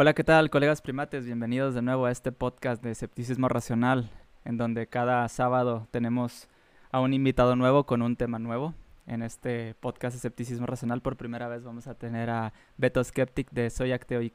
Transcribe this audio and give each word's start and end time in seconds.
Hola, 0.00 0.14
¿qué 0.14 0.22
tal, 0.22 0.48
colegas 0.48 0.80
primates? 0.80 1.26
Bienvenidos 1.26 1.74
de 1.74 1.82
nuevo 1.82 2.06
a 2.06 2.12
este 2.12 2.30
podcast 2.30 2.80
de 2.84 2.92
Escepticismo 2.92 3.48
Racional, 3.48 4.12
en 4.44 4.56
donde 4.56 4.86
cada 4.86 5.28
sábado 5.28 5.88
tenemos 5.90 6.46
a 6.92 7.00
un 7.00 7.14
invitado 7.14 7.56
nuevo 7.56 7.82
con 7.82 8.02
un 8.02 8.14
tema 8.14 8.38
nuevo. 8.38 8.74
En 9.08 9.22
este 9.22 9.74
podcast 9.80 10.14
de 10.14 10.18
Escepticismo 10.18 10.66
Racional, 10.66 11.02
por 11.02 11.16
primera 11.16 11.48
vez 11.48 11.64
vamos 11.64 11.88
a 11.88 11.96
tener 11.96 12.30
a 12.30 12.52
Beto 12.76 13.02
Skeptic 13.02 13.50
de 13.50 13.70
Soy 13.70 13.90
Acteo 13.90 14.22
y. 14.22 14.32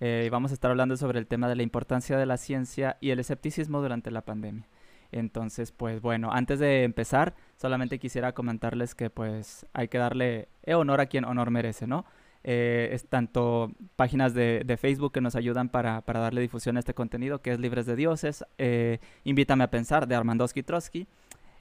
Eh, 0.00 0.30
vamos 0.32 0.50
a 0.50 0.54
estar 0.54 0.70
hablando 0.70 0.96
sobre 0.96 1.18
el 1.18 1.26
tema 1.26 1.46
de 1.50 1.56
la 1.56 1.62
importancia 1.62 2.16
de 2.16 2.24
la 2.24 2.38
ciencia 2.38 2.96
y 3.02 3.10
el 3.10 3.18
escepticismo 3.18 3.82
durante 3.82 4.10
la 4.10 4.22
pandemia. 4.22 4.66
Entonces, 5.12 5.72
pues 5.72 6.00
bueno, 6.00 6.32
antes 6.32 6.58
de 6.58 6.84
empezar, 6.84 7.34
solamente 7.58 7.98
quisiera 7.98 8.32
comentarles 8.32 8.94
que 8.94 9.10
pues 9.10 9.66
hay 9.74 9.88
que 9.88 9.98
darle 9.98 10.48
honor 10.66 11.02
a 11.02 11.06
quien 11.06 11.26
honor 11.26 11.50
merece, 11.50 11.86
¿no? 11.86 12.06
Eh, 12.48 12.90
es 12.92 13.08
tanto 13.08 13.72
páginas 13.96 14.32
de, 14.32 14.78
Facebook 14.80 15.12
que 15.12 15.20
nos 15.20 15.34
ayudan 15.34 15.68
para, 15.68 16.00
darle 16.06 16.40
difusión 16.40 16.76
a 16.76 16.78
este 16.78 16.94
contenido, 16.94 17.42
que 17.42 17.50
es 17.50 17.58
Libres 17.58 17.86
de 17.86 17.96
Dioses, 17.96 18.44
eh, 18.56 19.00
Invítame 19.24 19.64
a 19.64 19.70
Pensar 19.70 20.06
de 20.06 20.14
Armandowski 20.14 20.62
Trotsky, 20.62 21.08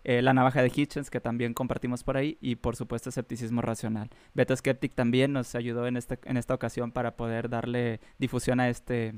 eh, 0.03 0.21
La 0.21 0.35
Navaja 0.35 0.61
de 0.61 0.71
Hitchens, 0.73 1.09
que 1.09 1.19
también 1.19 1.55
compartimos 1.55 2.03
por 2.03 2.17
ahí, 2.17 2.37
y 2.39 2.57
por 2.57 2.75
supuesto 2.75 3.09
Escepticismo 3.09 3.63
Racional. 3.63 4.11
Beto 4.35 4.55
Skeptic 4.55 4.93
también 4.93 5.33
nos 5.33 5.55
ayudó 5.55 5.87
en, 5.87 5.97
este, 5.97 6.19
en 6.23 6.37
esta 6.37 6.53
ocasión 6.53 6.91
para 6.91 7.15
poder 7.17 7.49
darle 7.49 7.99
difusión 8.19 8.59
a 8.59 8.69
este, 8.69 9.15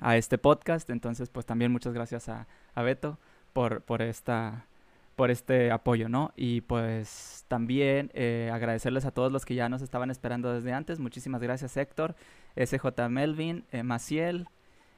a 0.00 0.18
este 0.18 0.36
podcast, 0.36 0.90
entonces 0.90 1.30
pues 1.30 1.46
también 1.46 1.72
muchas 1.72 1.94
gracias 1.94 2.28
a, 2.28 2.46
a 2.74 2.82
Beto 2.82 3.18
por, 3.54 3.80
por 3.80 4.02
esta 4.02 4.66
por 5.20 5.30
este 5.30 5.70
apoyo, 5.70 6.08
¿no? 6.08 6.32
Y 6.34 6.62
pues 6.62 7.44
también 7.46 8.10
eh, 8.14 8.48
agradecerles 8.50 9.04
a 9.04 9.10
todos 9.10 9.30
los 9.30 9.44
que 9.44 9.54
ya 9.54 9.68
nos 9.68 9.82
estaban 9.82 10.10
esperando 10.10 10.50
desde 10.50 10.72
antes. 10.72 10.98
Muchísimas 10.98 11.42
gracias 11.42 11.76
Héctor, 11.76 12.16
SJ 12.56 13.06
Melvin, 13.10 13.66
eh, 13.70 13.82
Maciel, 13.82 14.48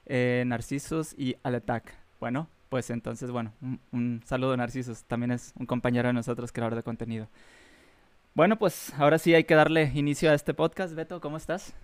eh, 0.07 0.45
Narcisus 0.47 1.13
y 1.19 1.35
Aletac. 1.43 1.93
Bueno, 2.21 2.47
pues 2.69 2.91
entonces, 2.91 3.33
bueno, 3.33 3.53
un, 3.91 4.23
saludo 4.25 4.57
Narcisus, 4.57 5.03
también 5.03 5.33
es 5.33 5.55
un 5.59 5.67
compañero 5.67 6.07
de 6.07 6.13
nosotros, 6.13 6.53
creador 6.53 6.77
de 6.77 6.85
contenido. 6.85 7.27
Bueno, 8.33 8.57
pues 8.61 8.95
ahora 8.99 9.19
sí 9.19 9.35
hay 9.35 9.43
que 9.43 9.57
darle 9.57 9.91
inicio 9.93 10.31
a 10.31 10.35
este 10.35 10.55
podcast. 10.55 10.95
Beto, 10.95 11.21
¿cómo 11.21 11.37
estás? 11.37 11.75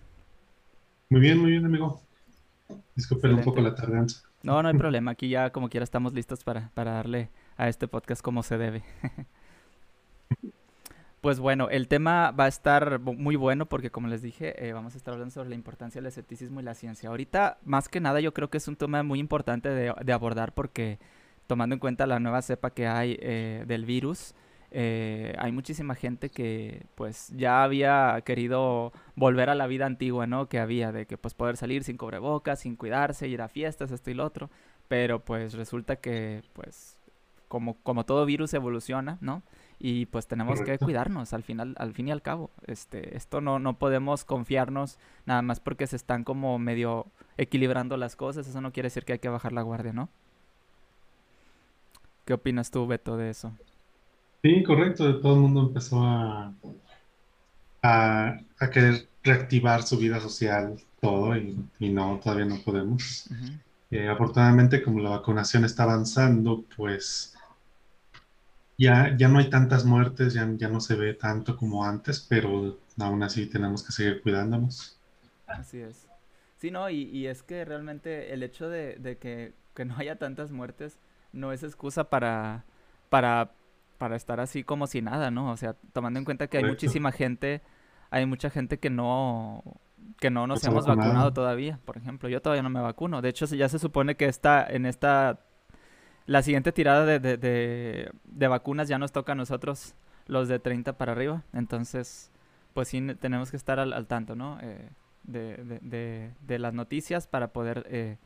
Muy 1.09 1.19
bien, 1.19 1.39
muy 1.39 1.51
bien, 1.51 1.65
amigo. 1.65 2.01
Disculpen 2.95 3.33
un 3.33 3.43
poco 3.43 3.59
la 3.59 3.75
tardanza. 3.75 4.21
No, 4.43 4.63
no 4.63 4.69
hay 4.69 4.77
problema. 4.77 5.11
Aquí 5.11 5.27
ya 5.27 5.49
como 5.49 5.67
quiera 5.67 5.83
estamos 5.83 6.13
listos 6.13 6.45
para, 6.45 6.69
para 6.73 6.93
darle 6.93 7.29
a 7.59 7.67
este 7.67 7.89
podcast 7.89 8.21
como 8.21 8.41
se 8.41 8.57
debe. 8.57 8.83
pues 11.21 11.41
bueno, 11.41 11.69
el 11.69 11.89
tema 11.89 12.31
va 12.31 12.45
a 12.45 12.47
estar 12.47 12.99
muy 12.99 13.35
bueno 13.35 13.67
porque 13.67 13.91
como 13.91 14.07
les 14.07 14.21
dije, 14.21 14.65
eh, 14.65 14.71
vamos 14.71 14.95
a 14.95 14.97
estar 14.97 15.13
hablando 15.13 15.33
sobre 15.33 15.49
la 15.49 15.55
importancia 15.55 15.99
del 15.99 16.07
escepticismo 16.07 16.61
y 16.61 16.63
la 16.63 16.73
ciencia. 16.73 17.09
Ahorita, 17.09 17.57
más 17.65 17.89
que 17.89 17.99
nada, 17.99 18.21
yo 18.21 18.33
creo 18.33 18.49
que 18.49 18.57
es 18.57 18.67
un 18.69 18.77
tema 18.77 19.03
muy 19.03 19.19
importante 19.19 19.69
de, 19.69 20.13
abordar 20.13 20.53
porque 20.53 20.99
tomando 21.47 21.75
en 21.75 21.79
cuenta 21.79 22.07
la 22.07 22.21
nueva 22.21 22.41
cepa 22.41 22.69
que 22.69 22.87
hay 22.87 23.17
eh, 23.19 23.65
del 23.67 23.85
virus, 23.85 24.35
eh, 24.71 25.35
hay 25.37 25.51
muchísima 25.51 25.95
gente 25.95 26.29
que 26.29 26.85
pues 26.95 27.33
ya 27.35 27.63
había 27.63 28.21
querido 28.23 28.93
volver 29.15 29.49
a 29.49 29.55
la 29.55 29.67
vida 29.67 29.85
antigua, 29.85 30.27
¿no? 30.27 30.47
Que 30.47 30.59
había 30.59 30.93
de 30.93 31.07
que 31.07 31.17
pues 31.17 31.33
poder 31.33 31.57
salir 31.57 31.83
sin 31.83 31.97
cubrebocas, 31.97 32.61
sin 32.61 32.77
cuidarse, 32.77 33.27
ir 33.27 33.41
a 33.41 33.49
fiestas, 33.49 33.91
esto 33.91 34.11
y 34.11 34.13
lo 34.13 34.25
otro. 34.25 34.49
Pero 34.87 35.25
pues 35.25 35.55
resulta 35.55 35.97
que 35.97 36.43
pues 36.53 36.98
como, 37.49 37.75
como 37.83 38.05
todo 38.05 38.25
virus 38.25 38.53
evoluciona, 38.53 39.17
¿no? 39.19 39.43
Y 39.79 40.05
pues 40.05 40.27
tenemos 40.27 40.61
que 40.61 40.77
cuidarnos 40.77 41.33
al 41.33 41.43
final, 41.43 41.75
al 41.77 41.93
fin 41.93 42.07
y 42.07 42.11
al 42.11 42.21
cabo. 42.21 42.51
Este, 42.67 43.17
esto 43.17 43.41
no, 43.41 43.59
no 43.59 43.77
podemos 43.77 44.23
confiarnos 44.23 44.97
nada 45.25 45.41
más 45.41 45.59
porque 45.59 45.87
se 45.87 45.95
están 45.95 46.23
como 46.23 46.59
medio 46.59 47.07
equilibrando 47.37 47.97
las 47.97 48.15
cosas. 48.15 48.47
Eso 48.47 48.61
no 48.61 48.71
quiere 48.71 48.87
decir 48.87 49.03
que 49.03 49.13
hay 49.13 49.19
que 49.19 49.29
bajar 49.29 49.51
la 49.51 49.61
guardia, 49.61 49.93
¿no? 49.93 50.09
¿Qué 52.25 52.33
opinas 52.33 52.71
tú, 52.71 52.85
Beto, 52.87 53.17
de 53.17 53.29
eso? 53.29 53.53
Sí, 54.43 54.63
correcto. 54.63 55.19
Todo 55.21 55.33
el 55.33 55.39
mundo 55.39 55.61
empezó 55.61 56.03
a, 56.03 56.53
a, 57.81 58.37
querer 58.71 59.07
reactivar 59.23 59.83
su 59.83 59.97
vida 59.97 60.19
social, 60.19 60.77
todo, 61.01 61.35
y, 61.35 61.89
no, 61.89 62.19
todavía 62.21 62.45
no 62.45 62.61
podemos. 62.63 63.29
Eh, 63.91 64.07
afortunadamente, 64.07 64.83
como 64.83 64.99
la 64.99 65.09
vacunación 65.09 65.65
está 65.65 65.83
avanzando, 65.83 66.63
pues 66.75 67.35
ya, 68.79 69.13
ya 69.17 69.27
no 69.27 69.39
hay 69.39 69.49
tantas 69.49 69.83
muertes, 69.83 70.33
ya, 70.33 70.49
ya 70.55 70.69
no 70.69 70.79
se 70.79 70.95
ve 70.95 71.13
tanto 71.13 71.57
como 71.57 71.83
antes, 71.83 72.21
pero 72.21 72.79
aún 72.97 73.21
así 73.23 73.45
tenemos 73.45 73.83
que 73.83 73.91
seguir 73.91 74.21
cuidándonos. 74.21 74.97
Así 75.47 75.81
es. 75.81 76.07
Sí, 76.55 76.71
no, 76.71 76.89
y, 76.89 77.03
y 77.03 77.27
es 77.27 77.43
que 77.43 77.65
realmente 77.65 78.33
el 78.33 78.41
hecho 78.41 78.69
de, 78.69 78.95
de 78.95 79.17
que, 79.17 79.53
que, 79.75 79.83
no 79.83 79.97
haya 79.97 80.17
tantas 80.17 80.51
muertes 80.51 80.97
no 81.33 81.51
es 81.51 81.63
excusa 81.63 82.09
para, 82.09 82.63
para, 83.09 83.51
para 83.97 84.15
estar 84.15 84.39
así 84.39 84.63
como 84.63 84.87
si 84.87 85.01
nada, 85.01 85.29
¿no? 85.29 85.51
O 85.51 85.57
sea, 85.57 85.75
tomando 85.91 86.19
en 86.19 86.25
cuenta 86.25 86.47
que 86.47 86.57
hay 86.57 86.63
muchísima 86.63 87.11
gente, 87.11 87.61
hay 88.11 88.25
mucha 88.25 88.49
gente 88.49 88.79
que 88.79 88.89
no, 88.89 89.61
que 90.19 90.29
no 90.29 90.47
nos 90.47 90.63
hemos 90.63 90.85
vacunado. 90.85 91.33
todavía, 91.33 91.79
por 91.83 91.97
ejemplo. 91.97 92.29
Yo 92.29 92.41
todavía 92.41 92.63
no 92.63 92.69
me 92.69 92.79
vacuno. 92.79 93.21
De 93.21 93.27
hecho, 93.27 93.45
ya 93.45 93.67
se 93.67 93.77
supone 93.77 94.15
que 94.15 94.25
está 94.25 94.65
en 94.65 94.85
esta 94.85 95.41
la 96.29 96.43
siguiente 96.43 96.71
tirada 96.71 97.05
de, 97.05 97.19
de, 97.19 98.11
de, 98.23 98.47
vacunas 98.47 98.87
ya 98.87 98.99
nos 98.99 99.11
toca 99.11 99.31
a 99.31 99.35
nosotros, 99.35 99.95
los 100.27 100.47
de 100.47 100.59
30 100.59 100.93
para 100.93 101.13
arriba. 101.13 101.41
Entonces, 101.53 102.31
pues 102.75 102.87
sí 102.87 103.01
tenemos 103.19 103.49
que 103.49 103.57
estar 103.57 103.79
al, 103.79 104.05
tanto, 104.05 104.35
¿no? 104.35 104.59
Eh, 104.61 104.89
de, 105.23 106.31
de, 106.39 106.59
las 106.59 106.73
noticias 106.73 107.25
para 107.27 107.47
poder... 107.47 107.85
Eh, 107.89 108.17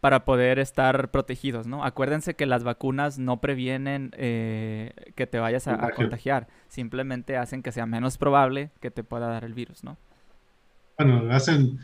para 0.00 0.26
poder 0.26 0.58
estar 0.58 1.10
protegidos, 1.12 1.66
¿no? 1.66 1.82
Acuérdense 1.82 2.34
que 2.34 2.44
las 2.44 2.62
vacunas 2.62 3.18
no 3.18 3.40
previenen 3.40 4.10
eh, 4.18 4.92
que 5.14 5.26
te 5.26 5.38
vayas 5.38 5.66
a, 5.66 5.92
contagiar, 5.92 6.46
simplemente 6.68 7.38
hacen 7.38 7.62
que 7.62 7.72
sea 7.72 7.86
menos 7.86 8.18
probable 8.18 8.70
que 8.80 8.90
te 8.90 9.02
pueda 9.02 9.28
dar 9.28 9.44
el 9.44 9.54
virus, 9.54 9.82
¿no? 9.82 9.96
Bueno, 10.98 11.32
hacen, 11.32 11.78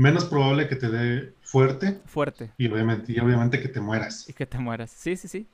menos 0.00 0.24
probable 0.24 0.66
que 0.66 0.76
te 0.76 0.88
dé 0.88 1.34
fuerte. 1.42 2.00
Fuerte. 2.06 2.50
Y 2.56 2.68
obviamente, 2.68 3.12
y 3.12 3.18
obviamente 3.18 3.60
que 3.60 3.68
te 3.68 3.80
mueras. 3.80 4.28
Y 4.28 4.32
que 4.32 4.46
te 4.46 4.58
mueras. 4.58 4.90
Sí, 4.90 5.16
sí, 5.16 5.28
sí. 5.28 5.46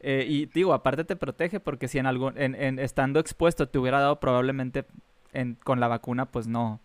Eh, 0.00 0.26
y 0.28 0.46
digo, 0.46 0.72
aparte 0.74 1.04
te 1.04 1.16
protege 1.16 1.58
porque 1.58 1.88
si 1.88 1.98
en 1.98 2.06
algún, 2.06 2.38
en, 2.38 2.78
estando 2.78 3.18
expuesto 3.18 3.68
te 3.68 3.78
hubiera 3.78 3.98
dado 3.98 4.20
probablemente 4.20 4.84
con 5.64 5.80
la 5.80 5.88
vacuna, 5.88 6.26
pues 6.26 6.46
no. 6.46 6.80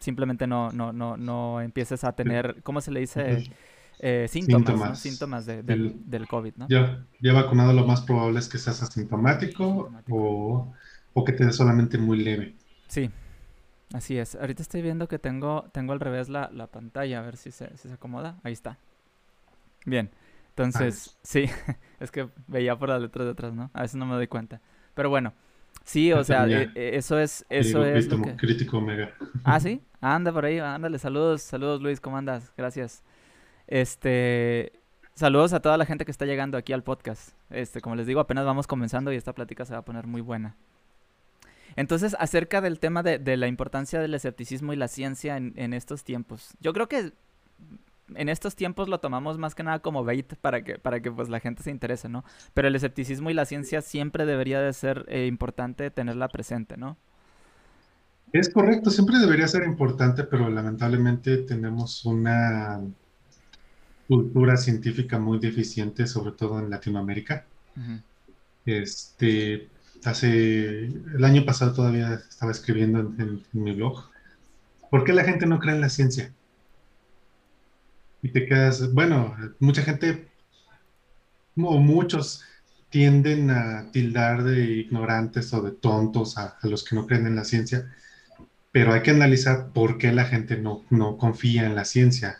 Simplemente 0.00 0.46
no, 0.46 0.70
no, 0.72 0.92
no, 0.92 1.16
no 1.16 1.60
empieces 1.60 2.04
a 2.04 2.12
tener, 2.12 2.56
¿cómo 2.62 2.80
se 2.80 2.90
le 2.90 3.00
dice? 3.00 3.44
Eh, 4.00 4.26
síntomas, 4.28 4.98
síntomas, 4.98 5.46
de, 5.46 5.62
del, 5.62 5.94
del, 6.04 6.26
COVID, 6.26 6.54
¿no? 6.56 6.68
Ya, 6.68 7.06
ya 7.20 7.32
vacunado 7.32 7.72
lo 7.72 7.86
más 7.86 8.00
probable 8.00 8.40
es 8.40 8.48
que 8.48 8.58
seas 8.58 8.82
asintomático, 8.82 9.92
O, 10.10 10.74
o 11.14 11.24
que 11.24 11.32
te 11.32 11.46
dé 11.46 11.52
solamente 11.52 11.98
muy 11.98 12.18
leve. 12.18 12.56
Sí, 12.88 13.10
Así 13.92 14.18
es. 14.18 14.34
Ahorita 14.34 14.62
estoy 14.62 14.82
viendo 14.82 15.08
que 15.08 15.18
tengo, 15.18 15.68
tengo 15.72 15.92
al 15.92 16.00
revés 16.00 16.28
la, 16.28 16.48
pantalla, 16.68 17.18
a 17.18 17.22
ver 17.22 17.36
si 17.36 17.50
se, 17.50 17.70
acomoda. 17.92 18.38
Ahí 18.42 18.52
está. 18.52 18.78
Bien. 19.84 20.10
Entonces, 20.50 21.18
sí, 21.22 21.46
es 22.00 22.10
que 22.10 22.28
veía 22.46 22.78
por 22.78 22.88
las 22.88 23.00
letras 23.00 23.24
de 23.26 23.32
atrás, 23.32 23.54
¿no? 23.54 23.70
A 23.72 23.82
veces 23.82 23.96
no 23.96 24.06
me 24.06 24.14
doy 24.14 24.26
cuenta. 24.26 24.60
Pero 24.94 25.08
bueno, 25.08 25.32
sí, 25.84 26.12
o 26.12 26.22
sea, 26.24 26.46
e, 26.46 26.70
e, 26.74 26.96
eso 26.96 27.18
es, 27.18 27.46
eso 27.48 27.84
es 27.84 28.08
Crítico 28.36 28.78
Omega. 28.78 29.12
Ah, 29.44 29.58
¿sí? 29.60 29.80
Anda 30.00 30.32
por 30.32 30.44
ahí, 30.44 30.58
ándale, 30.58 30.98
saludos, 30.98 31.42
saludos 31.42 31.80
Luis, 31.80 32.00
¿cómo 32.00 32.18
andas? 32.18 32.52
Gracias. 32.56 33.02
Este, 33.66 34.72
saludos 35.14 35.54
a 35.54 35.60
toda 35.60 35.78
la 35.78 35.86
gente 35.86 36.04
que 36.04 36.10
está 36.10 36.26
llegando 36.26 36.58
aquí 36.58 36.74
al 36.74 36.82
podcast. 36.82 37.30
Este, 37.48 37.80
como 37.80 37.96
les 37.96 38.06
digo, 38.06 38.20
apenas 38.20 38.44
vamos 38.44 38.66
comenzando 38.66 39.10
y 39.12 39.16
esta 39.16 39.32
plática 39.32 39.64
se 39.64 39.72
va 39.72 39.78
a 39.78 39.84
poner 39.84 40.06
muy 40.06 40.20
buena. 40.20 40.56
Entonces, 41.76 42.16
acerca 42.18 42.60
del 42.60 42.78
tema 42.78 43.02
de, 43.02 43.36
la 43.36 43.46
importancia 43.46 44.00
del 44.00 44.14
escepticismo 44.14 44.72
y 44.72 44.76
la 44.76 44.88
ciencia 44.88 45.36
en, 45.36 45.72
estos 45.72 46.04
tiempos. 46.04 46.54
Yo 46.60 46.72
creo 46.72 46.88
que 46.88 47.12
en 48.14 48.28
estos 48.28 48.56
tiempos 48.56 48.88
lo 48.88 49.00
tomamos 49.00 49.38
más 49.38 49.54
que 49.54 49.62
nada 49.62 49.78
como 49.78 50.04
bait 50.04 50.34
para 50.36 50.62
que, 50.62 50.78
para 50.78 51.00
que 51.00 51.10
pues 51.10 51.28
la 51.28 51.40
gente 51.40 51.62
se 51.62 51.70
interese, 51.70 52.08
¿no? 52.08 52.24
Pero 52.52 52.68
el 52.68 52.76
escepticismo 52.76 53.30
y 53.30 53.34
la 53.34 53.46
ciencia 53.46 53.80
siempre 53.80 54.26
debería 54.26 54.60
de 54.60 54.72
ser 54.72 55.06
eh, 55.08 55.26
importante 55.26 55.90
tenerla 55.90 56.28
presente, 56.28 56.76
¿no? 56.76 56.96
Es 58.32 58.48
correcto, 58.48 58.90
siempre 58.90 59.18
debería 59.18 59.46
ser 59.46 59.64
importante, 59.64 60.24
pero 60.24 60.48
lamentablemente 60.48 61.38
tenemos 61.38 62.04
una 62.06 62.80
cultura 64.08 64.56
científica 64.56 65.18
muy 65.18 65.38
deficiente, 65.38 66.06
sobre 66.06 66.32
todo 66.32 66.58
en 66.58 66.70
Latinoamérica. 66.70 67.44
Este, 68.64 69.68
hace 70.04 70.86
el 70.86 71.24
año 71.24 71.44
pasado 71.44 71.72
todavía 71.72 72.14
estaba 72.14 72.52
escribiendo 72.52 73.00
en, 73.00 73.42
mi 73.52 73.72
blog. 73.72 74.10
¿Por 74.90 75.04
qué 75.04 75.12
la 75.12 75.24
gente 75.24 75.46
no 75.46 75.58
cree 75.58 75.74
en 75.74 75.80
la 75.80 75.88
ciencia? 75.88 76.32
Y 78.22 78.30
te 78.30 78.46
quedas, 78.46 78.92
bueno, 78.92 79.36
mucha 79.58 79.82
gente, 79.82 80.28
o 81.56 81.78
muchos, 81.78 82.44
tienden 82.90 83.50
a 83.50 83.90
tildar 83.90 84.44
de 84.44 84.64
ignorantes 84.64 85.52
o 85.54 85.62
de 85.62 85.72
tontos 85.72 86.36
a, 86.36 86.58
los 86.62 86.84
que 86.84 86.94
no 86.94 87.06
creen 87.06 87.26
en 87.26 87.36
la 87.36 87.44
ciencia. 87.44 87.90
pero 88.72 88.92
hay 88.92 89.02
que 89.02 89.10
analizar 89.10 89.68
por 89.72 89.98
qué 89.98 90.12
la 90.12 90.24
gente 90.24 90.56
no, 90.58 90.84
no 90.90 91.18
confía 91.18 91.66
en 91.66 91.74
la 91.74 91.84
ciencia. 91.84 92.38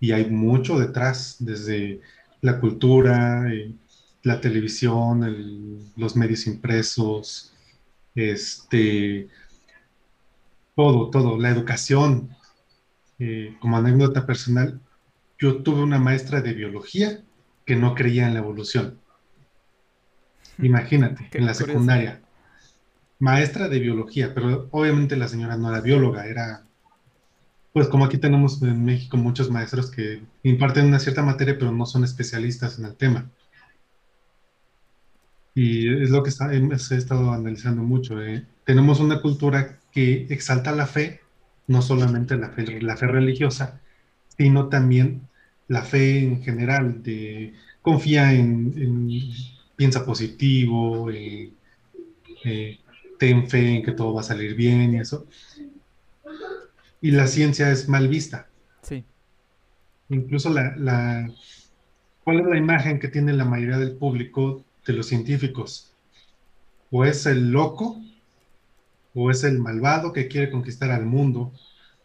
Y 0.00 0.12
hay 0.12 0.30
mucho 0.30 0.78
detrás, 0.78 1.36
desde 1.40 2.00
la 2.40 2.60
cultura, 2.60 3.52
eh, 3.52 3.74
la 4.22 4.40
televisión, 4.40 5.90
los 5.96 6.16
medios 6.16 6.46
impresos, 6.46 7.52
este, 8.14 9.28
todo, 10.74 11.10
todo, 11.10 11.38
la 11.38 11.50
educación. 11.50 12.30
Eh, 13.20 13.56
como 13.60 13.76
anécdota 13.76 14.26
personal, 14.26 14.80
yo 15.38 15.62
tuve 15.62 15.82
una 15.82 15.98
maestra 15.98 16.40
de 16.40 16.54
biología 16.54 17.20
que 17.64 17.76
no 17.76 17.94
creía 17.94 18.26
en 18.26 18.34
la 18.34 18.40
evolución. 18.40 18.98
Imagínate, 20.58 21.28
en 21.32 21.46
la 21.46 21.54
secundaria. 21.54 22.20
Maestra 23.20 23.68
de 23.68 23.80
biología, 23.80 24.32
pero 24.34 24.68
obviamente 24.70 25.16
la 25.16 25.28
señora 25.28 25.56
no 25.56 25.68
era 25.68 25.80
bióloga, 25.80 26.26
era, 26.26 26.64
pues 27.72 27.88
como 27.88 28.04
aquí 28.04 28.18
tenemos 28.18 28.62
en 28.62 28.84
México 28.84 29.16
muchos 29.16 29.50
maestros 29.50 29.90
que 29.90 30.22
imparten 30.44 30.86
una 30.86 31.00
cierta 31.00 31.22
materia, 31.22 31.58
pero 31.58 31.72
no 31.72 31.86
son 31.86 32.04
especialistas 32.04 32.78
en 32.78 32.84
el 32.84 32.94
tema. 32.94 33.28
Y 35.60 36.04
es 36.04 36.10
lo 36.10 36.22
que 36.22 36.30
está, 36.30 36.54
he 36.54 36.96
estado 36.96 37.32
analizando 37.32 37.82
mucho. 37.82 38.22
¿eh? 38.22 38.46
Tenemos 38.62 39.00
una 39.00 39.20
cultura 39.20 39.80
que 39.90 40.28
exalta 40.30 40.70
la 40.70 40.86
fe, 40.86 41.20
no 41.66 41.82
solamente 41.82 42.36
la 42.36 42.50
fe, 42.50 42.80
la 42.80 42.96
fe 42.96 43.08
religiosa, 43.08 43.80
sino 44.36 44.68
también 44.68 45.22
la 45.66 45.82
fe 45.82 46.20
en 46.20 46.44
general, 46.44 47.02
de 47.02 47.54
confía 47.82 48.32
en, 48.34 49.18
piensa 49.74 50.06
positivo, 50.06 51.10
eh, 51.10 51.50
eh, 52.44 52.78
ten 53.18 53.48
fe 53.50 53.78
en 53.78 53.82
que 53.82 53.90
todo 53.90 54.14
va 54.14 54.20
a 54.20 54.30
salir 54.32 54.54
bien 54.54 54.94
y 54.94 55.00
eso. 55.00 55.26
Y 57.00 57.10
la 57.10 57.26
ciencia 57.26 57.72
es 57.72 57.88
mal 57.88 58.06
vista. 58.06 58.46
Sí. 58.82 59.04
Incluso 60.08 60.50
la, 60.50 60.76
la, 60.76 61.28
¿cuál 62.22 62.38
es 62.38 62.46
la 62.46 62.58
imagen 62.58 63.00
que 63.00 63.08
tiene 63.08 63.32
la 63.32 63.44
mayoría 63.44 63.78
del 63.78 63.96
público 63.96 64.64
de 64.88 64.94
los 64.94 65.06
científicos? 65.06 65.92
O 66.90 67.04
es 67.04 67.26
el 67.26 67.50
loco, 67.50 68.02
o 69.14 69.30
es 69.30 69.44
el 69.44 69.58
malvado 69.58 70.12
que 70.12 70.28
quiere 70.28 70.50
conquistar 70.50 70.90
al 70.90 71.04
mundo, 71.04 71.52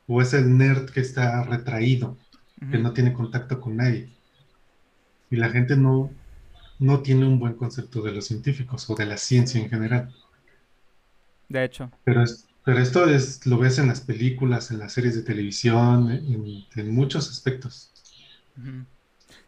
o 0.07 0.21
es 0.21 0.33
el 0.33 0.57
nerd 0.57 0.89
que 0.91 0.99
está 0.99 1.43
retraído, 1.43 2.17
que 2.71 2.77
no 2.77 2.93
tiene 2.93 3.13
contacto 3.13 3.59
con 3.59 3.77
nadie. 3.77 4.09
Y 5.31 5.37
la 5.37 5.49
gente 5.49 5.75
no, 5.75 6.11
no 6.79 7.01
tiene 7.01 7.25
un 7.25 7.39
buen 7.39 7.53
concepto 7.53 8.01
de 8.01 8.11
los 8.11 8.25
científicos 8.25 8.89
o 8.89 8.95
de 8.95 9.05
la 9.05 9.17
ciencia 9.17 9.61
en 9.61 9.69
general. 9.69 10.13
De 11.49 11.63
hecho. 11.63 11.89
Pero, 12.03 12.23
pero 12.65 12.79
esto 12.79 13.09
es, 13.09 13.45
lo 13.45 13.57
ves 13.57 13.79
en 13.79 13.87
las 13.87 14.01
películas, 14.01 14.71
en 14.71 14.79
las 14.79 14.93
series 14.93 15.15
de 15.15 15.23
televisión, 15.23 16.11
en, 16.11 16.93
muchos 16.93 17.29
aspectos. 17.29 17.91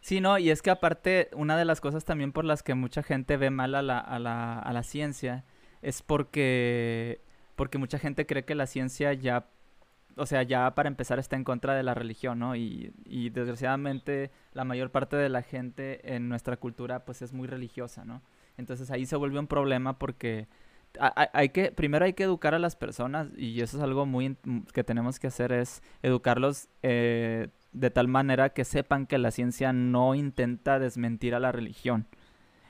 Sí, 0.06 0.20
no, 0.20 0.38
y 0.38 0.50
es 0.50 0.62
que 0.62 0.70
aparte, 0.70 1.30
una 1.32 1.56
de 1.56 1.64
las 1.64 1.80
cosas 1.80 2.04
también 2.04 2.30
por 2.30 2.44
las 2.44 2.62
que 2.62 2.74
mucha 2.76 3.02
gente 3.02 3.36
ve 3.36 3.50
mal 3.50 3.74
a 3.74 3.82
la, 3.82 3.98
a 3.98 4.20
la, 4.20 4.56
a 4.56 4.72
la 4.72 4.84
ciencia 4.84 5.44
es 5.82 6.00
porque, 6.00 7.20
porque 7.56 7.76
mucha 7.76 7.98
gente 7.98 8.24
cree 8.24 8.44
que 8.44 8.54
la 8.54 8.68
ciencia 8.68 9.12
ya 9.14 9.48
o 10.16 10.24
sea, 10.24 10.44
ya 10.44 10.72
para 10.76 10.88
empezar 10.88 11.18
está 11.18 11.34
en 11.34 11.42
contra 11.42 11.74
de 11.74 11.82
la 11.82 11.92
religión, 11.92 12.38
¿no? 12.38 12.54
Y, 12.54 12.92
y, 13.04 13.30
desgraciadamente 13.30 14.30
la 14.52 14.62
mayor 14.64 14.92
parte 14.92 15.16
de 15.16 15.28
la 15.28 15.42
gente 15.42 16.14
en 16.14 16.28
nuestra 16.28 16.56
cultura 16.56 17.04
pues 17.04 17.20
es 17.20 17.32
muy 17.32 17.48
religiosa, 17.48 18.04
¿no? 18.04 18.22
Entonces 18.56 18.92
ahí 18.92 19.06
se 19.06 19.16
vuelve 19.16 19.40
un 19.40 19.48
problema 19.48 19.98
porque 19.98 20.46
hay, 21.00 21.48
que, 21.50 21.72
primero 21.72 22.04
hay 22.04 22.12
que 22.12 22.24
educar 22.24 22.54
a 22.54 22.58
las 22.58 22.76
personas 22.76 23.28
y 23.36 23.60
eso 23.60 23.76
es 23.76 23.82
algo 23.82 24.06
muy 24.06 24.36
que 24.72 24.84
tenemos 24.84 25.18
que 25.18 25.26
hacer 25.26 25.52
es 25.52 25.82
educarlos 26.02 26.68
eh, 26.82 27.48
de 27.72 27.90
tal 27.90 28.08
manera 28.08 28.50
que 28.50 28.64
sepan 28.64 29.06
que 29.06 29.18
la 29.18 29.30
ciencia 29.30 29.72
no 29.72 30.14
intenta 30.14 30.78
desmentir 30.78 31.34
a 31.34 31.40
la 31.40 31.52
religión. 31.52 32.06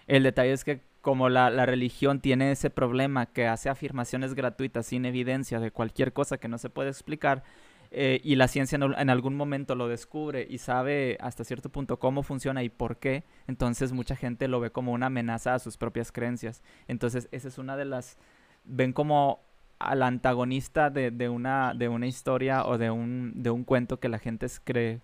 El 0.06 0.23
detalle 0.23 0.52
es 0.52 0.64
que 0.64 0.82
como 1.06 1.28
la, 1.28 1.50
religión 1.67 2.19
tiene 2.19 2.50
ese 2.50 2.69
problema 2.69 3.26
que 3.26 3.46
hace 3.46 3.69
afirmaciones 3.69 4.34
gratuitas 4.34 4.87
sin 4.87 5.05
evidencia 5.05 5.61
de 5.61 5.70
cualquier 5.70 6.12
cosa 6.12 6.38
que 6.38 6.49
no 6.49 6.58
se 6.58 6.69
puede 6.69 6.88
explicar, 6.90 7.44
eh, 7.90 8.20
y 8.22 8.36
la 8.36 8.48
ciencia 8.48 8.76
en, 8.76 9.10
algún 9.10 9.36
momento 9.36 9.74
lo 9.74 9.88
descubre 9.88 10.46
y 10.48 10.58
sabe 10.58 11.16
hasta 11.20 11.44
cierto 11.44 11.68
punto 11.68 11.98
cómo 11.98 12.22
funciona 12.22 12.62
y 12.62 12.68
por 12.68 12.98
qué, 12.98 13.24
entonces 13.46 13.92
mucha 13.92 14.16
gente 14.16 14.48
lo 14.48 14.60
ve 14.60 14.70
como 14.70 14.92
una 14.92 15.06
amenaza 15.06 15.54
a 15.54 15.58
sus 15.58 15.76
propias 15.76 16.12
creencias. 16.12 16.62
Entonces 16.88 17.28
esa 17.32 17.48
es 17.48 17.58
una 17.58 17.76
de 17.76 17.84
las... 17.84 18.18
ven 18.64 18.92
como 18.92 19.40
al 19.78 20.02
antagonista 20.02 20.90
de, 20.90 21.28
una, 21.28 21.74
de 21.74 21.88
una 21.88 22.06
historia 22.06 22.64
o 22.64 22.78
de 22.78 22.90
un, 22.90 23.32
de 23.42 23.50
un 23.50 23.64
cuento 23.64 24.00
que 24.00 24.08
la 24.08 24.18
gente 24.18 24.46
cree 24.64 25.00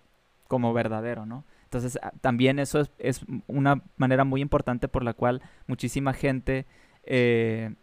como 0.47 0.73
verdadero, 0.73 1.25
¿no? 1.25 1.45
Entonces, 1.65 1.97
ah, 2.03 2.11
también 2.21 2.59
eso 2.59 2.87
es, 2.99 3.21
una 3.47 3.81
manera 3.97 4.23
muy 4.23 4.41
importante 4.41 4.87
por 4.87 5.03
la 5.03 5.13
cual 5.13 5.41
muchísima 5.65 6.13
gente, 6.13 6.67
eh, 7.03 7.73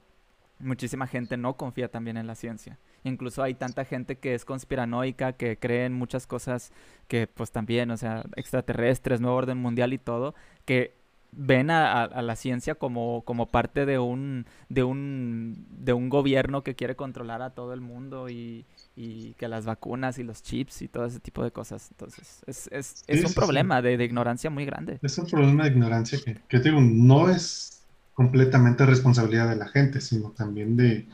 muchísima 0.60 1.08
gente 1.08 1.36
no 1.36 1.56
confía 1.56 1.90
también 1.90 2.16
en 2.16 2.28
la 2.28 2.36
ciencia. 2.36 2.78
Incluso 3.04 3.42
hay 3.42 3.54
tanta 3.54 3.84
gente 3.84 4.16
que 4.16 4.34
es 4.34 4.44
conspiranoica, 4.44 5.32
que 5.32 5.58
cree 5.58 5.86
en 5.86 5.94
muchas 5.94 6.26
cosas 6.26 6.72
que 7.08 7.26
pues 7.26 7.50
también, 7.50 7.90
o 7.90 7.96
sea, 7.96 8.24
extraterrestres, 8.36 9.20
nuevo 9.20 9.36
orden 9.36 9.58
mundial 9.58 9.92
y 9.92 9.98
todo, 9.98 10.34
que 10.64 11.00
ven 11.32 11.70
a, 11.70 12.22
la 12.22 12.36
ciencia 12.36 12.74
como, 12.74 13.22
como 13.22 13.46
parte 13.46 13.86
de 13.86 13.98
un, 13.98 14.46
de, 14.68 14.82
un, 14.82 15.66
de 15.70 15.92
un 15.92 16.08
gobierno 16.08 16.62
que 16.62 16.74
quiere 16.74 16.96
controlar 16.96 17.42
a 17.42 17.50
todo 17.50 17.72
el 17.72 17.80
mundo 17.80 18.28
y, 18.28 18.66
y 18.96 19.34
que 19.34 19.48
las 19.48 19.64
vacunas 19.64 20.18
y 20.18 20.24
los 20.24 20.42
chips 20.42 20.82
y 20.82 20.88
todo 20.88 21.06
ese 21.06 21.20
tipo 21.20 21.44
de 21.44 21.52
cosas. 21.52 21.88
Entonces, 21.92 22.42
es, 22.46 22.68
es, 22.72 23.04
es 23.06 23.24
un 23.24 23.32
problema 23.32 23.80
de, 23.80 23.96
de, 23.96 24.04
ignorancia 24.04 24.50
muy 24.50 24.64
grande. 24.64 24.98
Es 25.02 25.16
un 25.18 25.26
problema 25.26 25.64
de 25.64 25.70
ignorancia 25.70 26.18
que, 26.24 26.36
que 26.48 26.58
digo, 26.58 26.80
no 26.80 27.28
es 27.28 27.82
completamente 28.14 28.84
responsabilidad 28.84 29.48
de 29.48 29.56
la 29.56 29.68
gente, 29.68 30.00
sino 30.00 30.30
también 30.32 30.76
de, 30.76 31.06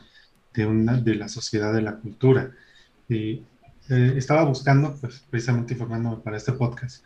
de, 0.57 0.65
una, 0.65 0.97
de 0.97 1.15
la 1.15 1.29
sociedad, 1.29 1.73
de 1.73 1.81
la 1.81 1.95
cultura. 1.95 2.51
Y, 3.07 3.43
eh, 3.89 4.13
estaba 4.17 4.43
buscando, 4.43 4.95
pues 4.99 5.23
precisamente 5.29 5.73
informándome 5.73 6.17
para 6.17 6.35
este 6.35 6.51
podcast. 6.51 7.05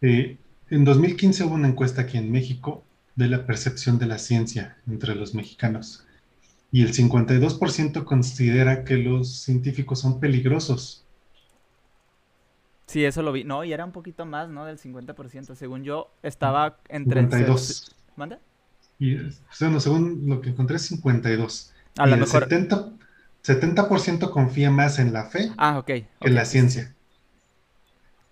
En 0.00 0.84
2015 0.84 1.44
hubo 1.44 1.54
una 1.54 1.68
encuesta 1.68 2.02
aquí 2.02 2.18
en 2.18 2.30
México 2.30 2.84
de 3.16 3.28
la 3.28 3.46
percepción 3.46 3.98
de 3.98 4.06
la 4.06 4.18
ciencia 4.18 4.76
entre 4.86 5.16
los 5.16 5.34
mexicanos 5.34 6.04
y 6.70 6.82
el 6.82 6.92
52% 6.92 8.04
considera 8.04 8.84
que 8.84 8.96
los 8.96 9.40
científicos 9.40 10.00
son 10.00 10.20
peligrosos. 10.20 11.04
Sí, 12.86 13.04
eso 13.04 13.22
lo 13.22 13.32
vi. 13.32 13.44
No, 13.44 13.64
y 13.64 13.72
era 13.72 13.84
un 13.84 13.92
poquito 13.92 14.26
más, 14.26 14.48
¿no? 14.48 14.64
Del 14.64 14.78
50%. 14.78 15.54
Según 15.54 15.84
yo, 15.84 16.10
estaba 16.22 16.78
entre... 16.88 17.20
52. 17.22 17.96
¿Manda? 18.16 18.38
Y, 18.98 19.16
bueno, 19.60 19.80
según 19.80 20.22
lo 20.26 20.40
que 20.40 20.50
encontré, 20.50 20.78
52. 20.78 21.72
A 21.98 22.06
lo 22.06 22.16
mejor... 22.16 22.44
70, 22.44 22.90
70% 23.44 24.30
confía 24.30 24.70
más 24.70 24.98
en 24.98 25.12
la 25.12 25.24
fe 25.24 25.52
ah, 25.56 25.78
okay, 25.78 26.06
que 26.20 26.28
en 26.28 26.34
la 26.34 26.44
ciencia 26.44 26.94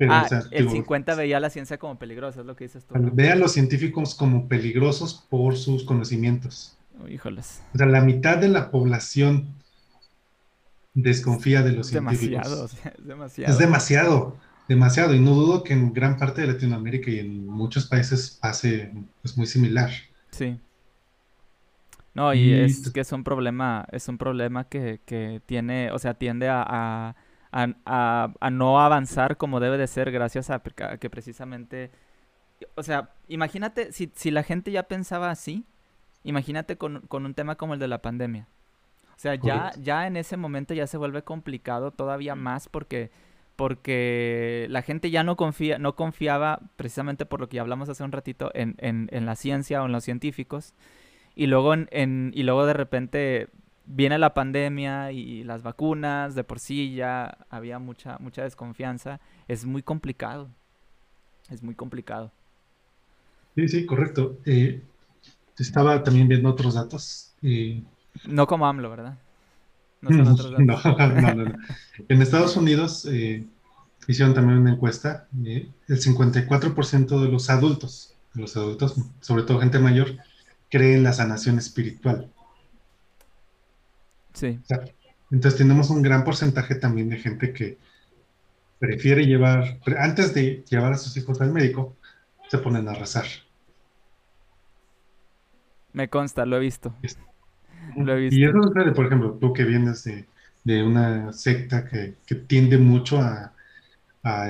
ah, 0.08 0.28
el 0.50 0.70
50 0.70 1.14
veía 1.14 1.40
la 1.40 1.50
ciencia 1.50 1.78
como 1.78 1.98
peligrosa, 1.98 2.40
es 2.40 2.46
lo 2.46 2.56
que 2.56 2.64
dices 2.64 2.84
tú. 2.84 2.94
Ve 2.96 3.30
a 3.30 3.36
los 3.36 3.52
científicos 3.52 4.14
como 4.14 4.48
peligrosos 4.48 5.26
por 5.28 5.56
sus 5.56 5.84
conocimientos. 5.84 6.76
híjoles. 7.08 7.62
O 7.74 7.78
sea, 7.78 7.86
la 7.86 8.00
mitad 8.00 8.38
de 8.38 8.48
la 8.48 8.70
población 8.70 9.54
desconfía 10.94 11.62
de 11.62 11.72
los 11.72 11.88
científicos. 11.88 12.30
Demasiado, 12.30 12.64
es 12.98 13.06
demasiado. 13.06 13.52
Es 13.52 13.58
demasiado, 13.58 14.36
demasiado. 14.68 15.14
Y 15.14 15.20
no 15.20 15.32
dudo 15.32 15.62
que 15.62 15.72
en 15.72 15.92
gran 15.92 16.18
parte 16.18 16.42
de 16.42 16.48
Latinoamérica 16.48 17.10
y 17.10 17.20
en 17.20 17.46
muchos 17.46 17.86
países 17.86 18.38
pase 18.40 18.92
pues, 19.22 19.36
muy 19.36 19.46
similar. 19.46 19.90
Sí. 20.30 20.58
No, 22.16 22.34
y, 22.34 22.52
es 22.52 22.90
que 22.90 23.00
es 23.00 23.12
un 23.12 23.24
problema, 23.24 23.86
es 23.92 24.08
un 24.08 24.18
problema 24.18 24.64
que, 24.64 25.00
que 25.04 25.40
tiene, 25.46 25.90
o 25.92 25.98
sea, 25.98 26.14
tiende 26.14 26.48
a 26.48 27.14
a, 27.56 28.50
no 28.50 28.80
avanzar 28.80 29.36
como 29.36 29.60
debe 29.60 29.78
de 29.78 29.86
ser 29.86 30.10
gracias 30.10 30.50
a, 30.50 30.60
que 30.60 31.10
precisamente... 31.10 31.90
O 32.74 32.82
sea, 32.82 33.10
imagínate, 33.28 33.92
si, 33.92 34.10
si, 34.14 34.30
la 34.30 34.42
gente 34.42 34.70
ya 34.72 34.84
pensaba 34.84 35.30
así, 35.30 35.64
imagínate 36.24 36.76
con, 36.76 37.06
un 37.10 37.34
tema 37.34 37.56
como 37.56 37.74
el 37.74 37.80
de 37.80 37.88
la 37.88 38.00
pandemia. 38.00 38.48
O 39.14 39.18
sea, 39.18 39.34
ya, 39.34 39.72
ya 39.80 40.06
en 40.06 40.16
ese 40.16 40.36
momento 40.36 40.74
ya 40.74 40.86
se 40.86 40.96
vuelve 40.96 41.22
complicado 41.22 41.90
todavía 41.90 42.34
más 42.34 42.68
porque, 42.68 43.10
porque 43.56 44.66
la 44.70 44.82
gente 44.82 45.10
ya 45.10 45.22
no 45.22 45.36
confía, 45.36 45.78
no 45.78 45.96
confiaba, 45.96 46.60
precisamente 46.76 47.26
por 47.26 47.40
lo 47.40 47.48
que 47.48 47.60
hablamos 47.60 47.88
hace 47.88 48.04
un 48.04 48.12
ratito, 48.12 48.50
en, 48.54 48.74
en, 48.78 49.08
en 49.12 49.26
la 49.26 49.36
ciencia 49.36 49.82
o 49.82 49.86
en 49.86 49.92
los 49.92 50.04
científicos. 50.04 50.74
Y 51.36 51.46
luego, 51.46 51.74
en, 51.74 52.32
y 52.34 52.42
luego 52.42 52.66
de 52.66 52.72
repente 52.72 53.48
viene 53.84 54.18
la 54.18 54.34
pandemia 54.34 55.12
y 55.12 55.44
las 55.44 55.62
vacunas, 55.62 56.34
de 56.34 56.42
por 56.42 56.58
sí 56.58 56.94
ya 56.94 57.38
había 57.50 57.78
mucha, 57.78 58.16
mucha 58.18 58.42
desconfianza. 58.42 59.20
Es 59.46 59.64
muy 59.64 59.82
complicado. 59.82 60.48
Es 61.50 61.62
muy 61.62 61.74
complicado. 61.74 62.32
Sí, 63.54 63.68
sí, 63.68 63.86
correcto. 63.86 64.38
Eh, 64.44 64.82
estaba 65.58 66.02
también 66.02 66.26
viendo 66.26 66.48
otros 66.48 66.74
datos. 66.74 67.34
No 68.26 68.46
como 68.46 68.66
AMLO, 68.66 68.90
¿verdad? 68.90 69.18
No, 70.00 70.10
son 70.10 70.26
otros 70.32 70.50
datos. 70.50 70.84
no, 70.96 71.34
no, 71.34 71.44
no, 71.44 71.58
En 72.08 72.22
Estados 72.22 72.56
Unidos 72.56 73.06
eh, 73.06 73.44
hicieron 74.08 74.34
también 74.34 74.58
una 74.58 74.72
encuesta. 74.72 75.28
Eh, 75.44 75.68
el 75.88 76.00
54% 76.00 77.20
de 77.20 77.28
los 77.28 77.50
adultos, 77.50 78.14
de 78.34 78.42
los 78.42 78.56
adultos, 78.56 78.96
sobre 79.20 79.44
todo 79.44 79.60
gente 79.60 79.78
mayor, 79.78 80.16
cree 80.70 80.96
en 80.96 81.02
la 81.02 81.12
sanación 81.12 81.58
espiritual. 81.58 82.30
Sí. 84.32 84.60
entonces 85.30 85.56
tenemos 85.56 85.88
un 85.88 86.02
gran 86.02 86.22
porcentaje 86.22 86.74
también 86.74 87.08
de 87.08 87.16
gente 87.16 87.54
que 87.54 87.78
prefiere 88.78 89.24
llevar, 89.24 89.78
antes 89.98 90.34
de 90.34 90.62
llevar 90.68 90.92
a 90.92 90.98
sus 90.98 91.16
hijos 91.16 91.40
al 91.40 91.52
médico, 91.52 91.96
se 92.48 92.58
ponen 92.58 92.88
a 92.88 92.94
rezar. 92.94 93.24
Me 95.92 96.08
consta, 96.08 96.44
lo 96.44 96.56
he 96.56 96.60
visto. 96.60 96.94
Lo 97.96 98.14
he 98.14 98.20
visto. 98.22 98.36
Y 98.36 98.44
eso 98.44 98.60
sucede, 98.64 98.90
por 98.92 99.06
ejemplo, 99.06 99.38
tú 99.40 99.52
que 99.52 99.64
vienes 99.64 100.02
de, 100.02 100.82
una 100.82 101.32
secta 101.32 101.86
que, 101.86 102.16
tiende 102.48 102.78
mucho 102.78 103.20
a, 103.20 103.52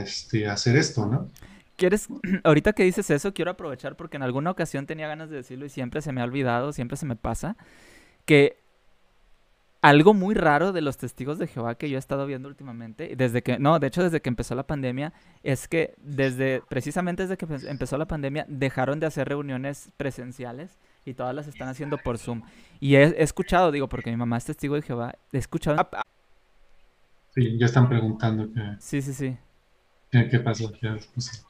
este, 0.00 0.48
hacer 0.48 0.76
esto, 0.76 1.04
¿no? 1.04 1.30
¿Quieres, 1.76 2.08
ahorita 2.44 2.72
que 2.72 2.84
dices 2.84 3.08
eso, 3.10 3.32
quiero 3.34 3.50
aprovechar 3.50 3.96
porque 3.96 4.16
en 4.16 4.22
alguna 4.22 4.50
ocasión 4.50 4.86
tenía 4.86 5.08
ganas 5.08 5.30
de 5.30 5.36
decirlo 5.36 5.66
y 5.66 5.68
siempre 5.68 6.02
se 6.02 6.12
me 6.12 6.20
ha 6.20 6.24
olvidado, 6.24 6.72
siempre 6.72 6.96
se 6.96 7.06
me 7.06 7.16
pasa, 7.16 7.56
que 8.24 8.58
algo 9.82 10.14
muy 10.14 10.34
raro 10.34 10.72
de 10.72 10.80
los 10.80 10.96
testigos 10.96 11.38
de 11.38 11.46
Jehová 11.46 11.76
que 11.76 11.88
yo 11.88 11.96
he 11.96 11.98
estado 11.98 12.26
viendo 12.26 12.48
últimamente, 12.48 13.14
desde 13.16 13.42
que, 13.42 13.58
no, 13.58 13.78
de 13.78 13.86
hecho 13.86 14.02
desde 14.02 14.20
que 14.20 14.28
empezó 14.28 14.54
la 14.54 14.66
pandemia, 14.66 15.12
es 15.44 15.68
que 15.68 15.94
desde, 15.98 16.62
precisamente 16.68 17.22
desde 17.22 17.36
que 17.36 17.46
empezó 17.68 17.96
la 17.96 18.06
pandemia, 18.06 18.46
dejaron 18.48 18.98
de 18.98 19.06
hacer 19.06 19.28
reuniones 19.28 19.90
presenciales 19.96 20.78
y 21.04 21.14
todas 21.14 21.34
las 21.34 21.46
están 21.46 21.68
haciendo 21.68 21.98
por 21.98 22.18
Zoom. 22.18 22.42
Y 22.80 22.96
he, 22.96 23.22
escuchado, 23.22 23.70
digo, 23.70 23.88
porque 23.88 24.10
mi 24.10 24.16
mamá 24.16 24.38
es 24.38 24.44
testigo 24.44 24.74
de 24.74 24.82
Jehová, 24.82 25.14
he 25.32 25.38
escuchado... 25.38 25.88
Sí, 27.34 27.56
ya 27.58 27.66
están 27.66 27.88
preguntando 27.88 28.50
que... 28.52 28.60
Sí, 28.80 29.02
sí, 29.02 29.12
sí. 29.12 29.36
¿Qué, 30.30 30.38
pasó? 30.40 30.72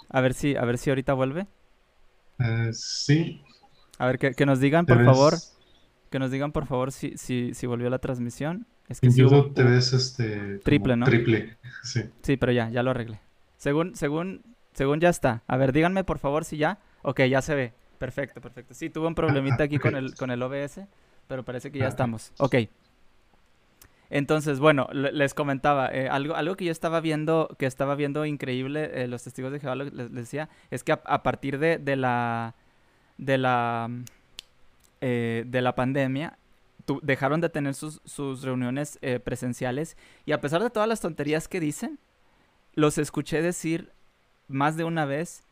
A 0.09 0.21
ver 0.21 0.35
si, 0.35 0.57
a 0.57 0.65
ver 0.65 0.79
si 0.79 0.91
ahorita 0.91 1.15
vuelve. 1.15 1.47
Eh, 2.39 2.71
sí. 2.73 3.43
A 3.99 4.07
ver, 4.07 4.19
que, 4.19 4.47
nos 4.47 4.61
digan, 4.61 4.87
por 4.87 5.05
favor, 5.05 5.35
que 6.11 6.19
nos 6.19 6.31
digan, 6.31 6.53
por 6.53 6.67
favor, 6.67 6.93
si, 6.93 7.17
si, 7.17 7.55
si 7.55 7.67
volvió 7.67 7.89
la 7.91 7.99
transmisión. 7.99 8.67
Es 8.89 9.01
que 9.01 9.09
Incluso 9.09 9.51
te 9.51 9.65
ves 9.65 9.93
este... 9.93 10.59
Triple, 10.59 10.97
¿no? 10.97 11.07
Triple, 11.07 11.57
sí. 11.83 12.03
Sí, 12.23 12.37
pero 12.37 12.53
ya, 12.53 12.71
ya 12.71 12.83
lo 12.83 12.91
arreglé. 12.91 13.21
Según, 13.57 13.97
según, 13.97 14.43
según 14.75 15.01
ya 15.01 15.09
está. 15.09 15.43
A 15.47 15.57
ver, 15.57 15.73
díganme, 15.73 16.05
por 16.05 16.19
favor, 16.19 16.45
si 16.45 16.57
ya... 16.57 16.79
Ok, 17.03 17.23
ya 17.23 17.43
se 17.43 17.55
ve. 17.55 17.73
Perfecto, 17.99 18.41
perfecto. 18.41 18.75
Sí, 18.75 18.91
tuve 18.91 19.07
un 19.07 19.15
problemita 19.15 19.65
aquí 19.65 19.79
con 19.79 19.97
el, 19.97 20.15
con 20.15 20.31
el 20.31 20.43
OBS, 20.43 20.81
pero 21.27 21.45
parece 21.45 21.73
que 21.73 21.79
ya 21.79 21.89
estamos. 21.89 22.33
Ok. 22.39 22.57
Entonces, 24.11 24.61
bueno, 24.61 24.89
les 24.93 25.35
comentaba, 25.35 25.89
eh, 25.93 26.09
algo, 26.09 26.35
algo 26.35 26.57
que 26.57 26.65
yo 26.65 26.73
estaba 26.73 27.01
viendo, 27.01 27.49
que 27.59 27.67
estaba 27.67 27.95
viendo 27.95 28.25
increíble, 28.25 29.03
eh, 29.03 29.09
los 29.09 29.25
testigos 29.25 29.53
de 29.53 29.61
Jehová 29.61 29.75
les, 29.77 30.13
decía, 30.13 30.49
es 30.71 30.85
que 30.85 30.93
a, 30.93 31.23
partir 31.23 31.59
de, 31.59 31.79
la 31.97 32.55
de 33.19 33.39
la 33.39 33.91
eh, 35.01 35.45
de 35.47 35.61
la 35.61 35.75
pandemia, 35.75 36.39
dejaron 37.03 37.41
de 37.41 37.49
tener 37.49 37.75
sus, 37.75 38.01
sus 38.05 38.43
reuniones 38.43 39.01
presenciales 39.25 39.97
y 40.25 40.31
a 40.31 40.41
pesar 40.41 40.63
de 40.63 40.71
todas 40.71 40.89
las 40.89 41.01
tonterías 41.01 41.49
que 41.49 41.59
dicen, 41.59 41.99
los 42.75 42.97
escuché 42.99 43.43
decir 43.43 43.91
más 44.47 44.77
de 44.77 44.85
una 44.85 45.05
vez 45.05 45.43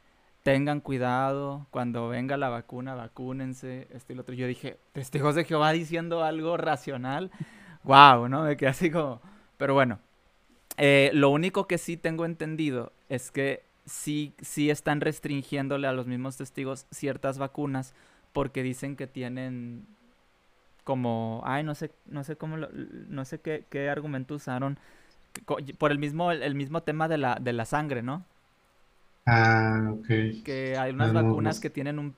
tengan 0.45 0.81
cuidado, 0.81 1.67
cuando 1.71 2.09
venga 2.09 2.37
la 2.37 2.51
vacuna, 2.51 2.95
vacúnense, 2.95 3.89
este 3.91 4.13
y 4.13 4.17
lo 4.17 4.23
otro. 4.23 4.35
Yo 4.35 4.47
dije, 4.47 4.77
testigos 4.93 5.35
de 5.35 5.45
Jehová 5.45 5.73
diciendo 5.73 6.23
algo 6.23 6.57
racional. 6.59 7.33
Wow, 7.85 8.29
¿no? 8.29 8.45
Me 8.45 8.57
quedé 8.57 8.71
así 8.71 8.91
como... 8.91 9.21
Pero 9.57 9.75
bueno, 9.75 9.99
eh, 10.77 11.11
lo 11.15 11.31
único 11.31 11.67
que 11.67 11.79
sí 11.79 11.97
tengo 11.97 12.25
entendido 12.25 12.93
es 13.09 13.31
que 13.31 13.63
sí, 13.87 14.35
sí 14.41 14.71
están 14.71 15.01
restringiéndole 15.01 15.87
a 15.87 15.93
los 15.93 16.07
mismos 16.07 16.37
testigos 16.37 16.87
ciertas 16.91 17.39
vacunas 17.39 17.95
porque 18.33 18.63
dicen 18.63 18.97
que 18.97 19.07
tienen 19.07 19.87
como, 20.83 21.43
ay, 21.45 21.63
no 21.63 21.75
sé, 21.75 21.93
no 22.07 22.25
sé 22.25 22.37
cómo, 22.37 22.57
no 22.57 23.25
sé 23.25 23.41
qué, 23.41 23.65
qué 23.71 23.89
argumento 23.89 24.35
usaron 24.35 24.79
por 25.79 25.91
el 25.91 25.99
mismo, 25.99 26.31
el 26.31 26.55
mismo 26.55 26.83
tema 26.83 27.09
de 27.09 27.19
la, 27.19 27.39
de 27.41 27.53
la 27.53 27.65
sangre, 27.65 28.03
¿no? 28.03 28.25
Ah, 29.27 29.91
ok. 29.93 30.07
Que 30.45 30.77
hay 30.79 30.93
unas 30.93 31.13
vacunas 31.13 31.59
que 31.59 31.71
tienen 31.71 31.99
un, 31.99 32.15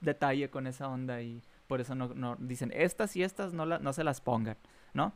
detalle 0.00 0.50
con 0.50 0.66
esa 0.66 0.88
onda 0.88 1.20
y 1.22 1.40
por 1.66 1.80
eso 1.80 1.94
no, 1.94 2.08
no 2.14 2.36
dicen 2.38 2.70
estas 2.74 3.16
y 3.16 3.22
estas 3.22 3.52
no, 3.52 3.66
la, 3.66 3.78
no 3.78 3.92
se 3.92 4.04
las 4.04 4.20
pongan, 4.20 4.56
¿no? 4.94 5.12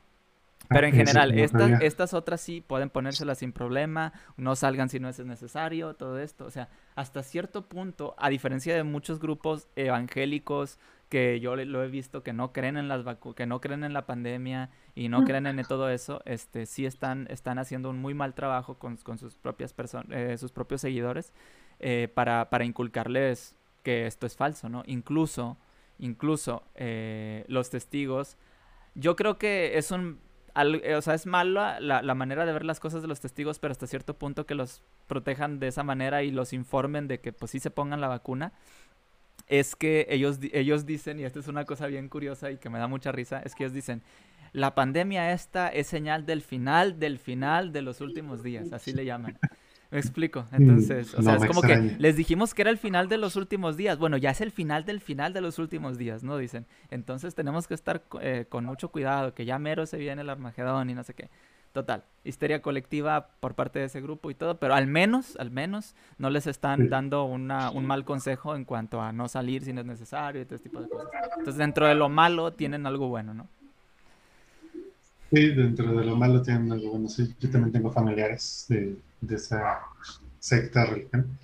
Pero 0.69 0.87
en 0.87 0.95
general, 0.95 1.39
estas, 1.39 1.83
estas 1.83 2.15
otras 2.15 2.41
sí 2.41 2.63
pueden 2.63 2.89
ponérselas 2.89 3.39
sin 3.39 3.53
problema, 3.53 4.13
no 4.37 4.57
salgan 4.57 4.89
si 4.89 4.99
no 4.99 5.09
es 5.09 5.19
necesario, 5.25 5.95
todo 5.95 6.19
esto. 6.19 6.47
O 6.47 6.51
sea, 6.51 6.69
hasta 6.95 7.23
cierto 7.23 7.69
punto, 7.69 8.15
a 8.19 8.31
diferencia 8.31 8.75
de 8.75 8.83
muchos 8.83 9.21
grupos 9.21 9.69
evangélicos 9.77 10.79
que 11.09 11.39
yo 11.39 11.55
lo 11.55 11.85
he 11.85 11.89
visto 11.89 12.23
que 12.23 12.33
no 12.33 12.53
creen 12.53 12.77
en 12.77 12.89
las 12.89 13.05
que 13.37 13.47
no 13.47 13.61
creen 13.61 13.85
en 13.85 13.93
la 13.93 14.07
pandemia 14.07 14.71
y 14.95 15.09
no 15.09 15.25
creen 15.25 15.47
en 15.47 15.63
todo 15.65 15.91
eso, 15.91 16.23
este 16.25 16.67
sí 16.67 16.87
están, 16.87 17.27
están 17.31 17.59
haciendo 17.59 17.91
un 17.91 18.01
muy 18.01 18.15
mal 18.15 18.35
trabajo 18.35 18.79
con, 18.79 18.99
sus 19.19 19.37
propias 19.37 19.73
personas, 19.73 20.09
eh, 20.11 20.37
sus 20.39 20.51
propios 20.51 20.81
seguidores, 20.81 21.33
eh, 21.79 22.09
para, 22.13 22.51
para 22.51 22.65
inculcarles 22.65 23.55
que 23.83 24.07
esto 24.07 24.27
es 24.27 24.35
falso, 24.35 24.69
¿no? 24.69 24.83
Incluso, 24.87 25.57
incluso 25.99 26.65
eh, 26.75 27.45
los 27.49 27.71
testigos, 27.71 28.37
yo 28.95 29.17
creo 29.17 29.39
que 29.39 29.79
es 29.79 29.91
un 29.91 30.21
o 30.57 31.03
sea, 31.03 31.15
es 31.15 31.27
malo 31.27 31.61
la, 31.81 32.01
la, 32.03 32.15
manera 32.15 32.47
de 32.47 32.53
ver 32.53 32.65
las 32.65 32.79
cosas 32.79 33.03
de 33.03 33.09
los 33.09 33.19
testigos, 33.19 33.59
pero 33.59 33.73
hasta 33.73 33.89
cierto 33.89 34.15
punto 34.15 34.47
que 34.47 34.55
los 34.55 34.83
protejan 35.09 35.59
de 35.59 35.67
esa 35.67 35.83
manera 35.83 36.23
y 36.23 36.31
los 36.31 36.53
informen 36.53 37.09
de 37.09 37.19
que 37.19 37.33
pues 37.33 37.51
sí 37.51 37.59
se 37.59 37.71
pongan 37.71 38.01
la 38.01 38.07
vacuna, 38.07 38.53
es 39.49 39.75
que 39.75 40.07
ellos, 40.11 40.39
ellos 40.53 40.87
dicen, 40.87 41.19
y 41.19 41.25
esta 41.25 41.41
es 41.41 41.49
una 41.49 41.65
cosa 41.65 41.89
bien 41.89 42.09
curiosa 42.09 42.53
y 42.53 42.59
que 42.59 42.71
me 42.71 42.79
da 42.79 42.87
mucha 42.87 43.11
risa, 43.11 43.41
es 43.41 43.55
que 43.55 43.65
ellos 43.65 43.75
dicen, 43.75 44.03
la 44.53 44.77
pandemia 44.77 45.33
esta 45.33 45.69
es 45.69 45.89
señal 45.89 46.25
del 46.25 46.41
final, 46.41 47.01
del 47.01 47.19
final 47.19 47.73
de 47.73 47.83
los 47.83 48.01
últimos 48.01 48.45
días, 48.45 48.73
así 48.73 48.93
le 48.93 49.05
llaman. 49.05 49.37
Me 49.95 50.01
explico. 50.01 50.45
Mm, 50.51 50.55
Entonces, 50.57 51.15
o 51.15 51.23
sea, 51.23 51.37
es 51.37 51.47
como 51.47 51.63
que 51.63 51.77
les 52.01 52.17
dijimos 52.17 52.53
que 52.53 52.63
era 52.63 52.71
el 52.73 52.79
final 52.79 53.09
de 53.09 53.17
los 53.17 53.37
últimos 53.37 53.77
días. 53.77 53.97
Bueno, 53.97 54.17
ya 54.17 54.31
es 54.31 54.41
el 54.41 54.51
final 54.51 54.85
del 54.85 55.01
final 55.01 55.33
de 55.33 55.41
los 55.41 55.61
últimos 55.61 55.99
días, 55.99 56.25
¿no? 56.25 56.37
Dicen. 56.37 56.67
Entonces 56.91 57.37
tenemos 57.37 57.69
que 57.69 57.75
estar 57.75 58.03
eh, 58.21 58.47
con 58.49 58.65
mucho 58.65 58.89
cuidado, 58.89 59.35
que 59.35 59.45
ya 59.45 59.57
mero 59.61 59.87
se 59.87 59.97
viene 59.97 60.23
el 60.23 60.31
Armagedón 60.31 60.91
y 60.91 60.95
no 60.95 61.05
sé 61.05 61.15
qué. 61.15 61.31
Total, 61.71 62.03
histeria 62.25 62.61
colectiva 62.61 63.29
por 63.39 63.55
parte 63.55 63.79
de 63.79 63.85
ese 63.85 64.01
grupo 64.01 64.33
y 64.33 64.35
todo, 64.35 64.59
pero 64.59 64.75
al 64.75 64.89
menos, 64.89 65.37
al 65.37 65.53
menos, 65.53 65.95
no 66.19 66.29
les 66.29 66.49
están 66.49 66.89
dando 66.89 67.25
una, 67.25 67.71
un 67.71 67.87
mal 67.87 68.05
consejo 68.05 68.57
en 68.57 68.65
cuanto 68.65 69.01
a 69.01 69.13
no 69.13 69.29
salir 69.29 69.65
si 69.65 69.73
no 69.73 69.81
es 69.81 69.87
necesario 69.87 70.43
y 70.43 70.45
todo 70.45 70.57
ese 70.57 70.65
tipo 70.65 70.81
de 70.81 70.89
cosas. 70.89 71.09
Entonces, 71.39 71.57
dentro 71.57 71.87
de 71.87 71.95
lo 71.95 72.09
malo, 72.09 72.53
tienen 72.53 72.85
algo 72.87 73.09
bueno, 73.09 73.33
¿no? 73.33 73.49
Sí, 75.35 75.49
dentro 75.49 75.93
de 75.93 76.05
lo 76.05 76.15
malo 76.17 76.43
tienen 76.43 76.71
algo 76.71 76.91
bueno. 76.91 77.09
Sí, 77.09 77.35
yo 77.41 77.51
también 77.51 77.73
tengo 77.73 77.91
familiares 77.91 78.67
de, 78.69 78.97
de 79.21 79.35
esa 79.35 79.81
secta 80.39 80.87
religión. 80.87 81.39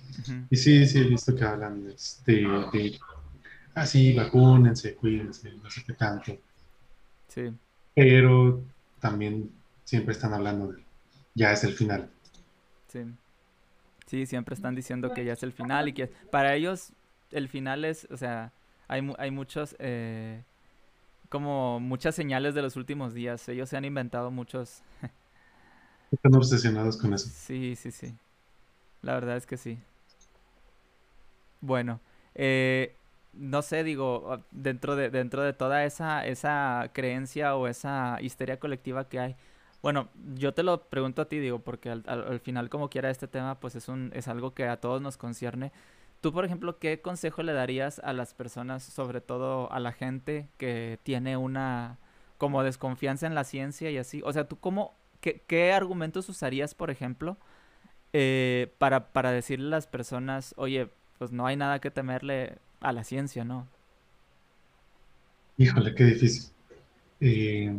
Y 0.49 0.55
sí, 0.55 0.85
sí, 0.85 0.99
he 0.99 1.03
visto 1.03 1.35
que 1.35 1.43
hablan 1.43 1.83
de, 1.83 1.95
de, 2.25 2.99
ah, 3.75 3.85
sí, 3.85 4.13
vacúnense, 4.13 4.95
cuídense, 4.95 5.51
no 5.61 5.69
sé 5.69 5.83
qué 5.85 5.93
tanto. 5.93 6.37
Sí. 7.27 7.51
Pero 7.95 8.63
también 8.99 9.51
siempre 9.83 10.13
están 10.13 10.33
hablando 10.33 10.71
de 10.71 10.83
ya 11.33 11.51
es 11.51 11.63
el 11.63 11.73
final. 11.73 12.09
Sí. 12.87 13.01
Sí, 14.05 14.25
siempre 14.25 14.55
están 14.55 14.75
diciendo 14.75 15.13
que 15.13 15.25
ya 15.25 15.33
es 15.33 15.43
el 15.43 15.53
final 15.53 15.87
y 15.87 15.93
que 15.93 16.07
para 16.07 16.55
ellos 16.55 16.91
el 17.31 17.47
final 17.47 17.85
es, 17.85 18.07
o 18.11 18.17
sea, 18.17 18.51
hay, 18.87 19.01
hay 19.17 19.31
muchos, 19.31 19.75
eh, 19.79 20.43
como 21.31 21.79
muchas 21.79 22.13
señales 22.13 22.53
de 22.53 22.61
los 22.61 22.75
últimos 22.75 23.13
días. 23.13 23.47
Ellos 23.47 23.69
se 23.69 23.77
han 23.77 23.85
inventado 23.85 24.29
muchos. 24.29 24.83
Están 26.11 26.35
obsesionados 26.35 26.97
con 26.97 27.13
eso. 27.13 27.29
Sí, 27.33 27.75
sí, 27.77 27.89
sí. 27.89 28.13
La 29.01 29.13
verdad 29.13 29.37
es 29.37 29.47
que 29.47 29.55
sí. 29.55 29.79
Bueno, 31.61 32.01
eh, 32.35 32.93
no 33.31 33.61
sé, 33.61 33.85
digo, 33.85 34.43
dentro 34.51 34.97
de, 34.97 35.09
dentro 35.09 35.41
de 35.41 35.53
toda 35.53 35.85
esa, 35.85 36.25
esa 36.25 36.89
creencia 36.91 37.55
o 37.55 37.67
esa 37.67 38.17
histeria 38.21 38.59
colectiva 38.59 39.07
que 39.07 39.19
hay, 39.19 39.35
bueno, 39.81 40.09
yo 40.35 40.53
te 40.53 40.63
lo 40.63 40.83
pregunto 40.83 41.21
a 41.21 41.25
ti, 41.25 41.39
digo, 41.39 41.59
porque 41.59 41.89
al, 41.89 42.03
al, 42.05 42.39
final 42.41 42.69
como 42.69 42.89
quiera 42.89 43.09
este 43.09 43.27
tema, 43.27 43.59
pues 43.59 43.75
es, 43.75 43.87
un, 43.87 44.11
es 44.13 44.27
algo 44.27 44.53
que 44.53 44.67
a 44.67 44.77
todos 44.81 45.01
nos 45.01 45.17
concierne. 45.17 45.71
Tú, 46.21 46.31
por 46.31 46.45
ejemplo, 46.45 46.77
¿qué 46.77 47.01
consejo 47.01 47.41
le 47.41 47.51
darías 47.51 47.99
a 47.99 48.13
las 48.13 48.33
personas, 48.33 48.83
sobre 48.83 49.21
todo 49.21 49.71
a 49.71 49.79
la 49.79 49.91
gente 49.91 50.47
que 50.57 50.99
tiene 51.03 51.35
una 51.35 51.97
como 52.37 52.63
desconfianza 52.63 53.27
en 53.27 53.35
la 53.35 53.43
ciencia 53.43 53.89
y 53.89 53.97
así? 53.97 54.21
O 54.23 54.31
sea, 54.31 54.47
¿tú 54.47 54.59
cómo, 54.59 54.95
qué, 55.19 55.73
argumentos 55.73 56.29
usarías, 56.29 56.75
por 56.75 56.91
ejemplo, 56.91 57.37
eh, 58.13 58.71
para, 58.77 59.11
para 59.11 59.31
decirle 59.31 59.67
a 59.67 59.71
las 59.71 59.87
personas, 59.87 60.53
oye, 60.57 60.89
pues 61.17 61.31
no 61.31 61.47
hay 61.47 61.55
nada 61.55 61.79
que 61.79 61.89
temerle 61.89 62.57
a 62.81 62.91
la 62.91 63.03
ciencia, 63.03 63.43
¿no? 63.43 63.67
Híjole, 65.57 65.95
qué 65.95 66.03
difícil. 66.03 66.51
Eh, 67.19 67.73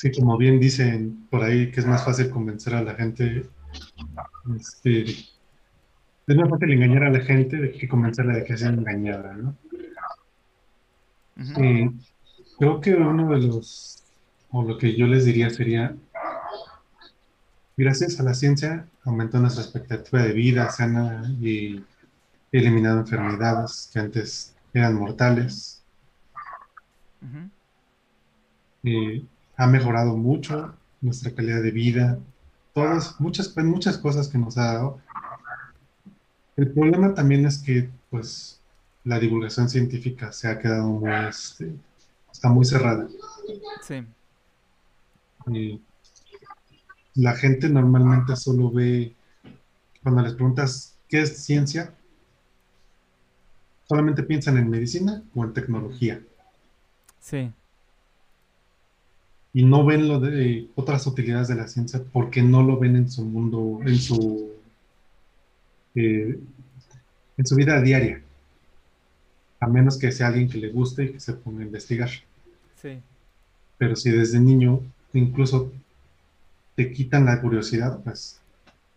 Sí, 0.00 0.10
como 0.12 0.38
bien 0.38 0.58
dicen 0.58 1.26
por 1.28 1.42
ahí 1.42 1.70
que 1.70 1.80
es 1.80 1.86
más 1.86 2.02
fácil 2.06 2.30
convencer 2.30 2.74
a 2.74 2.80
la 2.80 2.94
gente, 2.94 3.44
este, 4.56 5.02
es 5.02 6.36
más 6.36 6.48
fácil 6.48 6.72
engañar 6.72 7.04
a 7.04 7.10
la 7.10 7.20
gente 7.20 7.56
de 7.56 7.72
que 7.72 7.88
convencerla 7.88 8.34
de 8.34 8.44
que 8.44 8.56
sea 8.56 8.68
engañada, 8.68 9.34
¿no? 9.34 9.56
Eh, 11.58 11.90
creo 12.58 12.80
que 12.80 12.94
uno 12.94 13.30
de 13.30 13.46
los, 13.46 14.04
o 14.50 14.62
lo 14.62 14.76
que 14.76 14.94
yo 14.96 15.06
les 15.06 15.24
diría 15.24 15.50
sería, 15.50 15.96
gracias 17.76 18.20
a 18.20 18.22
la 18.22 18.34
ciencia 18.34 18.86
aumentó 19.04 19.38
nuestra 19.38 19.64
expectativa 19.64 20.22
de 20.22 20.32
vida 20.32 20.70
sana 20.70 21.22
y 21.40 21.82
eliminado 22.52 23.00
enfermedades 23.00 23.90
que 23.92 24.00
antes 24.00 24.54
eran 24.74 24.94
mortales. 24.94 25.82
Ha 29.56 29.66
mejorado 29.66 30.16
mucho 30.16 30.74
nuestra 31.00 31.32
calidad 31.32 31.62
de 31.62 31.70
vida, 31.70 32.18
todas, 32.74 33.20
muchas, 33.20 33.56
muchas 33.56 33.98
cosas 33.98 34.28
que 34.28 34.38
nos 34.38 34.56
ha 34.58 34.74
dado. 34.74 35.00
El 36.56 36.72
problema 36.72 37.14
también 37.14 37.46
es 37.46 37.58
que, 37.58 37.90
pues, 38.10 38.60
la 39.04 39.18
divulgación 39.18 39.68
científica 39.68 40.32
se 40.32 40.48
ha 40.48 40.58
quedado 40.58 40.88
muy, 40.88 41.10
este, 41.28 41.74
está 42.30 42.48
muy 42.48 42.64
cerrada. 42.64 43.08
Sí. 43.82 44.06
Y 45.46 45.80
la 47.14 47.34
gente 47.34 47.68
normalmente 47.68 48.36
solo 48.36 48.70
ve, 48.70 49.14
cuando 50.02 50.22
les 50.22 50.34
preguntas 50.34 50.98
qué 51.08 51.22
es 51.22 51.42
ciencia, 51.42 51.94
solamente 53.88 54.22
piensan 54.22 54.58
en 54.58 54.68
medicina 54.68 55.22
o 55.34 55.44
en 55.44 55.52
tecnología. 55.54 56.22
Sí 57.20 57.52
y 59.52 59.64
no 59.64 59.84
ven 59.84 60.06
lo 60.06 60.20
de 60.20 60.68
otras 60.76 61.06
utilidades 61.06 61.48
de 61.48 61.56
la 61.56 61.66
ciencia 61.66 62.02
porque 62.12 62.42
no 62.42 62.62
lo 62.62 62.78
ven 62.78 62.96
en 62.96 63.10
su 63.10 63.24
mundo, 63.24 63.80
en 63.84 63.96
su, 63.96 64.52
eh, 65.94 66.38
en 67.36 67.46
su 67.46 67.56
vida 67.56 67.80
diaria. 67.80 68.22
A 69.58 69.66
menos 69.66 69.98
que 69.98 70.12
sea 70.12 70.28
alguien 70.28 70.48
que 70.48 70.58
le 70.58 70.70
guste 70.70 71.04
y 71.04 71.12
que 71.12 71.20
se 71.20 71.34
ponga 71.34 71.62
a 71.62 71.66
investigar. 71.66 72.10
Sí. 72.80 73.00
Pero 73.76 73.96
si 73.96 74.10
desde 74.10 74.38
niño 74.40 74.80
incluso 75.12 75.72
te 76.76 76.92
quitan 76.92 77.24
la 77.24 77.40
curiosidad, 77.40 78.00
pues 78.04 78.40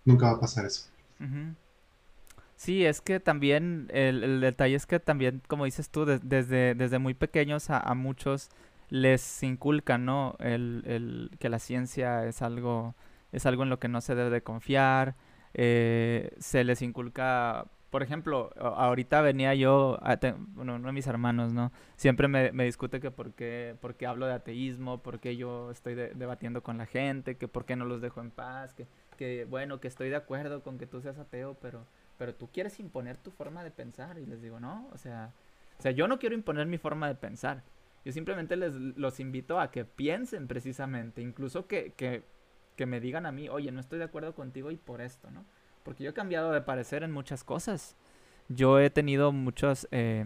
nunca 0.06 0.28
va 0.28 0.38
a 0.38 0.40
pasar 0.40 0.66
eso. 0.66 0.88
Sí, 2.56 2.86
es 2.86 3.02
que 3.02 3.20
también 3.20 3.90
el, 3.92 4.40
detalle 4.40 4.76
es 4.76 4.86
que 4.86 5.00
también, 5.00 5.42
como 5.48 5.66
dices 5.66 5.90
tú, 5.90 6.06
desde, 6.06 6.76
desde 6.76 7.00
muy 7.00 7.14
pequeños 7.14 7.70
a 7.70 7.94
muchos 7.94 8.50
les 8.94 9.42
inculca, 9.42 9.98
¿no? 9.98 10.36
El, 10.38 10.84
el, 10.86 11.32
que 11.40 11.50
la 11.50 11.58
ciencia 11.58 12.28
es 12.28 12.44
algo, 12.44 12.94
es 13.32 13.48
algo 13.48 13.64
en 13.64 13.72
lo 13.72 13.80
que 13.80 13.88
no 13.88 14.02
se 14.02 14.14
debe 14.14 14.30
de 14.30 14.44
confiar. 14.44 15.16
Eh, 15.56 16.32
se 16.38 16.64
les 16.64 16.84
inculca, 16.84 17.66
por 17.90 18.04
ejemplo, 18.04 18.52
ahorita 18.56 19.22
venía 19.22 19.56
yo, 19.56 20.00
bueno, 20.50 20.76
uno 20.76 20.86
de 20.86 20.94
mis 20.94 21.08
hermanos, 21.08 21.54
¿no? 21.54 21.72
Siempre 21.96 22.28
me, 22.28 22.52
me 22.52 22.66
discute 22.66 23.00
que 23.00 23.10
por 23.10 23.34
qué, 23.34 23.76
hablo 24.08 24.28
de 24.28 24.34
ateísmo, 24.34 25.02
por 25.02 25.20
qué 25.20 25.38
yo 25.38 25.72
estoy 25.72 25.96
debatiendo 25.96 26.62
con 26.62 26.78
la 26.78 26.86
gente, 26.86 27.36
que 27.36 27.48
por 27.48 27.66
qué 27.66 27.76
no 27.76 27.86
los 27.86 28.00
dejo 28.00 28.22
en 28.22 28.30
paz, 28.30 28.76
que, 28.76 28.86
que, 29.18 29.46
bueno, 29.46 29.80
que 29.80 29.88
estoy 29.88 30.10
de 30.10 30.18
acuerdo 30.18 30.62
con 30.62 30.78
que 30.78 30.86
tú 30.86 31.02
seas 31.02 31.18
ateo, 31.18 31.58
pero, 31.60 31.88
pero 32.20 32.36
tú 32.36 32.48
quieres 32.52 32.80
imponer 32.80 33.18
tu 33.18 33.32
forma 33.32 33.64
de 33.64 33.72
pensar. 33.72 34.20
Y 34.20 34.28
les 34.28 34.40
digo, 34.44 34.60
no, 34.60 34.88
o 34.94 35.00
sea, 35.00 35.32
o 35.80 35.82
sea, 35.82 35.90
yo 35.90 36.08
no 36.08 36.20
quiero 36.20 36.36
imponer 36.36 36.68
mi 36.68 36.78
forma 36.78 37.08
de 37.08 37.16
pensar. 37.16 37.64
Yo 38.06 38.12
simplemente 38.12 38.56
les 38.56 38.76
los 38.76 39.20
invito 39.20 39.60
a 39.60 39.72
que 39.72 39.86
piensen 39.86 40.48
precisamente, 40.48 41.22
incluso 41.22 41.68
que, 41.68 41.94
que, 41.96 42.24
que, 42.76 42.86
me 42.86 43.00
digan 43.00 43.26
a 43.26 43.32
mí, 43.32 43.48
oye, 43.48 43.72
no 43.72 43.80
estoy 43.80 44.00
de 44.00 44.06
acuerdo 44.06 44.36
contigo 44.36 44.72
y 44.72 44.78
por 44.78 45.02
esto, 45.02 45.32
¿no? 45.32 45.46
Porque 45.84 46.04
yo 46.04 46.10
he 46.10 46.14
cambiado 46.14 46.52
de 46.52 46.62
parecer 46.62 47.04
en 47.04 47.12
muchas 47.12 47.44
cosas. 47.44 47.96
Yo 48.50 48.80
he 48.80 48.90
tenido 48.90 49.32
muchos, 49.32 49.88
eh, 49.92 50.26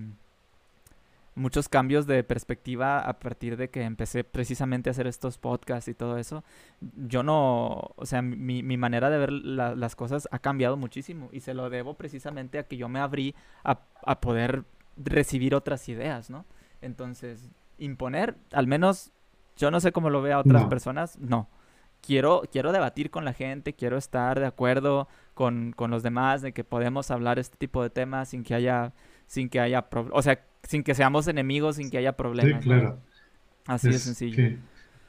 muchos 1.35 1.69
cambios 1.69 2.07
de 2.07 2.23
perspectiva 2.23 2.99
a 2.99 3.19
partir 3.19 3.57
de 3.57 3.69
que 3.69 3.83
empecé 3.83 4.23
precisamente 4.23 4.89
a 4.89 4.91
hacer 4.91 5.05
estos 5.05 5.37
podcasts 5.37 5.87
y 5.87 5.93
todo 5.93 6.17
eso. 6.17 6.43
Yo 6.81 7.21
no, 7.21 7.91
o 7.95 8.05
sea, 8.05 8.23
mi, 8.23 8.63
mi 8.63 8.77
manera 8.77 9.11
de 9.11 9.19
ver 9.19 9.31
las 9.31 9.95
cosas 9.95 10.27
ha 10.31 10.39
cambiado 10.39 10.77
muchísimo 10.77 11.29
y 11.31 11.41
se 11.41 11.53
lo 11.53 11.69
debo 11.69 11.93
precisamente 11.93 12.57
a 12.57 12.63
que 12.63 12.77
yo 12.77 12.89
me 12.89 12.99
abrí 12.99 13.35
a, 13.63 13.81
a 14.03 14.19
poder 14.19 14.63
recibir 14.97 15.53
otras 15.53 15.87
ideas, 15.89 16.31
¿no? 16.31 16.45
Entonces, 16.81 17.51
imponer, 17.77 18.35
al 18.51 18.67
menos 18.67 19.11
yo 19.57 19.71
no 19.71 19.79
sé 19.79 19.91
cómo 19.91 20.09
lo 20.09 20.21
ve 20.21 20.33
a 20.33 20.39
otras 20.39 20.65
personas, 20.65 21.17
no. 21.19 21.49
Quiero, 22.01 22.43
quiero 22.51 22.71
debatir 22.71 23.09
con 23.09 23.25
la 23.25 23.33
gente, 23.33 23.73
quiero 23.73 23.97
estar 23.97 24.39
de 24.39 24.45
acuerdo 24.45 25.07
con, 25.33 25.73
los 25.77 26.03
demás 26.03 26.41
de 26.41 26.53
que 26.53 26.63
podemos 26.63 27.11
hablar 27.11 27.39
este 27.39 27.57
tipo 27.57 27.81
de 27.83 27.89
temas 27.89 28.29
sin 28.29 28.43
que 28.43 28.53
haya, 28.53 28.93
sin 29.25 29.49
que 29.49 29.59
haya, 29.59 29.87
o 30.11 30.21
sea, 30.21 30.39
sin 30.63 30.83
que 30.83 30.93
seamos 30.93 31.27
enemigos, 31.27 31.77
sin 31.77 31.89
que 31.89 31.97
haya 31.97 32.13
problemas. 32.13 32.63
Sí, 32.63 32.69
claro. 32.69 32.99
Así 33.65 33.89
de 33.89 33.99
sencillo. 33.99 34.57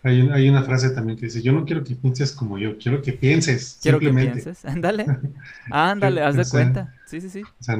Hay, 0.02 0.28
hay, 0.32 0.48
una 0.48 0.62
frase 0.62 0.90
también 0.90 1.18
que 1.18 1.26
dice, 1.26 1.42
yo 1.42 1.52
no 1.52 1.64
quiero 1.64 1.82
que 1.84 1.94
pienses 1.96 2.32
como 2.32 2.56
yo, 2.56 2.78
quiero 2.78 3.02
que 3.02 3.12
pienses. 3.12 3.78
Quiero 3.82 3.98
que 3.98 4.10
pienses, 4.10 4.64
ándale. 4.64 5.06
ándale, 5.70 6.22
haz 6.22 6.36
de 6.36 6.44
cuenta. 6.48 6.94
Sí, 7.06 7.20
sí, 7.20 7.28
sí. 7.28 7.42
O 7.42 7.62
sea, 7.62 7.76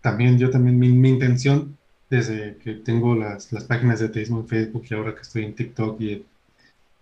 también 0.00 0.38
yo 0.38 0.50
también, 0.50 0.78
mi, 0.78 0.88
mi 0.88 1.10
intención 1.10 1.76
desde 2.10 2.56
que 2.56 2.74
tengo 2.74 3.14
las, 3.14 3.52
las 3.52 3.64
páginas 3.64 4.00
de 4.00 4.06
ateísmo 4.06 4.40
en 4.40 4.48
Facebook 4.48 4.84
y 4.90 4.94
ahora 4.94 5.14
que 5.14 5.22
estoy 5.22 5.44
en 5.44 5.54
TikTok 5.54 6.00
y, 6.00 6.26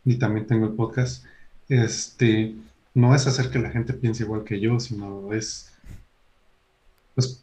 y 0.04 0.16
también 0.16 0.46
tengo 0.46 0.66
el 0.66 0.74
podcast, 0.74 1.24
este, 1.68 2.54
no 2.94 3.14
es 3.14 3.26
hacer 3.26 3.50
que 3.50 3.58
la 3.58 3.70
gente 3.70 3.94
piense 3.94 4.24
igual 4.24 4.44
que 4.44 4.60
yo, 4.60 4.78
sino 4.78 5.32
es 5.32 5.72
pues, 7.14 7.42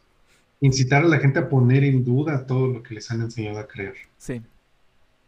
incitar 0.60 1.04
a 1.04 1.08
la 1.08 1.18
gente 1.18 1.40
a 1.40 1.48
poner 1.48 1.82
en 1.82 2.04
duda 2.04 2.46
todo 2.46 2.68
lo 2.68 2.82
que 2.82 2.94
les 2.94 3.10
han 3.10 3.20
enseñado 3.20 3.58
a 3.58 3.66
creer. 3.66 3.94
Sí. 4.16 4.40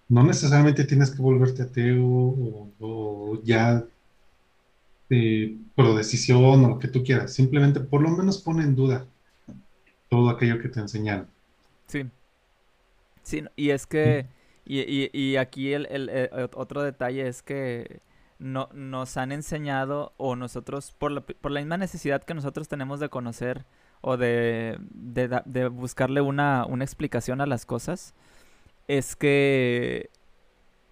No 0.09 0.23
necesariamente 0.23 0.85
tienes 0.85 1.11
que 1.11 1.21
volverte 1.21 1.63
ateo 1.63 2.07
o, 2.07 2.71
o 2.79 3.43
ya 3.43 3.85
pro 5.75 5.97
decisión 5.97 6.65
o 6.65 6.69
lo 6.69 6.79
que 6.79 6.89
tú 6.89 7.03
quieras. 7.03 7.33
Simplemente 7.33 7.81
por 7.81 8.01
lo 8.01 8.11
menos 8.11 8.39
pone 8.39 8.63
en 8.63 8.75
duda 8.75 9.07
todo 10.09 10.31
aquello 10.31 10.61
que 10.61 10.69
te 10.69 10.81
enseñaron. 10.81 11.27
Sí. 11.87 12.07
Sí, 13.29 13.45
y 13.57 13.71
es 13.73 13.87
que, 13.87 14.27
y, 14.65 15.11
y, 15.13 15.37
aquí 15.37 15.75
el, 15.75 15.87
el, 15.91 16.09
eh, 16.11 16.31
otro 16.55 16.83
detalle 16.83 17.29
es 17.29 17.43
que 17.43 18.01
no, 18.39 18.71
nos 18.73 19.19
han 19.19 19.33
enseñado, 19.33 20.15
o 20.17 20.35
nosotros, 20.35 20.95
por 20.99 21.11
la, 21.13 21.21
por 21.21 21.53
la 21.53 21.61
misma 21.61 21.77
necesidad 21.77 22.23
que 22.23 22.33
nosotros 22.33 22.69
tenemos 22.69 23.01
de 23.01 23.11
conocer 23.11 23.67
o 24.01 24.17
de, 24.17 24.79
de, 24.81 25.43
de 25.45 25.69
buscarle 25.69 26.23
una, 26.23 26.65
una 26.65 26.85
explicación 26.85 27.43
a 27.43 27.47
las 27.47 27.67
cosas, 27.67 28.15
es 28.87 29.15
que 29.15 30.09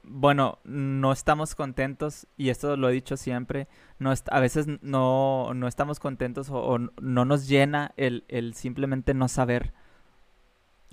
bueno, 0.03 0.59
no 0.65 1.11
estamos 1.11 1.55
contentos, 1.55 2.27
y 2.37 2.51
esto 2.51 2.77
lo 2.77 2.91
he 2.91 2.93
dicho 2.93 3.17
siempre, 3.17 3.67
no 3.99 4.13
a 4.31 4.41
veces 4.41 4.67
no, 4.83 5.55
no 5.55 5.69
estamos 5.69 6.01
contentos 6.01 6.51
o, 6.51 6.59
o, 6.59 6.79
no 6.79 7.25
nos 7.25 7.49
llena 7.49 7.93
el, 7.97 8.25
el 8.29 8.53
simplemente 8.53 9.15
no 9.15 9.27
saber 9.29 9.73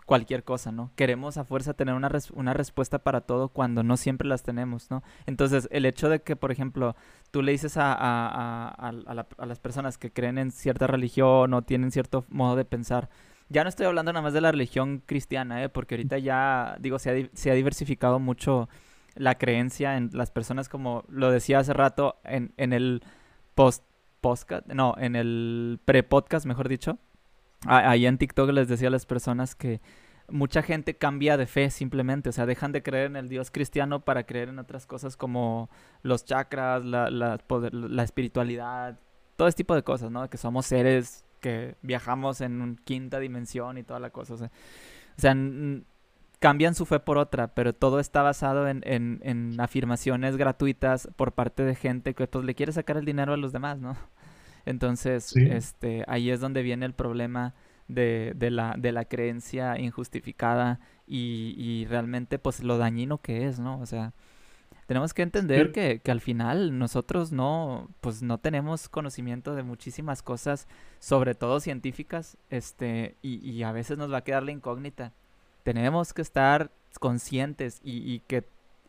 cualquier 0.05 0.43
cosa, 0.43 0.71
¿no? 0.71 0.91
Queremos 0.95 1.37
a 1.37 1.45
fuerza 1.45 1.73
tener 1.73 1.95
una, 1.95 2.11
una 2.33 2.53
respuesta 2.53 2.99
para 2.99 3.21
todo 3.21 3.49
cuando 3.49 3.83
no 3.83 3.97
siempre 3.97 4.27
las 4.27 4.43
tenemos, 4.43 4.91
¿no? 4.91 5.03
Entonces, 5.25 5.67
el 5.71 5.85
hecho 5.85 6.09
de 6.09 6.21
que, 6.21 6.35
por 6.35 6.51
ejemplo, 6.51 6.95
tú 7.31 7.41
le 7.41 7.51
dices 7.51 7.77
a, 7.77 7.93
a, 7.93 8.67
a, 8.69 9.45
las 9.45 9.59
personas 9.59 9.97
que 9.97 10.11
creen 10.11 10.37
en 10.37 10.51
cierta 10.51 10.87
religión 10.87 11.53
o 11.53 11.61
tienen 11.61 11.91
cierto 11.91 12.25
modo 12.29 12.55
de 12.55 12.65
pensar, 12.65 13.09
ya 13.49 13.63
no 13.63 13.69
estoy 13.69 13.85
hablando 13.85 14.11
nada 14.11 14.23
más 14.23 14.33
de 14.33 14.41
la 14.41 14.51
religión 14.51 15.03
cristiana, 15.05 15.63
¿eh? 15.63 15.69
Porque 15.69 15.95
ahorita 15.95 16.17
ya, 16.17 16.77
digo, 16.79 16.99
se 16.99 17.09
ha, 17.09 17.29
se 17.33 17.51
ha 17.51 17.53
diversificado 17.53 18.19
mucho 18.19 18.69
la 19.15 19.35
creencia 19.37 19.95
en 19.97 20.09
las 20.13 20.31
personas, 20.31 20.69
como 20.69 21.03
lo 21.07 21.31
decía 21.31 21.59
hace 21.59 21.73
rato, 21.73 22.17
en, 22.23 22.53
en 22.57 22.73
el 22.73 23.03
post 23.55 23.83
podcast, 24.21 24.65
no, 24.67 24.95
en 24.97 25.15
el 25.15 25.79
pre-podcast, 25.85 26.45
mejor 26.45 26.69
dicho, 26.69 26.97
ahí 27.65 28.05
en 28.05 28.17
TikTok 28.17 28.49
les 28.51 28.67
decía 28.67 28.89
a 28.89 28.91
las 28.91 29.05
personas 29.05 29.55
que 29.55 29.81
mucha 30.29 30.61
gente 30.61 30.95
cambia 30.95 31.37
de 31.37 31.45
fe 31.45 31.69
simplemente, 31.69 32.29
o 32.29 32.31
sea, 32.31 32.45
dejan 32.45 32.71
de 32.71 32.83
creer 32.83 33.07
en 33.07 33.15
el 33.15 33.29
Dios 33.29 33.51
cristiano 33.51 34.03
para 34.05 34.23
creer 34.25 34.49
en 34.49 34.59
otras 34.59 34.85
cosas 34.85 35.17
como 35.17 35.69
los 36.01 36.25
chakras, 36.25 36.83
la, 36.83 37.09
la, 37.09 37.39
la 37.71 38.03
espiritualidad, 38.03 38.99
todo 39.35 39.47
ese 39.47 39.57
tipo 39.57 39.75
de 39.75 39.83
cosas, 39.83 40.11
¿no? 40.11 40.29
Que 40.29 40.37
somos 40.37 40.65
seres 40.65 41.25
que 41.41 41.75
viajamos 41.81 42.41
en 42.41 42.61
una 42.61 42.75
quinta 42.83 43.19
dimensión 43.19 43.77
y 43.77 43.83
toda 43.83 43.99
la 43.99 44.09
cosa, 44.11 44.35
o 44.35 44.37
sea, 44.37 44.47
o 45.17 45.21
sea 45.21 45.35
cambian 46.39 46.75
su 46.75 46.85
fe 46.85 46.99
por 46.99 47.17
otra, 47.17 47.53
pero 47.53 47.71
todo 47.71 48.01
está 48.01 48.21
basado 48.21 48.67
en, 48.67 48.81
en, 48.85 49.21
en, 49.23 49.61
afirmaciones 49.61 50.35
gratuitas 50.35 51.07
por 51.15 51.31
parte 51.31 51.63
de 51.63 51.73
gente 51.73 52.13
que 52.13 52.27
pues 52.27 52.43
le 52.43 52.53
quiere 52.53 52.73
sacar 52.73 52.97
el 52.97 53.05
dinero 53.05 53.31
a 53.31 53.37
los 53.37 53.53
demás, 53.53 53.79
¿no? 53.79 53.95
Entonces, 54.65 55.35
este, 55.35 56.03
ahí 56.07 56.29
es 56.29 56.39
donde 56.39 56.61
viene 56.61 56.85
el 56.85 56.93
problema 56.93 57.53
de, 57.87 58.33
de, 58.35 58.49
la, 58.49 58.75
de 58.77 58.91
la 58.91 59.05
creencia 59.05 59.77
injustificada 59.79 60.79
y, 61.05 61.53
y, 61.57 61.85
realmente 61.85 62.39
pues 62.39 62.63
lo 62.63 62.77
dañino 62.77 63.19
que 63.19 63.45
es, 63.45 63.59
¿no? 63.59 63.79
O 63.79 63.85
sea, 63.85 64.13
Tenemos 64.87 65.13
que 65.13 65.21
entender 65.21 65.71
que, 65.71 65.99
que, 65.99 66.11
al 66.11 66.21
final 66.21 66.77
nosotros 66.77 67.31
no, 67.31 67.89
pues 68.01 68.21
no 68.21 68.37
tenemos 68.37 68.89
conocimiento 68.89 69.55
de 69.55 69.63
muchísimas 69.63 70.21
cosas, 70.21 70.67
sobre 70.99 71.35
todo 71.35 71.59
científicas, 71.59 72.37
este, 72.49 73.15
y, 73.21 73.39
y 73.49 73.63
a 73.63 73.71
veces 73.71 73.97
nos 73.97 74.11
va 74.11 74.17
a 74.17 74.23
quedar 74.23 74.43
la 74.43 74.51
incógnita. 74.51 75.13
Tenemos 75.63 76.13
que 76.13 76.21
estar 76.21 76.71
conscientes 76.99 77.79
y, 77.83 78.11
y 78.11 78.19
que 78.19 78.45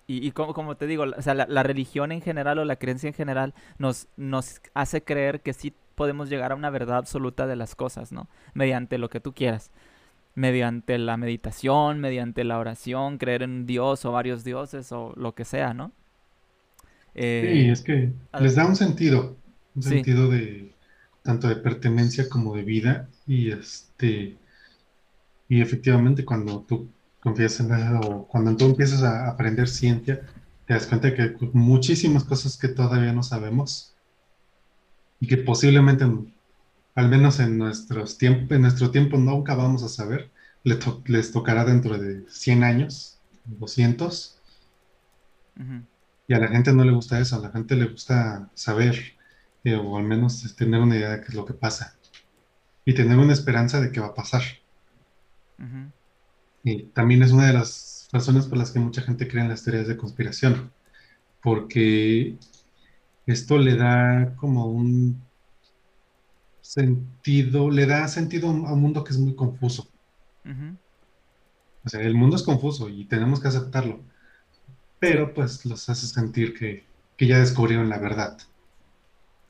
y, 0.06 0.26
y 0.26 0.32
como, 0.32 0.54
como, 0.54 0.76
te 0.76 0.86
digo, 0.86 1.04
o 1.16 1.22
sea, 1.22 1.34
la, 1.34 1.46
la, 1.48 1.62
religión 1.62 2.12
en 2.12 2.20
general 2.20 2.58
o 2.58 2.64
la 2.64 2.76
creencia 2.76 3.08
en 3.08 3.14
general 3.14 3.54
nos, 3.78 4.08
nos 4.16 4.60
hace 4.74 5.02
creer 5.02 5.40
que 5.40 5.52
sí 5.52 5.72
podemos 5.94 6.28
llegar 6.28 6.52
a 6.52 6.54
una 6.54 6.70
verdad 6.70 6.98
absoluta 6.98 7.46
de 7.46 7.56
las 7.56 7.74
cosas, 7.74 8.12
¿no? 8.12 8.28
Mediante 8.52 8.98
lo 8.98 9.08
que 9.08 9.20
tú 9.20 9.32
quieras 9.32 9.70
mediante 10.34 10.98
la 10.98 11.16
meditación, 11.16 12.00
mediante 12.00 12.44
la 12.44 12.58
oración, 12.58 13.18
creer 13.18 13.42
en 13.42 13.50
un 13.50 13.66
dios 13.66 14.04
o 14.04 14.12
varios 14.12 14.44
dioses 14.44 14.90
o 14.92 15.12
lo 15.16 15.34
que 15.34 15.44
sea, 15.44 15.74
¿no? 15.74 15.92
Eh, 17.14 17.50
sí, 17.52 17.70
es 17.70 17.82
que 17.82 18.12
les 18.40 18.56
da 18.56 18.66
un 18.66 18.74
sentido, 18.74 19.36
un 19.76 19.82
sentido 19.82 20.28
de 20.28 20.72
tanto 21.22 21.48
de 21.48 21.56
pertenencia 21.56 22.28
como 22.28 22.56
de 22.56 22.62
vida 22.62 23.08
y 23.26 23.52
este 23.52 24.36
y 25.48 25.60
efectivamente 25.60 26.24
cuando 26.24 26.62
tú 26.62 26.88
confías 27.24 27.58
en 27.58 27.72
eso 27.72 28.00
o 28.00 28.28
cuando 28.28 28.54
tú 28.56 28.66
empiezas 28.66 29.02
a 29.02 29.28
aprender 29.28 29.66
ciencia 29.66 30.20
te 30.66 30.74
das 30.74 30.86
cuenta 30.86 31.14
que 31.14 31.22
hay 31.22 31.36
muchísimas 31.52 32.24
cosas 32.24 32.56
que 32.56 32.68
todavía 32.68 33.12
no 33.12 33.22
sabemos 33.22 33.94
y 35.20 35.26
que 35.26 35.38
posiblemente 35.38 36.04
al 36.94 37.08
menos 37.08 37.40
en, 37.40 37.58
nuestros 37.58 38.18
tiempos, 38.18 38.52
en 38.52 38.62
nuestro 38.62 38.90
tiempo 38.90 39.16
nunca 39.16 39.54
vamos 39.54 39.82
a 39.82 39.88
saber. 39.88 40.30
les 40.62 41.32
tocará 41.32 41.64
dentro 41.64 41.98
de 41.98 42.24
100 42.28 42.64
años, 42.64 43.18
200. 43.44 44.40
Y 46.28 46.34
a 46.34 46.38
la 46.38 46.48
gente 46.48 46.72
no 46.72 46.84
le 46.84 46.92
gusta 46.92 47.18
eso, 47.18 47.36
a 47.36 47.40
la 47.40 47.50
gente 47.50 47.74
le 47.76 47.86
gusta 47.86 48.48
saber, 48.54 48.96
eh, 49.64 49.74
o 49.74 49.98
al 49.98 50.04
menos 50.04 50.54
tener 50.56 50.80
una 50.80 50.96
idea 50.96 51.10
de 51.10 51.20
qué 51.20 51.28
es 51.28 51.34
lo 51.34 51.44
que 51.44 51.54
pasa. 51.54 51.96
Y 52.84 52.94
tener 52.94 53.18
una 53.18 53.32
esperanza 53.32 53.80
de 53.80 53.90
qué 53.92 54.00
va 54.00 54.08
a 54.08 54.14
pasar. 54.14 54.42
Y 56.64 56.84
también 56.84 57.22
es 57.22 57.30
una 57.30 57.46
de 57.46 57.52
las 57.52 58.08
razones 58.10 58.46
por 58.46 58.56
las 58.56 58.70
que 58.70 58.80
mucha 58.80 59.02
gente 59.02 59.28
cree 59.28 59.42
en 59.42 59.50
las 59.50 59.62
teorías 59.62 59.86
de 59.86 59.98
conspiración, 59.98 60.72
porque 61.42 62.36
esto 63.26 63.58
le 63.58 63.76
da 63.76 64.34
como 64.36 64.66
un 64.66 65.22
sentido, 66.62 67.70
le 67.70 67.86
da 67.86 68.08
sentido 68.08 68.48
a 68.48 68.72
un 68.72 68.80
mundo 68.80 69.04
que 69.04 69.12
es 69.12 69.18
muy 69.18 69.34
confuso. 69.34 69.88
O 71.84 71.88
sea, 71.88 72.00
el 72.00 72.14
mundo 72.14 72.36
es 72.36 72.42
confuso 72.42 72.88
y 72.88 73.04
tenemos 73.04 73.40
que 73.40 73.48
aceptarlo. 73.48 74.00
Pero 74.98 75.34
pues 75.34 75.66
los 75.66 75.86
hace 75.90 76.06
sentir 76.06 76.54
que, 76.54 76.84
ya 77.18 77.38
descubrieron 77.38 77.90
la 77.90 77.98
verdad. 77.98 78.38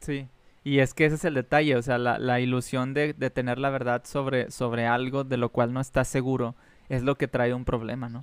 Sí, 0.00 0.28
y 0.64 0.80
es 0.80 0.94
que 0.94 1.06
ese 1.06 1.14
es 1.14 1.24
el 1.24 1.34
detalle, 1.34 1.76
o 1.76 1.82
sea, 1.82 1.98
la, 1.98 2.40
ilusión 2.40 2.92
de, 2.92 3.14
tener 3.14 3.58
la 3.58 3.70
verdad 3.70 4.02
sobre, 4.04 4.50
sobre 4.50 4.86
algo 4.86 5.22
de 5.22 5.36
lo 5.36 5.50
cual 5.50 5.72
no 5.72 5.80
estás 5.80 6.08
seguro 6.08 6.56
es 6.88 7.02
lo 7.02 7.16
que 7.16 7.28
trae 7.28 7.54
un 7.54 7.64
problema, 7.64 8.08
¿no? 8.08 8.22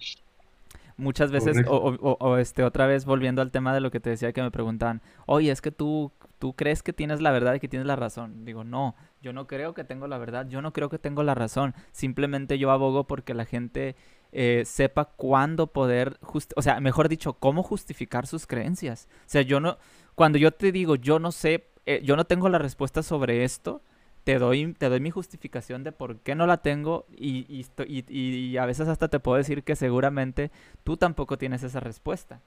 Muchas 0.98 1.32
veces, 1.32 1.66
o, 1.68 1.78
o, 1.78 2.38
este, 2.38 2.64
otra 2.64 2.86
vez 2.86 3.06
volviendo 3.06 3.42
al 3.42 3.52
tema 3.52 3.74
de 3.74 3.80
lo 3.80 3.90
que 3.90 4.00
te 4.00 4.12
decía 4.12 4.34
que 4.34 4.44
me 4.44 4.52
preguntaban, 4.52 5.02
oye, 5.26 5.52
es 5.52 5.62
que 5.62 5.72
tú 5.72 6.12
tú 6.42 6.54
crees 6.54 6.82
que 6.82 6.92
tienes 6.92 7.22
la 7.22 7.30
verdad 7.30 7.54
y 7.54 7.60
que 7.60 7.68
tienes 7.68 7.86
la 7.86 7.96
razón. 7.96 8.44
Digo, 8.46 8.64
no, 8.64 8.96
yo 9.22 9.32
no 9.32 9.46
creo 9.46 9.76
que 9.76 9.84
tengo 9.84 10.08
la 10.08 10.18
verdad, 10.18 10.48
yo 10.50 10.64
no 10.64 10.74
creo 10.74 10.90
que 10.90 10.98
tengo 10.98 11.22
la 11.22 11.36
razón. 11.36 11.76
Simplemente 11.92 12.58
yo 12.58 12.72
abogo 12.72 13.06
porque 13.06 13.36
la 13.36 13.46
gente 13.46 13.96
eh, 14.32 14.64
sepa 14.66 15.06
cuándo 15.06 15.68
poder, 15.68 16.18
o 16.56 16.62
sea, 16.64 16.80
mejor 16.80 17.10
dicho, 17.10 17.34
cómo 17.34 17.62
justificar 17.62 18.26
sus 18.26 18.48
creencias. 18.48 19.08
O 19.20 19.30
sea, 19.30 19.44
yo 19.44 19.60
no, 19.60 19.78
cuando 20.16 20.40
yo 20.40 20.52
te 20.52 20.72
digo, 20.72 20.96
yo 20.96 21.20
no 21.20 21.32
sé, 21.32 21.68
eh, 21.86 22.02
yo 22.04 22.16
no 22.16 22.26
tengo 22.26 22.50
la 22.50 22.58
respuesta 22.58 23.04
sobre 23.04 23.44
esto, 23.44 23.84
te 24.24 24.38
doy, 24.38 24.74
te 24.74 24.90
doy 24.90 25.00
mi 25.00 25.10
justificación 25.10 25.84
de 25.84 25.92
por 25.92 26.18
qué 26.20 26.36
no 26.36 26.46
la 26.46 26.58
tengo 26.58 27.06
y, 27.16 27.66
y, 27.88 28.58
a 28.58 28.66
veces 28.66 28.88
hasta 28.88 29.08
te 29.08 29.20
puedo 29.20 29.38
decir 29.38 29.64
que 29.64 29.76
seguramente 29.76 30.52
tú 30.84 30.98
tampoco 30.98 31.38
tienes 31.38 31.64
esa 31.64 31.80
respuesta. 31.80 32.40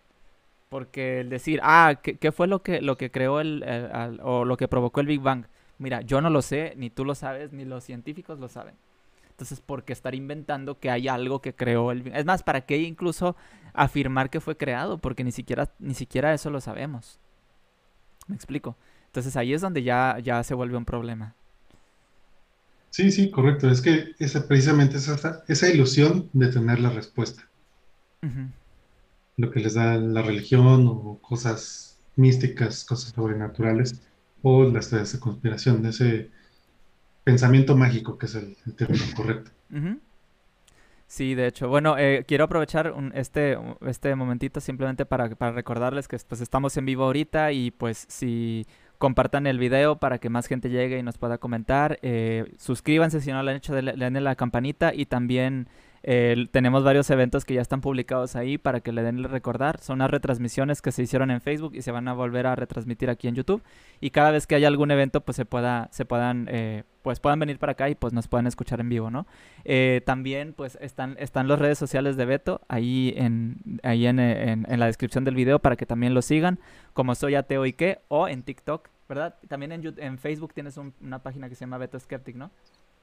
Porque 0.68 1.20
el 1.20 1.30
decir, 1.30 1.60
ah, 1.62 2.00
¿qué, 2.02 2.32
fue 2.32 2.46
lo 2.48 2.62
que, 2.62 2.80
lo 2.80 2.96
que 2.96 3.10
creó 3.10 3.40
el, 3.40 3.64
o 4.22 4.44
lo 4.44 4.56
que 4.56 4.68
provocó 4.68 5.00
el 5.00 5.06
Big 5.06 5.20
Bang? 5.20 5.46
Mira, 5.78 6.00
yo 6.00 6.20
no 6.20 6.30
lo 6.30 6.42
sé, 6.42 6.74
ni 6.76 6.90
tú 6.90 7.04
lo 7.04 7.14
sabes, 7.14 7.52
ni 7.52 7.64
los 7.64 7.84
científicos 7.84 8.38
lo 8.38 8.48
saben. 8.48 8.74
Entonces, 9.30 9.60
¿por 9.60 9.84
qué 9.84 9.92
estar 9.92 10.14
inventando 10.14 10.78
que 10.78 10.90
hay 10.90 11.08
algo 11.08 11.40
que 11.40 11.54
creó 11.54 11.90
el 11.90 12.02
Big 12.02 12.12
Bang? 12.12 12.20
Es 12.20 12.26
más, 12.26 12.42
¿para 12.42 12.62
qué 12.62 12.78
incluso 12.78 13.36
afirmar 13.72 14.30
que 14.30 14.40
fue 14.40 14.56
creado? 14.56 14.98
Porque 14.98 15.24
ni 15.24 15.32
siquiera, 15.32 15.70
ni 15.78 15.94
siquiera 15.94 16.32
eso 16.34 16.50
lo 16.50 16.60
sabemos. 16.60 17.18
¿Me 18.26 18.36
explico? 18.36 18.76
Entonces 19.06 19.36
ahí 19.36 19.52
es 19.52 19.60
donde 19.60 19.82
ya, 19.82 20.18
ya 20.20 20.42
se 20.42 20.54
vuelve 20.54 20.76
un 20.76 20.84
problema. 20.84 21.34
Sí, 22.94 23.10
sí, 23.10 23.28
correcto. 23.28 23.68
Es 23.68 23.82
que 23.82 24.14
esa, 24.20 24.46
precisamente 24.46 24.98
esa, 24.98 25.42
esa 25.48 25.68
ilusión 25.68 26.30
de 26.32 26.46
tener 26.46 26.78
la 26.78 26.90
respuesta 26.90 27.42
lo 29.36 29.50
que 29.50 29.58
les 29.58 29.74
da 29.74 29.96
la 29.96 30.22
religión 30.22 30.86
o 30.86 31.18
cosas 31.20 31.98
místicas, 32.14 32.84
cosas 32.84 33.12
sobrenaturales, 33.12 34.00
o 34.42 34.62
las 34.64 34.90
teorías 34.90 35.12
de 35.12 35.18
conspiración, 35.18 35.84
ese 35.86 36.30
pensamiento 37.24 37.76
mágico 37.76 38.16
que 38.16 38.26
es 38.26 38.36
el, 38.36 38.56
término 38.76 39.02
correcto. 39.16 39.50
Sí, 41.08 41.34
de 41.34 41.48
hecho. 41.48 41.68
Bueno, 41.68 41.98
eh, 41.98 42.24
quiero 42.28 42.44
aprovechar 42.44 42.94
este, 43.14 43.58
este 43.86 44.14
momentito 44.14 44.60
simplemente 44.60 45.04
para, 45.04 45.28
para 45.34 45.52
recordarles 45.52 46.06
que 46.06 46.16
pues, 46.28 46.40
estamos 46.40 46.76
en 46.76 46.86
vivo 46.86 47.04
ahorita 47.04 47.50
y 47.50 47.72
pues 47.72 48.06
si 48.08 48.66
compartan 49.04 49.46
el 49.46 49.58
video 49.58 49.96
para 49.96 50.16
que 50.16 50.30
más 50.30 50.46
gente 50.46 50.70
llegue 50.70 50.98
y 50.98 51.02
nos 51.02 51.18
pueda 51.18 51.36
comentar. 51.36 51.98
Eh, 52.00 52.50
suscríbanse 52.56 53.20
si 53.20 53.32
no 53.32 53.42
lo 53.42 53.50
han 53.50 53.56
hecho, 53.56 53.74
den 53.74 54.24
la 54.24 54.34
campanita 54.34 54.94
y 54.94 55.04
también 55.04 55.68
tenemos 56.50 56.84
varios 56.84 57.08
eventos 57.08 57.46
que 57.46 57.54
ya 57.54 57.62
están 57.62 57.80
publicados 57.80 58.36
ahí 58.36 58.58
para 58.58 58.80
que 58.80 58.92
le 58.92 59.02
den 59.02 59.18
el 59.18 59.24
recordar. 59.24 59.80
Son 59.80 60.00
las 60.00 60.10
retransmisiones 60.10 60.82
que 60.82 60.92
se 60.92 61.02
hicieron 61.02 61.30
en 61.30 61.40
Facebook 61.40 61.74
y 61.74 61.82
se 61.82 61.92
van 61.92 62.08
a 62.08 62.12
volver 62.12 62.46
a 62.46 62.54
retransmitir 62.54 63.08
aquí 63.08 63.26
en 63.26 63.34
YouTube. 63.34 63.62
Y 64.00 64.10
cada 64.10 64.30
vez 64.30 64.46
que 64.46 64.54
haya 64.54 64.68
algún 64.68 64.90
evento, 64.90 65.22
pues 65.22 65.36
se 65.36 65.46
pueda, 65.46 65.88
se 65.92 66.04
puedan, 66.04 66.46
eh, 66.50 66.84
pues 67.00 67.20
puedan 67.20 67.38
venir 67.38 67.58
para 67.58 67.72
acá 67.72 67.88
y 67.88 67.94
pues 67.94 68.12
nos 68.12 68.28
puedan 68.28 68.46
escuchar 68.46 68.80
en 68.80 68.90
vivo, 68.90 69.10
¿no? 69.10 69.26
Eh, 69.64 70.02
también, 70.04 70.52
pues 70.52 70.76
están, 70.82 71.16
están 71.18 71.48
las 71.48 71.58
redes 71.58 71.78
sociales 71.78 72.18
de 72.18 72.26
Beto 72.26 72.60
ahí 72.68 73.14
en, 73.16 73.56
ahí 73.82 74.06
en, 74.06 74.18
en, 74.18 74.80
la 74.80 74.86
descripción 74.86 75.24
del 75.24 75.34
video 75.34 75.58
para 75.58 75.76
que 75.76 75.86
también 75.86 76.12
lo 76.12 76.20
sigan, 76.20 76.58
como 76.92 77.14
soy 77.14 77.34
ateo 77.34 77.64
y 77.64 77.72
qué, 77.72 78.00
o 78.08 78.28
en 78.28 78.42
TikTok, 78.42 78.90
¿verdad? 79.08 79.36
También 79.48 79.72
en, 79.72 79.94
en 79.98 80.18
Facebook 80.18 80.54
tienes 80.54 80.78
una 81.00 81.22
página 81.22 81.48
que 81.48 81.54
se 81.54 81.60
llama 81.60 81.78
Beto 81.78 81.98
Skeptic, 81.98 82.36
¿no? 82.36 82.50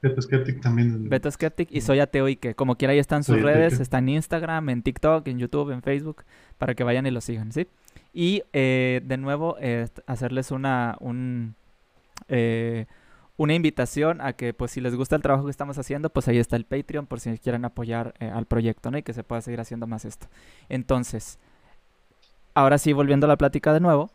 Beto 0.02 0.20
Skeptic 0.20 0.60
también. 0.60 1.08
Beto 1.08 1.30
Skeptic 1.30 1.68
y 1.70 1.80
Soy 1.80 2.00
Ateo 2.00 2.28
y 2.28 2.34
que 2.34 2.56
como 2.56 2.76
quiera 2.76 2.92
ahí 2.92 2.98
están 2.98 3.22
sus 3.22 3.40
redes, 3.40 3.78
está 3.78 3.98
en 3.98 4.08
Instagram, 4.08 4.68
en 4.68 4.82
TikTok, 4.82 5.26
en 5.28 5.38
YouTube, 5.38 5.70
en 5.70 5.80
Facebook, 5.80 6.24
para 6.58 6.74
que 6.74 6.82
vayan 6.82 7.06
y 7.06 7.12
lo 7.12 7.20
sigan, 7.20 7.52
¿sí? 7.52 7.68
Y 8.12 8.42
eh, 8.52 9.00
de 9.04 9.16
nuevo, 9.16 9.56
eh, 9.60 9.86
hacerles 10.06 10.50
una, 10.50 10.96
un, 10.98 11.54
eh, 12.26 12.86
una 13.36 13.54
invitación 13.54 14.20
a 14.20 14.32
que 14.32 14.52
pues 14.52 14.72
si 14.72 14.80
les 14.80 14.96
gusta 14.96 15.14
el 15.14 15.22
trabajo 15.22 15.44
que 15.44 15.52
estamos 15.52 15.78
haciendo, 15.78 16.10
pues 16.10 16.26
ahí 16.26 16.38
está 16.38 16.56
el 16.56 16.64
Patreon 16.64 17.06
por 17.06 17.20
si 17.20 17.38
quieren 17.38 17.64
apoyar 17.64 18.14
al 18.18 18.46
proyecto, 18.46 18.90
¿no? 18.90 18.98
Y 18.98 19.04
que 19.04 19.12
se 19.12 19.22
pueda 19.22 19.40
seguir 19.40 19.60
haciendo 19.60 19.86
más 19.86 20.04
esto. 20.04 20.26
Entonces, 20.68 21.38
ahora 22.54 22.78
sí, 22.78 22.92
volviendo 22.92 23.26
a 23.26 23.28
la 23.28 23.38
plática 23.38 23.72
de 23.72 23.78
nuevo, 23.78 24.10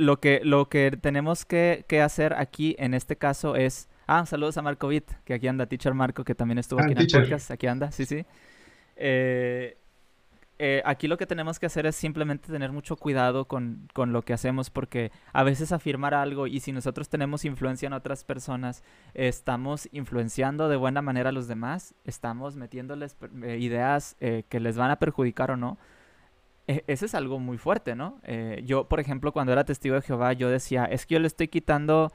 lo, 0.00 0.20
que, 0.20 0.40
lo 0.42 0.68
que 0.68 0.98
tenemos 1.00 1.44
que, 1.44 1.84
que 1.88 2.00
hacer 2.02 2.34
aquí 2.34 2.74
en 2.78 2.94
este 2.94 3.16
caso 3.16 3.56
es 3.56 3.88
Ah, 4.12 4.26
saludos 4.26 4.58
a 4.58 4.62
Marco 4.62 4.88
Vitt, 4.88 5.08
que 5.24 5.34
aquí 5.34 5.46
anda, 5.46 5.66
Teacher 5.66 5.94
Marco, 5.94 6.24
que 6.24 6.34
también 6.34 6.58
estuvo 6.58 6.80
ah, 6.80 6.82
aquí 6.82 6.92
en 6.94 6.98
el 6.98 7.06
podcast. 7.06 7.52
Aquí 7.52 7.68
anda, 7.68 7.92
sí, 7.92 8.04
sí. 8.04 8.26
Eh, 8.96 9.76
eh, 10.58 10.82
aquí 10.84 11.06
lo 11.06 11.16
que 11.16 11.26
tenemos 11.26 11.60
que 11.60 11.66
hacer 11.66 11.86
es 11.86 11.94
simplemente 11.94 12.50
tener 12.50 12.72
mucho 12.72 12.96
cuidado 12.96 13.44
con, 13.44 13.88
con, 13.92 14.12
lo 14.12 14.22
que 14.22 14.32
hacemos 14.32 14.68
porque 14.68 15.12
a 15.32 15.44
veces 15.44 15.70
afirmar 15.70 16.12
algo 16.14 16.48
y 16.48 16.58
si 16.58 16.72
nosotros 16.72 17.08
tenemos 17.08 17.44
influencia 17.44 17.86
en 17.86 17.92
otras 17.92 18.24
personas, 18.24 18.82
estamos 19.14 19.88
influenciando 19.92 20.68
de 20.68 20.74
buena 20.74 21.02
manera 21.02 21.28
a 21.28 21.32
los 21.32 21.46
demás, 21.46 21.94
estamos 22.04 22.56
metiéndoles 22.56 23.16
eh, 23.44 23.58
ideas 23.60 24.16
que 24.18 24.58
les 24.58 24.76
van 24.76 24.90
a 24.90 24.96
perjudicar 24.96 25.52
o 25.52 25.56
no. 25.56 25.78
E, 26.70 26.84
ese 26.86 27.06
es 27.06 27.14
algo 27.14 27.38
muy 27.38 27.58
fuerte, 27.58 27.94
¿no? 27.96 28.20
yo, 28.64 28.88
por 28.88 29.00
ejemplo, 29.00 29.32
cuando 29.32 29.52
era 29.52 29.64
testigo 29.64 29.96
de 29.96 30.02
Jehová, 30.02 30.32
yo 30.34 30.48
decía, 30.48 30.84
es 30.84 31.06
que 31.06 31.14
yo 31.14 31.20
le 31.20 31.26
estoy 31.26 31.48
quitando 31.48 32.12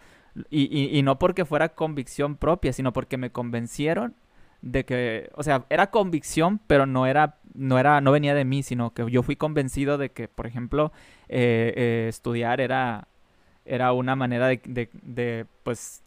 y, 0.50 0.98
y, 0.98 1.02
no 1.04 1.18
porque 1.18 1.46
fuera 1.46 1.70
convicción 1.70 2.36
propia, 2.36 2.74
sino 2.74 2.92
porque 2.92 3.18
me 3.18 3.32
convencieron 3.32 4.16
de 4.62 4.84
que, 4.84 5.30
o 5.36 5.44
sea, 5.44 5.66
era 5.70 5.92
convicción, 5.92 6.60
pero 6.68 6.86
no 6.86 7.06
era, 7.06 7.38
no 7.54 7.80
era, 7.80 8.02
no 8.02 8.12
venía 8.12 8.34
de 8.34 8.46
mí, 8.46 8.64
sino 8.64 8.94
que 8.94 9.10
yo 9.10 9.24
fui 9.24 9.36
convencido 9.36 9.98
de 9.98 10.10
que, 10.10 10.28
por 10.28 10.48
ejemplo, 10.48 10.92
eh, 11.30 11.74
eh, 11.78 12.06
estudiar 12.10 12.60
era, 12.60 13.08
era 13.66 13.94
una 13.94 14.16
manera 14.16 14.48
de, 14.48 14.90
de, 15.04 15.46
pues, 15.64 16.04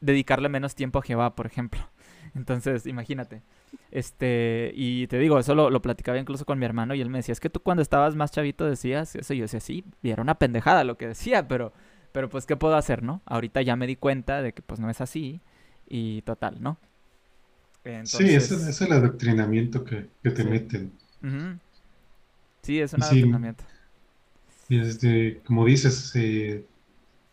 dedicarle 0.00 0.48
menos 0.48 0.74
tiempo 0.74 0.98
a 0.98 1.02
Jehová, 1.02 1.34
por 1.34 1.46
ejemplo. 1.46 1.80
Entonces, 2.34 2.86
imagínate. 2.86 3.42
Este, 3.90 4.72
y 4.74 5.06
te 5.06 5.18
digo, 5.18 5.38
eso 5.38 5.54
lo, 5.54 5.68
lo, 5.68 5.82
platicaba 5.82 6.18
incluso 6.18 6.46
con 6.46 6.58
mi 6.58 6.64
hermano 6.64 6.94
y 6.94 7.00
él 7.00 7.10
me 7.10 7.18
decía, 7.18 7.32
es 7.32 7.40
que 7.40 7.50
tú 7.50 7.60
cuando 7.60 7.82
estabas 7.82 8.16
más 8.16 8.30
chavito 8.30 8.64
decías 8.64 9.14
eso, 9.16 9.34
y 9.34 9.38
yo 9.38 9.44
decía, 9.44 9.60
sí, 9.60 9.84
y 10.02 10.10
era 10.10 10.22
una 10.22 10.36
pendejada 10.36 10.82
lo 10.82 10.96
que 10.96 11.08
decía, 11.08 11.46
pero, 11.46 11.72
pero 12.12 12.30
pues, 12.30 12.46
¿qué 12.46 12.56
puedo 12.56 12.74
hacer, 12.74 13.02
no? 13.02 13.20
Ahorita 13.26 13.60
ya 13.60 13.76
me 13.76 13.86
di 13.86 13.96
cuenta 13.96 14.40
de 14.40 14.54
que 14.54 14.62
pues 14.62 14.80
no 14.80 14.88
es 14.88 15.00
así 15.00 15.40
y 15.88 16.22
total, 16.22 16.56
¿no? 16.60 16.78
Sí, 18.04 18.34
ese, 18.34 18.54
es 18.54 18.80
el 18.80 18.92
adoctrinamiento 18.92 19.84
que, 19.84 20.08
te 20.22 20.44
meten. 20.44 20.92
Sí, 22.62 22.80
es 22.80 22.92
un 22.92 23.02
adoctrinamiento. 23.02 23.64
Y 24.68 24.78
desde, 24.78 25.40
como 25.44 25.66
dices, 25.66 26.12
eh, 26.14 26.64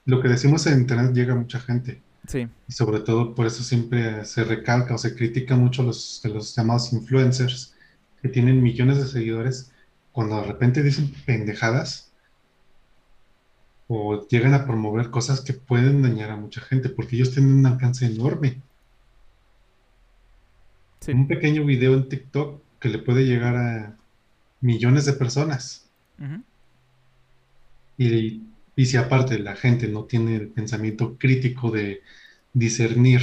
lo 0.05 0.21
que 0.21 0.27
decimos 0.27 0.65
en 0.67 0.79
internet 0.79 1.13
llega 1.13 1.33
a 1.33 1.37
mucha 1.37 1.59
gente. 1.59 2.01
Sí. 2.29 2.47
Y 2.67 2.73
sobre 2.73 2.99
todo 2.99 3.33
por 3.33 3.47
eso 3.47 3.63
siempre 3.63 4.23
se 4.23 4.43
recalca 4.43 4.93
o 4.93 4.99
se 4.99 5.15
critica 5.15 5.55
mucho 5.55 5.81
los, 5.81 6.21
los 6.25 6.55
llamados 6.55 6.93
influencers 6.93 7.73
que 8.21 8.29
tienen 8.29 8.61
millones 8.61 8.99
de 8.99 9.07
seguidores 9.07 9.71
cuando 10.11 10.35
de 10.35 10.43
repente 10.43 10.83
dicen 10.83 11.11
pendejadas 11.25 12.13
o 13.87 14.27
llegan 14.27 14.53
a 14.53 14.63
promover 14.63 15.09
cosas 15.09 15.41
que 15.41 15.53
pueden 15.53 16.03
dañar 16.03 16.29
a 16.29 16.35
mucha 16.35 16.61
gente 16.61 16.89
porque 16.89 17.15
ellos 17.15 17.31
tienen 17.31 17.53
un 17.53 17.65
alcance 17.65 18.05
enorme. 18.05 18.61
Un 21.07 21.27
pequeño 21.27 21.65
video 21.65 21.95
en 21.95 22.09
TikTok 22.09 22.61
que 22.79 22.89
le 22.89 22.99
puede 22.99 23.25
llegar 23.25 23.55
a 23.55 23.97
millones 24.61 25.05
de 25.05 25.13
personas. 25.13 25.89
y, 27.97 28.43
y, 28.79 28.85
si 28.85 28.97
aparte 28.97 29.39
la 29.39 29.55
gente 29.55 29.87
no 29.87 30.05
tiene 30.05 30.35
el 30.35 30.47
pensamiento 30.47 31.17
crítico 31.17 31.71
de 31.71 32.01
discernir 32.53 33.21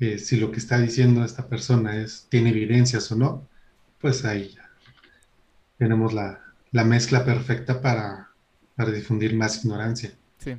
eh, 0.00 0.18
si 0.18 0.36
lo 0.36 0.50
que 0.50 0.58
está 0.58 0.78
diciendo 0.78 1.24
esta 1.24 1.46
persona 1.46 1.96
es, 1.96 2.26
tiene 2.28 2.50
evidencias 2.50 3.10
o 3.12 3.16
no, 3.16 3.46
pues 4.00 4.24
ahí 4.24 4.48
ya 4.48 4.68
tenemos 5.78 6.12
la, 6.12 6.40
mezcla 6.72 7.24
perfecta 7.24 7.80
para, 7.80 8.28
para 8.74 8.90
difundir 8.90 9.36
más 9.36 9.64
ignorancia. 9.64 10.12
Sí. 10.38 10.56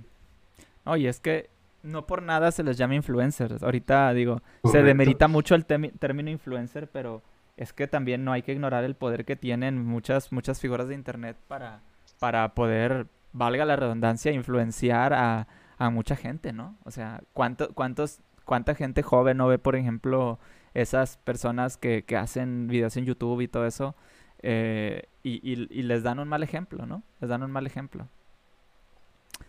Oye, 0.85 1.09
es 1.09 1.19
que 1.19 1.49
no 1.81 2.05
por 2.07 2.21
nada 2.21 2.51
se 2.51 2.63
les 2.63 2.77
llama 2.77 2.95
influencers. 2.95 3.61
Ahorita 3.61 4.13
digo, 4.13 4.41
se 4.69 4.81
demerita 4.81 5.27
mucho 5.27 5.55
el 5.55 5.65
término 5.65 6.29
influencer, 6.29 6.87
pero 6.87 7.21
es 7.57 7.73
que 7.73 7.87
también 7.87 8.23
no 8.23 8.31
hay 8.31 8.41
que 8.41 8.53
ignorar 8.53 8.83
el 8.83 8.95
poder 8.95 9.25
que 9.25 9.35
tienen 9.35 9.83
muchas, 9.83 10.31
muchas 10.31 10.59
figuras 10.59 10.87
de 10.87 10.95
internet 10.95 11.37
para, 11.47 11.81
para 12.19 12.53
poder, 12.53 13.07
valga 13.33 13.65
la 13.65 13.75
redundancia, 13.75 14.31
influenciar 14.31 15.13
a, 15.13 15.47
a 15.77 15.89
mucha 15.89 16.15
gente, 16.15 16.53
¿no? 16.53 16.77
O 16.85 16.91
sea, 16.91 17.21
¿cuánto, 17.33 17.73
cuántos, 17.73 18.19
¿cuánta 18.45 18.75
gente 18.75 19.03
joven 19.03 19.37
no 19.37 19.47
ve, 19.47 19.59
por 19.59 19.75
ejemplo, 19.75 20.39
esas 20.73 21.17
personas 21.17 21.77
que, 21.77 22.03
que 22.03 22.15
hacen 22.15 22.67
videos 22.67 22.95
en 22.97 23.05
YouTube 23.05 23.41
y 23.41 23.47
todo 23.47 23.65
eso? 23.65 23.95
Eh, 24.41 25.07
y, 25.23 25.39
y, 25.43 25.67
y 25.69 25.83
les 25.83 26.03
dan 26.03 26.19
un 26.19 26.27
mal 26.27 26.43
ejemplo, 26.43 26.85
¿no? 26.85 27.03
Les 27.21 27.29
dan 27.29 27.43
un 27.43 27.51
mal 27.51 27.65
ejemplo. 27.65 28.07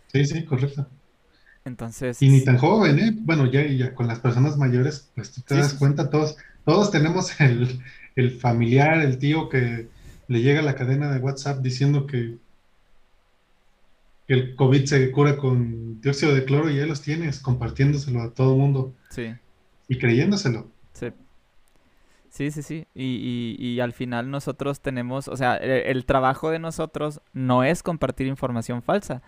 Sí, 0.09 0.25
sí, 0.25 0.45
correcto. 0.45 0.87
Entonces. 1.65 2.21
Y 2.23 2.29
ni 2.29 2.45
tan 2.45 2.59
joven, 2.59 2.99
¿eh? 2.99 3.13
Bueno, 3.21 3.47
ya, 3.47 3.67
ya 3.67 3.95
con 3.95 4.07
las 4.07 4.21
personas 4.21 4.57
mayores, 4.57 5.11
pues 5.15 5.33
tú 5.33 5.41
te 5.41 5.57
das 5.57 5.75
cuenta, 5.75 6.11
todos, 6.11 6.37
todos 6.65 6.91
tenemos 6.91 7.41
el, 7.41 7.81
el, 8.15 8.31
familiar, 8.31 9.01
el 9.01 9.19
tío 9.19 9.49
que 9.49 9.89
le 10.29 10.41
llega 10.41 10.63
la 10.63 10.75
cadena 10.75 11.11
de 11.11 11.21
WhatsApp 11.21 11.61
diciendo 11.61 12.07
que, 12.07 12.39
el 14.27 14.57
COVID 14.57 14.85
se 14.85 15.11
cura 15.11 15.37
con 15.37 16.01
dióxido 16.01 16.35
de 16.35 16.45
cloro 16.45 16.71
y 16.71 16.77
ya 16.77 16.87
los 16.87 17.03
tienes, 17.03 17.41
compartiéndoselo 17.41 18.23
a 18.23 18.33
todo 18.33 18.53
el 18.55 18.59
mundo. 18.59 18.95
Sí. 19.11 19.35
Y 19.89 19.99
creyéndoselo. 19.99 20.71
Sí. 20.93 21.13
Sí, 22.31 22.51
sí, 22.51 22.63
sí. 22.63 22.87
Y, 22.95 23.57
y, 23.59 23.65
y, 23.65 23.81
al 23.81 23.93
final 23.93 24.31
nosotros 24.31 24.81
tenemos, 24.81 25.29
o 25.29 25.37
sea, 25.37 25.57
e, 25.57 25.91
el, 25.91 26.05
trabajo 26.05 26.51
de 26.51 26.59
nosotros 26.59 27.21
no 27.33 27.63
es 27.63 27.83
compartir 27.83 28.27
información 28.27 28.83
falsa. 28.83 29.23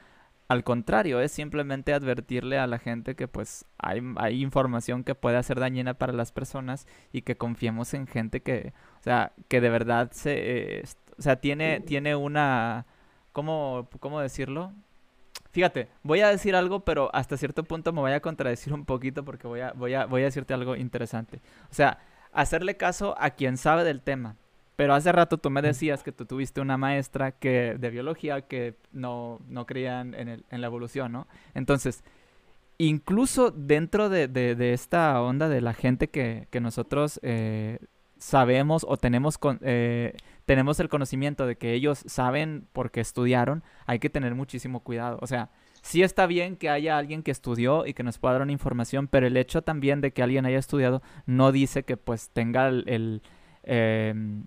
Al 0.48 0.64
contrario, 0.64 1.20
es 1.20 1.32
simplemente 1.32 1.92
advertirle 1.92 2.58
a 2.58 2.66
la 2.66 2.78
gente 2.78 3.14
que 3.16 3.28
pues 3.28 3.64
hay, 3.78 4.00
hay 4.16 4.42
información 4.42 5.04
que 5.04 5.14
puede 5.14 5.40
ser 5.42 5.60
dañina 5.60 5.94
para 5.94 6.12
las 6.12 6.32
personas 6.32 6.86
y 7.12 7.22
que 7.22 7.36
confiemos 7.36 7.94
en 7.94 8.06
gente 8.06 8.42
que, 8.42 8.72
o 9.00 9.02
sea, 9.02 9.32
que 9.48 9.60
de 9.60 9.70
verdad 9.70 10.10
se, 10.12 10.82
o 11.18 11.22
sea, 11.22 11.36
tiene, 11.36 11.80
tiene 11.80 12.16
una, 12.16 12.86
¿cómo, 13.32 13.88
¿cómo 14.00 14.20
decirlo? 14.20 14.72
Fíjate, 15.50 15.88
voy 16.02 16.20
a 16.20 16.28
decir 16.28 16.54
algo, 16.54 16.80
pero 16.80 17.10
hasta 17.14 17.36
cierto 17.36 17.64
punto 17.64 17.92
me 17.92 18.00
voy 18.00 18.12
a 18.12 18.20
contradecir 18.20 18.72
un 18.72 18.84
poquito 18.84 19.24
porque 19.24 19.46
voy 19.46 19.60
a, 19.60 19.72
voy 19.72 19.94
a, 19.94 20.06
voy 20.06 20.22
a 20.22 20.26
decirte 20.26 20.54
algo 20.54 20.76
interesante. 20.76 21.40
O 21.70 21.74
sea, 21.74 21.98
hacerle 22.32 22.76
caso 22.76 23.14
a 23.18 23.30
quien 23.30 23.56
sabe 23.56 23.84
del 23.84 24.02
tema. 24.02 24.36
Pero 24.76 24.92
hace 24.92 25.10
rato 25.10 25.38
tú 25.38 25.48
me 25.48 25.62
decías 25.62 26.02
que 26.02 26.12
tú 26.12 26.26
tuviste 26.26 26.60
una 26.60 26.76
maestra 26.76 27.32
que, 27.32 27.76
de 27.78 27.90
biología 27.90 28.42
que 28.42 28.74
no, 28.92 29.40
no 29.48 29.64
creía 29.64 30.02
en, 30.02 30.14
el, 30.14 30.44
en 30.50 30.60
la 30.60 30.66
evolución, 30.66 31.12
¿no? 31.12 31.26
Entonces, 31.54 32.04
incluso 32.76 33.50
dentro 33.50 34.10
de, 34.10 34.28
de, 34.28 34.72
esta 34.74 35.22
onda 35.22 35.48
de 35.48 35.62
la 35.62 35.72
gente 35.72 36.08
que, 36.08 36.46
que 36.50 36.60
nosotros 36.60 37.18
eh, 37.22 37.78
sabemos 38.18 38.84
o 38.88 38.96
tenemos, 38.96 39.38
con, 39.38 39.58
eh, 39.62 40.14
tenemos 40.44 40.80
el 40.80 40.88
conocimiento 40.88 41.46
de 41.46 41.56
que 41.56 41.72
ellos 41.72 42.02
saben 42.06 42.66
porque 42.72 43.00
estudiaron, 43.00 43.62
hay 43.86 43.98
que 43.98 44.10
tener 44.10 44.34
muchísimo 44.34 44.80
cuidado. 44.80 45.18
O 45.20 45.26
sea, 45.26 45.50
sí 45.82 46.02
está 46.02 46.26
bien 46.26 46.56
que 46.56 46.70
haya 46.70 46.98
alguien 46.98 47.22
que 47.22 47.30
estudió 47.30 47.86
y 47.86 47.94
que 47.94 48.02
nos 48.02 48.18
pueda 48.18 48.34
dar 48.34 48.42
una 48.42 48.52
información, 48.52 49.08
pero 49.08 49.26
el 49.26 49.36
hecho 49.36 49.62
también 49.62 50.00
de 50.00 50.12
que 50.12 50.22
alguien 50.22 50.46
haya 50.46 50.58
estudiado 50.58 51.02
no 51.26 51.52
dice 51.52 51.84
que 51.84 51.96
pues 51.96 52.30
tenga 52.30 52.68
el... 52.68 53.22
Em, 53.62 54.44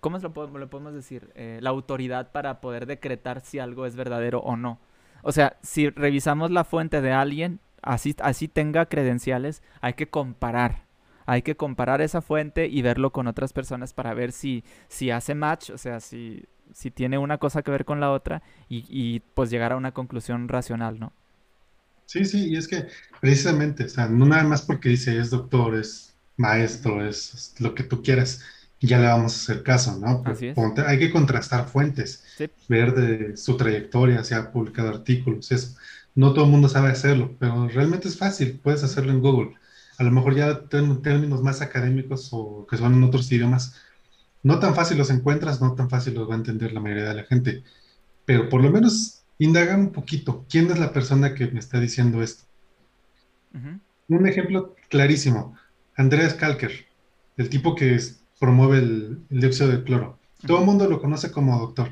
¿cómo 0.00 0.18
lo, 0.18 0.32
podemos 0.32 0.94
decir? 0.94 1.30
Eh, 1.34 1.58
la 1.62 1.70
autoridad 1.70 2.32
para 2.32 2.60
poder 2.60 2.86
decretar 2.86 3.40
si 3.40 3.58
algo 3.58 3.86
es 3.86 3.96
verdadero 3.96 4.40
o 4.40 4.56
no. 4.56 4.78
O 5.22 5.32
sea, 5.32 5.58
si 5.62 5.90
revisamos 5.90 6.50
la 6.50 6.64
fuente 6.64 7.00
de 7.00 7.12
alguien, 7.12 7.60
así, 7.82 8.16
así 8.22 8.48
tenga 8.48 8.86
credenciales, 8.86 9.62
hay 9.80 9.94
que 9.94 10.08
comparar. 10.08 10.89
Hay 11.30 11.42
que 11.42 11.56
comparar 11.56 12.00
esa 12.00 12.22
fuente 12.22 12.66
y 12.66 12.82
verlo 12.82 13.12
con 13.12 13.26
otras 13.28 13.52
personas 13.52 13.92
para 13.94 14.14
ver 14.14 14.32
si, 14.32 14.64
si 14.88 15.10
hace 15.10 15.34
match, 15.34 15.70
o 15.70 15.78
sea, 15.78 16.00
si, 16.00 16.44
si 16.72 16.90
tiene 16.90 17.18
una 17.18 17.38
cosa 17.38 17.62
que 17.62 17.70
ver 17.70 17.84
con 17.84 18.00
la 18.00 18.10
otra 18.12 18.42
y, 18.68 18.84
y 18.88 19.20
pues 19.34 19.50
llegar 19.50 19.72
a 19.72 19.76
una 19.76 19.92
conclusión 19.92 20.48
racional, 20.48 20.98
¿no? 20.98 21.12
Sí, 22.06 22.24
sí, 22.24 22.48
y 22.50 22.56
es 22.56 22.66
que 22.66 22.88
precisamente, 23.20 23.84
o 23.84 23.88
sea, 23.88 24.08
no 24.08 24.26
nada 24.26 24.42
más 24.42 24.62
porque 24.62 24.88
dice 24.88 25.16
es 25.18 25.30
doctor, 25.30 25.76
es 25.76 26.16
maestro, 26.36 27.06
es 27.06 27.54
lo 27.60 27.74
que 27.74 27.84
tú 27.84 28.02
quieras, 28.02 28.42
ya 28.80 28.98
le 28.98 29.06
vamos 29.06 29.34
a 29.34 29.52
hacer 29.52 29.62
caso, 29.62 29.96
¿no? 29.98 30.22
hay 30.86 30.98
que 30.98 31.10
contrastar 31.12 31.68
fuentes, 31.68 32.24
ver 32.66 32.94
de 32.94 33.36
su 33.36 33.56
trayectoria, 33.56 34.24
si 34.24 34.34
ha 34.34 34.50
publicado 34.50 34.88
artículos, 34.88 35.52
eso. 35.52 35.76
No 36.14 36.32
todo 36.34 36.46
el 36.46 36.50
mundo 36.50 36.68
sabe 36.68 36.88
hacerlo, 36.90 37.36
pero 37.38 37.68
realmente 37.68 38.08
es 38.08 38.18
fácil, 38.18 38.58
puedes 38.60 38.82
hacerlo 38.82 39.12
en 39.12 39.20
Google. 39.20 39.56
A 40.00 40.02
lo 40.02 40.10
mejor 40.10 40.34
ya 40.34 40.66
términos 40.66 41.42
más 41.42 41.60
académicos 41.60 42.30
o 42.32 42.66
que 42.66 42.78
son 42.78 42.94
en 42.94 43.02
otros 43.02 43.30
idiomas, 43.30 43.76
no 44.42 44.58
tan 44.58 44.74
fácil 44.74 44.96
los 44.96 45.10
encuentras, 45.10 45.60
no 45.60 45.74
tan 45.74 45.90
fácil 45.90 46.14
los 46.14 46.26
va 46.26 46.32
a 46.32 46.38
entender 46.38 46.72
la 46.72 46.80
mayoría 46.80 47.10
de 47.10 47.16
la 47.16 47.24
gente, 47.24 47.62
pero 48.24 48.48
por 48.48 48.62
lo 48.62 48.70
menos 48.70 49.24
indagar 49.36 49.78
un 49.78 49.92
poquito, 49.92 50.46
¿quién 50.48 50.70
es 50.70 50.78
la 50.78 50.94
persona 50.94 51.34
que 51.34 51.48
me 51.48 51.58
está 51.58 51.78
diciendo 51.78 52.22
esto? 52.22 52.44
Un 54.08 54.26
ejemplo 54.26 54.74
clarísimo, 54.88 55.54
Andreas 55.94 56.32
Kalker, 56.32 56.72
el 57.36 57.50
tipo 57.50 57.74
que 57.74 57.94
es, 57.94 58.22
promueve 58.38 58.78
el, 58.78 59.18
dióxido 59.28 59.68
de 59.68 59.84
cloro. 59.84 60.18
Todo 60.46 60.60
el 60.60 60.64
mundo 60.64 60.88
lo 60.88 60.98
conoce 61.02 61.30
como 61.30 61.58
doctor. 61.58 61.90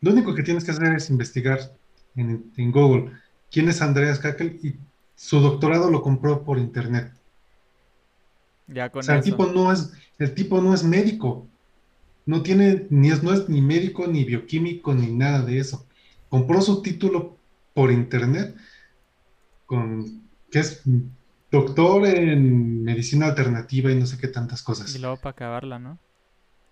Lo 0.00 0.12
único 0.12 0.32
que 0.32 0.44
tienes 0.44 0.62
que 0.62 0.70
hacer 0.70 0.94
es 0.94 1.10
investigar 1.10 1.72
en, 2.14 2.70
Google 2.70 3.10
quién 3.50 3.68
es 3.68 3.82
Andreas 3.82 4.20
Kakel 4.20 4.60
y 4.62 4.76
su 5.16 5.40
doctorado 5.40 5.90
lo 5.90 6.02
compró 6.02 6.44
por 6.44 6.58
internet. 6.58 7.12
Ya 8.68 8.90
con 8.90 9.00
o 9.00 9.02
sea, 9.02 9.16
el 9.16 9.22
tipo 9.22 9.46
no 9.46 9.72
es, 9.72 9.92
el 10.18 10.34
tipo 10.34 10.60
no 10.60 10.74
es 10.74 10.84
médico. 10.84 11.48
No 12.26 12.42
tiene, 12.42 12.86
ni 12.90 13.10
es, 13.10 13.22
no 13.22 13.32
es 13.32 13.48
ni 13.48 13.60
médico, 13.60 14.06
ni 14.06 14.24
bioquímico, 14.24 14.94
ni 14.94 15.12
nada 15.12 15.42
de 15.42 15.58
eso. 15.58 15.86
Compró 16.28 16.60
su 16.60 16.82
título 16.82 17.36
por 17.72 17.92
internet, 17.92 18.56
con, 19.64 20.22
que 20.50 20.58
es 20.58 20.82
doctor 21.50 22.06
en 22.06 22.82
medicina 22.82 23.26
alternativa 23.26 23.90
y 23.90 23.94
no 23.96 24.06
sé 24.06 24.18
qué 24.18 24.28
tantas 24.28 24.62
cosas. 24.62 24.94
Y 24.94 24.98
luego 24.98 25.16
para 25.16 25.30
acabarla, 25.30 25.78
¿no? 25.78 25.98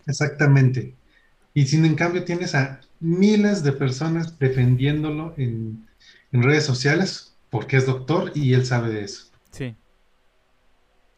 Exactamente. 0.07 0.94
Y 1.54 1.66
sin 1.66 1.85
en 1.85 1.94
cambio 1.94 2.24
tienes 2.24 2.54
a 2.54 2.80
miles 3.00 3.62
de 3.62 3.72
personas 3.72 4.38
defendiéndolo 4.38 5.35
en, 5.37 5.87
redes 6.33 6.64
sociales 6.64 7.33
porque 7.54 7.76
es 7.76 7.86
doctor 7.86 8.32
y 8.34 8.52
él 8.52 8.66
sabe 8.66 8.90
de 8.90 9.04
eso. 9.04 9.26
Sí. 9.52 9.76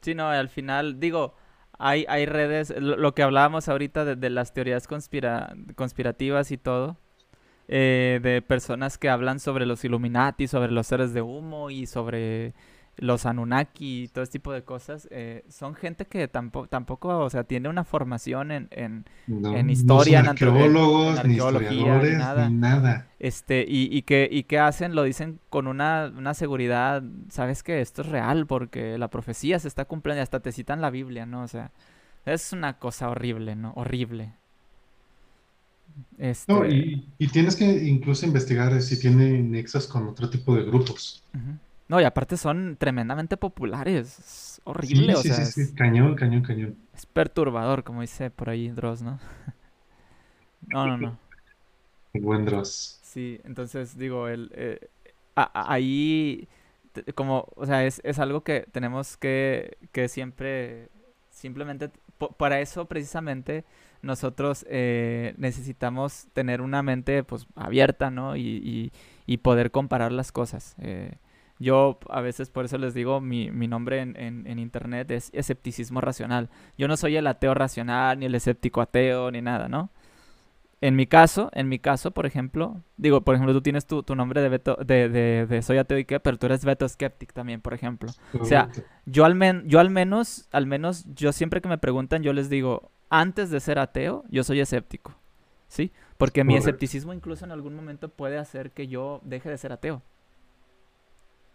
Sí, 0.02 0.14
no, 0.14 0.28
al 0.28 0.50
final, 0.50 1.00
digo, 1.00 1.34
hay, 1.78 2.04
hay 2.10 2.26
redes, 2.26 2.74
lo, 2.78 3.14
que 3.14 3.22
hablábamos 3.22 3.70
ahorita 3.70 4.04
de, 4.04 4.28
las 4.28 4.52
teorías 4.52 4.86
conspirativas 4.86 6.50
y 6.50 6.58
todo, 6.58 6.98
eh, 7.68 8.20
de 8.22 8.42
personas 8.42 8.98
que 8.98 9.08
hablan 9.08 9.40
sobre 9.40 9.64
los 9.64 9.82
Illuminati, 9.86 10.46
sobre 10.46 10.72
los 10.72 10.86
seres 10.86 11.14
de 11.14 11.22
humo 11.22 11.70
y 11.70 11.86
sobre 11.86 12.52
los 12.98 13.26
Anunnaki 13.26 14.04
y 14.04 14.08
todo 14.08 14.22
ese 14.24 14.32
tipo 14.32 14.52
de 14.52 14.62
cosas, 14.62 15.06
eh, 15.10 15.44
son 15.48 15.74
gente 15.74 16.06
que 16.06 16.28
tampoco, 16.28 16.66
tampoco, 16.66 17.18
o 17.18 17.30
sea, 17.30 17.44
tiene 17.44 17.68
una 17.68 17.84
formación 17.84 18.50
en, 18.50 18.68
en, 18.70 19.04
en 19.26 19.70
historia, 19.70 20.22
no 20.22 20.30
arqueólogos, 20.30 21.24
ni 21.24 21.34
historiadores, 21.34 22.12
ni 22.12 22.18
nada. 22.18 22.48
nada. 22.48 23.06
Este, 23.18 23.64
y, 23.68 23.94
y, 23.94 24.02
que, 24.02 24.28
y 24.30 24.44
que 24.44 24.58
hacen, 24.58 24.94
lo 24.94 25.02
dicen 25.02 25.38
con 25.50 25.66
una, 25.66 26.12
una 26.16 26.32
seguridad, 26.34 27.02
sabes 27.28 27.62
que 27.62 27.80
esto 27.80 28.02
es 28.02 28.08
real 28.08 28.46
porque 28.46 28.96
la 28.98 29.08
profecía 29.08 29.58
se 29.58 29.68
está 29.68 29.84
cumpliendo 29.84 30.20
y 30.20 30.22
hasta 30.22 30.40
te 30.40 30.52
citan 30.52 30.80
la 30.80 30.90
Biblia, 30.90 31.26
¿no? 31.26 31.42
O 31.42 31.48
sea, 31.48 31.72
es 32.24 32.52
una 32.52 32.78
cosa 32.78 33.10
horrible, 33.10 33.56
¿no? 33.56 33.72
Horrible. 33.76 34.32
Este... 36.18 36.52
No, 36.52 36.66
y, 36.66 37.06
y, 37.18 37.28
tienes 37.28 37.56
que 37.56 37.64
incluso 37.64 38.26
investigar 38.26 38.80
si 38.82 38.98
tiene 38.98 39.42
nexos 39.42 39.86
con 39.86 40.06
otro 40.08 40.28
tipo 40.28 40.54
de 40.54 40.64
grupos. 40.64 41.22
No, 41.88 42.00
y 42.00 42.04
aparte 42.04 42.36
son 42.36 42.76
tremendamente 42.76 43.36
populares. 43.36 44.18
Es 44.18 44.60
horrible, 44.64 45.14
sí, 45.16 45.30
o 45.30 45.34
sí, 45.34 45.44
Sí, 45.44 45.64
sí, 45.66 45.74
cañón, 45.74 46.14
cañón, 46.16 46.42
cañón. 46.42 46.76
Es 46.94 47.06
perturbador, 47.06 47.84
como 47.84 48.00
dice 48.00 48.30
por 48.30 48.50
ahí 48.50 48.68
Dross, 48.70 49.02
¿no? 49.02 49.18
no, 50.66 50.86
no, 50.86 50.96
no. 50.96 51.18
buen 52.14 52.44
Dross. 52.44 53.00
Sí, 53.02 53.40
entonces 53.44 53.96
digo, 53.96 54.28
el, 54.28 54.50
eh, 54.54 54.88
ahí, 55.36 56.48
como, 57.14 57.46
o 57.54 57.66
sea, 57.66 57.84
es, 57.84 58.00
es 58.04 58.18
algo 58.18 58.42
que 58.42 58.66
tenemos 58.72 59.16
que, 59.16 59.78
que 59.92 60.08
siempre, 60.08 60.88
simplemente, 61.30 61.90
para 62.36 62.60
eso 62.60 62.86
precisamente 62.86 63.64
nosotros 64.02 64.64
eh, 64.68 65.34
necesitamos 65.36 66.28
tener 66.32 66.60
una 66.60 66.82
mente 66.82 67.22
pues 67.24 67.46
abierta, 67.54 68.10
¿no? 68.10 68.36
Y, 68.36 68.92
y, 69.26 69.36
poder 69.38 69.70
comparar 69.70 70.12
las 70.12 70.32
cosas. 70.32 70.74
Eh, 70.78 71.16
yo 71.58 71.98
a 72.10 72.20
veces 72.20 72.50
por 72.50 72.66
eso 72.66 72.76
les 72.78 72.92
digo, 72.94 73.20
mi, 73.20 73.50
mi 73.50 73.66
nombre 73.66 74.00
en, 74.00 74.16
en, 74.16 74.58
internet 74.58 75.10
es 75.10 75.30
escepticismo 75.32 76.00
racional. 76.00 76.50
Yo 76.76 76.86
no 76.86 76.96
soy 76.96 77.16
el 77.16 77.26
ateo 77.26 77.54
racional, 77.54 78.18
ni 78.18 78.26
el 78.26 78.34
escéptico 78.34 78.80
ateo, 78.80 79.30
ni 79.30 79.40
nada, 79.40 79.68
¿no? 79.68 79.90
En 80.82 80.94
mi 80.94 81.06
caso, 81.06 81.50
en 81.54 81.70
mi 81.70 81.78
caso, 81.78 82.10
por 82.10 82.26
ejemplo, 82.26 82.82
digo, 82.98 83.22
por 83.22 83.34
ejemplo, 83.34 83.54
tú 83.54 83.62
tienes 83.62 83.86
tu, 83.86 84.02
tu 84.02 84.14
nombre 84.14 84.42
de, 84.42 84.50
Beto, 84.50 84.76
de, 84.84 85.08
de, 85.08 85.46
de, 85.46 85.62
soy 85.62 85.78
ateo 85.78 85.96
y 85.98 86.04
qué, 86.04 86.20
pero 86.20 86.36
tú 86.36 86.44
eres 86.46 86.66
Beto 86.66 86.86
Skeptic 86.86 87.32
también, 87.32 87.62
por 87.62 87.72
ejemplo. 87.72 88.10
O 88.38 88.44
sea, 88.44 88.68
yo 89.06 89.24
al, 89.24 89.34
men, 89.34 89.66
yo 89.66 89.80
al 89.80 89.88
menos, 89.88 90.48
al 90.52 90.66
menos, 90.66 91.06
yo 91.14 91.32
siempre 91.32 91.62
que 91.62 91.68
me 91.68 91.78
preguntan, 91.78 92.22
yo 92.22 92.34
les 92.34 92.50
digo, 92.50 92.90
antes 93.08 93.50
de 93.50 93.60
ser 93.60 93.78
ateo, 93.78 94.24
yo 94.28 94.44
soy 94.44 94.60
escéptico, 94.60 95.14
¿sí? 95.68 95.92
Porque 96.18 96.44
mi 96.44 96.56
escepticismo 96.56 97.14
incluso 97.14 97.46
en 97.46 97.52
algún 97.52 97.74
momento 97.74 98.10
puede 98.10 98.36
hacer 98.36 98.72
que 98.72 98.86
yo 98.86 99.22
deje 99.24 99.48
de 99.48 99.56
ser 99.56 99.72
ateo. 99.72 100.02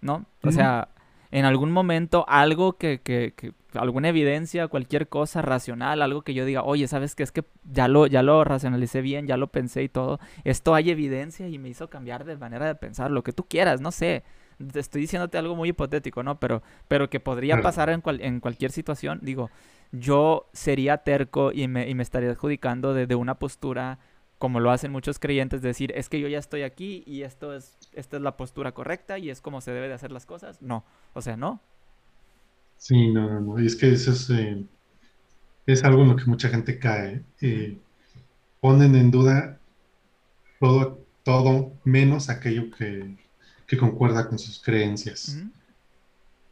¿No? 0.02 0.26
O 0.44 0.52
sea, 0.52 0.90
en 1.32 1.46
algún 1.46 1.72
momento 1.72 2.26
algo 2.28 2.74
que, 2.74 3.00
que, 3.02 3.34
que, 3.36 3.54
alguna 3.74 4.10
evidencia, 4.10 4.68
cualquier 4.68 5.08
cosa 5.08 5.42
racional, 5.42 6.02
algo 6.02 6.24
que 6.24 6.34
yo 6.34 6.46
diga, 6.46 6.64
oye, 6.64 6.88
¿sabes 6.88 7.16
qué? 7.16 7.24
Es 7.24 7.32
que 7.32 7.46
ya 7.64 7.88
lo, 7.88 8.06
ya 8.08 8.22
lo 8.22 8.44
racionalicé 8.44 9.02
bien, 9.02 9.28
ya 9.28 9.38
lo 9.38 9.48
pensé 9.48 9.84
y 9.84 9.90
todo. 9.90 10.20
Esto 10.44 10.76
hay 10.76 10.90
evidencia 10.90 11.48
y 11.48 11.58
me 11.58 11.70
hizo 11.70 11.90
cambiar 11.90 12.26
de 12.26 12.36
manera 12.36 12.66
de 12.66 12.76
pensar, 12.76 13.12
lo 13.12 13.24
que 13.24 13.32
tú 13.32 13.46
quieras, 13.46 13.80
no 13.80 13.92
sé. 13.92 14.24
Estoy 14.76 15.02
diciéndote 15.02 15.38
algo 15.38 15.56
muy 15.56 15.70
hipotético, 15.70 16.22
¿no? 16.22 16.40
Pero, 16.40 16.62
pero 16.88 17.10
que 17.10 17.20
podría 17.20 17.62
pasar 17.62 17.90
en, 17.90 18.04
en 18.20 18.40
cualquier 18.42 18.72
situación. 18.72 19.20
Digo, 19.24 19.50
yo 19.92 20.50
sería 20.54 20.98
terco 20.98 21.52
y 21.52 21.68
me, 21.68 21.90
y 21.90 21.96
me 21.96 22.04
estaría 22.04 22.30
adjudicando 22.30 22.94
de 22.94 23.16
una 23.16 23.36
postura 23.36 24.00
como 24.42 24.60
lo 24.60 24.72
hacen 24.72 24.92
muchos 24.92 25.20
creyentes, 25.20 25.62
decir, 25.62 25.94
es 25.96 26.10
que 26.10 26.20
yo 26.20 26.28
ya 26.28 26.40
estoy 26.40 26.64
aquí 26.64 27.04
y 27.06 27.22
esto 27.22 27.54
es, 27.54 27.78
esta 27.94 28.18
es 28.18 28.24
la 28.24 28.38
postura 28.38 28.72
correcta 28.72 29.20
y 29.20 29.30
es 29.30 29.40
como 29.40 29.62
se 29.62 29.70
debe 29.70 29.88
de 29.88 29.94
hacer 29.94 30.12
las 30.12 30.26
cosas. 30.26 30.64
No, 30.64 30.84
o 31.14 31.22
sea, 31.22 31.38
no. 31.38 31.62
Sí, 32.76 33.12
no, 33.12 33.30
no, 33.30 33.40
no. 33.40 33.62
Y 33.62 33.68
es 33.68 33.76
que 33.76 33.92
eso 33.92 34.12
es, 34.12 34.28
eh, 34.32 34.66
es 35.68 35.84
algo 35.84 36.02
en 36.02 36.10
lo 36.10 36.16
que 36.16 36.26
mucha 36.26 36.50
gente 36.50 36.80
cae. 36.80 37.22
Eh, 37.40 37.78
ponen 38.60 38.96
en 38.96 39.12
duda 39.12 39.60
todo, 40.60 41.06
todo 41.22 41.74
menos 41.84 42.30
aquello 42.30 42.72
que, 42.72 43.16
que 43.68 43.78
concuerda 43.78 44.28
con 44.28 44.40
sus 44.40 44.60
creencias. 44.60 45.38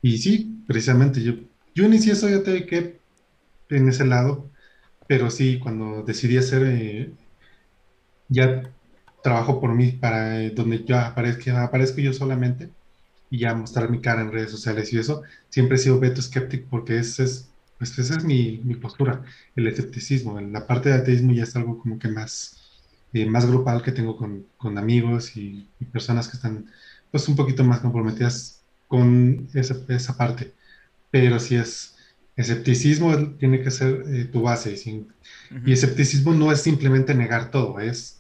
Y 0.04 0.19
sí, 0.19 0.63
precisamente 0.67 1.23
yo, 1.23 1.34
yo 1.73 1.86
inicié 1.86 2.13
Soy 2.13 2.39
que 2.67 2.99
en 3.69 3.89
ese 3.89 4.06
lado, 4.06 4.47
pero 5.08 5.32
sí, 5.32 5.58
cuando 5.58 6.04
decidí 6.04 6.38
hacer 6.38 6.62
eh, 6.67 7.13
ya 8.29 8.71
trabajo 9.23 9.59
por 9.59 9.73
mí 9.73 9.91
para 9.91 10.41
eh, 10.41 10.51
donde 10.51 10.83
yo 10.85 10.97
aparezca, 10.97 11.63
aparezco 11.63 11.99
yo 11.99 12.13
solamente 12.13 12.69
y 13.29 13.39
ya 13.39 13.53
mostrar 13.53 13.89
mi 13.89 14.01
cara 14.01 14.21
en 14.21 14.31
redes 14.31 14.51
sociales 14.51 14.91
y 14.93 14.99
eso. 14.99 15.23
Siempre 15.49 15.75
he 15.75 15.79
sido 15.79 15.99
veto 15.99 16.21
skeptic 16.21 16.65
porque 16.69 16.97
ese 16.97 17.23
es, 17.23 17.49
pues 17.77 17.97
esa 17.99 18.17
es 18.17 18.23
mi, 18.23 18.61
mi, 18.63 18.75
postura, 18.75 19.23
el 19.55 19.67
escepticismo. 19.67 20.39
La 20.39 20.65
parte 20.67 20.89
de 20.89 20.95
ateísmo 20.95 21.33
ya 21.33 21.43
es 21.43 21.55
algo 21.55 21.79
como 21.79 21.99
que 21.99 22.07
más, 22.07 22.57
eh, 23.13 23.25
más 23.25 23.45
grupal 23.45 23.81
que 23.83 23.91
tengo 23.91 24.17
con, 24.17 24.45
con 24.57 24.77
amigos 24.77 25.35
y, 25.37 25.67
personas 25.91 26.27
que 26.27 26.37
están 26.37 26.65
pues 27.11 27.27
un 27.27 27.35
poquito 27.35 27.63
más 27.63 27.79
comprometidas 27.79 28.61
con 28.87 29.47
esa, 29.53 29.75
esa 29.89 30.17
parte. 30.17 30.53
Pero 31.11 31.39
si 31.39 31.55
es 31.55 31.95
escepticismo, 32.35 33.35
tiene 33.37 33.61
que 33.61 33.71
ser 33.71 34.03
eh, 34.07 34.25
tu 34.25 34.41
base. 34.43 34.75
Y 35.65 35.71
escepticismo 35.71 36.33
no 36.33 36.51
es 36.51 36.61
simplemente 36.61 37.13
negar 37.13 37.51
todo, 37.51 37.79
es 37.79 38.18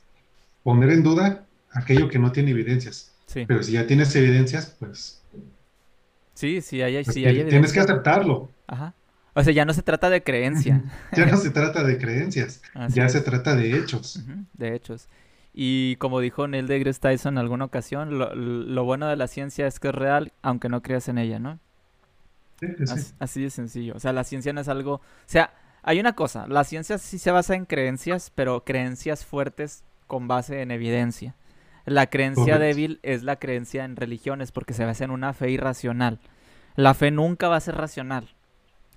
poner 0.63 0.91
en 0.91 1.03
duda 1.03 1.45
aquello 1.71 2.09
que 2.09 2.19
no 2.19 2.31
tiene 2.31 2.51
evidencias. 2.51 3.13
Pero 3.33 3.61
si 3.61 3.73
ya 3.73 3.85
tienes 3.85 4.15
evidencias, 4.15 4.75
pues... 4.79 5.21
Sí, 6.33 6.61
sí, 6.61 6.81
hay, 6.81 7.03
pues 7.03 7.13
sí, 7.13 7.25
hay 7.25 7.31
evidencias. 7.31 7.49
Tienes 7.49 7.73
que 7.73 7.79
aceptarlo. 7.79 8.49
Ajá. 8.67 8.93
O 9.33 9.43
sea, 9.43 9.53
ya 9.53 9.65
no 9.65 9.73
se 9.73 9.83
trata 9.83 10.09
de 10.09 10.23
creencia. 10.23 10.83
ya 11.15 11.25
no 11.25 11.37
se 11.37 11.51
trata 11.51 11.83
de 11.83 11.97
creencias, 11.97 12.61
ya 12.89 13.07
se 13.09 13.21
trata 13.21 13.55
de 13.55 13.77
hechos. 13.77 14.21
De 14.53 14.75
hechos. 14.75 15.07
Y 15.53 15.95
como 15.97 16.19
dijo 16.19 16.47
Neil 16.47 16.67
deGrasse 16.67 16.99
Tyson 16.99 17.35
en 17.35 17.39
alguna 17.39 17.65
ocasión, 17.65 18.17
lo, 18.17 18.83
bueno 18.85 19.07
de 19.07 19.15
la 19.15 19.27
ciencia 19.27 19.67
es 19.67 19.79
que 19.79 19.89
es 19.89 19.95
real, 19.95 20.31
aunque 20.41 20.69
no 20.69 20.81
creas 20.81 21.07
en 21.09 21.17
ella, 21.17 21.39
¿no? 21.39 21.59
Sí, 22.59 22.67
sí. 22.85 23.13
así 23.19 23.43
de 23.43 23.49
sencillo. 23.49 23.93
O 23.95 23.99
sea, 23.99 24.13
la 24.13 24.23
ciencia 24.23 24.51
no 24.51 24.61
es 24.61 24.67
algo... 24.67 24.95
O 24.95 25.01
sea, 25.25 25.53
hay 25.81 25.99
una 25.99 26.13
cosa, 26.13 26.47
la 26.47 26.63
ciencia 26.65 26.97
sí 26.97 27.17
se 27.17 27.31
basa 27.31 27.55
en 27.55 27.65
creencias, 27.65 28.31
pero 28.35 28.63
creencias 28.65 29.25
fuertes 29.25 29.83
con 30.09 30.27
base 30.27 30.61
en 30.61 30.71
evidencia. 30.71 31.35
La 31.85 32.07
creencia 32.07 32.59
débil 32.59 32.99
es 33.03 33.23
la 33.23 33.37
creencia 33.37 33.85
en 33.85 33.95
religiones 33.95 34.51
porque 34.51 34.73
se 34.73 34.83
basa 34.83 35.05
en 35.05 35.11
una 35.11 35.31
fe 35.31 35.51
irracional. 35.51 36.19
La 36.75 36.93
fe 36.93 37.11
nunca 37.11 37.47
va 37.47 37.55
a 37.55 37.61
ser 37.61 37.75
racional. 37.75 38.35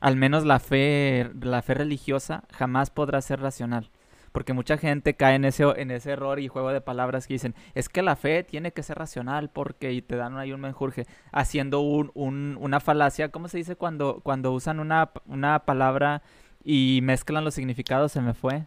Al 0.01 0.16
menos 0.16 0.44
la 0.44 0.59
fe, 0.59 1.31
la 1.40 1.62
fe 1.62 1.75
religiosa 1.75 2.44
jamás 2.51 2.90
podrá 2.90 3.20
ser 3.20 3.40
racional. 3.40 3.90
Porque 4.33 4.55
mucha 4.55 4.79
gente 4.79 5.14
cae 5.14 5.35
en 5.35 5.44
ese, 5.44 5.64
en 5.77 5.90
ese 5.90 6.12
error 6.12 6.40
y 6.40 6.48
juego 6.48 6.72
de 6.72 6.81
palabras 6.81 7.27
que 7.27 7.35
dicen, 7.35 7.55
es 7.75 7.90
que 7.90 8.01
la 8.01 8.16
fe 8.16 8.42
tiene 8.42 8.72
que 8.72 8.83
ser 8.83 8.98
racional 8.98 9.51
porque 9.51 9.92
y 9.92 10.01
te 10.01 10.16
dan 10.16 10.38
ahí 10.38 10.53
un 10.53 10.61
menjurje, 10.61 11.07
haciendo 11.31 11.81
un, 11.81 12.11
un, 12.14 12.57
una 12.59 12.81
falacia. 12.81 13.29
¿Cómo 13.29 13.48
se 13.48 13.59
dice 13.59 13.77
cuando, 13.77 14.20
cuando 14.22 14.53
usan 14.53 14.81
una, 14.81 15.11
una 15.27 15.61
palabra 15.66 16.22
y 16.64 17.01
mezclan 17.03 17.44
los 17.44 17.55
significados? 17.55 18.12
Se 18.12 18.22
me 18.22 18.33
fue. 18.33 18.66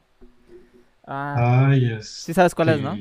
Ah, 1.08 1.72
Sí 2.02 2.34
sabes 2.34 2.56
cuál 2.56 2.70
es, 2.70 2.82
¿no? 2.82 2.96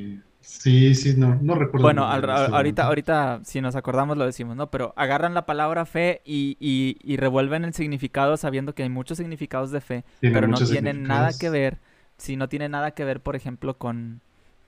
Sí, 0.45 0.93
sí, 0.93 1.15
no, 1.17 1.39
no 1.41 1.55
recuerdo. 1.55 1.83
Bueno, 1.83 2.03
ahorita, 2.05 2.85
ahorita, 2.85 3.41
si 3.43 3.61
nos 3.61 3.75
acordamos 3.75 4.15
lo 4.15 4.25
decimos, 4.25 4.55
¿no? 4.55 4.69
Pero 4.69 4.93
agarran 4.95 5.33
la 5.33 5.47
palabra 5.47 5.85
fe 5.85 6.21
y, 6.23 6.55
y, 6.59 7.17
revuelven 7.17 7.65
el 7.65 7.73
significado 7.73 8.37
sabiendo 8.37 8.75
que 8.75 8.83
hay 8.83 8.89
muchos 8.89 9.17
significados 9.17 9.71
de 9.71 9.81
fe, 9.81 10.05
pero 10.21 10.47
no 10.47 10.57
tienen 10.57 11.03
nada 11.03 11.31
que 11.37 11.49
ver, 11.49 11.79
si 12.17 12.35
no 12.35 12.47
tiene 12.47 12.69
nada 12.69 12.91
que 12.91 13.03
ver, 13.03 13.21
por 13.21 13.35
ejemplo, 13.35 13.77
con, 13.79 14.21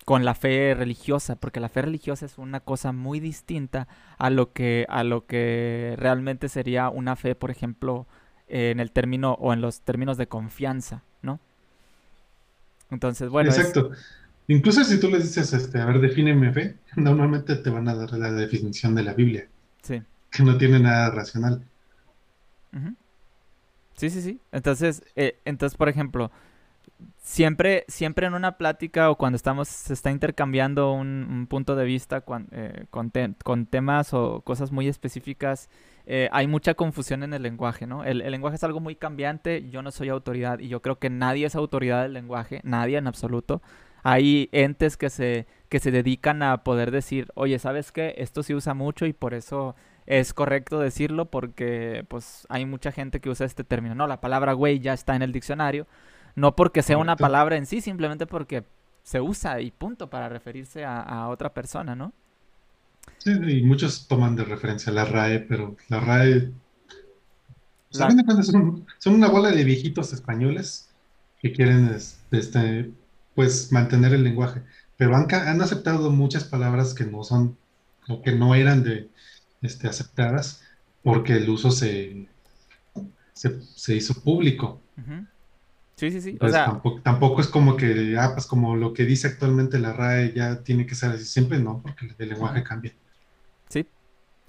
con 0.03 0.25
la 0.25 0.33
fe 0.33 0.73
religiosa, 0.75 1.35
porque 1.35 1.59
la 1.59 1.69
fe 1.69 1.83
religiosa 1.83 2.25
es 2.25 2.39
una 2.39 2.59
cosa 2.59 2.91
muy 2.91 3.19
distinta 3.19 3.87
a 4.17 4.31
lo 4.31 4.53
que, 4.53 4.87
a 4.89 5.03
lo 5.03 5.27
que 5.27 5.93
realmente 5.97 6.49
sería 6.49 6.89
una 6.89 7.15
fe, 7.15 7.35
por 7.35 7.51
ejemplo, 7.51 8.07
en 8.47 8.79
el 8.79 8.91
término 8.91 9.33
o 9.33 9.53
en 9.53 9.61
los 9.61 9.81
términos 9.81 10.17
de 10.17 10.27
confianza. 10.27 11.03
Entonces, 12.91 13.29
bueno. 13.29 13.49
Exacto. 13.49 13.91
Incluso 14.47 14.83
si 14.83 14.99
tú 14.99 15.09
le 15.09 15.17
dices, 15.17 15.51
este, 15.51 15.79
a 15.79 15.85
ver, 15.85 15.99
defíneme 15.99 16.53
fe, 16.53 16.77
normalmente 16.95 17.55
te 17.55 17.69
van 17.69 17.87
a 17.87 17.95
dar 17.95 18.13
la 18.13 18.31
definición 18.31 18.95
de 18.95 19.03
la 19.03 19.13
Biblia. 19.13 19.47
Sí. 19.81 20.01
Que 20.31 20.43
no 20.43 20.57
tiene 20.57 20.79
nada 20.79 21.11
racional. 21.11 21.61
Sí, 23.95 24.09
sí, 24.11 24.21
sí. 24.21 24.39
Entonces, 24.51 25.03
eh, 25.15 25.39
entonces, 25.43 25.75
por 25.75 25.89
ejemplo, 25.89 26.31
siempre, 27.21 27.83
siempre 27.87 28.27
en 28.27 28.35
una 28.35 28.57
plática 28.57 29.09
o 29.09 29.17
cuando 29.17 29.35
estamos, 29.35 29.67
se 29.67 29.93
está 29.93 30.11
intercambiando 30.11 30.93
un, 30.93 31.47
punto 31.49 31.75
de 31.75 31.85
vista 31.85 32.23
eh, 32.51 32.85
con, 32.89 33.11
con, 33.43 33.65
temas 33.65 34.13
o 34.13 34.41
cosas 34.41 34.71
muy 34.71 34.87
específicas, 34.87 35.69
eh, 36.09 36.29
hay 36.31 36.47
mucha 36.47 36.73
confusión 36.73 37.23
en 37.23 37.33
el 37.33 37.43
lenguaje, 37.43 37.85
¿no? 37.85 38.05
El, 38.05 38.19
lenguaje 38.19 38.55
es 38.55 38.63
algo 38.63 38.79
muy 38.79 38.95
cambiante, 38.95 39.69
yo 39.69 39.81
no 39.81 39.91
soy 39.91 40.07
autoridad 40.07 40.59
y 40.59 40.69
yo 40.69 40.81
creo 40.81 40.97
que 40.99 41.09
nadie 41.09 41.45
es 41.45 41.55
autoridad 41.55 42.03
del 42.03 42.13
lenguaje, 42.13 42.61
nadie 42.63 42.97
en 42.97 43.07
absoluto. 43.07 43.61
Hay 44.03 44.47
entes 44.53 44.95
que 44.95 45.09
se, 45.09 45.47
que 45.67 45.79
se 45.79 45.91
dedican 45.91 46.43
a 46.43 46.63
poder 46.63 46.91
decir, 46.91 47.27
oye, 47.35 47.59
¿sabes 47.59 47.91
qué? 47.91 48.15
Esto 48.19 48.41
se 48.41 48.55
usa 48.55 48.73
mucho 48.73 49.05
y 49.05 49.11
por 49.11 49.33
eso 49.33 49.75
es 50.05 50.33
correcto 50.33 50.79
decirlo 50.79 51.25
porque 51.25 52.05
pues 52.07 52.47
hay 52.47 52.65
mucha 52.65 52.93
gente 52.93 53.19
que 53.19 53.29
usa 53.29 53.45
este 53.45 53.65
término, 53.65 53.93
¿no? 53.93 54.07
La 54.07 54.21
palabra 54.21 54.53
güey 54.53 54.79
ya 54.79 54.93
está 54.93 55.13
en 55.17 55.23
el 55.23 55.33
diccionario, 55.33 55.87
no 56.35 56.55
porque 56.55 56.83
sea 56.83 56.97
una 56.97 57.17
palabra 57.17 57.57
en 57.57 57.65
sí, 57.65 57.81
simplemente 57.81 58.25
porque 58.25 58.63
se 59.03 59.19
usa 59.19 59.59
y 59.59 59.71
punto 59.71 60.09
para 60.09 60.29
referirse 60.29 60.85
a, 60.85 61.27
otra 61.27 61.53
persona, 61.53 61.95
¿no? 61.95 62.13
Sí, 63.17 63.31
y 63.31 63.63
muchos 63.63 64.07
toman 64.07 64.35
de 64.35 64.43
referencia 64.43 64.91
la 64.91 65.05
RAE, 65.05 65.39
pero 65.39 65.75
la 65.89 65.99
RAE 65.99 66.51
son, 67.89 68.85
una 69.05 69.29
bola 69.29 69.51
de 69.51 69.63
viejitos 69.63 70.13
españoles 70.13 70.89
que 71.41 71.51
quieren 71.51 71.89
este, 72.31 72.91
pues 73.35 73.71
mantener 73.71 74.13
el 74.13 74.23
lenguaje, 74.23 74.61
pero 74.97 75.15
han, 75.15 75.27
han 75.33 75.61
aceptado 75.61 76.11
muchas 76.11 76.43
palabras 76.43 76.93
que 76.93 77.05
no 77.05 77.23
son 77.23 77.57
o 78.07 78.21
que 78.21 78.31
no 78.31 78.55
eran 78.55 78.83
de 78.83 79.09
este, 79.61 79.87
aceptadas 79.87 80.61
porque 81.03 81.33
el 81.33 81.49
uso 81.49 81.71
se, 81.71 82.27
se, 83.33 83.95
hizo 83.95 84.13
público. 84.21 84.81
Sí, 85.97 86.11
sí, 86.11 86.21
sí. 86.21 86.37
o 86.39 86.47
sea, 86.47 86.79
tampoco, 87.01 87.41
es 87.41 87.47
como 87.47 87.75
que, 87.75 88.15
ah, 88.19 88.29
pues 88.33 88.45
como 88.45 88.75
lo 88.75 88.93
que 88.93 89.03
dice 89.03 89.27
actualmente 89.29 89.79
la 89.79 89.93
RAE 89.93 90.31
ya 90.31 90.61
tiene 90.61 90.85
que 90.85 90.93
ser 90.93 91.09
así. 91.09 91.25
Siempre 91.25 91.57
no, 91.57 91.81
porque 91.81 92.13
el 92.19 92.29
lenguaje 92.29 92.63
cambia. 92.63 92.93
Sí. 93.67 93.87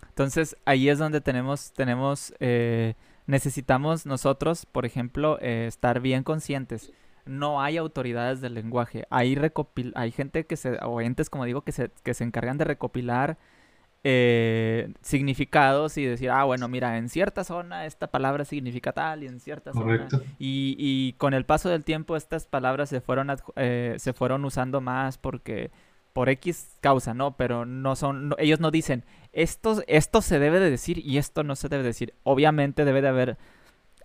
Entonces 0.06 0.58
ahí 0.66 0.90
es 0.90 0.98
donde 0.98 1.22
tenemos, 1.22 1.72
tenemos, 1.72 2.34
eh, 2.38 2.94
necesitamos 3.26 4.04
nosotros, 4.04 4.66
por 4.66 4.84
ejemplo, 4.84 5.38
eh, 5.40 5.64
estar 5.66 6.00
bien 6.00 6.22
conscientes. 6.22 6.92
No 7.24 7.62
hay 7.62 7.78
autoridades 7.78 8.42
del 8.42 8.52
lenguaje. 8.52 9.06
Hay, 9.08 9.34
recopil 9.34 9.94
hay 9.96 10.12
gente 10.12 10.44
que 10.44 10.56
se, 10.58 10.78
o 10.82 11.00
entes, 11.00 11.30
como 11.30 11.46
digo, 11.46 11.62
que 11.62 11.72
se, 11.72 11.90
que 12.02 12.12
se 12.12 12.24
encargan 12.24 12.58
de 12.58 12.64
recopilar 12.64 13.38
eh, 14.04 14.92
significados 15.02 15.98
y 15.98 16.04
decir, 16.04 16.30
ah, 16.30 16.44
bueno, 16.44 16.68
mira, 16.68 16.98
en 16.98 17.08
cierta 17.08 17.42
zona 17.44 17.84
esta 17.84 18.06
palabra 18.06 18.44
significa 18.44 18.92
tal 18.92 19.24
y 19.24 19.26
en 19.26 19.40
cierta 19.40 19.72
zona. 19.72 20.08
Y, 20.38 20.76
y, 20.78 21.14
con 21.14 21.34
el 21.34 21.44
paso 21.44 21.68
del 21.68 21.84
tiempo 21.84 22.16
estas 22.16 22.46
palabras 22.46 22.88
se 22.88 23.00
fueron, 23.00 23.34
eh, 23.56 23.96
se 23.98 24.12
fueron 24.12 24.44
usando 24.44 24.80
más 24.80 25.18
porque 25.18 25.70
por 26.12 26.28
X 26.28 26.78
causa, 26.80 27.14
¿no? 27.14 27.36
Pero 27.36 27.64
no 27.66 27.96
son, 27.96 28.34
ellos 28.38 28.60
no 28.60 28.70
dicen, 28.70 29.04
esto, 29.32 29.82
esto 29.86 30.22
se 30.22 30.38
debe 30.38 30.60
de 30.60 30.70
decir 30.70 30.98
y 30.98 31.18
esto 31.18 31.42
no 31.44 31.56
se 31.56 31.68
debe 31.68 31.82
decir. 31.82 32.14
Obviamente 32.22 32.84
debe 32.84 33.02
de 33.02 33.08
haber 33.08 33.38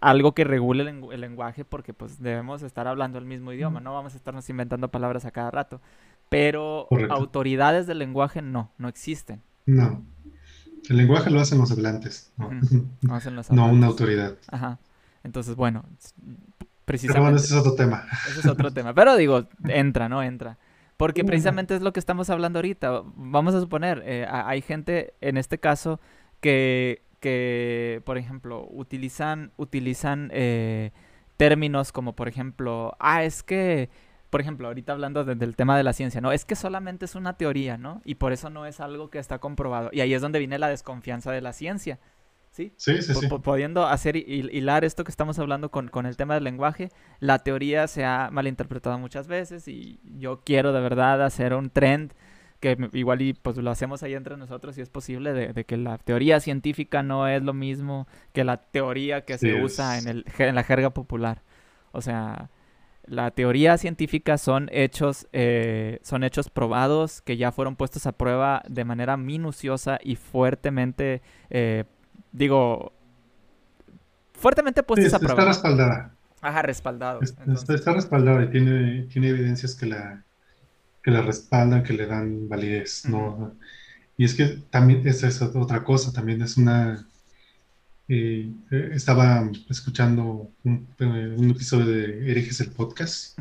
algo 0.01 0.33
que 0.33 0.43
regule 0.43 0.83
el, 0.83 1.21
lenguaje 1.21 1.65
porque 1.65 1.93
pues 1.93 2.21
debemos 2.21 2.61
estar 2.61 2.87
hablando 2.87 3.17
el 3.17 3.25
mismo 3.25 3.53
idioma, 3.53 3.79
no 3.79 3.93
vamos 3.93 4.13
a 4.13 4.17
estarnos 4.17 4.49
inventando 4.49 4.89
palabras 4.89 5.25
a 5.25 5.31
cada 5.31 5.49
rato. 5.49 5.81
Pero 6.29 6.87
autoridades 7.09 7.87
del 7.87 7.99
lenguaje 7.99 8.41
no, 8.41 8.71
no 8.77 8.87
existen. 8.87 9.41
No. 9.65 10.03
El 10.89 10.97
lenguaje 10.97 11.29
lo 11.29 11.39
hacen 11.39 11.59
los 11.59 11.71
hablantes, 11.71 12.31
no, 12.37 12.49
no 13.51 13.67
una 13.67 13.87
autoridad. 13.87 14.35
Ajá. 14.51 14.79
Entonces, 15.23 15.55
bueno, 15.55 15.85
precisamente. 16.85 17.13
Pero 17.13 17.23
bueno, 17.23 17.37
ese 17.37 17.53
es 17.53 17.59
otro 17.59 17.75
tema. 17.75 18.05
Ese 18.29 18.41
es 18.41 18.45
otro 18.45 18.71
tema. 18.71 18.93
Pero 18.93 19.15
digo, 19.15 19.47
entra, 19.63 20.09
¿no? 20.09 20.21
Entra. 20.21 20.57
Porque 20.97 21.23
precisamente 21.23 21.75
es 21.75 21.81
lo 21.81 21.93
que 21.93 21.99
estamos 21.99 22.29
hablando 22.29 22.59
ahorita. 22.59 23.01
Vamos 23.15 23.55
a 23.55 23.59
suponer, 23.59 24.03
eh, 24.05 24.27
hay 24.29 24.61
gente, 24.61 25.13
en 25.21 25.37
este 25.37 25.57
caso, 25.57 25.99
que, 26.39 27.01
que 27.19 28.01
por 28.05 28.17
ejemplo, 28.17 28.67
utilizan, 28.69 29.51
utilizan 29.57 30.29
eh, 30.33 30.91
términos 31.37 31.91
como, 31.91 32.13
por 32.13 32.27
ejemplo, 32.27 32.95
ah, 32.99 33.23
es 33.23 33.41
que 33.43 33.89
por 34.33 34.41
ejemplo, 34.41 34.67
ahorita 34.67 34.93
hablando 34.93 35.23
del 35.25 35.55
tema 35.55 35.77
de 35.77 35.83
la 35.83 35.93
ciencia, 35.93 36.19
¿no? 36.19 36.31
Es 36.31 36.43
que 36.43 36.55
solamente 36.55 37.05
es 37.05 37.13
una 37.13 37.37
teoría, 37.37 37.77
¿no? 37.77 38.01
Y 38.03 38.15
por 38.15 38.33
eso 38.33 38.49
no 38.49 38.65
es 38.65 38.79
algo 38.79 39.11
que 39.11 39.19
está 39.19 39.37
comprobado. 39.37 39.91
Y 39.93 40.01
ahí 40.01 40.11
es 40.11 40.23
donde 40.23 40.39
viene 40.39 40.57
la 40.57 40.69
desconfianza 40.69 41.31
de 41.31 41.39
la 41.39 41.53
ciencia. 41.53 41.99
¿Sí? 42.49 42.73
Sí, 42.75 43.03
sí, 43.03 43.13
sí. 43.13 43.27
Pudiendo 43.27 43.85
hacer 43.85 44.15
hilar 44.15 44.85
esto 44.85 45.03
que 45.03 45.11
estamos 45.11 45.37
hablando 45.37 45.69
con, 45.69 46.07
el 46.07 46.17
tema 46.17 46.33
del 46.33 46.45
lenguaje, 46.45 46.89
la 47.19 47.43
teoría 47.43 47.85
se 47.85 48.05
ha 48.05 48.29
malinterpretado 48.31 48.97
muchas 48.97 49.27
veces 49.27 49.67
y 49.67 49.99
yo 50.03 50.41
quiero 50.43 50.73
de 50.73 50.81
verdad 50.81 51.23
hacer 51.23 51.53
un 51.53 51.69
trend 51.69 52.13
que 52.59 52.75
igual 52.93 53.21
y 53.21 53.33
pues 53.33 53.57
lo 53.57 53.69
hacemos 53.69 54.01
ahí 54.01 54.15
entre 54.15 54.35
nosotros 54.35 54.73
si 54.73 54.81
es 54.81 54.89
posible, 54.89 55.33
de, 55.33 55.63
que 55.63 55.77
la 55.77 55.99
teoría 55.99 56.39
científica 56.39 57.03
no 57.03 57.27
es 57.27 57.43
lo 57.43 57.53
mismo 57.53 58.07
que 58.31 58.43
la 58.43 58.57
teoría 58.57 59.25
que 59.25 59.37
se 59.37 59.61
usa 59.61 59.99
en, 59.99 60.07
el, 60.07 60.25
en 60.39 60.55
la 60.55 60.63
jerga 60.63 60.89
popular. 60.89 61.43
O 61.91 62.01
sea, 62.01 62.49
la 63.05 63.31
teoría 63.31 63.77
científica 63.77 64.37
son 64.37 64.69
hechos, 64.71 65.27
eh, 65.33 65.99
son 66.03 66.23
hechos 66.23 66.49
probados 66.49 67.21
que 67.21 67.37
ya 67.37 67.51
fueron 67.51 67.75
puestos 67.75 68.07
a 68.07 68.13
prueba 68.13 68.63
de 68.67 68.85
manera 68.85 69.17
minuciosa 69.17 69.99
y 70.01 70.15
fuertemente, 70.15 71.21
eh, 71.49 71.83
digo, 72.31 72.93
fuertemente 74.33 74.83
puestos 74.83 75.13
a 75.13 75.19
prueba. 75.19 75.35
Está 75.35 75.45
respaldada. 75.45 76.15
Ajá, 76.41 76.61
respaldado. 76.61 77.21
Está, 77.21 77.93
respaldada 77.93 78.43
y 78.43 78.49
tiene, 78.49 79.03
tiene 79.03 79.29
evidencias 79.29 79.75
que 79.75 79.85
la, 79.85 80.23
que 81.01 81.11
la 81.11 81.21
respaldan, 81.21 81.83
que 81.83 81.93
le 81.93 82.05
dan 82.05 82.49
validez, 82.49 83.05
¿no? 83.07 83.55
Y 84.17 84.25
es 84.25 84.35
que 84.35 84.59
también 84.69 85.07
esa 85.07 85.27
es 85.27 85.41
otra 85.41 85.83
cosa, 85.83 86.11
también 86.11 86.41
es 86.41 86.57
una 86.57 87.05
eh, 88.15 88.91
estaba 88.93 89.49
escuchando 89.69 90.51
un, 90.63 90.87
episodio 91.49 91.87
de 91.87 92.31
Herejes 92.31 92.59
el 92.61 92.69
podcast, 92.69 93.39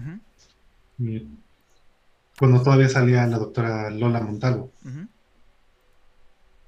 cuando 2.38 2.62
todavía 2.62 2.88
salía 2.88 3.26
la 3.26 3.38
doctora 3.38 3.90
Lola 3.90 4.20
Montalvo. 4.20 4.72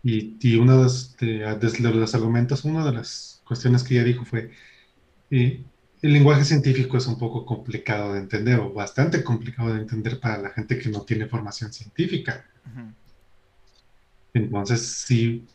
Y, 0.03 0.57
uno 0.57 0.77
de 0.77 0.85
los, 0.85 2.15
argumentos, 2.15 2.65
una 2.67 2.85
de 2.85 2.93
las 2.93 3.41
cuestiones 3.47 3.83
que 3.83 3.95
ella 3.95 4.05
dijo 4.05 4.27
fue, 4.27 4.51
eh, 5.31 5.65
el 6.03 6.13
lenguaje 6.13 6.45
científico 6.45 6.99
es 6.99 7.07
un 7.07 7.19
poco 7.19 7.47
complicado 7.47 8.13
de 8.13 8.21
entender, 8.21 8.61
o 8.61 8.71
bastante 8.71 9.25
complicado 9.25 9.73
de 9.73 9.81
entender 9.81 10.21
para 10.21 10.37
la 10.37 10.51
gente 10.51 10.79
que 10.79 10.91
no 10.91 11.01
tiene 11.03 11.27
formación 11.27 11.73
científica. 11.73 12.45
Entonces, 14.35 14.83
sí, 14.83 15.47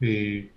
eh, 0.00 0.52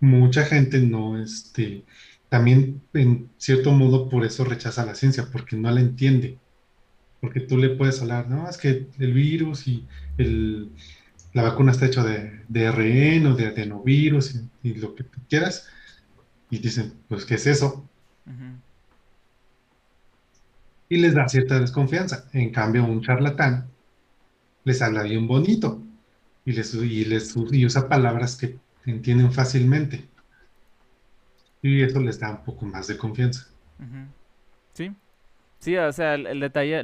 mucha 0.00 0.44
gente 0.44 0.80
no, 0.80 1.22
este, 1.22 1.84
también 2.28 2.82
en 2.94 3.30
cierto 3.38 3.72
modo 3.72 4.08
por 4.08 4.24
eso 4.24 4.44
rechaza 4.44 4.86
la 4.86 4.94
ciencia, 4.94 5.28
porque 5.30 5.56
no 5.56 5.70
la 5.70 5.80
entiende. 5.80 6.38
Porque 7.20 7.40
tú 7.40 7.58
le 7.58 7.70
puedes 7.70 8.00
hablar, 8.00 8.28
no, 8.30 8.48
es 8.48 8.56
que 8.56 8.86
el 8.98 9.12
virus 9.12 9.68
y 9.68 9.86
el, 10.16 10.70
la 11.34 11.42
vacuna 11.42 11.72
está 11.72 11.86
hecha 11.86 12.02
de, 12.02 12.42
de 12.48 12.70
RN 12.70 13.26
o 13.26 13.36
de 13.36 13.48
adenovirus 13.48 14.36
y, 14.62 14.74
lo 14.74 14.94
que 14.94 15.04
tú 15.04 15.18
quieras. 15.28 15.68
Y 16.50 16.58
dicen, 16.58 16.94
pues, 17.08 17.24
¿qué 17.24 17.34
es 17.34 17.46
eso? 17.46 17.86
Y 20.88 20.96
les 20.96 21.14
da 21.14 21.28
cierta 21.28 21.60
desconfianza. 21.60 22.28
En 22.32 22.50
cambio, 22.50 22.84
un 22.84 23.02
charlatán 23.02 23.68
les 24.64 24.82
habla 24.82 25.02
bien 25.02 25.26
bonito 25.26 25.82
y 26.44 26.52
les, 26.52 26.74
y 26.74 27.04
les 27.04 27.34
y 27.52 27.66
usa 27.66 27.88
palabras 27.88 28.36
que 28.36 28.58
entienden 28.86 29.32
fácilmente. 29.32 30.08
Y 31.62 31.82
eso 31.82 32.00
les 32.00 32.18
da 32.18 32.30
un 32.30 32.44
poco 32.44 32.64
más 32.66 32.86
de 32.86 32.96
confianza. 32.96 33.48
Sí. 34.72 34.92
Sí, 35.58 35.76
o 35.76 35.92
sea, 35.92 36.14
el, 36.14 36.40
detalle, 36.40 36.82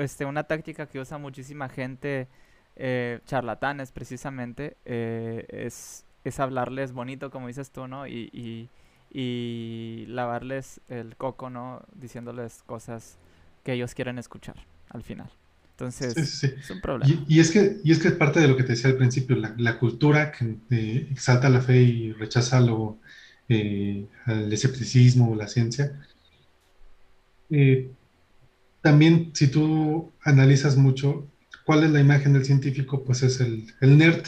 este, 0.00 0.24
una 0.24 0.44
táctica 0.44 0.86
que 0.86 0.98
usa 0.98 1.16
muchísima 1.16 1.68
gente, 1.68 2.26
eh, 2.74 3.20
charlatanes 3.24 3.92
precisamente, 3.92 4.76
eh, 4.84 5.46
es, 5.48 6.04
es 6.24 6.40
hablarles 6.40 6.92
bonito, 6.92 7.30
como 7.30 7.46
dices 7.46 7.70
tú, 7.70 7.86
¿no? 7.86 8.08
Y, 8.08 8.68
y 9.12 10.06
lavarles 10.08 10.80
el 10.88 11.16
coco, 11.16 11.50
¿no? 11.50 11.82
Diciéndoles 11.94 12.64
cosas 12.64 13.18
que 13.62 13.74
ellos 13.74 13.94
quieren 13.94 14.18
escuchar 14.18 14.56
al 14.90 15.02
final. 15.02 15.30
Entonces, 15.78 16.42
es 16.42 16.70
un 16.70 16.80
problema. 16.80 17.24
Y, 17.28 17.38
es 17.38 17.50
que, 17.50 17.76
y 17.84 17.92
es 17.92 17.98
que 17.98 18.08
es 18.08 18.14
parte 18.14 18.40
de 18.40 18.48
lo 18.48 18.56
que 18.56 18.62
te 18.62 18.70
decía 18.70 18.88
al 18.88 18.96
principio, 18.96 19.36
la, 19.36 19.78
cultura 19.78 20.32
que 20.32 20.56
eh, 20.70 21.08
exalta 21.10 21.50
la 21.50 21.60
fe 21.60 21.82
y 21.82 22.12
rechaza 22.12 22.60
lo, 22.60 22.98
eh, 23.50 24.06
el 24.26 24.50
escepticismo 24.50 25.30
o 25.30 25.34
la 25.34 25.48
ciencia. 25.48 26.00
Eh, 27.50 27.90
también, 28.80 29.32
si 29.34 29.48
tú 29.48 30.12
analizas 30.24 30.78
mucho, 30.78 31.26
¿cuál 31.66 31.84
es 31.84 31.90
la 31.90 32.00
imagen 32.00 32.32
del 32.32 32.46
científico? 32.46 33.04
Pues 33.04 33.22
es 33.22 33.38
el, 33.40 33.66
el 33.82 33.98
nerd. 33.98 34.24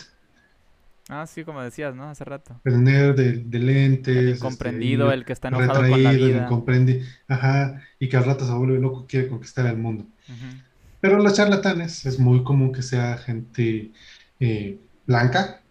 Ah, 1.09 1.26
sí, 1.26 1.44
como 1.44 1.62
decías, 1.62 1.94
¿no? 1.94 2.11
Hace 2.11 2.24
rato. 2.24 2.61
El 2.64 2.84
nerd 2.84 3.16
de, 3.16 3.59
lentes. 3.59 4.14
El 4.14 4.28
este, 4.28 4.40
comprendido, 4.40 5.11
el 5.12 5.24
que 5.24 5.32
está 5.32 5.49
enojado 5.49 5.80
con 5.80 6.03
la 6.03 6.12
vida. 6.12 6.46
comprende, 6.46 7.07
ajá, 7.26 7.80
y 7.99 8.11
que 8.11 8.18
al 8.18 8.26
rato 8.26 8.44
se 8.44 8.53
vuelve 8.53 8.78
loco, 8.78 9.07
quiere 9.09 9.28
conquistar 9.28 9.64
el 9.64 9.78
mundo. 9.78 10.07
Pero 11.01 11.18
los 11.18 11.34
charlatanes 11.34 12.07
es 12.07 12.18
muy 12.18 12.42
común 12.42 12.72
que 12.72 12.82
sea 12.82 13.18
gente 13.18 13.92
eh, 14.40 14.78
blanca, 15.07 15.62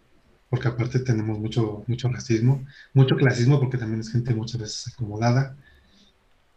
porque 0.49 0.69
aparte 0.69 0.99
tenemos 0.99 1.39
mucho, 1.39 1.84
mucho 1.88 2.07
racismo, 2.09 2.65
mucho 2.93 3.15
clasismo, 3.17 3.59
porque 3.59 3.78
también 3.78 3.99
es 4.01 4.11
gente 4.11 4.34
muchas 4.34 4.61
veces 4.61 4.93
acomodada, 4.93 5.57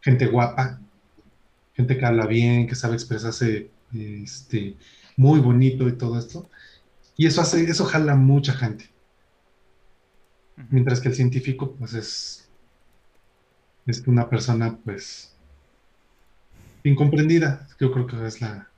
gente 0.01 0.27
guapa, 0.27 0.81
gente 1.75 1.99
que 1.99 2.07
habla 2.07 2.27
bien, 2.27 2.66
que 2.66 2.75
sabe 2.75 2.95
expresarse 2.95 3.71
este, 3.93 4.77
muy 5.16 5.41
bonito 5.41 5.89
y 5.89 5.93
todo 5.97 6.18
esto. 6.18 6.49
Y 7.16 7.27
eso 7.27 7.41
hace, 7.41 7.64
eso 7.64 7.85
jala 7.85 8.14
mucha 8.16 8.53
gente. 8.53 8.91
Mientras 10.71 11.01
que 11.01 11.09
el 11.09 11.14
científico, 11.14 11.75
pues 11.75 11.95
es, 11.95 12.51
es 13.87 14.07
una 14.07 14.29
persona, 14.29 14.79
pues, 14.85 15.30
incomprendida. 16.85 17.66
Yo 17.78 17.93
creo 17.93 18.07
que 18.07 18.26
es 18.26 18.41
la, 18.41 18.68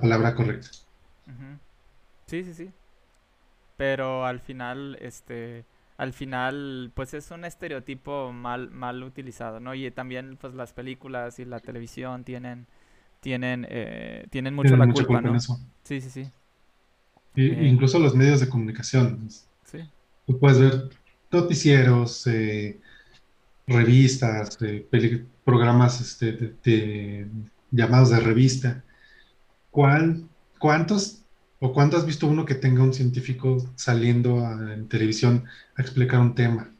palabra 0.00 0.34
correcta. 0.34 0.68
Sí, 2.26 2.44
sí, 2.44 2.54
sí. 2.54 2.70
Pero 3.76 4.26
al 4.26 4.40
final, 4.40 4.96
este, 5.00 5.64
al 5.96 6.12
final, 6.12 6.92
pues 6.94 7.14
es 7.14 7.30
un 7.30 7.44
estereotipo 7.44 8.32
mal, 8.32 8.70
mal 8.70 9.02
utilizado, 9.02 9.58
¿no? 9.58 9.74
Y 9.74 9.90
también, 9.90 10.36
pues 10.40 10.54
las 10.54 10.72
películas 10.72 11.38
y 11.38 11.44
la 11.44 11.60
televisión 11.60 12.24
tienen, 12.24 12.66
tienen, 13.20 13.66
eh, 13.68 14.26
tienen 14.30 14.54
mucho 14.54 14.76
la 14.76 14.86
culpa, 14.86 15.20
¿no? 15.20 15.38
Sí, 15.40 16.00
sí, 16.00 16.10
sí. 16.10 16.30
Eh, 17.36 17.68
incluso 17.70 17.98
los 17.98 18.14
medios 18.14 18.40
de 18.40 18.48
comunicación. 18.48 19.28
Sí. 19.64 19.78
Tú 20.26 20.38
puedes 20.38 20.58
ver 20.58 20.90
noticieros, 21.30 22.26
eh, 22.26 22.78
revistas, 23.66 24.58
programas 25.44 26.00
este, 26.00 27.26
llamados 27.70 28.10
de 28.10 28.20
revista. 28.20 28.82
¿Cuál, 29.70 30.24
¿Cuántos 30.58 31.20
¿O 31.62 31.74
cuándo 31.74 31.98
has 31.98 32.06
visto 32.06 32.26
uno 32.26 32.46
que 32.46 32.54
tenga 32.54 32.82
un 32.82 32.94
científico 32.94 33.58
saliendo 33.74 34.50
en 34.72 34.88
televisión 34.88 35.44
a 35.76 35.82
explicar 35.82 36.18
un 36.20 36.34
tema? 36.34 36.70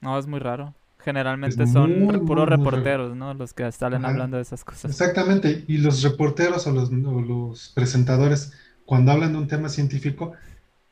No, 0.00 0.16
es 0.16 0.28
muy 0.28 0.38
raro. 0.38 0.72
Generalmente 1.00 1.66
son 1.66 2.24
puros 2.24 2.48
reporteros, 2.48 3.16
¿no? 3.16 3.34
Los 3.34 3.52
que 3.52 3.70
salen 3.72 4.04
hablando 4.04 4.36
de 4.36 4.42
esas 4.44 4.64
cosas. 4.64 4.90
Exactamente. 4.90 5.64
Y 5.66 5.78
los 5.78 6.02
reporteros 6.02 6.66
o 6.68 6.72
los, 6.72 7.72
presentadores, 7.74 8.52
cuando 8.86 9.10
hablan 9.10 9.32
de 9.32 9.38
un 9.38 9.48
tema 9.48 9.68
científico, 9.68 10.32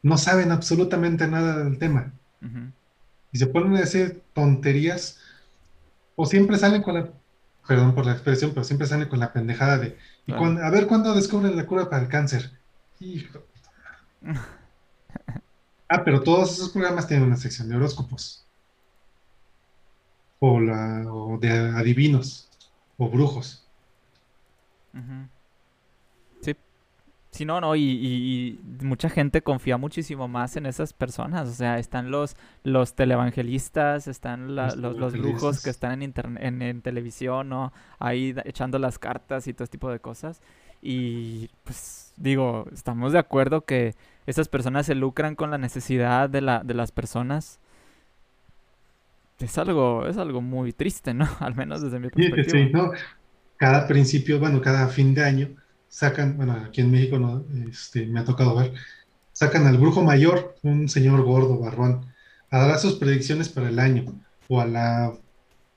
no 0.03 0.19
saben 0.19 0.51
absolutamente 0.51 1.29
nada 1.29 1.63
del 1.63 1.79
tema. 1.79 2.13
Y 3.31 3.39
se 3.39 3.47
ponen 3.47 3.77
a 3.77 3.81
decir 3.81 4.23
tonterías, 4.35 5.21
o 6.23 6.27
siempre 6.27 6.57
salen 6.57 6.83
con 6.83 6.95
la, 6.95 7.11
perdón 7.67 7.97
por 7.97 8.07
la 8.07 8.13
expresión, 8.13 8.53
pero 8.53 8.63
siempre 8.63 8.87
salen 8.87 9.09
con 9.09 9.19
la 9.19 9.33
pendejada 9.33 9.77
de, 9.79 9.99
a 10.29 10.71
ver 10.71 10.87
cuándo 10.87 11.15
descubren 11.15 11.57
la 11.57 11.67
cura 11.67 11.91
para 11.91 12.05
el 12.05 12.09
cáncer. 12.09 12.53
Ah, 15.89 16.05
pero 16.05 16.23
todos 16.23 16.53
esos 16.53 16.71
programas 16.71 17.09
tienen 17.09 17.27
una 17.27 17.37
sección 17.37 17.69
de 17.69 17.75
horóscopos. 17.75 18.47
O, 20.39 20.61
la, 20.61 21.13
o 21.13 21.39
de 21.39 21.51
adivinos. 21.51 22.49
O 22.99 23.11
brujos. 23.11 23.67
Sí, 27.33 27.47
no, 27.47 27.63
no, 27.63 27.75
y, 27.75 28.61
mucha 28.83 29.09
gente 29.09 29.41
confía 29.41 29.79
muchísimo 29.79 30.29
más 30.29 30.57
en 30.57 30.67
esas 30.67 30.93
personas. 30.93 31.49
O 31.49 31.53
sea, 31.53 31.79
están 31.79 32.11
los, 32.11 32.37
los 32.63 32.95
televangelistas, 32.95 34.07
están 34.07 34.55
los, 34.55 34.77
los, 34.77 35.15
brujos 35.15 35.63
que 35.63 35.71
están 35.71 36.03
en, 36.03 36.13
en, 36.41 36.61
en 36.61 36.83
televisión, 36.83 37.49
¿no? 37.49 37.73
Ahí 37.99 38.35
echando 38.45 38.79
las 38.79 38.99
cartas 38.99 39.47
y 39.47 39.55
todo 39.55 39.65
este 39.65 39.79
tipo 39.79 39.91
de 39.91 39.99
cosas. 39.99 40.43
Y 40.83 41.49
pues 41.65 42.13
digo, 42.19 42.67
estamos 42.71 43.15
de 43.15 43.21
acuerdo 43.21 43.65
que 43.65 43.95
esas 44.27 44.49
personas 44.49 44.85
se 44.85 44.95
lucran 44.95 45.35
con 45.35 45.51
la 45.51 45.57
necesidad 45.57 46.29
de, 46.29 46.43
la, 46.43 46.63
de 46.63 46.75
las 46.75 46.93
personas. 46.93 47.61
Es 49.39 49.57
algo, 49.57 50.07
es 50.07 50.19
algo 50.19 50.43
muy 50.43 50.75
triste, 50.75 51.15
¿no? 51.15 51.27
Al 51.41 51.55
menos 51.55 51.81
desde 51.81 51.99
mi 51.99 52.11
perspectiva. 52.11 52.59
Sí, 52.59 52.71
¿no? 52.75 52.93
Cada 53.57 53.87
principio, 53.87 54.39
bueno, 54.39 54.61
cada 54.61 54.89
fin 54.89 55.15
de 55.15 55.25
año 55.25 55.62
sacan, 55.93 56.39
bueno, 56.39 56.55
aquí 56.55 56.81
en 56.81 56.91
México 56.91 57.19
no, 57.19 57.45
este, 57.69 58.07
me 58.07 58.21
ha 58.21 58.25
tocado 58.25 58.57
ver, 58.57 58.73
sacan 59.33 59.67
al 59.67 59.77
brujo 59.77 60.03
mayor, 60.03 60.57
un 60.63 60.89
señor 60.89 61.23
gordo, 61.23 61.59
barrón, 61.59 62.07
a 62.51 62.67
dar 62.67 62.79
sus 62.79 62.95
predicciones 62.95 63.51
para 63.51 63.69
el 63.69 63.79
año, 63.79 64.07
o 64.49 64.59
a 64.59 64.67
la 64.67 65.13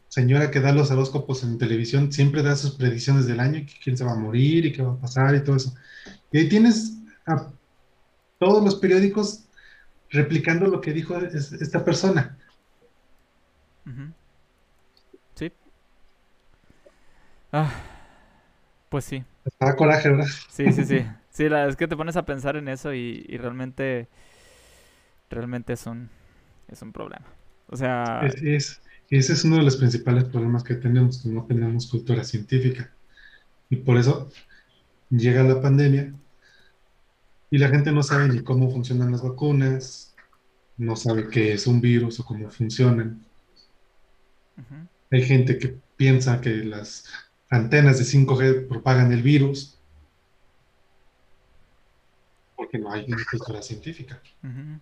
señora 0.08 0.52
que 0.52 0.62
da 0.62 0.72
los 0.72 0.90
horóscopos 0.90 1.44
en 1.44 1.58
televisión 1.58 2.14
siempre 2.14 2.44
da 2.44 2.56
sus 2.56 2.76
predicciones 2.76 3.28
del 3.28 3.42
año, 3.42 3.66
quién 3.84 3.98
se 3.98 4.06
va 4.06 4.14
a 4.14 4.16
morir 4.16 4.66
y 4.66 4.72
qué 4.72 4.82
va 4.82 4.94
a 4.94 5.00
pasar 5.00 5.36
y 5.36 5.44
todo 5.44 5.58
eso. 5.58 5.76
Y 6.32 6.38
ahí 6.38 6.48
tienes 6.48 6.94
a 7.26 7.52
todos 8.40 8.64
los 8.64 8.76
periódicos 8.76 9.44
replicando 10.10 10.68
lo 10.68 10.80
que 10.80 10.94
dijo 10.94 11.18
esta 11.18 11.84
persona. 11.84 12.38
Sí. 15.36 15.52
Ah, 17.52 17.70
pues 18.90 19.04
sí. 19.04 19.26
Da 19.60 19.76
coraje, 19.76 20.10
¿verdad? 20.10 20.28
Sí, 20.50 20.72
sí, 20.72 20.86
sí. 20.86 21.06
Sí, 21.30 21.50
la, 21.50 21.68
es 21.68 21.76
que 21.76 21.88
te 21.88 21.98
pones 21.98 22.16
a 22.16 22.26
pensar 22.26 22.56
en 22.56 22.68
eso 22.68 22.94
y, 22.94 23.22
realmente, 23.38 24.08
realmente 25.30 25.74
es 25.74 25.86
un, 25.86 26.10
es 26.70 26.82
un 26.82 26.94
problema. 26.94 27.26
O 27.68 27.76
sea... 27.76 28.22
es, 28.26 28.82
y 29.10 29.18
ese 29.18 29.34
es 29.34 29.44
uno 29.44 29.58
de 29.58 29.64
los 29.64 29.78
principales 29.78 30.24
problemas 30.26 30.64
que 30.64 30.76
tenemos, 30.76 31.22
que 31.22 31.30
no 31.30 31.44
tenemos 31.46 31.88
cultura 31.88 32.24
científica. 32.24 32.90
Y 33.70 33.78
por 33.78 33.98
eso 33.98 34.32
llega 35.10 35.44
la 35.44 35.62
pandemia 35.62 36.14
y 37.52 37.58
la 37.58 37.70
gente 37.70 37.92
no 37.92 38.02
sabe 38.02 38.30
ni 38.30 38.40
cómo 38.42 38.72
funcionan 38.72 39.12
las 39.12 39.22
vacunas, 39.22 40.16
no 40.78 40.96
sabe 40.96 41.30
qué 41.30 41.54
es 41.54 41.68
un 41.68 41.82
virus 41.82 42.20
o 42.20 42.26
cómo 42.26 42.50
funcionan. 42.50 43.26
Hay 45.12 45.22
gente 45.24 45.58
que 45.60 45.78
piensa 45.98 46.42
que 46.42 46.50
las 46.64 47.06
antenas 47.50 47.98
de 48.00 48.06
5G 48.06 48.68
propagan 48.68 49.12
el 49.12 49.22
virus 49.22 49.76
porque 52.56 52.80
no 52.80 52.92
hay 52.92 53.06
una 53.08 53.24
cultura 53.30 53.62
científica, 53.62 54.22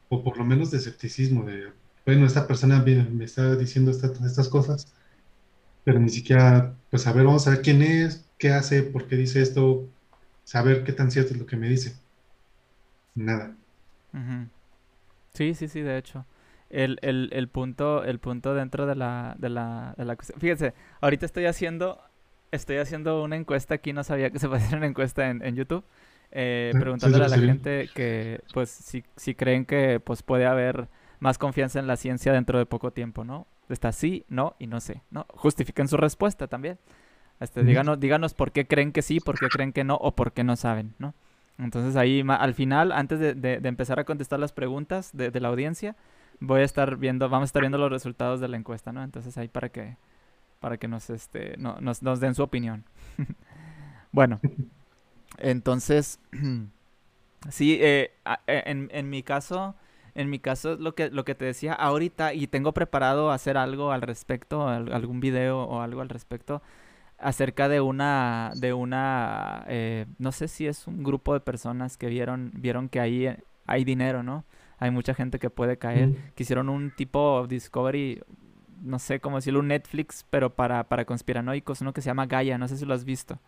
o 0.09 0.23
por 0.23 0.37
lo 0.37 0.45
menos 0.45 0.71
de 0.71 0.77
escepticismo, 0.77 1.43
de 1.43 1.71
bueno, 2.05 2.25
esta 2.25 2.47
persona 2.47 2.79
me 2.83 3.25
está 3.25 3.55
diciendo 3.55 3.91
estas 3.91 4.49
cosas, 4.49 4.93
pero 5.83 5.99
ni 5.99 6.09
siquiera, 6.09 6.75
pues 6.89 7.07
a 7.07 7.13
ver, 7.13 7.25
vamos 7.25 7.47
a 7.47 7.51
ver 7.51 7.61
quién 7.61 7.81
es, 7.81 8.25
qué 8.37 8.51
hace, 8.51 8.83
por 8.83 9.07
qué 9.07 9.15
dice 9.15 9.41
esto, 9.41 9.87
saber 10.43 10.83
qué 10.83 10.93
tan 10.93 11.11
cierto 11.11 11.33
es 11.33 11.39
lo 11.39 11.45
que 11.45 11.55
me 11.55 11.69
dice. 11.69 11.95
Nada. 13.15 13.55
Sí, 15.33 15.53
sí, 15.53 15.67
sí, 15.67 15.81
de 15.81 15.97
hecho. 15.97 16.25
El, 16.69 16.97
el, 17.01 17.29
el, 17.33 17.47
punto, 17.47 18.03
el 18.03 18.19
punto 18.19 18.53
dentro 18.53 18.85
de 18.85 18.95
la, 18.95 19.35
de 19.37 19.49
la, 19.49 19.93
de 19.97 20.05
la 20.05 20.15
cuestión. 20.15 20.39
Fíjense, 20.39 20.73
ahorita 21.01 21.25
estoy 21.25 21.45
haciendo, 21.45 22.01
estoy 22.55 22.77
haciendo 22.77 23.23
una 23.23 23.35
encuesta 23.35 23.75
aquí, 23.75 23.93
no 23.93 24.03
sabía 24.03 24.29
que 24.29 24.39
se 24.39 24.47
podía 24.47 24.65
hacer 24.65 24.77
una 24.77 24.87
encuesta 24.87 25.29
en, 25.29 25.43
en 25.43 25.55
YouTube, 25.55 25.83
eh, 26.31 26.71
ah, 26.73 26.79
preguntándole 26.79 27.25
a 27.25 27.29
la 27.29 27.37
gente 27.37 27.89
que, 27.93 28.41
pues, 28.53 28.69
si, 28.69 29.03
si 29.15 29.35
creen 29.35 29.65
que, 29.65 29.99
pues, 29.99 30.23
puede 30.23 30.45
haber 30.45 30.87
más 31.19 31.37
confianza 31.37 31.79
en 31.79 31.87
la 31.87 31.95
ciencia 31.95 32.33
dentro 32.33 32.59
de 32.59 32.65
poco 32.65 32.91
tiempo, 32.91 33.23
¿no? 33.23 33.47
Está 33.69 33.91
sí, 33.91 34.25
no 34.27 34.55
y 34.59 34.67
no 34.67 34.79
sé, 34.81 35.01
¿no? 35.09 35.25
Justifiquen 35.29 35.87
su 35.87 35.97
respuesta 35.97 36.47
también. 36.47 36.79
Este, 37.39 37.63
díganos, 37.63 37.99
díganos 37.99 38.33
por 38.33 38.51
qué 38.51 38.67
creen 38.67 38.91
que 38.91 39.01
sí, 39.01 39.19
por 39.19 39.39
qué 39.39 39.47
creen 39.47 39.73
que 39.73 39.83
no 39.83 39.95
o 39.95 40.15
por 40.15 40.33
qué 40.33 40.43
no 40.43 40.55
saben, 40.55 40.93
¿no? 40.99 41.13
Entonces 41.57 41.95
ahí 41.95 42.23
al 42.27 42.53
final, 42.53 42.91
antes 42.91 43.19
de, 43.19 43.59
empezar 43.63 43.99
a 43.99 44.05
contestar 44.05 44.39
las 44.39 44.51
preguntas 44.51 45.11
de, 45.13 45.31
la 45.39 45.49
audiencia, 45.49 45.95
voy 46.39 46.61
a 46.61 46.63
estar 46.63 46.97
viendo, 46.97 47.29
vamos 47.29 47.47
a 47.47 47.49
estar 47.49 47.61
viendo 47.61 47.77
los 47.77 47.91
resultados 47.91 48.39
de 48.39 48.47
la 48.47 48.57
encuesta, 48.57 48.91
¿no? 48.91 49.03
Entonces 49.03 49.37
ahí 49.37 49.47
para 49.47 49.69
que, 49.69 49.97
para 50.63 50.77
que 50.77 50.87
nos, 50.87 51.09
este, 51.09 51.57
nos, 51.57 52.01
nos 52.01 52.19
den 52.21 52.35
su 52.35 52.41
opinión. 52.41 52.85
bueno, 54.13 54.39
entonces, 55.37 56.21
sí, 57.49 57.77
eh, 57.81 58.11
e, 58.47 58.63
en, 58.65 58.89
en 58.93 59.09
mi 59.09 59.23
caso, 59.23 59.75
en 60.15 60.29
mi 60.29 60.39
caso, 60.39 60.77
lo 60.77 60.95
que, 60.95 61.09
lo 61.09 61.25
que 61.25 61.35
te 61.35 61.43
decía 61.43 61.73
ahorita, 61.73 62.33
y 62.33 62.47
tengo 62.47 62.71
preparado 62.71 63.29
hacer 63.29 63.57
algo 63.57 63.91
al 63.91 64.01
respecto, 64.01 64.69
algún 64.69 65.19
video 65.19 65.63
o 65.63 65.81
algo 65.81 65.99
al 65.99 66.07
respecto, 66.07 66.61
acerca 67.17 67.67
de 67.67 67.81
una, 67.81 68.53
de 68.55 68.71
una, 68.71 69.65
eh, 69.67 70.05
no 70.17 70.31
sé 70.31 70.47
si 70.47 70.65
es 70.65 70.87
un 70.87 71.03
grupo 71.03 71.33
de 71.33 71.41
personas 71.41 71.97
que 71.97 72.07
vieron, 72.07 72.51
vieron 72.55 72.87
que 72.87 73.01
ahí 73.01 73.35
hay 73.65 73.83
dinero, 73.83 74.23
¿no? 74.23 74.45
Hay 74.77 74.91
mucha 74.91 75.13
gente 75.13 75.39
que 75.39 75.49
puede 75.49 75.77
caer. 75.77 76.15
Quisieron 76.35 76.69
un 76.69 76.91
tipo 76.91 77.47
Discovery, 77.47 78.21
no 78.83 78.99
sé 78.99 79.19
cómo 79.19 79.37
decirlo, 79.37 79.61
un 79.61 79.69
Netflix, 79.69 80.25
pero 80.29 80.53
para, 80.55 80.83
para 80.89 81.05
conspiranoicos, 81.05 81.81
uno 81.81 81.93
que 81.93 82.01
se 82.01 82.07
llama 82.07 82.25
Gaia, 82.25 82.57
no 82.57 82.67
sé 82.67 82.77
si 82.77 82.85
lo 82.85 82.93
has 82.93 83.05
visto. 83.05 83.39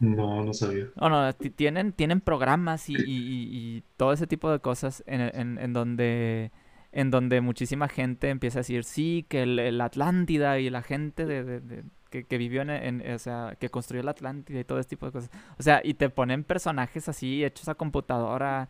No, 0.00 0.44
no 0.44 0.52
sabía. 0.52 0.86
No, 1.00 1.08
no, 1.08 1.32
tienen, 1.32 1.92
tienen 1.92 2.20
programas 2.20 2.86
y, 2.88 3.84
todo 3.96 4.12
ese 4.12 4.26
tipo 4.26 4.50
de 4.50 4.58
cosas 4.58 5.04
en, 5.06 5.58
en, 5.58 5.72
donde 5.72 6.50
en 6.90 7.10
donde 7.10 7.40
muchísima 7.40 7.88
gente 7.88 8.28
empieza 8.28 8.58
a 8.58 8.60
decir 8.60 8.82
sí, 8.82 9.24
que 9.28 9.44
el, 9.44 9.80
Atlántida 9.80 10.58
y 10.58 10.70
la 10.70 10.82
gente 10.82 11.24
de, 11.24 11.84
que, 12.10 12.38
vivió 12.38 12.62
en, 12.62 13.08
o 13.12 13.18
sea, 13.18 13.56
que 13.60 13.68
construyó 13.68 14.02
la 14.02 14.10
Atlántida 14.10 14.58
y 14.58 14.64
todo 14.64 14.80
ese 14.80 14.88
tipo 14.88 15.06
de 15.06 15.12
cosas. 15.12 15.30
O 15.58 15.62
sea, 15.62 15.80
y 15.84 15.94
te 15.94 16.10
ponen 16.10 16.42
personajes 16.42 17.08
así 17.08 17.44
hechos 17.44 17.68
a 17.68 17.76
computadora, 17.76 18.68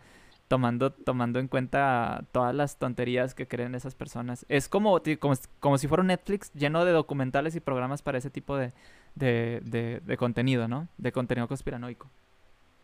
tomando, 0.52 0.92
tomando 0.92 1.38
en 1.38 1.48
cuenta 1.48 2.26
todas 2.30 2.54
las 2.54 2.78
tonterías 2.78 3.34
que 3.34 3.48
creen 3.48 3.74
esas 3.74 3.94
personas. 3.94 4.44
Es 4.50 4.68
como, 4.68 5.00
como, 5.18 5.34
como 5.60 5.78
si 5.78 5.88
fuera 5.88 6.02
un 6.02 6.08
Netflix 6.08 6.52
lleno 6.52 6.84
de 6.84 6.92
documentales 6.92 7.56
y 7.56 7.60
programas 7.60 8.02
para 8.02 8.18
ese 8.18 8.28
tipo 8.28 8.58
de, 8.58 8.74
de, 9.14 10.02
de, 10.04 10.16
contenido, 10.18 10.68
¿no? 10.68 10.88
De 10.98 11.10
contenido 11.10 11.48
conspiranoico. 11.48 12.10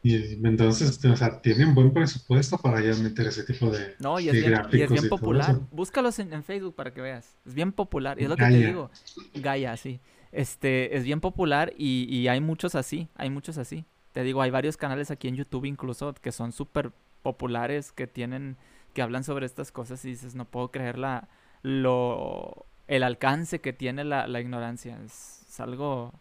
Y 0.03 0.15
entonces, 0.47 1.05
o 1.05 1.17
sea, 1.17 1.43
tienen 1.43 1.75
buen 1.75 1.93
presupuesto 1.93 2.57
para 2.57 2.81
ya 2.81 2.95
meter 3.03 3.27
ese 3.27 3.45
tipo 3.45 3.71
de, 3.71 3.97
no, 3.99 4.19
y 4.19 4.31
es 4.31 4.33
bien, 4.33 4.63
y 4.73 4.81
es 4.81 4.91
bien 4.91 5.11
popular. 5.11 5.61
Búscalos 5.71 6.19
en, 6.21 6.33
en 6.33 6.43
Facebook 6.43 6.75
para 6.75 6.95
que 6.95 7.03
veas. 7.03 7.37
Es 7.45 7.53
bien 7.53 7.73
popular. 7.73 8.19
Y 8.19 8.23
es 8.23 8.31
lo 8.31 8.37
que 8.37 8.45
te 8.45 8.67
digo. 8.67 8.91
Gaia, 9.35 9.77
sí. 9.77 10.01
Este, 10.33 10.97
es 10.97 11.05
bien 11.05 11.21
popular 11.21 11.75
y, 11.77 12.07
y 12.09 12.29
hay 12.29 12.41
muchos 12.41 12.75
así. 12.75 13.09
Hay 13.15 13.29
muchos 13.29 13.59
así. 13.59 13.85
Te 14.13 14.23
digo, 14.23 14.41
hay 14.41 14.51
varios 14.51 14.79
canales 14.79 15.11
aquí 15.11 15.29
en 15.29 15.37
YouTube 15.37 15.67
incluso 15.67 16.15
que 16.15 16.33
son 16.33 16.53
súper 16.53 16.93
populares, 17.29 17.93
que 17.93 18.07
tienen, 18.07 18.57
que 18.95 19.03
hablan 19.03 19.25
sobre 19.25 19.47
estas 19.47 19.73
cosas 19.73 20.05
y 20.05 20.11
dices, 20.11 20.35
no 20.35 20.45
puedo 20.47 20.71
creer 20.71 20.99
la, 20.99 21.29
lo, 21.63 22.67
el 22.89 23.03
alcance 23.03 23.61
que 23.61 23.73
tiene 23.73 24.05
la, 24.05 24.27
la 24.27 24.41
ignorancia. 24.41 24.99
Es, 25.05 25.45
es 25.49 25.61
algo, 25.61 26.13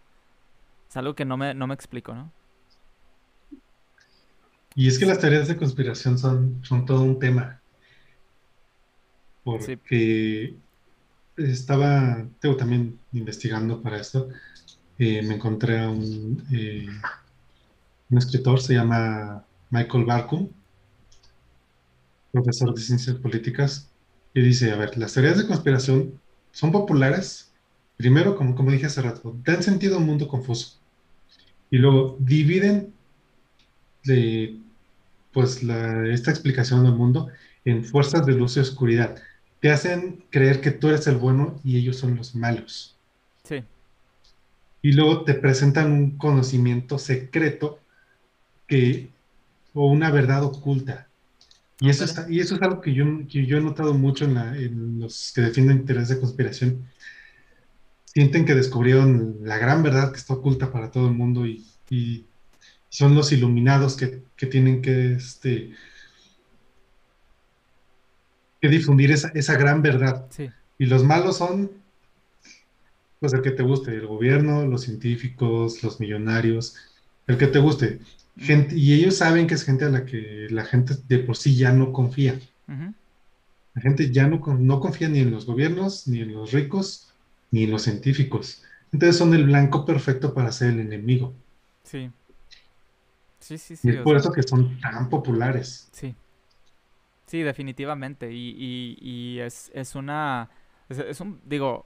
es 0.89 0.97
algo 0.97 1.15
que 1.15 1.25
no 1.25 1.37
me, 1.37 1.53
no 1.53 1.67
me 1.67 1.73
explico, 1.75 2.13
¿no? 2.15 2.31
Y 4.75 4.87
es 4.87 4.97
que 4.99 5.05
las 5.05 5.19
teorías 5.19 5.47
de 5.49 5.57
conspiración 5.57 6.17
son, 6.17 6.63
son 6.63 6.85
todo 6.85 7.01
un 7.03 7.19
tema, 7.19 7.61
Sí. 9.57 9.77
porque 9.83 10.55
estaba, 11.37 12.27
tengo 12.39 12.57
también 12.57 12.99
investigando 13.13 13.81
para 13.81 13.99
esto, 13.99 14.29
eh, 14.97 15.21
me 15.23 15.35
encontré 15.35 15.79
a 15.79 15.89
un, 15.89 16.45
eh, 16.51 16.87
un 18.09 18.17
escritor, 18.17 18.59
se 18.61 18.73
llama 18.73 19.45
Michael 19.69 20.05
Barkun, 20.05 20.51
profesor 22.31 22.73
de 22.73 22.81
ciencias 22.81 23.15
políticas, 23.17 23.89
y 24.33 24.41
dice, 24.41 24.71
a 24.71 24.77
ver, 24.77 24.97
las 24.97 25.13
teorías 25.13 25.37
de 25.37 25.47
conspiración 25.47 26.19
son 26.51 26.71
populares, 26.71 27.51
primero, 27.97 28.35
como, 28.35 28.55
como 28.55 28.71
dije 28.71 28.85
hace 28.85 29.01
rato, 29.01 29.35
dan 29.43 29.63
sentido 29.63 29.95
a 29.95 29.99
un 29.99 30.05
mundo 30.05 30.27
confuso, 30.27 30.79
y 31.69 31.77
luego 31.77 32.17
dividen 32.19 32.93
de, 34.03 34.59
pues, 35.33 35.63
la- 35.63 36.07
esta 36.07 36.31
explicación 36.31 36.83
del 36.83 36.93
mundo 36.93 37.29
en 37.65 37.83
fuerzas 37.83 38.25
de 38.25 38.33
luz 38.33 38.57
y 38.57 38.61
oscuridad. 38.61 39.17
Te 39.59 39.71
hacen 39.71 40.23
creer 40.29 40.61
que 40.61 40.71
tú 40.71 40.87
eres 40.87 41.07
el 41.07 41.17
bueno 41.17 41.59
y 41.63 41.77
ellos 41.77 41.97
son 41.97 42.15
los 42.15 42.35
malos. 42.35 42.95
Sí. 43.43 43.63
Y 44.81 44.93
luego 44.93 45.23
te 45.23 45.33
presentan 45.33 45.91
un 45.91 46.17
conocimiento 46.17 46.97
secreto 46.97 47.79
que, 48.67 49.09
o 49.73 49.91
una 49.91 50.11
verdad 50.11 50.43
oculta. 50.43 51.06
Y 51.79 51.89
eso, 51.89 52.05
está, 52.05 52.25
y 52.29 52.39
eso 52.39 52.55
es 52.55 52.61
algo 52.61 52.81
que 52.81 52.93
yo, 52.93 53.05
que 53.29 53.45
yo 53.45 53.57
he 53.57 53.61
notado 53.61 53.93
mucho 53.93 54.25
en, 54.25 54.33
la- 54.33 54.57
en 54.57 54.99
los 54.99 55.31
que 55.33 55.41
defienden 55.41 55.85
teorías 55.85 56.09
de 56.09 56.19
conspiración. 56.19 56.87
Sienten 58.05 58.45
que 58.45 58.55
descubrieron 58.55 59.37
la 59.43 59.57
gran 59.59 59.83
verdad 59.83 60.11
que 60.11 60.17
está 60.17 60.33
oculta 60.33 60.71
para 60.71 60.89
todo 60.89 61.07
el 61.07 61.13
mundo 61.13 61.45
y, 61.45 61.63
y 61.89 62.25
son 62.89 63.13
los 63.13 63.31
iluminados 63.31 63.95
que, 63.95 64.23
que 64.35 64.47
tienen 64.47 64.81
que, 64.81 65.13
este, 65.13 65.73
que 68.61 68.69
difundir 68.69 69.11
esa, 69.11 69.29
esa 69.35 69.55
gran 69.57 69.81
verdad. 69.81 70.25
Sí. 70.31 70.49
Y 70.79 70.87
los 70.87 71.03
malos 71.03 71.37
son, 71.37 71.71
pues, 73.19 73.33
el 73.33 73.41
que 73.41 73.51
te 73.51 73.63
guste, 73.63 73.91
el 73.95 74.07
gobierno, 74.07 74.65
los 74.65 74.81
científicos, 74.81 75.83
los 75.83 75.99
millonarios, 75.99 76.75
el 77.27 77.37
que 77.37 77.47
te 77.47 77.59
guste. 77.59 77.99
Gente, 78.37 78.75
y 78.77 78.93
ellos 78.93 79.17
saben 79.17 79.47
que 79.47 79.55
es 79.55 79.63
gente 79.63 79.85
a 79.85 79.89
la 79.89 80.05
que 80.05 80.47
la 80.49 80.65
gente 80.65 80.95
de 81.07 81.19
por 81.19 81.35
sí 81.37 81.55
ya 81.57 81.73
no 81.73 81.91
confía. 81.93 82.39
La 83.75 83.81
gente 83.81 84.11
ya 84.11 84.27
no, 84.27 84.41
no 84.59 84.81
confía 84.81 85.07
ni 85.07 85.19
en 85.19 85.31
los 85.31 85.45
gobiernos, 85.45 86.05
ni 86.05 86.19
en 86.19 86.33
los 86.33 86.51
ricos, 86.51 87.13
ni 87.49 87.63
en 87.63 87.71
los 87.71 87.83
científicos. 87.83 88.61
Entonces 88.91 89.15
son 89.17 89.33
el 89.33 89.45
blanco 89.45 89.85
perfecto 89.85 90.33
para 90.33 90.51
ser 90.51 90.71
el 90.73 90.81
enemigo. 90.81 91.33
Sí. 91.83 92.11
Sí, 93.39 93.57
sí, 93.57 93.75
Y 93.81 93.89
sí. 93.89 93.95
es 93.95 93.97
O 93.97 94.05
por 94.05 94.15
sea, 94.15 94.17
eso 94.17 94.31
que 94.31 94.43
son 94.43 94.79
tan 94.79 95.09
populares. 95.09 95.91
sí. 95.91 96.15
Sí, 97.25 97.41
definitivamente. 97.43 98.31
Y, 98.31 98.55
y, 98.57 98.97
y 99.01 99.39
es, 99.39 99.71
es 99.73 99.95
una. 99.95 100.49
Es, 100.89 100.99
es 100.99 101.19
un. 101.21 101.41
Digo, 101.45 101.85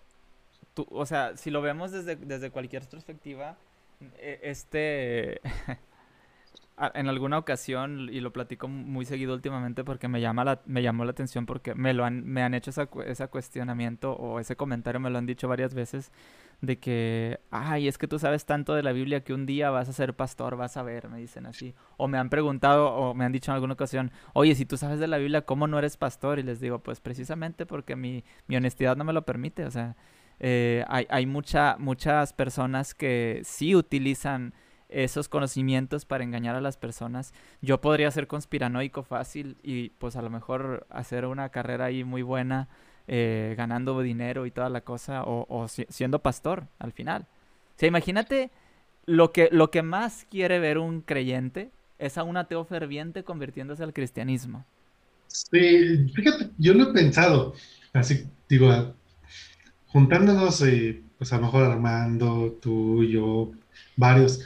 tú, 0.74 0.88
o 0.92 1.06
sea, 1.06 1.38
si 1.38 1.52
lo 1.52 1.62
vemos 1.62 1.92
desde, 1.92 2.16
desde 2.18 2.52
cualquier 2.52 2.88
perspectiva, 2.90 3.58
e- 4.20 4.40
este. 4.44 5.42
En 6.96 7.08
alguna 7.08 7.38
ocasión, 7.38 8.10
y 8.12 8.20
lo 8.22 8.34
platico 8.34 8.68
muy 8.68 9.06
seguido 9.06 9.34
últimamente 9.36 9.84
porque 9.84 10.08
me 10.08 10.20
llama 10.20 10.44
la, 10.44 10.62
me 10.66 10.82
llamó 10.82 11.06
la 11.06 11.12
atención 11.12 11.46
porque 11.46 11.76
me 11.76 11.94
lo 11.94 12.06
han, 12.06 12.26
me 12.26 12.42
han 12.42 12.56
hecho 12.56 12.72
esa, 12.72 12.90
ese 13.06 13.28
cuestionamiento 13.28 14.14
o 14.14 14.40
ese 14.40 14.56
comentario, 14.56 15.00
me 15.00 15.12
lo 15.12 15.20
han 15.20 15.28
dicho 15.28 15.48
varias 15.48 15.76
veces, 15.76 16.12
de 16.62 16.80
que, 16.80 17.40
ay, 17.52 17.88
es 17.88 17.98
que 17.98 18.08
tú 18.08 18.18
sabes 18.20 18.46
tanto 18.46 18.74
de 18.74 18.84
la 18.84 18.94
Biblia 18.94 19.24
que 19.24 19.34
un 19.34 19.46
día 19.46 19.70
vas 19.70 19.90
a 19.90 19.94
ser 19.94 20.16
pastor, 20.16 20.56
vas 20.56 20.76
a 20.78 20.84
ver, 20.84 21.08
me 21.10 21.20
dicen 21.20 21.46
así. 21.46 21.76
O 21.98 22.08
me 22.08 22.18
han 22.18 22.30
preguntado 22.30 22.90
o 22.94 23.14
me 23.14 23.26
han 23.26 23.32
dicho 23.32 23.52
en 23.52 23.56
alguna 23.56 23.74
ocasión, 23.74 24.12
oye, 24.34 24.56
si 24.56 24.66
tú 24.66 24.78
sabes 24.78 25.00
de 25.00 25.08
la 25.08 25.18
Biblia, 25.18 25.42
¿cómo 25.42 25.68
no 25.68 25.78
eres 25.78 25.98
pastor? 25.98 26.40
Y 26.40 26.44
les 26.44 26.60
digo, 26.60 26.80
pues 26.80 27.00
precisamente 27.00 27.66
porque 27.66 27.96
mi, 27.96 28.24
mi 28.48 28.56
honestidad 28.56 28.96
no 28.96 29.04
me 29.04 29.14
lo 29.14 29.24
permite. 29.24 29.66
O 29.66 29.72
sea, 29.72 29.96
eh, 30.40 30.84
hay, 30.88 31.06
hay 31.10 31.26
mucha, 31.28 31.78
muchas 31.78 32.34
personas 32.34 32.96
que 32.96 33.42
sí 33.44 33.76
utilizan 33.76 34.54
esos 34.92 35.30
conocimientos 35.30 36.06
para 36.06 36.24
engañar 36.24 36.56
a 36.56 36.62
las 36.62 36.78
personas. 36.78 37.34
Yo 37.62 37.82
podría 37.82 38.12
ser 38.12 38.28
conspiranoico 38.28 39.04
fácil 39.04 39.58
y 39.64 39.90
pues 39.92 40.16
a 40.16 40.22
lo 40.22 40.30
mejor 40.30 40.86
hacer 40.90 41.26
una 41.26 41.50
carrera 41.50 41.86
ahí 41.86 42.04
muy 42.04 42.22
buena, 42.22 42.68
eh, 43.08 43.56
ganando 43.58 44.00
dinero 44.02 44.46
y 44.46 44.52
toda 44.52 44.70
la 44.70 44.82
cosa, 44.82 45.24
o, 45.24 45.46
o 45.50 45.68
si- 45.68 45.86
siendo 45.90 46.20
pastor 46.20 46.68
al 46.80 46.92
final. 46.92 47.24
O 47.76 47.80
sea, 47.80 47.88
imagínate 47.88 48.52
lo 49.06 49.32
que, 49.32 49.50
lo 49.52 49.72
que 49.72 49.82
más 49.84 50.26
quiere 50.30 50.60
ver 50.60 50.78
un 50.78 51.02
creyente 51.02 51.72
es 52.00 52.18
a 52.18 52.24
un 52.24 52.38
ateo 52.38 52.64
ferviente 52.66 53.24
convirtiéndose 53.24 53.84
al 53.84 53.94
cristianismo. 53.94 54.66
Sí, 55.28 56.08
fíjate, 56.14 56.52
yo 56.58 56.74
lo 56.74 56.90
he 56.90 56.94
pensado. 56.94 57.54
Así, 57.94 58.26
digo, 58.50 58.96
juntándonos, 59.88 60.62
eh, 60.64 61.04
pues 61.18 61.34
a 61.34 61.38
lo 61.38 61.44
mejor 61.44 61.64
Armando, 61.66 62.58
tú, 62.62 63.04
yo, 63.04 63.52
varios, 63.98 64.42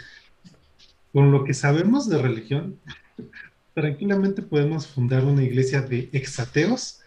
con 1.16 1.32
lo 1.32 1.45
que 1.45 1.53
sabemos 1.53 2.09
de 2.09 2.22
religión, 2.22 2.78
tranquilamente 3.74 4.41
podemos 4.41 4.86
fundar 4.86 5.24
una 5.24 5.43
iglesia 5.43 5.82
de 5.82 6.09
exateos 6.11 6.99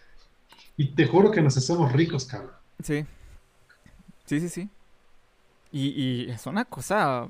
y 0.75 0.95
te 0.95 1.05
juro 1.05 1.29
que 1.29 1.43
nos 1.43 1.55
hacemos 1.57 1.93
ricos, 1.93 2.25
cabrón. 2.25 2.55
Sí, 2.83 3.05
sí, 4.25 4.39
sí, 4.39 4.49
sí. 4.49 4.69
Y, 5.71 5.89
y 5.89 6.31
es 6.31 6.47
una 6.47 6.65
cosa 6.65 7.29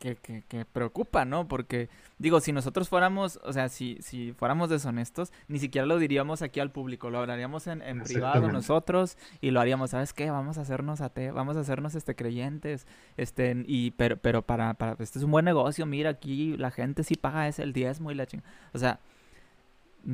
que, 0.00 0.16
que, 0.16 0.42
que 0.48 0.64
preocupa, 0.64 1.24
¿no? 1.24 1.46
Porque, 1.46 1.88
digo, 2.18 2.40
si 2.40 2.50
nosotros 2.52 2.88
fuéramos, 2.88 3.38
o 3.44 3.52
sea, 3.52 3.68
si, 3.68 3.98
si 4.00 4.32
fuéramos 4.32 4.70
deshonestos, 4.70 5.30
ni 5.46 5.58
siquiera 5.60 5.86
lo 5.86 5.98
diríamos 5.98 6.42
aquí 6.42 6.58
al 6.58 6.72
público, 6.72 7.10
lo 7.10 7.18
hablaríamos 7.18 7.66
en, 7.68 7.82
en 7.82 7.98
privado 8.14 8.40
nosotros 8.54 9.18
y 9.40 9.50
lo 9.52 9.60
haríamos, 9.60 9.90
¿sabes 9.90 10.12
qué? 10.12 10.30
Vamos 10.30 10.58
a 10.58 10.62
hacernos 10.62 11.00
ate 11.02 11.30
vamos 11.30 11.56
a 11.56 11.60
hacernos 11.60 11.94
este 11.94 12.16
creyentes, 12.16 12.86
este, 13.16 13.62
y, 13.66 13.92
pero, 13.92 14.16
pero 14.16 14.42
para, 14.42 14.74
para, 14.74 14.96
este 14.98 15.18
es 15.18 15.24
un 15.24 15.30
buen 15.30 15.44
negocio, 15.44 15.84
mira, 15.86 16.10
aquí 16.10 16.56
la 16.56 16.70
gente 16.70 17.04
sí 17.04 17.14
paga 17.14 17.46
ese 17.46 17.62
el 17.62 17.72
diezmo 17.72 18.10
y 18.10 18.14
la 18.14 18.26
chingada. 18.26 18.50
O 18.72 18.78
sea, 18.78 18.98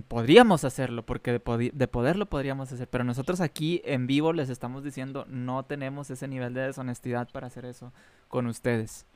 podríamos 0.09 0.64
hacerlo, 0.64 1.07
porque 1.07 1.30
de, 1.30 1.43
podi- 1.43 1.72
de 1.72 1.87
poderlo 1.87 2.26
podríamos 2.26 2.72
hacer, 2.72 2.89
pero 2.89 3.05
nosotros 3.05 3.41
aquí 3.41 3.82
en 3.84 4.09
vivo 4.09 4.32
les 4.32 4.49
estamos 4.51 4.82
diciendo, 4.82 5.26
no 5.28 5.64
tenemos 5.64 6.11
ese 6.11 6.26
nivel 6.26 6.55
de 6.55 6.62
deshonestidad 6.62 7.28
para 7.30 7.47
hacer 7.47 7.64
eso 7.64 7.93
con 8.26 8.49
ustedes. 8.49 9.07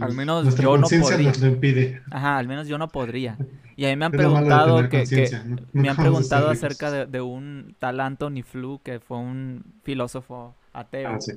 Al 0.00 0.12
menos 0.14 0.44
Nuestra 0.44 0.62
yo 0.62 0.76
no 0.78 0.92
podría. 0.92 1.28
nos 1.28 1.40
lo 1.40 1.46
impide. 1.48 2.02
Ajá, 2.10 2.38
al 2.38 2.48
menos 2.48 2.68
yo 2.68 2.78
no 2.78 2.88
podría. 2.88 3.40
Y 3.76 3.84
a 3.86 3.88
mí 3.90 3.96
me 3.96 4.06
han 4.06 4.12
Es 4.12 4.16
preguntado 4.16 4.88
que, 4.88 4.88
que 4.88 4.98
conciencia. 4.98 5.44
¿no? 5.44 5.56
me 5.72 5.88
han 5.88 5.98
preguntado 5.98 6.48
acerca 6.50 6.90
de, 6.90 7.06
de 7.06 7.20
un 7.20 7.74
tal 7.78 8.00
Anthony 8.00 8.42
Flew, 8.44 8.80
que 8.82 9.00
fue 9.00 9.18
un 9.18 9.64
filósofo 9.82 10.54
Ah, 11.02 11.10
ateo. 11.10 11.20
sí. 11.20 11.32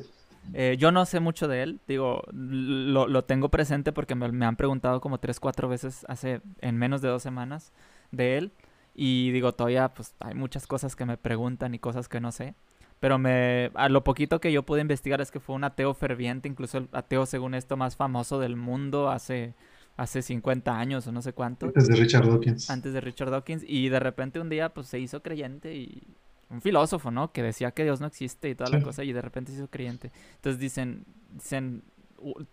Eh, 0.53 0.77
yo 0.79 0.91
no 0.91 1.05
sé 1.05 1.19
mucho 1.19 1.47
de 1.47 1.61
él, 1.63 1.79
digo, 1.87 2.23
lo, 2.31 3.07
lo 3.07 3.23
tengo 3.25 3.49
presente 3.49 3.91
porque 3.91 4.15
me, 4.15 4.31
me 4.31 4.45
han 4.45 4.55
preguntado 4.55 4.99
como 5.01 5.19
tres, 5.19 5.39
cuatro 5.39 5.69
veces 5.69 6.05
hace, 6.07 6.41
en 6.61 6.77
menos 6.77 7.01
de 7.01 7.09
dos 7.09 7.21
semanas 7.21 7.71
de 8.11 8.37
él. 8.37 8.51
Y 8.95 9.31
digo, 9.31 9.53
todavía 9.53 9.89
pues 9.89 10.15
hay 10.19 10.33
muchas 10.35 10.65
cosas 10.67 10.95
que 10.95 11.05
me 11.05 11.17
preguntan 11.17 11.75
y 11.75 11.79
cosas 11.79 12.09
que 12.09 12.19
no 12.19 12.31
sé. 12.31 12.55
Pero 12.99 13.17
me, 13.17 13.71
a 13.75 13.87
lo 13.89 14.03
poquito 14.03 14.41
que 14.41 14.51
yo 14.51 14.63
pude 14.63 14.81
investigar 14.81 15.21
es 15.21 15.31
que 15.31 15.39
fue 15.39 15.55
un 15.55 15.63
ateo 15.63 15.93
ferviente, 15.93 16.49
incluso 16.49 16.77
el 16.79 16.89
ateo 16.91 17.25
según 17.25 17.53
esto 17.53 17.77
más 17.77 17.95
famoso 17.95 18.39
del 18.39 18.57
mundo 18.57 19.09
hace, 19.09 19.53
hace 19.95 20.21
50 20.21 20.77
años 20.77 21.07
o 21.07 21.11
no 21.11 21.21
sé 21.21 21.33
cuánto 21.33 21.67
Antes 21.67 21.87
de 21.87 21.95
Richard 21.95 22.27
Dawkins. 22.27 22.69
antes 22.69 22.93
de 22.93 23.01
Richard 23.01 23.31
Dawkins 23.31 23.63
y 23.65 23.89
de 23.89 23.99
repente 23.99 24.39
un 24.39 24.49
día 24.49 24.73
pues 24.73 24.87
se 24.87 24.99
hizo 24.99 25.21
creyente 25.21 25.75
y 25.75 26.03
un 26.49 26.61
filósofo, 26.61 27.11
¿no? 27.11 27.31
Que 27.31 27.43
decía 27.43 27.71
que 27.71 27.83
Dios 27.83 28.01
no 28.01 28.07
existe 28.07 28.49
y 28.49 28.55
toda 28.55 28.69
la 28.71 28.81
cosa 28.81 29.03
y 29.03 29.13
de 29.13 29.21
repente 29.21 29.51
se 29.51 29.59
hizo 29.59 29.69
creyente. 29.69 30.11
Entonces 30.35 30.59
dicen, 30.59 31.05
dicen 31.31 31.83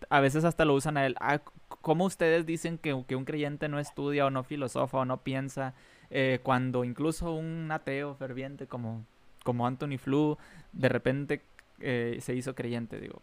a 0.09 0.19
veces 0.19 0.45
hasta 0.45 0.65
lo 0.65 0.73
usan 0.75 0.97
a 0.97 1.05
él, 1.05 1.15
ah, 1.19 1.41
¿cómo 1.81 2.05
ustedes 2.05 2.45
dicen 2.45 2.77
que, 2.77 3.03
que 3.07 3.15
un 3.15 3.25
creyente 3.25 3.67
no 3.67 3.79
estudia 3.79 4.25
o 4.25 4.29
no 4.29 4.43
filosofa 4.43 4.99
o 4.99 5.05
no 5.05 5.23
piensa 5.23 5.73
eh, 6.09 6.39
cuando 6.43 6.83
incluso 6.83 7.33
un 7.33 7.69
ateo 7.71 8.15
ferviente 8.15 8.67
como, 8.67 9.05
como 9.47 9.65
Anthony 9.65 9.97
Flew 9.97 10.37
de 10.73 10.89
repente 10.89 11.41
eh, 11.79 12.17
se 12.19 12.35
hizo 12.35 12.53
creyente, 12.53 12.99
digo, 12.99 13.21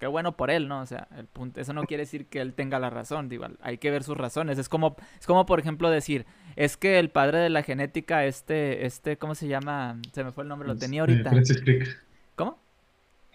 qué 0.00 0.06
bueno 0.06 0.32
por 0.38 0.50
él, 0.50 0.68
¿no? 0.68 0.80
O 0.80 0.86
sea, 0.86 1.06
el 1.18 1.26
punto, 1.26 1.60
eso 1.60 1.74
no 1.74 1.82
quiere 1.84 2.04
decir 2.04 2.24
que 2.26 2.40
él 2.40 2.54
tenga 2.54 2.78
la 2.78 2.88
razón, 2.88 3.28
digo, 3.28 3.44
hay 3.60 3.76
que 3.76 3.90
ver 3.90 4.02
sus 4.02 4.16
razones. 4.16 4.58
Es 4.58 4.70
como, 4.70 4.96
es 5.20 5.26
como 5.26 5.44
por 5.44 5.60
ejemplo 5.60 5.90
decir, 5.90 6.24
es 6.56 6.78
que 6.78 6.98
el 6.98 7.10
padre 7.10 7.40
de 7.40 7.50
la 7.50 7.62
genética, 7.62 8.24
este, 8.24 8.86
este, 8.86 9.18
¿cómo 9.18 9.34
se 9.34 9.48
llama? 9.48 9.98
Se 10.12 10.24
me 10.24 10.32
fue 10.32 10.44
el 10.44 10.48
nombre, 10.48 10.66
lo 10.66 10.76
tenía 10.76 11.02
ahorita. 11.02 11.28
Francis 11.28 11.60
Crick. 11.60 11.84
¿Cómo? 12.36 12.58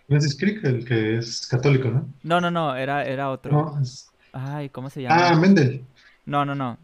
Francis 0.07 0.35
Crick, 0.35 0.63
el 0.63 0.83
que 0.83 1.17
es 1.17 1.45
católico, 1.47 1.89
¿no? 1.89 2.07
No, 2.23 2.41
no, 2.41 2.49
no, 2.49 2.75
era, 2.75 3.05
era 3.05 3.29
otro. 3.29 3.51
No, 3.51 3.79
es- 3.79 4.09
Ay, 4.33 4.69
¿cómo 4.69 4.89
se 4.89 5.03
llama? 5.03 5.29
Ah, 5.29 5.35
Mendel. 5.35 5.83
No, 6.25 6.43
no, 6.43 6.55
no. 6.55 6.77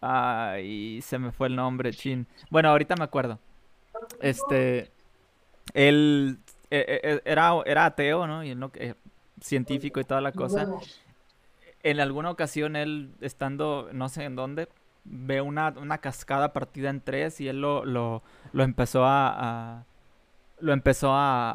Ay, 0.00 1.00
se 1.02 1.18
me 1.18 1.30
fue 1.30 1.46
el 1.46 1.54
nombre, 1.56 1.92
chin. 1.92 2.26
Bueno, 2.50 2.70
ahorita 2.70 2.96
me 2.96 3.04
acuerdo. 3.04 3.38
Este, 4.20 4.90
él 5.74 6.38
eh, 6.70 6.84
eh, 6.88 7.00
eh, 7.02 7.22
era, 7.24 7.52
era 7.66 7.86
ateo, 7.86 8.26
¿no? 8.26 8.44
Y 8.44 8.50
él 8.50 8.58
no, 8.58 8.70
eh, 8.74 8.94
científico 9.40 10.00
y 10.00 10.04
toda 10.04 10.20
la 10.20 10.32
cosa. 10.32 10.68
En 11.82 12.00
alguna 12.00 12.30
ocasión 12.30 12.76
él, 12.76 13.12
estando 13.20 13.88
no 13.92 14.08
sé 14.08 14.24
en 14.24 14.36
dónde, 14.36 14.68
ve 15.04 15.40
una, 15.40 15.74
una 15.76 15.98
cascada 15.98 16.52
partida 16.52 16.90
en 16.90 17.00
tres 17.00 17.40
y 17.40 17.48
él 17.48 17.60
lo, 17.60 17.84
lo, 17.84 18.22
lo 18.52 18.62
empezó 18.62 19.04
a, 19.04 19.78
a- 19.80 19.84
lo 20.60 20.72
empezó 20.72 21.12
a, 21.12 21.50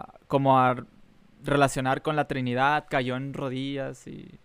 a- 0.00 0.14
como 0.26 0.58
a 0.58 0.76
relacionar 1.44 2.00
con 2.02 2.16
la 2.16 2.26
Trinidad, 2.26 2.86
cayó 2.88 3.16
en 3.16 3.34
rodillas 3.34 4.06
y 4.06 4.38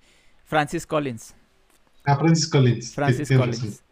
Francis 0.44 0.86
Collins. 0.86 1.36
Ah, 2.06 2.18
Francis 2.18 2.50
Collins. 2.50 2.94
Francis 2.94 3.30
Collins. 3.30 3.84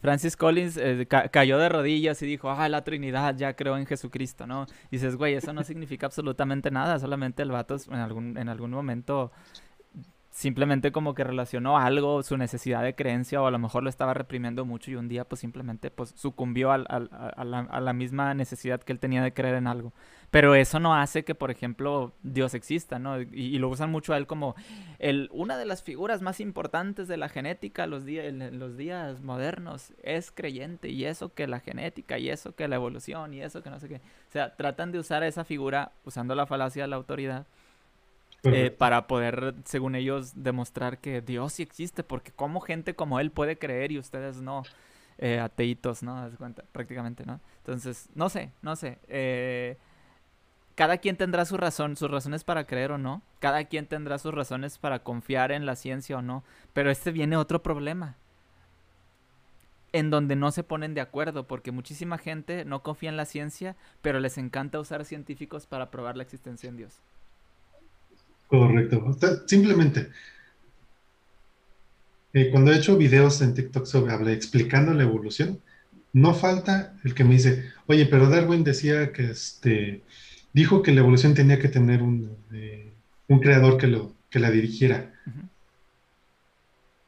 Francis 0.00 0.36
Collins 0.36 0.76
eh, 0.76 1.06
ca- 1.08 1.28
cayó 1.28 1.58
de 1.58 1.68
rodillas 1.68 2.20
y 2.22 2.26
dijo, 2.26 2.50
ah, 2.50 2.68
la 2.68 2.82
Trinidad, 2.84 3.36
ya 3.36 3.54
creo 3.54 3.76
en 3.76 3.86
Jesucristo, 3.86 4.46
¿no? 4.46 4.66
Y 4.90 4.96
dices, 4.96 5.16
güey, 5.16 5.34
eso 5.34 5.52
no 5.52 5.62
significa 5.64 6.06
absolutamente 6.06 6.70
nada, 6.70 6.98
solamente 6.98 7.42
el 7.42 7.50
vato 7.50 7.76
en 7.88 7.94
algún, 7.98 8.36
en 8.38 8.48
algún 8.48 8.70
momento 8.70 9.30
simplemente 10.32 10.92
como 10.92 11.12
que 11.14 11.24
relacionó 11.24 11.76
algo, 11.76 12.22
su 12.22 12.36
necesidad 12.36 12.82
de 12.82 12.94
creencia, 12.94 13.42
o 13.42 13.46
a 13.46 13.50
lo 13.50 13.58
mejor 13.58 13.82
lo 13.82 13.90
estaba 13.90 14.14
reprimiendo 14.14 14.64
mucho 14.64 14.90
y 14.90 14.94
un 14.94 15.08
día 15.08 15.24
pues 15.24 15.40
simplemente 15.40 15.90
pues 15.90 16.12
sucumbió 16.16 16.70
al- 16.70 16.86
a 16.88 17.80
la 17.80 17.92
misma 17.92 18.32
necesidad 18.34 18.80
que 18.80 18.92
él 18.92 19.00
tenía 19.00 19.22
de 19.22 19.34
creer 19.34 19.56
en 19.56 19.66
algo. 19.66 19.92
Pero 20.30 20.54
eso 20.54 20.78
no 20.78 20.94
hace 20.94 21.24
que, 21.24 21.34
por 21.34 21.50
ejemplo, 21.50 22.12
Dios 22.22 22.54
exista, 22.54 22.98
¿no? 23.00 23.20
Y, 23.20 23.26
y 23.32 23.58
lo 23.58 23.68
usan 23.68 23.90
mucho 23.90 24.12
a 24.12 24.16
él 24.16 24.28
como 24.28 24.54
el, 25.00 25.28
una 25.32 25.58
de 25.58 25.66
las 25.66 25.82
figuras 25.82 26.22
más 26.22 26.38
importantes 26.40 27.08
de 27.08 27.16
la 27.16 27.28
genética 27.28 27.86
los 27.88 28.04
días, 28.04 28.26
en 28.26 28.58
los 28.58 28.76
días 28.76 29.22
modernos 29.22 29.92
es 30.02 30.30
creyente 30.30 30.88
y 30.88 31.04
eso 31.04 31.34
que 31.34 31.48
la 31.48 31.58
genética 31.58 32.18
y 32.18 32.30
eso 32.30 32.54
que 32.54 32.68
la 32.68 32.76
evolución 32.76 33.34
y 33.34 33.42
eso 33.42 33.62
que 33.62 33.70
no 33.70 33.80
sé 33.80 33.88
qué. 33.88 33.96
O 33.96 34.32
sea, 34.32 34.54
tratan 34.54 34.92
de 34.92 35.00
usar 35.00 35.24
esa 35.24 35.44
figura 35.44 35.92
usando 36.04 36.34
la 36.36 36.46
falacia 36.46 36.82
de 36.82 36.88
la 36.88 36.96
autoridad 36.96 37.46
eh, 38.44 38.70
para 38.70 39.06
poder, 39.06 39.54
según 39.64 39.94
ellos, 39.96 40.32
demostrar 40.36 40.98
que 40.98 41.20
Dios 41.20 41.54
sí 41.54 41.62
existe, 41.62 42.04
porque 42.04 42.30
como 42.32 42.60
gente 42.60 42.94
como 42.94 43.20
él 43.20 43.30
puede 43.32 43.58
creer 43.58 43.92
y 43.92 43.98
ustedes 43.98 44.40
no, 44.40 44.62
eh, 45.18 45.38
ateitos, 45.38 46.02
¿no? 46.02 46.30
De 46.30 46.36
cuenta, 46.36 46.64
prácticamente, 46.72 47.26
¿no? 47.26 47.40
Entonces, 47.58 48.08
no 48.14 48.28
sé, 48.28 48.52
no 48.62 48.76
sé. 48.76 48.98
eh, 49.08 49.76
cada 50.80 50.96
quien 50.96 51.16
tendrá 51.16 51.44
su 51.44 51.58
razón, 51.58 51.94
sus 51.94 52.10
razones 52.10 52.42
para 52.42 52.64
creer 52.64 52.92
o 52.92 52.96
no. 52.96 53.20
Cada 53.38 53.64
quien 53.64 53.84
tendrá 53.84 54.18
sus 54.18 54.32
razones 54.32 54.78
para 54.78 55.00
confiar 55.00 55.52
en 55.52 55.66
la 55.66 55.76
ciencia 55.76 56.16
o 56.16 56.22
no. 56.22 56.42
Pero 56.72 56.90
este 56.90 57.12
viene 57.12 57.36
otro 57.36 57.62
problema. 57.62 58.16
En 59.92 60.08
donde 60.08 60.36
no 60.36 60.50
se 60.52 60.62
ponen 60.62 60.94
de 60.94 61.02
acuerdo, 61.02 61.46
porque 61.46 61.70
muchísima 61.70 62.16
gente 62.16 62.64
no 62.64 62.82
confía 62.82 63.10
en 63.10 63.18
la 63.18 63.26
ciencia, 63.26 63.76
pero 64.00 64.20
les 64.20 64.38
encanta 64.38 64.80
usar 64.80 65.04
científicos 65.04 65.66
para 65.66 65.90
probar 65.90 66.16
la 66.16 66.22
existencia 66.22 66.70
en 66.70 66.78
Dios. 66.78 66.94
Correcto. 68.46 69.04
Simplemente, 69.44 70.08
eh, 72.32 72.48
cuando 72.50 72.72
he 72.72 72.78
hecho 72.78 72.96
videos 72.96 73.42
en 73.42 73.52
TikTok 73.52 73.84
sobre 73.84 74.32
explicando 74.32 74.94
la 74.94 75.02
evolución, 75.02 75.60
no 76.14 76.32
falta 76.32 76.94
el 77.04 77.12
que 77.12 77.24
me 77.24 77.34
dice, 77.34 77.70
oye, 77.86 78.06
pero 78.06 78.30
Darwin 78.30 78.64
decía 78.64 79.12
que 79.12 79.32
este, 79.32 80.04
dijo 80.52 80.82
que 80.82 80.92
la 80.92 81.00
evolución 81.00 81.34
tenía 81.34 81.58
que 81.58 81.68
tener 81.68 82.02
un, 82.02 82.36
eh, 82.52 82.92
un 83.28 83.40
creador 83.40 83.78
que, 83.78 83.86
lo, 83.86 84.12
que 84.30 84.40
la 84.40 84.50
dirigiera. 84.50 85.12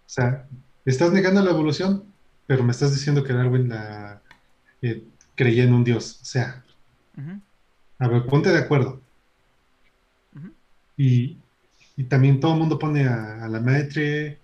O 0.06 0.14
sea, 0.14 0.46
estás 0.84 1.12
negando 1.12 1.42
la 1.42 1.50
evolución, 1.50 2.04
pero 2.46 2.62
me 2.62 2.72
estás 2.72 2.92
diciendo 2.92 3.24
que 3.24 3.32
Darwin 3.32 3.68
la 3.68 4.20
eh, 4.82 5.04
creía 5.34 5.64
en 5.64 5.72
un 5.72 5.84
Dios. 5.84 6.18
O 6.22 6.24
sea, 6.24 6.62
a 7.98 8.08
ver, 8.08 8.26
ponte 8.26 8.50
de 8.50 8.58
acuerdo. 8.58 9.00
Y, 10.96 11.38
y 11.96 12.04
también 12.04 12.38
todo 12.38 12.52
el 12.52 12.58
mundo 12.58 12.78
pone 12.78 13.06
a, 13.06 13.44
a 13.44 13.48
la 13.48 13.60
Maître 13.60 14.38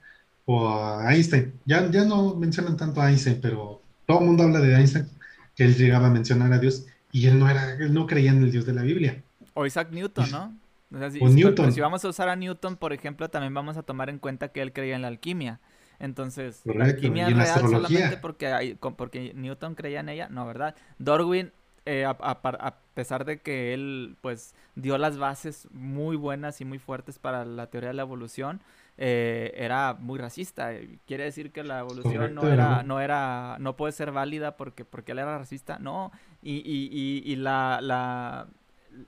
o 0.47 0.69
a 0.69 1.15
Einstein. 1.15 1.53
Ya, 1.67 1.91
ya 1.91 2.05
no 2.05 2.35
mencionan 2.35 2.77
tanto 2.77 3.01
a 3.01 3.11
Einstein, 3.11 3.39
pero 3.41 3.83
todo 4.07 4.21
el 4.21 4.27
mundo 4.27 4.45
habla 4.45 4.61
de 4.61 4.75
Einstein, 4.75 5.07
que 5.55 5.65
él 5.65 5.77
llegaba 5.77 6.07
a 6.07 6.11
mencionar 6.11 6.53
a 6.53 6.59
Dios 6.59 6.87
y 7.13 7.27
él 7.27 7.39
no 7.39 7.49
era, 7.49 7.73
él 7.75 7.93
no 7.95 8.07
creía 8.07 8.31
en 8.31 8.43
el 8.43 8.51
Dios 8.53 8.67
de 8.67 8.73
la 8.73 8.83
Biblia. 8.83 9.23
O 9.55 9.67
Isaac 9.67 9.89
Newton, 9.91 10.31
¿no? 10.31 10.55
O, 10.95 10.99
sea, 10.99 11.11
si, 11.11 11.19
O 11.23 11.29
si- 11.29 11.35
Newton. 11.35 11.55
pero 11.57 11.73
si 11.73 11.81
vamos 11.81 12.05
a 12.05 12.09
usar 12.09 12.29
a 12.29 12.37
Newton, 12.37 12.77
por 12.77 12.93
ejemplo, 12.93 13.29
también 13.29 13.53
vamos 13.55 13.77
a 13.77 13.83
tomar 13.83 14.09
en 14.11 14.19
cuenta 14.19 14.49
que 14.49 14.63
él 14.63 14.73
creía 14.73 14.97
en 14.97 15.03
la 15.03 15.09
alquimia. 15.09 15.61
Entonces, 15.99 16.63
la 16.65 16.85
alquimia 16.85 17.29
y 17.29 17.33
en 17.33 17.39
la 17.39 17.45
real 17.45 17.61
solamente 17.61 17.87
astrología. 18.05 18.21
porque, 18.21 18.47
hay- 18.47 18.75
porque 18.75 19.33
Newton 19.35 19.75
creía 19.75 20.01
en 20.01 20.09
ella, 20.09 20.29
no, 20.29 20.47
¿verdad? 20.47 20.75
Darwin, 20.99 21.53
eh, 21.87 22.05
a, 22.05 22.11
a 22.21 22.77
pesar 22.95 23.25
de 23.25 23.41
que 23.41 23.75
él, 23.75 24.17
pues, 24.21 24.55
dio 24.77 24.97
las 24.99 25.19
bases 25.19 25.67
muy 25.73 26.17
buenas 26.17 26.61
y 26.61 26.65
muy 26.65 26.79
fuertes 26.79 27.19
para 27.19 27.45
la 27.45 27.67
teoría 27.69 27.89
de 27.89 27.95
la 27.95 28.03
evolución, 28.03 28.61
eh, 28.99 29.53
era 29.57 29.95
muy 29.95 30.19
racista. 30.19 30.73
Eh, 30.75 30.99
Quiere 31.07 31.25
decir 31.25 31.53
que 31.53 31.63
la 31.65 31.79
evolución 31.81 32.35
no 32.35 32.41
Correcto, 32.43 32.47
era, 32.53 32.65
era- 32.75 32.83
no 32.83 33.01
era, 33.01 33.57
no 33.61 33.77
puede 33.77 33.93
ser 33.93 34.11
válida 34.13 34.57
porque, 34.57 34.85
porque 34.85 35.13
él 35.13 35.21
era 35.21 35.39
racista, 35.39 35.79
no. 35.79 36.11
Y, 36.43 36.57
y, 36.57 36.89
y, 36.93 37.33
y 37.33 37.37
la, 37.37 37.79
la, 37.81 38.49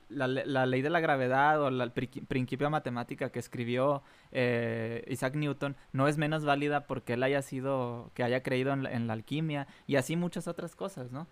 la, 0.09 0.27
le- 0.27 0.45
la 0.45 0.65
ley 0.65 0.81
de 0.81 0.89
la 0.89 1.01
gravedad 1.01 1.61
o 1.61 1.69
la- 1.69 1.83
el 1.83 1.91
principio 1.91 2.67
de 2.67 2.71
matemática 2.71 3.29
que 3.31 3.39
escribió 3.39 4.01
eh, 4.31 5.03
Isaac 5.09 5.35
Newton 5.35 5.75
no 5.91 6.07
es 6.07 6.17
menos 6.17 6.45
válida 6.45 6.87
porque 6.87 7.13
él 7.13 7.23
haya 7.23 7.41
sido, 7.41 8.11
que 8.13 8.23
haya 8.23 8.41
creído 8.43 8.71
en 8.71 8.83
la, 8.83 8.91
en 8.93 9.07
la 9.07 9.13
alquimia 9.13 9.67
y 9.87 9.97
así 9.97 10.15
muchas 10.15 10.47
otras 10.47 10.75
cosas, 10.75 11.11
¿no? 11.11 11.27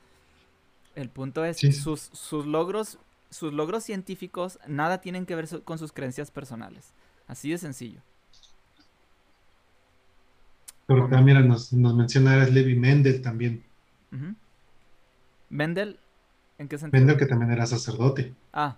El 0.95 1.09
punto 1.09 1.45
es, 1.45 1.57
Sí. 1.57 1.71
sus, 1.71 2.01
sus 2.01 2.45
logros, 2.45 2.99
sus 3.29 3.53
logros 3.53 3.83
científicos 3.85 4.59
nada 4.67 4.99
tienen 4.99 5.25
que 5.25 5.35
ver 5.35 5.47
su- 5.47 5.63
con 5.63 5.77
sus 5.77 5.93
creencias 5.93 6.29
personales. 6.29 6.93
Así 7.27 7.51
de 7.51 7.57
sencillo. 7.59 8.01
Pero 10.89 11.05
acá, 11.05 11.21
mira, 11.21 11.41
nos, 11.41 11.71
nos 11.71 11.93
menciona 11.95 12.43
Levi 12.47 12.73
Mendel 12.73 13.21
también. 13.21 13.63
Mendel, 15.51 15.97
¿en 16.57 16.67
qué 16.67 16.79
sentido? 16.79 16.99
Mendel 16.99 17.17
que 17.17 17.27
también 17.27 17.51
era 17.51 17.67
sacerdote, 17.67 18.33
Ah, 18.53 18.75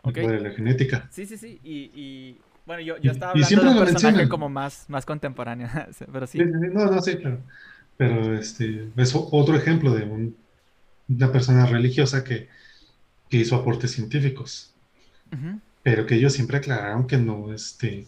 ok. 0.00 0.14
de 0.14 0.40
la 0.40 0.50
genética. 0.52 1.06
Sí, 1.10 1.26
sí, 1.26 1.36
sí. 1.36 1.60
Y, 1.62 1.90
y, 1.94 2.38
bueno, 2.64 2.80
yo, 2.80 2.96
yo 2.96 3.10
Y- 3.10 3.14
estaba 3.14 3.32
y 3.38 3.42
hablando 3.44 3.46
siempre 3.48 3.68
de 3.68 3.74
un 3.74 3.78
personaje 3.84 4.06
mencionan. 4.06 4.28
como 4.30 4.48
más, 4.48 4.86
más 4.88 5.04
contemporáneo, 5.04 5.68
pero 6.12 6.26
sí. 6.26 6.38
No, 6.38 6.86
no, 6.86 7.02
sí, 7.02 7.16
claro. 7.16 7.40
Pero 7.98 8.34
este 8.38 8.88
es 8.96 9.12
otro 9.14 9.54
ejemplo 9.54 9.92
de 9.94 10.04
un- 10.04 10.34
una 11.10 11.30
persona 11.30 11.66
religiosa 11.66 12.24
que, 12.24 12.48
que 13.28 13.36
hizo 13.36 13.54
aportes 13.54 13.92
científicos, 13.92 14.72
pero 15.82 16.06
que 16.06 16.14
ellos 16.14 16.32
siempre 16.32 16.56
aclararon 16.56 17.06
que 17.06 17.18
no, 17.18 17.52
este, 17.52 18.06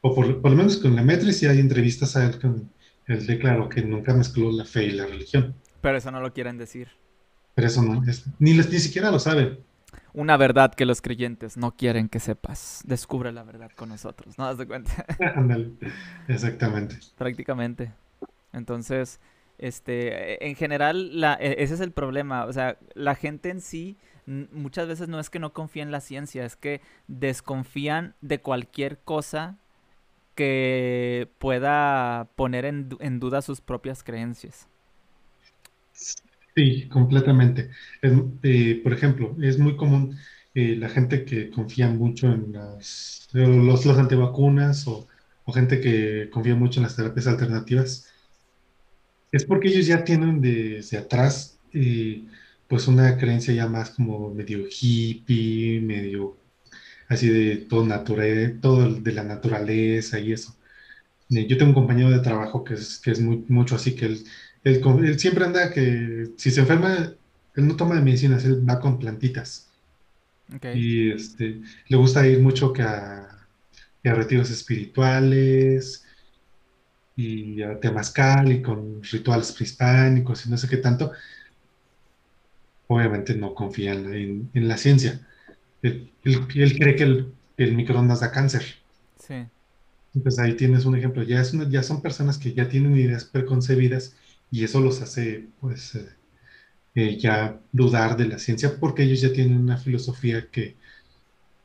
o 0.00 0.14
por, 0.14 0.40
por 0.40 0.50
lo 0.52 0.56
menos 0.56 0.76
con 0.78 0.94
Lemaitre 0.96 1.32
sí 1.32 1.46
hay 1.46 1.58
entrevistas 1.60 2.16
a 2.16 2.24
él 2.26 2.40
con 2.40 2.70
él 3.06 3.26
declaró 3.26 3.68
que 3.68 3.82
nunca 3.82 4.12
mezcló 4.14 4.52
la 4.52 4.64
fe 4.66 4.84
y 4.84 4.90
la 4.90 5.06
religión. 5.06 5.54
Pero 5.80 5.96
eso 5.96 6.10
no 6.10 6.20
lo 6.20 6.32
quieren 6.34 6.58
decir. 6.58 6.88
Pero 7.54 7.66
eso 7.68 7.82
no, 7.82 8.02
es- 8.08 8.26
ni, 8.38 8.52
les- 8.52 8.70
ni 8.70 8.78
siquiera 8.78 9.10
lo 9.10 9.18
saben. 9.18 9.60
Una 10.12 10.36
verdad 10.36 10.74
que 10.74 10.84
los 10.84 11.00
creyentes 11.00 11.56
no 11.56 11.74
quieren 11.74 12.08
que 12.10 12.20
sepas. 12.20 12.82
Descubre 12.84 13.32
la 13.32 13.44
verdad 13.44 13.70
con 13.74 13.88
nosotros, 13.88 14.36
¿no? 14.36 14.44
¿Das 14.44 14.58
de 14.58 14.66
cuenta? 14.66 15.06
Ándale. 15.34 15.70
Exactamente. 16.28 16.96
Prácticamente. 17.16 17.92
Entonces, 18.52 19.20
este, 19.58 20.46
en 20.46 20.54
general, 20.56 21.18
la, 21.20 21.34
e- 21.40 21.62
ese 21.62 21.74
es 21.74 21.80
el 21.80 21.92
problema. 21.92 22.44
O 22.44 22.52
sea, 22.52 22.76
la 22.94 23.14
gente 23.14 23.48
en 23.50 23.60
sí 23.62 23.96
muchas 24.52 24.86
veces 24.86 25.08
no 25.08 25.18
es 25.18 25.30
que 25.30 25.38
no 25.38 25.54
confíe 25.54 25.80
en 25.82 25.90
la 25.90 26.00
ciencia, 26.02 26.44
es 26.44 26.54
que 26.56 26.82
desconfían 27.06 28.14
de 28.20 28.40
cualquier 28.40 28.98
cosa 28.98 29.56
que 30.38 31.28
pueda 31.40 32.30
poner 32.36 32.64
en, 32.66 32.88
du- 32.90 32.98
en 33.02 33.20
duda 33.20 33.42
sus 33.42 33.60
propias 33.60 34.04
creencias. 34.04 34.68
Sí, 36.54 36.88
completamente. 36.88 37.70
Eh, 38.42 38.80
por 38.82 38.92
ejemplo, 38.92 39.36
es 39.40 39.58
muy 39.58 39.76
común 39.76 40.16
eh, 40.54 40.74
la 40.76 40.88
gente 40.88 41.24
que 41.24 41.50
confía 41.50 41.88
mucho 41.88 42.26
en 42.32 42.52
las, 42.52 43.28
los, 43.32 43.84
los 43.86 43.98
antivacunas 43.98 44.86
o, 44.88 45.06
gente 45.54 45.80
que 45.80 46.28
confía 46.30 46.54
mucho 46.56 46.80
en 46.80 46.84
las 46.84 46.96
terapias 46.96 47.26
alternativas. 47.28 48.06
Es 49.30 49.44
porque 49.44 49.68
ellos 49.68 49.86
ya 49.86 50.04
tienen 50.04 50.40
desde 50.40 50.98
atrás 50.98 51.60
eh, 51.72 52.26
pues 52.66 52.88
una 52.88 53.16
creencia 53.18 53.52
ya 53.54 53.68
más 53.68 53.90
como 53.90 54.32
medio 54.34 54.66
hippie, 54.68 55.80
medio 55.82 56.37
así 57.08 57.28
de 57.28 57.56
todo 57.56 57.84
natural, 57.86 58.58
todo 58.60 58.90
de 58.94 59.12
la 59.12 59.24
naturaleza 59.24 60.18
y 60.20 60.32
eso. 60.32 60.54
Eh, 61.30 61.46
yo 61.46 61.58
tengo 61.58 61.70
un 61.70 61.74
compañero 61.74 62.10
de 62.10 62.20
trabajo 62.20 62.64
que 62.64 62.74
es, 62.74 62.98
que 62.98 63.10
es 63.12 63.20
muy, 63.20 63.44
mucho 63.48 63.76
así, 63.76 63.94
que 63.94 64.06
él, 64.06 64.24
él, 64.64 65.18
siempre 65.18 65.44
anda 65.44 65.70
que 65.72 66.30
si 66.36 66.50
se 66.50 66.60
enferma, 66.60 67.14
él 67.54 67.66
no 67.68 67.76
toma 67.76 67.96
de 67.96 68.02
medicinas, 68.02 68.44
él 68.44 68.68
va 68.68 68.80
con 68.80 68.98
plantitas. 68.98 69.68
Y 70.74 71.10
este, 71.10 71.60
le 71.88 71.96
gusta 71.96 72.26
ir 72.26 72.40
mucho 72.40 72.72
que 72.72 72.82
a, 72.82 73.28
a 74.04 74.14
retiros 74.14 74.50
espirituales 74.50 76.06
y 77.16 77.62
a 77.62 77.78
temazcal 77.78 78.50
y 78.52 78.62
con 78.62 79.02
rituales 79.02 79.52
prehispánicos 79.52 80.46
y 80.46 80.50
no 80.50 80.56
sé 80.56 80.68
qué 80.68 80.78
tanto. 80.78 81.12
Obviamente 82.86 83.34
no 83.34 83.54
confía 83.54 83.92
en, 83.92 84.50
en 84.54 84.68
la 84.68 84.78
ciencia 84.78 85.27
él, 85.82 86.10
cree 86.78 86.96
que 86.96 87.04
el, 87.04 87.32
el, 87.56 87.74
microondas 87.74 88.20
da 88.20 88.30
cáncer. 88.30 88.62
Sí. 89.18 89.34
Entonces 90.14 90.40
ahí 90.40 90.54
tienes 90.54 90.84
un 90.84 90.96
ejemplo. 90.96 91.22
Ya, 91.22 91.40
es 91.40 91.52
ya 91.70 91.82
son 91.82 92.02
personas 92.02 92.38
que 92.38 92.52
ya 92.52 92.68
tienen 92.68 92.96
ideas 92.96 93.24
preconcebidas 93.24 94.16
y 94.50 94.64
eso 94.64 94.80
los 94.80 95.00
hace, 95.02 95.46
pues, 95.60 95.94
eh, 95.94 96.08
eh, 96.94 97.18
ya 97.18 97.60
dudar 97.72 98.16
de 98.16 98.26
la 98.26 98.38
ciencia 98.38 98.80
porque 98.80 99.04
ellos 99.04 99.20
ya 99.20 99.32
tienen 99.32 99.58
una 99.58 99.76
filosofía 99.76 100.48
que, 100.50 100.76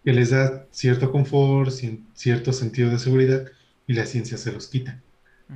que 0.04 0.14
les 0.14 0.32
da 0.32 0.68
cierto 0.72 1.12
confort, 1.12 1.72
cierto 2.14 2.54
sentido 2.54 2.90
de 2.90 3.00
seguridad 3.00 3.46
y 3.88 3.94
la 3.94 4.06
ciencia 4.06 4.38
se 4.38 4.52
los 4.52 4.68
quita. 4.68 5.02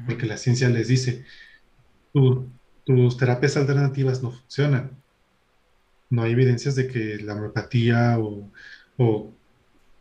Porque 0.05 0.27
la 0.27 0.37
ciencia 0.37 0.69
les 0.69 0.89
dice, 0.89 1.25
tus 2.85 3.17
terapias 3.17 3.57
alternativas 3.57 4.21
no 4.21 4.31
funcionan 4.31 4.91
no 6.09 6.23
hay 6.23 6.31
evidencias 6.31 6.75
de 6.75 6.87
que 6.87 7.17
la 7.17 7.33
homeopatía 7.33 8.17
o, 8.19 9.31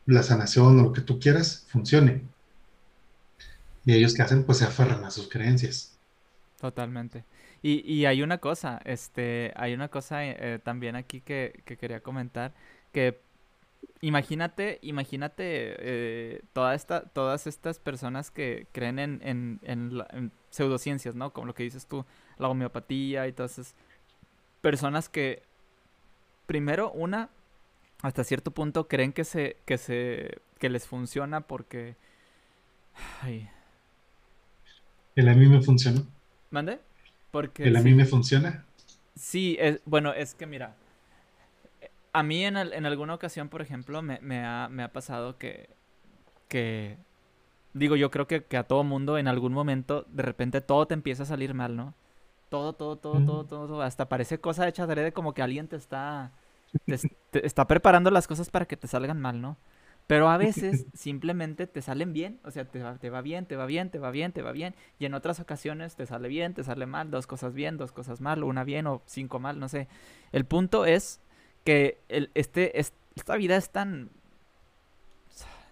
la 0.07 0.23
sanación 0.23 0.79
o 0.79 0.83
lo 0.85 0.93
que 0.93 1.01
tú 1.01 1.19
quieras 1.19 1.67
funcione. 1.69 2.23
Y 3.85 3.95
ellos 3.95 4.15
que 4.15 4.23
hacen, 4.23 4.45
pues 4.45 4.59
se 4.59 4.65
aferran 4.65 5.05
a 5.05 5.11
sus 5.11 5.29
creencias. 5.29 5.97
Totalmente. 6.61 7.25
Y, 7.63 8.05
hay 8.05 8.23
una 8.23 8.39
cosa, 8.39 8.81
este, 8.85 9.53
hay 9.57 9.75
una 9.75 9.89
cosa 9.89 10.25
eh, 10.25 10.61
también 10.63 10.95
aquí 10.95 11.21
que, 11.21 11.63
quería 11.65 12.01
comentar, 12.01 12.55
que 12.93 13.19
imagínate, 14.01 14.79
imagínate 14.83 15.75
eh, 15.79 16.43
toda 16.53 16.77
esta, 16.77 17.03
todas 17.09 17.49
estas 17.49 17.81
personas 17.81 18.31
que 18.31 18.69
creen 18.71 19.01
en, 19.01 19.21
en, 19.25 19.61
en, 19.65 20.33
pseudociencias, 20.51 21.17
¿no? 21.17 21.33
Como 21.33 21.49
lo 21.49 21.55
que 21.55 21.65
dices 21.65 21.87
tú, 21.87 22.05
la 22.39 22.49
homeopatía 22.49 23.27
y 23.27 23.33
todas 23.33 23.59
esas 23.59 23.75
personas 24.61 25.09
que 25.09 25.43
primero, 26.47 26.91
una, 26.93 27.31
hasta 28.03 28.25
cierto 28.25 28.51
punto 28.51 28.89
creen 28.89 29.13
que 29.13 29.25
se, 29.25 29.57
que 29.65 29.79
se, 29.79 30.39
que 30.59 30.69
les 30.71 30.87
funciona 30.87 31.43
porque... 31.43 31.97
Ay. 33.23 33.49
¿El 35.15 35.29
a 35.29 35.35
mí 35.35 35.47
me 35.47 35.61
funciona? 35.61 36.03
¿Mande? 36.51 36.81
Porque... 37.31 37.65
¿El 37.65 37.77
a 37.77 37.83
mí 37.83 37.95
me 37.95 38.07
funciona? 38.07 38.65
Sí, 39.15 39.57
es, 39.59 39.81
bueno, 39.85 40.13
es 40.13 40.35
que 40.35 40.47
mira, 40.47 40.77
a 42.13 42.23
mí 42.23 42.45
en, 42.45 42.57
en 42.57 42.87
alguna 42.87 43.15
ocasión, 43.15 43.49
por 43.49 43.63
ejemplo, 43.63 44.03
me, 44.03 44.19
me, 44.21 44.45
ha, 44.45 44.69
me 44.71 44.83
ha 44.83 44.93
pasado 44.93 45.37
que, 45.39 45.69
que, 46.49 46.97
digo, 47.75 47.97
yo 47.97 48.11
creo 48.11 48.27
que, 48.27 48.45
que, 48.45 48.57
a 48.57 48.63
todo 48.65 48.85
mundo 48.85 49.19
en 49.19 49.29
algún 49.29 49.53
momento, 49.53 50.07
de 50.09 50.23
repente 50.23 50.61
todo 50.61 50.87
te 50.87 50.95
empieza 50.95 51.25
a 51.25 51.27
salir 51.27 51.53
mal, 51.55 51.77
¿no? 51.77 51.95
Todo, 52.49 52.75
todo, 52.75 52.97
todo, 52.97 53.25
todo, 53.25 53.45
todo, 53.45 53.83
hasta 53.83 54.09
parece 54.09 54.39
cosa 54.39 54.69
hecha 54.69 54.87
de 54.87 55.13
como 55.13 55.35
que 55.35 55.43
alguien 55.43 55.67
te 55.67 55.77
está, 55.77 56.33
te, 56.87 57.47
está 57.47 57.67
preparando 57.67 58.11
las 58.11 58.29
cosas 58.29 58.51
para 58.51 58.67
que 58.67 58.77
te 58.77 58.87
salgan 58.87 59.21
mal, 59.21 59.41
¿no? 59.41 59.57
Pero 60.07 60.29
a 60.29 60.37
veces 60.39 60.87
simplemente 60.95 61.67
te 61.67 61.83
salen 61.83 62.13
bien, 62.13 62.39
o 62.45 62.51
sea, 62.53 62.65
te 62.65 62.81
va, 62.83 62.99
te 62.99 63.11
va 63.11 63.21
bien, 63.21 63.47
te 63.47 63.57
va 63.57 63.67
bien, 63.67 63.91
te 63.91 63.99
va 63.99 64.11
bien, 64.13 64.33
te 64.33 64.43
va 64.43 64.53
bien, 64.53 64.75
y 65.01 65.07
en 65.07 65.15
otras 65.15 65.41
ocasiones 65.41 65.97
te 65.97 66.07
sale 66.07 66.29
bien, 66.29 66.55
te 66.55 66.63
sale 66.63 66.87
mal, 66.87 67.11
dos 67.11 67.27
cosas 67.27 67.53
bien, 67.53 67.79
dos 67.79 67.91
cosas 67.91 68.21
mal, 68.21 68.45
una 68.45 68.63
bien 68.63 68.87
o 68.87 69.03
cinco 69.07 69.41
mal, 69.41 69.59
no 69.59 69.69
sé. 69.69 69.89
El 70.31 70.45
punto 70.45 70.87
es 70.87 71.21
que 71.65 71.99
el, 72.09 72.31
este, 72.35 72.79
esta 72.79 73.37
vida 73.37 73.57
es 73.57 73.71
tan, 73.71 74.11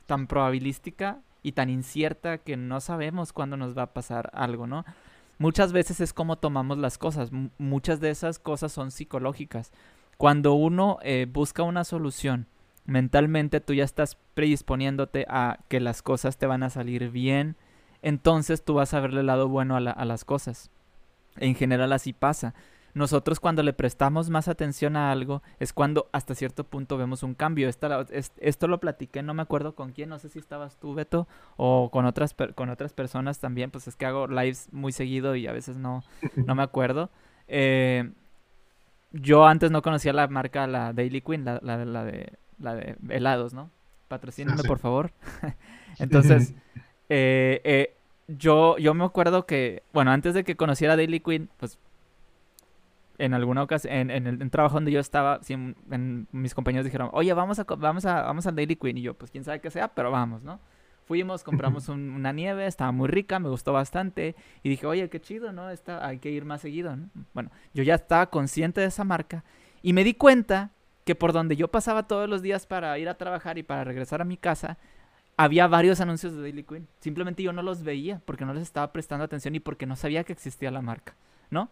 tan 0.06 0.26
probabilística 0.26 1.20
y 1.44 1.52
tan 1.52 1.70
incierta 1.70 2.38
que 2.38 2.56
no 2.56 2.80
sabemos 2.80 3.32
cuándo 3.32 3.56
nos 3.56 3.78
va 3.78 3.82
a 3.82 3.92
pasar 3.92 4.30
algo, 4.34 4.66
¿no? 4.66 4.84
Muchas 5.38 5.72
veces 5.72 6.00
es 6.00 6.12
como 6.12 6.36
tomamos 6.36 6.78
las 6.78 6.98
cosas. 6.98 7.30
muchas 7.58 8.00
de 8.00 8.10
esas 8.10 8.38
cosas 8.38 8.72
son 8.72 8.90
psicológicas. 8.90 9.72
Cuando 10.16 10.54
uno 10.54 10.98
eh, 11.02 11.26
busca 11.30 11.62
una 11.62 11.84
solución, 11.84 12.46
mentalmente 12.84 13.60
tú 13.60 13.74
ya 13.74 13.84
estás 13.84 14.16
predisponiéndote 14.34 15.26
a 15.28 15.58
que 15.68 15.80
las 15.80 16.02
cosas 16.02 16.38
te 16.38 16.46
van 16.46 16.62
a 16.62 16.70
salir 16.70 17.10
bien, 17.10 17.56
entonces 18.02 18.64
tú 18.64 18.74
vas 18.74 18.94
a 18.94 19.00
verle 19.00 19.20
el 19.20 19.26
lado 19.26 19.48
bueno 19.48 19.76
a, 19.76 19.78
a 19.78 20.04
las 20.04 20.24
cosas. 20.24 20.70
En 21.36 21.54
general 21.54 21.92
así 21.92 22.12
pasa. 22.12 22.54
Nosotros 22.94 23.40
cuando 23.40 23.62
le 23.64 23.72
prestamos 23.72 24.30
más 24.30 24.46
atención 24.46 24.96
a 24.96 25.10
algo 25.10 25.42
es 25.58 25.72
cuando 25.72 26.08
hasta 26.12 26.34
cierto 26.34 26.64
punto 26.64 26.96
vemos 26.96 27.24
un 27.24 27.34
cambio. 27.34 27.68
esto 27.68 28.68
lo 28.68 28.80
platiqué, 28.80 29.22
no 29.22 29.34
me 29.34 29.42
acuerdo 29.42 29.74
con 29.74 29.92
quién, 29.92 30.08
no 30.08 30.18
sé 30.20 30.28
si 30.28 30.38
estabas 30.38 30.76
tú, 30.78 30.94
Beto, 30.94 31.26
o 31.56 31.90
con 31.90 32.06
otras, 32.06 32.34
con 32.54 32.70
otras 32.70 32.92
personas 32.92 33.40
también, 33.40 33.72
pues 33.72 33.88
es 33.88 33.96
que 33.96 34.06
hago 34.06 34.28
lives 34.28 34.68
muy 34.72 34.92
seguido 34.92 35.34
y 35.34 35.48
a 35.48 35.52
veces 35.52 35.76
no, 35.76 36.04
no 36.36 36.54
me 36.54 36.62
acuerdo. 36.62 37.10
Eh, 37.48 38.10
yo 39.10 39.46
antes 39.46 39.70
no 39.70 39.82
conocía 39.82 40.12
la 40.12 40.28
marca, 40.28 40.66
la 40.66 40.92
Daily 40.92 41.20
Queen, 41.20 41.44
la, 41.44 41.58
la, 41.62 41.84
la 41.84 42.04
de, 42.04 42.32
la 42.58 42.74
de 42.74 42.96
helados, 43.08 43.54
¿no? 43.54 43.70
Patrocíname, 44.08 44.60
ah, 44.62 44.68
por 44.68 44.78
favor. 44.78 45.12
Entonces, 45.98 46.54
eh, 47.08 47.60
eh, 47.64 47.94
yo, 48.28 48.78
yo 48.78 48.94
me 48.94 49.04
acuerdo 49.04 49.46
que, 49.46 49.82
bueno, 49.92 50.10
antes 50.10 50.34
de 50.34 50.44
que 50.44 50.56
conociera 50.56 50.96
Daily 50.96 51.20
Queen, 51.20 51.48
pues 51.58 51.78
en 53.24 53.34
alguna 53.34 53.62
ocasión, 53.62 53.92
en, 53.92 54.10
en 54.10 54.26
el 54.26 54.50
trabajo 54.50 54.74
donde 54.74 54.92
yo 54.92 55.00
estaba, 55.00 55.40
mis 56.32 56.54
compañeros 56.54 56.84
dijeron, 56.84 57.10
oye, 57.12 57.32
vamos 57.32 57.58
a, 57.58 57.64
vamos 57.64 58.04
a, 58.04 58.22
vamos 58.22 58.46
al 58.46 58.54
Daily 58.54 58.76
Queen. 58.76 58.98
Y 58.98 59.02
yo, 59.02 59.14
pues 59.14 59.30
quién 59.30 59.44
sabe 59.44 59.60
qué 59.60 59.70
sea, 59.70 59.88
pero 59.88 60.10
vamos, 60.10 60.42
¿no? 60.42 60.60
Fuimos, 61.06 61.42
compramos 61.42 61.88
una 61.90 62.32
nieve, 62.32 62.66
estaba 62.66 62.92
muy 62.92 63.08
rica, 63.08 63.38
me 63.38 63.48
gustó 63.48 63.72
bastante. 63.72 64.36
Y 64.62 64.68
dije, 64.68 64.86
oye, 64.86 65.08
qué 65.08 65.20
chido, 65.20 65.52
¿no? 65.52 65.70
Está, 65.70 66.06
hay 66.06 66.18
que 66.18 66.30
ir 66.30 66.44
más 66.44 66.60
seguido, 66.60 66.96
¿no? 66.96 67.08
Bueno, 67.32 67.50
yo 67.72 67.82
ya 67.82 67.94
estaba 67.94 68.26
consciente 68.26 68.80
de 68.80 68.88
esa 68.88 69.04
marca 69.04 69.44
y 69.82 69.92
me 69.92 70.04
di 70.04 70.14
cuenta 70.14 70.70
que 71.04 71.14
por 71.14 71.32
donde 71.32 71.56
yo 71.56 71.68
pasaba 71.68 72.06
todos 72.06 72.28
los 72.28 72.42
días 72.42 72.66
para 72.66 72.98
ir 72.98 73.08
a 73.08 73.16
trabajar 73.16 73.58
y 73.58 73.62
para 73.62 73.84
regresar 73.84 74.20
a 74.22 74.24
mi 74.24 74.36
casa, 74.36 74.78
había 75.36 75.66
varios 75.66 76.00
anuncios 76.00 76.34
de 76.34 76.42
Daily 76.42 76.62
Queen. 76.62 76.88
Simplemente 77.00 77.42
yo 77.42 77.52
no 77.52 77.62
los 77.62 77.82
veía 77.82 78.20
porque 78.24 78.44
no 78.44 78.54
les 78.54 78.62
estaba 78.62 78.92
prestando 78.92 79.24
atención 79.24 79.54
y 79.54 79.60
porque 79.60 79.86
no 79.86 79.96
sabía 79.96 80.24
que 80.24 80.32
existía 80.32 80.70
la 80.70 80.80
marca, 80.80 81.16
¿no? 81.50 81.70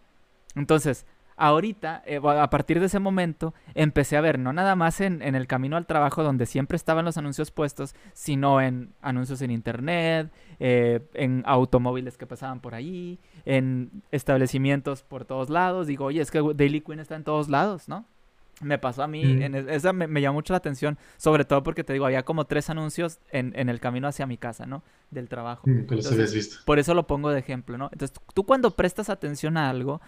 Entonces, 0.54 1.06
ahorita, 1.36 2.02
eh, 2.06 2.20
a 2.24 2.50
partir 2.50 2.80
de 2.80 2.86
ese 2.86 2.98
momento, 2.98 3.54
empecé 3.74 4.16
a 4.16 4.20
ver, 4.20 4.38
no 4.38 4.52
nada 4.52 4.76
más 4.76 5.00
en, 5.00 5.22
el 5.22 5.46
camino 5.46 5.76
al 5.76 5.86
trabajo 5.86 6.22
donde 6.22 6.46
siempre 6.46 6.76
estaban 6.76 7.04
los 7.04 7.16
anuncios 7.16 7.50
puestos, 7.50 7.94
sino 8.12 8.60
en 8.60 8.92
anuncios 9.00 9.42
en 9.42 9.50
internet, 9.50 10.30
eh, 10.60 11.00
en 11.14 11.42
automóviles 11.46 12.16
que 12.16 12.26
pasaban 12.26 12.60
por 12.60 12.74
ahí, 12.74 13.18
en 13.44 14.02
establecimientos 14.10 15.02
por 15.02 15.24
todos 15.24 15.50
lados. 15.50 15.86
Digo, 15.86 16.06
oye, 16.06 16.20
es 16.20 16.30
que 16.30 16.40
Daily 16.54 16.80
Queen 16.80 17.00
está 17.00 17.16
en 17.16 17.24
todos 17.24 17.48
lados, 17.48 17.88
¿no? 17.88 18.06
Me 18.60 18.78
pasó 18.78 19.02
a 19.02 19.08
mí, 19.08 19.24
mm. 19.24 19.42
en 19.42 19.54
esa 19.70 19.92
me, 19.92 20.20
llamó 20.20 20.34
mucho 20.34 20.52
la 20.52 20.58
atención, 20.58 20.96
sobre 21.16 21.44
todo 21.44 21.62
porque 21.64 21.82
te 21.82 21.92
digo, 21.94 22.04
había 22.04 22.22
como 22.22 22.44
tres 22.44 22.70
anuncios 22.70 23.18
en, 23.30 23.68
el 23.68 23.80
camino 23.80 24.06
hacia 24.06 24.26
mi 24.26 24.36
casa, 24.36 24.66
¿no? 24.66 24.84
Del 25.10 25.28
trabajo. 25.28 25.62
Mm, 25.66 25.86
visto. 25.88 26.56
Por 26.64 26.78
eso 26.78 26.94
lo 26.94 27.06
pongo 27.06 27.30
de 27.30 27.40
ejemplo, 27.40 27.76
¿no? 27.76 27.88
Entonces, 27.92 28.16
tú 28.34 28.44
cuando 28.44 28.70
prestas 28.70 29.10
atención 29.10 29.56
a 29.56 29.68
algo, 29.68 30.00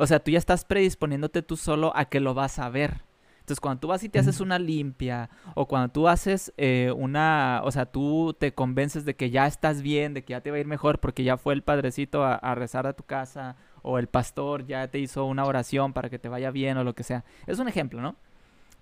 o 0.00 0.06
sea, 0.06 0.18
tú 0.18 0.30
ya 0.30 0.38
estás 0.38 0.64
predisponiéndote 0.64 1.42
tú 1.42 1.58
solo 1.58 1.92
a 1.94 2.06
que 2.06 2.20
lo 2.20 2.32
vas 2.32 2.58
a 2.58 2.70
ver. 2.70 3.02
Entonces, 3.40 3.60
cuando 3.60 3.80
tú 3.80 3.88
vas 3.88 4.02
y 4.02 4.08
te 4.08 4.18
haces 4.18 4.40
una 4.40 4.58
limpia, 4.58 5.28
o 5.54 5.68
cuando 5.68 5.92
tú 5.92 6.08
haces 6.08 6.54
eh, 6.56 6.90
una, 6.96 7.60
o 7.64 7.70
sea, 7.70 7.84
tú 7.84 8.34
te 8.38 8.54
convences 8.54 9.04
de 9.04 9.14
que 9.14 9.28
ya 9.28 9.46
estás 9.46 9.82
bien, 9.82 10.14
de 10.14 10.24
que 10.24 10.30
ya 10.30 10.40
te 10.40 10.50
va 10.50 10.56
a 10.56 10.60
ir 10.60 10.66
mejor 10.66 11.00
porque 11.00 11.22
ya 11.22 11.36
fue 11.36 11.52
el 11.52 11.62
padrecito 11.62 12.24
a, 12.24 12.34
a 12.34 12.54
rezar 12.54 12.86
a 12.86 12.94
tu 12.94 13.02
casa, 13.02 13.56
o 13.82 13.98
el 13.98 14.06
pastor 14.06 14.66
ya 14.66 14.88
te 14.88 14.98
hizo 15.00 15.26
una 15.26 15.44
oración 15.44 15.92
para 15.92 16.08
que 16.08 16.18
te 16.18 16.30
vaya 16.30 16.50
bien, 16.50 16.78
o 16.78 16.84
lo 16.84 16.94
que 16.94 17.02
sea. 17.02 17.24
Es 17.46 17.58
un 17.58 17.68
ejemplo, 17.68 18.00
¿no? 18.00 18.16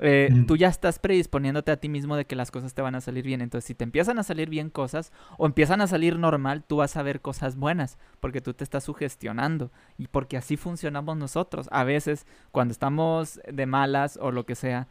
Eh, 0.01 0.45
tú 0.47 0.57
ya 0.57 0.69
estás 0.69 0.99
predisponiéndote 0.99 1.73
a 1.73 1.77
ti 1.77 1.89
mismo 1.89 2.17
de 2.17 2.25
que 2.25 2.37
las 2.37 2.51
cosas 2.51 2.75
te 2.75 2.83
van 2.83 2.95
a 2.95 3.01
salir 3.01 3.25
bien. 3.25 3.41
Entonces, 3.41 3.67
si 3.67 3.75
te 3.75 3.85
empiezan 3.85 4.19
a 4.19 4.23
salir 4.23 4.49
bien 4.49 4.71
cosas 4.71 5.13
o 5.39 5.47
empiezan 5.47 5.81
a 5.81 5.87
salir 5.87 6.19
normal, 6.19 6.65
tú 6.65 6.77
vas 6.77 6.97
a 6.97 7.03
ver 7.03 7.21
cosas 7.21 7.57
buenas 7.57 7.99
porque 8.21 8.41
tú 8.41 8.55
te 8.55 8.65
estás 8.65 8.85
sugestionando 8.85 9.71
y 9.97 10.07
porque 10.09 10.37
así 10.37 10.57
funcionamos 10.57 11.17
nosotros. 11.17 11.69
A 11.73 11.85
veces, 11.85 12.27
cuando 12.53 12.73
estamos 12.73 13.41
de 13.51 13.67
malas 13.67 14.19
o 14.21 14.31
lo 14.31 14.47
que 14.47 14.55
sea, 14.55 14.87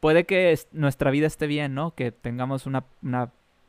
puede 0.00 0.24
que 0.24 0.58
nuestra 0.72 1.10
vida 1.10 1.26
esté 1.26 1.46
bien, 1.46 1.74
¿no? 1.74 1.94
Que 1.94 2.12
tengamos 2.12 2.66
una, 2.66 2.84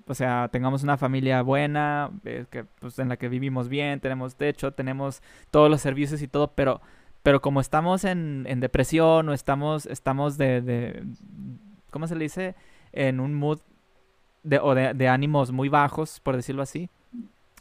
o 0.08 0.14
sea, 0.14 0.50
tengamos 0.52 0.84
una 0.84 0.98
familia 0.98 1.42
buena, 1.42 2.12
eh, 2.26 2.46
que, 2.50 2.64
pues, 2.64 3.00
en 3.00 3.10
la 3.10 3.18
que 3.18 3.30
vivimos 3.30 3.70
bien, 3.70 4.00
tenemos 4.00 4.36
techo, 4.36 4.74
tenemos 4.74 5.22
todos 5.52 5.70
los 5.70 5.82
servicios 5.82 6.22
y 6.22 6.28
todo, 6.28 6.52
pero 6.54 6.82
pero 7.24 7.42
como 7.42 7.62
estamos 7.62 8.04
en, 8.04 8.44
depresión 8.60 9.30
o 9.30 9.34
estamos, 9.34 9.86
estamos 9.86 10.38
de, 10.38 10.62
de, 10.62 11.04
¿cómo 11.90 12.08
se 12.08 12.16
le 12.16 12.26
dice? 12.26 12.56
En 12.92 13.20
un 13.20 13.34
mood 13.34 13.60
de, 14.44 14.60
o 14.60 14.76
de, 14.76 14.94
de 14.94 15.08
ánimos 15.08 15.52
muy 15.52 15.70
bajos, 15.70 16.20
por 16.20 16.36
decirlo 16.36 16.62
así, 16.62 16.90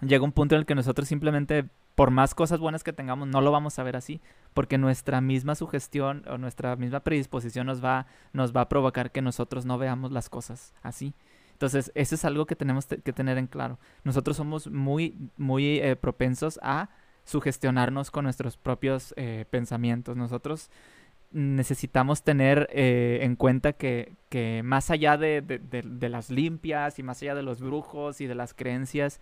llega 0.00 0.24
un 0.24 0.32
punto 0.32 0.56
en 0.56 0.60
el 0.60 0.66
que 0.66 0.74
nosotros 0.74 1.08
simplemente 1.08 1.64
por 1.94 2.10
más 2.10 2.34
cosas 2.34 2.58
buenas 2.58 2.82
que 2.84 2.92
tengamos, 2.92 3.28
no 3.28 3.40
lo 3.40 3.52
vamos 3.52 3.78
a 3.78 3.82
ver 3.82 3.96
así, 3.96 4.20
porque 4.54 4.78
nuestra 4.78 5.20
misma 5.20 5.54
sugestión 5.54 6.24
o 6.28 6.38
nuestra 6.38 6.74
misma 6.76 7.00
predisposición 7.00 7.66
nos 7.66 7.84
va, 7.84 8.06
nos 8.32 8.54
va 8.54 8.62
a 8.62 8.68
provocar 8.68 9.10
que 9.10 9.22
nosotros 9.22 9.66
no 9.66 9.78
veamos 9.78 10.10
las 10.10 10.28
cosas 10.28 10.74
así. 10.82 11.14
Entonces, 11.52 11.92
eso 11.94 12.14
es 12.14 12.24
algo 12.24 12.46
que 12.46 12.56
tenemos 12.56 12.86
que 12.86 13.12
tener 13.12 13.38
en 13.38 13.46
claro. 13.46 13.78
Nosotros 14.02 14.36
somos 14.36 14.66
muy, 14.66 15.16
muy 15.36 15.78
eh, 15.78 15.94
propensos 15.94 16.58
a 16.62 16.88
sugestionarnos 17.24 18.10
con 18.10 18.24
nuestros 18.24 18.56
propios 18.56 19.14
eh, 19.16 19.44
pensamientos. 19.50 20.16
Nosotros 20.16 20.70
necesitamos 21.32 22.22
tener 22.22 22.68
eh, 22.72 23.20
en 23.22 23.36
cuenta 23.36 23.72
que, 23.72 24.12
que 24.28 24.62
más 24.64 24.90
allá 24.90 25.16
de, 25.16 25.40
de, 25.40 26.08
las 26.08 26.30
limpias 26.30 26.98
y 26.98 27.02
más 27.02 27.22
allá 27.22 27.34
de 27.34 27.42
los 27.42 27.60
brujos 27.60 28.20
y 28.20 28.26
de 28.26 28.34
las 28.34 28.54
creencias, 28.54 29.20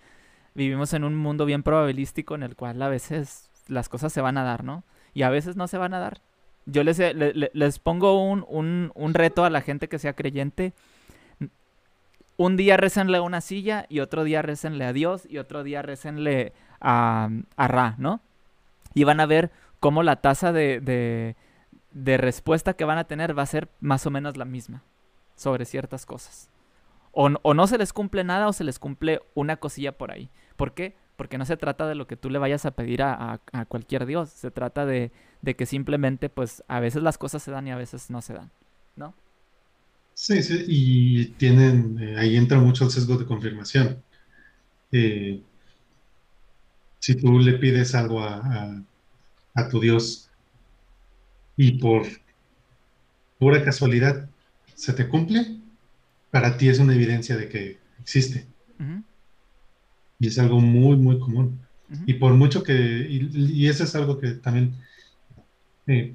vivimos 0.55 0.93
en 0.93 1.05
un 1.05 1.15
mundo 1.15 1.47
bien 1.47 1.63
probabilístico 1.63 2.35
en 2.35 2.43
el 2.43 2.57
cual 2.57 2.83
a 2.83 2.89
veces 2.89 3.51
las 3.69 3.89
cosas 3.89 4.13
se 4.13 4.21
van 4.21 4.39
a 4.39 4.43
dar, 4.43 4.65
¿no? 4.65 4.83
Y 5.15 5.23
a 5.23 5.31
veces 5.31 5.57
no 5.57 5.69
se 5.69 5.79
van 5.79 5.95
a 5.95 6.01
dar. 6.01 6.21
Yo 6.67 6.85
les, 6.85 6.99
les 6.99 7.79
pongo 7.79 8.23
un, 8.23 8.45
un, 8.49 8.93
un, 8.95 9.15
reto 9.15 9.45
a 9.45 9.51
la 9.51 9.61
gente 9.61 9.89
que 9.89 9.99
sea 9.99 10.13
creyente. 10.13 10.73
Un 12.37 12.57
día 12.57 12.77
récenle 12.77 13.19
a 13.19 13.23
una 13.23 13.41
silla 13.41 13.87
y 13.89 14.01
otro 14.01 14.25
día 14.25 14.43
récenle 14.43 14.85
a 14.85 14.93
Dios 14.93 15.27
y 15.29 15.39
otro 15.39 15.63
día 15.63 15.83
récenle 15.83 16.53
a, 16.81 17.29
a 17.57 17.69
Ra, 17.69 17.95
¿no? 17.99 18.21
Y 18.95 19.05
van 19.05 19.21
a 19.21 19.27
ver 19.27 19.51
cómo 19.79 20.03
la 20.03 20.17
tasa 20.17 20.53
de, 20.53 20.81
de, 20.81 21.37
de 21.93 22.17
respuesta 22.17 22.75
que 22.75 22.85
van 22.85 22.99
a 22.99 23.05
tener 23.05 23.37
va 23.37 23.43
a 23.43 23.47
ser 23.47 23.69
más 23.81 24.07
o 24.07 24.11
menos 24.11 24.37
la 24.37 24.45
misma 24.45 24.83
sobre 25.37 25.65
ciertas 25.65 26.07
cosas. 26.07 26.49
O, 27.13 27.29
no 27.29 27.67
se 27.67 27.79
les 27.79 27.93
cumple 27.93 28.23
nada 28.23 28.47
o 28.47 28.53
se 28.53 28.63
les 28.63 28.79
cumple 28.79 29.21
una 29.35 29.57
cosilla 29.57 29.93
por 29.93 30.13
ahí. 30.13 30.31
¿Por 30.57 30.75
qué? 30.75 30.95
Porque 31.17 31.39
no 31.39 31.45
se 31.45 31.57
trata 31.57 31.89
de 31.89 31.95
lo 31.95 32.07
que 32.07 32.17
tú 32.17 32.31
le 32.31 32.39
vayas 32.39 32.65
a 32.67 32.71
pedir 32.71 33.03
a, 33.03 33.41
cualquier 33.69 34.07
Dios. 34.07 34.31
Se 34.31 34.51
trata 34.51 34.87
de, 34.87 35.11
que 35.57 35.67
simplemente, 35.67 36.29
pues, 36.29 36.63
a 36.69 36.79
veces 36.79 37.03
las 37.03 37.19
cosas 37.19 37.43
se 37.43 37.51
dan 37.51 37.67
y 37.67 37.73
a 37.73 37.77
veces 37.77 38.11
no 38.11 38.23
se 38.23 38.35
dan, 38.35 38.51
¿no? 38.97 39.15
Sí, 40.15 40.43
sí, 40.43 40.65
y 40.69 41.27
tienen, 41.39 41.99
eh, 41.99 42.17
ahí 42.19 42.37
entra 42.37 42.59
mucho 42.59 42.85
el 42.85 42.91
sesgo 42.91 43.17
de 43.17 43.25
confirmación. 43.25 44.03
Eh, 44.93 45.43
si 47.01 47.17
tú 47.17 47.41
le 47.41 47.55
pides 47.55 47.95
algo 47.95 48.23
a, 48.23 48.81
a 49.55 49.69
tu 49.69 49.81
Dios 49.81 50.31
y 51.57 51.73
por 51.73 52.07
pura 53.39 53.65
casualidad 53.65 54.29
se 54.75 54.93
te 54.93 55.09
cumple, 55.09 55.61
para 56.31 56.57
ti 56.57 56.69
es 56.69 56.79
una 56.79 56.95
evidencia 56.95 57.37
de 57.37 57.49
que 57.49 57.79
existe. 58.01 58.47
Y 60.19 60.29
es 60.29 60.39
algo 60.39 60.61
muy, 60.61 60.97
muy 60.97 61.19
común. 61.19 61.59
Y 62.07 62.15
por 62.15 62.35
mucho 62.35 62.63
que, 62.63 63.07
y, 63.11 63.67
eso 63.67 63.85
es 63.85 63.95
algo 63.97 64.19
que 64.19 64.31
también, 64.33 64.75
eh, 65.87 66.15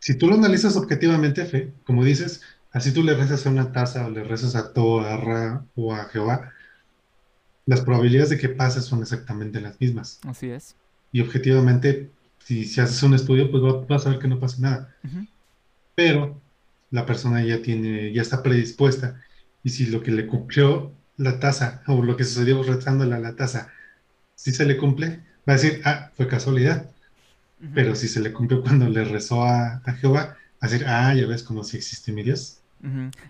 si 0.00 0.18
tú 0.18 0.26
lo 0.26 0.34
analizas 0.34 0.76
objetivamente, 0.76 1.44
fe, 1.44 1.72
como 1.84 2.04
dices, 2.04 2.42
así 2.72 2.92
tú 2.92 3.04
le 3.04 3.14
rezas 3.14 3.46
a 3.46 3.50
una 3.50 3.70
taza 3.70 4.06
o 4.06 4.10
le 4.10 4.24
rezas 4.24 4.56
a 4.56 4.72
Ra 4.72 5.64
o 5.76 5.94
a 5.94 6.04
Jehová, 6.06 6.52
las 7.68 7.82
probabilidades 7.82 8.30
de 8.30 8.38
que 8.38 8.48
pase 8.48 8.80
son 8.80 9.02
exactamente 9.02 9.60
las 9.60 9.78
mismas. 9.78 10.20
Así 10.26 10.48
es. 10.48 10.74
Y 11.12 11.20
objetivamente, 11.20 12.10
si, 12.38 12.64
si 12.64 12.80
haces 12.80 13.02
un 13.02 13.12
estudio, 13.12 13.50
pues 13.50 13.62
vas 13.86 14.06
a 14.06 14.10
ver 14.10 14.18
que 14.18 14.26
no 14.26 14.40
pasa 14.40 14.56
nada. 14.60 14.96
Pero 15.94 16.40
la 16.90 17.04
persona 17.04 17.44
ya 17.44 17.60
tiene, 17.60 18.10
ya 18.10 18.22
está 18.22 18.42
predispuesta. 18.42 19.20
Y 19.62 19.68
si 19.68 19.84
lo 19.84 20.02
que 20.02 20.12
le 20.12 20.26
cumplió 20.26 20.92
la 21.18 21.38
tasa 21.40 21.82
o 21.86 22.02
lo 22.02 22.16
que 22.16 22.24
sucedió 22.24 22.62
rezándole 22.62 23.14
a 23.14 23.20
la 23.20 23.36
tasa, 23.36 23.70
si 24.34 24.50
se 24.52 24.64
le 24.64 24.78
cumple, 24.78 25.20
va 25.46 25.52
a 25.52 25.56
decir, 25.56 25.82
ah, 25.84 26.10
fue 26.16 26.26
casualidad. 26.26 26.90
Pero 27.74 27.94
si 27.94 28.08
se 28.08 28.20
le 28.20 28.32
cumplió 28.32 28.62
cuando 28.62 28.88
le 28.88 29.04
rezó 29.04 29.44
a, 29.44 29.82
Jehová, 30.00 30.20
va 30.20 30.36
a 30.60 30.68
decir, 30.68 30.86
ah, 30.88 31.14
ya 31.14 31.26
ves 31.26 31.42
como 31.42 31.62
si 31.64 31.76
existe 31.76 32.12
mi 32.12 32.22
Dios. 32.22 32.57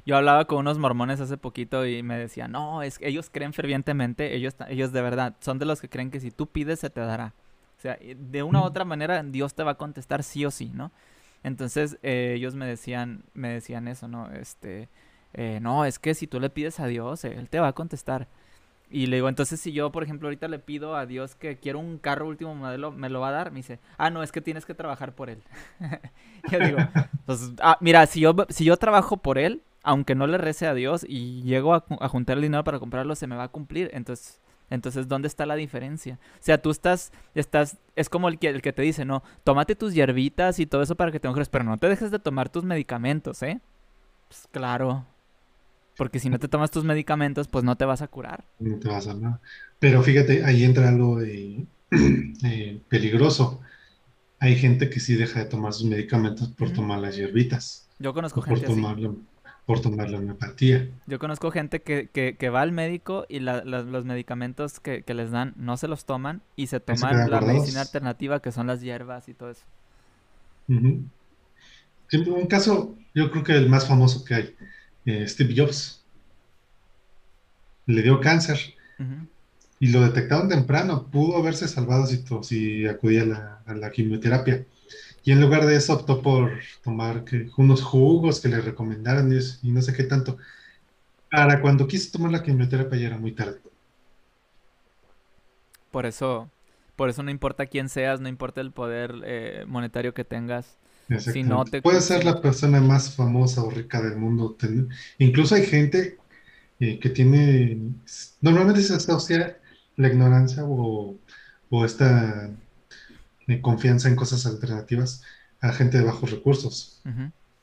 Yo 0.05 0.17
hablaba 0.17 0.45
con 0.45 0.59
unos 0.59 0.79
mormones 0.79 1.21
hace 1.21 1.39
poquito 1.39 1.87
y 1.87 2.03
me 2.03 2.19
decían, 2.19 2.53
no, 2.53 2.83
es 2.83 2.99
que 2.99 3.09
ellos 3.09 3.31
creen 3.31 3.53
fervientemente, 3.53 4.35
ellos, 4.35 4.55
ellos 4.69 4.93
de 4.93 5.03
verdad, 5.03 5.37
son 5.41 5.59
de 5.59 5.65
los 5.65 5.81
que 5.81 5.89
creen 5.89 6.11
que 6.11 6.21
si 6.21 6.31
tú 6.31 6.47
pides 6.47 6.81
se 6.81 6.91
te 6.91 7.01
dará. 7.01 7.35
O 7.79 7.81
sea, 7.81 7.99
de 8.01 8.43
una 8.43 8.61
u 8.61 8.65
otra 8.65 8.85
manera 8.85 9.23
Dios 9.23 9.55
te 9.55 9.63
va 9.63 9.73
a 9.73 9.77
contestar 9.77 10.23
sí 10.23 10.45
o 10.45 10.51
sí, 10.51 10.71
¿no? 10.75 10.93
Entonces 11.45 11.99
eh, 12.03 12.35
ellos 12.37 12.55
me 12.55 12.67
decían, 12.67 13.25
me 13.35 13.49
decían 13.49 13.89
eso, 13.89 14.09
¿no? 14.09 14.31
Este, 14.33 14.89
eh, 15.35 15.61
no, 15.63 15.85
es 15.85 15.99
que 15.99 16.15
si 16.15 16.27
tú 16.27 16.41
le 16.41 16.51
pides 16.51 16.81
a 16.81 16.87
Dios, 16.87 17.25
Él 17.25 17.49
te 17.49 17.61
va 17.61 17.69
a 17.69 17.73
contestar. 17.73 18.29
Y 18.91 19.07
le 19.07 19.17
digo, 19.17 19.29
entonces 19.29 19.61
si 19.61 19.73
yo, 19.73 19.93
por 19.93 20.03
ejemplo, 20.03 20.29
ahorita 20.29 20.49
le 20.49 20.59
pido 20.59 20.97
a 20.97 21.05
Dios 21.05 21.35
que 21.35 21.59
quiero 21.59 21.79
un 21.79 21.99
carro 21.99 22.27
último 22.27 22.55
modelo, 22.55 22.91
¿me 22.91 23.11
lo 23.11 23.21
va 23.21 23.29
a 23.29 23.33
dar? 23.33 23.51
Me 23.51 23.59
dice, 23.59 23.81
ah, 23.99 24.11
no, 24.11 24.23
es 24.23 24.33
que 24.33 24.41
tienes 24.41 24.65
que 24.65 24.75
trabajar 24.75 25.15
por 25.15 25.29
él. 25.29 25.43
yo 26.51 26.59
digo, 26.59 26.79
pues, 27.27 27.53
ah, 27.61 27.77
mira, 27.81 28.07
si 28.07 28.21
yo, 28.21 28.35
si 28.49 28.65
yo 28.65 28.77
trabajo 28.77 29.19
por 29.19 29.39
él, 29.39 29.63
aunque 29.83 30.15
no 30.15 30.27
le 30.27 30.39
rece 30.39 30.67
a 30.67 30.75
Dios 30.75 31.05
y 31.09 31.43
llego 31.43 31.75
a, 31.75 31.85
a 32.01 32.09
juntar 32.09 32.37
el 32.37 32.43
dinero 32.43 32.65
para 32.65 32.79
comprarlo, 32.79 33.15
se 33.15 33.27
me 33.27 33.37
va 33.37 33.45
a 33.45 33.49
cumplir. 33.49 33.91
Entonces, 33.93 34.41
entonces, 34.71 35.09
¿dónde 35.09 35.29
está 35.29 35.47
la 35.47 35.55
diferencia? 35.55 36.19
O 36.35 36.43
sea, 36.43 36.61
tú 36.61 36.71
estás, 36.71 37.13
estás, 37.35 37.79
es 37.97 38.09
como 38.09 38.29
el 38.29 38.39
que, 38.39 38.49
el 38.49 38.63
que 38.63 38.73
te 38.73 38.83
dice, 38.83 39.05
no, 39.05 39.23
tómate 39.45 39.75
tus 39.75 39.95
hierbitas 39.95 40.59
y 40.59 40.67
todo 40.67 40.83
eso 40.83 40.95
para 40.95 41.11
que 41.11 41.21
te 41.21 41.29
mejores, 41.29 41.49
pero 41.49 41.65
no 41.65 41.79
te 41.79 41.89
dejes 41.89 42.11
de 42.11 42.19
tomar 42.19 42.49
tus 42.49 42.65
medicamentos, 42.65 43.43
¿eh? 43.43 43.61
Pues 44.29 44.47
claro. 44.51 45.07
Porque 45.99 46.21
si 46.21 46.31
no 46.31 46.39
te 46.39 46.47
tomas 46.47 46.71
tus 46.71 46.85
medicamentos, 46.85 47.49
pues 47.49 47.65
no 47.65 47.77
te 47.77 47.85
vas 47.85 48.03
a 48.03 48.07
curar. 48.07 48.45
No 48.61 48.79
te 48.79 48.89
vas 48.89 49.09
a 49.09 49.15
nada. 49.15 49.41
Pero 49.81 50.01
fíjate, 50.03 50.45
ahí 50.45 50.63
entra 50.63 50.89
algo 50.89 51.19
de, 51.19 51.67
peligroso. 52.89 53.61
Hay 54.39 54.55
gente 54.55 54.91
que 54.91 55.01
sí 55.01 55.17
deja 55.17 55.41
de 55.41 55.47
tomar 55.47 55.73
sus 55.73 55.87
medicamentos 55.87 56.49
por 56.49 56.71
tomar 56.71 57.01
las 57.01 57.17
hierbitas. 57.17 57.89
Yo 57.99 58.15
conozco 58.15 58.43
gente 58.43 58.61
por 58.61 58.77
tomarlo 58.77 59.17
por 59.67 59.81
tomar 59.81 60.09
la 60.09 60.17
homeopatía. 60.17 60.89
Yo 61.07 61.19
conozco 61.19 61.51
gente 61.51 61.83
que, 61.83 62.09
que, 62.09 62.49
va 62.49 62.63
al 62.63 62.73
médico 62.73 63.27
y 63.29 63.41
los 63.41 64.05
medicamentos 64.07 64.81
que, 64.81 65.05
les 65.07 65.31
dan 65.31 65.53
no 65.57 65.77
se 65.77 65.89
los 65.89 66.07
toman 66.07 66.41
y 66.57 66.69
se 66.69 66.81
toman 66.81 67.31
la 67.31 67.43
medicina 67.43 67.83
alternativa 67.83 68.41
que 68.41 68.51
son 68.51 68.67
las 68.69 68.81
hierbas 68.81 69.29
y 69.29 69.35
todo 69.35 69.51
eso. 69.51 69.65
Un 70.69 71.11
caso, 72.49 72.97
yo 73.15 73.31
creo 73.31 73.45
que 73.45 73.53
el 73.53 73.69
más 73.69 73.87
famoso 73.87 74.25
que 74.25 74.35
hay, 74.37 74.57
eh, 75.09 75.27
Steve 75.27 75.55
Jobs. 75.57 76.05
Le 77.87 78.03
dio 78.03 78.21
cáncer 78.21 78.75
y 79.81 79.89
lo 79.89 80.03
detectaron 80.03 80.49
temprano. 80.49 81.07
Pudo 81.11 81.39
haberse 81.39 81.67
salvado 81.69 82.07
si, 82.07 82.25
si 82.43 82.87
acudía 82.87 83.61
a 83.65 83.75
la 83.75 83.91
quimioterapia 83.91 84.67
y 85.29 85.33
en 85.33 85.43
lugar 85.43 85.67
de 85.67 85.77
eso 85.77 85.93
optó 85.93 86.23
por 86.23 86.53
tomar 86.83 87.23
unos 87.59 87.83
jugos 87.83 88.41
que 88.41 88.49
le 88.49 88.63
recomendaron 88.63 89.31
y, 89.31 89.71
no 89.71 89.83
sé 89.83 89.93
qué 89.93 90.05
tanto. 90.05 90.39
Para 91.31 91.61
cuando 91.61 91.87
quiso 91.87 92.13
tomar 92.13 92.33
la 92.33 92.43
quimioterapia 92.43 92.99
ya 92.99 93.07
era 93.09 93.19
muy 93.19 93.33
tarde. 93.33 93.61
Por 95.91 96.07
eso, 96.07 96.49
por 96.97 97.11
eso 97.11 97.23
no 97.23 97.31
importa 97.31 97.67
quién 97.67 97.91
seas, 97.91 98.23
no 98.23 98.29
importa 98.31 98.63
el 98.63 98.73
poder 98.73 99.17
eh, 99.25 99.65
monetario 99.67 100.15
que 100.15 100.25
tengas. 100.25 100.79
Si 101.19 101.43
no 101.43 101.65
te... 101.65 101.81
Puedes 101.81 102.05
ser 102.05 102.25
la 102.25 102.41
persona 102.43 102.81
más 102.81 103.15
famosa 103.15 103.63
o 103.63 103.71
rica 103.71 104.03
del 104.03 104.17
mundo. 104.17 104.57
Incluso 105.19 105.55
hay 105.55 105.65
gente 105.65 106.19
eh, 106.81 106.99
que 106.99 107.09
tiene, 107.09 107.79
normalmente 108.41 108.83
se 108.83 108.95
asocia 108.95 109.59
la 109.97 110.09
ignorancia 110.09 110.65
o, 110.65 111.19
o 111.71 111.85
esta 111.85 112.51
confianza 113.63 114.09
en 114.09 114.17
cosas 114.17 114.45
alternativas 114.47 115.23
a 115.61 115.73
gente 115.73 115.99
de 115.99 116.05
bajos 116.05 116.31
recursos 116.31 117.03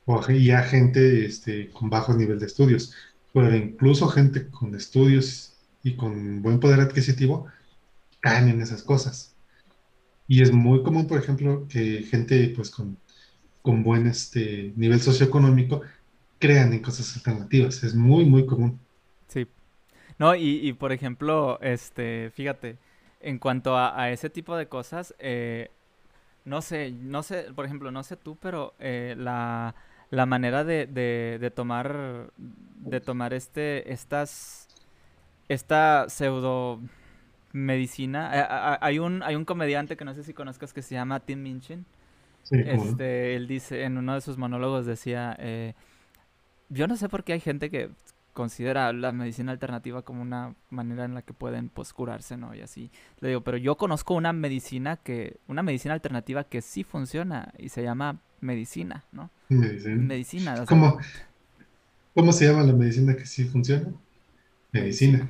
o 0.06 0.32
y 0.32 0.52
a 0.52 0.64
gente 0.64 1.26
este, 1.26 1.70
con 1.70 1.90
bajo 1.90 2.14
nivel 2.14 2.40
de 2.40 2.48
estudios. 2.48 2.94
Pero 3.34 3.56
incluso 3.56 4.08
gente 4.08 4.48
con 4.50 4.74
estudios 4.76 5.54
y 5.84 5.96
con 5.96 6.42
buen 6.42 6.60
poder 6.60 6.80
adquisitivo 6.80 7.48
caen 8.22 8.50
en 8.50 8.62
esas 8.62 8.82
cosas. 8.82 9.36
Y 10.28 10.42
es 10.42 10.52
muy 10.52 10.82
común, 10.84 11.08
por 11.08 11.20
ejemplo, 11.20 11.68
que 11.68 12.04
gente 12.10 12.52
pues 12.56 12.72
con, 12.72 12.98
con 13.66 13.82
buen 13.82 14.06
este, 14.06 14.74
nivel 14.76 15.02
socioeconómico 15.02 15.82
crean 16.38 16.72
en 16.72 16.82
cosas 16.82 17.16
alternativas. 17.18 17.84
Es 17.84 17.96
muy, 17.96 18.24
muy 18.24 18.46
común. 18.46 18.80
Sí. 19.28 19.48
No, 20.20 20.36
y, 20.36 20.60
y 20.62 20.74
por 20.74 20.92
ejemplo, 20.92 21.60
este, 21.62 22.30
fíjate, 22.36 22.78
en 23.22 23.40
cuanto 23.40 23.76
a, 23.76 24.12
ese 24.12 24.30
tipo 24.30 24.56
de 24.56 24.68
cosas, 24.68 25.16
eh, 25.18 25.72
no 26.46 26.62
sé, 26.62 26.92
no 26.92 27.24
sé, 27.24 27.48
por 27.56 27.66
ejemplo, 27.66 27.90
no 27.90 28.04
sé 28.04 28.18
tú, 28.18 28.38
pero 28.40 28.76
eh, 28.78 29.16
la, 29.18 29.74
manera 30.28 30.64
de, 30.64 30.86
de, 30.86 31.50
tomar, 31.50 32.32
de 32.38 33.02
tomar 33.02 33.34
este, 33.34 33.92
estas, 33.92 34.68
esta 35.50 36.06
pseudo 36.08 36.80
medicina. 37.52 38.78
hay, 38.80 39.00
un, 39.00 39.24
hay 39.24 39.36
un 39.36 39.44
comediante 39.44 39.98
que 39.98 40.06
no 40.06 40.14
sé 40.14 40.24
si 40.24 40.36
conozcas 40.36 40.72
que 40.72 40.84
se 40.84 40.94
llama 40.94 41.20
Tim 41.20 41.42
Minchin. 41.42 41.88
Este, 42.52 43.36
Él 43.36 43.48
dice, 43.48 43.84
en 43.84 43.98
uno 43.98 44.16
de 44.16 44.22
sus 44.22 44.38
monólogos 44.38 44.86
decía, 44.86 45.36
eh, 45.40 45.74
yo 46.70 46.88
no 46.88 46.98
sé 46.98 47.10
por 47.10 47.24
qué 47.24 47.34
hay 47.34 47.40
gente 47.40 47.70
que 47.70 47.90
considera 48.34 48.92
la 48.92 49.12
medicina 49.14 49.54
alternativa 49.54 50.02
como 50.02 50.22
una 50.22 50.56
manera 50.70 51.06
en 51.06 51.14
la 51.14 51.22
que 51.22 51.34
pueden 51.34 51.70
pues 51.70 51.94
curarse, 51.94 52.36
¿no? 52.36 52.54
Y 52.54 52.62
así. 52.62 52.92
Le 53.22 53.30
digo, 53.30 53.42
pero 53.42 53.58
yo 53.58 53.78
conozco 53.78 54.14
una 54.14 54.34
medicina 54.34 54.98
que, 54.98 55.38
una 55.48 55.64
medicina 55.64 55.94
alternativa 55.94 56.44
que 56.44 56.62
sí 56.62 56.84
funciona 56.84 57.54
y 57.58 57.70
se 57.70 57.82
llama 57.82 58.20
medicina, 58.42 59.06
¿no? 59.12 59.32
Medicina. 59.48 59.96
Medicina. 59.96 60.66
¿Cómo, 60.68 61.00
¿Cómo 62.14 62.34
se 62.34 62.46
llama 62.46 62.64
la 62.64 62.74
medicina 62.74 63.16
que 63.16 63.26
sí 63.26 63.46
funciona? 63.46 63.88
Medicina. 64.72 65.28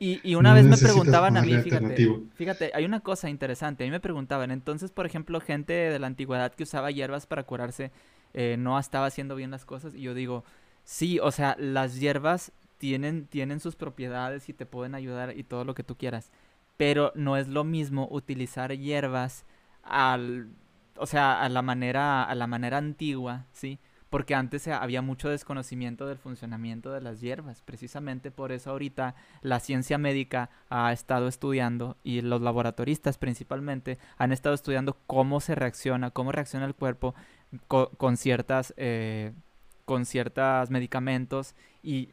Y, 0.00 0.20
y 0.22 0.36
una 0.36 0.54
vez 0.54 0.64
me 0.66 0.76
preguntaban 0.76 1.36
a 1.36 1.42
mí, 1.42 1.56
fíjate, 1.58 2.20
fíjate, 2.34 2.70
hay 2.74 2.84
una 2.84 3.00
cosa 3.00 3.28
interesante, 3.28 3.82
a 3.82 3.86
mí 3.86 3.90
me 3.90 4.00
preguntaban, 4.00 4.50
entonces, 4.52 4.92
por 4.92 5.06
ejemplo, 5.06 5.40
gente 5.40 5.72
de 5.72 5.98
la 5.98 6.06
antigüedad 6.06 6.54
que 6.54 6.62
usaba 6.62 6.90
hierbas 6.92 7.26
para 7.26 7.42
curarse, 7.42 7.90
eh, 8.32 8.56
no 8.58 8.78
estaba 8.78 9.06
haciendo 9.06 9.34
bien 9.34 9.50
las 9.50 9.64
cosas, 9.64 9.94
y 9.94 10.02
yo 10.02 10.14
digo, 10.14 10.44
Sí, 10.88 11.18
o 11.20 11.30
sea, 11.32 11.54
las 11.58 12.00
hierbas 12.00 12.50
tienen, 12.78 13.26
tienen 13.26 13.60
sus 13.60 13.76
propiedades 13.76 14.48
y 14.48 14.54
te 14.54 14.64
pueden 14.64 14.94
ayudar 14.94 15.36
y 15.36 15.44
todo 15.44 15.64
lo 15.64 15.74
que 15.74 15.82
tú 15.84 15.96
quieras. 15.98 16.30
Pero 16.78 17.12
no 17.14 17.36
es 17.36 17.46
lo 17.48 17.62
mismo 17.62 18.08
utilizar 18.10 18.72
hierbas 18.74 19.44
al, 19.82 20.48
o 20.96 21.04
sea, 21.06 21.42
a 21.42 21.50
la 21.50 21.60
manera, 21.60 22.24
a 22.24 22.34
la 22.34 22.46
manera 22.46 22.78
antigua, 22.78 23.44
¿sí? 23.52 23.78
Porque 24.10 24.34
antes 24.34 24.66
había 24.68 25.02
mucho 25.02 25.28
desconocimiento 25.28 26.06
del 26.06 26.18
funcionamiento 26.18 26.92
de 26.92 27.02
las 27.02 27.20
hierbas. 27.20 27.60
Precisamente 27.62 28.30
por 28.30 28.52
eso 28.52 28.70
ahorita 28.70 29.14
la 29.42 29.60
ciencia 29.60 29.98
médica 29.98 30.48
ha 30.70 30.92
estado 30.92 31.28
estudiando 31.28 31.96
y 32.02 32.22
los 32.22 32.40
laboratoristas 32.40 33.18
principalmente 33.18 33.98
han 34.16 34.32
estado 34.32 34.54
estudiando 34.54 34.96
cómo 35.06 35.40
se 35.40 35.54
reacciona, 35.54 36.10
cómo 36.10 36.32
reacciona 36.32 36.64
el 36.64 36.74
cuerpo 36.74 37.14
con, 37.66 38.16
ciertas 38.16 38.74
eh, 38.76 39.32
con 39.84 40.04
ciertos 40.06 40.70
medicamentos 40.70 41.54
y 41.82 42.10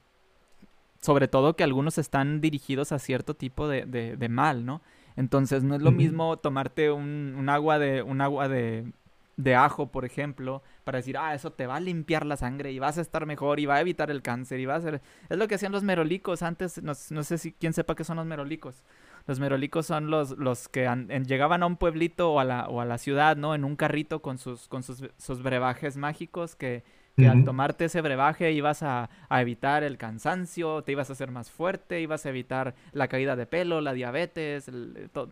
sobre 1.02 1.28
todo 1.28 1.56
que 1.56 1.64
algunos 1.64 1.98
están 1.98 2.42
dirigidos 2.42 2.92
a 2.92 3.00
cierto 3.00 3.36
tipo 3.36 3.68
de, 3.68 3.86
de, 3.86 4.30
mal, 4.30 4.66
¿no? 4.66 4.82
Entonces 5.16 5.64
no 5.64 5.76
es 5.76 5.82
lo 5.82 5.92
mismo 5.92 6.38
tomarte 6.38 6.92
un, 6.92 7.36
un, 7.38 7.48
agua 7.48 7.78
de 7.80 8.02
un 8.02 8.22
agua 8.22 8.50
de, 8.50 8.92
de, 9.38 9.56
ajo, 9.56 9.88
por 9.88 10.04
ejemplo, 10.04 10.64
para 10.86 11.00
decir, 11.00 11.18
ah, 11.18 11.34
eso 11.34 11.52
te 11.52 11.68
va 11.68 11.76
a 11.76 11.80
limpiar 11.82 12.26
la 12.26 12.38
sangre 12.38 12.72
y 12.72 12.80
vas 12.80 12.98
a 12.98 13.02
estar 13.02 13.26
mejor 13.26 13.60
y 13.60 13.66
va 13.66 13.76
a 13.76 13.82
evitar 13.82 14.12
el 14.12 14.22
cáncer 14.22 14.60
y 14.62 14.66
va 14.66 14.76
a 14.76 14.82
ser... 14.82 15.02
Es 15.28 15.38
lo 15.38 15.48
que 15.48 15.56
hacían 15.56 15.74
los 15.74 15.84
merolicos 15.84 16.44
antes, 16.44 16.82
no, 16.82 16.94
no 17.10 17.24
sé 17.24 17.38
si 17.38 17.52
quién 17.52 17.74
sepa 17.74 17.96
qué 17.96 18.04
son 18.04 18.18
los 18.18 18.26
merolicos. 18.26 18.84
Los 19.28 19.40
merolicos 19.40 19.88
son 19.88 20.12
los, 20.12 20.38
los 20.38 20.70
que 20.70 20.88
llegaban 21.26 21.64
a 21.64 21.66
un 21.66 21.78
pueblito 21.78 22.32
o 22.32 22.40
a, 22.40 22.46
la, 22.46 22.68
o 22.68 22.80
a 22.80 22.86
la 22.86 23.00
ciudad, 23.00 23.36
¿no? 23.36 23.56
En 23.56 23.66
un 23.66 23.76
carrito 23.76 24.22
con 24.22 24.38
sus, 24.38 24.68
con 24.68 24.84
sus, 24.84 25.04
sus 25.18 25.42
brebajes 25.42 25.98
mágicos 25.98 26.56
que 26.56 26.84
que 27.16 27.28
al 27.28 27.46
tomarte 27.46 27.86
ese 27.86 28.02
brebaje 28.02 28.52
ibas 28.52 28.84
a, 28.84 29.10
evitar 29.30 29.84
el 29.84 29.98
cansancio, 29.98 30.84
te 30.84 30.92
ibas 30.92 31.10
a 31.10 31.14
hacer 31.14 31.32
más 31.32 31.50
fuerte, 31.50 32.02
ibas 32.02 32.26
a 32.26 32.30
evitar 32.30 32.76
la 32.92 33.08
caída 33.08 33.36
de 33.36 33.46
pelo, 33.46 33.80
la 33.82 33.94
diabetes, 33.94 34.70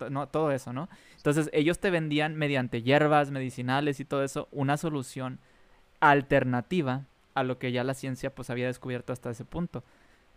no, 0.09 0.27
todo 0.27 0.51
eso, 0.51 0.71
¿no? 0.71 0.89
Entonces 1.17 1.49
ellos 1.51 1.79
te 1.79 1.89
vendían 1.89 2.35
mediante 2.35 2.81
hierbas 2.83 3.31
medicinales 3.31 3.99
y 3.99 4.05
todo 4.05 4.23
eso 4.23 4.47
una 4.51 4.77
solución 4.77 5.39
alternativa 5.99 7.03
a 7.33 7.43
lo 7.43 7.57
que 7.59 7.71
ya 7.71 7.83
la 7.83 7.93
ciencia 7.93 8.33
pues 8.33 8.49
había 8.49 8.67
descubierto 8.67 9.11
hasta 9.11 9.31
ese 9.31 9.45
punto. 9.45 9.83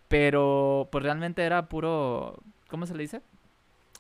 Pero 0.08 0.88
pues 0.90 1.04
realmente 1.04 1.42
era 1.42 1.68
puro, 1.68 2.40
¿cómo 2.68 2.86
se 2.86 2.94
le 2.94 3.02
dice? 3.02 3.20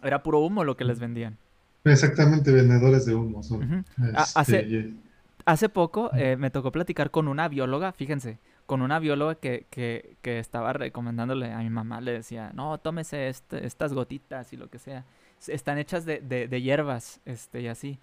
Era 0.02 0.22
puro 0.22 0.40
humo 0.40 0.64
lo 0.64 0.76
que 0.76 0.84
les 0.84 0.98
vendían. 0.98 1.36
Exactamente, 1.84 2.50
vendedores 2.50 3.06
de 3.06 3.14
humo 3.14 3.42
son. 3.42 3.84
Este, 3.98 4.12
Hace 4.34 4.94
poco 5.72 6.10
eh, 6.14 6.36
me 6.36 6.50
tocó 6.50 6.72
platicar 6.72 7.10
con 7.10 7.28
una 7.28 7.48
bióloga, 7.48 7.92
fíjense, 7.92 8.38
con 8.66 8.82
una 8.82 8.98
bióloga 8.98 9.36
que, 9.36 9.66
que, 9.70 10.16
que, 10.20 10.40
estaba 10.40 10.72
recomendándole 10.72 11.52
a 11.52 11.58
mi 11.58 11.70
mamá, 11.70 12.00
le 12.00 12.12
decía, 12.12 12.50
no, 12.52 12.78
tómese 12.78 13.28
este, 13.28 13.64
estas 13.64 13.92
gotitas 13.94 14.52
y 14.52 14.56
lo 14.56 14.68
que 14.68 14.78
sea. 14.78 15.04
Están 15.46 15.78
hechas 15.78 16.04
de, 16.04 16.20
de, 16.20 16.48
de 16.48 16.62
hierbas, 16.62 17.20
este, 17.24 17.60
y 17.60 17.68
así. 17.68 18.00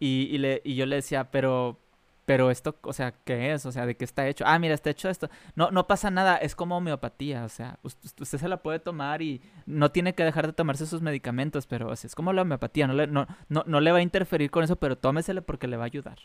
Y, 0.00 0.28
y, 0.32 0.38
le, 0.38 0.62
y 0.64 0.74
yo 0.74 0.86
le 0.86 0.96
decía, 0.96 1.30
pero, 1.30 1.78
pero 2.24 2.50
esto, 2.50 2.76
o 2.82 2.92
sea, 2.92 3.12
¿qué 3.24 3.52
es? 3.52 3.66
O 3.66 3.72
sea, 3.72 3.86
¿de 3.86 3.96
qué 3.96 4.04
está 4.04 4.26
hecho? 4.26 4.44
Ah, 4.46 4.58
mira, 4.58 4.74
está 4.74 4.90
hecho 4.90 5.08
esto. 5.08 5.30
No, 5.54 5.70
no 5.70 5.86
pasa 5.86 6.10
nada, 6.10 6.38
es 6.38 6.56
como 6.56 6.76
homeopatía, 6.76 7.44
o 7.44 7.48
sea, 7.48 7.78
usted 7.82 8.38
se 8.38 8.48
la 8.48 8.62
puede 8.62 8.80
tomar 8.80 9.22
y 9.22 9.40
no 9.66 9.92
tiene 9.92 10.14
que 10.14 10.24
dejar 10.24 10.46
de 10.46 10.52
tomarse 10.54 10.86
sus 10.86 11.02
medicamentos, 11.02 11.66
pero 11.66 11.88
o 11.90 11.96
sea, 11.96 12.08
es 12.08 12.16
como 12.16 12.32
la 12.32 12.42
homeopatía, 12.42 12.88
no 12.88 12.94
le, 12.94 13.06
no, 13.06 13.28
no, 13.48 13.62
no 13.66 13.80
le 13.80 13.92
va 13.92 13.98
a 13.98 14.02
interferir 14.02 14.50
con 14.50 14.64
eso, 14.64 14.76
pero 14.76 14.98
tómesele 14.98 15.42
porque 15.42 15.68
le 15.68 15.76
va 15.76 15.84
a 15.84 15.86
ayudar. 15.86 16.18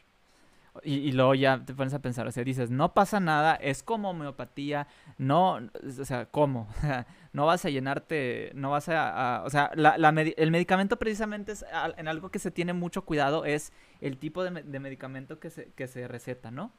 Y, 0.84 1.12
luego 1.14 1.36
ya 1.36 1.64
te 1.64 1.74
pones 1.74 1.94
a 1.94 2.00
pensar, 2.00 2.28
o 2.28 2.32
sea, 2.32 2.44
dices, 2.44 2.70
no 2.70 2.94
pasa 2.94 3.20
nada, 3.20 3.56
es 3.56 3.82
como 3.82 4.10
homeopatía, 4.10 4.88
no, 5.18 5.54
o 5.56 6.06
sea, 6.06 6.26
¿cómo? 6.26 6.68
no 7.34 7.46
vas 7.46 7.66
a 7.66 7.70
llenarte, 7.70 8.52
no 8.56 8.72
vas 8.72 8.90
a, 8.90 9.44
o 9.46 9.50
sea, 9.50 9.72
la, 9.76 9.96
el 9.96 10.52
medicamento 10.52 10.98
precisamente 10.98 11.54
es 11.54 11.66
en 11.98 12.08
algo 12.08 12.30
que 12.30 12.40
se 12.40 12.52
tiene 12.52 12.74
mucho 12.74 13.04
cuidado, 13.04 13.46
es 13.46 13.72
el 14.02 14.18
tipo 14.18 14.44
de, 14.44 14.80
medicamento 14.80 15.40
que 15.40 15.50
se, 15.50 15.72
que 15.76 15.88
se 15.88 16.08
receta, 16.08 16.52
¿no? 16.52 16.72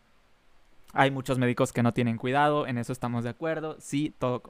Hay 0.92 1.10
muchos 1.10 1.38
médicos 1.38 1.72
que 1.72 1.82
no 1.82 1.92
tienen 1.92 2.16
cuidado, 2.16 2.66
en 2.66 2.78
eso 2.78 2.92
estamos 2.92 3.24
de 3.24 3.30
acuerdo, 3.30 3.76
sí, 3.80 4.14
todo, 4.18 4.42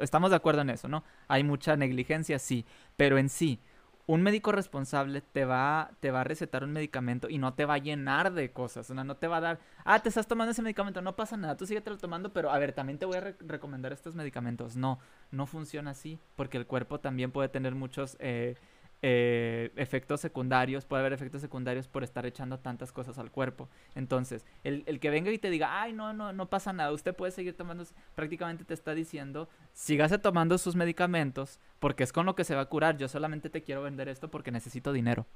estamos 0.00 0.30
de 0.30 0.36
acuerdo 0.36 0.62
en 0.62 0.70
eso, 0.70 0.88
¿no? 0.88 1.04
Hay 1.28 1.44
mucha 1.44 1.76
negligencia, 1.76 2.38
sí, 2.38 2.64
pero 2.96 3.18
en 3.18 3.28
sí, 3.28 3.60
un 4.06 4.22
médico 4.22 4.52
responsable 4.52 5.20
te 5.20 5.44
va, 5.44 5.90
te 6.00 6.12
va 6.12 6.20
a 6.20 6.24
recetar 6.24 6.62
un 6.62 6.72
medicamento 6.72 7.28
y 7.28 7.38
no 7.38 7.54
te 7.54 7.64
va 7.64 7.74
a 7.74 7.78
llenar 7.78 8.32
de 8.32 8.52
cosas. 8.52 8.88
O 8.90 8.94
sea, 8.94 9.04
no 9.04 9.16
te 9.16 9.26
va 9.26 9.38
a 9.38 9.40
dar, 9.40 9.58
ah, 9.84 10.00
te 10.00 10.08
estás 10.08 10.28
tomando 10.28 10.52
ese 10.52 10.62
medicamento, 10.62 11.02
no 11.02 11.16
pasa 11.16 11.36
nada, 11.36 11.56
tú 11.56 11.66
síguete 11.66 11.90
lo 11.90 11.98
tomando, 11.98 12.32
pero 12.32 12.50
a 12.50 12.58
ver, 12.58 12.72
también 12.72 12.98
te 12.98 13.06
voy 13.06 13.16
a 13.16 13.34
recomendar 13.40 13.92
estos 13.92 14.14
medicamentos. 14.14 14.76
No, 14.76 15.00
no 15.32 15.46
funciona 15.46 15.90
así, 15.90 16.20
porque 16.36 16.56
el 16.56 16.66
cuerpo 16.66 17.00
también 17.00 17.32
puede 17.32 17.48
tener 17.48 17.74
muchos 17.74 18.16
eh, 18.20 18.54
eh, 19.02 19.70
efectos 19.76 20.20
secundarios, 20.20 20.84
puede 20.84 21.00
haber 21.00 21.12
efectos 21.12 21.40
secundarios 21.40 21.86
por 21.86 22.02
estar 22.02 22.24
echando 22.26 22.58
tantas 22.58 22.92
cosas 22.92 23.18
al 23.18 23.30
cuerpo. 23.30 23.68
Entonces, 23.94 24.44
el, 24.64 24.84
que 25.00 25.10
venga 25.10 25.30
y 25.30 25.38
te 25.38 25.50
diga, 25.50 25.82
ay, 25.82 25.92
no, 25.92 26.12
no, 26.12 26.32
no 26.32 26.48
pasa 26.48 26.72
nada, 26.72 26.92
usted 26.92 27.14
puede 27.14 27.32
seguir 27.32 27.54
tomando, 27.54 27.84
prácticamente 28.14 28.64
te 28.64 28.74
está 28.74 28.94
diciendo, 28.94 29.48
sígase 29.74 30.18
tomando 30.18 30.58
sus 30.58 30.76
medicamentos, 30.76 31.60
porque 31.78 32.04
es 32.04 32.12
con 32.12 32.26
lo 32.26 32.34
que 32.34 32.44
se 32.44 32.54
va 32.54 32.62
a 32.62 32.66
curar, 32.66 32.96
yo 32.96 33.08
solamente 33.08 33.50
te 33.50 33.62
quiero 33.62 33.82
vender 33.82 34.08
esto 34.08 34.30
porque 34.30 34.50
necesito 34.50 34.92
dinero. 34.92 35.26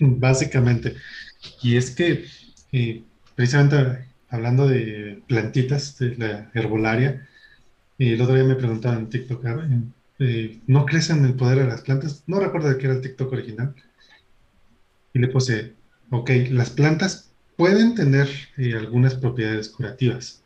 Básicamente. 0.00 0.94
Y 1.62 1.76
es 1.76 1.90
que, 1.90 2.26
eh, 2.72 3.02
precisamente 3.34 4.06
hablando 4.28 4.68
de 4.68 5.22
plantitas, 5.26 5.98
de 5.98 6.16
la 6.16 6.50
herbolaria, 6.54 7.26
eh, 7.98 8.12
el 8.12 8.20
otro 8.20 8.34
día 8.34 8.44
me 8.44 8.54
preguntaban 8.54 9.00
en 9.00 9.08
TikTok, 9.08 9.44
no 10.66 10.84
crecen 10.84 11.24
el 11.24 11.34
poder 11.34 11.58
de 11.58 11.66
las 11.66 11.82
plantas. 11.82 12.24
No 12.26 12.40
recuerdo 12.40 12.68
de 12.68 12.78
qué 12.78 12.86
era 12.86 12.96
el 12.96 13.02
TikTok 13.02 13.32
original. 13.32 13.74
Y 15.14 15.18
le 15.18 15.28
puse, 15.28 15.74
ok, 16.10 16.30
las 16.50 16.70
plantas 16.70 17.30
pueden 17.56 17.94
tener 17.94 18.28
eh, 18.56 18.74
algunas 18.74 19.14
propiedades 19.14 19.68
curativas. 19.68 20.42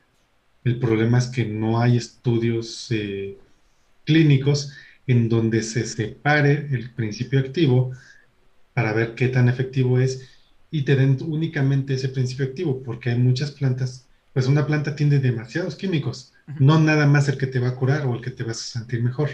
El 0.64 0.78
problema 0.78 1.18
es 1.18 1.26
que 1.26 1.44
no 1.44 1.80
hay 1.80 1.96
estudios 1.96 2.86
eh, 2.90 3.36
clínicos 4.04 4.72
en 5.06 5.28
donde 5.28 5.62
se 5.62 5.84
separe 5.86 6.68
el 6.70 6.90
principio 6.90 7.40
activo 7.40 7.92
para 8.72 8.92
ver 8.92 9.14
qué 9.14 9.28
tan 9.28 9.48
efectivo 9.48 9.98
es 9.98 10.28
y 10.70 10.82
te 10.82 10.96
den 10.96 11.18
únicamente 11.20 11.94
ese 11.94 12.08
principio 12.08 12.46
activo, 12.46 12.82
porque 12.82 13.10
hay 13.10 13.18
muchas 13.18 13.50
plantas, 13.50 14.06
pues 14.32 14.46
una 14.46 14.66
planta 14.66 14.96
tiene 14.96 15.18
demasiados 15.18 15.76
químicos, 15.76 16.32
no 16.58 16.80
nada 16.80 17.06
más 17.06 17.28
el 17.28 17.36
que 17.36 17.46
te 17.46 17.58
va 17.58 17.68
a 17.68 17.76
curar 17.76 18.06
o 18.06 18.14
el 18.14 18.22
que 18.22 18.30
te 18.30 18.42
vas 18.42 18.58
a 18.58 18.78
sentir 18.78 19.02
mejor. 19.02 19.30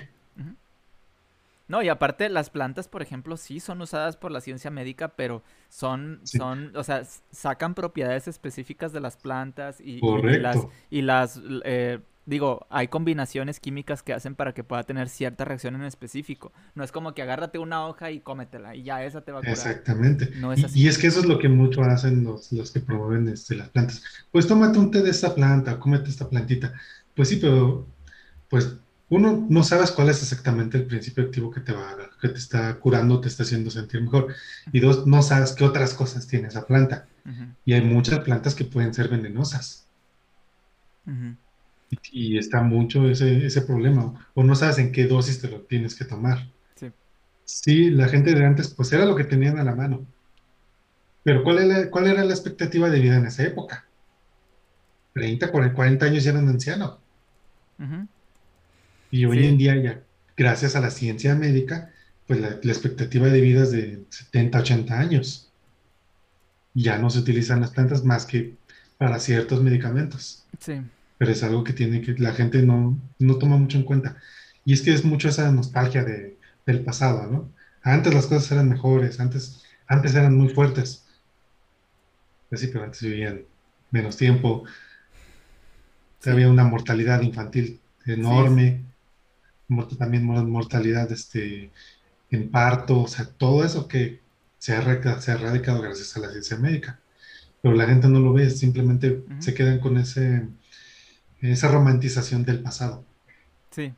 No, 1.68 1.82
y 1.82 1.88
aparte 1.88 2.28
las 2.28 2.50
plantas, 2.50 2.88
por 2.88 3.02
ejemplo, 3.02 3.36
sí 3.36 3.60
son 3.60 3.80
usadas 3.82 4.16
por 4.16 4.32
la 4.32 4.40
ciencia 4.40 4.70
médica, 4.70 5.08
pero 5.08 5.42
son, 5.68 6.20
son, 6.24 6.74
o 6.74 6.82
sea, 6.82 7.02
sacan 7.30 7.74
propiedades 7.74 8.26
específicas 8.26 8.92
de 8.92 9.00
las 9.00 9.16
plantas 9.16 9.80
y, 9.80 10.00
las, 10.40 10.66
y 10.90 11.02
las 11.02 11.40
eh, 11.64 12.00
digo, 12.28 12.66
hay 12.68 12.88
combinaciones 12.88 13.58
químicas 13.58 14.02
que 14.02 14.12
hacen 14.12 14.34
para 14.34 14.52
que 14.52 14.62
pueda 14.62 14.82
tener 14.82 15.08
cierta 15.08 15.46
reacción 15.46 15.74
en 15.76 15.82
específico. 15.82 16.52
No 16.74 16.84
es 16.84 16.92
como 16.92 17.14
que 17.14 17.22
agárrate 17.22 17.58
una 17.58 17.86
hoja 17.86 18.10
y 18.10 18.20
cómetela 18.20 18.76
y 18.76 18.82
ya 18.82 19.02
esa 19.04 19.22
te 19.22 19.32
va 19.32 19.38
a 19.38 19.40
curar. 19.40 19.54
Exactamente. 19.54 20.30
No 20.36 20.52
es 20.52 20.62
así. 20.62 20.82
Y, 20.82 20.88
es 20.88 20.98
que 20.98 21.06
eso 21.06 21.20
es 21.20 21.26
lo 21.26 21.38
que 21.38 21.48
mucho 21.48 21.82
hacen 21.82 22.24
los, 22.24 22.52
los 22.52 22.70
que 22.70 22.80
promueven 22.80 23.28
este, 23.28 23.56
las 23.56 23.70
plantas. 23.70 24.02
Pues 24.30 24.46
tómate 24.46 24.78
un 24.78 24.90
té 24.90 25.02
de 25.02 25.10
esta 25.10 25.34
planta, 25.34 25.80
cómete 25.80 26.10
esta 26.10 26.28
plantita. 26.28 26.74
Pues 27.14 27.30
sí, 27.30 27.36
pero 27.36 27.86
pues 28.50 28.76
uno, 29.10 29.46
no 29.48 29.62
sabes 29.64 29.90
cuál 29.90 30.10
es 30.10 30.22
exactamente 30.22 30.76
el 30.76 30.84
principio 30.84 31.24
activo 31.24 31.50
que 31.50 31.60
te 31.60 31.72
va 31.72 31.96
que 32.20 32.28
te 32.28 32.38
está 32.38 32.74
curando, 32.78 33.20
te 33.20 33.28
está 33.28 33.42
haciendo 33.42 33.70
sentir 33.70 34.02
mejor. 34.02 34.34
Y 34.72 34.80
dos, 34.80 35.06
no 35.06 35.22
sabes 35.22 35.52
qué 35.52 35.64
otras 35.64 35.94
cosas 35.94 36.26
tiene 36.26 36.48
esa 36.48 36.66
planta. 36.66 37.06
Y 37.64 37.74
hay 37.74 37.82
muchas 37.82 38.20
plantas 38.20 38.54
que 38.54 38.64
pueden 38.64 38.94
ser 38.94 39.08
venenosas. 39.08 39.86
y, 42.10 42.38
está 42.38 42.62
mucho 42.62 43.08
ese, 43.08 43.46
ese, 43.46 43.62
problema. 43.62 44.28
O 44.34 44.42
no 44.42 44.54
sabes 44.54 44.78
en 44.78 44.92
qué 44.92 45.06
dosis 45.06 45.40
te 45.40 45.48
lo 45.48 45.60
tienes 45.60 45.94
que 45.94 46.04
tomar. 46.04 46.46
Sí. 46.74 46.92
Sí, 47.44 47.90
la 47.90 48.08
gente 48.08 48.34
de 48.34 48.44
antes, 48.44 48.68
pues 48.68 48.92
era 48.92 49.04
lo 49.04 49.14
que 49.14 49.24
tenían 49.24 49.58
a 49.58 49.64
la 49.64 49.74
mano. 49.74 50.06
Pero 51.22 51.42
¿cuál 51.42 51.58
era, 51.58 51.90
cuál 51.90 52.06
era 52.06 52.24
la 52.24 52.32
expectativa 52.32 52.88
de 52.88 53.00
vida 53.00 53.16
en 53.16 53.26
esa 53.26 53.42
época? 53.42 53.86
30, 55.14 55.50
40 55.50 56.06
años 56.06 56.24
ya 56.24 56.30
eran 56.30 56.48
ancianos. 56.48 56.98
Y 59.10 59.24
hoy 59.24 59.46
en 59.46 59.58
día 59.58 59.76
ya, 59.76 60.02
gracias 60.36 60.76
a 60.76 60.80
la 60.80 60.90
ciencia 60.90 61.34
médica, 61.34 61.90
pues 62.26 62.40
la, 62.40 62.48
expectativa 62.48 63.28
de 63.28 63.40
vida 63.40 63.62
es 63.62 63.70
de 63.70 64.04
70, 64.10 64.58
80 64.58 64.98
años. 64.98 65.50
Ya 66.74 66.98
no 66.98 67.08
se 67.10 67.20
utilizan 67.20 67.60
las 67.60 67.70
plantas 67.70 68.04
más 68.04 68.26
que 68.26 68.54
para 68.98 69.18
ciertos 69.18 69.62
medicamentos. 69.62 70.44
Sí. 70.60 70.80
Pero 71.16 71.32
es 71.32 71.42
algo 71.42 71.64
que 71.64 71.72
tiene 71.72 72.02
que 72.02 72.12
la 72.18 72.32
gente 72.32 72.62
no, 72.62 72.98
no 73.18 73.36
toma 73.36 73.56
mucho 73.56 73.78
en 73.78 73.84
cuenta. 73.84 74.16
Y 74.64 74.74
es 74.74 74.82
que 74.82 74.92
es 74.92 75.04
mucho 75.04 75.28
esa 75.28 75.50
nostalgia 75.50 76.04
de, 76.04 76.36
del 76.66 76.84
pasado, 76.84 77.26
¿no? 77.26 77.50
Antes 77.82 78.12
las 78.12 78.26
cosas 78.26 78.52
eran 78.52 78.68
mejores, 78.68 79.18
antes, 79.20 79.62
antes 79.86 80.14
eran 80.14 80.36
muy 80.36 80.50
fuertes. 80.50 81.06
Pues 82.50 82.60
sí, 82.60 82.66
pero 82.66 82.84
antes 82.84 83.00
vivían 83.00 83.42
menos 83.90 84.16
tiempo. 84.16 84.64
Había 86.26 86.50
una 86.50 86.64
mortalidad 86.64 87.22
infantil 87.22 87.80
enorme, 88.04 88.84
también 89.98 90.24
mortalidad 90.24 91.10
este, 91.12 91.70
en 92.30 92.50
parto, 92.50 93.02
o 93.02 93.08
sea, 93.08 93.26
todo 93.26 93.64
eso 93.64 93.88
que 93.88 94.20
se 94.58 94.74
ha, 94.74 95.20
se 95.20 95.30
ha 95.30 95.34
erradicado 95.34 95.80
gracias 95.80 96.16
a 96.16 96.20
la 96.20 96.30
ciencia 96.30 96.56
médica. 96.56 97.00
Pero 97.62 97.74
la 97.74 97.86
gente 97.86 98.08
no 98.08 98.20
lo 98.20 98.32
ve, 98.32 98.50
simplemente 98.50 99.24
se 99.40 99.52
quedan 99.52 99.80
con 99.80 99.98
ese, 99.98 100.46
esa 101.40 101.68
romantización 101.68 102.44
del 102.44 102.62
pasado. 102.62 103.04
Sí. 103.70 103.92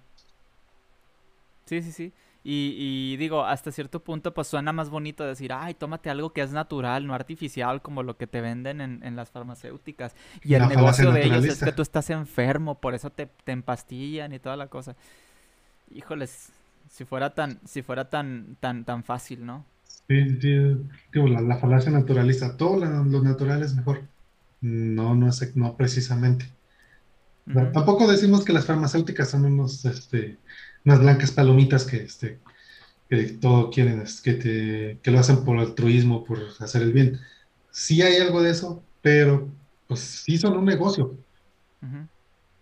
Sí, 1.67 1.83
sí, 1.83 1.93
sí. 1.93 2.13
Y, 2.43 3.19
digo, 3.19 3.45
hasta 3.45 3.71
cierto 3.71 4.03
punto, 4.03 4.33
pues 4.33 4.49
suena 4.49 4.73
más 4.73 4.89
bonito 4.89 5.27
decir, 5.27 5.53
ay, 5.53 5.75
tómate 5.75 6.09
algo 6.09 6.33
que 6.33 6.41
es 6.41 6.53
natural, 6.53 7.07
no 7.07 7.15
artificial, 7.15 7.83
como 7.83 8.03
lo 8.03 8.17
que 8.17 8.27
te 8.27 8.41
venden 8.41 8.81
en, 8.81 9.17
las 9.17 9.31
farmacéuticas. 9.31 10.15
Y 10.43 10.55
el 10.55 10.67
negocio 10.67 11.13
de 11.13 11.27
ellos 11.27 11.45
es 11.45 11.63
que 11.63 11.73
tú 11.73 11.83
estás 11.83 12.09
enfermo, 12.09 12.81
por 12.81 12.95
eso 12.95 13.11
te, 13.11 13.27
te 13.45 13.53
empastillan 13.53 14.33
y 14.33 14.39
toda 14.39 14.57
la 14.57 14.69
cosa. 14.69 14.97
Híjoles, 15.91 16.51
si 16.89 17.05
fuera 17.05 17.35
tan, 17.35 17.59
si 17.67 17.83
fuera 17.83 18.09
tan, 18.09 18.57
tan, 18.61 18.85
tan 18.85 19.05
fácil, 19.05 19.45
¿no? 19.45 19.65
Sí, 20.09 20.41
sí, 20.41 20.57
la, 21.13 21.57
falacia 21.59 21.91
naturalista, 21.93 22.57
todo 22.57 22.79
lo, 22.79 23.23
natural 23.23 23.63
es 23.63 23.75
mejor. 23.75 24.03
No, 24.61 25.15
no 25.15 25.29
es, 25.29 25.57
no 25.57 25.77
precisamente. 25.77 26.47
Tampoco 27.73 28.11
decimos 28.11 28.45
que 28.45 28.53
las 28.53 28.67
farmacéuticas 28.67 29.31
son 29.31 29.45
unos, 29.45 29.85
este, 29.85 30.39
unas 30.85 31.01
blancas 31.01 31.33
palomitas 31.33 31.85
que, 31.85 31.97
este, 32.05 32.39
que 33.09 33.25
todo 33.41 33.71
quieren, 33.71 34.05
que, 34.23 34.35
te, 34.35 34.99
que 35.03 35.11
lo 35.11 35.19
hacen 35.19 35.45
por 35.45 35.59
altruismo, 35.59 36.25
por 36.25 36.39
hacer 36.61 36.83
el 36.83 36.93
bien. 36.93 37.19
Sí 37.71 38.03
hay 38.03 38.17
algo 38.17 38.43
de 38.43 38.51
eso, 38.51 38.83
pero 39.03 39.49
pues 39.89 40.01
sí 40.01 40.39
son 40.39 40.57
un 40.57 40.65
negocio. 40.65 41.17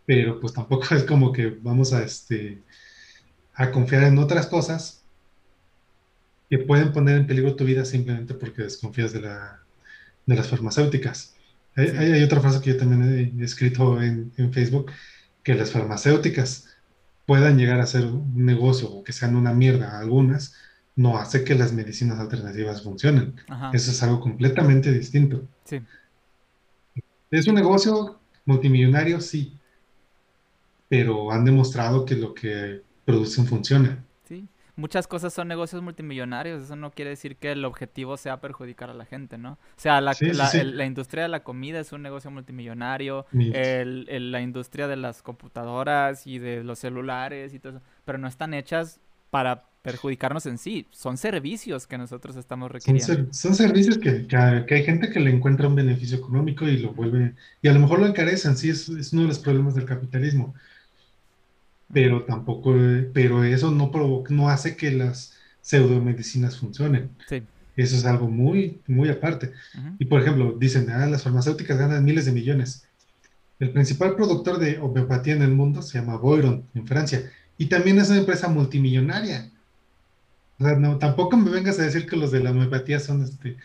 Pero 0.06 0.40
pues 0.40 0.52
tampoco 0.54 0.86
es 0.94 1.04
como 1.04 1.32
que 1.32 1.48
vamos 1.60 1.92
a, 1.92 2.02
este, 2.02 2.62
a 3.58 3.72
confiar 3.72 4.04
en 4.04 4.18
otras 4.18 4.46
cosas 4.46 5.02
que 6.48 6.58
pueden 6.58 6.92
poner 6.92 7.16
en 7.16 7.26
peligro 7.26 7.56
tu 7.56 7.64
vida 7.64 7.84
simplemente 7.84 8.32
porque 8.32 8.62
desconfías 8.62 9.12
de, 9.12 9.20
la, 9.20 9.60
de 10.24 10.36
las 10.36 10.48
farmacéuticas. 10.48 11.34
Hay, 11.76 12.22
otra 12.22 12.40
frase 12.40 12.60
que 12.60 12.70
yo 12.70 12.76
también 12.76 13.36
he 13.38 13.44
escrito 13.44 14.00
en, 14.00 14.32
en 14.36 14.52
Facebook, 14.52 14.92
que 15.42 15.54
las 15.54 15.72
farmacéuticas 15.72 16.76
puedan 17.26 17.58
llegar 17.58 17.80
a 17.80 17.86
ser 17.86 18.06
un 18.06 18.46
negocio 18.46 18.90
o 18.90 19.04
que 19.04 19.12
sean 19.12 19.36
una 19.36 19.52
mierda 19.52 19.98
algunas, 19.98 20.54
no 20.94 21.18
hace 21.18 21.44
que 21.44 21.54
las 21.54 21.72
medicinas 21.72 22.18
alternativas 22.20 22.82
funcionen. 22.82 23.34
Eso 23.72 23.90
es 23.90 24.02
algo 24.02 24.20
completamente 24.20 24.92
distinto. 24.92 25.46
Sí. 25.64 25.80
Es 27.30 27.46
un 27.48 27.56
negocio 27.56 28.18
multimillonario, 28.44 29.20
sí, 29.20 29.56
pero 30.88 31.32
han 31.32 31.44
demostrado 31.44 32.04
que 32.04 32.16
lo 32.16 32.34
que 32.34 32.87
producen 33.08 33.46
funciona 33.46 34.04
muchas 34.78 35.08
cosas 35.08 35.34
son 35.34 35.48
negocios 35.48 35.82
multimillonarios, 35.82 36.62
eso 36.62 36.76
no 36.76 36.90
quiere 36.92 37.10
decir 37.10 37.36
que 37.36 37.52
el 37.52 37.64
objetivo 37.64 38.16
sea 38.16 38.40
perjudicar 38.40 38.88
a 38.88 38.94
la 38.94 39.04
gente, 39.04 39.36
¿no? 39.36 39.52
O 39.52 39.58
sea, 39.76 40.00
la, 40.00 40.16
la, 40.20 40.86
industria 40.86 41.24
de 41.24 41.28
la 41.28 41.42
comida 41.42 41.80
es 41.80 41.92
un 41.92 42.00
negocio 42.00 42.30
multimillonario, 42.30 43.26
el, 43.32 44.30
la 44.30 44.40
industria 44.40 44.86
de 44.86 44.96
las 44.96 45.20
computadoras 45.20 46.26
y 46.26 46.38
de 46.38 46.62
los 46.62 46.78
celulares 46.78 47.52
y 47.52 47.58
todo 47.58 47.76
eso, 47.76 47.82
pero 48.04 48.18
no 48.18 48.28
están 48.28 48.54
hechas 48.54 49.00
para 49.30 49.64
perjudicarnos 49.82 50.46
en 50.46 50.58
sí, 50.58 50.86
son 50.90 51.16
servicios 51.16 51.86
que 51.86 51.98
nosotros 51.98 52.36
estamos 52.36 52.70
requiriendo. 52.70 53.32
Son, 53.32 53.54
servicios 53.54 53.98
que, 53.98 54.26
que, 54.26 54.36
hay 54.36 54.84
gente 54.84 55.10
que 55.10 55.20
le 55.20 55.30
encuentra 55.30 55.66
un 55.66 55.74
beneficio 55.74 56.18
económico 56.18 56.68
y 56.68 56.78
lo 56.78 56.92
vuelve, 56.92 57.34
y 57.62 57.68
a 57.68 57.72
lo 57.72 57.80
mejor 57.80 57.98
lo 57.98 58.06
encarecen, 58.06 58.56
sí, 58.56 58.70
es, 58.70 58.88
es 58.88 59.12
uno 59.12 59.22
de 59.22 59.28
los 59.28 59.38
problemas 59.40 59.74
del 59.74 59.86
capitalismo 59.86 60.54
pero 61.92 62.24
tampoco, 62.24 62.74
pero 63.12 63.44
eso 63.44 63.70
no 63.70 63.90
provoca, 63.90 64.34
no 64.34 64.48
hace 64.48 64.76
que 64.76 64.90
las 64.90 65.34
pseudomedicinas 65.60 66.58
funcionen. 66.58 67.10
Sí. 67.28 67.42
Eso 67.76 67.96
es 67.96 68.04
algo 68.04 68.28
muy, 68.28 68.80
muy 68.88 69.08
aparte. 69.08 69.52
Y 70.00 70.04
por 70.06 70.20
ejemplo, 70.20 70.56
dicen, 70.58 70.90
ah, 70.90 71.06
las 71.06 71.22
farmacéuticas 71.22 71.78
ganan 71.78 72.04
miles 72.04 72.26
de 72.26 72.32
millones. 72.32 72.88
El 73.60 73.70
principal 73.70 74.16
productor 74.16 74.58
de 74.58 74.78
homeopatía 74.78 75.34
en 75.34 75.42
el 75.42 75.52
mundo 75.52 75.82
se 75.82 75.98
llama 75.98 76.16
Boiron, 76.16 76.64
en 76.74 76.86
Francia, 76.86 77.30
y 77.56 77.66
también 77.66 77.98
es 77.98 78.08
una 78.08 78.18
empresa 78.18 78.48
multimillonaria. 78.48 79.50
O 80.58 80.64
sea, 80.64 80.76
no, 80.76 80.98
tampoco 80.98 81.36
me 81.36 81.50
vengas 81.50 81.78
a 81.78 81.84
decir 81.84 82.06
que 82.06 82.16
los 82.16 82.32
de 82.32 82.40
la 82.40 82.50
homeopatía 82.50 82.98
son 82.98 83.22
este, 83.22 83.56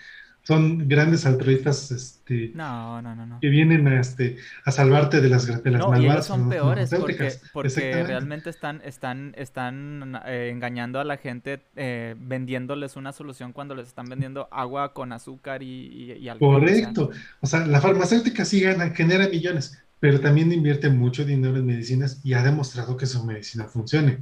son 0.44 0.90
grandes 0.90 1.26
altruistas 1.26 1.90
este, 1.90 2.52
no, 2.54 3.02
no, 3.02 3.16
no, 3.16 3.40
que 3.40 3.48
vienen 3.48 3.88
a, 3.88 4.02
este, 4.02 4.36
a 4.66 4.72
salvarte 4.72 5.22
de 5.22 5.30
las, 5.30 5.64
de 5.64 5.72
las 5.72 5.80
no, 5.80 5.90
malvadas. 5.90 6.02
Y 6.02 6.06
ellos 6.06 6.26
son 6.26 6.50
peores 6.50 6.90
porque, 6.90 7.34
porque 7.54 8.04
realmente 8.04 8.50
están, 8.50 8.82
están, 8.84 9.34
están 9.38 10.22
eh, 10.26 10.50
engañando 10.52 11.00
a 11.00 11.06
la 11.06 11.16
gente 11.16 11.62
eh, 11.78 12.16
vendiéndoles 12.20 12.98
una 12.98 13.14
solución 13.14 13.54
cuando 13.54 13.74
les 13.74 13.88
están 13.88 14.08
vendiendo 14.08 14.50
agua 14.52 14.94
con 14.94 15.14
azúcar 15.14 15.64
y, 15.64 16.18
y, 16.20 16.28
alcohol. 16.28 16.60
Correcto. 16.60 17.12
O 17.40 17.48
sea, 17.48 17.66
la 17.66 17.80
farmacéutica 17.80 18.44
sí 18.44 18.60
gana, 18.60 18.90
genera 18.90 19.30
millones, 19.30 19.82
pero 20.02 20.20
también 20.20 20.52
invierte 20.52 20.90
mucho 20.90 21.24
dinero 21.24 21.56
en 21.56 21.66
medicinas 21.66 22.20
y 22.22 22.34
ha 22.34 22.44
demostrado 22.44 22.98
que 22.98 23.06
su 23.06 23.24
medicina 23.24 23.64
funcione. 23.66 24.20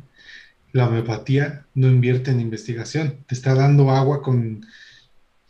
La 0.72 0.88
homeopatía 0.88 1.66
no 1.74 1.88
invierte 1.88 2.30
en 2.30 2.40
investigación, 2.40 3.18
te 3.26 3.34
está 3.34 3.56
dando 3.56 3.90
agua 3.90 4.22
con 4.22 4.64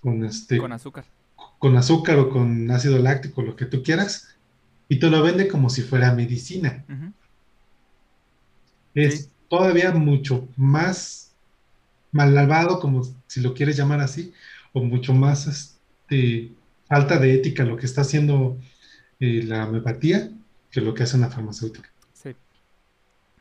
con 0.02 0.26
este 0.26 0.58
con 0.58 0.74
azúcar. 0.74 1.06
Con 1.60 1.78
azúcar 1.78 2.18
o 2.20 2.30
con 2.30 2.70
ácido 2.72 2.98
láctico, 3.00 3.42
lo 3.42 3.56
que 3.56 3.66
tú 3.66 3.84
quieras, 3.84 4.36
y 4.90 5.00
te 5.00 5.10
lo 5.10 5.22
vende 5.22 5.48
como 5.48 5.70
si 5.70 5.84
fuera 5.84 6.14
medicina. 6.14 6.84
Es 8.94 9.30
todavía 9.48 9.92
mucho 9.92 10.48
más 10.58 11.32
malvado, 12.12 12.80
como 12.80 13.04
si 13.28 13.42
lo 13.42 13.54
quieres 13.54 13.78
llamar 13.78 14.02
así, 14.02 14.34
o 14.74 14.84
mucho 14.84 15.14
más 15.14 15.48
este, 15.48 16.52
falta 16.88 17.20
de 17.20 17.36
ética 17.36 17.64
lo 17.64 17.78
que 17.78 17.86
está 17.86 18.02
haciendo 18.02 18.58
eh, 19.20 19.44
la 19.44 19.68
homeopatía 19.68 20.30
que 20.72 20.82
lo 20.82 20.94
que 20.94 21.04
hace 21.04 21.18
una 21.18 21.30
farmacéutica. 21.30 21.90
Sí, 22.14 22.36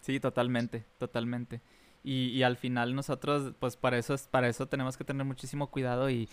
sí, 0.03 0.21
totalmente, 0.21 0.85
totalmente. 0.99 1.61
Y, 2.03 2.43
al 2.43 2.57
final 2.57 2.95
nosotros, 2.95 3.53
pues 3.59 3.77
para 3.77 3.99
eso, 3.99 4.17
para 4.31 4.49
eso 4.49 4.67
tenemos 4.67 4.97
que 4.97 5.05
tener 5.05 5.27
muchísimo 5.27 5.69
cuidado 5.71 6.09
y, 6.11 6.29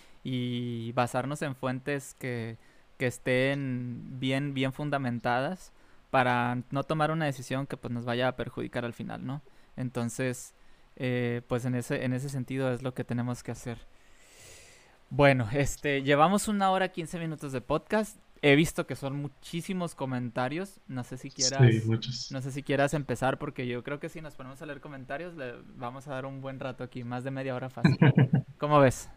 basarnos 0.94 1.42
en 1.42 1.56
fuentes 1.56 2.16
que, 2.16 2.58
estén 3.00 4.20
bien, 4.20 4.54
bien 4.54 4.74
fundamentadas 4.74 5.72
para 6.10 6.64
no 6.72 6.84
tomar 6.84 7.12
una 7.12 7.26
decisión 7.26 7.68
que 7.68 7.78
pues 7.78 7.94
nos 7.94 8.06
vaya 8.06 8.28
a 8.28 8.36
perjudicar 8.36 8.86
al 8.86 8.94
final, 8.94 9.26
¿no? 9.26 9.42
Entonces, 9.76 10.56
eh, 10.96 11.42
pues 11.48 11.66
en 11.66 11.76
ese, 11.76 12.06
en 12.06 12.14
ese 12.14 12.30
sentido 12.30 12.74
es 12.74 12.82
lo 12.82 12.94
que 12.94 13.04
tenemos 13.04 13.44
que 13.44 13.52
hacer. 13.52 13.78
Bueno, 15.10 15.48
este, 15.54 16.04
llevamos 16.04 16.48
una 16.48 16.72
hora 16.72 16.90
15 16.90 17.20
minutos 17.20 17.52
de 17.52 17.62
podcast. 17.62 18.18
He 18.42 18.56
visto 18.56 18.86
que 18.86 18.96
son 18.96 19.16
muchísimos 19.16 19.96
comentarios. 19.96 20.80
No 20.88 21.04
sé 21.04 21.18
si 21.18 21.30
quieras. 21.32 21.62
No 22.32 22.42
sé 22.42 22.52
si 22.52 22.64
quieras 22.64 22.94
empezar, 22.94 23.38
porque 23.38 23.68
yo 23.68 23.84
creo 23.84 24.00
que 24.00 24.10
si 24.10 24.22
nos 24.22 24.36
ponemos 24.36 24.62
a 24.62 24.66
leer 24.66 24.82
comentarios, 24.82 25.36
le 25.36 25.54
vamos 25.76 26.08
a 26.08 26.12
dar 26.12 26.26
un 26.26 26.42
buen 26.42 26.60
rato 26.60 26.84
aquí, 26.84 27.04
más 27.04 27.24
de 27.24 27.32
media 27.32 27.56
hora 27.56 27.70
fácil. 27.70 27.98
¿Cómo 28.58 28.80
ves? 28.80 29.10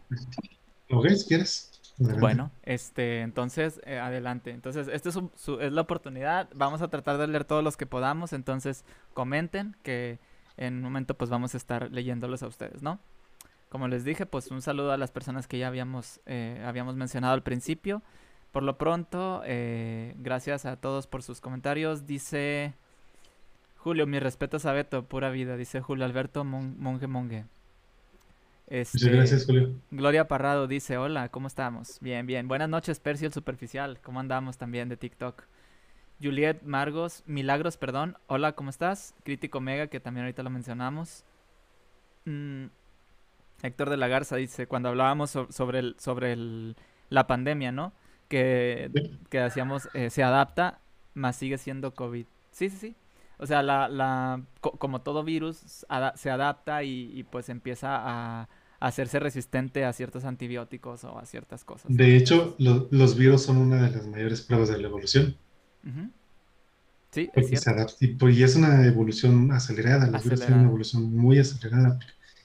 Ok, 0.89 1.07
si 1.09 1.27
quieres. 1.27 1.71
Bueno, 1.97 2.51
este, 2.63 3.21
entonces, 3.21 3.79
eh, 3.85 3.99
adelante. 3.99 4.51
Entonces, 4.51 4.87
esta 4.87 5.09
es, 5.09 5.17
es 5.59 5.71
la 5.71 5.81
oportunidad. 5.81 6.49
Vamos 6.55 6.81
a 6.81 6.87
tratar 6.87 7.17
de 7.17 7.27
leer 7.27 7.45
todos 7.45 7.63
los 7.63 7.77
que 7.77 7.85
podamos. 7.85 8.33
Entonces, 8.33 8.85
comenten 9.13 9.75
que 9.83 10.19
en 10.57 10.75
un 10.75 10.81
momento 10.81 11.15
pues 11.15 11.29
vamos 11.29 11.53
a 11.53 11.57
estar 11.57 11.91
leyéndolos 11.91 12.43
a 12.43 12.47
ustedes, 12.47 12.81
¿no? 12.81 12.99
Como 13.69 13.87
les 13.87 14.03
dije, 14.03 14.25
pues 14.25 14.51
un 14.51 14.61
saludo 14.61 14.91
a 14.91 14.97
las 14.97 15.11
personas 15.11 15.47
que 15.47 15.57
ya 15.57 15.67
habíamos, 15.67 16.19
eh, 16.25 16.61
habíamos 16.65 16.95
mencionado 16.95 17.33
al 17.33 17.43
principio. 17.43 18.03
Por 18.51 18.63
lo 18.63 18.77
pronto, 18.77 19.41
eh, 19.45 20.13
gracias 20.17 20.65
a 20.65 20.75
todos 20.75 21.07
por 21.07 21.23
sus 21.23 21.39
comentarios. 21.39 22.05
Dice 22.05 22.73
Julio, 23.77 24.05
mi 24.05 24.19
respeto 24.19 24.57
a 24.63 24.73
Beto, 24.73 25.05
pura 25.05 25.29
vida. 25.29 25.55
Dice 25.55 25.79
Julio 25.79 26.05
Alberto 26.05 26.43
Monge 26.43 27.07
Monge. 27.07 27.45
Este, 28.67 29.09
gracias, 29.09 29.45
Julio. 29.45 29.73
Gloria 29.89 30.27
Parrado 30.27 30.67
dice, 30.67 30.97
hola, 30.97 31.29
¿cómo 31.29 31.47
estamos? 31.47 31.97
Bien, 31.99 32.25
bien. 32.25 32.47
Buenas 32.47 32.69
noches, 32.69 32.99
Percy 32.99 33.25
el 33.25 33.33
Superficial. 33.33 33.99
¿Cómo 34.01 34.19
andamos 34.19 34.57
también 34.57 34.87
de 34.87 34.97
TikTok? 34.97 35.43
Juliet 36.21 36.61
Margos, 36.63 37.23
Milagros, 37.25 37.77
perdón. 37.77 38.17
Hola, 38.27 38.53
¿cómo 38.53 38.69
estás? 38.69 39.15
Crítico 39.23 39.59
Mega, 39.59 39.87
que 39.87 39.99
también 39.99 40.25
ahorita 40.25 40.43
lo 40.43 40.49
mencionamos. 40.49 41.25
Mm, 42.25 42.65
Héctor 43.63 43.89
de 43.89 43.97
la 43.97 44.07
Garza 44.07 44.35
dice, 44.35 44.67
cuando 44.67 44.89
hablábamos 44.89 45.31
sobre, 45.31 45.79
el, 45.79 45.95
sobre 45.99 46.33
el, 46.33 46.75
la 47.09 47.27
pandemia, 47.27 47.71
¿no? 47.71 47.93
Que, 48.31 48.89
que 49.29 49.39
hacíamos, 49.41 49.89
eh, 49.93 50.09
se 50.09 50.23
adapta, 50.23 50.79
más 51.13 51.35
sigue 51.35 51.57
siendo 51.57 51.93
COVID. 51.93 52.25
Sí, 52.51 52.69
sí, 52.69 52.77
sí. 52.77 52.95
O 53.39 53.45
sea, 53.45 53.61
la, 53.61 53.89
la, 53.89 54.41
como 54.61 55.01
todo 55.01 55.25
virus, 55.25 55.85
se 56.15 56.29
adapta 56.29 56.83
y, 56.85 57.25
pues 57.29 57.49
empieza 57.49 57.89
a, 57.91 58.47
hacerse 58.79 59.19
resistente 59.19 59.83
a 59.83 59.91
ciertos 59.91 60.23
antibióticos 60.23 61.03
o 61.03 61.19
a 61.19 61.25
ciertas 61.25 61.65
cosas. 61.65 61.93
De 61.93 62.15
hecho, 62.15 62.55
los 62.57 63.17
virus 63.17 63.43
son 63.43 63.57
una 63.57 63.81
de 63.81 63.91
las 63.91 64.07
mayores 64.07 64.41
pruebas 64.41 64.69
de 64.69 64.77
la 64.77 64.87
evolución. 64.87 65.35
Sí, 67.11 67.29
es 67.33 67.47
cierto. 67.49 67.93
Pues, 68.17 68.37
y, 68.37 68.43
es 68.43 68.55
una 68.55 68.85
evolución 68.85 69.51
acelerada. 69.51 70.07
Los 70.07 70.23
virus 70.23 70.39
tienen 70.39 70.59
una 70.59 70.69
evolución 70.69 71.13
muy 71.13 71.37
acelerada. 71.37 71.99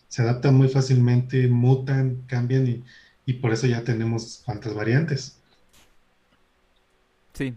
Se 0.08 0.22
adaptan 0.22 0.56
muy 0.56 0.68
fácilmente, 0.68 1.46
mutan, 1.46 2.22
cambian 2.26 2.66
y, 2.66 2.82
y 3.26 3.34
por 3.34 3.52
eso 3.52 3.68
ya 3.68 3.84
tenemos 3.84 4.42
cuantas 4.44 4.74
variantes. 4.74 5.35
Sí, 7.36 7.54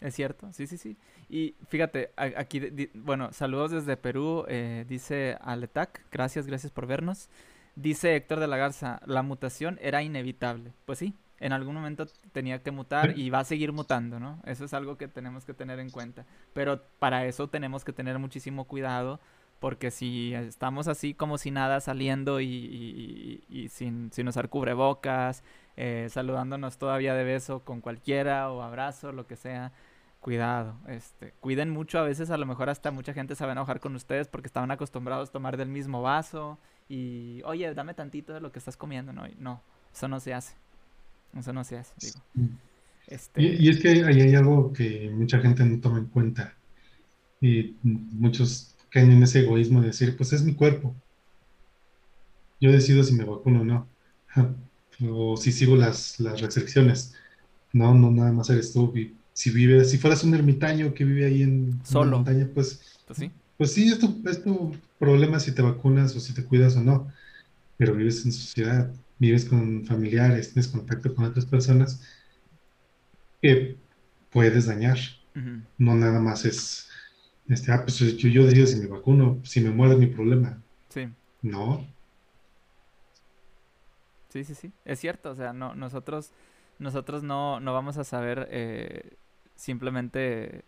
es 0.00 0.14
cierto, 0.14 0.50
sí, 0.54 0.66
sí, 0.66 0.78
sí. 0.78 0.96
Y 1.28 1.54
fíjate, 1.66 2.12
aquí, 2.16 2.88
bueno, 2.94 3.30
saludos 3.32 3.70
desde 3.70 3.98
Perú, 3.98 4.46
eh, 4.48 4.86
dice 4.88 5.36
Aletac, 5.42 6.06
gracias, 6.10 6.46
gracias 6.46 6.72
por 6.72 6.86
vernos. 6.86 7.28
Dice 7.76 8.16
Héctor 8.16 8.40
de 8.40 8.46
la 8.46 8.56
Garza, 8.56 9.02
la 9.04 9.22
mutación 9.22 9.78
era 9.82 10.02
inevitable. 10.02 10.72
Pues 10.86 10.98
sí, 10.98 11.14
en 11.40 11.52
algún 11.52 11.74
momento 11.74 12.06
tenía 12.32 12.62
que 12.62 12.70
mutar 12.70 13.18
y 13.18 13.28
va 13.28 13.40
a 13.40 13.44
seguir 13.44 13.72
mutando, 13.72 14.18
¿no? 14.18 14.40
Eso 14.46 14.64
es 14.64 14.72
algo 14.72 14.96
que 14.96 15.08
tenemos 15.08 15.44
que 15.44 15.52
tener 15.52 15.78
en 15.78 15.90
cuenta. 15.90 16.24
Pero 16.54 16.82
para 16.98 17.26
eso 17.26 17.48
tenemos 17.48 17.84
que 17.84 17.92
tener 17.92 18.18
muchísimo 18.18 18.64
cuidado, 18.64 19.20
porque 19.60 19.90
si 19.90 20.32
estamos 20.32 20.88
así 20.88 21.12
como 21.12 21.36
si 21.36 21.50
nada 21.50 21.80
saliendo 21.80 22.40
y, 22.40 23.68
sin, 23.70 24.10
sin, 24.10 24.28
usar 24.28 24.48
cubrebocas, 24.48 25.44
eh, 25.80 26.08
saludándonos 26.10 26.76
todavía 26.76 27.14
de 27.14 27.22
beso 27.22 27.60
con 27.60 27.80
cualquiera 27.80 28.50
o 28.50 28.62
abrazo, 28.62 29.12
lo 29.12 29.28
que 29.28 29.36
sea, 29.36 29.70
cuidado, 30.18 30.74
este, 30.88 31.34
cuiden 31.38 31.70
mucho, 31.70 32.00
a 32.00 32.02
veces 32.02 32.30
a 32.30 32.36
lo 32.36 32.46
mejor 32.46 32.68
hasta 32.68 32.90
mucha 32.90 33.14
gente 33.14 33.36
se 33.36 33.44
va 33.44 33.50
a 33.50 33.52
enojar 33.52 33.78
con 33.78 33.94
ustedes 33.94 34.26
porque 34.26 34.48
estaban 34.48 34.72
acostumbrados 34.72 35.28
a 35.28 35.32
tomar 35.32 35.56
del 35.56 35.68
mismo 35.68 36.02
vaso 36.02 36.58
y, 36.88 37.42
oye, 37.44 37.72
dame 37.74 37.94
tantito 37.94 38.34
de 38.34 38.40
lo 38.40 38.50
que 38.50 38.58
estás 38.58 38.76
comiendo, 38.76 39.12
no, 39.12 39.22
no, 39.38 39.62
eso 39.94 40.08
no 40.08 40.18
se 40.18 40.34
hace, 40.34 40.56
eso 41.38 41.52
no 41.52 41.62
se 41.62 41.78
hace, 41.78 41.94
digo. 42.00 42.50
Este... 43.06 43.40
Y, 43.40 43.68
es 43.68 43.78
que 43.78 44.02
ahí 44.04 44.20
hay 44.20 44.34
algo 44.34 44.72
que 44.72 45.12
mucha 45.14 45.38
gente 45.38 45.64
no 45.64 45.78
toma 45.78 45.98
en 45.98 46.06
cuenta 46.06 46.56
y 47.40 47.76
muchos 47.84 48.74
caen 48.90 49.12
en 49.12 49.22
ese 49.22 49.42
egoísmo 49.42 49.80
de 49.80 49.86
decir, 49.86 50.16
pues 50.16 50.32
es 50.32 50.42
mi 50.42 50.54
cuerpo, 50.54 50.92
yo 52.60 52.72
decido 52.72 53.04
si 53.04 53.14
me 53.14 53.22
vacuno 53.22 53.60
o 53.60 53.64
no, 53.64 53.86
o 55.06 55.36
si 55.36 55.52
sigo 55.52 55.76
las, 55.76 56.18
las 56.20 56.40
restricciones, 56.40 57.14
no, 57.72 57.94
no, 57.94 58.10
nada 58.10 58.32
más 58.32 58.50
eres 58.50 58.72
tú 58.72 58.92
si 59.32 59.50
vive, 59.50 59.84
si 59.84 59.98
fueras 59.98 60.24
un 60.24 60.34
ermitaño 60.34 60.92
que 60.94 61.04
vive 61.04 61.26
ahí 61.26 61.42
en 61.42 61.80
la 61.92 62.04
montaña, 62.04 62.48
pues, 62.52 62.98
pues 63.06 63.18
sí, 63.18 63.30
pues 63.56 63.72
sí 63.72 63.88
es, 63.88 64.00
tu, 64.00 64.76
problema 64.98 65.38
si 65.38 65.52
te 65.52 65.62
vacunas 65.62 66.16
o 66.16 66.20
si 66.20 66.34
te 66.34 66.44
cuidas 66.44 66.76
o 66.76 66.82
no, 66.82 67.06
pero 67.76 67.94
vives 67.94 68.24
en 68.24 68.32
sociedad, 68.32 68.92
vives 69.20 69.44
con 69.44 69.84
familiares, 69.84 70.52
tienes 70.52 70.66
contacto 70.66 71.14
con 71.14 71.26
otras 71.26 71.46
personas 71.46 72.02
que 73.40 73.76
puedes 74.30 74.66
dañar. 74.66 74.98
No 75.78 75.94
nada 75.94 76.18
más 76.18 76.44
es, 76.44 76.88
este, 77.48 77.70
ah, 77.70 77.84
pues 77.84 77.96
yo, 77.98 78.28
yo 78.28 78.44
decido 78.44 78.66
si 78.66 78.74
me 78.74 78.86
vacuno, 78.86 79.38
si 79.44 79.60
me 79.60 79.70
muero 79.70 79.92
es 79.92 80.00
mi 80.00 80.08
problema. 80.08 80.60
Sí. 80.88 81.08
No. 81.42 81.86
Sí, 84.28 84.44
sí, 84.44 84.54
sí. 84.54 84.72
Es 84.84 85.00
cierto, 85.00 85.30
o 85.30 85.34
sea, 85.34 85.52
no, 85.52 85.74
nosotros, 85.74 86.32
nosotros 86.78 87.22
no, 87.22 87.60
no 87.60 87.72
vamos 87.72 87.96
a 87.98 88.04
saber 88.04 88.48
eh, 88.50 89.16
simplemente... 89.54 90.64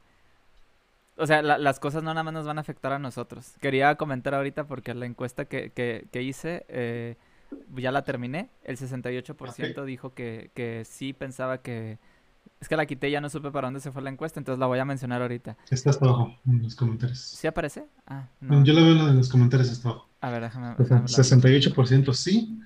O 1.16 1.26
sea, 1.26 1.42
las 1.42 1.80
cosas 1.80 2.02
no 2.02 2.14
nada 2.14 2.24
más 2.24 2.32
nos 2.32 2.46
van 2.46 2.56
a 2.56 2.62
afectar 2.62 2.92
a 2.92 2.98
nosotros. 2.98 3.52
Quería 3.60 3.94
comentar 3.96 4.34
ahorita 4.34 4.64
porque 4.64 4.94
la 4.94 5.04
encuesta 5.04 5.44
que, 5.44 5.70
que, 5.70 6.22
hice, 6.22 6.64
eh, 6.68 7.16
ya 7.76 7.92
la 7.92 8.04
terminé. 8.04 8.48
El 8.64 8.78
68% 8.78 9.84
dijo 9.84 10.14
que, 10.14 10.50
que 10.54 10.86
sí 10.86 11.12
pensaba 11.12 11.58
que... 11.58 11.98
Es 12.58 12.68
que 12.68 12.76
la 12.76 12.86
quité, 12.86 13.10
ya 13.10 13.20
no 13.20 13.28
supe 13.28 13.50
para 13.50 13.66
dónde 13.66 13.80
se 13.80 13.92
fue 13.92 14.00
la 14.00 14.08
encuesta, 14.08 14.40
entonces 14.40 14.58
la 14.58 14.66
voy 14.66 14.78
a 14.78 14.86
mencionar 14.86 15.20
ahorita. 15.20 15.58
Está 15.70 15.90
hasta 15.90 16.06
abajo, 16.06 16.34
en 16.46 16.62
los 16.62 16.74
comentarios. 16.74 17.18
¿Sí 17.18 17.46
aparece? 17.46 17.84
Ah, 18.06 18.28
no. 18.40 18.64
Yo 18.64 18.72
la 18.72 18.80
veo 18.80 19.08
en 19.08 19.16
los 19.18 19.28
comentarios 19.28 19.70
hasta 19.70 19.90
abajo. 19.90 20.08
A 20.22 20.30
ver, 20.30 20.42
déjame. 20.42 20.76
68% 20.76 22.14
sí. 22.14 22.60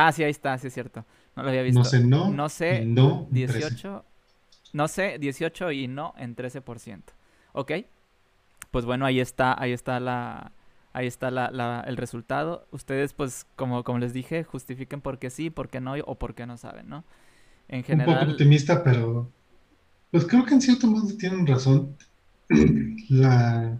Ah, 0.00 0.12
sí, 0.12 0.22
ahí 0.22 0.30
está, 0.30 0.56
sí 0.58 0.68
es 0.68 0.74
cierto. 0.74 1.04
No 1.34 1.42
lo 1.42 1.48
había 1.48 1.62
visto. 1.62 1.80
No 1.80 1.84
sé, 1.84 2.04
no. 2.04 2.30
No 2.30 2.48
sé, 2.48 2.84
no. 2.84 3.26
18. 3.32 4.04
No 4.72 4.86
sé, 4.86 5.18
18 5.18 5.72
y 5.72 5.88
no 5.88 6.14
en 6.18 6.36
13%. 6.36 7.02
¿Ok? 7.52 7.72
Pues 8.70 8.84
bueno, 8.84 9.06
ahí 9.06 9.18
está, 9.18 9.60
ahí 9.60 9.72
está 9.72 9.98
la, 9.98 10.52
ahí 10.92 11.08
está 11.08 11.32
la, 11.32 11.82
el 11.84 11.96
resultado. 11.96 12.68
Ustedes, 12.70 13.12
pues, 13.12 13.44
como, 13.56 13.82
como 13.82 13.98
les 13.98 14.12
dije, 14.12 14.44
justifiquen 14.44 15.00
por 15.00 15.18
qué 15.18 15.30
sí, 15.30 15.50
por 15.50 15.68
qué 15.68 15.80
no 15.80 15.94
o 16.06 16.14
por 16.16 16.36
qué 16.36 16.46
no 16.46 16.56
saben, 16.56 16.88
¿no? 16.88 17.04
En 17.66 17.82
general... 17.82 18.14
Un 18.14 18.20
poco 18.20 18.32
optimista, 18.32 18.84
pero... 18.84 19.28
Pues 20.12 20.26
creo 20.26 20.44
que 20.44 20.54
en 20.54 20.60
cierto 20.60 20.86
modo 20.86 21.08
tienen 21.16 21.44
razón. 21.44 21.96
la... 23.08 23.78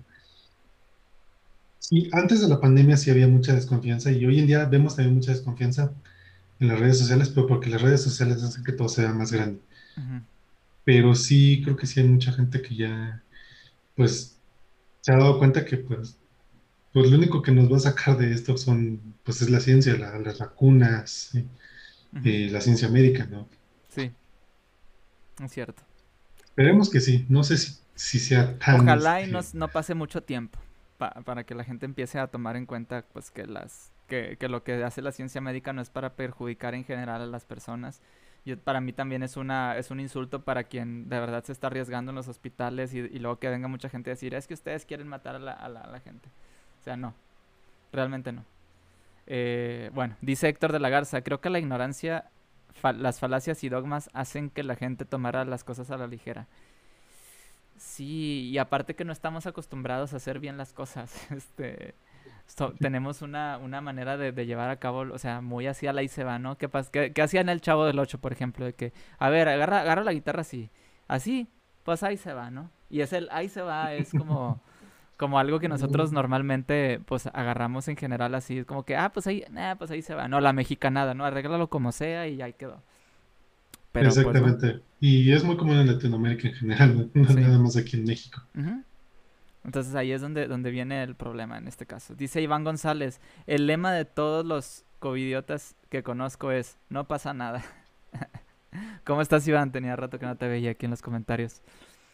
Sí, 1.78 2.08
antes 2.12 2.40
de 2.40 2.48
la 2.48 2.60
pandemia 2.60 2.96
sí 2.96 3.10
había 3.10 3.28
mucha 3.28 3.54
desconfianza 3.54 4.10
y 4.10 4.26
hoy 4.26 4.40
en 4.40 4.46
día 4.46 4.64
vemos 4.64 4.96
también 4.96 5.14
mucha 5.14 5.30
desconfianza 5.32 5.92
en 6.60 6.68
las 6.68 6.78
redes 6.78 6.98
sociales, 6.98 7.28
pero 7.28 7.46
porque 7.46 7.70
las 7.70 7.82
redes 7.82 8.02
sociales 8.02 8.42
hacen 8.42 8.64
que 8.64 8.72
todo 8.72 8.88
sea 8.88 9.12
más 9.12 9.32
grande. 9.32 9.60
Pero 10.84 11.14
sí 11.14 11.60
creo 11.62 11.76
que 11.76 11.86
sí 11.86 12.00
hay 12.00 12.08
mucha 12.08 12.32
gente 12.32 12.62
que 12.62 12.74
ya, 12.74 13.22
pues, 13.94 14.38
se 15.00 15.12
ha 15.12 15.16
dado 15.16 15.38
cuenta 15.38 15.64
que, 15.64 15.76
pues, 15.76 16.16
pues 16.92 17.10
lo 17.10 17.16
único 17.16 17.42
que 17.42 17.52
nos 17.52 17.70
va 17.70 17.76
a 17.76 17.80
sacar 17.80 18.16
de 18.16 18.32
esto 18.32 18.56
son, 18.56 19.00
pues, 19.24 19.42
es 19.42 19.50
la 19.50 19.60
ciencia, 19.60 19.96
las 19.96 20.38
vacunas, 20.38 21.32
y 22.24 22.48
la 22.48 22.60
ciencia 22.60 22.88
médica, 22.88 23.26
¿no? 23.26 23.48
Sí, 23.88 24.10
es 25.42 25.52
cierto. 25.52 25.82
Esperemos 26.42 26.90
que 26.90 27.00
sí, 27.00 27.26
no 27.28 27.44
sé 27.44 27.58
si, 27.58 27.78
si 27.94 28.18
sea 28.18 28.58
tan... 28.58 28.80
Ojalá 28.80 29.20
y 29.20 29.34
este 29.34 29.56
no, 29.58 29.68
pase 29.68 29.94
mucho 29.94 30.22
tiempo 30.22 30.58
para 30.96 31.44
que 31.44 31.54
la 31.54 31.64
gente 31.64 31.86
empiece 31.86 32.18
a 32.18 32.26
tomar 32.26 32.56
en 32.56 32.66
cuenta, 32.66 33.04
pues, 33.12 33.30
que 33.30 33.46
las... 33.46 33.92
Que, 34.08 34.36
lo 34.48 34.64
que 34.64 34.82
hace 34.82 35.02
la 35.02 35.12
ciencia 35.12 35.40
médica 35.42 35.74
no 35.74 35.82
es 35.82 35.90
para 35.90 36.14
perjudicar 36.14 36.74
en 36.74 36.84
general 36.84 37.20
a 37.20 37.26
las 37.26 37.44
personas, 37.44 38.00
para 38.56 38.80
mí 38.80 38.92
también 38.92 39.22
es, 39.22 39.36
una, 39.36 39.76
es 39.76 39.90
un 39.90 40.00
insulto 40.00 40.42
para 40.42 40.64
quien 40.64 41.08
de 41.08 41.20
verdad 41.20 41.44
se 41.44 41.52
está 41.52 41.66
arriesgando 41.66 42.10
en 42.10 42.16
los 42.16 42.28
hospitales 42.28 42.94
y, 42.94 43.02
luego 43.18 43.38
que 43.38 43.48
venga 43.48 43.68
mucha 43.68 43.88
gente 43.88 44.10
a 44.10 44.14
decir, 44.14 44.34
es 44.34 44.46
que 44.46 44.54
ustedes 44.54 44.86
quieren 44.86 45.08
matar 45.08 45.36
a 45.36 45.38
la, 45.38 45.52
a 45.52 45.68
la, 45.68 46.00
gente. 46.00 46.30
O 46.80 46.84
sea, 46.84 46.96
no, 46.96 47.14
realmente 47.92 48.32
no. 48.32 48.44
Eh, 49.26 49.90
bueno, 49.92 50.16
dice 50.22 50.48
Héctor 50.48 50.72
de 50.72 50.80
la 50.80 50.88
Garza, 50.88 51.20
creo 51.20 51.40
que 51.40 51.50
la 51.50 51.58
ignorancia, 51.58 52.30
las 52.96 53.20
falacias 53.20 53.62
y 53.64 53.68
dogmas 53.68 54.08
hacen 54.14 54.48
que 54.48 54.62
la 54.62 54.76
gente 54.76 55.04
tomara 55.04 55.44
las 55.44 55.64
cosas 55.64 55.90
a 55.90 55.98
la 55.98 56.06
ligera. 56.06 56.46
Sí, 57.76 58.48
y 58.50 58.58
aparte 58.58 58.94
que 58.94 59.04
no 59.04 59.12
estamos 59.12 59.46
acostumbrados 59.46 60.12
a 60.12 60.16
hacer 60.16 60.38
bien 60.40 60.56
las 60.56 60.72
cosas. 60.72 61.14
Este, 61.30 61.94
tenemos 62.78 63.22
una, 63.22 63.58
una 63.58 63.80
manera 63.80 64.16
de, 64.16 64.32
llevar 64.46 64.70
a 64.70 64.76
cabo, 64.76 65.00
o 65.12 65.18
sea, 65.18 65.40
muy 65.40 65.66
así 65.66 65.86
a 65.86 65.92
la 65.92 66.02
y 66.02 66.08
se 66.08 66.24
va, 66.24 66.38
¿no? 66.38 66.56
¿Qué, 66.56 66.68
qué, 66.92 67.12
qué 67.12 67.22
hacían 67.22 67.48
el 67.48 67.60
Chavo 67.60 67.84
del 67.84 67.98
8, 67.98 68.18
por 68.18 68.32
ejemplo? 68.32 68.64
De 68.64 68.74
que, 68.74 68.92
a 69.18 69.28
ver, 69.28 69.48
agarra, 69.48 69.80
agarra 69.80 70.04
la 70.04 70.12
guitarra 70.12 70.40
así, 70.40 70.70
así, 71.06 71.48
pues 71.84 72.02
ahí 72.02 72.16
se 72.16 72.32
va, 72.32 72.50
¿no? 72.50 72.70
Y 72.90 73.00
es 73.00 73.12
el 73.12 73.28
ahí 73.30 73.48
se 73.48 73.62
va, 73.62 73.94
es 73.94 74.10
como, 74.10 74.60
como 75.16 75.38
algo 75.38 75.60
que 75.60 75.68
nosotros 75.68 76.12
normalmente, 76.12 77.00
pues, 77.06 77.26
agarramos 77.26 77.88
en 77.88 77.96
general 77.96 78.34
así, 78.34 78.58
es 78.58 78.64
como 78.64 78.84
que, 78.84 78.96
ah, 78.96 79.10
pues 79.12 79.26
ahí, 79.26 79.44
pues 79.78 79.90
ahí 79.90 80.02
se 80.02 80.14
va, 80.14 80.28
no, 80.28 80.40
la 80.40 80.52
mexicanada, 80.52 81.14
¿no? 81.14 81.24
Arréglalo 81.24 81.68
como 81.68 81.92
sea 81.92 82.28
y 82.28 82.40
ahí 82.40 82.54
quedó. 82.54 82.82
Pero, 83.92 84.06
pues, 84.10 84.18
Exactamente. 84.18 84.80
y 85.00 85.32
es 85.32 85.44
muy 85.44 85.56
común 85.56 85.76
en 85.76 85.86
Latinoamérica 85.86 86.48
en 86.48 86.54
general, 86.54 87.10
no 87.14 87.34
nada 87.34 87.58
más 87.58 87.76
aquí 87.76 87.96
en 87.96 88.04
México. 88.04 88.42
Entonces 89.64 89.94
ahí 89.94 90.12
es 90.12 90.20
donde, 90.20 90.46
donde 90.46 90.70
viene 90.70 91.02
el 91.02 91.14
problema 91.14 91.58
en 91.58 91.68
este 91.68 91.86
caso. 91.86 92.14
Dice 92.14 92.40
Iván 92.40 92.64
González, 92.64 93.20
el 93.46 93.66
lema 93.66 93.92
de 93.92 94.04
todos 94.04 94.44
los 94.46 94.84
covidiotas 94.98 95.76
que 95.90 96.02
conozco 96.02 96.50
es, 96.50 96.78
no 96.88 97.06
pasa 97.06 97.34
nada. 97.34 97.62
¿Cómo 99.04 99.22
estás 99.22 99.46
Iván? 99.48 99.72
Tenía 99.72 99.96
rato 99.96 100.18
que 100.18 100.26
no 100.26 100.36
te 100.36 100.48
veía 100.48 100.72
aquí 100.72 100.86
en 100.86 100.90
los 100.90 101.02
comentarios. 101.02 101.62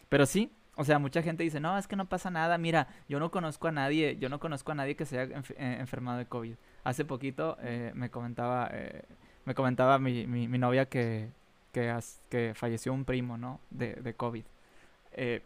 Pero 0.09 0.25
sí, 0.25 0.51
O 0.77 0.83
sea, 0.83 0.99
mucha 0.99 1.21
gente 1.21 1.43
dice, 1.43 1.61
no, 1.61 1.77
es 1.77 1.87
que 1.87 1.95
no 1.95 2.05
pasa 2.05 2.29
nada. 2.29 2.57
Mira, 2.57 2.89
yo 3.07 3.17
no 3.17 3.31
conozco 3.31 3.69
a 3.69 3.71
nadie, 3.71 4.17
yo 4.17 4.27
no 4.27 4.39
conozco 4.39 4.73
a 4.73 4.75
nadie 4.75 4.97
que 4.97 5.05
se 5.05 5.19
haya 5.19 5.41
eh, 5.57 5.77
enfermado 5.79 6.17
de 6.17 6.25
COVID. 6.25 6.55
Hace 6.83 7.05
poquito 7.05 7.57
eh, 7.61 7.91
me 7.95 8.09
comentaba, 8.09 8.69
eh, 8.73 9.03
me 9.45 9.55
comentaba 9.55 9.99
mi, 9.99 10.27
mi, 10.27 10.57
novia 10.57 10.87
que, 10.87 11.29
que, 11.71 11.97
que, 12.29 12.53
falleció 12.55 12.91
un 12.93 13.05
primo, 13.05 13.37
¿no? 13.37 13.61
De, 13.69 13.93
de 13.95 14.13
COVID. 14.15 14.43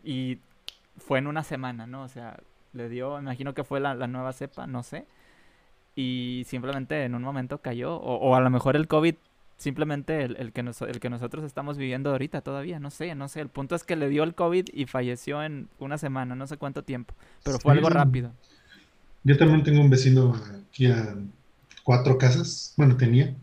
y 0.04 0.40
fue 1.00 1.20
en 1.20 1.28
una 1.28 1.44
semana, 1.44 1.88
¿no? 1.88 2.04
O 2.04 2.08
sea, 2.08 2.40
le 2.74 2.90
dio, 2.90 3.20
imagino 3.20 3.54
que 3.54 3.64
fue 3.64 3.80
la, 3.80 3.96
la 3.96 4.08
nueva 4.08 4.34
cepa, 4.34 4.68
no 4.68 4.84
sé. 4.84 5.06
Y 5.96 6.44
simplemente 6.48 7.04
en 7.04 7.16
un 7.16 7.24
momento 7.24 7.60
cayó. 7.60 7.96
O, 7.96 8.16
o 8.16 8.36
a 8.36 8.42
lo 8.42 8.50
mejor 8.50 8.76
el 8.76 8.88
COVID 8.88 9.16
simplemente 9.60 10.24
el, 10.24 10.38
el 10.38 10.54
que 10.54 10.62
el 10.62 11.00
que 11.00 11.10
nosotros 11.10 11.44
estamos 11.44 11.78
viviendo 11.78 12.10
ahorita 12.12 12.42
todavía, 12.42 12.80
no 12.80 12.90
sé, 12.90 13.14
no 13.14 13.28
sé. 13.28 13.42
El 13.42 13.50
punto 13.50 13.76
es 13.76 13.84
que 13.84 13.96
le 13.96 14.10
dio 14.10 14.24
el 14.24 14.34
COVID 14.34 14.70
y 14.74 14.86
falleció 14.86 15.44
en 15.44 15.68
una 15.78 15.98
semana, 15.98 16.34
no 16.36 16.48
sé 16.48 16.58
cuánto 16.58 16.84
tiempo, 16.84 17.14
pero 17.44 17.60
fue 17.60 17.74
algo 17.74 17.90
rápido. 17.90 18.32
Yo 19.24 19.38
también 19.38 19.64
tengo 19.64 19.82
un 19.82 19.90
vecino 19.90 20.34
aquí 20.70 20.88
a 20.88 21.16
cuatro 21.84 22.18
casas, 22.18 22.74
bueno, 22.78 22.98
tenía. 22.98 23.36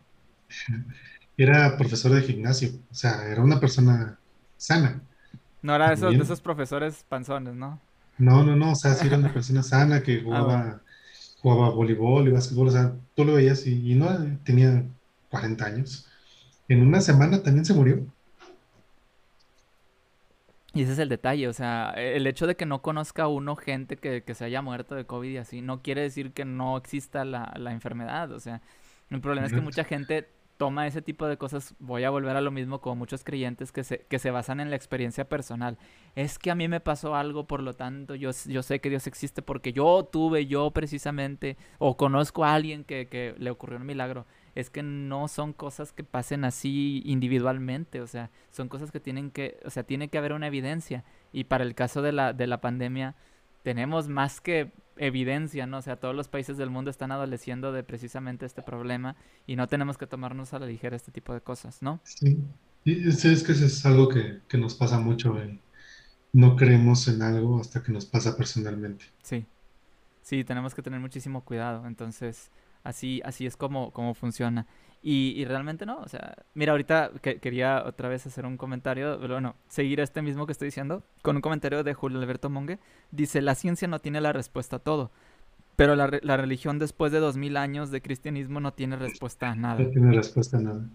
Era 1.36 1.76
profesor 1.76 2.12
de 2.12 2.22
gimnasio, 2.22 2.70
o 2.90 2.94
sea, 2.94 3.28
era 3.28 3.42
una 3.42 3.60
persona 3.60 4.18
sana. 4.56 5.02
No 5.66 5.74
era 5.74 5.92
esos, 5.92 6.16
de 6.16 6.22
esos 6.22 6.40
profesores 6.40 7.04
panzones, 7.08 7.56
¿no? 7.56 7.80
No, 8.18 8.44
no, 8.44 8.54
no, 8.54 8.70
o 8.70 8.76
sea, 8.76 8.94
sí 8.94 9.08
era 9.08 9.18
una 9.18 9.32
persona 9.32 9.64
sana 9.64 10.00
que 10.00 10.18
ah, 10.18 10.22
jugaba, 10.22 10.80
jugaba 11.42 11.70
voleibol 11.70 12.28
y 12.28 12.30
básquetbol, 12.30 12.68
o 12.68 12.70
sea, 12.70 12.94
tú 13.16 13.24
lo 13.24 13.34
veías 13.34 13.66
y, 13.66 13.90
y 13.90 13.96
no 13.96 14.06
tenía 14.44 14.84
40 15.28 15.66
años. 15.66 16.06
En 16.68 16.82
una 16.82 17.00
semana 17.00 17.42
también 17.42 17.64
se 17.64 17.74
murió. 17.74 18.06
Y 20.72 20.82
ese 20.82 20.92
es 20.92 21.00
el 21.00 21.08
detalle, 21.08 21.48
o 21.48 21.52
sea, 21.52 21.90
el 21.96 22.28
hecho 22.28 22.46
de 22.46 22.54
que 22.54 22.64
no 22.64 22.80
conozca 22.80 23.26
uno 23.26 23.56
gente 23.56 23.96
que, 23.96 24.22
se 24.34 24.44
haya 24.44 24.62
muerto 24.62 24.94
de 24.94 25.04
COVID 25.04 25.30
y 25.32 25.38
así, 25.38 25.62
no 25.62 25.82
quiere 25.82 26.02
decir 26.02 26.30
que 26.30 26.44
no 26.44 26.76
exista 26.76 27.24
la, 27.24 27.52
la 27.56 27.72
enfermedad, 27.72 28.30
o 28.30 28.38
sea, 28.38 28.62
el 29.10 29.20
problema 29.20 29.48
es 29.48 29.52
que 29.52 29.60
mucha 29.60 29.82
gente 29.82 30.28
toma 30.56 30.86
ese 30.86 31.02
tipo 31.02 31.26
de 31.26 31.36
cosas, 31.36 31.74
voy 31.78 32.04
a 32.04 32.10
volver 32.10 32.36
a 32.36 32.40
lo 32.40 32.50
mismo 32.50 32.80
como 32.80 32.96
muchos 32.96 33.24
creyentes 33.24 33.72
que 33.72 33.84
se, 33.84 34.00
que 34.00 34.18
se 34.18 34.30
basan 34.30 34.60
en 34.60 34.70
la 34.70 34.76
experiencia 34.76 35.28
personal. 35.28 35.78
Es 36.14 36.38
que 36.38 36.50
a 36.50 36.54
mí 36.54 36.68
me 36.68 36.80
pasó 36.80 37.14
algo, 37.14 37.46
por 37.46 37.62
lo 37.62 37.74
tanto 37.74 38.14
yo, 38.14 38.30
yo 38.46 38.62
sé 38.62 38.80
que 38.80 38.90
Dios 38.90 39.06
existe 39.06 39.42
porque 39.42 39.72
yo 39.72 40.08
tuve, 40.10 40.46
yo 40.46 40.70
precisamente, 40.70 41.56
o 41.78 41.96
conozco 41.96 42.44
a 42.44 42.54
alguien 42.54 42.84
que, 42.84 43.08
que 43.08 43.34
le 43.38 43.50
ocurrió 43.50 43.78
un 43.78 43.86
milagro 43.86 44.26
es 44.56 44.70
que 44.70 44.82
no 44.82 45.28
son 45.28 45.52
cosas 45.52 45.92
que 45.92 46.02
pasen 46.02 46.46
así 46.46 47.02
individualmente, 47.04 48.00
o 48.00 48.06
sea, 48.06 48.30
son 48.50 48.70
cosas 48.70 48.90
que 48.90 49.00
tienen 49.00 49.30
que, 49.30 49.60
o 49.66 49.70
sea, 49.70 49.82
tiene 49.82 50.08
que 50.08 50.16
haber 50.16 50.32
una 50.32 50.46
evidencia. 50.46 51.04
Y 51.30 51.44
para 51.44 51.62
el 51.62 51.74
caso 51.74 52.00
de 52.00 52.12
la, 52.12 52.32
de 52.32 52.46
la 52.46 52.62
pandemia, 52.62 53.16
tenemos 53.62 54.08
más 54.08 54.40
que 54.40 54.72
evidencia, 54.96 55.66
¿no? 55.66 55.78
O 55.78 55.82
sea, 55.82 55.96
todos 55.96 56.14
los 56.14 56.28
países 56.28 56.56
del 56.56 56.70
mundo 56.70 56.90
están 56.90 57.12
adoleciendo 57.12 57.72
de 57.72 57.82
precisamente 57.82 58.46
este 58.46 58.62
problema 58.62 59.16
y 59.46 59.56
no 59.56 59.66
tenemos 59.66 59.98
que 59.98 60.06
tomarnos 60.06 60.54
a 60.54 60.58
la 60.58 60.66
ligera 60.66 60.96
este 60.96 61.12
tipo 61.12 61.32
de 61.34 61.40
cosas, 61.40 61.82
¿no? 61.82 62.00
Sí, 62.04 62.38
y 62.84 63.08
es, 63.08 63.24
es 63.24 63.42
que 63.42 63.52
eso 63.52 63.66
es 63.66 63.84
algo 63.86 64.08
que, 64.08 64.40
que 64.48 64.58
nos 64.58 64.74
pasa 64.74 64.98
mucho, 64.98 65.40
eh. 65.40 65.58
no 66.32 66.56
creemos 66.56 67.08
en 67.08 67.22
algo 67.22 67.60
hasta 67.60 67.82
que 67.82 67.92
nos 67.92 68.06
pasa 68.06 68.36
personalmente. 68.36 69.06
Sí, 69.22 69.46
sí, 70.22 70.44
tenemos 70.44 70.74
que 70.74 70.82
tener 70.82 71.00
muchísimo 71.00 71.44
cuidado, 71.44 71.86
entonces 71.86 72.50
Así, 72.86 73.20
así 73.24 73.46
es 73.46 73.56
como, 73.56 73.90
como 73.90 74.14
funciona. 74.14 74.66
Y, 75.02 75.34
y, 75.36 75.44
realmente 75.44 75.86
no, 75.86 75.98
o 75.98 76.08
sea, 76.08 76.36
mira, 76.54 76.72
ahorita 76.72 77.10
que, 77.20 77.38
quería 77.38 77.84
otra 77.84 78.08
vez 78.08 78.26
hacer 78.26 78.46
un 78.46 78.56
comentario, 78.56 79.18
bueno, 79.18 79.56
seguir 79.68 80.00
este 80.00 80.22
mismo 80.22 80.46
que 80.46 80.52
estoy 80.52 80.66
diciendo, 80.66 81.02
con 81.22 81.36
un 81.36 81.42
comentario 81.42 81.82
de 81.84 81.94
Julio 81.94 82.18
Alberto 82.18 82.48
Monge. 82.48 82.78
Dice, 83.10 83.42
la 83.42 83.56
ciencia 83.56 83.88
no 83.88 83.98
tiene 83.98 84.20
la 84.20 84.32
respuesta 84.32 84.76
a 84.76 84.78
todo, 84.78 85.10
pero 85.74 85.96
la, 85.96 86.10
la 86.22 86.36
religión 86.36 86.78
después 86.78 87.10
de 87.10 87.18
dos 87.18 87.36
mil 87.36 87.56
años 87.56 87.90
de 87.90 88.00
cristianismo 88.02 88.60
no 88.60 88.72
tiene 88.72 88.96
respuesta 88.96 89.50
a 89.50 89.54
nada. 89.56 89.80
No 89.80 89.90
tiene 89.90 90.12
respuesta 90.12 90.58
a 90.58 90.60
nada. 90.60 90.88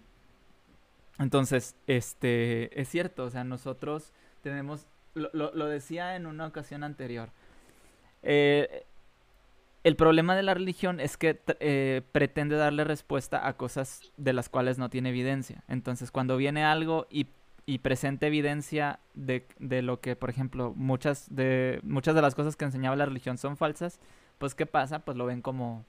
Entonces, 1.20 1.76
este, 1.88 2.80
es 2.80 2.88
cierto, 2.88 3.26
o 3.26 3.30
sea, 3.30 3.44
nosotros 3.44 4.14
tenemos, 4.42 4.88
lo, 5.14 5.30
lo, 5.34 5.54
lo 5.54 5.66
decía 5.68 6.16
en 6.16 6.26
una 6.26 6.48
ocasión 6.48 6.84
anterior, 6.84 7.30
eh, 8.24 8.86
el 9.84 9.96
problema 9.96 10.36
de 10.36 10.44
la 10.44 10.54
religión 10.54 11.00
es 11.00 11.18
que 11.18 11.42
eh, 11.60 12.02
pretende 12.12 12.56
darle 12.56 12.84
respuesta 12.84 13.48
a 13.48 13.54
cosas 13.54 14.12
de 14.18 14.34
las 14.34 14.50
cuales 14.50 14.78
no 14.78 14.90
tiene 14.90 15.10
evidencia. 15.10 15.64
Entonces, 15.68 16.12
cuando 16.12 16.38
viene 16.38 16.64
algo 16.64 17.08
y, 17.10 17.28
y 17.66 17.80
presenta 17.80 18.28
evidencia 18.28 19.00
de, 19.16 19.48
de, 19.58 19.82
lo 19.82 20.00
que, 20.00 20.16
por 20.16 20.30
ejemplo, 20.30 20.74
muchas 20.76 21.34
de, 21.34 21.80
muchas 21.84 22.14
de 22.14 22.22
las 22.22 22.36
cosas 22.36 22.56
que 22.56 22.66
enseñaba 22.66 22.96
la 22.96 23.06
religión 23.06 23.38
son 23.38 23.58
falsas, 23.58 24.00
pues 24.38 24.54
¿qué 24.54 24.68
pasa? 24.68 25.00
Pues 25.00 25.18
lo 25.18 25.26
ven 25.26 25.42
como, 25.42 25.84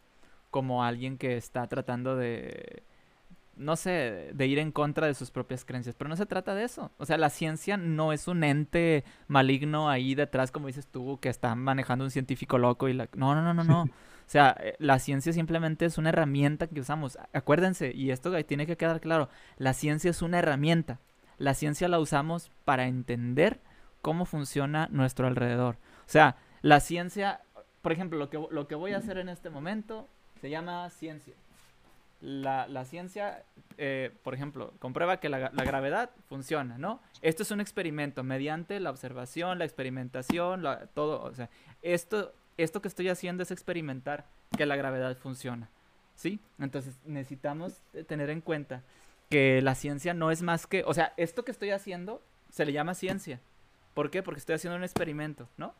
como 0.50 0.84
alguien 0.84 1.18
que 1.18 1.36
está 1.36 1.66
tratando 1.66 2.16
de 2.16 2.82
no 3.56 3.76
sé, 3.76 4.30
de 4.32 4.46
ir 4.46 4.58
en 4.58 4.72
contra 4.72 5.06
de 5.06 5.14
sus 5.14 5.30
propias 5.30 5.64
creencias. 5.64 5.94
Pero 5.96 6.08
no 6.08 6.16
se 6.16 6.26
trata 6.26 6.54
de 6.54 6.64
eso. 6.64 6.90
O 6.98 7.06
sea, 7.06 7.18
la 7.18 7.30
ciencia 7.30 7.76
no 7.76 8.12
es 8.12 8.28
un 8.28 8.44
ente 8.44 9.04
maligno 9.28 9.90
ahí 9.90 10.14
detrás, 10.14 10.50
como 10.50 10.66
dices 10.66 10.86
tú, 10.86 11.18
que 11.20 11.28
está 11.28 11.54
manejando 11.54 12.04
un 12.04 12.10
científico 12.10 12.58
loco 12.58 12.88
y 12.88 12.94
la... 12.94 13.08
No, 13.14 13.34
no, 13.34 13.42
no, 13.42 13.54
no, 13.54 13.64
no. 13.64 13.84
O 14.22 14.30
sea, 14.32 14.56
eh, 14.60 14.76
la 14.78 14.98
ciencia 14.98 15.32
simplemente 15.32 15.84
es 15.84 15.98
una 15.98 16.08
herramienta 16.08 16.66
que 16.66 16.80
usamos. 16.80 17.18
Acuérdense, 17.34 17.92
y 17.92 18.12
esto 18.12 18.32
tiene 18.44 18.66
que 18.66 18.78
quedar 18.78 19.00
claro, 19.00 19.28
la 19.58 19.74
ciencia 19.74 20.10
es 20.10 20.22
una 20.22 20.38
herramienta. 20.38 21.00
La 21.36 21.52
ciencia 21.52 21.88
la 21.88 21.98
usamos 21.98 22.50
para 22.64 22.86
entender 22.86 23.60
cómo 24.00 24.24
funciona 24.24 24.88
nuestro 24.90 25.26
alrededor. 25.26 25.74
O 26.06 26.08
sea, 26.08 26.36
la 26.62 26.80
ciencia, 26.80 27.42
por 27.82 27.92
ejemplo, 27.92 28.18
lo 28.18 28.30
que, 28.30 28.42
lo 28.50 28.68
que 28.68 28.74
voy 28.74 28.92
a 28.92 28.98
hacer 28.98 29.18
en 29.18 29.28
este 29.28 29.50
momento 29.50 30.08
se 30.40 30.48
llama 30.48 30.88
ciencia 30.88 31.34
la, 32.22 32.68
la 32.68 32.84
ciencia, 32.84 33.44
eh, 33.78 34.12
por 34.22 34.32
ejemplo, 34.32 34.72
comprueba 34.78 35.18
que 35.18 35.28
la, 35.28 35.50
la, 35.52 35.64
gravedad 35.64 36.10
funciona, 36.28 36.78
¿no? 36.78 37.00
Esto 37.20 37.42
es 37.42 37.50
un 37.50 37.60
experimento 37.60 38.22
mediante 38.22 38.78
la 38.78 38.90
observación, 38.90 39.58
la 39.58 39.64
experimentación, 39.64 40.64
todo, 40.94 41.20
o 41.22 41.34
sea, 41.34 41.50
esto, 41.82 42.32
esto 42.56 42.80
que 42.80 42.86
estoy 42.86 43.08
haciendo 43.08 43.42
es 43.42 43.50
experimentar 43.50 44.26
que 44.56 44.66
la 44.66 44.76
gravedad 44.76 45.16
funciona, 45.16 45.68
¿sí? 46.14 46.38
Entonces 46.60 46.96
necesitamos 47.04 47.82
tener 48.06 48.30
en 48.30 48.40
cuenta 48.40 48.84
que 49.28 49.60
la 49.60 49.74
ciencia 49.74 50.14
no 50.14 50.30
es 50.30 50.42
más 50.42 50.68
que, 50.68 50.84
o 50.86 50.94
sea, 50.94 51.14
esto 51.16 51.44
que 51.44 51.50
estoy 51.50 51.70
haciendo 51.70 52.22
se 52.50 52.64
le 52.64 52.72
llama 52.72 52.94
ciencia. 52.94 53.40
¿Por 53.94 54.10
qué? 54.10 54.22
Porque 54.22 54.38
estoy 54.38 54.54
haciendo 54.54 54.76
un 54.76 54.84
experimento, 54.84 55.48
¿no? 55.56 55.74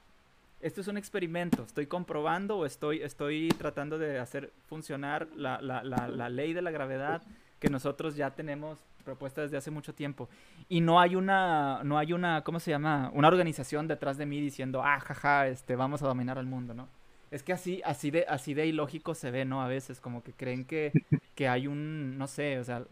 Esto 0.63 0.81
es 0.81 0.89
un 0.89 0.97
experimento, 0.97 1.65
estoy 1.65 1.87
comprobando 1.87 2.59
o 2.59 2.67
estoy, 2.67 3.03
estoy 3.03 3.49
tratando 3.49 3.99
de 3.99 4.19
hacer 4.19 4.53
funcionar 4.67 5.27
la, 5.37 5.61
la, 5.61 5.83
la, 5.83 6.29
ley 6.29 6.53
de 6.53 6.63
la 6.63 6.71
gravedad 6.71 7.23
que 7.59 7.69
nosotros 7.69 8.15
ya 8.15 8.31
tenemos 8.31 8.79
propuesta 9.05 9.43
desde 9.43 9.57
hace 9.57 9.73
mucho 9.73 9.93
tiempo. 9.93 10.29
Y 10.69 10.81
no 10.81 11.01
hay 11.01 11.17
una, 11.17 11.83
no 11.83 11.99
hay 11.99 12.13
una, 12.13 12.43
¿cómo 12.45 12.61
se 12.61 12.71
llama? 12.71 13.11
Una 13.13 13.29
organización 13.29 13.89
detrás 13.89 14.17
de 14.17 14.27
mí 14.27 14.41
diciendo, 14.41 14.83
ah, 14.85 15.01
jaja, 15.01 15.49
este, 15.49 15.75
vamos 15.75 16.03
a 16.03 16.07
dominar 16.07 16.39
al 16.39 16.47
mundo, 16.47 16.75
¿no? 16.75 16.89
Es 17.33 17.43
que 17.43 17.53
así, 17.53 17.83
así 17.85 18.11
de, 18.13 18.25
así 18.29 18.55
de 18.55 18.67
ilógico 18.67 19.15
se 19.15 19.33
ve, 19.33 19.45
¿no? 19.45 19.63
A 19.63 19.69
veces, 19.69 20.01
como 20.01 20.23
que 20.23 20.33
creen 20.33 20.65
que, 20.65 20.93
que 21.35 21.49
hay 21.49 21.67
un, 21.67 22.17
no 22.19 22.29
sé, 22.29 22.61
o 22.61 22.65
sea, 22.65 22.85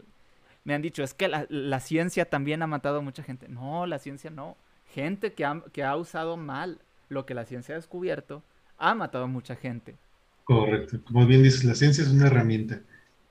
me 0.65 0.73
han 0.73 0.81
dicho, 0.81 1.03
es 1.03 1.13
que 1.13 1.29
la, 1.29 1.45
la 1.49 1.79
ciencia 1.79 2.25
también 2.25 2.61
ha 2.63 2.67
matado 2.67 2.97
a 2.97 3.01
mucha 3.01 3.23
gente. 3.23 3.47
No, 3.47 3.85
la 3.85 3.97
ciencia 3.97 4.29
no. 4.29 4.57
Gente 4.93 5.33
que 5.33 5.45
ha, 5.45 5.61
que 5.71 5.83
ha 5.83 5.95
usado 5.95 6.35
mal 6.37 6.79
lo 7.11 7.25
que 7.25 7.33
la 7.33 7.45
ciencia 7.45 7.75
ha 7.75 7.77
descubierto 7.77 8.43
ha 8.77 8.95
matado 8.95 9.25
a 9.25 9.27
mucha 9.27 9.55
gente. 9.55 9.97
Correcto. 10.45 10.99
Como 11.03 11.27
bien 11.27 11.43
dices, 11.43 11.63
la 11.65 11.75
ciencia 11.75 12.03
es 12.03 12.09
una 12.09 12.27
herramienta. 12.27 12.79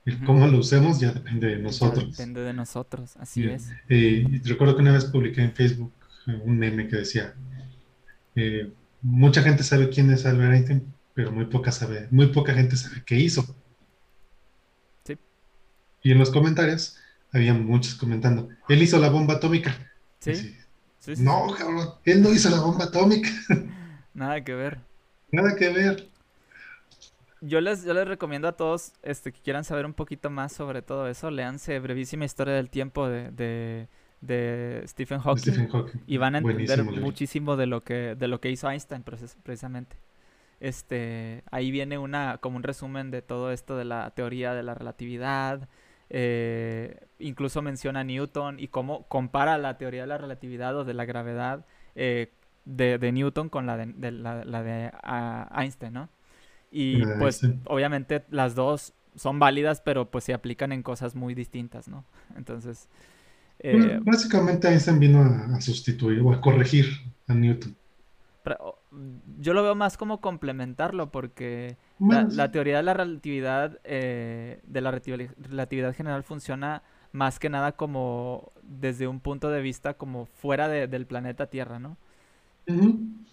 El 0.04 0.22
cómo 0.24 0.46
lo 0.46 0.58
usemos 0.58 1.00
ya 1.00 1.12
depende 1.12 1.48
de 1.48 1.58
nosotros. 1.58 2.16
Depende 2.16 2.42
de 2.42 2.52
nosotros, 2.52 3.16
así 3.16 3.46
es. 3.46 3.70
Eh, 3.88 4.40
recuerdo 4.44 4.76
que 4.76 4.82
una 4.82 4.92
vez 4.92 5.06
publiqué 5.06 5.42
en 5.42 5.52
Facebook 5.52 5.92
eh, 6.26 6.40
un 6.44 6.58
meme 6.58 6.88
que 6.88 6.96
decía, 6.96 7.34
eh, 8.34 8.70
mucha 9.02 9.42
gente 9.42 9.62
sabe 9.62 9.88
quién 9.88 10.10
es 10.10 10.24
Albert 10.26 10.54
Einstein, 10.54 10.94
pero 11.14 11.32
muy 11.32 11.46
poca, 11.46 11.72
sabe, 11.72 12.06
muy 12.10 12.26
poca 12.28 12.54
gente 12.54 12.76
sabe 12.76 13.02
qué 13.04 13.16
hizo. 13.16 13.54
Sí. 15.04 15.18
Y 16.02 16.12
en 16.12 16.18
los 16.18 16.30
comentarios 16.30 16.96
había 17.32 17.54
muchos 17.54 17.94
comentando, 17.94 18.48
él 18.68 18.82
hizo 18.82 18.98
la 18.98 19.10
bomba 19.10 19.34
atómica. 19.34 19.90
Sí 20.18 20.54
no, 21.18 21.54
cabrón, 21.56 21.88
él 22.04 22.22
no 22.22 22.30
hizo 22.32 22.50
la 22.50 22.60
bomba 22.60 22.84
atómica. 22.84 23.28
Nada 24.14 24.42
que 24.44 24.54
ver. 24.54 24.80
Nada 25.30 25.54
que 25.56 25.68
ver. 25.70 26.08
Yo 27.40 27.60
les, 27.60 27.84
yo 27.84 27.94
les 27.94 28.06
recomiendo 28.06 28.48
a 28.48 28.52
todos 28.52 28.92
este, 29.02 29.32
que 29.32 29.40
quieran 29.40 29.64
saber 29.64 29.86
un 29.86 29.94
poquito 29.94 30.28
más 30.28 30.52
sobre 30.52 30.82
todo 30.82 31.08
eso, 31.08 31.30
leanse 31.30 31.78
Brevísima 31.78 32.26
Historia 32.26 32.52
del 32.54 32.68
Tiempo 32.68 33.08
de, 33.08 33.88
de, 34.20 34.82
Stephen, 34.86 35.20
Hawking, 35.20 35.68
y 36.06 36.18
van 36.18 36.34
a 36.34 36.38
entender 36.38 36.84
muchísimo 36.84 37.56
de 37.56 37.66
lo 37.66 37.80
que 37.80 38.14
de 38.14 38.28
lo 38.28 38.40
que 38.40 38.50
hizo 38.50 38.68
Einstein 38.70 39.02
precisamente. 39.02 39.96
Este, 40.60 41.42
ahí 41.50 41.70
viene 41.70 41.96
una 41.96 42.36
como 42.36 42.58
un 42.58 42.62
resumen 42.62 43.10
de 43.10 43.22
todo 43.22 43.50
esto 43.50 43.78
de 43.78 43.86
la 43.86 44.10
teoría 44.10 44.52
de 44.52 44.62
la 44.62 44.74
relatividad, 44.74 45.66
eh, 46.10 47.06
incluso 47.20 47.62
menciona 47.62 48.02
Newton 48.02 48.58
y 48.58 48.68
cómo 48.68 49.06
compara 49.06 49.58
la 49.58 49.78
teoría 49.78 50.02
de 50.02 50.08
la 50.08 50.18
relatividad 50.18 50.76
o 50.76 50.84
de 50.84 50.92
la 50.92 51.04
gravedad 51.04 51.64
eh, 51.94 52.32
de, 52.64 53.12
Newton 53.12 53.48
con 53.48 53.66
la 53.66 53.76
de, 53.76 54.10
la, 54.10 54.62
de 54.62 54.90
Einstein, 55.56 55.92
¿no? 55.92 56.08
Y 56.72 57.04
pues 57.18 57.42
obviamente 57.64 58.24
las 58.30 58.54
dos 58.54 58.92
son 59.16 59.38
válidas, 59.38 59.80
pero 59.80 60.10
pues 60.10 60.24
se 60.24 60.34
aplican 60.34 60.72
en 60.72 60.82
cosas 60.82 61.14
muy 61.14 61.34
distintas, 61.34 61.88
¿no? 61.88 62.04
Entonces... 62.36 62.88
Eh, 63.62 64.00
básicamente 64.02 64.68
Einstein 64.68 64.98
vino 64.98 65.20
a, 65.20 65.60
sustituir 65.60 66.20
o 66.20 66.32
a 66.32 66.40
corregir 66.40 66.86
a 67.26 67.34
Newton. 67.34 67.76
Yo 69.38 69.54
lo 69.54 69.62
veo 69.62 69.74
más 69.74 69.96
como 69.96 70.20
complementarlo 70.20 71.10
porque 71.10 71.76
la, 71.98 72.50
teoría 72.50 72.78
de 72.78 72.82
la 72.82 72.94
relatividad 72.94 73.78
eh, 73.84 74.60
de 74.64 74.80
la 74.80 74.90
relatividad 74.90 75.94
general 75.94 76.22
funciona 76.24 76.82
más 77.12 77.38
que 77.38 77.48
nada 77.48 77.72
como 77.72 78.52
desde 78.62 79.06
un 79.08 79.20
punto 79.20 79.50
de 79.50 79.60
vista 79.60 79.94
como 79.94 80.26
fuera 80.26 80.68
del 80.68 81.06
planeta 81.06 81.46
Tierra, 81.46 81.78
¿no? 81.78 81.96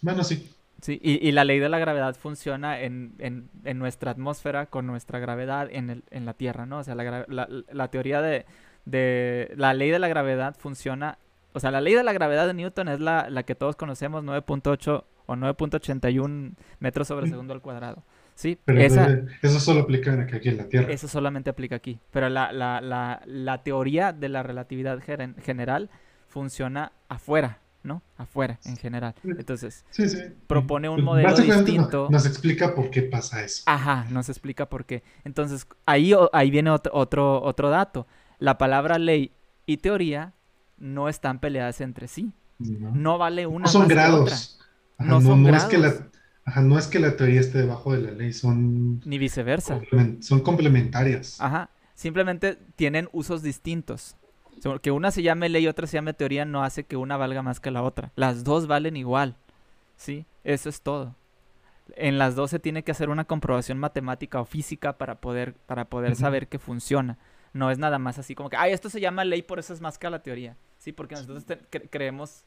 Bueno, 0.01 0.23
sí. 0.23 0.53
Sí, 0.81 0.99
y, 1.01 1.31
la 1.31 1.43
ley 1.43 1.57
de 1.57 1.69
la 1.69 1.79
gravedad 1.79 2.15
funciona 2.15 2.79
en, 2.79 3.49
nuestra 3.75 4.11
atmósfera 4.11 4.67
con 4.67 4.85
nuestra 4.85 5.17
gravedad 5.17 5.69
en, 5.71 5.89
el, 5.89 6.03
en 6.11 6.25
la 6.25 6.35
Tierra, 6.35 6.67
¿no? 6.67 6.79
O 6.79 6.83
sea, 6.83 6.93
la, 6.93 7.87
teoría 7.89 8.21
de, 8.21 8.45
de, 8.85 9.53
la 9.55 9.73
ley 9.73 9.89
de 9.89 9.97
la 9.97 10.07
gravedad 10.07 10.55
funciona, 10.55 11.17
o 11.53 11.59
sea, 11.59 11.71
la 11.71 11.81
ley 11.81 11.95
de 11.95 12.03
la 12.03 12.13
gravedad 12.13 12.45
de 12.45 12.53
Newton 12.53 12.89
es 12.89 12.99
la, 12.99 13.43
que 13.43 13.55
todos 13.55 13.75
conocemos, 13.75 14.23
9.8 14.23 15.03
o 15.27 15.35
9.81 15.35 16.55
metros 16.79 17.07
sobre 17.07 17.29
segundo 17.29 17.53
al 17.53 17.61
cuadrado. 17.61 18.03
Sí, 18.33 18.57
pero 18.65 18.79
eso 19.41 19.59
solo 19.59 19.81
aplica 19.81 20.13
aquí 20.13 20.49
en 20.49 20.57
la 20.57 20.65
Tierra. 20.65 20.91
Eso 20.91 21.07
solamente 21.07 21.49
aplica 21.49 21.75
aquí. 21.75 21.99
Pero 22.11 22.29
la, 22.29 22.51
la 22.51 23.63
teoría 23.63 24.13
de 24.13 24.29
la 24.29 24.43
relatividad 24.43 24.99
general 25.01 25.89
funciona 26.27 26.91
afuera, 27.09 27.59
¿no? 27.83 28.03
Afuera, 28.17 28.59
en 28.65 28.77
general. 28.77 29.15
Entonces, 29.23 29.85
propone 30.45 30.89
un 30.89 31.03
modelo 31.03 31.35
distinto. 31.35 32.07
Nos, 32.11 32.25
explica 32.25 32.75
por 32.75 32.91
qué 32.91 33.01
pasa 33.01 33.43
eso. 33.43 33.63
Ajá, 33.65 34.05
nos 34.11 34.29
explica 34.29 34.67
por 34.69 34.85
qué. 34.85 35.03
Entonces, 35.23 35.65
ahí, 35.85 36.13
ahí 36.33 36.51
viene 36.51 36.69
otro, 36.69 37.41
otro, 37.41 37.69
dato. 37.69 38.05
La 38.39 38.57
palabra 38.57 38.99
ley 38.99 39.31
y 39.65 39.77
teoría 39.77 40.33
no 40.77 41.09
están 41.09 41.39
peleadas 41.39 41.81
entre 41.81 42.07
sí. 42.07 42.33
No, 42.59 43.17
vale 43.17 43.47
una. 43.47 43.65
No 43.65 43.71
son 43.71 43.87
grados. 43.87 44.59
No, 44.99 45.21
son 45.21 45.43
grados. 45.43 45.63
Es 45.63 45.69
que 45.69 45.77
la, 45.77 46.61
no 46.61 46.77
es 46.77 46.87
que 46.87 46.99
la 46.99 47.15
teoría 47.15 47.39
esté 47.39 47.59
debajo 47.59 47.93
de 47.93 48.01
la 48.01 48.11
ley, 48.11 48.33
son. 48.33 49.01
Ni 49.05 49.17
viceversa. 49.17 49.79
son 50.19 50.41
complementarias. 50.41 51.39
Ajá. 51.39 51.69
Simplemente 51.93 52.57
tienen 52.75 53.09
usos 53.11 53.41
distintos. 53.41 54.15
Que 54.81 54.91
una 54.91 55.11
se 55.11 55.21
llame 55.21 55.49
ley 55.49 55.65
y 55.65 55.67
otra 55.67 55.87
se 55.87 55.97
llame 55.97 56.13
teoría 56.13 56.45
no 56.45 56.63
hace 56.63 56.83
que 56.83 56.97
una 56.97 57.17
valga 57.17 57.41
más 57.41 57.59
que 57.59 57.71
la 57.71 57.83
otra. 57.83 58.11
Las 58.15 58.43
dos 58.43 58.67
valen 58.67 58.97
igual. 58.97 59.35
¿Sí? 59.95 60.25
Eso 60.43 60.69
es 60.69 60.81
todo. 60.81 61.15
En 61.95 62.17
las 62.17 62.35
dos 62.35 62.51
se 62.51 62.59
tiene 62.59 62.83
que 62.83 62.91
hacer 62.91 63.09
una 63.09 63.25
comprobación 63.25 63.77
matemática 63.77 64.41
o 64.41 64.45
física 64.45 64.97
para 64.97 65.21
poder, 65.21 65.53
para 65.65 65.85
poder 65.85 66.15
saber 66.15 66.47
que 66.47 66.59
funciona. 66.59 67.17
No 67.53 67.71
es 67.71 67.77
nada 67.77 67.97
más 67.97 68.19
así 68.19 68.35
como 68.35 68.49
que, 68.49 68.57
ay, 68.57 68.73
esto 68.73 68.89
se 68.89 68.99
llama 68.99 69.25
ley, 69.25 69.41
por 69.41 69.59
eso 69.59 69.73
es 69.73 69.81
más 69.81 69.97
que 69.97 70.09
la 70.09 70.21
teoría. 70.21 70.57
Sí, 70.77 70.91
porque 70.91 71.15
nosotros 71.15 71.45
creemos, 71.89 72.43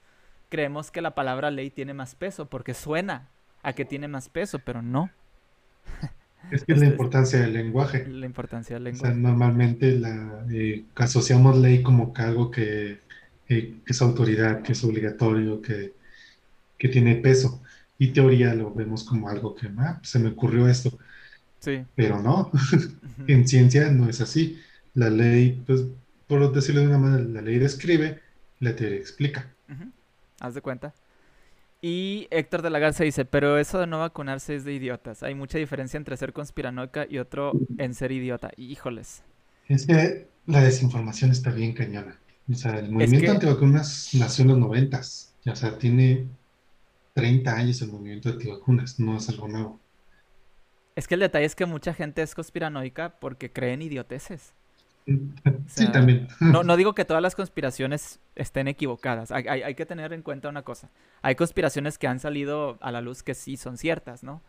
creemos 0.51 0.91
que 0.91 1.01
la 1.01 1.15
palabra 1.15 1.51
ley 1.51 1.71
tiene 1.71 1.95
más 1.95 2.15
peso, 2.15 2.47
porque 2.47 2.75
suena 2.75 3.29
a 3.63 3.73
que 3.73 3.87
tiene 3.87 4.09
más 4.09 4.29
peso, 4.29 4.59
pero 4.59 4.83
no. 4.83 5.11
Es 6.51 6.65
que 6.65 6.73
es 6.73 6.81
la 6.81 6.87
importancia 6.87 7.39
del 7.39 7.53
lenguaje. 7.53 8.07
La 8.09 8.25
importancia 8.25 8.75
del 8.75 8.85
lenguaje. 8.85 9.09
O 9.09 9.11
sea, 9.13 9.21
normalmente 9.21 9.93
la, 9.93 10.45
eh, 10.51 10.85
asociamos 10.97 11.59
ley 11.59 11.83
como 11.83 12.15
que 12.15 12.23
algo 12.23 12.51
que, 12.51 12.99
es 13.47 14.03
autoridad, 14.03 14.63
que 14.63 14.73
es 14.73 14.83
obligatorio, 14.83 15.61
que, 15.61 15.93
que, 16.79 16.89
tiene 16.89 17.17
peso. 17.17 17.63
Y 17.99 18.09
teoría 18.09 18.55
lo 18.55 18.73
vemos 18.73 19.05
como 19.05 19.29
algo 19.29 19.55
que 19.55 19.69
ah, 19.79 20.01
se 20.03 20.19
me 20.19 20.31
ocurrió 20.31 20.67
esto. 20.67 20.99
Sí. 21.59 21.85
Pero 21.95 22.21
no, 22.23 22.51
en 23.29 23.47
ciencia 23.47 23.91
no 23.91 24.09
es 24.09 24.23
así. 24.23 24.59
La 24.95 25.11
ley, 25.11 25.63
pues, 25.67 25.85
por 26.27 26.53
decirlo 26.53 26.81
de 26.81 26.89
una 26.89 26.99
manera, 26.99 27.23
la 27.23 27.43
ley 27.43 27.59
describe, 27.59 28.19
la 28.61 28.75
teoría 28.75 28.97
explica. 28.99 29.47
Haz 30.41 30.55
de 30.55 30.63
cuenta. 30.63 30.95
Y 31.83 32.27
Héctor 32.31 32.63
de 32.63 32.71
la 32.71 32.79
Garza 32.79 33.05
dice, 33.05 33.25
pero 33.25 33.59
eso 33.59 33.79
de 33.79 33.87
no 33.87 34.01
vacunarse 34.01 34.55
es 34.55 34.65
de 34.65 34.75
idiotas. 34.75 35.23
Hay 35.23 35.35
mucha 35.35 35.59
diferencia 35.59 35.97
entre 35.97 36.17
ser 36.17 36.33
conspiranoica 36.33 37.07
y 37.09 37.19
otro 37.19 37.53
en 37.79 37.95
ser 37.95 38.13
idiota. 38.13 38.51
Híjoles. 38.57 39.23
Es 39.69 39.87
que 39.87 40.27
la 40.47 40.61
desinformación 40.61 41.31
está 41.31 41.51
bien 41.51 41.73
cañona. 41.73 42.19
O 42.51 42.55
sea, 42.55 42.79
el 42.79 42.91
movimiento 42.91 43.33
antivacunas 43.33 44.11
nació 44.15 44.43
en 44.43 44.49
los 44.49 44.59
noventas. 44.59 45.33
O 45.47 45.55
sea, 45.55 45.79
tiene 45.79 46.27
30 47.15 47.55
años 47.55 47.81
el 47.81 47.93
movimiento 47.93 48.31
antivacunas. 48.31 48.99
No 48.99 49.17
es 49.17 49.29
algo 49.29 49.49
nuevo. 49.49 49.81
Es 50.97 51.09
que 51.09 51.15
el 51.15 51.21
detalle 51.21 51.47
es 51.47 51.55
que 51.55 51.67
mucha 51.67 51.95
gente 51.95 52.21
es 52.21 52.35
conspiranoica 52.35 53.21
porque 53.21 53.53
creen 53.53 53.81
idioteces. 53.81 54.53
sí, 55.67 55.91
también. 55.91 56.29
No, 56.41 56.63
no 56.65 56.77
digo 56.77 56.95
que 56.95 57.05
todas 57.05 57.23
las 57.23 57.35
conspiraciones 57.35 58.21
estén 58.35 58.69
equivocadas. 58.69 59.31
Hay, 59.33 59.75
que 59.75 59.87
tener 59.87 60.13
en 60.13 60.23
cuenta 60.23 60.49
una 60.49 60.63
cosa. 60.63 60.91
Hay 61.23 61.35
conspiraciones 61.35 61.99
que 61.99 62.07
han 62.07 62.21
salido 62.21 62.79
a 62.81 62.93
la 62.93 63.01
luz 63.01 63.23
que 63.23 63.35
sí 63.35 63.57
son 63.57 63.77
ciertas, 63.79 64.23
¿no? 64.23 64.43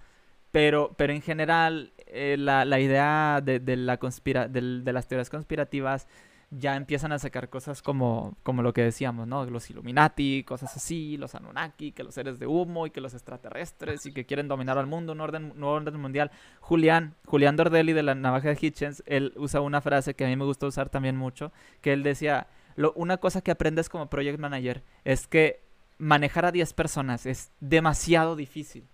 Pero, 0.52 0.94
pero 0.98 1.14
en 1.14 1.22
general, 1.22 1.94
eh, 2.08 2.36
la, 2.38 2.80
idea 2.80 3.40
de, 3.42 3.62
la 3.78 3.98
conspira 3.98 4.48
de 4.48 4.94
las 4.94 5.08
teorías 5.08 5.30
conspirativas 5.30 6.08
ya 6.52 6.76
empiezan 6.76 7.14
a 7.14 7.20
sacar 7.20 7.50
cosas 7.50 7.82
como, 7.82 8.36
como 8.44 8.62
lo 8.62 8.74
que 8.74 8.84
decíamos, 8.84 9.26
¿no? 9.26 9.46
Los 9.46 9.70
Illuminati, 9.70 10.44
cosas 10.44 10.76
así, 10.76 11.16
los 11.16 11.34
Anunnaki, 11.34 11.94
que 11.94 12.04
los 12.04 12.14
seres 12.14 12.40
de 12.40 12.46
humo 12.46 12.86
y 12.86 12.92
que 12.92 13.00
los 13.00 13.14
extraterrestres 13.14 14.06
y 14.06 14.14
que 14.14 14.26
quieren 14.26 14.50
dominar 14.50 14.78
al 14.78 14.86
mundo, 14.86 15.14
un 15.14 15.22
orden, 15.22 15.54
nuevo 15.56 15.76
orden 15.76 16.00
mundial. 16.00 16.30
Julián, 16.60 17.16
Julián 17.26 17.56
Dordelli 17.56 17.94
de 17.94 18.04
la 18.04 18.16
navaja 18.16 18.50
de 18.50 18.58
Hitchens, 18.60 19.02
él 19.06 19.34
usa 19.38 19.62
una 19.62 19.80
frase 19.80 20.14
que 20.14 20.26
a 20.26 20.28
mí 20.28 20.36
me 20.36 20.44
gusta 20.44 20.68
usar 20.68 20.90
también 20.90 21.16
mucho, 21.16 21.54
que 21.80 21.94
él 21.94 22.04
decía, 22.04 22.48
lo, 22.76 22.92
una 22.94 23.18
cosa 23.18 23.42
que 23.42 23.52
aprendes 23.52 23.88
como 23.88 24.10
project 24.10 24.38
manager 24.38 24.84
es 25.06 25.28
que 25.28 25.62
manejar 25.98 26.46
a 26.46 26.52
10 26.52 26.74
personas 26.74 27.26
es 27.26 27.52
demasiado 27.62 28.36
difícil. 28.36 28.86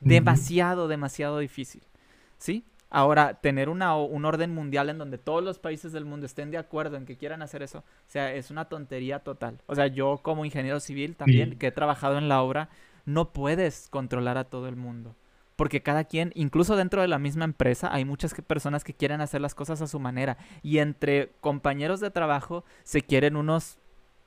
Demasiado, 0.00 0.88
demasiado 0.88 1.38
difícil. 1.38 1.82
¿Sí? 2.38 2.64
Ahora, 2.90 3.34
tener 3.34 3.68
una, 3.68 3.96
un 3.96 4.24
orden 4.24 4.52
mundial 4.52 4.90
en 4.90 4.98
donde 4.98 5.16
todos 5.16 5.44
los 5.44 5.60
países 5.60 5.92
del 5.92 6.04
mundo 6.04 6.26
estén 6.26 6.50
de 6.50 6.58
acuerdo 6.58 6.96
en 6.96 7.06
que 7.06 7.16
quieran 7.16 7.40
hacer 7.40 7.62
eso, 7.62 7.78
o 7.78 7.84
sea, 8.08 8.34
es 8.34 8.50
una 8.50 8.64
tontería 8.64 9.20
total. 9.20 9.58
O 9.66 9.76
sea, 9.76 9.86
yo 9.86 10.18
como 10.22 10.44
ingeniero 10.44 10.80
civil 10.80 11.14
también, 11.14 11.56
que 11.56 11.68
he 11.68 11.72
trabajado 11.72 12.18
en 12.18 12.28
la 12.28 12.42
obra, 12.42 12.68
no 13.04 13.32
puedes 13.32 13.88
controlar 13.90 14.38
a 14.38 14.44
todo 14.44 14.66
el 14.66 14.74
mundo. 14.74 15.14
Porque 15.54 15.82
cada 15.82 16.04
quien, 16.04 16.32
incluso 16.34 16.74
dentro 16.74 17.02
de 17.02 17.08
la 17.08 17.18
misma 17.18 17.44
empresa, 17.44 17.92
hay 17.92 18.04
muchas 18.04 18.34
personas 18.46 18.82
que 18.82 18.94
quieren 18.94 19.20
hacer 19.20 19.40
las 19.40 19.54
cosas 19.54 19.82
a 19.82 19.86
su 19.86 20.00
manera. 20.00 20.38
Y 20.62 20.78
entre 20.78 21.32
compañeros 21.40 22.00
de 22.00 22.10
trabajo 22.10 22.64
se 22.82 23.02
quieren 23.02 23.36
unos 23.36 23.78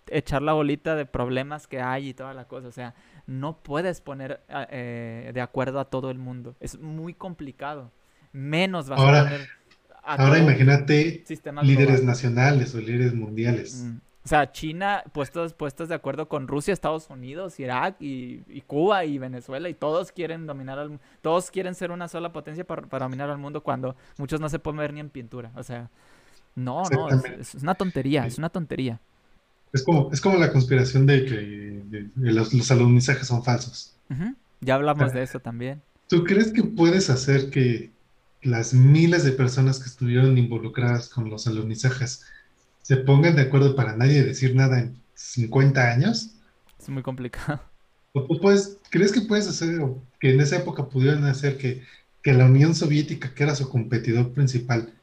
echar 0.07 0.41
la 0.41 0.53
bolita 0.53 0.95
de 0.95 1.06
problemas 1.06 1.65
que 1.65 1.81
hay 1.81 2.10
y 2.10 2.14
toda 2.14 2.34
la 2.34 2.48
cosa. 2.48 2.68
O 2.68 2.72
sea, 2.72 2.94
no 3.26 3.57
puedes 3.57 3.99
poner 3.99 4.41
eh, 4.48 5.31
de 5.34 5.41
acuerdo 5.41 5.80
a 5.80 5.85
todo 5.85 6.11
el 6.11 6.19
mundo. 6.19 6.56
Es 6.60 6.80
muy 6.80 7.14
complicado 7.14 7.91
menos 8.34 8.90
vas 8.90 9.00
ahora, 9.00 9.22
a 9.22 9.64
Ahora 10.16 10.38
imagínate 10.38 11.24
líderes 11.62 12.04
nacionales 12.04 12.76
o 12.76 12.80
líderes 12.80 13.14
mundiales. 13.14 13.86
Mm. 13.86 13.98
O 14.26 14.28
sea, 14.28 14.52
China 14.52 15.04
puestos, 15.12 15.54
puestos 15.54 15.90
de 15.90 15.96
acuerdo 15.96 16.30
con 16.30 16.48
Rusia, 16.48 16.74
Estados 16.74 17.10
Unidos, 17.10 17.60
Irak 17.60 17.98
y, 18.00 18.62
Cuba 18.68 19.04
y 19.04 19.18
Venezuela 19.18 19.68
y 19.68 19.74
todos 19.74 20.14
quieren 20.14 20.46
dominar 20.46 20.80
al 20.80 21.00
todos 21.22 21.52
quieren 21.52 21.76
ser 21.76 21.92
una 21.92 22.08
sola 22.08 22.32
potencia 22.32 22.66
para, 22.66 23.00
dominar 23.00 23.30
al 23.30 23.38
mundo 23.38 23.62
cuando 23.64 23.98
muchos 24.18 24.40
no 24.40 24.48
se 24.48 24.60
pueden 24.60 24.78
ver 24.78 24.94
ni 24.94 25.02
en 25.02 25.10
pintura. 25.10 25.52
O 25.56 25.64
sea, 25.64 25.90
no, 26.56 26.84
no, 26.90 27.10
es, 27.10 27.56
una 27.56 27.76
tontería, 27.76 28.26
es 28.26 28.38
una 28.38 28.50
tontería. 28.50 29.00
Es 29.74 29.84
como, 29.84 30.10
es 30.12 30.22
como 30.22 30.38
la 30.38 30.52
conspiración 30.52 31.06
de 31.06 31.26
que 31.26 32.10
los, 32.16 32.54
los, 32.54 32.72
alunizajes 32.72 33.28
son 33.28 33.44
falsos. 33.44 33.96
Ya 34.62 34.76
hablamos 34.76 35.12
de 35.12 35.24
eso 35.24 35.40
también. 35.40 35.82
¿Tú 36.08 36.24
crees 36.24 36.54
que 36.54 36.64
puedes 36.64 37.10
hacer 37.10 37.50
que 37.50 37.92
las 38.44 38.74
miles 38.74 39.24
de 39.24 39.32
personas 39.32 39.80
que 39.80 39.90
estuvieron 39.90 40.38
involucradas 40.38 41.10
con 41.10 41.30
los 41.30 41.48
alunizajes 41.48 42.26
se 42.82 42.98
pongan 42.98 43.36
de 43.36 43.44
acuerdo 43.44 43.76
para 43.76 43.95
nadie 43.95 44.24
decir 44.24 44.56
nada 44.56 44.80
en 44.80 44.98
50 45.15 45.91
años. 45.91 46.32
Es 46.80 46.90
muy 46.90 47.02
complicado. 47.02 47.61
¿O 48.14 48.28
pues, 48.40 48.78
¿Crees 48.90 49.11
que 49.11 49.22
puedes 49.22 49.48
hacer, 49.48 49.82
que 50.20 50.34
en 50.34 50.41
esa 50.41 50.57
época 50.57 50.88
pudieran 50.88 51.26
hacer 51.26 51.57
que, 51.57 51.84
que 52.22 52.34
la 52.34 52.45
Unión 52.45 52.76
Soviética, 52.76 53.34
que 53.34 53.44
era 53.44 53.56
su 53.56 53.70
competidor 53.70 54.34
principal, 54.34 54.94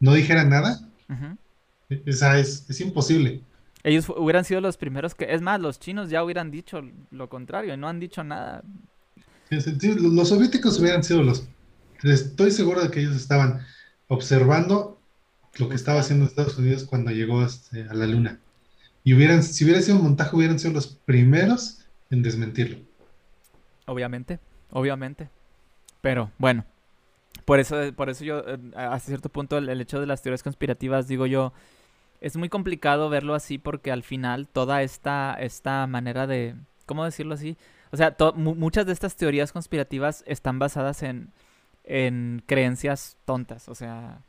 no 0.00 0.12
dijera 0.12 0.44
nada? 0.44 0.80
Esa 1.88 2.38
es, 2.38 2.68
es 2.68 2.80
imposible. 2.80 3.40
Ellos 3.84 4.08
hubieran 4.10 4.44
sido 4.44 4.60
los 4.60 4.76
primeros 4.76 5.14
que, 5.14 5.32
es 5.32 5.40
más, 5.40 5.60
los 5.60 5.80
chinos 5.80 6.10
ya 6.10 6.22
hubieran 6.22 6.50
dicho 6.50 6.82
lo 7.10 7.28
contrario, 7.28 7.72
y 7.72 7.76
no 7.76 7.88
han 7.88 8.00
dicho 8.00 8.22
nada. 8.22 8.62
Los 9.50 10.28
soviéticos 10.28 10.78
hubieran 10.78 11.02
sido 11.02 11.22
los 11.22 11.48
Estoy 12.02 12.50
seguro 12.50 12.82
de 12.82 12.90
que 12.90 13.00
ellos 13.00 13.14
estaban 13.14 13.64
observando 14.08 14.98
lo 15.56 15.68
que 15.68 15.76
estaba 15.76 16.00
haciendo 16.00 16.24
Estados 16.24 16.58
Unidos 16.58 16.84
cuando 16.84 17.10
llegó 17.10 17.44
este, 17.44 17.82
a 17.88 17.94
la 17.94 18.06
Luna. 18.06 18.40
Y 19.04 19.14
hubieran, 19.14 19.42
si 19.42 19.64
hubiera 19.64 19.80
sido 19.80 19.96
un 19.96 20.04
montaje, 20.04 20.34
hubieran 20.36 20.58
sido 20.58 20.72
los 20.72 20.86
primeros 20.86 21.80
en 22.10 22.22
desmentirlo. 22.22 22.78
Obviamente, 23.86 24.38
obviamente. 24.70 25.28
Pero 26.00 26.30
bueno, 26.38 26.64
por 27.44 27.60
eso, 27.60 27.76
por 27.94 28.10
eso 28.10 28.24
yo, 28.24 28.40
eh, 28.46 28.58
hasta 28.76 29.08
cierto 29.08 29.28
punto, 29.28 29.58
el, 29.58 29.80
hecho 29.80 30.00
de 30.00 30.06
las 30.06 30.22
teorías 30.22 30.42
conspirativas, 30.42 31.08
digo 31.08 31.26
yo, 31.26 31.52
es 32.20 32.36
muy 32.36 32.48
complicado 32.48 33.08
verlo 33.08 33.34
así 33.34 33.58
porque 33.58 33.90
al 33.90 34.02
final 34.02 34.48
toda 34.48 34.82
esta, 34.82 35.34
esta 35.34 35.86
manera 35.86 36.26
de, 36.26 36.54
¿cómo 36.86 37.04
decirlo 37.04 37.34
así? 37.34 37.56
O 37.90 37.96
sea, 37.96 38.16
muchas 38.36 38.86
de 38.86 38.92
estas 38.92 39.16
teorías 39.16 39.52
conspirativas 39.52 40.24
están 40.26 40.58
basadas 40.58 41.02
en, 41.02 41.32
en 41.84 42.42
creencias 42.46 43.16
tontas, 43.24 43.68
o 43.68 43.74
sea, 43.74 44.22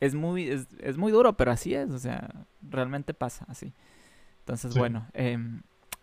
es 0.00 0.14
muy, 0.14 0.48
es, 0.48 0.96
muy 0.96 1.12
duro, 1.12 1.36
pero 1.36 1.50
así 1.50 1.74
es, 1.74 1.90
o 1.90 1.98
sea, 1.98 2.46
realmente 2.62 3.14
pasa 3.14 3.46
así. 3.48 3.72
Entonces, 4.40 4.76
bueno, 4.76 5.06
eh, 5.14 5.38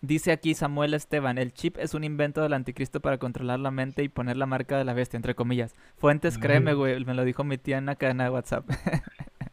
Dice 0.03 0.33
aquí 0.33 0.53
Samuel 0.53 0.93
Esteban, 0.95 1.37
el 1.37 1.53
chip 1.53 1.77
es 1.77 1.93
un 1.93 2.03
invento 2.03 2.41
del 2.41 2.51
anticristo 2.51 2.99
para 2.99 3.19
controlar 3.19 3.61
la 3.61 3.71
mente 3.71 4.03
y 4.03 4.09
poner 4.09 4.35
la 4.35 4.45
marca 4.45 4.77
de 4.77 4.83
la 4.83 4.93
bestia, 4.93 5.15
entre 5.15 5.33
comillas. 5.33 5.75
Fuentes, 5.95 6.37
créeme, 6.37 6.73
güey, 6.73 7.05
me 7.05 7.13
lo 7.13 7.23
dijo 7.23 7.45
mi 7.45 7.57
tía 7.57 7.77
en 7.77 7.85
la 7.85 7.95
cadena 7.95 8.25
de 8.25 8.29
WhatsApp. 8.29 8.69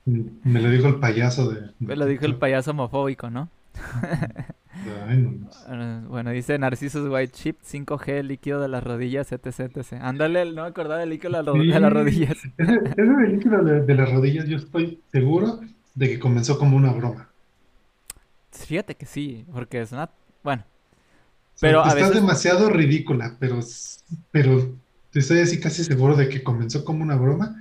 me 0.06 0.60
lo 0.60 0.68
dijo 0.68 0.88
el 0.88 0.96
payaso 0.96 1.52
de... 1.52 1.70
Me 1.78 1.94
lo 1.94 2.04
dijo 2.04 2.26
el 2.26 2.34
payaso 2.34 2.72
homofóbico, 2.72 3.30
¿no? 3.30 3.48
Bueno, 6.08 6.30
dice 6.30 6.58
Narcisos 6.58 7.08
White 7.08 7.32
Chip 7.32 7.58
5G, 7.62 8.22
líquido 8.22 8.60
de 8.60 8.68
las 8.68 8.82
rodillas, 8.82 9.32
etc, 9.32 9.76
etc. 9.76 9.92
Ándale, 10.00 10.44
no 10.52 10.62
me 10.62 10.68
acordaba 10.68 11.00
del 11.00 11.10
líquido 11.10 11.42
de, 11.42 11.80
las 11.80 11.92
rodillas. 11.92 12.36
Ese, 12.58 12.74
ese 12.96 13.26
líquido 13.28 13.62
de 13.62 13.94
las 13.94 14.10
rodillas, 14.10 14.46
yo 14.46 14.56
estoy 14.56 15.00
seguro 15.12 15.60
de 15.94 16.08
que 16.08 16.18
comenzó 16.18 16.58
como 16.58 16.76
una 16.76 16.92
broma. 16.92 17.28
Fíjate 18.52 18.94
que 18.94 19.06
sí, 19.06 19.44
porque 19.52 19.80
es 19.80 19.92
una 19.92 20.10
bueno. 20.42 20.64
Pero 21.60 21.84
a 21.84 21.88
Está 21.88 22.10
demasiado 22.10 22.70
ridícula, 22.70 23.36
pero, 23.38 23.60
pero 24.30 24.74
estoy 25.12 25.40
así 25.40 25.60
casi 25.60 25.84
seguro 25.84 26.16
de 26.16 26.28
que 26.28 26.42
comenzó 26.42 26.84
como 26.84 27.02
una 27.02 27.16
broma 27.16 27.56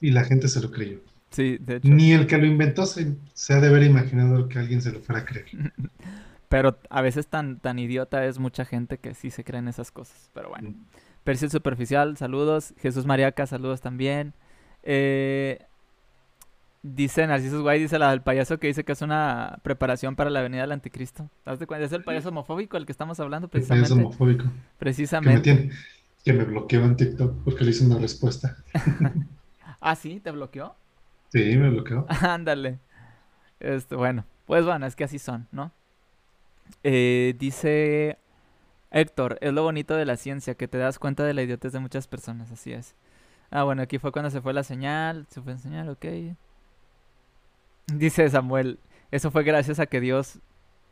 y 0.00 0.10
la 0.10 0.24
gente 0.24 0.48
se 0.48 0.60
lo 0.60 0.70
creyó. 0.70 1.00
Sí, 1.30 1.58
de 1.58 1.76
hecho. 1.76 1.88
Ni 1.88 2.12
el 2.12 2.26
que 2.26 2.38
lo 2.38 2.46
inventó 2.46 2.86
se, 2.86 3.16
ha 3.50 3.60
de 3.60 3.68
haber 3.68 3.82
imaginado 3.82 4.48
que 4.48 4.58
alguien 4.58 4.82
se 4.82 4.92
lo 4.92 5.00
fuera 5.00 5.22
a 5.22 5.24
creer. 5.24 5.46
Pero 6.48 6.78
a 6.88 7.02
veces 7.02 7.26
tan, 7.26 7.60
tan 7.60 7.78
idiota 7.78 8.24
es 8.24 8.38
mucha 8.38 8.64
gente 8.64 8.98
que 8.98 9.14
sí 9.14 9.30
se 9.30 9.44
creen 9.44 9.68
esas 9.68 9.90
cosas. 9.90 10.30
Pero 10.32 10.48
bueno. 10.48 10.74
Percy 11.24 11.50
Superficial, 11.50 12.16
saludos. 12.16 12.72
Jesús 12.80 13.04
Mariaca, 13.04 13.46
saludos 13.46 13.82
también. 13.82 14.32
Eh, 14.82 15.58
Dice 16.82 17.26
Narciso 17.26 17.60
Guay, 17.62 17.80
dice 17.80 17.98
la 17.98 18.10
del 18.10 18.22
payaso 18.22 18.58
que 18.58 18.68
dice 18.68 18.84
que 18.84 18.92
es 18.92 19.02
una 19.02 19.58
preparación 19.62 20.14
para 20.14 20.30
la 20.30 20.42
venida 20.42 20.60
del 20.62 20.72
anticristo. 20.72 21.28
¿Te 21.58 21.66
cuenta? 21.66 21.84
Es 21.84 21.92
el 21.92 22.04
payaso 22.04 22.28
homofóbico 22.28 22.76
el 22.76 22.86
que 22.86 22.92
estamos 22.92 23.18
hablando 23.18 23.48
precisamente. 23.48 23.88
El 23.88 23.94
payaso 23.94 24.06
homofóbico. 24.06 24.44
Precisamente. 24.78 25.70
Que 26.24 26.32
me, 26.32 26.44
bloqueó 26.44 26.84
en 26.84 26.96
TikTok 26.96 27.42
porque 27.44 27.64
le 27.64 27.70
hice 27.72 27.84
una 27.84 27.98
respuesta. 27.98 28.58
¿Ah, 29.80 29.96
sí? 29.96 30.20
¿Te 30.20 30.30
bloqueó? 30.30 30.76
Sí, 31.28 31.56
me 31.56 31.70
bloqueó. 31.70 32.06
Ándale. 32.22 32.78
Este, 33.60 33.96
bueno, 33.96 34.24
pues 34.46 34.64
bueno, 34.64 34.86
es 34.86 34.96
que 34.96 35.04
así 35.04 35.18
son, 35.18 35.48
¿no? 35.52 35.72
Eh, 36.82 37.34
dice 37.38 38.18
Héctor, 38.90 39.38
es 39.40 39.52
lo 39.52 39.62
bonito 39.62 39.96
de 39.96 40.06
la 40.06 40.16
ciencia, 40.16 40.54
que 40.54 40.68
te 40.68 40.78
das 40.78 40.98
cuenta 40.98 41.24
de 41.24 41.34
la 41.34 41.42
idiotez 41.42 41.72
de 41.72 41.80
muchas 41.80 42.06
personas, 42.06 42.50
así 42.50 42.72
es. 42.72 42.94
Ah, 43.50 43.64
bueno, 43.64 43.82
aquí 43.82 43.98
fue 43.98 44.12
cuando 44.12 44.30
se 44.30 44.40
fue 44.40 44.52
la 44.52 44.62
señal, 44.62 45.26
se 45.30 45.40
fue 45.40 45.52
la 45.52 45.58
señal, 45.58 45.88
ok. 45.88 46.06
Dice 47.86 48.28
Samuel, 48.28 48.78
eso 49.10 49.30
fue 49.30 49.42
gracias 49.42 49.78
a 49.80 49.86
que 49.86 50.00
Dios, 50.00 50.40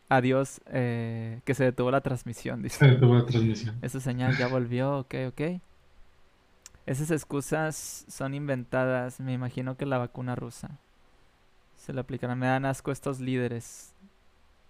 a 0.08 0.20
Dios, 0.20 0.60
eh, 0.66 1.40
que 1.44 1.54
se 1.54 1.64
detuvo 1.64 1.90
la 1.90 2.00
transmisión. 2.00 2.62
Dice. 2.62 2.78
Se 2.78 2.86
detuvo 2.86 3.14
la 3.14 3.26
transmisión. 3.26 3.76
Esa 3.82 4.00
señal 4.00 4.36
ya 4.36 4.48
volvió, 4.48 4.98
ok, 4.98 5.14
ok. 5.28 5.40
Esas 6.86 7.10
excusas 7.10 8.04
son 8.08 8.34
inventadas, 8.34 9.20
me 9.20 9.32
imagino 9.32 9.76
que 9.76 9.86
la 9.86 9.98
vacuna 9.98 10.36
rusa. 10.36 10.78
Se 11.76 11.92
le 11.92 12.00
aplicará, 12.00 12.34
me 12.34 12.46
dan 12.46 12.64
asco 12.64 12.92
estos 12.92 13.20
líderes 13.20 13.92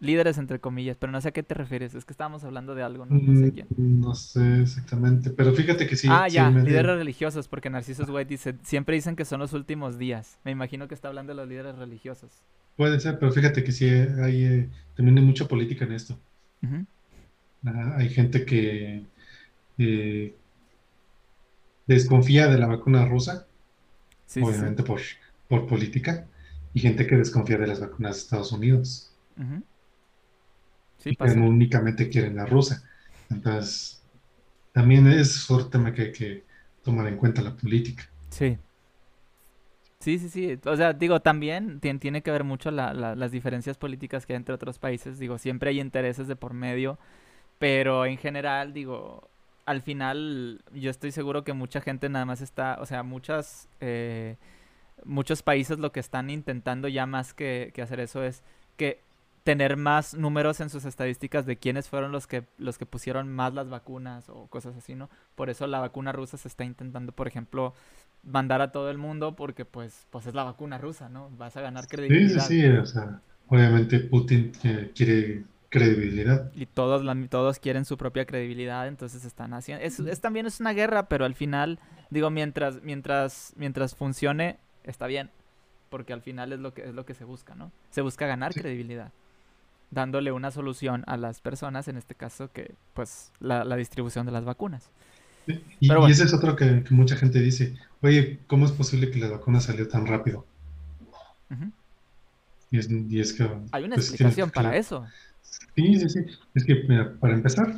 líderes 0.00 0.36
entre 0.38 0.60
comillas, 0.60 0.96
pero 0.98 1.10
no 1.10 1.20
sé 1.20 1.28
a 1.28 1.32
qué 1.32 1.42
te 1.42 1.54
refieres, 1.54 1.94
es 1.94 2.04
que 2.04 2.12
estábamos 2.12 2.44
hablando 2.44 2.74
de 2.74 2.82
algo, 2.82 3.06
no, 3.06 3.18
sé 3.18 3.46
mm, 3.46 3.50
quién. 3.50 3.66
No 3.76 4.14
sé 4.14 4.62
exactamente, 4.62 5.30
pero 5.30 5.52
fíjate 5.54 5.86
que 5.86 5.96
sí. 5.96 6.08
Ah, 6.10 6.28
ya, 6.28 6.50
líderes 6.50 6.96
religiosos, 6.96 7.48
porque 7.48 7.70
Narciso 7.70 8.04
White 8.04 8.28
dice, 8.28 8.54
siempre 8.62 8.96
dicen 8.96 9.16
que 9.16 9.24
son 9.24 9.40
los 9.40 9.52
últimos 9.52 9.98
días. 9.98 10.38
Me 10.44 10.50
imagino 10.50 10.88
que 10.88 10.94
está 10.94 11.08
hablando 11.08 11.32
de 11.32 11.36
los 11.36 11.48
líderes 11.48 11.76
religiosos. 11.76 12.30
Puede 12.76 13.00
ser, 13.00 13.18
pero 13.18 13.32
fíjate 13.32 13.64
que 13.64 13.72
sí 13.72 13.88
hay, 13.88 14.44
eh, 14.44 14.68
también 14.94 15.16
hay 15.16 15.24
mucha 15.24 15.48
política 15.48 15.86
en 15.86 15.92
esto. 15.92 16.18
hay 17.64 18.08
gente 18.10 18.44
que 18.44 19.02
eh, 19.78 20.34
desconfía 21.86 22.48
de 22.48 22.58
la 22.58 22.66
vacuna 22.66 23.04
rusa, 23.06 23.46
obviamente 24.40 24.82
Por, 24.82 25.00
por 25.48 25.66
política, 25.66 26.26
y 26.74 26.80
gente 26.80 27.06
que 27.06 27.16
desconfía 27.16 27.58
de 27.58 27.66
las 27.66 27.80
vacunas 27.80 28.16
de 28.16 28.20
Estados 28.22 28.52
Unidos 28.52 29.12
que 31.14 31.36
no 31.36 31.46
únicamente 31.46 32.08
quieren 32.08 32.36
la 32.36 32.46
rusa. 32.46 32.82
Entonces, 33.30 34.02
también 34.72 35.06
es 35.06 35.50
otro 35.50 35.68
tema 35.68 35.92
que 35.92 36.02
hay 36.02 36.12
que 36.12 36.44
tomar 36.82 37.06
en 37.06 37.16
cuenta 37.16 37.42
la 37.42 37.54
política. 37.54 38.08
Sí. 38.30 38.58
Sí, 39.98 40.18
sí, 40.18 40.28
sí. 40.28 40.58
O 40.66 40.76
sea, 40.76 40.92
digo, 40.92 41.20
también 41.20 41.80
tiene 41.80 42.22
que 42.22 42.30
ver 42.30 42.44
mucho 42.44 42.70
las 42.70 43.32
diferencias 43.32 43.76
políticas 43.76 44.26
que 44.26 44.34
hay 44.34 44.36
entre 44.36 44.54
otros 44.54 44.78
países. 44.78 45.18
Digo, 45.18 45.38
siempre 45.38 45.70
hay 45.70 45.80
intereses 45.80 46.28
de 46.28 46.36
por 46.36 46.52
medio, 46.52 46.98
pero 47.58 48.06
en 48.06 48.18
general, 48.18 48.72
digo, 48.72 49.28
al 49.66 49.82
final 49.82 50.62
yo 50.72 50.90
estoy 50.90 51.12
seguro 51.12 51.44
que 51.44 51.52
mucha 51.52 51.80
gente 51.80 52.08
nada 52.08 52.24
más 52.24 52.40
está, 52.40 52.78
o 52.80 52.86
sea, 52.86 53.02
muchas, 53.02 53.68
eh, 53.80 54.36
muchos 55.04 55.42
países 55.42 55.78
lo 55.78 55.92
que 55.92 56.00
están 56.00 56.30
intentando 56.30 56.88
ya 56.88 57.04
más 57.04 57.34
que, 57.34 57.72
que 57.74 57.82
hacer 57.82 58.00
eso 58.00 58.22
es 58.22 58.42
que 58.76 59.00
tener 59.42 59.76
más 59.76 60.14
números 60.14 60.60
en 60.60 60.70
sus 60.70 60.84
estadísticas 60.84 61.46
de 61.46 61.56
quiénes 61.56 61.88
fueron 61.88 62.10
los 62.10 62.26
que 62.26 62.44
los 62.58 62.78
que 62.78 62.86
pusieron 62.86 63.32
más 63.32 63.54
las 63.54 63.68
vacunas 63.68 64.28
o 64.28 64.46
cosas 64.46 64.76
así, 64.76 64.94
¿no? 64.94 65.08
Por 65.34 65.50
eso 65.50 65.66
la 65.66 65.78
vacuna 65.78 66.10
rusa 66.10 66.36
se 66.36 66.48
está 66.48 66.64
intentando, 66.64 67.12
por 67.12 67.28
ejemplo, 67.28 67.74
mandar 68.24 68.60
a 68.60 68.72
todo 68.72 68.90
el 68.90 68.98
mundo 68.98 69.36
porque 69.36 69.64
pues 69.64 70.06
pues 70.10 70.26
es 70.26 70.34
la 70.34 70.42
vacuna 70.44 70.78
rusa, 70.78 71.08
¿no? 71.08 71.30
Vas 71.38 71.56
a 71.56 71.60
ganar 71.60 71.86
credibilidad. 71.86 72.44
Sí, 72.44 72.60
sí, 72.60 72.60
sí, 72.62 72.68
o 72.68 72.86
sea, 72.86 73.20
obviamente 73.46 74.00
Putin 74.00 74.52
quiere 74.94 75.44
credibilidad. 75.78 76.50
Y 76.54 76.66
todos 76.66 77.04
todos 77.28 77.58
quieren 77.58 77.84
su 77.84 77.96
propia 77.96 78.24
credibilidad, 78.24 78.88
entonces 78.88 79.24
están 79.24 79.54
haciendo 79.54 79.84
es, 79.84 79.98
es 80.00 80.20
también 80.20 80.46
es 80.46 80.60
una 80.60 80.72
guerra, 80.72 81.08
pero 81.08 81.24
al 81.24 81.34
final 81.34 81.78
digo 82.10 82.30
mientras 82.30 82.82
mientras 82.82 83.52
mientras 83.56 83.94
funcione 83.94 84.58
está 84.84 85.06
bien, 85.06 85.30
porque 85.90 86.12
al 86.12 86.22
final 86.22 86.52
es 86.52 86.60
lo 86.60 86.72
que 86.74 86.84
es 86.88 86.94
lo 86.94 87.04
que 87.04 87.14
se 87.14 87.24
busca, 87.24 87.54
¿no? 87.54 87.72
Se 87.90 88.00
busca 88.00 88.26
ganar 88.26 88.54
credibilidad 88.54 89.12
dándole 89.90 90.32
una 90.32 90.50
solución 90.50 91.04
a 91.06 91.16
las 91.16 91.40
personas, 91.40 91.88
en 91.88 91.96
este 91.96 92.14
caso 92.14 92.50
que 92.52 92.74
pues 92.94 93.32
la, 93.40 93.64
distribución 93.76 94.26
de 94.26 94.32
las 94.32 94.44
vacunas. 94.44 94.90
Y, 95.80 95.90
ese 96.10 96.24
es 96.24 96.34
otro 96.34 96.56
que, 96.56 96.84
mucha 96.90 97.16
gente 97.16 97.40
dice, 97.40 97.76
oye, 98.02 98.40
¿cómo 98.46 98.66
es 98.66 98.72
posible 98.72 99.10
que 99.10 99.18
la 99.18 99.28
vacuna 99.28 99.60
salió 99.60 99.86
tan 99.88 100.06
rápido? 100.06 100.44
y, 102.70 103.20
es, 103.20 103.32
que... 103.32 103.48
Hay 103.70 103.84
una 103.84 103.94
pues, 103.94 104.08
explicación 104.08 104.50
para 104.50 104.76
eso. 104.76 105.06
Sí, 105.74 105.98
sí, 106.00 106.08
sí. 106.08 106.20
Es 106.54 106.64
que, 106.64 106.76
para 107.20 107.34
empezar, 107.34 107.74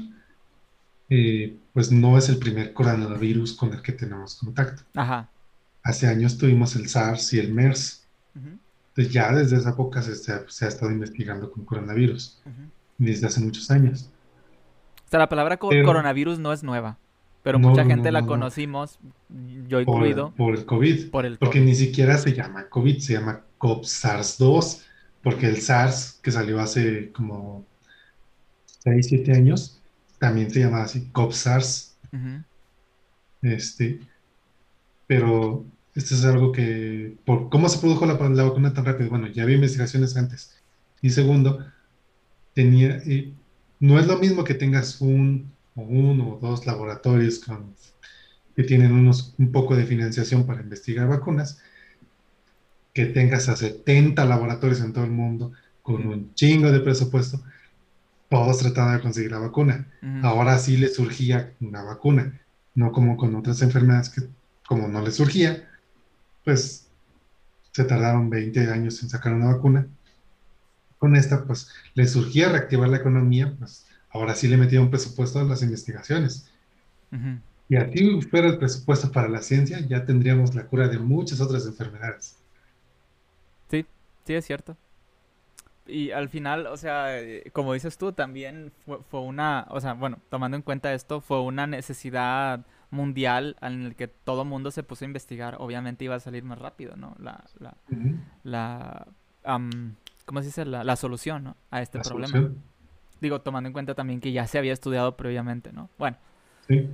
eh, 1.10 1.56
pues 1.72 1.90
no 1.90 2.16
es 2.18 2.28
el 2.28 2.38
primer 2.38 2.72
coronavirus 2.72 3.54
con 3.54 3.72
el 3.72 3.82
que 3.82 3.92
tenemos 3.92 4.36
contacto. 4.36 4.82
Ajá. 4.94 5.28
Hace 5.82 6.06
años 6.06 6.38
tuvimos 6.38 6.76
el 6.76 6.88
SARS 6.88 7.32
y 7.32 7.38
el 7.38 7.52
MERS 7.52 8.08
ya 9.06 9.32
desde 9.32 9.56
esa 9.56 9.70
época 9.70 10.02
se, 10.02 10.32
ha 10.32 10.68
estado 10.68 10.90
investigando 10.90 11.50
con 11.50 11.64
coronavirus, 11.64 12.40
desde 12.96 13.26
hace 13.26 13.40
muchos 13.40 13.70
años. 13.70 14.10
O 15.06 15.10
sea, 15.10 15.20
la 15.20 15.28
palabra 15.28 15.56
coronavirus 15.56 16.38
no 16.38 16.52
es 16.52 16.62
nueva, 16.62 16.98
pero 17.42 17.58
mucha 17.58 17.84
gente 17.84 18.10
la 18.10 18.26
conocimos, 18.26 18.98
yo 19.68 19.80
incluido. 19.80 20.32
Por, 20.36 20.56
el 20.56 20.64
COVID. 20.64 21.10
Por 21.10 21.26
el 21.26 21.38
porque 21.38 21.60
ni 21.60 21.74
siquiera 21.74 22.18
se 22.18 22.34
llama 22.34 22.68
COVID, 22.68 22.98
se 22.98 23.14
llama 23.14 23.42
COP-SARS-2, 23.58 24.82
porque 25.22 25.46
el 25.46 25.60
SARS, 25.60 26.18
que 26.22 26.30
salió 26.30 26.60
hace 26.60 27.10
como 27.12 27.66
6, 28.84 29.06
7 29.08 29.32
años, 29.32 29.80
también 30.18 30.50
se 30.50 30.60
llamaba 30.60 30.84
así, 30.84 31.08
COP-SARS. 31.12 31.96
Este, 33.42 34.00
pero 35.06 35.64
esto 35.94 36.14
es 36.14 36.24
algo 36.24 36.52
que, 36.52 37.16
por 37.24 37.48
cómo 37.50 37.68
se 37.68 37.78
produjo 37.78 38.06
la, 38.06 38.14
vacuna 38.14 38.72
tan 38.72 38.84
rápido, 38.84 39.10
bueno, 39.10 39.26
ya 39.28 39.42
había 39.42 39.56
investigaciones 39.56 40.16
antes. 40.16 40.56
Y 41.02 41.10
segundo, 41.10 41.64
tenía, 42.54 43.02
no 43.80 43.98
es 43.98 44.06
lo 44.06 44.18
mismo 44.18 44.44
que 44.44 44.54
tengas 44.54 45.00
un 45.00 45.52
o 45.74 45.82
uno 45.82 46.34
o 46.34 46.38
dos 46.40 46.66
laboratorios 46.66 47.38
con, 47.38 47.74
que 48.56 48.64
tienen 48.64 48.92
unos, 48.92 49.34
un 49.38 49.52
poco 49.52 49.76
de 49.76 49.84
financiación 49.84 50.44
para 50.46 50.62
investigar 50.62 51.06
vacunas, 51.06 51.60
que 52.98 53.06
tengas 53.06 53.48
a 53.48 53.54
70 53.54 54.24
laboratorios 54.24 54.80
en 54.80 54.92
todo 54.92 55.04
el 55.04 55.12
mundo 55.12 55.52
con 55.84 56.04
un 56.04 56.34
chingo 56.34 56.72
de 56.72 56.80
presupuesto 56.80 57.40
todos 58.28 58.58
trataban 58.58 58.96
de 58.96 59.02
conseguir 59.02 59.30
la 59.30 59.38
vacuna. 59.38 59.86
Ahora 60.24 60.58
sí 60.58 60.76
le 60.76 60.88
surgía 60.88 61.52
una 61.60 61.84
vacuna, 61.84 62.40
no 62.74 62.90
como 62.90 63.16
con 63.16 63.36
otras 63.36 63.62
enfermedades 63.62 64.08
que 64.08 64.22
como 64.66 64.88
no 64.88 65.00
le 65.00 65.12
surgía, 65.12 65.68
pues 66.44 66.88
se 67.70 67.84
tardaron 67.84 68.28
20 68.30 68.66
años 68.66 69.00
en 69.00 69.10
sacar 69.10 69.32
una 69.32 69.54
vacuna. 69.54 69.86
Con 70.98 71.14
esta, 71.14 71.44
pues 71.44 71.68
le 71.94 72.08
surgía 72.08 72.48
reactivar 72.48 72.88
la 72.88 72.96
economía, 72.96 73.54
pues 73.60 73.86
ahora 74.10 74.34
sí 74.34 74.48
le 74.48 74.56
metieron 74.56 74.90
presupuesto 74.90 75.38
a 75.38 75.44
las 75.44 75.62
investigaciones. 75.62 76.50
Y 77.68 77.76
aquí 77.76 78.20
fuera 78.22 78.48
el 78.48 78.58
presupuesto 78.58 79.12
para 79.12 79.28
la 79.28 79.40
ciencia, 79.40 79.78
ya 79.86 80.04
tendríamos 80.04 80.56
la 80.56 80.66
cura 80.66 80.88
de 80.88 80.98
muchas 80.98 81.40
otras 81.40 81.64
enfermedades. 81.64 82.38
Sí, 84.28 84.34
es 84.34 84.44
cierto. 84.44 84.76
Y 85.86 86.10
al 86.10 86.28
final, 86.28 86.66
o 86.66 86.76
sea, 86.76 87.16
como 87.54 87.72
dices 87.72 87.96
tú, 87.96 88.12
también 88.12 88.72
fue, 88.84 89.20
una, 89.20 89.66
o 89.70 89.80
sea, 89.80 89.94
bueno, 89.94 90.18
tomando 90.28 90.54
en 90.58 90.62
cuenta 90.62 90.92
esto, 90.92 91.22
fue 91.22 91.40
una 91.40 91.66
necesidad 91.66 92.66
mundial 92.90 93.56
en 93.62 93.86
el 93.86 93.96
que 93.96 94.06
todo 94.06 94.44
mundo 94.44 94.70
se 94.70 94.82
puso 94.82 95.06
a 95.06 95.08
investigar. 95.08 95.56
Obviamente 95.60 96.04
iba 96.04 96.14
a 96.14 96.20
salir 96.20 96.44
más 96.44 96.58
rápido, 96.58 96.94
¿no? 96.96 97.16
La, 97.18 97.42
la, 97.58 97.74
la 98.44 99.06
¿cómo 100.26 100.40
se 100.40 100.48
dice? 100.48 100.66
La, 100.66 100.96
solución, 100.96 101.44
¿no? 101.44 101.56
A 101.70 101.80
este 101.80 101.98
problema. 102.00 102.50
Digo, 103.22 103.40
tomando 103.40 103.68
en 103.68 103.72
cuenta 103.72 103.94
también 103.94 104.20
que 104.20 104.30
ya 104.30 104.46
se 104.46 104.58
había 104.58 104.74
estudiado 104.74 105.16
previamente, 105.16 105.72
¿no? 105.72 105.88
Bueno. 105.96 106.18
Sí. 106.66 106.86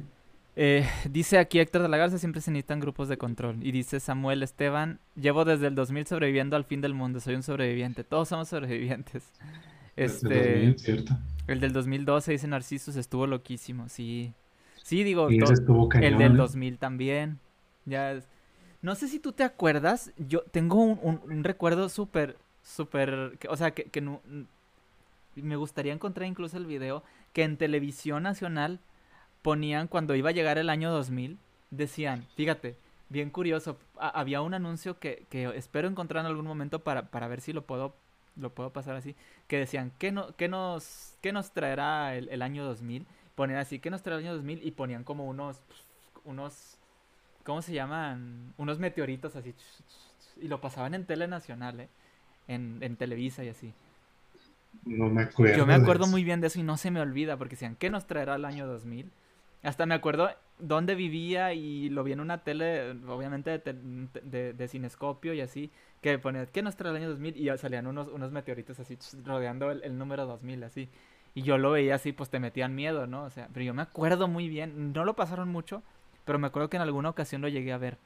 Eh, 0.57 0.87
dice 1.11 1.39
aquí 1.39 1.59
Héctor 1.59 1.83
de 1.83 1.89
la 1.89 1.97
Garza, 1.97 2.19
siempre 2.19 2.41
se 2.41 2.51
necesitan 2.51 2.81
grupos 2.81 3.09
de 3.09 3.19
control. 3.19 3.59
Y 3.63 3.73
dice 3.73 4.01
Samuel 4.01 4.43
Esteban, 4.43 5.01
llevo 5.17 5.45
desde 5.45 5.67
el 5.67 5.75
2000 5.75 6.07
sobreviviendo 6.07 6.57
al 6.57 6.65
fin 6.65 6.81
del 6.81 6.95
mundo, 6.95 7.21
soy 7.21 7.35
un 7.35 7.43
sobreviviente. 7.43 8.05
Todos 8.05 8.29
somos 8.29 8.49
sobrevivientes. 8.49 9.25
Este, 9.97 10.65
el, 10.65 10.79
¿cierto? 10.81 11.17
el 11.47 11.61
del 11.61 11.73
2012, 11.73 12.33
dice 12.33 12.49
Narcisus, 12.49 12.97
estuvo 12.97 13.29
loquísimo, 13.29 13.89
sí. 13.89 14.35
Sí, 14.83 15.05
digo, 15.05 15.29
el 15.29 16.19
del 16.19 16.37
2000 16.37 16.75
¿eh? 16.75 16.77
también. 16.77 17.39
Ya 17.85 18.21
No 18.83 18.97
sé 18.97 19.07
si 19.07 19.21
tú 19.21 19.31
te 19.31 19.45
acuerdas, 19.45 20.13
yo 20.19 20.41
tengo 20.51 20.83
un, 20.83 21.45
recuerdo 21.45 21.89
súper, 21.89 22.37
súper, 22.65 23.39
o 23.49 23.57
sea, 23.57 23.71
que, 23.71 23.85
que 23.85 24.01
no, 24.01 24.21
me 25.37 25.55
gustaría 25.55 25.93
encontrar 25.93 26.27
incluso 26.27 26.57
el 26.57 26.67
video, 26.67 27.05
que 27.33 27.45
en 27.45 27.57
televisión 27.57 28.25
nacional 28.25 28.81
ponían 29.45 29.89
cuando 29.89 30.15
iba 30.15 30.31
a 30.31 30.33
llegar 30.33 30.57
el 30.57 30.71
año 30.71 30.91
2000, 30.91 31.37
decían, 31.71 32.25
fíjate, 32.35 32.77
bien 33.11 33.29
curioso, 33.29 33.77
había 33.99 34.41
un 34.41 34.55
anuncio 34.55 34.99
que, 34.99 35.27
que, 35.29 35.45
espero 35.55 35.87
encontrar 35.87 36.25
en 36.25 36.31
algún 36.31 36.47
momento 36.47 36.79
para, 36.79 37.11
para 37.11 37.29
ver 37.29 37.43
si 37.43 37.53
lo 37.53 37.61
puedo, 37.61 37.95
lo 38.37 38.55
puedo 38.55 38.71
pasar 38.71 38.97
así, 38.97 39.15
que 39.47 39.59
decían, 39.59 39.93
¿qué, 39.99 40.13
no, 40.13 40.35
qué, 40.39 40.49
nos, 40.49 41.19
qué 41.21 41.31
nos 41.31 41.51
traerá 41.51 42.17
el, 42.17 42.41
año 42.41 42.65
2000? 42.65 43.07
Ponían 43.35 43.59
así, 43.59 43.81
¿qué 43.81 43.91
nos 43.91 44.03
traerá 44.03 44.21
el 44.21 44.29
año 44.29 44.37
2000? 44.37 44.67
Y 44.67 44.71
ponían 44.71 45.05
como 45.05 45.27
unos, 45.29 45.61
unos, 46.25 46.79
¿cómo 47.45 47.61
se 47.61 47.75
llaman? 47.75 48.55
Unos 48.57 48.79
meteoritos 48.79 49.37
así, 49.37 49.55
y 50.41 50.49
lo 50.49 50.63
pasaban 50.63 50.95
en 50.95 51.05
tele 51.05 51.29
nacional, 51.29 51.81
¿eh? 51.81 51.89
En, 52.49 52.79
en 52.81 52.97
Televisa 52.97 53.45
y 53.45 53.51
así. 53.51 53.75
No 54.87 55.11
me 55.11 55.25
acuerdo. 55.25 55.55
Yo 55.55 55.67
me 55.67 55.75
acuerdo 55.75 56.07
muy 56.07 56.25
bien 56.25 56.41
de 56.41 56.47
eso 56.47 56.59
y 56.61 56.63
no 56.63 56.79
se 56.79 56.91
me 56.91 57.03
olvida 57.03 57.37
porque 57.37 57.57
decían, 57.57 57.77
¿qué 57.77 57.91
nos 57.91 58.07
traerá 58.07 58.37
el 58.37 58.47
año 58.47 58.67
2000? 58.67 59.13
Hasta 59.65 59.87
me 59.87 59.95
acuerdo 59.95 60.31
dónde 60.59 60.95
vivía 60.95 61.55
y 61.55 61.89
lo 61.89 62.05
vi 62.05 62.13
en 62.13 62.21
una 62.21 62.45
tele, 62.45 62.91
obviamente 63.09 63.59
de, 63.59 64.53
de, 64.53 64.69
cinescopio 64.69 65.33
y 65.33 65.41
así, 65.41 65.71
que 66.03 66.19
ponía, 66.19 66.45
¿qué 66.45 66.63
nos 66.63 66.77
trae 66.77 66.91
el 66.91 66.97
año 66.99 67.09
2000? 67.09 67.37
Y 67.37 67.59
salían 67.59 67.87
unos, 67.87 68.09
unos 68.09 68.31
meteoritos 68.31 68.79
así 68.79 68.99
rodeando 69.25 69.71
el, 69.71 69.97
número 69.97 70.27
2000, 70.27 70.65
así. 70.65 70.91
Y 71.35 71.43
yo 71.43 71.57
lo 71.57 71.71
veía 71.71 71.95
así, 71.95 72.13
pues 72.13 72.29
te 72.29 72.41
metían 72.41 72.75
miedo, 72.75 73.07
¿no? 73.07 73.25
O 73.25 73.31
sea, 73.31 73.49
pero 73.55 73.65
yo 73.65 73.73
me 73.73 73.81
acuerdo 73.81 74.29
muy 74.29 74.49
bien, 74.49 74.93
no 74.93 75.07
lo 75.07 75.17
pasaron 75.17 75.49
mucho, 75.49 75.83
pero 76.27 76.39
me 76.39 76.47
acuerdo 76.47 76.69
que 76.69 76.77
en 76.77 76.83
alguna 76.83 77.09
ocasión 77.09 77.41
lo 77.41 77.49
llegué 77.49 77.73
a 77.73 77.79
ver. 77.79 77.97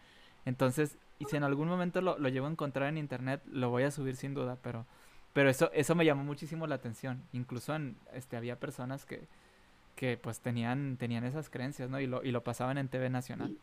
Entonces, 0.45 0.97
y 1.19 1.25
si 1.25 1.37
en 1.37 1.43
algún 1.43 1.67
momento 1.67 2.01
lo, 2.01 2.19
lo 2.19 2.29
llevo 2.29 2.47
a 2.47 2.51
encontrar 2.51 2.89
en 2.89 2.99
internet, 2.99 3.43
lo 3.51 3.69
voy 3.71 3.83
a 3.83 3.91
subir 3.91 4.15
sin 4.15 4.33
duda, 4.33 4.59
pero, 4.63 4.87
pero 5.33 5.51
eso, 5.51 5.73
eso 5.75 5.97
me 5.97 6.05
llamó 6.05 6.23
muchísimo 6.23 6.69
la 6.69 6.77
atención. 6.77 7.25
Incluso 7.33 7.75
en, 7.75 7.97
este, 8.15 8.37
había 8.37 8.61
personas 8.61 9.05
que, 9.05 9.27
que 9.99 10.17
pues 10.17 10.39
tenían, 10.39 10.97
tenían 10.97 11.25
esas 11.25 11.51
creencias, 11.51 11.91
¿no? 11.91 12.01
Y 12.01 12.07
lo, 12.07 12.23
y 12.23 12.31
lo 12.31 12.45
pasaban 12.45 12.79
en 12.79 12.87
TV 12.87 13.11
Nacional. 13.11 13.59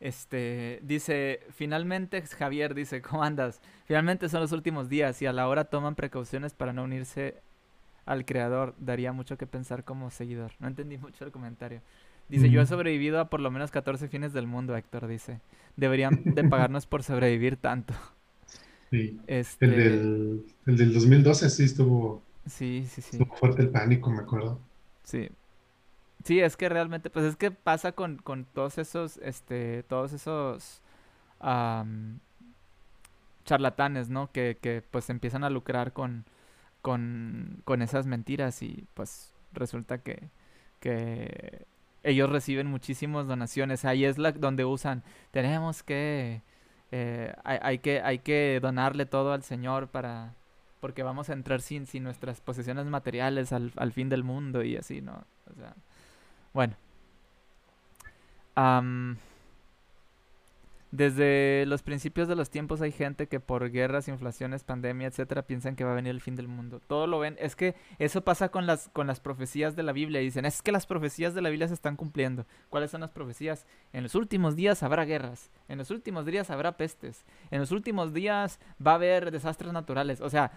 Este, 0.00 0.80
dice, 0.82 1.38
finalmente, 1.50 2.20
Javier 2.22 2.74
dice, 2.74 3.00
¿cómo 3.00 3.22
andas? 3.22 3.60
Finalmente 3.84 4.28
son 4.28 4.40
los 4.40 4.50
últimos 4.50 4.88
días 4.88 5.22
y 5.22 5.26
a 5.26 5.32
la 5.32 5.46
hora 5.46 5.66
toman 5.66 5.94
precauciones 5.94 6.52
para 6.52 6.72
no 6.72 6.82
unirse 6.82 7.36
al 8.06 8.24
creador. 8.24 8.74
Daría 8.80 9.12
mucho 9.12 9.38
que 9.38 9.46
pensar 9.46 9.84
como 9.84 10.10
seguidor. 10.10 10.50
No 10.58 10.66
entendí 10.66 10.98
mucho 10.98 11.24
el 11.24 11.30
comentario. 11.30 11.80
Dice, 12.28 12.50
yo 12.50 12.60
he 12.60 12.66
sobrevivido 12.66 13.20
a 13.20 13.30
por 13.30 13.38
lo 13.38 13.52
menos 13.52 13.70
14 13.70 14.08
fines 14.08 14.32
del 14.32 14.48
mundo, 14.48 14.76
Héctor, 14.76 15.06
dice. 15.06 15.38
Deberían 15.76 16.22
de 16.24 16.42
pagarnos 16.48 16.86
por 16.86 17.04
sobrevivir 17.04 17.56
tanto. 17.56 17.94
Sí. 18.90 19.20
Este... 19.28 19.64
El, 19.66 19.76
del, 19.76 20.44
el 20.66 20.76
del 20.76 20.92
2012 20.92 21.50
sí 21.50 21.62
estuvo... 21.62 22.20
Sí, 22.46 22.84
sí, 22.88 23.00
sí. 23.00 23.10
Estuvo 23.12 23.36
fuerte 23.36 23.62
el 23.62 23.68
pánico, 23.68 24.10
me 24.10 24.18
acuerdo. 24.18 24.58
Sí. 25.04 25.30
Sí, 26.24 26.40
es 26.40 26.56
que 26.56 26.68
realmente, 26.68 27.10
pues 27.10 27.24
es 27.26 27.36
que 27.36 27.50
pasa 27.50 27.92
con, 27.92 28.18
todos 28.54 28.78
esos, 28.78 29.16
este, 29.18 29.82
todos 29.84 30.12
esos 30.12 30.80
charlatanes, 33.44 34.08
¿no? 34.08 34.30
Que, 34.30 34.56
que 34.60 34.82
pues 34.90 35.10
empiezan 35.10 35.44
a 35.44 35.50
lucrar 35.50 35.92
con, 35.92 36.24
con, 36.80 37.62
con 37.64 37.82
esas 37.82 38.06
mentiras 38.06 38.62
y 38.62 38.86
pues 38.94 39.32
resulta 39.52 39.98
que, 39.98 40.28
que 40.80 41.66
ellos 42.04 42.30
reciben 42.30 42.68
muchísimas 42.68 43.26
donaciones. 43.26 43.84
Ahí 43.84 44.04
es 44.04 44.18
la 44.18 44.32
donde 44.32 44.64
usan, 44.64 45.02
tenemos 45.32 45.82
que, 45.82 46.42
eh, 46.92 47.34
hay, 47.44 47.58
hay, 47.62 47.78
que, 47.78 48.00
hay 48.02 48.18
que 48.20 48.60
donarle 48.62 49.06
todo 49.06 49.32
al 49.32 49.42
Señor 49.42 49.88
para, 49.88 50.34
porque 50.82 51.04
vamos 51.04 51.30
a 51.30 51.32
entrar 51.32 51.60
sin, 51.60 51.86
sin 51.86 52.02
nuestras 52.02 52.40
posesiones 52.40 52.86
materiales 52.86 53.52
al, 53.52 53.70
al 53.76 53.92
fin 53.92 54.08
del 54.08 54.24
mundo 54.24 54.64
y 54.64 54.76
así, 54.76 55.00
¿no? 55.00 55.24
O 55.48 55.54
sea, 55.54 55.76
bueno. 56.52 56.74
desde 60.90 61.66
los 61.66 61.84
principios 61.84 62.26
de 62.26 62.34
los 62.34 62.50
tiempos 62.50 62.82
hay 62.82 62.90
gente 62.90 63.28
que 63.28 63.38
por 63.38 63.70
guerras, 63.70 64.08
inflaciones, 64.08 64.64
pandemia, 64.64 65.06
etcétera, 65.06 65.42
piensan 65.42 65.76
que 65.76 65.84
va 65.84 65.92
a 65.92 65.94
venir 65.94 66.10
el 66.10 66.20
fin 66.20 66.34
del 66.34 66.48
mundo. 66.48 66.80
Todo 66.84 67.06
lo 67.06 67.20
ven. 67.20 67.36
Es 67.38 67.54
que 67.54 67.76
eso 68.00 68.24
pasa 68.24 68.48
con 68.48 68.66
las, 68.66 68.88
con 68.88 69.06
las 69.06 69.20
profecías 69.20 69.76
de 69.76 69.84
la 69.84 69.92
Biblia. 69.92 70.20
Dicen, 70.20 70.46
es 70.46 70.62
que 70.62 70.72
las 70.72 70.86
profecías 70.86 71.32
de 71.32 71.42
la 71.42 71.50
Biblia 71.50 71.68
se 71.68 71.74
están 71.74 71.94
cumpliendo. 71.94 72.44
¿Cuáles 72.70 72.90
son 72.90 73.02
las 73.02 73.12
profecías? 73.12 73.66
En 73.92 74.02
los 74.02 74.16
últimos 74.16 74.56
días 74.56 74.82
habrá 74.82 75.04
guerras. 75.04 75.52
En 75.68 75.78
los 75.78 75.92
últimos 75.92 76.26
días 76.26 76.50
habrá 76.50 76.76
pestes. 76.76 77.24
En 77.52 77.60
los 77.60 77.70
últimos 77.70 78.12
días 78.12 78.58
va 78.84 78.90
a 78.90 78.96
haber 78.96 79.30
desastres 79.30 79.72
naturales. 79.72 80.20
O 80.20 80.28
sea, 80.28 80.50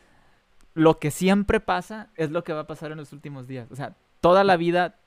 lo 0.75 0.99
que 0.99 1.09
siempre 1.09 1.59
pasa 1.59 2.09
es 2.15 2.29
lo 2.31 2.43
que 2.43 2.53
va 2.53 2.61
a 2.61 2.67
pasar 2.67 2.91
en 2.91 2.97
los 2.97 3.13
últimos 3.13 3.47
días. 3.47 3.71
O 3.71 3.75
sea, 3.75 3.95
toda 4.19 4.43
la 4.43 4.57
vida, 4.57 4.99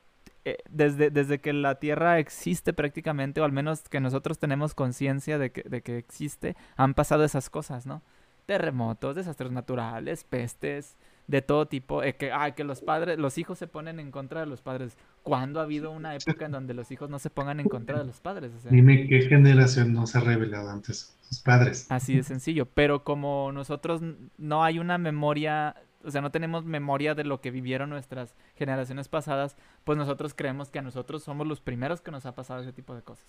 eh, 0.43 0.57
desde, 0.69 1.11
desde 1.11 1.39
que 1.39 1.53
la 1.53 1.75
Tierra 1.75 2.17
existe 2.17 2.73
prácticamente, 2.73 3.39
o 3.39 3.45
al 3.45 3.51
menos 3.51 3.87
que 3.87 3.99
nosotros 3.99 4.39
tenemos 4.39 4.73
conciencia 4.73 5.37
de 5.37 5.51
que, 5.51 5.61
de 5.61 5.81
que 5.81 5.97
existe, 5.97 6.57
han 6.75 6.95
pasado 6.95 7.23
esas 7.23 7.51
cosas, 7.51 7.85
¿no? 7.85 8.01
Terremotos, 8.47 9.15
desastres 9.15 9.51
naturales, 9.51 10.23
pestes, 10.23 10.97
de 11.29 11.43
todo 11.43 11.67
tipo, 11.67 12.01
eh, 12.01 12.15
que, 12.15 12.31
que 12.55 12.63
los 12.63 12.81
padres, 12.81 13.19
los 13.19 13.37
hijos 13.37 13.59
se 13.59 13.67
ponen 13.67 13.99
en 13.99 14.09
contra 14.09 14.39
de 14.39 14.47
los 14.47 14.61
padres. 14.61 14.97
¿Cuándo 15.21 15.59
ha 15.59 15.63
habido 15.63 15.91
una 15.91 16.15
época 16.15 16.45
en 16.45 16.51
donde 16.51 16.73
los 16.73 16.89
hijos 16.89 17.07
no 17.07 17.19
se 17.19 17.29
pongan 17.29 17.59
en 17.59 17.69
contra 17.69 17.99
de 17.99 18.05
los 18.05 18.19
padres? 18.19 18.51
Dime 18.67 19.07
qué 19.07 19.21
generación 19.21 19.93
no 19.93 20.07
se 20.07 20.17
ha 20.17 20.21
revelado 20.21 20.71
antes, 20.71 21.15
sus 21.29 21.39
padres. 21.41 21.85
Así 21.89 22.15
de 22.15 22.23
sencillo, 22.23 22.65
pero 22.65 23.03
como 23.03 23.51
nosotros 23.51 24.01
no 24.39 24.63
hay 24.63 24.79
una 24.79 24.97
memoria, 24.97 25.75
o 26.03 26.09
sea, 26.09 26.21
no 26.21 26.31
tenemos 26.31 26.65
memoria 26.65 27.13
de 27.13 27.25
lo 27.25 27.41
que 27.41 27.51
vivieron 27.51 27.91
nuestras 27.91 28.33
generaciones 28.55 29.07
pasadas, 29.07 29.55
pues 29.83 29.99
nosotros 29.99 30.33
creemos 30.35 30.71
que 30.71 30.79
a 30.79 30.81
nosotros 30.81 31.21
somos 31.21 31.45
los 31.45 31.61
primeros 31.61 32.01
que 32.01 32.09
nos 32.09 32.25
ha 32.25 32.33
pasado 32.33 32.63
ese 32.63 32.73
tipo 32.73 32.95
de 32.95 33.03
cosas. 33.03 33.27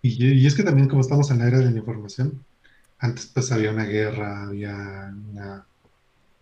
Y, 0.00 0.24
y 0.24 0.46
es 0.46 0.54
que 0.54 0.62
también 0.62 0.88
como 0.88 1.02
estamos 1.02 1.30
en 1.30 1.40
la 1.40 1.48
era 1.48 1.58
de 1.58 1.70
la 1.70 1.78
información, 1.78 2.42
antes 2.98 3.26
pues 3.26 3.52
había 3.52 3.70
una 3.70 3.84
guerra, 3.84 4.44
había 4.44 5.12
una 5.30 5.66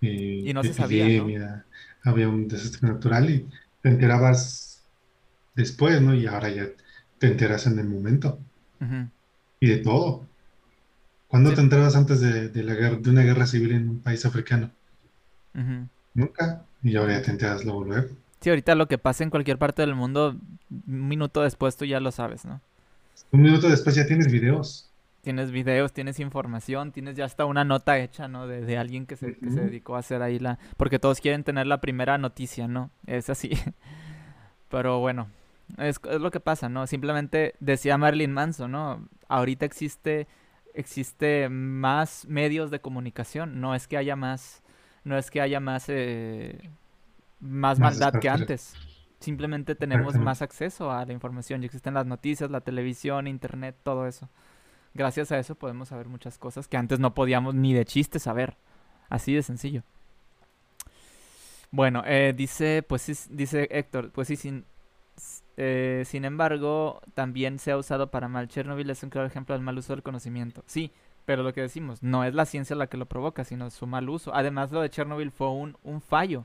y 0.01 0.53
no 0.53 0.63
se 0.63 0.73
sabía, 0.75 1.65
había 2.05 2.29
un 2.29 2.49
desastre 2.49 2.89
natural 2.89 3.31
y 3.31 3.49
te 3.83 3.89
enterabas 3.89 4.83
después, 5.55 6.01
¿no? 6.01 6.15
Y 6.15 6.27
ahora 6.27 6.49
ya 6.51 6.69
te 7.19 7.27
enteras 7.27 7.67
en 7.67 7.79
el 7.79 7.89
momento. 7.89 8.39
Y 9.61 9.69
de 9.69 9.79
todo. 9.79 10.27
¿Cuándo 11.27 11.53
te 11.53 11.61
enterabas 11.61 11.97
antes 11.97 12.21
de, 12.21 12.49
de, 12.49 12.63
la 12.63 12.75
guerra, 12.75 12.97
de 12.97 13.11
una 13.11 13.23
guerra 13.23 13.47
civil 13.47 13.73
en 13.73 13.89
un 13.89 13.99
país 14.01 14.25
africano? 14.25 14.71
Nunca. 16.15 16.65
Y 16.83 16.97
ahora 16.97 17.15
ya 17.15 17.23
te 17.23 17.31
enteras 17.33 17.65
luego 17.65 17.85
luego. 17.85 18.09
Sí, 18.41 18.51
ahorita 18.51 18.77
lo 18.77 18.87
que 18.87 18.99
pasa 18.99 19.25
en 19.25 19.31
cualquier 19.31 19.59
parte 19.59 19.83
del 19.83 19.97
mundo, 19.97 20.37
un 20.71 21.09
minuto 21.09 21.43
después 21.43 21.77
tú 21.77 21.85
ya 21.85 21.99
lo 21.99 22.13
sabes, 22.13 22.45
¿no? 22.45 22.61
Un 23.33 23.43
minuto 23.43 23.69
después 23.69 23.97
ya 23.97 24.07
tienes 24.07 24.31
videos. 24.31 24.88
Tienes 25.29 25.51
videos, 25.51 25.93
tienes 25.93 26.21
información, 26.21 26.91
tienes 26.91 27.15
ya 27.15 27.27
hasta 27.27 27.45
una 27.45 27.63
nota 27.63 27.99
hecha, 27.99 28.29
¿no? 28.29 28.47
De, 28.47 28.63
de 28.63 28.79
alguien 28.79 29.05
que 29.05 29.15
se, 29.15 29.37
que 29.37 29.51
se 29.51 29.61
dedicó 29.61 29.95
a 29.95 29.99
hacer 29.99 30.23
ahí 30.23 30.39
la... 30.39 30.59
Porque 30.79 30.99
todos 30.99 31.21
quieren 31.21 31.45
tener 31.45 31.67
la 31.67 31.83
primera 31.83 32.17
noticia, 32.17 32.67
¿no? 32.67 32.91
Es 33.05 33.29
así. 33.29 33.51
Pero 34.71 35.01
bueno, 35.01 35.29
es, 35.77 36.01
es, 36.11 36.19
lo 36.19 36.31
que 36.31 36.41
pasa, 36.41 36.71
¿no? 36.71 36.87
Simplemente 36.87 37.57
decía 37.61 37.99
Marilyn 37.99 38.33
Manson, 38.33 38.73
¿no? 38.73 39.07
Ahorita 39.29 39.67
existe, 39.67 40.29
existe 40.73 41.51
más 41.51 42.25
medios 42.27 42.71
de 42.71 42.81
comunicación, 42.81 43.61
no 43.61 43.75
es 43.75 43.87
que 43.87 43.99
haya 43.99 44.17
más, 44.17 44.63
no 45.05 45.19
es 45.19 45.31
que 45.31 45.43
haya 45.43 45.61
más, 45.61 45.91
eh, 45.91 46.71
más, 47.39 47.79
más 47.79 47.99
maldad 47.99 48.19
que 48.19 48.31
antes. 48.31 48.73
Simplemente 49.21 49.75
tenemos 49.75 50.15
más 50.15 50.41
acceso 50.41 50.91
a 50.91 51.05
la 51.05 51.13
información. 51.13 51.61
Ya 51.61 51.67
existen 51.67 51.93
las 51.93 52.07
noticias, 52.07 52.51
la 52.51 52.63
televisión, 52.63 53.27
internet, 53.27 53.77
todo 53.83 54.07
eso. 54.07 54.31
Gracias 54.99 55.31
a 55.31 55.39
eso 55.39 55.55
podemos 55.55 55.91
saber 55.91 56.09
muchas 56.09 56.39
cosas 56.39 56.67
que 56.67 56.77
antes 56.77 56.99
no 56.99 57.15
podíamos 57.15 57.55
ni 57.55 57.73
de 57.73 57.85
chiste 57.85 58.19
saber. 58.19 58.57
Así 59.09 59.33
de 59.33 59.45
sencillo. 59.45 59.85
Bueno, 61.71 62.03
eh, 62.05 62.35
dice, 62.37 62.83
pues 62.83 63.03
sí, 63.03 63.13
dice 63.31 63.69
Héctor, 63.71 64.11
pues 64.11 64.27
sí, 64.27 64.35
sin, 64.35 64.65
eh, 65.57 66.03
sin 66.05 66.25
embargo, 66.25 67.01
también 67.15 67.61
se 67.61 67.71
ha 67.71 67.77
usado 67.77 68.11
para 68.11 68.27
mal. 68.27 68.49
Chernobyl 68.49 68.91
es 68.91 69.05
un 69.05 69.11
claro 69.11 69.29
ejemplo 69.29 69.55
del 69.55 69.63
mal 69.63 69.79
uso 69.79 69.93
del 69.93 70.03
conocimiento. 70.03 70.65
Sí, 70.67 70.91
pero 71.25 71.45
lo 71.45 71.55
que 71.55 71.61
decimos, 71.61 72.03
no 72.03 72.25
es 72.25 72.35
la 72.35 72.45
ciencia 72.45 72.75
la 72.75 72.89
que 72.89 72.97
lo 72.97 73.07
provoca, 73.07 73.45
sino 73.45 73.71
su 73.71 73.87
mal 73.87 74.09
uso. 74.09 74.35
Además, 74.35 74.73
lo 74.73 74.81
de 74.81 74.91
Chernobyl 74.91 75.31
fue 75.31 75.49
un, 75.51 75.77
un 75.85 76.01
fallo. 76.01 76.45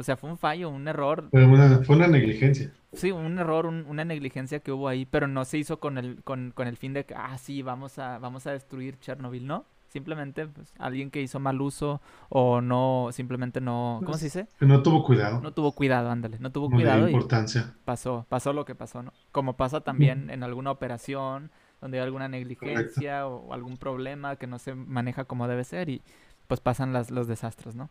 O 0.00 0.02
sea, 0.02 0.16
fue 0.16 0.30
un 0.30 0.38
fallo, 0.38 0.70
un 0.70 0.88
error. 0.88 1.28
Fue 1.30 1.44
una, 1.44 1.82
fue 1.84 1.94
una 1.94 2.06
negligencia. 2.06 2.72
Sí, 2.94 3.12
un 3.12 3.38
error, 3.38 3.66
una 3.66 4.02
negligencia 4.02 4.60
que 4.60 4.72
hubo 4.72 4.88
ahí, 4.88 5.04
pero 5.04 5.28
no 5.28 5.44
se 5.44 5.58
hizo 5.58 5.78
con 5.78 5.98
el, 5.98 6.22
con, 6.24 6.52
con 6.52 6.66
el 6.66 6.78
fin 6.78 6.94
de 6.94 7.04
que, 7.04 7.14
ah, 7.14 7.36
sí, 7.36 7.60
vamos 7.60 7.98
a, 7.98 8.18
vamos 8.18 8.46
a 8.46 8.52
destruir 8.52 8.98
Chernobyl, 8.98 9.46
¿no? 9.46 9.66
Simplemente 9.88 10.46
pues, 10.46 10.72
alguien 10.78 11.10
que 11.10 11.20
hizo 11.20 11.38
mal 11.38 11.60
uso 11.60 12.00
o 12.30 12.62
no, 12.62 13.10
simplemente 13.12 13.60
no, 13.60 14.00
¿cómo 14.02 14.16
se 14.16 14.24
dice? 14.24 14.48
Que 14.58 14.64
no 14.64 14.82
tuvo 14.82 15.04
cuidado. 15.04 15.42
No 15.42 15.52
tuvo 15.52 15.72
cuidado, 15.72 16.10
ándale, 16.10 16.38
no 16.40 16.50
tuvo 16.50 16.70
cuidado. 16.70 17.06
importancia. 17.06 17.74
Y 17.76 17.84
pasó, 17.84 18.24
pasó 18.30 18.54
lo 18.54 18.64
que 18.64 18.74
pasó, 18.74 19.02
¿no? 19.02 19.12
Como 19.32 19.58
pasa 19.58 19.82
también 19.82 20.30
en 20.30 20.42
alguna 20.44 20.70
operación 20.70 21.50
donde 21.82 21.98
hay 21.98 22.04
alguna 22.04 22.28
negligencia 22.28 23.26
o, 23.26 23.52
algún 23.52 23.76
problema 23.76 24.36
que 24.36 24.46
no 24.46 24.58
se 24.58 24.74
maneja 24.74 25.26
como 25.26 25.46
debe 25.46 25.64
ser 25.64 25.90
y 25.90 26.00
pues 26.46 26.60
pasan 26.60 26.94
las, 26.94 27.10
los 27.10 27.28
desastres, 27.28 27.74
¿no? 27.74 27.90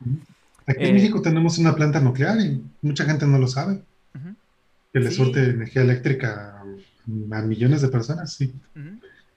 Aquí 0.66 0.84
en 0.84 0.90
eh, 0.90 0.94
México 0.94 1.22
tenemos 1.22 1.58
una 1.58 1.76
planta 1.76 2.00
nuclear 2.00 2.40
y 2.40 2.64
mucha 2.82 3.06
gente 3.06 3.26
no 3.26 3.38
lo 3.38 3.48
sabe. 3.48 3.82
Que 4.92 5.00
le 5.00 5.12
surte 5.12 5.52
energía 5.52 5.84
eléctrica 5.84 6.64
a 7.32 7.42
millones 7.42 7.82
de 7.82 7.90
personas, 7.90 8.34
sí. 8.34 8.54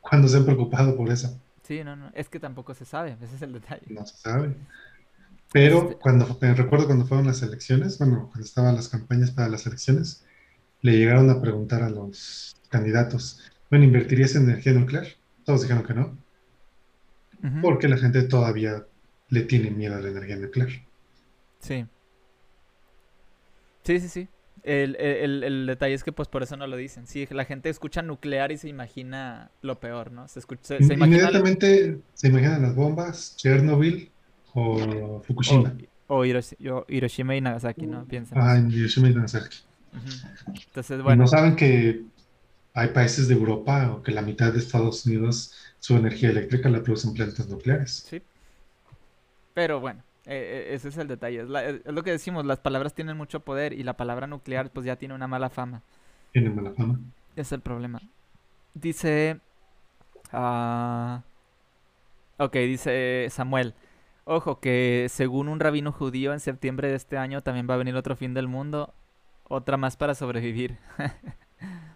Cuando 0.00 0.28
se 0.28 0.38
han 0.38 0.44
preocupado 0.44 0.96
por 0.96 1.10
eso. 1.10 1.38
Sí, 1.62 1.84
no, 1.84 1.94
no. 1.94 2.10
Es 2.14 2.28
que 2.28 2.40
tampoco 2.40 2.74
se 2.74 2.84
sabe, 2.84 3.16
ese 3.20 3.36
es 3.36 3.42
el 3.42 3.52
detalle. 3.52 3.82
No 3.88 4.04
se 4.06 4.16
sabe. 4.16 4.56
Pero 5.52 5.82
este 5.82 5.96
cuando, 5.96 6.38
me 6.40 6.54
recuerdo 6.54 6.86
cuando 6.86 7.06
fueron 7.06 7.26
las 7.26 7.42
elecciones, 7.42 7.98
bueno, 7.98 8.28
cuando 8.30 8.44
estaban 8.44 8.74
las 8.74 8.88
campañas 8.88 9.30
para 9.30 9.48
las 9.48 9.66
elecciones, 9.66 10.24
le 10.80 10.96
llegaron 10.96 11.28
a 11.30 11.40
preguntar 11.40 11.82
a 11.82 11.90
los 11.90 12.56
candidatos, 12.70 13.40
bueno, 13.70 13.84
¿invertirías 13.84 14.34
en 14.34 14.44
energía 14.44 14.72
nuclear? 14.72 15.06
Todos 15.44 15.62
dijeron 15.62 15.84
que 15.84 15.94
no. 15.94 16.16
Porque 17.60 17.88
la 17.88 17.96
gente 17.96 18.22
todavía 18.22 18.86
le 19.28 19.42
tiene 19.42 19.70
miedo 19.70 19.96
a 19.96 20.00
la 20.00 20.10
energía 20.10 20.36
nuclear. 20.36 20.68
Sí. 21.62 21.86
Sí, 23.84 24.00
sí, 24.00 24.08
sí. 24.08 24.28
El, 24.64 24.94
el, 24.96 25.42
el, 25.42 25.66
detalle 25.66 25.94
es 25.94 26.04
que 26.04 26.12
pues 26.12 26.28
por 26.28 26.42
eso 26.42 26.56
no 26.56 26.66
lo 26.66 26.76
dicen. 26.76 27.06
Sí, 27.06 27.26
la 27.30 27.44
gente 27.44 27.68
escucha 27.68 28.00
nuclear 28.00 28.52
y 28.52 28.58
se 28.58 28.68
imagina 28.68 29.50
lo 29.60 29.80
peor, 29.80 30.12
¿no? 30.12 30.28
Se 30.28 30.38
escucha, 30.38 30.76
se, 30.78 30.94
Inmediatamente 30.94 31.98
se 32.14 32.28
imaginan 32.28 32.62
las 32.62 32.76
bombas, 32.76 33.34
Chernobyl 33.36 34.10
o 34.54 35.20
Fukushima. 35.26 35.74
O, 36.06 36.24
Hiroshima 36.24 37.34
y 37.34 37.40
Nagasaki, 37.40 37.86
¿no? 37.86 38.04
Piensan. 38.04 38.38
Ah, 38.40 38.58
Hiroshima 38.58 39.08
y 39.08 39.14
Nagasaki. 39.14 39.58
Entonces, 40.66 41.02
bueno. 41.02 41.24
no 41.24 41.26
saben 41.26 41.56
que 41.56 42.02
hay 42.74 42.88
países 42.88 43.28
de 43.28 43.34
Europa 43.34 43.90
o 43.92 44.02
que 44.02 44.12
la 44.12 44.22
mitad 44.22 44.52
de 44.52 44.58
Estados 44.58 45.06
Unidos 45.06 45.54
su 45.80 45.96
energía 45.96 46.30
eléctrica 46.30 46.68
la 46.68 46.82
producen 46.82 47.14
plantas 47.14 47.48
nucleares. 47.48 48.06
Sí. 48.08 48.22
Pero 49.54 49.80
bueno, 49.80 50.02
eh, 50.26 50.68
eh, 50.70 50.74
ese 50.74 50.88
es 50.88 50.96
el 50.96 51.08
detalle. 51.08 51.42
Es, 51.42 51.48
lo 51.86 52.02
que 52.02 52.10
decimos, 52.10 52.44
las 52.44 52.60
palabras 52.60 52.94
tienen 52.94 53.16
mucho 53.16 53.40
poder 53.40 53.72
y 53.72 53.82
la 53.82 53.96
palabra 53.96 54.26
nuclear 54.26 54.70
pues 54.70 54.86
ya 54.86 54.96
tiene 54.96 55.14
una 55.14 55.26
mala 55.26 55.50
fama. 55.50 55.82
Tiene 56.32 56.50
mala 56.50 56.72
fama. 56.72 56.98
Es 57.36 57.52
el 57.52 57.60
problema. 57.60 58.00
Dice... 58.74 59.40
ah 60.32 61.22
ok, 62.38 62.54
dice 62.54 63.28
Samuel. 63.30 63.74
Ojo, 64.24 64.60
que 64.60 65.06
según 65.10 65.48
un 65.48 65.60
rabino 65.60 65.92
judío 65.92 66.32
en 66.32 66.40
septiembre 66.40 66.88
de 66.88 66.94
este 66.94 67.18
año 67.18 67.42
también 67.42 67.68
va 67.68 67.74
a 67.74 67.78
venir 67.78 67.96
otro 67.96 68.16
fin 68.16 68.34
del 68.34 68.48
mundo. 68.48 68.94
Otra 69.48 69.76
más 69.76 69.96
para 69.96 70.14
sobrevivir. 70.14 70.78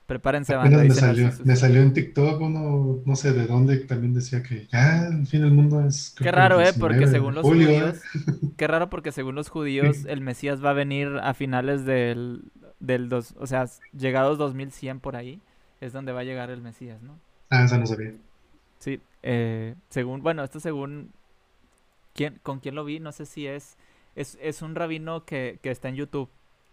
Prepárense, 0.06 0.54
banda. 0.54 0.84
Me 0.84 0.90
salió, 0.90 1.30
me 1.44 1.56
salió, 1.56 1.82
en 1.82 1.92
TikTok 1.92 2.40
uno, 2.40 3.02
no 3.04 3.16
sé 3.16 3.32
de 3.32 3.46
dónde, 3.46 3.78
también 3.78 4.14
decía 4.14 4.40
que 4.40 4.68
ya 4.68 5.08
el 5.08 5.26
fin 5.26 5.40
del 5.40 5.50
mundo 5.50 5.84
es... 5.84 6.14
Qué 6.16 6.30
raro, 6.30 6.60
¿eh? 6.60 6.72
Porque 6.78 7.08
según 7.08 7.34
los 7.34 7.42
judíos... 7.44 8.00
Qué 8.56 8.68
raro 8.68 8.88
porque 8.88 9.10
según 9.10 9.34
los 9.34 9.48
judíos 9.48 10.04
el 10.06 10.20
Mesías 10.20 10.64
va 10.64 10.70
a 10.70 10.74
venir 10.74 11.08
a 11.20 11.34
finales 11.34 11.84
del... 11.84 12.44
del 12.78 13.08
dos, 13.08 13.34
o 13.38 13.48
sea, 13.48 13.66
llegados 13.98 14.38
2100 14.38 15.00
por 15.00 15.16
ahí, 15.16 15.40
es 15.80 15.92
donde 15.92 16.12
va 16.12 16.20
a 16.20 16.24
llegar 16.24 16.50
el 16.50 16.62
Mesías, 16.62 17.02
¿no? 17.02 17.18
Ah, 17.50 17.64
eso 17.64 17.76
no 17.76 17.86
sabía. 17.86 18.12
Sí, 18.78 19.00
eh, 19.24 19.74
según, 19.90 20.22
bueno, 20.22 20.44
esto 20.44 20.60
según... 20.60 21.10
¿quién, 22.14 22.38
¿Con 22.44 22.60
quién 22.60 22.76
lo 22.76 22.84
vi? 22.84 23.00
No 23.00 23.10
sé 23.10 23.26
si 23.26 23.48
es... 23.48 23.76
Es, 24.14 24.38
es 24.40 24.62
un 24.62 24.76
rabino 24.76 25.24
que, 25.24 25.58
que 25.62 25.70
está 25.72 25.88
en 25.88 25.96
YouTube, 25.96 26.30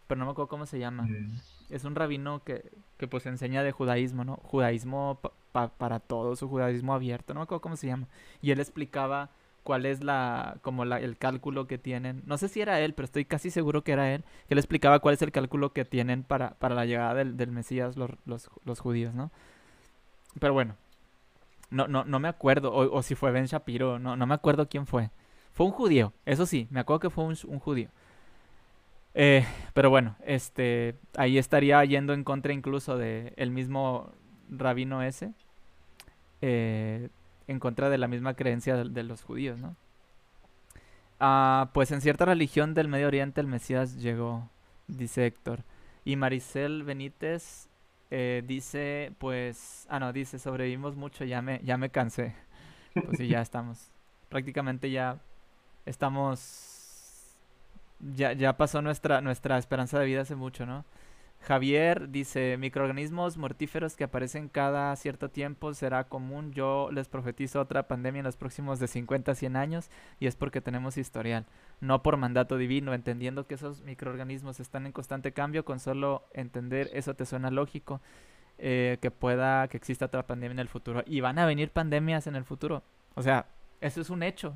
pero 0.08 0.20
no 0.20 0.26
me 0.26 0.32
acuerdo 0.32 0.50
cómo 0.50 0.66
se 0.68 0.78
llama. 0.78 1.04
Mm 1.04 1.32
es 1.70 1.84
un 1.86 1.96
rabino 1.96 2.44
que, 2.44 2.72
que 2.98 3.08
pues 3.08 3.26
enseña 3.26 3.64
de 3.64 3.72
judaísmo, 3.72 4.24
¿no? 4.24 4.38
Judaísmo 4.38 5.20
para 5.52 6.00
todos, 6.00 6.42
o 6.42 6.48
judaísmo 6.48 6.94
abierto, 6.94 7.34
no 7.34 7.42
me 7.42 7.44
acuerdo 7.44 7.62
cómo 7.62 7.76
se 7.78 7.88
llama. 7.88 8.08
Y 8.42 8.52
él 8.52 8.60
explicaba 8.60 9.30
cuál 9.64 9.86
es 9.86 10.04
la, 10.04 10.58
como 10.62 10.86
la, 10.86 11.00
el 11.00 11.18
cálculo 11.18 11.68
que 11.68 11.78
tienen. 11.78 12.22
No 12.26 12.38
sé 12.38 12.48
si 12.50 12.62
era 12.62 12.80
él, 12.82 12.94
pero 12.94 13.06
estoy 13.06 13.26
casi 13.26 13.50
seguro 13.50 13.84
que 13.84 13.94
era 13.94 14.14
él, 14.14 14.24
que 14.48 14.54
él 14.54 14.58
explicaba 14.58 15.00
cuál 15.00 15.16
es 15.16 15.22
el 15.22 15.32
cálculo 15.32 15.74
que 15.74 15.86
tienen 15.86 16.24
para, 16.24 16.52
para 16.56 16.76
la 16.76 16.86
llegada 16.86 17.16
del, 17.16 17.38
del 17.38 17.52
Mesías 17.52 17.98
los, 17.98 18.12
los, 18.26 18.50
los, 18.66 18.80
judíos, 18.80 19.14
¿no? 19.14 19.32
Pero 20.40 20.54
bueno, 20.54 20.76
no, 21.70 21.88
no, 21.88 22.04
no 22.04 22.20
me 22.20 22.28
acuerdo, 22.28 22.74
o, 22.74 22.98
o, 22.98 23.02
si 23.04 23.16
fue 23.16 23.32
Ben 23.32 23.46
Shapiro, 23.46 24.00
no, 24.00 24.16
no 24.16 24.26
me 24.28 24.34
acuerdo 24.34 24.68
quién 24.68 24.86
fue. 24.86 25.12
Fue 25.54 25.66
un 25.66 25.72
judío, 25.72 26.14
eso 26.26 26.46
sí, 26.46 26.68
me 26.72 26.80
acuerdo 26.80 27.00
que 27.00 27.10
fue 27.10 27.24
un, 27.24 27.38
un 27.48 27.60
judío. 27.60 27.90
Eh, 29.16 29.46
pero 29.74 29.90
bueno, 29.90 30.16
este, 30.26 30.96
ahí 31.18 31.38
estaría 31.38 31.84
yendo 31.86 32.14
en 32.14 32.24
contra 32.24 32.54
incluso 32.54 32.98
de 32.98 33.34
el 33.38 33.52
mismo 33.52 34.12
rabino 34.50 35.04
ese, 35.04 35.34
eh, 36.42 37.10
en 37.48 37.60
contra 37.60 37.90
de 37.90 37.98
la 37.98 38.08
misma 38.08 38.34
creencia 38.36 38.76
de, 38.76 39.04
los 39.04 39.24
judíos, 39.24 39.60
¿no? 39.60 39.76
Ah, 41.20 41.70
pues 41.74 41.92
en 41.92 42.02
cierta 42.02 42.26
religión 42.26 42.74
del 42.74 42.88
Medio 42.88 43.08
Oriente 43.08 43.42
el 43.42 43.48
Mesías 43.48 44.02
llegó, 44.02 44.50
dice 44.88 45.26
Héctor. 45.26 45.64
Y 46.06 46.16
Maricel 46.18 46.84
Benítez 46.84 47.70
eh, 48.12 48.44
dice, 48.46 49.14
pues, 49.20 49.88
ah 49.90 50.00
no, 50.00 50.12
dice, 50.12 50.38
sobrevivimos 50.40 50.96
mucho, 50.96 51.24
ya 51.24 51.42
me, 51.42 51.62
ya 51.64 51.78
me 51.78 51.90
cansé. 51.90 52.36
Pues 52.94 53.18
sí, 53.18 53.28
ya 53.28 53.42
estamos. 53.42 53.90
Prácticamente 54.30 54.92
ya 54.92 55.20
estamos 55.86 56.73
ya, 58.16 58.34
ya 58.34 58.58
pasó 58.58 58.82
nuestra, 58.82 59.22
nuestra 59.22 59.58
esperanza 59.58 60.00
de 60.00 60.06
vida 60.06 60.22
hace 60.22 60.36
mucho, 60.36 60.66
¿no? 60.66 60.86
Javier 61.44 62.10
dice, 62.10 62.56
microorganismos 62.58 63.36
mortíferos 63.36 63.98
que 63.98 64.06
aparecen 64.06 64.48
cada 64.48 64.96
cierto 64.96 65.30
tiempo 65.30 65.74
será 65.74 66.06
común. 66.06 66.54
Yo 66.54 66.90
les 66.92 67.10
profetizo 67.10 67.60
otra 67.60 67.88
pandemia 67.88 68.20
en 68.20 68.26
los 68.26 68.38
próximos 68.38 68.80
de 68.80 68.88
50 68.88 69.34
a 69.34 69.36
100 69.36 69.58
años 69.58 69.90
y 70.22 70.28
es 70.28 70.38
porque 70.38 70.62
tenemos 70.62 70.98
historial, 70.98 71.46
no 71.82 72.02
por 72.02 72.16
mandato 72.16 72.58
divino, 72.58 72.94
entendiendo 72.94 73.46
que 73.46 73.56
esos 73.56 73.82
microorganismos 73.82 74.62
están 74.62 74.86
en 74.86 74.94
constante 74.94 75.34
cambio, 75.34 75.66
con 75.66 75.82
solo 75.82 76.24
entender 76.34 76.90
eso 76.94 77.14
te 77.14 77.26
suena 77.26 77.52
lógico, 77.52 78.00
eh, 78.58 78.98
que 79.02 79.12
pueda, 79.12 79.68
que 79.68 79.76
exista 79.76 80.06
otra 80.06 80.26
pandemia 80.26 80.54
en 80.54 80.60
el 80.60 80.70
futuro. 80.70 81.04
Y 81.06 81.20
van 81.20 81.40
a 81.40 81.46
venir 81.46 81.72
pandemias 81.72 82.26
en 82.26 82.38
el 82.38 82.46
futuro. 82.46 82.84
O 83.16 83.22
sea, 83.22 83.48
eso 83.82 84.00
es 84.00 84.10
un 84.10 84.24
hecho. 84.24 84.56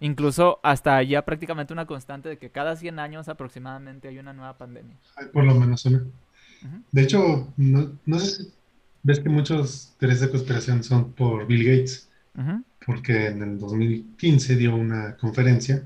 Incluso 0.00 0.60
hasta 0.62 1.02
ya 1.02 1.24
prácticamente 1.24 1.72
una 1.72 1.86
constante 1.86 2.28
de 2.28 2.38
que 2.38 2.50
cada 2.50 2.76
100 2.76 2.98
años 2.98 3.28
aproximadamente 3.28 4.08
hay 4.08 4.18
una 4.18 4.32
nueva 4.32 4.58
pandemia. 4.58 4.96
por 5.32 5.44
lo 5.44 5.54
menos 5.54 5.84
una. 5.86 6.04
De 6.92 7.02
hecho, 7.02 7.52
no, 7.56 8.18
sé 8.18 8.26
si 8.26 8.52
ves 9.02 9.20
que 9.20 9.28
muchos 9.28 9.94
teorías 9.98 10.20
de 10.20 10.30
conspiración 10.30 10.82
son 10.82 11.12
por 11.12 11.46
Bill 11.46 11.64
Gates, 11.64 12.08
porque 12.84 13.28
en 13.28 13.42
el 13.42 13.58
2015 13.58 14.56
dio 14.56 14.74
una 14.74 15.16
conferencia, 15.16 15.84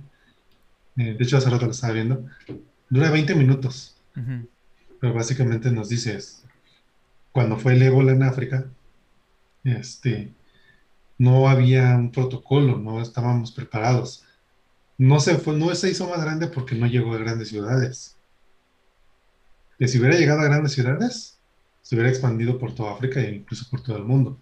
eh, 0.96 1.14
de 1.14 1.24
hecho 1.24 1.36
hace 1.36 1.50
rato 1.50 1.66
lo 1.66 1.72
estaba 1.72 1.92
viendo, 1.92 2.26
dura 2.88 3.10
20 3.10 3.34
minutos, 3.34 3.96
pero 5.00 5.14
básicamente 5.14 5.70
nos 5.70 5.88
dice, 5.88 6.18
cuando 7.32 7.56
fue 7.56 7.74
el 7.74 7.82
ébola 7.82 8.12
en 8.12 8.22
África, 8.22 8.66
este, 9.64 10.32
no 11.20 11.50
había 11.50 11.94
un 11.96 12.10
protocolo, 12.10 12.78
no 12.78 13.02
estábamos 13.02 13.52
preparados. 13.52 14.24
No 14.96 15.20
se, 15.20 15.36
fue, 15.36 15.54
no 15.54 15.74
se 15.74 15.90
hizo 15.90 16.08
más 16.08 16.22
grande 16.22 16.46
porque 16.46 16.74
no 16.74 16.86
llegó 16.86 17.12
a 17.12 17.18
grandes 17.18 17.50
ciudades. 17.50 18.16
Que 19.78 19.86
si 19.86 19.98
hubiera 19.98 20.16
llegado 20.16 20.40
a 20.40 20.44
grandes 20.44 20.72
ciudades, 20.72 21.38
se 21.82 21.94
hubiera 21.94 22.08
expandido 22.08 22.58
por 22.58 22.74
toda 22.74 22.92
África 22.92 23.20
e 23.20 23.34
incluso 23.34 23.68
por 23.68 23.82
todo 23.82 23.98
el 23.98 24.04
mundo. 24.04 24.38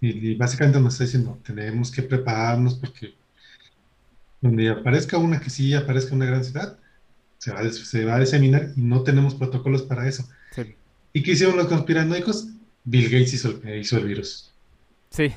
Y, 0.00 0.34
básicamente 0.34 0.80
nos 0.80 0.94
está 0.94 1.04
diciendo, 1.04 1.38
tenemos 1.44 1.92
que 1.92 2.02
prepararnos 2.02 2.74
porque 2.74 3.14
donde 4.40 4.70
aparezca 4.70 5.16
una 5.16 5.38
que 5.38 5.48
sí 5.48 5.74
aparezca 5.74 6.12
una 6.12 6.26
gran 6.26 6.42
ciudad, 6.42 6.76
se 7.38 7.52
va, 7.52 7.60
a, 7.60 7.70
se 7.70 8.04
va 8.04 8.16
a 8.16 8.20
diseminar 8.20 8.72
y 8.74 8.80
no 8.80 9.04
tenemos 9.04 9.36
protocolos 9.36 9.82
para 9.82 10.08
eso. 10.08 10.28
¿Y 11.12 11.22
qué 11.22 11.32
hicieron 11.32 11.56
los 11.56 11.68
conspiranoicos? 11.68 12.48
Bill 12.82 13.04
Gates 13.04 13.34
hizo 13.34 13.60
el, 13.62 13.78
hizo 13.78 13.96
el 13.96 14.06
virus. 14.06 14.52
Sí, 15.10 15.32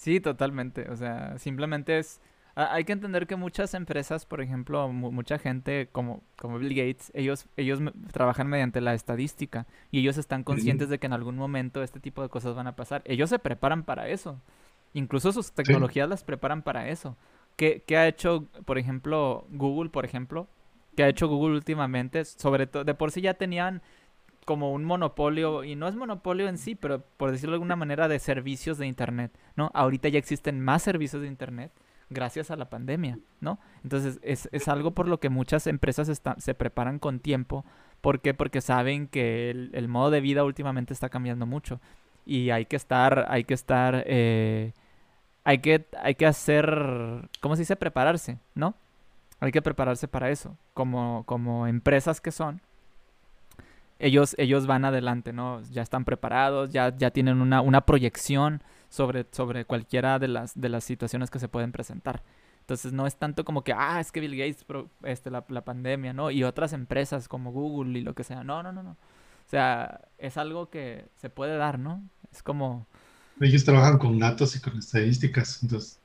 sí, 0.00 0.20
totalmente. 0.20 0.90
O 0.90 0.96
sea, 0.96 1.38
simplemente 1.38 1.98
es... 1.98 2.20
Hay 2.56 2.84
que 2.84 2.92
entender 2.92 3.26
que 3.26 3.36
muchas 3.36 3.74
empresas, 3.74 4.26
por 4.26 4.40
ejemplo, 4.40 4.88
mucha 4.88 5.38
gente 5.38 5.88
como, 5.92 6.22
como 6.36 6.58
Bill 6.58 6.74
Gates, 6.74 7.12
ellos, 7.14 7.46
ellos 7.56 7.78
trabajan 8.12 8.48
mediante 8.48 8.80
la 8.80 8.92
estadística 8.92 9.66
y 9.90 10.00
ellos 10.00 10.18
están 10.18 10.42
conscientes 10.42 10.88
de 10.88 10.98
que 10.98 11.06
en 11.06 11.12
algún 11.12 11.36
momento 11.36 11.82
este 11.82 12.00
tipo 12.00 12.22
de 12.22 12.28
cosas 12.28 12.56
van 12.56 12.66
a 12.66 12.74
pasar. 12.76 13.02
Ellos 13.04 13.30
se 13.30 13.38
preparan 13.38 13.84
para 13.84 14.08
eso. 14.08 14.40
Incluso 14.94 15.32
sus 15.32 15.52
tecnologías 15.52 16.08
las 16.08 16.24
preparan 16.24 16.62
para 16.62 16.88
eso. 16.88 17.16
¿Qué, 17.56 17.84
¿Qué, 17.86 17.96
ha 17.96 18.08
hecho, 18.08 18.46
por 18.64 18.78
ejemplo, 18.78 19.46
Google, 19.50 19.90
por 19.90 20.04
ejemplo? 20.04 20.48
¿Qué 20.96 21.04
ha 21.04 21.08
hecho 21.08 21.28
Google 21.28 21.54
últimamente? 21.54 22.24
Sobre 22.24 22.66
todo, 22.66 22.84
de 22.84 22.94
por 22.94 23.12
sí 23.12 23.20
ya 23.20 23.34
tenían 23.34 23.80
como 24.50 24.72
un 24.72 24.84
monopolio, 24.84 25.62
y 25.62 25.76
no 25.76 25.86
es 25.86 25.94
monopolio 25.94 26.48
en 26.48 26.58
sí, 26.58 26.74
pero 26.74 27.04
por 27.16 27.30
decirlo 27.30 27.52
de 27.52 27.58
alguna 27.58 27.76
manera, 27.76 28.08
de 28.08 28.18
servicios 28.18 28.78
de 28.78 28.88
Internet, 28.88 29.30
¿no? 29.54 29.70
Ahorita 29.74 30.08
ya 30.08 30.18
existen 30.18 30.58
más 30.60 30.82
servicios 30.82 31.22
de 31.22 31.28
Internet 31.28 31.70
gracias 32.08 32.50
a 32.50 32.56
la 32.56 32.68
pandemia, 32.68 33.20
¿no? 33.40 33.60
Entonces 33.84 34.18
es, 34.24 34.48
es 34.50 34.66
algo 34.66 34.90
por 34.90 35.06
lo 35.06 35.20
que 35.20 35.28
muchas 35.28 35.68
empresas 35.68 36.20
se 36.38 36.54
preparan 36.54 36.98
con 36.98 37.20
tiempo. 37.20 37.64
¿Por 38.00 38.22
qué? 38.22 38.34
Porque 38.34 38.60
saben 38.60 39.06
que 39.06 39.50
el, 39.50 39.86
modo 39.86 40.10
de 40.10 40.20
vida 40.20 40.42
últimamente 40.42 40.94
está 40.94 41.10
cambiando 41.10 41.46
mucho 41.46 41.80
y 42.26 42.50
hay 42.50 42.66
que 42.66 42.74
estar, 42.74 43.26
hay 43.28 43.44
que 43.44 43.54
estar, 43.54 44.02
eh, 44.04 44.72
hay 45.44 45.58
que, 45.58 45.86
hay 45.96 46.16
que 46.16 46.26
hacer, 46.26 47.28
¿cómo 47.40 47.54
se 47.54 47.62
dice? 47.62 47.76
Prepararse, 47.76 48.40
¿no? 48.56 48.74
Hay 49.38 49.52
que 49.52 49.62
prepararse 49.62 50.08
para 50.08 50.28
eso, 50.28 50.56
como, 50.74 51.22
como 51.24 51.68
empresas 51.68 52.20
que 52.20 52.32
son, 52.32 52.60
ellos, 54.00 54.34
ellos 54.38 54.66
van 54.66 54.84
adelante, 54.84 55.32
¿no? 55.32 55.62
Ya 55.70 55.82
están 55.82 56.04
preparados, 56.04 56.70
ya, 56.70 56.96
ya 56.96 57.10
tienen 57.10 57.40
una, 57.40 57.60
una 57.60 57.82
proyección 57.82 58.62
sobre, 58.88 59.26
sobre 59.30 59.64
cualquiera 59.64 60.18
de 60.18 60.28
las, 60.28 60.58
de 60.58 60.68
las 60.68 60.84
situaciones 60.84 61.30
que 61.30 61.38
se 61.38 61.48
pueden 61.48 61.70
presentar. 61.70 62.22
Entonces 62.60 62.92
no 62.92 63.06
es 63.06 63.16
tanto 63.16 63.44
como 63.44 63.62
que, 63.62 63.72
ah, 63.72 64.00
es 64.00 64.10
que 64.10 64.20
Bill 64.20 64.36
Gates, 64.36 64.64
este, 65.02 65.30
la, 65.30 65.44
la, 65.48 65.64
pandemia, 65.64 66.12
¿no? 66.12 66.30
Y 66.30 66.44
otras 66.44 66.72
empresas 66.72 67.28
como 67.28 67.52
Google 67.52 67.98
y 67.98 68.02
lo 68.02 68.14
que 68.14 68.24
sea. 68.24 68.42
No, 68.42 68.62
no, 68.62 68.72
no, 68.72 68.82
no. 68.82 68.92
O 68.92 69.50
sea, 69.50 70.00
es 70.18 70.36
algo 70.36 70.70
que 70.70 71.06
se 71.16 71.28
puede 71.28 71.56
dar, 71.56 71.78
¿no? 71.78 72.02
Es 72.32 72.42
como... 72.42 72.86
Ellos 73.40 73.64
trabajan 73.64 73.98
con 73.98 74.18
datos 74.18 74.56
y 74.56 74.60
con 74.60 74.78
estadísticas, 74.78 75.62
entonces... 75.62 75.98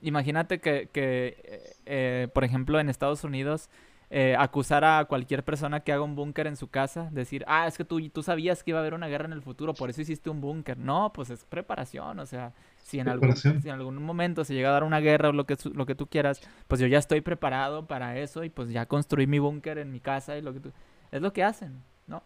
Imagínate 0.00 0.60
que, 0.60 0.88
que 0.90 1.36
eh, 1.44 1.76
eh, 1.84 2.28
por 2.32 2.42
ejemplo, 2.42 2.80
en 2.80 2.88
Estados 2.88 3.22
Unidos 3.22 3.68
eh, 4.10 4.34
acusar 4.38 4.84
a 4.84 5.04
cualquier 5.04 5.44
persona 5.44 5.80
que 5.80 5.92
haga 5.92 6.02
un 6.02 6.14
búnker 6.14 6.46
en 6.46 6.56
su 6.56 6.68
casa, 6.68 7.10
decir, 7.12 7.44
ah, 7.46 7.66
es 7.66 7.76
que 7.76 7.84
tú, 7.84 8.00
tú 8.08 8.22
sabías 8.22 8.62
que 8.62 8.70
iba 8.70 8.78
a 8.78 8.82
haber 8.82 8.94
una 8.94 9.06
guerra 9.06 9.26
en 9.26 9.32
el 9.32 9.42
futuro, 9.42 9.74
por 9.74 9.90
eso 9.90 10.00
hiciste 10.00 10.30
un 10.30 10.40
búnker. 10.40 10.78
No, 10.78 11.12
pues 11.12 11.28
es 11.28 11.44
preparación, 11.44 12.18
o 12.18 12.24
sea, 12.24 12.54
si 12.82 12.98
en, 13.00 13.08
algún, 13.08 13.36
si 13.36 13.48
en 13.48 13.70
algún 13.74 14.02
momento 14.02 14.44
se 14.44 14.54
llega 14.54 14.70
a 14.70 14.72
dar 14.72 14.84
una 14.84 15.00
guerra 15.00 15.28
o 15.28 15.32
lo 15.32 15.44
que, 15.44 15.56
lo 15.74 15.84
que 15.84 15.94
tú 15.94 16.06
quieras, 16.06 16.40
pues 16.68 16.80
yo 16.80 16.86
ya 16.86 16.98
estoy 16.98 17.20
preparado 17.20 17.86
para 17.86 18.18
eso 18.18 18.44
y 18.44 18.48
pues 18.48 18.70
ya 18.70 18.86
construí 18.86 19.26
mi 19.26 19.38
búnker 19.38 19.76
en 19.76 19.92
mi 19.92 20.00
casa 20.00 20.38
y 20.38 20.42
lo 20.42 20.54
que 20.54 20.60
tú... 20.60 20.72
Es 21.12 21.20
lo 21.20 21.32
que 21.32 21.42
hacen, 21.42 21.82
¿no? 22.06 22.22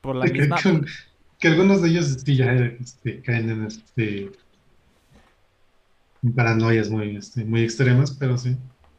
Por 0.00 0.16
la 0.16 0.24
misma... 0.24 0.56
Que, 1.38 1.48
algunos 1.48 1.82
de 1.82 1.88
ellos 1.90 2.06
sí 2.24 2.36
ya 2.36 2.54
este, 2.54 3.20
caen 3.20 3.50
en 3.50 3.64
este 3.66 4.32
paranoias 6.34 6.88
muy, 6.88 7.16
este, 7.16 7.44
muy 7.44 7.62
extremas, 7.62 8.12
pero 8.12 8.38
sí. 8.38 8.56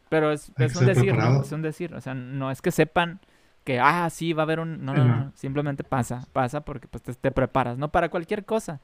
Pero 0.10 0.32
es, 0.32 0.52
un 0.58 0.86
decir, 0.86 1.16
¿no? 1.16 1.42
Es 1.42 1.52
un 1.52 1.62
decir. 1.62 1.94
O 1.96 2.02
sea, 2.02 2.14
no 2.14 2.52
es 2.52 2.62
que 2.62 2.72
sepan 2.72 3.20
que, 3.64 3.80
ah, 3.80 4.10
sí, 4.12 4.34
va 4.34 4.44
a 4.44 4.46
haber 4.46 4.60
un... 4.60 4.86
No, 4.86 4.94
no, 4.94 5.04
no. 5.04 5.32
Simplemente 5.36 5.84
pasa. 5.84 6.28
Pasa 6.32 6.62
porque 6.62 6.88
pues 6.88 7.04
te, 7.04 7.32
preparas, 7.32 7.78
¿no? 7.78 7.92
Para 7.92 8.10
cualquier 8.10 8.46
cosa. 8.46 8.80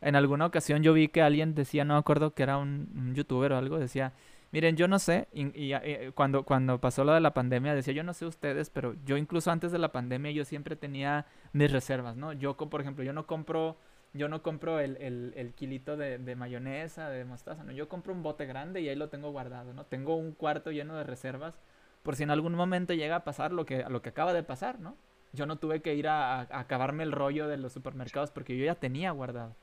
En 0.00 0.16
alguna 0.16 0.46
ocasión 0.46 0.82
yo 0.82 0.94
vi 0.94 1.08
que 1.08 1.22
alguien 1.22 1.54
decía, 1.54 1.84
no 1.84 1.94
me 1.94 2.00
acuerdo 2.00 2.34
que 2.34 2.42
era 2.42 2.56
un, 2.56 3.12
youtuber 3.14 3.52
o 3.52 3.58
algo, 3.58 3.78
decía, 3.78 4.14
miren, 4.50 4.76
yo 4.76 4.88
no 4.88 4.98
sé, 4.98 5.28
y, 5.32 5.72
eh, 5.74 6.10
cuando, 6.14 6.42
cuando 6.42 6.80
pasó 6.80 7.04
lo 7.04 7.12
de 7.12 7.20
la 7.20 7.34
pandemia, 7.34 7.72
decía, 7.72 7.94
yo 7.94 8.02
no 8.02 8.12
sé 8.12 8.26
ustedes, 8.26 8.68
pero 8.68 8.96
yo 9.04 9.16
incluso 9.16 9.52
antes 9.52 9.70
de 9.70 9.78
la 9.78 9.92
pandemia 9.92 10.32
yo 10.32 10.44
siempre 10.44 10.74
tenía 10.74 11.26
mis 11.52 11.70
reservas, 11.70 12.16
¿no? 12.16 12.32
Yo, 12.32 12.56
por 12.56 12.80
ejemplo, 12.80 13.04
yo 13.04 13.12
no 13.12 13.26
compro 13.26 13.76
yo 14.14 14.28
no 14.28 14.42
compro 14.42 14.78
el, 14.78 14.96
el, 15.34 15.54
kilito 15.54 15.96
de, 15.96 16.36
mayonesa, 16.36 17.08
de 17.08 17.24
mostaza, 17.24 17.64
no, 17.64 17.72
yo 17.72 17.88
compro 17.88 18.12
un 18.12 18.22
bote 18.22 18.44
grande 18.44 18.80
y 18.80 18.88
ahí 18.88 18.96
lo 18.96 19.08
tengo 19.08 19.30
guardado, 19.30 19.72
¿no? 19.72 19.84
Tengo 19.86 20.16
un 20.16 20.32
cuarto 20.32 20.70
lleno 20.70 20.96
de 20.96 21.04
reservas 21.04 21.58
por 22.02 22.16
si 22.16 22.24
en 22.24 22.30
algún 22.30 22.54
momento 22.54 22.92
llega 22.92 23.16
a 23.16 23.24
pasar 23.24 23.52
lo 23.52 23.64
que, 23.64 23.84
lo 23.88 24.02
que 24.02 24.10
acaba 24.10 24.32
de 24.32 24.42
pasar, 24.42 24.80
¿no? 24.80 24.96
Yo 25.32 25.46
no 25.46 25.56
tuve 25.56 25.80
que 25.80 25.94
ir 25.94 26.08
a, 26.08 26.40
acabarme 26.40 27.04
el 27.04 27.12
rollo 27.12 27.48
de 27.48 27.56
los 27.56 27.72
supermercados 27.72 28.30
porque 28.30 28.56
yo 28.56 28.64
ya 28.64 28.74
tenía 28.74 29.12
guardado. 29.12 29.54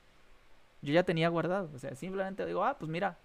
Yo 0.82 0.92
ya 0.92 1.04
tenía 1.04 1.28
guardado, 1.28 1.70
o 1.74 1.78
sea, 1.78 1.94
simplemente 1.94 2.44
digo, 2.46 2.64
ah, 2.64 2.76
pues 2.78 2.90
mira, 2.90 3.18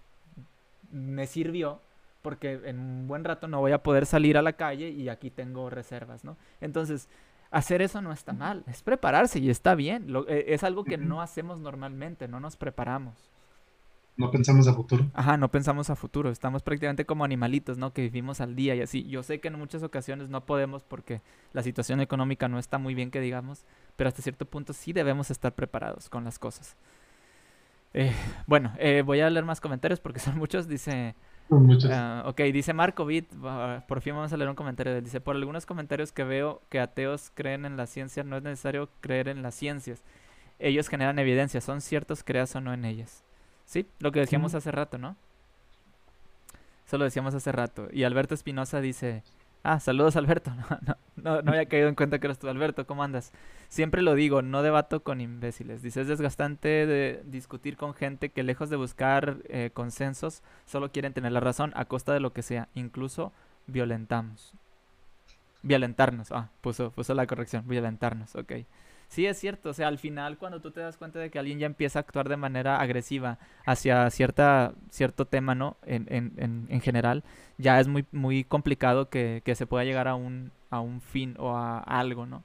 me 0.92 1.26
sirvió 1.26 1.80
porque 2.22 2.60
en 2.66 2.80
un 2.80 3.08
buen 3.08 3.24
rato 3.24 3.48
no 3.48 3.62
voy 3.62 3.72
a 3.72 3.82
poder 3.82 4.06
salir 4.06 4.38
a 4.38 4.42
la 4.42 4.54
calle 4.54 4.90
y 4.90 5.10
aquí 5.10 5.32
tengo 5.32 5.70
reservas, 5.70 6.24
¿no? 6.24 6.38
Entonces, 6.60 7.08
hacer 7.52 7.82
eso 7.82 8.02
no 8.02 8.12
está 8.12 8.34
mal, 8.34 8.64
es 8.68 8.84
prepararse 8.84 9.40
y 9.40 9.50
está 9.50 9.76
bien. 9.76 10.08
Eh, 10.28 10.46
es 10.50 10.64
algo 10.64 10.84
que 10.84 10.98
no 10.98 11.22
hacemos 11.22 11.60
normalmente, 11.60 12.28
no 12.28 12.40
nos 12.40 12.58
preparamos. 12.58 13.32
No 14.18 14.32
pensamos 14.32 14.66
a 14.68 14.74
futuro. 14.74 15.06
Ajá, 15.14 15.36
no 15.36 15.52
pensamos 15.52 15.90
a 15.90 15.96
futuro. 15.96 16.30
Estamos 16.30 16.64
prácticamente 16.64 17.06
como 17.06 17.26
animalitos, 17.26 17.78
¿no? 17.78 17.92
Que 17.92 18.04
vivimos 18.04 18.40
al 18.40 18.56
día 18.56 18.74
y 18.74 18.82
así. 18.82 19.04
Yo 19.08 19.24
sé 19.24 19.42
que 19.42 19.50
en 19.50 19.60
muchas 19.60 19.84
ocasiones 19.84 20.30
no 20.30 20.46
podemos 20.46 20.84
porque 20.84 21.22
la 21.52 21.64
situación 21.64 22.00
económica 22.00 22.48
no 22.48 22.58
está 22.58 22.78
muy 22.78 22.96
bien, 22.96 23.12
que 23.12 23.20
digamos, 23.20 23.66
pero 23.98 24.08
hasta 24.08 24.22
cierto 24.22 24.46
punto 24.46 24.72
sí 24.72 24.94
debemos 24.94 25.32
estar 25.32 25.54
preparados 25.54 26.10
con 26.10 26.24
las 26.24 26.40
cosas. 26.40 26.78
Eh, 27.94 28.14
bueno, 28.48 28.74
eh, 28.78 29.04
voy 29.06 29.20
a 29.20 29.30
leer 29.30 29.44
más 29.44 29.60
comentarios 29.60 30.00
porque 30.00 30.20
son 30.22 30.38
muchos. 30.38 30.70
Dice 30.70 31.16
Uh, 31.48 32.28
ok, 32.28 32.42
dice 32.52 32.74
Marco 32.74 33.06
Bit, 33.06 33.32
por 33.88 34.02
fin 34.02 34.16
vamos 34.16 34.34
a 34.34 34.38
leer 34.38 34.50
un 34.50 34.56
comentario. 34.56 35.00
Dice, 35.02 35.22
por 35.22 35.36
algunos 35.36 35.66
comentarios 35.66 36.12
que 36.12 36.24
veo 36.24 36.62
que 36.70 36.80
ateos 36.80 37.32
creen 37.36 37.66
en 37.66 37.78
la 37.78 37.86
ciencia, 37.86 38.24
no 38.24 38.38
es 38.38 38.44
necesario 38.44 38.90
creer 39.02 39.28
en 39.28 39.44
las 39.44 39.54
ciencias. 39.54 40.04
Ellos 40.58 40.88
generan 40.88 41.20
evidencia, 41.20 41.62
son 41.62 41.82
ciertos, 41.82 42.24
creas 42.24 42.56
o 42.56 42.62
no 42.62 42.74
en 42.74 42.86
ellas. 42.86 43.24
Sí, 43.66 43.88
lo 44.00 44.12
que 44.12 44.22
decíamos 44.22 44.56
hace 44.56 44.72
rato, 44.72 44.98
¿no? 44.98 45.16
Eso 46.88 46.98
lo 46.98 47.04
decíamos 47.04 47.36
hace 47.36 47.52
rato. 47.52 47.90
Y 47.92 48.04
Alberto 48.04 48.34
Espinosa 48.34 48.82
dice, 48.82 49.24
Ah, 49.66 49.80
saludos 49.80 50.16
Alberto. 50.16 50.52
No, 51.16 51.38
no, 51.38 51.42
no, 51.42 51.52
había 51.54 51.66
caído 51.66 51.88
en 51.88 51.96
cuenta 51.96 52.20
que 52.20 52.28
eres 52.28 52.38
tú, 52.38 52.48
Alberto. 52.50 52.86
¿Cómo 52.86 53.02
andas? 53.02 53.32
Siempre 53.70 54.04
lo 54.04 54.14
digo, 54.14 54.44
no 54.44 54.62
debato 54.62 55.02
con 55.02 55.22
imbéciles. 55.22 55.82
Dice, 55.82 56.02
es 56.02 56.08
desgastante 56.08 56.86
de 56.86 57.24
discutir 57.26 57.78
con 57.78 57.96
gente 57.96 58.30
que 58.30 58.44
lejos 58.44 58.70
de 58.70 58.76
buscar 58.76 59.38
eh, 59.46 59.72
consensos, 59.74 60.44
solo 60.68 60.92
quieren 60.92 61.14
tener 61.14 61.32
la 61.32 61.40
razón 61.40 61.72
a 61.76 61.86
costa 61.86 62.14
de 62.14 62.20
lo 62.20 62.32
que 62.32 62.44
sea. 62.44 62.68
Incluso 62.76 63.32
violentamos. 63.66 64.54
Violentarnos. 65.64 66.32
Ah, 66.32 66.50
puso, 66.62 66.92
puso 66.92 67.16
la 67.16 67.26
corrección. 67.26 67.64
Violentarnos, 67.68 68.36
ok. 68.36 68.52
Sí, 69.16 69.26
es 69.26 69.40
cierto. 69.40 69.70
O 69.70 69.74
sea, 69.74 69.88
al 69.88 69.98
final, 69.98 70.38
cuando 70.38 70.60
tú 70.60 70.72
te 70.72 70.82
das 70.82 70.98
cuenta 70.98 71.20
de 71.20 71.30
que 71.30 71.40
alguien 71.40 71.58
ya 71.58 71.68
empieza 71.68 72.00
a 72.00 72.02
actuar 72.02 72.28
de 72.28 72.36
manera 72.36 72.82
agresiva 72.82 73.40
hacia 73.66 74.10
cierta, 74.10 74.74
cierto 74.90 75.26
tema, 75.26 75.56
¿no? 75.56 75.78
En, 75.86 76.06
en, 76.10 76.68
en, 76.68 76.82
general, 76.82 77.24
ya 77.58 77.80
es 77.80 77.88
muy, 77.88 78.06
muy 78.12 78.44
complicado 78.44 79.10
que, 79.10 79.42
que, 79.46 79.56
se 79.56 79.68
pueda 79.68 79.86
llegar 79.86 80.10
a 80.10 80.16
un, 80.16 80.52
a 80.70 80.82
un 80.82 81.00
fin 81.00 81.34
o 81.40 81.56
a, 81.56 81.80
algo, 81.80 82.26
¿no? 82.26 82.44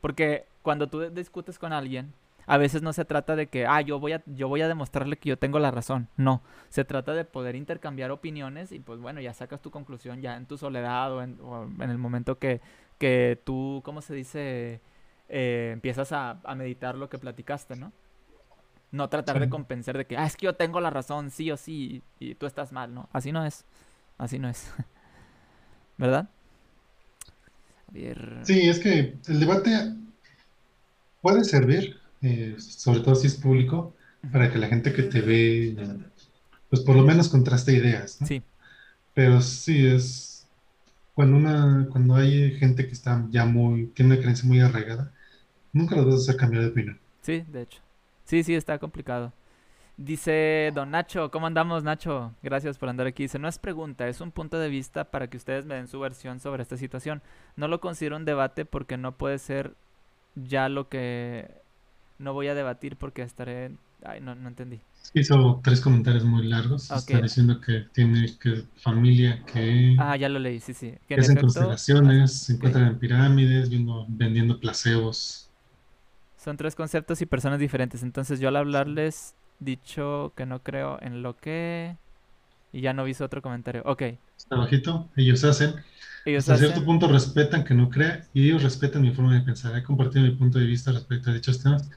Porque 0.00 0.44
cuando 0.62 0.86
tú 0.86 1.00
discutes 1.10 1.58
con 1.58 1.72
alguien, 1.72 2.12
a 2.46 2.58
veces 2.58 2.80
no 2.80 2.92
se 2.92 3.04
trata 3.04 3.34
de 3.34 3.48
que, 3.48 3.66
ah, 3.66 3.80
yo 3.80 3.98
voy 3.98 4.12
a, 4.12 4.22
yo 4.26 4.46
voy 4.46 4.60
a 4.60 4.68
demostrarle 4.68 5.16
que 5.16 5.30
yo 5.30 5.36
tengo 5.36 5.58
la 5.58 5.72
razón. 5.72 6.06
No, 6.16 6.42
se 6.68 6.84
trata 6.84 7.12
de 7.14 7.24
poder 7.24 7.56
intercambiar 7.56 8.12
opiniones 8.12 8.70
y 8.70 8.78
pues 8.78 9.00
bueno, 9.00 9.20
ya 9.20 9.34
sacas 9.34 9.60
tu 9.60 9.72
conclusión 9.72 10.20
ya 10.20 10.36
en 10.36 10.46
tu 10.46 10.58
soledad 10.58 11.12
o 11.12 11.22
en, 11.22 11.40
o 11.42 11.64
en 11.64 11.90
el 11.90 11.98
momento 11.98 12.38
que, 12.38 12.60
que 12.98 13.36
tú, 13.44 13.82
¿cómo 13.84 14.00
se 14.00 14.14
dice? 14.14 14.80
Eh, 15.28 15.70
empiezas 15.72 16.12
a, 16.12 16.40
meditar 16.56 16.96
lo 16.96 17.08
que 17.08 17.18
platicaste, 17.18 17.76
¿no? 17.76 17.92
No 18.90 19.08
tratar 19.08 19.40
de 19.40 19.48
convencer 19.48 19.98
de 19.98 20.06
que, 20.06 20.16
ah, 20.16 20.26
es 20.26 20.36
que 20.36 20.46
yo 20.46 20.54
tengo 20.54 20.80
la 20.80 20.90
razón, 20.90 21.30
sí 21.30 21.50
o 21.50 21.56
sí, 21.56 22.02
y, 22.20 22.34
tú 22.36 22.46
estás 22.46 22.72
mal, 22.72 22.94
¿no? 22.94 23.08
Así 23.12 23.32
no 23.32 23.44
es. 23.44 23.64
Así 24.18 24.38
no 24.38 24.48
es. 24.48 24.70
¿Verdad? 25.98 26.28
Sí, 28.42 28.68
es 28.68 28.78
que 28.80 29.16
el 29.28 29.40
debate 29.40 29.94
puede 31.20 31.44
servir, 31.44 32.00
eh, 32.22 32.56
sobre 32.58 33.00
todo 33.00 33.14
si 33.14 33.28
es 33.28 33.36
público, 33.36 33.94
para 34.32 34.50
que 34.50 34.58
la 34.58 34.66
gente 34.66 34.92
que 34.92 35.04
te 35.04 35.20
ve, 35.20 35.76
pues 36.70 36.82
por 36.82 36.96
lo 36.96 37.02
menos 37.02 37.28
contraste 37.28 37.72
ideas, 37.72 38.20
¿no? 38.20 38.26
Sí. 38.26 38.42
Pero 39.14 39.40
sí 39.40 39.86
es 39.86 40.34
cuando 41.14 41.36
una, 41.36 41.86
cuando 41.90 42.16
hay 42.16 42.52
gente 42.58 42.86
que 42.86 42.92
está 42.92 43.24
ya 43.30 43.44
muy, 43.44 43.86
tiene 43.94 44.12
una 44.12 44.20
creencia 44.20 44.46
muy 44.46 44.60
arraigada, 44.60 45.12
nunca 45.74 45.96
lo 45.96 46.06
vas 46.06 46.14
a 46.14 46.18
hacer 46.18 46.36
cambiar 46.36 46.62
de 46.62 46.70
opinión. 46.70 46.98
Sí, 47.20 47.44
de 47.46 47.62
hecho. 47.62 47.82
Sí, 48.24 48.42
sí, 48.42 48.54
está 48.54 48.78
complicado. 48.78 49.32
Dice 49.96 50.72
Don 50.74 50.90
Nacho, 50.90 51.30
¿cómo 51.30 51.46
andamos 51.46 51.84
Nacho? 51.84 52.32
Gracias 52.42 52.78
por 52.78 52.88
andar 52.88 53.06
aquí. 53.06 53.24
Dice, 53.24 53.38
no 53.38 53.46
es 53.46 53.58
pregunta, 53.58 54.08
es 54.08 54.20
un 54.20 54.32
punto 54.32 54.58
de 54.58 54.68
vista 54.68 55.04
para 55.04 55.28
que 55.28 55.36
ustedes 55.36 55.66
me 55.66 55.76
den 55.76 55.86
su 55.86 56.00
versión 56.00 56.40
sobre 56.40 56.62
esta 56.62 56.76
situación. 56.76 57.22
No 57.56 57.68
lo 57.68 57.80
considero 57.80 58.16
un 58.16 58.24
debate 58.24 58.64
porque 58.64 58.96
no 58.96 59.16
puede 59.16 59.38
ser 59.38 59.74
ya 60.34 60.68
lo 60.68 60.88
que 60.88 61.48
no 62.18 62.32
voy 62.32 62.48
a 62.48 62.54
debatir 62.54 62.96
porque 62.96 63.22
estaré... 63.22 63.72
Ay, 64.02 64.20
no, 64.20 64.34
no 64.34 64.48
entendí. 64.48 64.80
Hizo 65.14 65.60
tres 65.62 65.80
comentarios 65.80 66.24
muy 66.24 66.46
largos. 66.46 66.90
Está 66.90 67.20
diciendo 67.20 67.60
que 67.60 67.86
tiene 67.92 68.36
que 68.38 68.64
familia 68.76 69.42
que... 69.46 69.96
Ah, 69.98 70.16
ya 70.16 70.28
lo 70.28 70.38
leí, 70.38 70.60
sí, 70.60 70.74
sí. 70.74 70.94
Que 71.08 71.14
en 71.14 71.36
constelaciones, 71.36 72.32
se 72.32 72.54
encuentran 72.54 72.88
en 72.88 72.98
pirámides, 72.98 73.70
viendo, 73.70 74.04
vendiendo 74.08 74.58
placebos. 74.58 75.48
Son 76.44 76.58
tres 76.58 76.74
conceptos 76.74 77.22
y 77.22 77.26
personas 77.26 77.58
diferentes. 77.58 78.02
Entonces 78.02 78.38
yo 78.38 78.48
al 78.48 78.56
hablarles 78.56 79.34
dicho 79.60 80.34
que 80.36 80.44
no 80.44 80.62
creo 80.62 80.98
en 81.00 81.22
lo 81.22 81.38
que... 81.38 81.96
Y 82.70 82.82
ya 82.82 82.92
no 82.92 83.04
visto 83.04 83.24
otro 83.24 83.40
comentario. 83.40 83.82
Ok. 83.86 84.02
Está 84.36 84.56
bajito. 84.56 85.08
Ellos 85.16 85.42
hacen. 85.44 85.74
Ellos 86.26 86.46
Hasta 86.46 86.66
cierto 86.66 86.84
punto 86.84 87.08
respetan 87.08 87.64
que 87.64 87.72
no 87.72 87.88
crea 87.88 88.26
y 88.34 88.46
ellos 88.46 88.62
respetan 88.62 89.00
mi 89.00 89.12
forma 89.12 89.32
de 89.32 89.40
pensar. 89.40 89.74
He 89.74 89.82
compartido 89.82 90.22
mi 90.22 90.32
punto 90.32 90.58
de 90.58 90.66
vista 90.66 90.92
respecto 90.92 91.30
a 91.30 91.34
dichos 91.34 91.62
temas. 91.62 91.88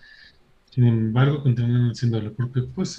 Sin 0.69 0.85
embargo, 0.85 1.43
continúan 1.43 1.89
haciéndolo 1.89 2.31
porque, 2.31 2.61
pues, 2.61 2.97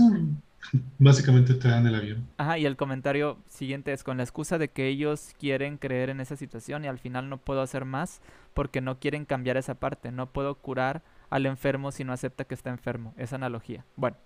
básicamente 0.99 1.55
te 1.55 1.69
dan 1.69 1.87
el 1.87 1.95
avión. 1.95 2.27
Ajá, 2.37 2.59
y 2.59 2.67
el 2.67 2.77
comentario 2.77 3.39
siguiente 3.49 3.95
es 3.95 4.05
con 4.05 4.19
la 4.19 4.23
excusa 4.25 4.59
de 4.59 4.69
que 4.69 4.89
ellos 4.89 5.31
quieren 5.39 5.79
creer 5.79 6.11
en 6.11 6.21
esa 6.21 6.37
situación 6.37 6.85
y 6.85 6.89
al 6.89 6.99
final 6.99 7.31
no 7.31 7.39
puedo 7.39 7.63
hacer 7.63 7.87
más 7.87 8.21
porque 8.53 8.83
no 8.83 8.99
quieren 8.99 9.25
cambiar 9.25 9.57
esa 9.57 9.77
parte. 9.77 10.13
No 10.13 10.27
puedo 10.27 10.57
curar 10.57 11.03
al 11.31 11.47
enfermo 11.47 11.93
si 11.93 12.05
no 12.05 12.13
acepta 12.13 12.45
que 12.45 12.55
está 12.55 12.71
enfermo. 12.71 13.15
Esa 13.17 13.37
analogía. 13.37 13.85
Bueno, 13.97 14.17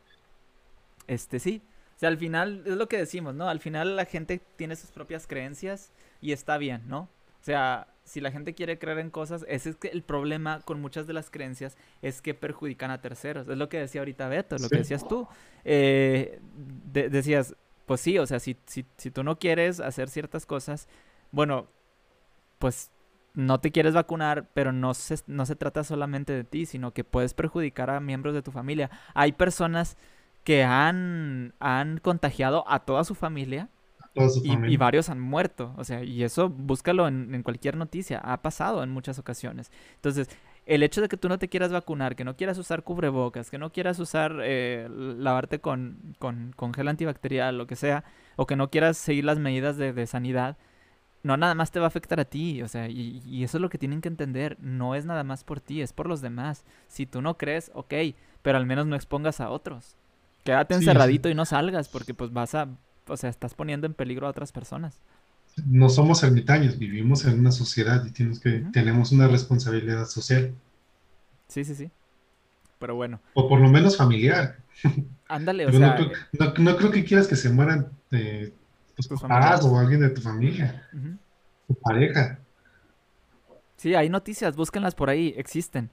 este 1.07 1.39
sí. 1.39 1.63
O 1.97 1.99
sea, 1.99 2.09
al 2.09 2.19
final 2.19 2.63
es 2.67 2.77
lo 2.77 2.89
que 2.89 2.99
decimos, 2.99 3.35
¿no? 3.35 3.49
Al 3.49 3.61
final 3.61 3.97
la 3.97 4.05
gente 4.05 4.41
tiene 4.57 4.77
sus 4.77 4.91
propias 4.91 5.27
creencias 5.27 5.93
y 6.21 6.33
está 6.33 6.59
bien, 6.59 6.83
¿no? 6.87 7.09
O 7.41 7.45
sea, 7.45 7.89
si 8.05 8.21
la 8.21 8.31
gente 8.31 8.55
quiere 8.55 8.79
creer 8.79 8.99
en 8.99 9.11
cosas, 9.11 9.45
ese 9.49 9.71
es 9.71 9.77
que 9.77 9.89
el 9.89 10.03
problema 10.03 10.61
con 10.61 10.81
muchas 10.81 11.07
de 11.07 11.13
las 11.13 11.31
creencias 11.31 11.77
es 12.01 12.23
que 12.23 12.35
perjudican 12.35 12.91
a 12.91 13.01
terceros. 13.01 13.49
Es 13.49 13.57
lo 13.57 13.69
que 13.69 13.79
decía 13.79 14.01
ahorita 14.01 14.29
Beto, 14.29 14.59
lo 14.59 14.69
que 14.69 14.79
decías 14.79 15.07
tú. 15.07 15.29
Eh, 15.65 16.41
decías, 16.93 17.55
pues 17.87 18.01
sí, 18.01 18.19
o 18.19 18.27
sea, 18.27 18.41
si, 18.41 18.57
si, 18.67 18.85
si 18.97 19.11
tú 19.11 19.23
no 19.25 19.39
quieres 19.39 19.81
hacer 19.81 20.09
ciertas 20.09 20.47
cosas, 20.47 20.89
bueno, 21.31 21.69
pues 22.59 22.91
no 23.35 23.61
te 23.61 23.73
quieres 23.73 23.95
vacunar, 23.95 24.49
pero 24.55 24.73
no 24.73 24.95
se, 24.95 25.17
no 25.27 25.47
se 25.47 25.57
trata 25.57 25.85
solamente 25.85 26.33
de 26.33 26.45
ti, 26.45 26.67
sino 26.67 26.93
que 26.93 27.05
puedes 27.05 27.35
perjudicar 27.35 27.91
a 27.91 28.01
miembros 28.01 28.35
de 28.35 28.43
tu 28.43 28.51
familia. 28.51 28.91
Hay 29.15 29.33
personas 29.33 29.97
que 30.45 30.65
han, 30.65 31.55
han 31.61 31.99
contagiado 31.99 32.65
a 32.69 32.81
toda 32.81 33.05
su 33.05 33.15
familia. 33.15 33.69
y, 34.45 34.77
varios 34.77 35.09
han 35.09 35.21
muerto. 35.21 35.75
O 35.77 35.85
sea, 35.85 36.03
y 36.05 36.23
eso 36.23 36.51
búscalo 36.51 37.09
en, 37.09 37.43
cualquier 37.43 37.77
noticia. 37.77 38.19
Ha 38.19 38.43
pasado 38.43 38.83
en 38.83 38.91
muchas 38.91 39.19
ocasiones. 39.19 39.71
Entonces, 39.95 40.29
el 40.67 40.83
hecho 40.83 41.01
de 41.01 41.09
que 41.09 41.17
tú 41.17 41.29
no 41.29 41.39
te 41.39 41.49
quieras 41.49 41.73
vacunar, 41.73 42.15
que 42.15 42.25
no 42.25 42.37
quieras 42.37 42.59
usar 42.59 42.83
cubrebocas, 42.83 43.51
que 43.51 43.59
no 43.59 43.73
quieras 43.73 43.99
usar, 43.99 44.39
eh, 44.43 44.89
lavarte 44.91 45.61
con, 45.61 46.15
con, 46.19 46.53
con, 46.55 46.75
gel 46.75 46.89
antibacterial, 46.89 47.57
lo 47.57 47.67
que 47.67 47.77
sea, 47.77 48.05
o 48.37 48.47
que 48.47 48.57
no 48.57 48.71
quieras 48.71 48.99
seguir 48.99 49.25
las 49.25 49.39
medidas 49.39 49.77
de, 49.77 49.93
de 49.93 50.07
sanidad, 50.07 50.57
no 51.23 51.37
nada 51.37 51.55
más 51.55 51.71
te 51.71 51.79
va 51.79 51.87
a 51.87 51.89
afectar 51.89 52.19
a 52.21 52.25
ti, 52.25 52.63
o 52.63 52.69
sea, 52.69 52.89
y, 52.89 53.23
y, 53.27 53.45
eso 53.45 53.59
es 53.59 53.63
lo 53.63 53.69
que 53.69 53.79
tienen 53.79 54.01
que 54.01 54.09
entender, 54.09 54.57
no 54.61 54.95
es 54.95 55.05
nada 55.05 55.25
más 55.25 55.45
por 55.45 55.61
ti, 55.61 55.81
es 55.81 55.93
por 55.93 56.09
los 56.09 56.21
demás. 56.21 56.65
Si 56.89 57.07
tú 57.07 57.23
no 57.23 57.39
crees, 57.39 57.71
ok, 57.75 57.95
pero 58.43 58.59
al 58.59 58.67
menos 58.67 58.87
no 58.87 58.97
expongas 58.97 59.41
a 59.41 59.51
otros. 59.51 59.97
Quédate 60.45 60.75
encerradito 60.75 61.29
y 61.29 61.35
no 61.35 61.45
salgas 61.45 61.89
porque 61.89 62.15
pues 62.15 62.33
vas 62.33 62.55
a, 62.55 62.69
o 63.07 63.17
sea, 63.17 63.31
estás 63.31 63.55
poniendo 63.55 63.87
en 63.87 63.95
peligro 63.95 64.27
a 64.27 64.31
otras 64.31 64.51
personas. 64.51 65.01
No 65.67 65.89
somos 65.89 66.23
ermitaños, 66.23 66.79
vivimos 66.79 67.25
en 67.27 67.39
una 67.39 67.53
sociedad 67.53 68.05
y 68.05 68.11
tienes 68.11 68.41
que, 68.41 68.65
tenemos 68.73 69.13
una 69.13 69.29
responsabilidad 69.29 70.07
social. 70.07 70.53
Sí, 71.47 71.65
sí, 71.65 71.75
sí. 71.75 71.91
Pero 72.79 72.97
bueno. 72.97 73.21
O 73.35 73.49
por 73.49 73.61
lo 73.61 73.69
menos 73.69 73.97
familiar. 73.97 74.57
Ándale, 75.29 75.67
o 75.69 75.73
sea. 75.73 75.99
No, 76.59 76.77
creo 76.77 76.91
que 76.91 77.05
quieras 77.05 77.29
que 77.29 77.37
se 77.37 77.51
mueran 77.51 77.91
de 78.11 78.53
tus 79.09 79.21
papás 79.21 79.65
o 79.65 79.79
alguien 79.79 80.01
de 80.01 80.11
tu 80.11 80.21
familia. 80.21 80.89
Tu 81.67 81.75
pareja. 81.75 82.39
Sí, 83.77 83.95
hay 83.95 84.09
noticias, 84.09 84.55
búsquenlas 84.55 84.95
por 84.95 85.11
ahí, 85.11 85.35
existen. 85.37 85.91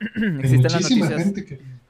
Existen 0.40 0.72
las 0.72 0.80
noticias 0.80 1.34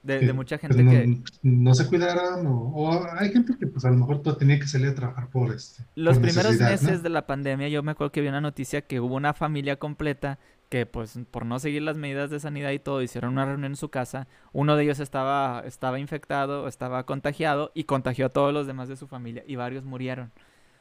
de, 0.02 0.32
mucha 0.32 0.58
gente 0.58 0.84
que... 0.84 1.22
No 1.42 1.74
se 1.74 1.86
cuidaron 1.86 2.44
o, 2.46 3.06
hay 3.12 3.30
gente 3.30 3.56
que 3.56 3.66
pues 3.66 3.84
a 3.84 3.90
lo 3.90 3.96
mejor 3.96 4.22
tenía 4.36 4.58
que 4.58 4.66
salir 4.66 4.88
a 4.88 4.94
trabajar 4.94 5.28
por 5.28 5.54
este. 5.54 5.84
Los 5.94 6.18
primeros 6.18 6.58
meses 6.58 7.02
de 7.02 7.08
la 7.08 7.26
pandemia 7.26 7.68
yo 7.68 7.82
me 7.82 7.92
acuerdo 7.92 8.10
que 8.10 8.20
vi 8.20 8.28
una 8.28 8.40
noticia 8.40 8.82
que 8.82 8.98
hubo 8.98 9.14
una 9.14 9.34
familia 9.34 9.76
completa 9.76 10.38
que 10.70 10.86
pues 10.86 11.18
por 11.30 11.44
no 11.44 11.58
seguir 11.58 11.82
las 11.82 11.96
medidas 11.96 12.30
de 12.30 12.40
sanidad 12.40 12.70
y 12.70 12.78
todo 12.78 13.02
hicieron 13.02 13.32
una 13.32 13.44
reunión 13.44 13.72
en 13.72 13.76
su 13.76 13.90
casa. 13.90 14.28
Uno 14.52 14.76
de 14.76 14.84
ellos 14.84 15.00
estaba, 15.00 15.62
estaba 15.66 15.98
infectado, 15.98 16.68
estaba 16.68 17.04
contagiado 17.04 17.72
y 17.74 17.84
contagió 17.84 18.26
a 18.26 18.28
todos 18.30 18.54
los 18.54 18.66
demás 18.68 18.88
de 18.88 18.96
su 18.96 19.08
familia 19.08 19.42
y 19.46 19.56
varios 19.56 19.84
murieron. 19.84 20.30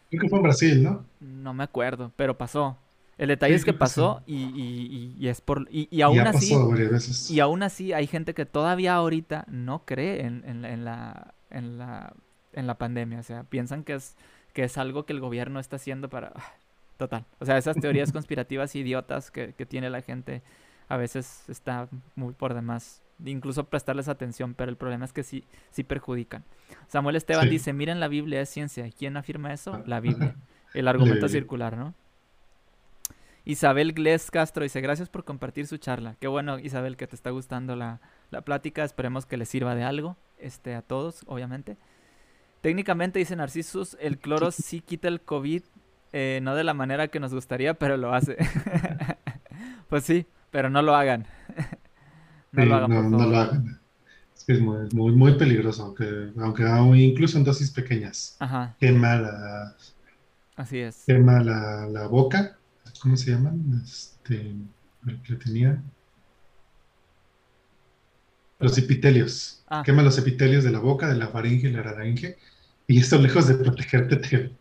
Creo 0.10 0.22
que 0.22 0.30
fue 0.30 0.38
en 0.38 0.44
Brasil, 0.44 0.84
¿no? 0.84 1.06
No 1.20 1.53
me 1.53 1.64
acuerdo, 1.64 2.11
pero 2.16 2.38
pasó. 2.38 2.78
El 3.18 3.28
detalle 3.28 3.56
es 3.56 3.66
que 3.66 3.74
pasó 3.74 4.22
y, 4.26 5.16
y, 5.18 5.28
es 5.28 5.41
por... 5.41 5.68
Y, 5.70 6.02
aún 6.02 6.20
así... 6.20 6.56
Y 7.30 7.40
aún 7.41 7.64
así 7.64 7.91
hay 7.91 8.07
gente 8.07 8.34
que 8.34 8.45
todavía 8.45 8.94
ahorita 8.95 9.44
no 9.49 9.84
cree 9.86 10.22
en, 10.22 10.45
en, 10.45 10.86
la, 10.86 11.34
en, 11.49 11.78
la, 11.78 12.14
en 12.53 12.66
la 12.66 12.78
pandemia. 12.78 13.20
O 13.20 13.24
sea, 13.24 13.44
piensan 13.44 13.84
que 13.84 13.95
es, 13.95 14.16
que 14.53 14.64
es 14.64 14.78
algo 14.78 15.06
que 15.06 15.14
el 15.14 15.20
gobierno 15.20 15.60
está 15.60 15.76
haciendo 15.76 16.10
para... 16.10 16.32
Total. 17.00 17.26
O 17.40 17.46
sea, 17.46 17.58
esas 17.58 17.78
teorías 17.78 18.12
conspirativas 18.12 18.76
idiotas 18.76 19.32
que, 19.32 19.54
que 19.54 19.66
tiene 19.66 19.90
la 19.90 20.02
gente 20.02 20.44
a 20.90 20.98
veces 20.98 21.48
está 21.48 21.88
muy 22.16 22.34
por 22.34 22.54
demás. 22.54 23.02
Incluso 23.24 23.64
prestarles 23.64 24.10
atención, 24.10 24.54
pero 24.54 24.70
el 24.70 24.76
problema 24.76 25.06
es 25.06 25.14
que 25.14 25.24
sí, 25.24 25.46
sí 25.72 25.86
perjudican. 25.86 26.44
Samuel 26.88 27.16
Esteban 27.16 27.50
dice, 27.50 27.72
miren 27.72 28.02
la 28.02 28.10
Biblia 28.10 28.42
es 28.42 28.50
ciencia. 28.50 28.90
¿Quién 28.92 29.16
afirma 29.16 29.54
eso? 29.54 29.82
La 29.86 30.02
Biblia. 30.02 30.36
El 30.74 30.90
argumento 30.90 31.30
circular, 31.30 31.78
¿no? 31.78 31.94
Isabel 33.46 33.94
Gles 33.94 34.30
Castro 34.30 34.64
dice, 34.64 34.82
gracias 34.82 35.08
por 35.08 35.24
compartir 35.24 35.68
su 35.68 35.78
charla. 35.78 36.18
Qué 36.20 36.28
bueno, 36.28 36.60
Isabel, 36.60 36.98
que 36.98 37.08
te 37.08 37.16
está 37.16 37.30
gustando 37.30 37.78
la, 37.78 38.02
plática. 38.44 38.84
Esperemos 38.84 39.26
que 39.26 39.38
les 39.38 39.48
sirva 39.48 39.74
de 39.74 39.84
algo 39.84 40.18
este, 40.38 40.76
a 40.76 40.82
todos, 40.82 41.24
obviamente. 41.28 41.78
Técnicamente, 42.62 43.20
dice 43.20 43.38
Narcisus, 43.38 43.96
el 44.02 44.18
cloro 44.18 44.52
sí 44.52 44.82
quita 44.82 45.08
el 45.08 45.22
COVID, 45.22 45.64
eh, 46.14 46.40
no 46.41 46.56
de 46.56 46.64
la 46.64 46.73
manera 46.73 47.07
que 47.07 47.19
nos 47.19 47.34
gustaría, 47.34 47.73
pero 47.73 47.98
lo 47.98 48.14
hace. 48.14 48.38
pues 49.90 50.03
sí, 50.03 50.26
pero 50.52 50.69
no 50.69 50.81
lo 50.81 50.95
hagan. 50.95 51.26
no 52.52 52.65
lo 52.65 52.76
hagan, 52.76 53.11
no, 53.11 53.27
lo 53.27 53.38
hagan. 53.38 53.80
Es 54.48 54.60
muy, 54.60 55.11
muy, 55.11 55.38
peligroso, 55.38 55.84
aunque, 55.84 56.31
aunque 56.40 56.64
incluso 56.98 57.38
en 57.38 57.44
dosis 57.44 57.69
pequeñas. 57.69 58.36
Ajá. 58.40 58.76
Quema 58.80 59.15
la... 59.18 59.76
Así 60.56 60.80
es. 60.80 61.03
Quema 61.06 61.44
la, 61.44 61.88
la 61.88 62.07
boca 62.07 62.60
¿cómo 62.99 63.18
se 63.18 63.31
llaman? 63.31 63.81
Este, 63.84 64.53
el 65.07 65.22
que 65.23 65.36
tenía. 65.36 65.81
Los 68.60 68.77
epitelios. 68.77 69.64
Ah. 69.68 69.84
Quema 69.86 70.03
los 70.03 70.18
epitelios 70.18 70.64
de 70.64 70.72
la 70.72 70.80
boca, 70.80 71.07
de 71.07 71.15
la 71.15 71.30
faringe 71.30 71.68
y 71.68 71.72
la 71.72 71.84
laringe. 71.84 72.38
Y 72.90 72.98
esto, 72.98 73.20
lejos 73.20 73.48
de 73.48 73.53
protegerte, 73.53 74.16
te, 74.18 74.52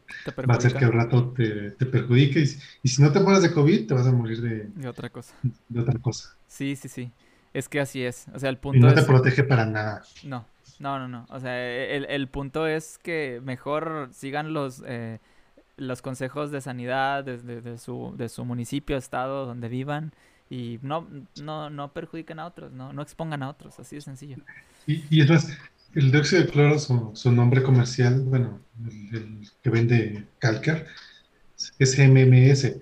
va 0.42 0.52
a 0.52 0.56
hacer 0.58 0.74
que 0.74 0.84
al 0.84 0.92
rato 0.92 1.32
te, 1.32 1.70
perjudique. 1.86 2.44
Y, 2.82 2.88
si 2.88 3.02
no 3.02 3.10
te 3.10 3.20
mueres 3.20 3.42
de 3.42 3.50
COVID, 3.50 3.86
te 3.86 3.94
vas 3.94 4.06
a 4.06 4.12
morir 4.12 4.42
de, 4.42 4.64
de 4.66 4.86
otra 4.86 5.08
cosa. 5.08 5.34
De 5.70 5.80
otra 5.80 5.98
cosa. 5.98 6.36
Sí, 6.46 6.76
sí, 6.76 6.88
sí. 6.88 7.10
Es 7.54 7.70
que 7.70 7.80
así 7.80 8.02
es. 8.04 8.26
O 8.34 8.38
sea, 8.38 8.50
el 8.50 8.58
punto 8.58 8.76
y 8.76 8.80
no 8.82 8.92
te 8.92 9.02
protege 9.02 9.44
para 9.44 9.64
nada. 9.64 10.02
No, 10.24 10.44
no, 10.78 10.98
no, 10.98 11.08
no. 11.08 11.26
O 11.30 11.40
sea, 11.40 11.58
el, 11.58 12.04
el 12.04 12.28
punto 12.28 12.66
es 12.66 12.98
que 12.98 13.40
mejor 13.42 14.10
sigan 14.12 14.52
los. 14.52 14.82
Eh, 14.86 15.20
los 15.78 16.02
consejos 16.02 16.50
de 16.50 16.60
sanidad 16.60 17.22
de, 17.22 17.38
de, 17.38 17.78
su, 17.78 18.12
de 18.16 18.28
su 18.28 18.44
municipio, 18.44 18.96
estado, 18.96 19.46
donde 19.46 19.68
vivan 19.68 20.12
y 20.50 20.80
no, 20.82 21.06
no, 21.40 21.70
no 21.70 21.92
perjudiquen 21.92 22.40
a 22.40 22.46
otros, 22.46 22.72
no, 22.72 22.92
no 22.92 23.00
expongan 23.00 23.44
a 23.44 23.48
otros, 23.48 23.78
así 23.78 23.94
de 23.94 24.02
sencillo. 24.02 24.38
Y, 24.88 25.04
y 25.08 25.20
es 25.20 25.30
más, 25.30 25.56
el 25.94 26.10
dióxido 26.12 26.42
de 26.42 26.48
cloro, 26.48 26.78
su, 26.78 27.12
su 27.14 27.32
nombre 27.32 27.62
comercial, 27.62 28.20
bueno, 28.20 28.60
el, 29.12 29.48
que 29.62 29.70
vende 29.70 30.26
Calcar, 30.38 30.86
es 31.78 31.98
MMS, 31.98 32.76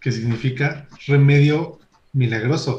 que 0.00 0.12
significa 0.12 0.88
remedio 1.06 1.78
milagroso. 2.12 2.78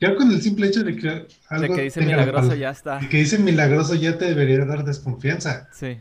Ya 0.00 0.14
con 0.14 0.30
el 0.30 0.40
simple 0.40 0.68
hecho 0.68 0.82
de 0.82 0.96
que 0.96 1.26
algo 1.48 1.74
de 1.74 1.78
que 1.78 1.82
dice 1.82 2.00
milagroso 2.00 2.54
ya 2.54 2.70
está. 2.70 2.98
De 2.98 3.08
que 3.08 3.18
dice 3.18 3.38
milagroso 3.38 3.94
ya 3.94 4.16
te 4.16 4.26
debería 4.26 4.64
dar 4.64 4.84
desconfianza. 4.84 5.68
Sí. 5.72 5.98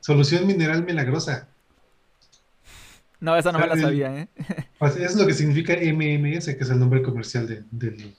Solución 0.00 0.46
mineral 0.46 0.84
milagrosa. 0.84 1.48
No, 3.20 3.36
esa 3.36 3.50
no 3.52 3.58
me 3.58 3.66
la 3.66 3.76
sabía, 3.76 4.16
¿eh? 4.16 4.28
Pues, 4.78 4.96
es 4.96 5.16
lo 5.16 5.26
que 5.26 5.34
significa 5.34 5.74
MMS, 5.74 6.46
que 6.46 6.58
es 6.60 6.70
el 6.70 6.78
nombre 6.78 7.02
comercial 7.02 7.46
del, 7.70 8.14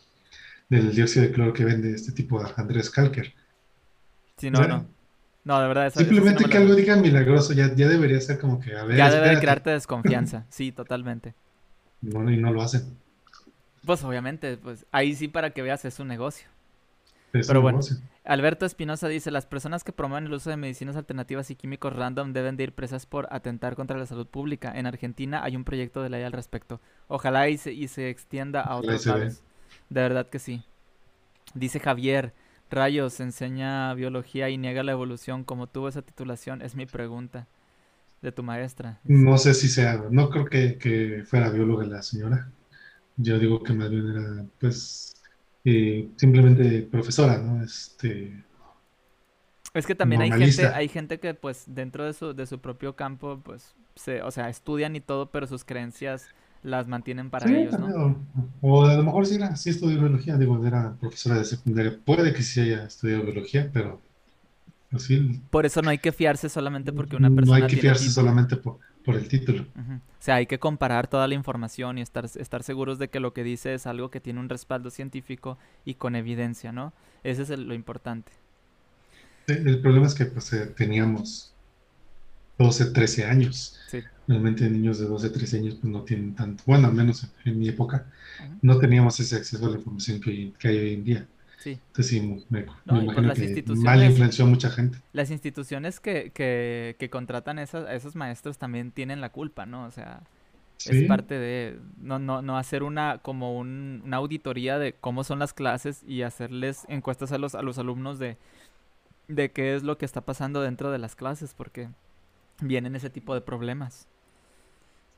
del 0.69 0.95
dióxido 0.95 1.25
de 1.25 1.31
cloro 1.31 1.53
que 1.53 1.63
vende 1.63 1.95
este 1.95 2.11
tipo 2.11 2.43
de 2.43 2.51
Andrés 2.57 2.89
Kalker. 2.89 3.33
Sí, 4.39 4.49
no, 4.49 4.67
no. 4.67 4.85
No, 5.43 5.61
de 5.61 5.67
verdad. 5.67 5.93
simplemente 5.93 6.45
que 6.45 6.57
algo 6.57 6.75
diga 6.75 6.95
milagroso 6.95 7.53
ya, 7.53 7.73
ya 7.73 7.87
debería 7.87 8.19
ser 8.21 8.39
como 8.39 8.59
que, 8.59 8.75
a 8.75 8.83
ver. 8.83 8.97
Ya 8.97 9.09
debe 9.09 9.39
crearte 9.39 9.69
desconfianza, 9.69 10.45
sí, 10.49 10.71
totalmente. 10.71 11.33
Bueno, 12.01 12.31
y 12.31 12.37
no 12.37 12.51
lo 12.51 12.61
hacen. 12.61 12.97
Pues 13.85 14.03
obviamente, 14.03 14.57
pues 14.57 14.85
ahí 14.91 15.15
sí 15.15 15.27
para 15.27 15.51
que 15.51 15.61
veas 15.61 15.85
es 15.85 15.99
un 15.99 16.07
negocio. 16.07 16.47
Pero 17.31 17.61
bueno, 17.61 17.79
Alberto 18.25 18.65
Espinosa 18.65 19.07
dice, 19.07 19.31
las 19.31 19.45
personas 19.45 19.83
que 19.83 19.91
promueven 19.91 20.27
el 20.27 20.33
uso 20.33 20.49
de 20.49 20.57
medicinas 20.57 20.95
alternativas 20.95 21.49
y 21.51 21.55
químicos 21.55 21.95
random 21.95 22.33
deben 22.33 22.57
de 22.57 22.63
ir 22.63 22.73
presas 22.73 23.05
por 23.05 23.27
atentar 23.31 23.75
contra 23.75 23.97
la 23.97 24.05
salud 24.05 24.27
pública. 24.27 24.71
En 24.75 24.85
Argentina 24.85 25.43
hay 25.43 25.55
un 25.55 25.63
proyecto 25.63 26.01
de 26.01 26.09
ley 26.09 26.23
al 26.23 26.31
respecto. 26.31 26.79
Ojalá 27.07 27.49
y 27.49 27.57
se, 27.57 27.71
y 27.73 27.87
se 27.87 28.09
extienda 28.09 28.61
a 28.61 28.75
otros 28.75 29.05
lados. 29.05 29.41
De 29.89 30.01
verdad 30.01 30.27
que 30.27 30.39
sí. 30.39 30.63
Dice 31.53 31.79
Javier, 31.79 32.33
Rayos, 32.69 33.19
enseña 33.19 33.93
biología 33.93 34.49
y 34.49 34.57
niega 34.57 34.83
la 34.83 34.91
evolución. 34.91 35.43
¿Cómo 35.43 35.67
tuvo 35.67 35.87
esa 35.89 36.01
titulación? 36.01 36.61
Es 36.61 36.75
mi 36.75 36.85
pregunta 36.85 37.47
de 38.21 38.31
tu 38.31 38.43
maestra. 38.43 38.99
No 39.03 39.37
sé 39.37 39.53
si 39.53 39.67
sea, 39.67 40.03
no 40.09 40.29
creo 40.29 40.45
que, 40.45 40.77
que 40.77 41.23
fuera 41.25 41.49
bióloga 41.49 41.85
la 41.85 42.01
señora. 42.01 42.51
Yo 43.17 43.39
digo 43.39 43.63
que 43.63 43.73
más 43.73 43.89
bien 43.89 44.07
era, 44.09 44.45
pues, 44.59 45.13
eh, 45.65 46.09
simplemente 46.15 46.83
profesora, 46.83 47.37
¿no? 47.37 47.63
Este, 47.63 48.43
es 49.73 49.85
que 49.85 49.95
también 49.95 50.21
hay 50.21 50.31
gente, 50.31 50.67
hay 50.67 50.87
gente 50.87 51.19
que 51.19 51.33
pues 51.33 51.65
dentro 51.67 52.05
de 52.05 52.13
su, 52.13 52.33
de 52.33 52.45
su 52.47 52.59
propio 52.59 52.95
campo, 52.95 53.39
pues, 53.43 53.75
se, 53.95 54.21
o 54.23 54.31
sea, 54.31 54.49
estudian 54.49 54.95
y 54.95 55.01
todo, 55.01 55.31
pero 55.31 55.45
sus 55.47 55.63
creencias 55.63 56.29
las 56.63 56.87
mantienen 56.87 57.29
para 57.29 57.49
ellos, 57.49 57.79
¿no? 57.79 58.17
O, 58.61 58.85
a 58.85 58.95
lo 58.95 59.03
mejor 59.03 59.25
sí, 59.25 59.35
era, 59.35 59.55
sí 59.55 59.69
estudió 59.69 59.99
biología, 59.99 60.37
digo, 60.37 60.65
era 60.65 60.95
profesora 60.99 61.37
de 61.37 61.45
secundaria. 61.45 61.97
Puede 62.03 62.33
que 62.33 62.43
sí 62.43 62.61
haya 62.61 62.85
estudiado 62.85 63.23
biología, 63.23 63.69
pero 63.71 64.01
así. 64.91 65.41
Por 65.49 65.65
eso 65.65 65.81
no 65.81 65.89
hay 65.89 65.99
que 65.99 66.11
fiarse 66.11 66.49
solamente 66.49 66.91
porque 66.91 67.15
una 67.15 67.29
persona. 67.29 67.59
No 67.59 67.65
hay 67.65 67.69
que 67.69 67.77
fiarse 67.77 68.09
solamente 68.09 68.57
por, 68.57 68.79
por 69.05 69.15
el 69.15 69.27
título. 69.27 69.65
O 69.75 70.21
sea, 70.21 70.35
hay 70.35 70.47
que 70.47 70.59
comparar 70.59 71.07
toda 71.07 71.27
la 71.27 71.33
información 71.33 71.97
y 71.97 72.01
estar, 72.01 72.25
estar 72.25 72.63
seguros 72.63 72.99
de 72.99 73.09
que 73.09 73.19
lo 73.19 73.33
que 73.33 73.43
dice 73.43 73.73
es 73.73 73.87
algo 73.87 74.09
que 74.09 74.19
tiene 74.19 74.39
un 74.39 74.49
respaldo 74.49 74.89
científico 74.89 75.57
y 75.85 75.95
con 75.95 76.15
evidencia, 76.15 76.71
¿no? 76.71 76.93
Ese 77.23 77.43
es 77.43 77.49
lo 77.57 77.73
importante. 77.73 78.31
El 79.47 79.81
problema 79.81 80.05
es 80.05 80.13
que 80.13 80.25
pues 80.25 80.53
eh, 80.53 80.67
teníamos 80.67 81.53
12, 82.59 82.91
13 82.91 83.25
años. 83.25 83.79
Sí. 83.87 84.01
Realmente 84.27 84.69
niños 84.69 84.99
de 84.99 85.07
12, 85.07 85.29
13 85.31 85.57
años 85.57 85.75
pues 85.81 85.91
no 85.91 86.03
tienen 86.03 86.35
tanto, 86.35 86.61
bueno, 86.67 86.87
al 86.87 86.93
menos 86.93 87.25
en, 87.45 87.57
mi 87.57 87.67
época, 87.67 88.05
no 88.61 88.77
teníamos 88.77 89.19
ese 89.19 89.37
acceso 89.37 89.65
a 89.65 89.69
la 89.69 89.77
información 89.77 90.21
que, 90.21 90.51
que 90.59 90.67
hay 90.67 90.77
hoy 90.77 90.93
en 90.93 91.03
día. 91.03 91.27
Sí. 91.57 91.71
Entonces 91.71 92.07
sí, 92.07 92.45
me, 92.49 92.65
imagino 92.85 93.33
que 93.33 93.63
mal 93.75 94.03
influenció 94.03 94.45
a 94.45 94.47
mucha 94.47 94.69
gente. 94.69 94.99
Las 95.13 95.31
instituciones 95.31 95.99
que, 95.99 96.31
que, 96.31 96.95
que 96.99 97.09
contratan 97.09 97.59
esas, 97.59 97.85
a 97.85 97.95
esos 97.95 98.15
maestros 98.15 98.57
también 98.57 98.91
tienen 98.91 99.19
la 99.19 99.29
culpa, 99.29 99.65
¿no? 99.65 99.85
O 99.85 99.91
sea, 99.91 100.21
es 100.85 101.07
parte 101.07 101.37
de 101.37 101.79
no, 101.97 102.19
no, 102.19 102.41
no 102.41 102.57
hacer 102.57 102.83
una 102.83 103.17
como 103.17 103.57
un, 103.57 104.01
una 104.05 104.17
auditoría 104.17 104.79
de 104.79 104.93
cómo 104.93 105.23
son 105.23 105.39
las 105.39 105.53
clases 105.53 106.03
y 106.07 106.21
hacerles 106.21 106.85
encuestas 106.87 107.31
a 107.33 107.37
los, 107.37 107.55
a 107.55 107.61
los 107.61 107.77
alumnos 107.77 108.19
de, 108.19 108.37
de 109.27 109.51
qué 109.51 109.75
es 109.75 109.83
lo 109.83 109.97
que 109.97 110.05
está 110.05 110.21
pasando 110.21 110.61
dentro 110.61 110.91
de 110.91 110.99
las 110.99 111.15
clases, 111.15 111.53
porque 111.53 111.89
vienen 112.61 112.95
ese 112.95 113.09
tipo 113.09 113.33
de 113.33 113.41
problemas. 113.41 114.07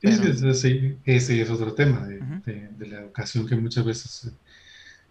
Sí, 0.00 0.96
ese 1.04 1.40
es 1.40 1.50
otro 1.50 1.74
tema 1.74 2.06
de, 2.06 2.68
de 2.76 2.86
la 2.88 3.00
educación 3.00 3.46
que 3.46 3.54
muchas 3.54 3.84
veces 3.84 4.32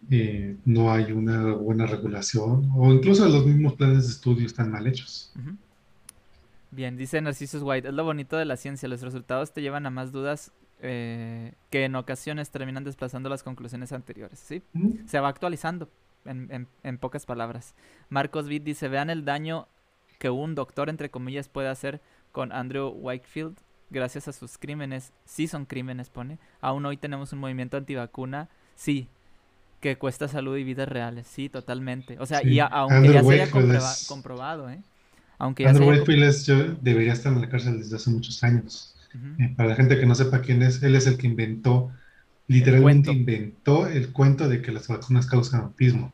eh, 0.10 0.58
no 0.66 0.92
hay 0.92 1.12
una 1.12 1.54
buena 1.54 1.86
regulación 1.86 2.72
o 2.76 2.92
incluso 2.92 3.28
los 3.30 3.46
mismos 3.46 3.74
planes 3.74 4.08
de 4.08 4.14
estudio 4.14 4.48
están 4.48 4.72
mal 4.72 4.88
hechos. 4.88 5.32
Bien, 6.72 6.98
dice 6.98 7.22
Narciso 7.22 7.64
White, 7.64 7.90
es 7.90 7.94
lo 7.94 8.04
bonito 8.04 8.36
de 8.36 8.46
la 8.46 8.58
ciencia, 8.58 8.90
los 8.90 9.02
resultados 9.02 9.54
te 9.54 9.62
llevan 9.62 9.86
a 9.86 9.92
más 9.92 10.12
dudas 10.12 10.52
eh, 10.82 11.54
que 11.70 11.86
en 11.86 11.96
ocasiones 11.96 12.50
terminan 12.50 12.84
desplazando 12.84 13.30
las 13.30 13.44
conclusiones 13.44 13.92
anteriores, 13.92 14.40
¿sí? 14.40 14.64
Se 15.06 15.20
va 15.20 15.28
actualizando, 15.28 15.88
en, 16.26 16.68
en, 16.82 16.98
pocas 16.98 17.28
palabras. 17.28 17.76
Marcos 18.10 18.48
Witt 18.48 18.64
dice, 18.64 18.88
vean 18.88 19.12
el 19.12 19.24
daño 19.24 19.68
que 20.18 20.32
un 20.32 20.56
doctor, 20.56 20.90
entre 20.90 21.12
comillas, 21.12 21.48
puede 21.48 21.68
hacer 21.68 22.02
con 22.32 22.52
Andrew 22.52 22.90
Wakefield 22.90 23.58
gracias 23.92 24.28
a 24.28 24.34
sus 24.34 24.58
crímenes. 24.58 25.12
Sí 25.26 25.48
son 25.48 25.66
crímenes, 25.66 26.10
pone. 26.10 26.40
Aún 26.62 26.86
hoy 26.86 26.98
tenemos 26.98 27.34
un 27.34 27.40
movimiento 27.40 27.78
antivacuna. 27.78 28.50
Sí, 28.76 29.08
que 29.80 29.98
cuesta 29.98 30.28
salud 30.28 30.58
y 30.58 30.64
vidas 30.64 30.90
reales, 30.90 31.28
sí, 31.28 31.50
totalmente. 31.50 32.18
O 32.20 32.26
sea, 32.26 32.44
y 32.44 32.60
aunque 32.60 33.14
ya 33.14 33.24
se 33.24 33.42
haya 33.42 33.52
comprobado, 34.08 34.70
¿eh? 34.70 34.82
Aunque 35.38 35.68
Andrew 35.68 35.90
Wakefield 35.90 36.80
debería 36.82 37.14
estar 37.14 37.34
en 37.34 37.42
la 37.42 37.50
cárcel 37.50 37.80
desde 37.80 37.96
hace 37.96 38.10
muchos 38.10 38.44
años. 38.44 38.96
Eh, 39.40 39.54
para 39.58 39.70
la 39.70 39.76
gente 39.76 40.00
que 40.00 40.06
no 40.06 40.16
sepa 40.16 40.42
quién 40.42 40.62
es, 40.62 40.82
él 40.84 40.96
es 40.96 41.06
el 41.06 41.18
que 41.18 41.28
inventó, 41.28 41.92
literalmente 42.48 43.12
inventó 43.12 43.88
el 43.88 44.14
cuento 44.14 44.48
de 44.48 44.62
que 44.62 44.72
las 44.72 44.88
vacunas 44.88 45.26
causan 45.26 45.62
autismo. 45.62 46.14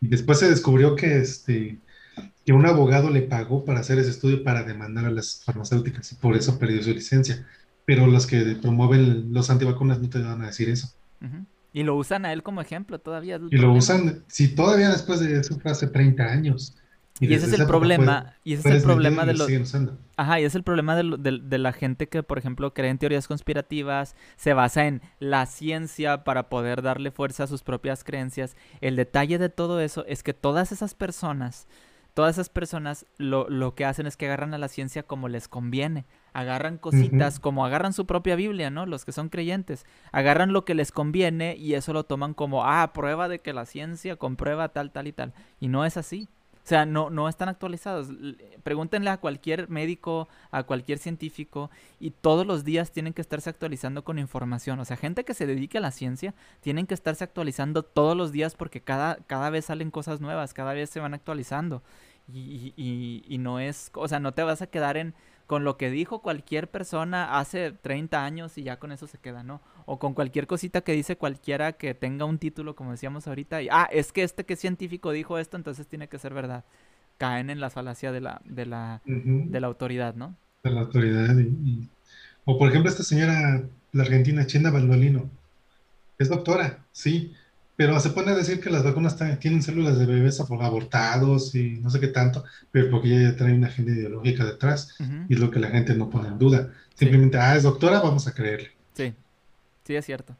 Y 0.00 0.08
después 0.08 0.40
se 0.40 0.50
descubrió 0.50 0.94
que, 0.94 1.18
este, 1.18 1.78
que 2.48 2.54
un 2.54 2.64
abogado 2.64 3.10
le 3.10 3.20
pagó 3.20 3.62
para 3.66 3.80
hacer 3.80 3.98
ese 3.98 4.08
estudio 4.08 4.42
para 4.42 4.62
demandar 4.62 5.04
a 5.04 5.10
las 5.10 5.42
farmacéuticas 5.44 6.12
y 6.12 6.14
por 6.14 6.34
eso 6.34 6.58
perdió 6.58 6.82
su 6.82 6.94
licencia. 6.94 7.46
Pero 7.84 8.06
los 8.06 8.26
que 8.26 8.56
promueven 8.62 9.34
los 9.34 9.50
antivacunas 9.50 10.00
no 10.00 10.08
te 10.08 10.18
van 10.22 10.40
a 10.40 10.46
decir 10.46 10.70
eso. 10.70 10.88
Y 11.74 11.82
lo 11.82 11.94
usan 11.94 12.24
a 12.24 12.32
él 12.32 12.42
como 12.42 12.62
ejemplo 12.62 12.98
todavía. 13.00 13.38
Y 13.50 13.58
lo 13.58 13.74
usan, 13.74 14.24
sí, 14.28 14.48
todavía 14.48 14.88
después 14.88 15.20
de 15.20 15.38
eso 15.38 15.60
fue 15.60 15.72
hace 15.72 15.88
30 15.88 16.24
años. 16.24 16.74
Y, 17.20 17.34
ese 17.34 17.48
es 17.48 17.52
el 17.52 17.66
problema, 17.66 18.36
y 18.44 18.54
ese 18.54 18.66
es 18.66 18.74
el 18.76 18.82
problema 18.82 19.26
de 19.26 19.34
los... 19.34 19.46
Ajá, 20.16 20.40
y 20.40 20.44
es 20.44 20.54
el 20.54 20.62
problema 20.62 20.96
de, 20.96 21.58
la 21.58 21.72
gente 21.74 22.08
que, 22.08 22.22
por 22.22 22.38
ejemplo, 22.38 22.72
cree 22.72 22.88
en 22.88 22.96
teorías 22.96 23.28
conspirativas, 23.28 24.16
se 24.36 24.54
basa 24.54 24.86
en 24.86 25.02
la 25.18 25.44
ciencia 25.44 26.24
para 26.24 26.48
poder 26.48 26.80
darle 26.80 27.10
fuerza 27.10 27.44
a 27.44 27.46
sus 27.46 27.62
propias 27.62 28.04
creencias. 28.04 28.56
El 28.80 28.96
detalle 28.96 29.36
de 29.36 29.50
todo 29.50 29.80
eso 29.80 30.06
es 30.06 30.22
que 30.22 30.32
todas 30.32 30.72
esas 30.72 30.94
personas 30.94 31.66
todas 32.18 32.34
esas 32.34 32.48
personas 32.48 33.06
lo, 33.16 33.48
lo, 33.48 33.76
que 33.76 33.84
hacen 33.84 34.08
es 34.08 34.16
que 34.16 34.26
agarran 34.26 34.52
a 34.52 34.58
la 34.58 34.66
ciencia 34.66 35.04
como 35.04 35.28
les 35.28 35.46
conviene. 35.46 36.04
Agarran 36.32 36.76
cositas 36.76 37.38
como 37.38 37.64
agarran 37.64 37.92
su 37.92 38.06
propia 38.06 38.34
Biblia, 38.34 38.70
¿no? 38.70 38.86
Los 38.86 39.04
que 39.04 39.12
son 39.12 39.28
creyentes. 39.28 39.86
Agarran 40.10 40.52
lo 40.52 40.64
que 40.64 40.74
les 40.74 40.90
conviene 40.90 41.54
y 41.54 41.74
eso 41.74 41.92
lo 41.92 42.02
toman 42.02 42.34
como, 42.34 42.64
ah, 42.64 42.92
prueba 42.92 43.28
de 43.28 43.38
que 43.38 43.52
la 43.52 43.66
ciencia 43.66 44.16
comprueba 44.16 44.70
tal, 44.70 44.90
tal 44.90 45.06
y 45.06 45.12
tal. 45.12 45.32
Y 45.60 45.68
no 45.68 45.84
es 45.84 45.96
así. 45.96 46.28
O 46.68 46.74
sea, 46.76 46.84
no, 46.84 47.08
no 47.08 47.30
están 47.30 47.48
actualizados. 47.48 48.08
Pregúntenle 48.62 49.08
a 49.08 49.16
cualquier 49.16 49.70
médico, 49.70 50.28
a 50.50 50.64
cualquier 50.64 50.98
científico, 50.98 51.70
y 51.98 52.10
todos 52.10 52.46
los 52.46 52.62
días 52.62 52.92
tienen 52.92 53.14
que 53.14 53.22
estarse 53.22 53.48
actualizando 53.48 54.04
con 54.04 54.18
información. 54.18 54.78
O 54.78 54.84
sea, 54.84 54.98
gente 54.98 55.24
que 55.24 55.32
se 55.32 55.46
dedique 55.46 55.78
a 55.78 55.80
la 55.80 55.92
ciencia, 55.92 56.34
tienen 56.60 56.86
que 56.86 56.92
estarse 56.92 57.24
actualizando 57.24 57.84
todos 57.84 58.14
los 58.14 58.32
días 58.32 58.54
porque 58.54 58.82
cada, 58.82 59.16
cada 59.26 59.48
vez 59.48 59.64
salen 59.64 59.90
cosas 59.90 60.20
nuevas, 60.20 60.52
cada 60.52 60.74
vez 60.74 60.90
se 60.90 61.00
van 61.00 61.14
actualizando. 61.14 61.82
Y, 62.30 62.74
y, 62.76 63.24
y, 63.26 63.38
no 63.38 63.60
es, 63.60 63.90
o 63.94 64.06
sea, 64.06 64.20
no 64.20 64.34
te 64.34 64.42
vas 64.42 64.60
a 64.60 64.66
quedar 64.66 64.98
en 64.98 65.14
con 65.48 65.64
lo 65.64 65.78
que 65.78 65.90
dijo 65.90 66.20
cualquier 66.20 66.68
persona 66.70 67.38
hace 67.38 67.72
30 67.72 68.22
años 68.22 68.58
y 68.58 68.64
ya 68.64 68.78
con 68.78 68.92
eso 68.92 69.06
se 69.06 69.16
queda, 69.16 69.42
¿no? 69.42 69.62
O 69.86 69.98
con 69.98 70.12
cualquier 70.12 70.46
cosita 70.46 70.82
que 70.82 70.92
dice 70.92 71.16
cualquiera 71.16 71.72
que 71.72 71.94
tenga 71.94 72.26
un 72.26 72.38
título, 72.38 72.76
como 72.76 72.90
decíamos 72.90 73.26
ahorita, 73.26 73.62
y, 73.62 73.68
ah, 73.72 73.88
es 73.90 74.12
que 74.12 74.24
este 74.24 74.44
que 74.44 74.52
es 74.52 74.60
científico 74.60 75.10
dijo 75.10 75.38
esto, 75.38 75.56
entonces 75.56 75.86
tiene 75.86 76.06
que 76.06 76.18
ser 76.18 76.34
verdad. 76.34 76.66
Caen 77.16 77.48
en 77.48 77.60
la 77.60 77.70
falacia 77.70 78.12
de 78.12 78.20
la, 78.20 78.42
de 78.44 78.66
la, 78.66 79.00
de 79.06 79.58
la 79.58 79.66
autoridad, 79.66 80.14
¿no? 80.14 80.36
De 80.64 80.70
la 80.70 80.82
autoridad. 80.82 81.34
O 82.44 82.58
por 82.58 82.68
ejemplo, 82.68 82.90
esta 82.90 83.02
señora, 83.02 83.62
la 83.92 84.02
argentina, 84.02 84.46
Chenda 84.46 84.70
Baldolino, 84.70 85.30
es 86.18 86.28
doctora, 86.28 86.84
sí, 86.92 87.32
pero 87.78 88.00
se 88.00 88.10
pone 88.10 88.32
a 88.32 88.34
decir 88.34 88.60
que 88.60 88.70
las 88.70 88.82
vacunas 88.82 89.16
tienen 89.38 89.62
células 89.62 90.00
de 90.00 90.06
bebés 90.06 90.40
abortados 90.40 91.54
y 91.54 91.78
no 91.78 91.90
sé 91.90 92.00
qué 92.00 92.08
tanto, 92.08 92.42
pero 92.72 92.90
porque 92.90 93.22
ya 93.22 93.36
trae 93.36 93.52
una 93.54 93.68
agenda 93.68 93.92
ideológica 93.92 94.44
detrás 94.44 94.96
y 95.28 95.34
es 95.34 95.38
lo 95.38 95.52
que 95.52 95.60
la 95.60 95.68
gente 95.68 95.94
no 95.94 96.10
pone 96.10 96.26
en 96.26 96.40
duda. 96.40 96.72
Simplemente, 96.94 97.38
ah, 97.38 97.54
es 97.54 97.62
doctora, 97.62 98.00
vamos 98.00 98.26
a 98.26 98.34
creerle. 98.34 98.72
Sí, 98.94 99.14
sí, 99.84 99.94
es 99.94 100.04
cierto. 100.04 100.36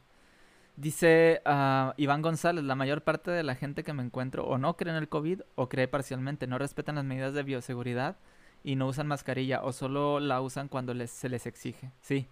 Dice 0.75 1.41
uh, 1.45 1.93
Iván 1.95 2.21
González, 2.21 2.65
la 2.65 2.75
mayor 2.75 3.05
parte 3.05 3.31
de 3.31 3.43
la 3.43 3.55
gente 3.55 3.85
que 3.85 3.93
me 3.93 4.03
encuentro 4.03 4.45
o 4.45 4.57
no 4.57 4.75
cree 4.75 4.91
en 4.91 4.97
el 4.97 5.07
COVID 5.07 5.39
o 5.55 5.69
cree 5.69 5.87
parcialmente, 5.87 6.45
no 6.45 6.57
respetan 6.57 6.95
las 6.95 7.05
medidas 7.05 7.33
de 7.33 7.43
bioseguridad 7.43 8.17
y 8.65 8.75
no 8.75 8.85
usan 8.85 9.07
mascarilla 9.07 9.63
o 9.63 9.71
solo 9.71 10.19
la 10.19 10.41
usan 10.41 10.67
cuando 10.67 10.93
les, 10.93 11.09
se 11.09 11.29
les 11.29 11.45
exige. 11.45 11.93
Sí, 12.01 12.27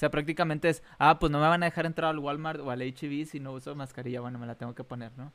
sea, 0.00 0.10
prácticamente 0.10 0.70
es, 0.70 0.82
ah, 0.98 1.18
pues 1.18 1.30
no 1.30 1.40
me 1.40 1.46
van 1.46 1.62
a 1.62 1.66
dejar 1.66 1.84
entrar 1.84 2.10
al 2.10 2.18
Walmart 2.18 2.60
o 2.60 2.70
al 2.70 2.80
HB 2.80 3.26
si 3.26 3.38
no 3.38 3.52
uso 3.52 3.74
mascarilla, 3.74 4.20
bueno, 4.20 4.38
me 4.38 4.46
la 4.46 4.54
tengo 4.54 4.74
que 4.74 4.82
poner, 4.82 5.12
¿no? 5.18 5.30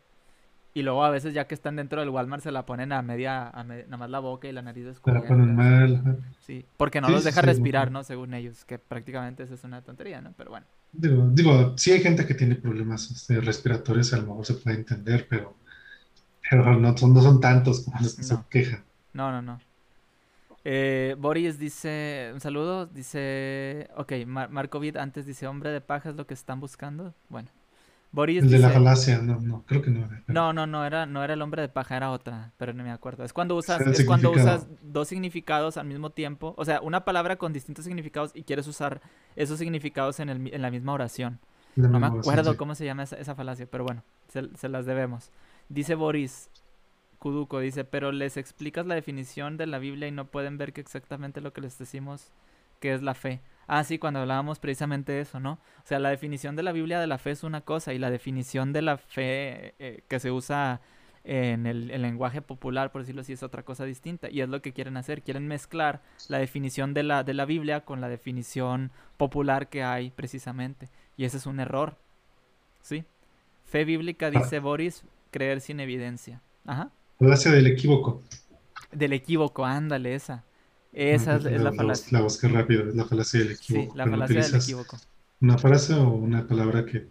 Y 0.74 0.82
luego 0.82 1.06
a 1.06 1.10
veces 1.10 1.34
ya 1.34 1.48
que 1.48 1.56
están 1.56 1.78
dentro 1.78 2.02
del 2.02 2.10
Walmart 2.10 2.44
se 2.44 2.52
la 2.52 2.66
ponen 2.66 2.92
a 2.92 3.02
media, 3.02 3.48
a 3.48 3.64
nada 3.64 3.96
más 3.96 4.10
la 4.10 4.20
boca 4.20 4.50
y 4.50 4.52
la 4.52 4.62
nariz 4.62 4.86
descubierta. 4.86 5.30
la 5.30 5.36
ponen 5.36 5.56
mal. 5.56 6.18
Sí, 6.42 6.66
porque 6.76 7.00
no 7.00 7.10
los 7.10 7.24
deja 7.24 7.42
respirar, 7.42 7.92
¿no? 7.92 8.04
Según 8.04 8.34
ellos, 8.34 8.66
que 8.66 8.78
prácticamente 8.78 9.44
eso 9.44 9.54
es 9.54 9.64
una 9.64 9.82
tontería, 9.84 10.20
¿no? 10.20 10.34
Pero 10.36 10.50
bueno. 10.50 10.66
Digo, 10.92 11.30
digo 11.32 11.78
sí 11.78 11.92
hay 11.92 12.02
gente 12.02 12.26
que 12.26 12.34
tiene 12.34 12.56
problemas 12.56 13.10
este, 13.10 13.40
respiratorios, 13.40 14.12
a 14.14 14.18
lo 14.18 14.24
mejor 14.24 14.46
se 14.46 14.56
puede 14.56 14.76
entender, 14.78 15.28
pero, 15.30 15.56
pero 16.50 16.78
no, 16.78 16.98
son, 16.98 17.14
no 17.14 17.22
son 17.22 17.40
tantos 17.40 17.86
como 17.86 18.02
los 18.02 18.16
que 18.16 18.24
se 18.24 18.36
quejan. 18.50 18.84
No, 19.14 19.32
no, 19.32 19.42
no. 19.42 19.60
Eh, 20.68 21.16
Boris 21.20 21.60
dice, 21.60 22.32
un 22.34 22.42
saludo, 22.42 22.88
dice, 22.88 23.88
ok, 23.96 24.14
Mar 24.26 24.50
Marco 24.50 24.80
Vid 24.80 24.98
antes 24.98 25.28
dice, 25.28 25.46
hombre 25.46 25.70
de 25.70 25.80
paja 25.80 26.10
es 26.10 26.16
lo 26.16 26.26
que 26.26 26.34
están 26.34 26.60
buscando. 26.60 27.14
Bueno. 27.30 27.50
Boris 28.12 28.44
el 28.44 28.50
de 28.50 28.60
la 28.60 28.70
falacia, 28.70 29.20
no, 29.20 29.40
no, 29.42 29.64
creo 29.68 29.82
que 29.82 29.92
no 29.92 30.06
era. 30.06 30.24
No, 30.28 30.54
no, 30.54 30.66
no 30.66 30.86
era, 30.86 31.06
no 31.06 31.24
era 31.24 31.34
el 31.34 31.42
hombre 31.42 31.62
de 31.62 31.70
paja, 31.70 31.98
era 31.98 32.10
otra, 32.12 32.54
pero 32.58 32.74
no 32.74 32.82
me 32.84 32.92
acuerdo. 32.92 33.24
Es 33.26 33.34
cuando 33.34 33.56
usas, 33.56 33.82
es 33.82 34.06
cuando 34.06 34.32
usas 34.32 34.68
dos 34.82 35.10
significados 35.10 35.78
al 35.78 35.86
mismo 35.86 36.10
tiempo, 36.10 36.56
o 36.58 36.66
sea, 36.66 36.82
una 36.82 37.06
palabra 37.06 37.36
con 37.36 37.54
distintos 37.54 37.86
significados 37.86 38.32
y 38.34 38.44
quieres 38.44 38.68
usar 38.68 39.02
esos 39.36 39.60
significados 39.60 40.20
en, 40.20 40.30
el, 40.30 40.52
en 40.52 40.62
la 40.62 40.72
misma 40.72 40.94
oración. 40.94 41.40
no 41.76 42.00
me 42.00 42.08
acuerdo 42.08 42.58
cómo 42.58 42.74
se 42.74 42.86
llama 42.86 43.04
esa, 43.04 43.18
esa, 43.18 43.36
falacia, 43.36 43.68
pero 43.70 43.84
bueno, 43.84 44.02
se, 44.30 44.50
se 44.58 44.70
las 44.70 44.86
debemos. 44.86 45.30
Dice 45.68 45.94
Boris, 45.94 46.50
Kuduko 47.26 47.60
dice, 47.60 47.86
pero 47.86 48.12
les 48.12 48.38
explicas 48.38 48.86
la 48.86 48.94
definición 48.94 49.58
de 49.58 49.66
la 49.66 49.80
Biblia 49.80 50.08
y 50.08 50.12
no 50.12 50.26
pueden 50.26 50.60
ver 50.60 50.74
que 50.74 50.82
exactamente 50.82 51.42
lo 51.42 51.54
que 51.54 51.62
les 51.62 51.76
decimos 51.80 52.32
que 52.80 52.94
es 52.94 53.02
la 53.02 53.16
fe. 53.16 53.42
Ah, 53.66 53.84
sí, 53.84 53.98
cuando 53.98 54.20
hablábamos 54.20 54.60
precisamente 54.60 55.12
de 55.12 55.22
eso, 55.22 55.40
¿no? 55.40 55.54
O 55.54 55.88
sea, 55.88 55.98
la 55.98 56.12
definición 56.12 56.56
de 56.56 56.62
la 56.62 56.72
Biblia 56.72 57.00
de 57.00 57.08
la 57.08 57.18
fe 57.18 57.32
es 57.32 57.44
una 57.44 57.62
cosa 57.62 57.96
y 57.96 57.98
la 57.98 58.12
definición 58.12 58.74
de 58.74 58.84
la 58.84 58.98
fe 58.98 59.74
eh, 59.80 60.04
que 60.08 60.20
se 60.20 60.30
usa 60.30 60.82
en 61.24 61.66
el, 61.66 61.88
lenguaje 62.00 62.44
popular, 62.44 62.92
por 62.92 63.02
decirlo 63.02 63.22
así, 63.22 63.34
es 63.34 63.42
otra 63.42 63.64
cosa 63.64 63.86
distinta. 63.86 64.30
Y 64.30 64.42
es 64.42 64.50
lo 64.50 64.62
que 64.62 64.72
quieren 64.72 64.96
hacer. 64.96 65.24
Quieren 65.24 65.48
mezclar 65.48 66.04
la 66.28 66.38
definición 66.38 66.94
de 66.94 67.02
la, 67.02 67.24
de 67.24 67.34
la 67.34 67.46
Biblia 67.46 67.86
con 67.86 68.02
la 68.02 68.08
definición 68.08 68.92
popular 69.18 69.68
que 69.68 69.82
hay 69.82 70.12
precisamente. 70.12 70.90
Y 71.18 71.26
ese 71.26 71.38
es 71.38 71.48
un 71.48 71.60
error. 71.60 71.98
¿Sí? 72.84 73.04
Fe 73.66 73.84
bíblica, 73.84 74.30
dice 74.30 74.60
Boris, 74.60 75.04
creer 75.32 75.60
sin 75.60 75.80
evidencia. 75.80 76.44
Ajá. 76.68 76.92
Falacia 77.18 77.52
del 77.52 77.68
equívoco. 77.68 78.24
Del 78.92 79.14
equívoco, 79.14 79.66
ándale, 79.66 80.16
esa. 80.16 80.44
Esa 80.92 81.36
es, 81.36 81.44
la, 81.44 81.74
falacia. 81.74 82.18
La 82.18 82.22
voz 82.22 82.40
que 82.40 82.48
rápido, 82.48 82.90
es 82.90 82.96
la 82.96 83.06
falacia 83.06 83.40
del 83.42 83.52
equívoco. 83.52 83.92
Sí, 83.92 83.98
la 83.98 84.08
falacia 84.08 84.42
del 84.42 84.56
equívoco. 84.56 84.98
Una 85.42 85.58
frase 85.58 85.94
o 85.94 86.10
una 86.10 86.48
palabra 86.48 86.86
que, 86.86 87.08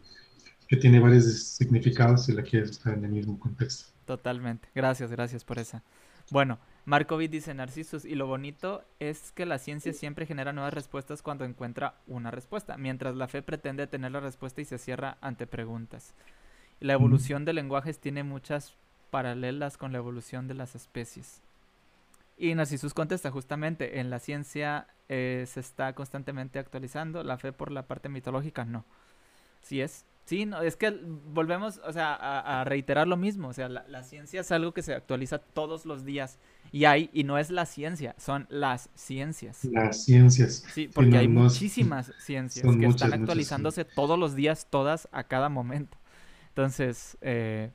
que 0.67 0.77
tiene 0.77 1.01
varios 1.01 1.25
significados 1.25 2.29
y 2.29 2.33
la 2.33 2.43
quieres 2.43 2.71
usar 2.71 2.95
en 2.95 3.05
el 3.05 3.13
mismo 3.13 3.39
contexto. 3.39 3.93
Totalmente. 4.07 4.69
Gracias, 4.75 5.11
gracias 5.11 5.45
por 5.45 5.59
esa. 5.59 5.83
Bueno, 6.31 6.59
Markovic 6.87 7.31
dice 7.31 7.55
Narcisos, 7.55 8.05
y 8.05 8.15
lo 8.15 8.27
bonito 8.27 8.85
es 8.99 9.33
que 9.33 9.47
la 9.47 9.59
ciencia 9.59 9.93
siempre 9.93 10.27
genera 10.27 10.53
nuevas 10.53 10.75
respuestas 10.75 11.23
cuando 11.23 11.45
encuentra 11.45 11.97
una 12.07 12.31
respuesta, 12.31 12.77
mientras 12.77 13.15
la 13.17 13.29
fe 13.29 13.43
pretende 13.43 13.87
tener 13.87 14.13
la 14.13 14.21
respuesta 14.21 14.61
y 14.61 14.65
se 14.65 14.79
cierra 14.79 15.19
ante 15.21 15.47
preguntas. 15.47 16.15
La 16.81 16.95
evolución 16.95 17.45
de 17.45 17.53
lenguajes 17.53 17.99
tiene 17.99 18.23
muchas 18.25 18.75
paralelas 19.15 19.77
con 19.77 19.93
la 19.93 19.99
evolución 19.99 20.49
de 20.49 20.55
las 20.55 20.75
especies. 20.75 21.41
Y 22.37 22.53
Narcisus 22.53 22.95
contesta 22.95 23.31
justamente, 23.31 24.01
en 24.01 24.11
la 24.11 24.19
ciencia 24.19 24.89
eh, 25.09 25.45
se 25.47 25.61
está 25.61 25.93
constantemente 25.93 26.59
actualizando, 26.59 27.23
la 27.23 27.39
fe 27.39 27.53
por 27.53 27.71
la 27.71 27.87
parte 27.87 28.09
mitológica 28.09 28.65
no. 28.65 28.85
Sí 29.63 29.81
es. 29.81 30.05
Sí, 30.25 30.47
no, 30.47 30.63
es 30.63 30.75
que 30.75 30.91
volvemos, 31.33 31.81
o 31.87 31.93
sea, 31.93 32.15
a, 32.15 32.65
reiterar 32.65 33.07
lo 33.07 33.17
mismo, 33.17 33.47
o 33.47 33.53
sea, 33.53 33.69
la, 33.69 34.03
ciencia 34.03 34.41
es 34.41 34.51
algo 34.51 34.75
que 34.75 34.83
se 34.83 34.95
actualiza 34.95 35.39
todos 35.39 35.87
los 35.87 36.05
días 36.05 36.41
y 36.73 36.87
hay, 36.87 37.09
y 37.13 37.23
no 37.23 37.39
es 37.39 37.51
la 37.51 37.67
ciencia, 37.67 38.17
son 38.19 38.49
las 38.51 38.91
ciencias. 38.97 39.65
Las 39.67 40.03
ciencias. 40.03 40.65
Sí, 40.73 40.91
porque 40.93 41.19
hay 41.19 41.29
muchísimas 41.29 42.11
ciencias 42.19 42.67
que 42.77 42.87
están 42.87 43.13
actualizándose 43.13 43.85
todos 43.85 44.19
los 44.19 44.35
días, 44.35 44.67
todas 44.69 45.09
a 45.13 45.23
cada 45.23 45.51
momento. 45.51 45.97
Entonces, 46.49 47.17
eh, 47.21 47.71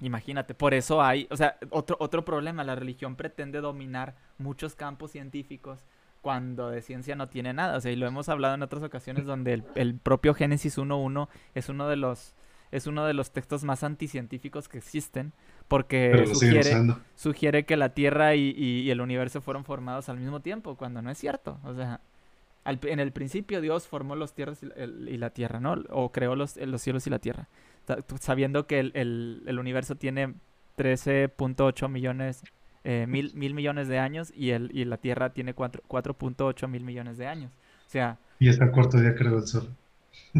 Imagínate, 0.00 0.54
por 0.54 0.74
eso 0.74 1.02
hay, 1.02 1.28
o 1.30 1.36
sea, 1.36 1.56
otro, 1.70 1.96
otro 2.00 2.24
problema, 2.24 2.64
la 2.64 2.74
religión 2.74 3.14
pretende 3.14 3.60
dominar 3.60 4.16
muchos 4.38 4.74
campos 4.74 5.12
científicos 5.12 5.84
cuando 6.20 6.70
de 6.70 6.82
ciencia 6.82 7.14
no 7.14 7.28
tiene 7.28 7.52
nada. 7.52 7.76
O 7.76 7.80
sea, 7.80 7.92
y 7.92 7.96
lo 7.96 8.06
hemos 8.06 8.28
hablado 8.28 8.54
en 8.54 8.62
otras 8.62 8.82
ocasiones 8.82 9.24
donde 9.24 9.62
el, 9.74 9.94
propio 9.94 10.34
Génesis 10.34 10.78
1.1 10.78 11.28
es 11.54 11.68
uno 11.68 11.86
de 11.86 11.96
los 11.96 12.34
es 12.72 12.88
uno 12.88 13.04
de 13.06 13.14
los 13.14 13.30
textos 13.30 13.62
más 13.62 13.84
anticientíficos 13.84 14.68
que 14.68 14.78
existen 14.78 15.32
porque 15.68 16.26
sugiere, 16.26 16.72
sugiere, 17.14 17.64
que 17.66 17.76
la 17.76 17.90
Tierra 17.90 18.34
y, 18.34 18.90
el 18.90 19.00
universo 19.00 19.40
fueron 19.40 19.64
formados 19.64 20.08
al 20.08 20.18
mismo 20.18 20.40
tiempo, 20.40 20.74
cuando 20.74 21.00
no 21.00 21.10
es 21.10 21.18
cierto. 21.18 21.60
O 21.62 21.72
sea, 21.74 22.00
en 22.64 22.98
el 22.98 23.12
principio 23.12 23.60
Dios 23.60 23.86
formó 23.86 24.16
los 24.16 24.32
tierras 24.32 24.60
y, 24.62 25.16
la 25.18 25.30
Tierra, 25.30 25.60
¿no? 25.60 25.76
O 25.90 26.10
creó 26.10 26.34
los, 26.34 26.56
los 26.56 26.82
cielos 26.82 27.06
y 27.06 27.10
la 27.10 27.20
Tierra 27.20 27.48
sabiendo 28.20 28.66
que 28.66 28.80
el, 28.80 29.58
universo 29.58 29.96
tiene 29.96 30.34
13.8 30.76 31.88
millones, 31.88 32.42
eh, 32.84 33.06
mil, 33.08 33.32
mil 33.34 33.54
millones 33.54 33.88
de 33.88 33.98
años 33.98 34.32
y, 34.34 34.50
el, 34.50 34.70
y 34.72 34.84
la 34.84 34.98
Tierra 34.98 35.32
tiene 35.32 35.54
4.8 35.54 36.68
mil 36.68 36.84
millones 36.84 37.18
de 37.18 37.26
años. 37.26 37.52
O 37.86 37.90
sea... 37.90 38.18
Y 38.38 38.48
hasta 38.48 38.64
el 38.64 38.72
cuarto 38.72 38.98
día 38.98 39.14
creó 39.14 39.38
el 39.38 39.46
Sol. 39.46 39.74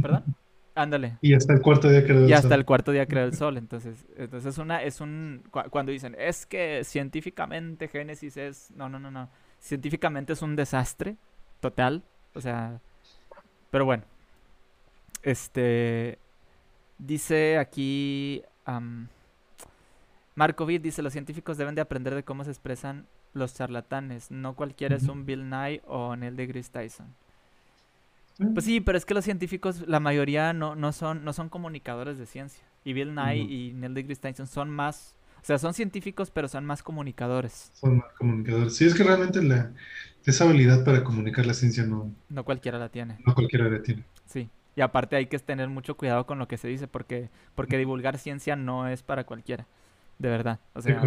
¿Perdón? 0.00 0.24
Ándale. 0.74 1.18
Y 1.20 1.34
hasta 1.34 1.52
el 1.52 1.60
cuarto 1.60 1.88
día 1.88 2.02
creó 2.02 2.16
el 2.18 2.22
Sol. 2.24 2.30
Y 2.30 2.32
hasta 2.32 2.54
el 2.54 2.64
cuarto 2.64 2.92
día 2.92 3.06
creó 3.06 3.24
el 3.24 3.34
Sol. 3.34 3.56
Entonces, 3.56 4.04
entonces 4.16 4.58
una, 4.58 4.82
es 4.82 5.00
un... 5.00 5.42
cuando 5.70 5.92
dicen, 5.92 6.16
es 6.18 6.46
que 6.46 6.82
científicamente 6.84 7.88
Génesis 7.88 8.36
es... 8.36 8.70
No, 8.72 8.88
no, 8.88 8.98
no, 8.98 9.10
no. 9.10 9.30
Científicamente 9.60 10.32
es 10.32 10.42
un 10.42 10.56
desastre 10.56 11.16
total. 11.60 12.02
O 12.34 12.40
sea... 12.40 12.80
Pero 13.70 13.84
bueno. 13.84 14.02
Este... 15.22 16.18
Dice 16.98 17.58
aquí 17.58 18.42
um, 18.66 19.06
Markovic, 20.34 20.82
dice, 20.82 21.02
los 21.02 21.12
científicos 21.12 21.56
deben 21.56 21.74
de 21.74 21.80
aprender 21.80 22.14
de 22.14 22.22
cómo 22.22 22.44
se 22.44 22.50
expresan 22.50 23.06
los 23.32 23.54
charlatanes. 23.54 24.30
No 24.30 24.54
cualquiera 24.54 24.96
es 24.96 25.08
un 25.08 25.26
Bill 25.26 25.48
Nye 25.50 25.82
o 25.86 26.16
Neil 26.16 26.36
deGrasse 26.36 26.70
Tyson. 26.70 27.14
Pues 28.52 28.64
sí, 28.64 28.80
pero 28.80 28.98
es 28.98 29.04
que 29.04 29.14
los 29.14 29.24
científicos, 29.24 29.86
la 29.86 30.00
mayoría 30.00 30.52
no, 30.52 30.74
no, 30.74 30.92
son, 30.92 31.24
no 31.24 31.32
son 31.32 31.48
comunicadores 31.48 32.18
de 32.18 32.26
ciencia. 32.26 32.64
Y 32.84 32.92
Bill 32.92 33.14
Nye 33.14 33.36
y 33.36 33.72
Neil 33.74 33.94
deGrasse 33.94 34.20
Tyson 34.20 34.46
son 34.46 34.70
más, 34.70 35.14
o 35.40 35.44
sea, 35.44 35.58
son 35.58 35.74
científicos, 35.74 36.30
pero 36.30 36.48
son 36.48 36.64
más 36.64 36.82
comunicadores. 36.82 37.70
Son 37.74 37.98
más 37.98 38.12
comunicadores. 38.18 38.76
Sí, 38.76 38.86
es 38.86 38.94
que 38.94 39.04
realmente 39.04 39.42
la, 39.42 39.72
esa 40.24 40.44
habilidad 40.44 40.84
para 40.84 41.04
comunicar 41.04 41.46
la 41.46 41.54
ciencia 41.54 41.84
no... 41.84 42.10
No 42.28 42.44
cualquiera 42.44 42.78
la 42.78 42.88
tiene. 42.88 43.18
No 43.24 43.34
cualquiera 43.34 43.68
la 43.68 43.82
tiene. 43.82 44.04
Sí. 44.26 44.48
Y 44.76 44.80
aparte 44.80 45.16
hay 45.16 45.26
que 45.26 45.38
tener 45.38 45.68
mucho 45.68 45.96
cuidado 45.96 46.26
con 46.26 46.38
lo 46.38 46.48
que 46.48 46.56
se 46.56 46.68
dice, 46.68 46.88
porque, 46.88 47.30
porque 47.54 47.78
divulgar 47.78 48.18
ciencia 48.18 48.56
no 48.56 48.88
es 48.88 49.02
para 49.02 49.24
cualquiera, 49.24 49.66
de 50.18 50.28
verdad. 50.28 50.60
O 50.74 50.80
sea, 50.80 51.00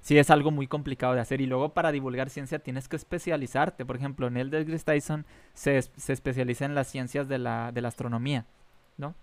sí, 0.00 0.18
es 0.18 0.30
algo 0.30 0.50
muy 0.50 0.68
complicado 0.68 1.14
de 1.14 1.20
hacer. 1.20 1.40
Y 1.40 1.46
luego 1.46 1.74
para 1.74 1.90
divulgar 1.90 2.30
ciencia 2.30 2.60
tienes 2.60 2.88
que 2.88 2.96
especializarte. 2.96 3.84
Por 3.84 3.96
ejemplo, 3.96 4.30
Neil 4.30 4.50
deGrasse 4.50 4.84
Tyson 4.84 5.26
se, 5.52 5.82
se 5.82 6.12
especializa 6.12 6.64
en 6.64 6.74
las 6.74 6.86
ciencias 6.86 7.28
de 7.28 7.38
la, 7.38 7.72
de 7.72 7.80
la 7.80 7.88
astronomía, 7.88 8.46
¿no? 8.96 9.14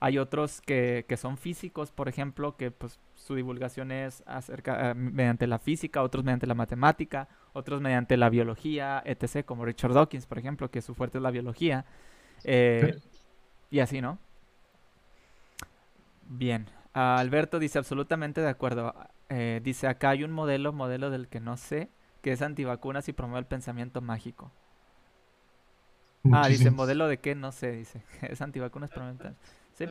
Hay 0.00 0.18
otros 0.18 0.60
que, 0.60 1.04
que, 1.08 1.16
son 1.16 1.36
físicos, 1.36 1.92
por 1.92 2.08
ejemplo, 2.08 2.56
que 2.56 2.72
pues 2.72 2.98
su 3.14 3.36
divulgación 3.36 3.92
es 3.92 4.24
acerca, 4.26 4.90
eh, 4.90 4.94
mediante 4.94 5.46
la 5.46 5.60
física, 5.60 6.02
otros 6.02 6.24
mediante 6.24 6.48
la 6.48 6.54
matemática, 6.54 7.28
otros 7.52 7.80
mediante 7.80 8.16
la 8.16 8.28
biología, 8.28 9.00
etc., 9.06 9.44
como 9.44 9.64
Richard 9.64 9.92
Dawkins, 9.92 10.26
por 10.26 10.40
ejemplo, 10.40 10.72
que 10.72 10.82
su 10.82 10.96
fuerte 10.96 11.18
es 11.18 11.22
la 11.22 11.30
biología. 11.30 11.84
Eh, 12.44 12.98
y 13.70 13.80
así, 13.80 14.00
¿no? 14.00 14.18
Bien. 16.28 16.66
Alberto 16.92 17.58
dice 17.58 17.78
absolutamente 17.78 18.40
de 18.40 18.48
acuerdo. 18.48 18.94
Eh, 19.28 19.60
dice, 19.62 19.86
acá 19.86 20.10
hay 20.10 20.24
un 20.24 20.32
modelo, 20.32 20.72
modelo 20.72 21.10
del 21.10 21.28
que 21.28 21.40
no 21.40 21.56
sé, 21.56 21.88
que 22.20 22.32
es 22.32 22.42
antivacunas 22.42 23.08
y 23.08 23.12
promueve 23.12 23.40
el 23.40 23.46
pensamiento 23.46 24.00
mágico. 24.00 24.50
Ah, 26.30 26.46
dice, 26.48 26.70
modelo 26.70 27.08
de 27.08 27.18
qué, 27.18 27.34
no 27.34 27.50
sé, 27.50 27.72
dice. 27.72 28.02
es 28.22 28.40
antivacunas, 28.40 28.90
promueve 28.90 29.34
Sí. 29.74 29.86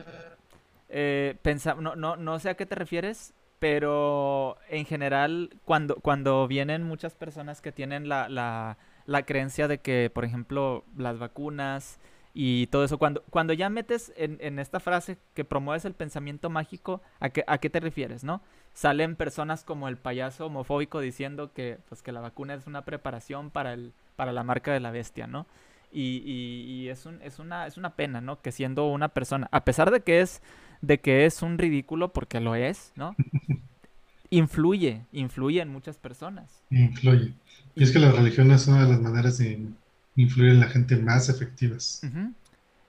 Eh, 0.88 1.36
no, 1.78 1.96
no, 1.96 2.16
no 2.16 2.38
sé 2.38 2.50
a 2.50 2.54
qué 2.54 2.66
te 2.66 2.74
refieres, 2.74 3.34
pero 3.58 4.58
en 4.68 4.84
general, 4.84 5.50
cuando, 5.64 5.96
cuando 5.96 6.46
vienen 6.48 6.82
muchas 6.82 7.14
personas 7.14 7.60
que 7.60 7.72
tienen 7.72 8.08
la, 8.08 8.28
la, 8.28 8.78
la 9.06 9.24
creencia 9.24 9.68
de 9.68 9.78
que, 9.78 10.10
por 10.12 10.24
ejemplo, 10.24 10.84
las 10.96 11.18
vacunas 11.18 11.98
y 12.34 12.66
todo 12.68 12.84
eso. 12.84 12.98
Cuando, 12.98 13.22
cuando 13.30 13.52
ya 13.52 13.68
metes 13.68 14.12
en, 14.16 14.38
en, 14.40 14.58
esta 14.58 14.80
frase 14.80 15.18
que 15.34 15.44
promueves 15.44 15.84
el 15.84 15.94
pensamiento 15.94 16.50
mágico, 16.50 17.02
¿a 17.20 17.30
qué, 17.30 17.44
¿a 17.46 17.58
qué 17.58 17.70
te 17.70 17.80
refieres, 17.80 18.24
no? 18.24 18.42
Salen 18.72 19.16
personas 19.16 19.64
como 19.64 19.88
el 19.88 19.98
payaso 19.98 20.46
homofóbico 20.46 21.00
diciendo 21.00 21.52
que, 21.52 21.78
pues, 21.88 22.02
que 22.02 22.12
la 22.12 22.20
vacuna 22.20 22.54
es 22.54 22.66
una 22.66 22.84
preparación 22.84 23.50
para, 23.50 23.74
el, 23.74 23.92
para 24.16 24.32
la 24.32 24.44
marca 24.44 24.72
de 24.72 24.80
la 24.80 24.90
bestia, 24.90 25.26
¿no? 25.26 25.46
Y, 25.92 26.22
y, 26.24 26.88
es, 26.88 27.04
un, 27.04 27.20
es, 27.20 27.38
una, 27.38 27.66
es 27.66 27.76
una 27.76 27.96
pena, 27.96 28.22
¿no? 28.22 28.40
Que 28.40 28.50
siendo 28.50 28.88
una 28.88 29.08
persona, 29.08 29.48
a 29.52 29.64
pesar 29.64 29.90
de 29.90 30.00
que 30.00 30.22
es, 30.22 30.40
de 30.80 31.00
que 31.00 31.26
es 31.26 31.42
un 31.42 31.58
ridículo, 31.58 32.14
porque 32.14 32.40
lo 32.40 32.54
es, 32.54 32.92
¿no? 32.96 33.14
influye, 34.30 35.04
influye 35.12 35.60
en 35.60 35.68
muchas 35.68 35.98
personas. 35.98 36.62
Influye. 36.70 37.34
Y 37.74 37.82
es 37.82 37.92
que 37.92 37.98
la 37.98 38.10
religión 38.10 38.50
es 38.50 38.66
una 38.66 38.84
de 38.84 38.92
las 38.92 39.00
maneras 39.00 39.36
de 39.36 39.68
influir 40.16 40.50
en 40.50 40.60
la 40.60 40.68
gente 40.68 40.96
más 40.96 41.28
efectivas. 41.28 42.02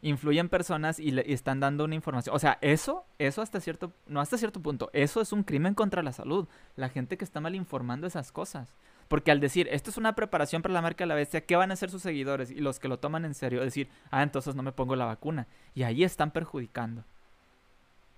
Influyen 0.01 0.49
personas 0.49 0.99
y 0.99 1.11
le 1.11 1.31
están 1.31 1.59
dando 1.59 1.85
una 1.85 1.95
información. 1.95 2.35
O 2.35 2.39
sea, 2.39 2.57
eso, 2.61 3.05
eso 3.19 3.41
hasta 3.41 3.59
cierto, 3.61 3.93
no 4.07 4.19
hasta 4.19 4.37
cierto 4.37 4.61
punto, 4.61 4.89
eso 4.93 5.21
es 5.21 5.31
un 5.31 5.43
crimen 5.43 5.73
contra 5.75 6.03
la 6.03 6.11
salud. 6.11 6.47
La 6.75 6.89
gente 6.89 7.17
que 7.17 7.23
está 7.23 7.39
mal 7.39 7.55
informando 7.55 8.05
esas 8.05 8.31
cosas. 8.31 8.67
Porque 9.07 9.31
al 9.31 9.39
decir, 9.39 9.67
esto 9.71 9.89
es 9.89 9.97
una 9.97 10.15
preparación 10.15 10.61
para 10.61 10.73
la 10.73 10.81
marca 10.81 11.03
de 11.03 11.07
la 11.07 11.15
bestia, 11.15 11.45
¿qué 11.45 11.55
van 11.55 11.71
a 11.71 11.75
hacer 11.75 11.89
sus 11.89 12.01
seguidores? 12.01 12.51
Y 12.51 12.55
los 12.55 12.79
que 12.79 12.87
lo 12.87 12.99
toman 12.99 13.25
en 13.25 13.33
serio, 13.33 13.61
decir, 13.61 13.89
ah, 14.11 14.23
entonces 14.23 14.55
no 14.55 14.63
me 14.63 14.71
pongo 14.71 14.95
la 14.95 15.05
vacuna. 15.05 15.47
Y 15.75 15.83
ahí 15.83 16.03
están 16.03 16.31
perjudicando 16.31 17.05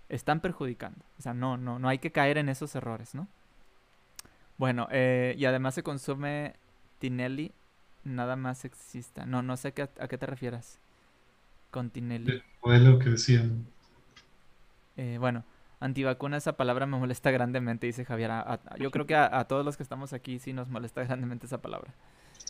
están 0.10 0.40
perjudicando. 0.40 1.04
O 1.18 1.22
sea, 1.22 1.34
no, 1.34 1.58
no, 1.58 1.80
no 1.80 1.90
hay 1.90 2.00
que 2.00 2.12
caer 2.12 2.38
en 2.38 2.50
esos 2.50 2.76
errores, 2.76 3.16
¿no? 3.16 3.28
Bueno, 4.58 4.88
eh, 4.92 5.36
y 5.38 5.46
además 5.46 5.76
se 5.76 5.84
consume 5.84 6.54
Tinelli, 7.00 7.52
nada 8.06 8.36
más 8.36 8.64
exista. 8.64 9.26
No, 9.26 9.42
no 9.42 9.58
sé 9.58 9.70
a 9.70 10.08
qué 10.08 10.18
te 10.18 10.26
refieras 10.26 10.80
con 11.76 11.90
Tinelli. 11.90 12.32
El 12.32 12.44
modelo 12.64 13.00
que 13.00 13.10
decían. 13.10 13.66
Eh, 14.96 15.18
bueno, 15.20 15.44
antivacuna, 15.82 16.38
esa 16.38 16.56
palabra 16.56 16.86
me 16.86 16.98
molesta 16.98 17.32
grandemente, 17.32 17.86
dice 17.86 18.06
Javier. 18.06 18.32
yo 18.80 18.92
creo 18.92 19.06
que 19.06 19.16
a, 19.16 19.44
todos 19.44 19.66
los 19.66 19.76
que 19.76 19.84
estamos 19.84 20.14
aquí 20.14 20.40
sí 20.40 20.54
nos 20.54 20.70
molesta 20.70 21.04
grandemente 21.04 21.48
esa 21.48 21.62
palabra. 21.62 21.94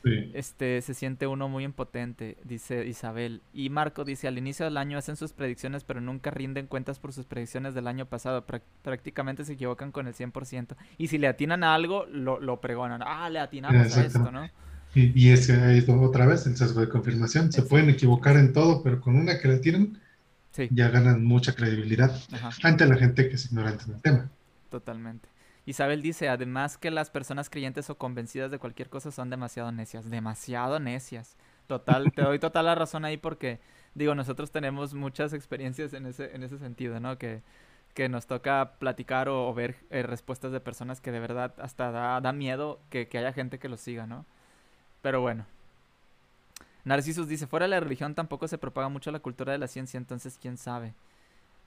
Este, 0.04 0.84
se 0.84 0.94
siente 0.94 1.26
uno 1.26 1.50
muy 1.50 1.64
impotente, 1.64 2.38
dice 2.44 2.86
Isabel. 2.86 3.42
Y 3.52 3.72
Marco 3.72 4.04
dice, 4.04 4.28
al 4.28 4.38
inicio 4.38 4.66
del 4.66 4.78
año 4.78 5.00
hacen 5.00 5.16
sus 5.16 5.34
predicciones, 5.34 5.84
pero 5.84 6.00
nunca 6.02 6.30
rinden 6.30 6.68
cuentas 6.68 7.00
por 7.00 7.12
sus 7.12 7.26
predicciones 7.26 7.74
del 7.74 7.88
año 7.88 8.06
pasado. 8.06 8.46
prácticamente 8.84 9.44
se 9.44 9.54
equivocan 9.54 9.92
con 9.92 10.06
el 10.06 10.14
100%. 10.14 10.76
Y 11.00 11.08
si 11.08 11.18
le 11.18 11.28
atinan 11.28 11.64
a 11.64 11.74
algo, 11.74 12.06
lo, 12.06 12.40
lo 12.40 12.62
pregonan. 12.62 13.02
Ah, 13.04 13.28
le 13.32 13.40
atinamos 13.40 13.98
a 13.98 14.06
esto, 14.06 14.32
¿no? 14.32 14.48
Y, 14.96 15.28
y 15.28 15.32
es 15.32 15.50
otra 15.90 16.26
vez 16.26 16.48
el 16.48 16.58
sesgo 16.58 16.82
de 16.82 16.90
confirmación. 16.90 17.52
Se 17.52 17.62
pueden 17.62 17.90
equivocar 17.90 18.38
en 18.38 18.54
todo, 18.54 18.82
pero 18.82 19.02
con 19.02 19.16
una 19.16 19.40
que 19.40 19.50
le 19.50 19.60
tienen, 19.60 20.00
ya 20.72 20.90
ganan 20.90 21.24
mucha 21.24 21.54
credibilidad 21.54 22.16
ante 22.64 22.86
la 22.86 22.96
gente 22.96 23.28
que 23.28 23.36
es 23.36 23.46
ignorante 23.46 23.84
en 23.88 23.94
el 23.96 24.02
tema. 24.02 24.30
Totalmente. 24.70 25.30
Isabel 25.66 26.02
dice, 26.02 26.30
además 26.30 26.78
que 26.78 26.92
las 26.92 27.10
personas 27.10 27.50
creyentes 27.50 27.90
o 27.90 27.98
convencidas 27.98 28.52
de 28.52 28.60
cualquier 28.60 28.90
cosa 28.90 29.12
son 29.12 29.30
demasiado 29.30 29.72
necias, 29.72 30.10
demasiado 30.10 30.80
necias. 30.80 31.36
Total, 31.68 32.12
te 32.14 32.22
doy 32.22 32.40
total 32.40 32.66
la 32.66 32.76
razón 32.76 33.04
ahí 33.04 33.18
porque, 33.18 33.60
digo, 33.96 34.14
nosotros 34.14 34.52
tenemos 34.52 34.94
muchas 34.94 35.34
experiencias 35.34 35.94
en 35.94 36.06
ese, 36.06 36.36
en 36.36 36.44
ese 36.44 36.60
sentido, 36.60 37.00
¿no? 37.00 37.18
Que, 37.18 37.42
que 37.96 38.10
nos 38.10 38.28
toca 38.28 38.74
platicar 38.78 39.28
o, 39.28 39.52
ver 39.54 39.76
eh, 39.90 40.04
respuestas 40.04 40.52
de 40.52 40.60
personas 40.60 41.02
que 41.02 41.12
de 41.12 41.20
verdad 41.20 41.54
hasta 41.58 41.92
da, 41.92 42.22
da 42.22 42.32
miedo 42.32 42.80
que, 42.90 43.08
que 43.08 43.18
haya 43.18 43.34
gente 43.34 43.58
que 43.58 43.70
los 43.70 43.80
siga, 43.80 44.06
¿no? 44.06 44.26
Pero 45.06 45.22
bueno. 45.22 45.46
Narcisus 46.84 47.28
dice, 47.28 47.46
fuera 47.46 47.66
de 47.66 47.70
la 47.70 47.80
religión 47.80 48.16
tampoco 48.16 48.48
se 48.48 48.58
propaga 48.58 48.90
mucho 48.90 49.12
la 49.12 49.20
cultura 49.20 49.52
de 49.52 49.60
la 49.60 49.68
ciencia, 49.68 50.00
entonces 50.00 50.40
quién 50.42 50.58
sabe. 50.58 50.96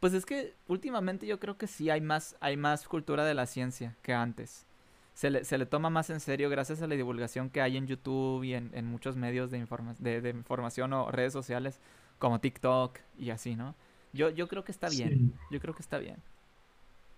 Pues 0.00 0.12
es 0.12 0.26
que 0.26 0.54
últimamente 0.66 1.24
yo 1.24 1.38
creo 1.38 1.56
que 1.56 1.68
sí 1.68 1.88
hay 1.88 2.00
más, 2.00 2.34
hay 2.40 2.56
más 2.56 2.88
cultura 2.88 3.24
de 3.24 3.34
la 3.34 3.46
ciencia 3.46 3.94
que 4.02 4.12
antes. 4.12 4.66
Se 5.14 5.30
le, 5.30 5.44
se 5.44 5.56
le 5.56 5.66
toma 5.66 5.88
más 5.88 6.10
en 6.10 6.18
serio 6.18 6.50
gracias 6.50 6.82
a 6.82 6.88
la 6.88 6.96
divulgación 6.96 7.48
que 7.48 7.60
hay 7.60 7.76
en 7.76 7.86
YouTube 7.86 8.42
y 8.42 8.54
en, 8.54 8.86
muchos 8.86 9.14
medios 9.14 9.52
de, 9.52 10.20
de, 10.20 10.30
información 10.30 10.92
o 10.92 11.08
redes 11.12 11.32
sociales 11.32 11.78
como 12.18 12.40
TikTok 12.40 12.98
y 13.20 13.30
así, 13.30 13.54
¿no? 13.54 13.76
Yo, 14.12 14.30
yo 14.30 14.48
creo 14.48 14.64
que 14.64 14.72
está 14.72 14.88
bien, 14.88 15.32
yo 15.52 15.60
creo 15.60 15.76
que 15.76 15.82
está 15.82 15.98
bien. 15.98 16.16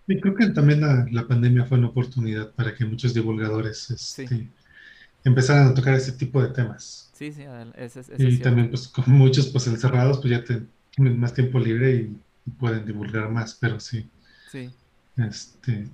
Y 0.07 0.19
creo 0.19 0.35
que 0.35 0.49
también 0.49 0.81
la, 0.81 1.27
pandemia 1.27 1.65
fue 1.65 1.79
una 1.79 1.87
oportunidad 1.87 2.51
para 2.51 2.75
que 2.75 2.85
muchos 2.85 3.15
divulgadores 3.15 3.89
este, 3.89 4.51
empezaran 5.23 5.67
a 5.67 5.73
tocar 5.73 5.93
ese 5.95 6.11
tipo 6.13 6.41
de 6.41 6.49
temas. 6.49 7.09
Sí, 7.13 7.31
sí, 7.31 7.43
es, 7.75 7.97
es, 7.97 8.09
Y 8.17 8.39
también 8.39 8.69
pues 8.69 8.87
con 8.87 9.05
muchos 9.07 9.47
pues 9.47 9.67
encerrados 9.67 10.19
pues 10.19 10.31
ya 10.31 10.43
tienen 10.43 11.19
más 11.19 11.33
tiempo 11.33 11.59
libre 11.59 11.95
y 11.95 12.17
pueden 12.59 12.85
divulgar 12.85 13.29
más, 13.29 13.55
pero 13.55 13.79
sí. 13.79 14.09
Sí. 14.49 14.69
Este, 15.17 15.87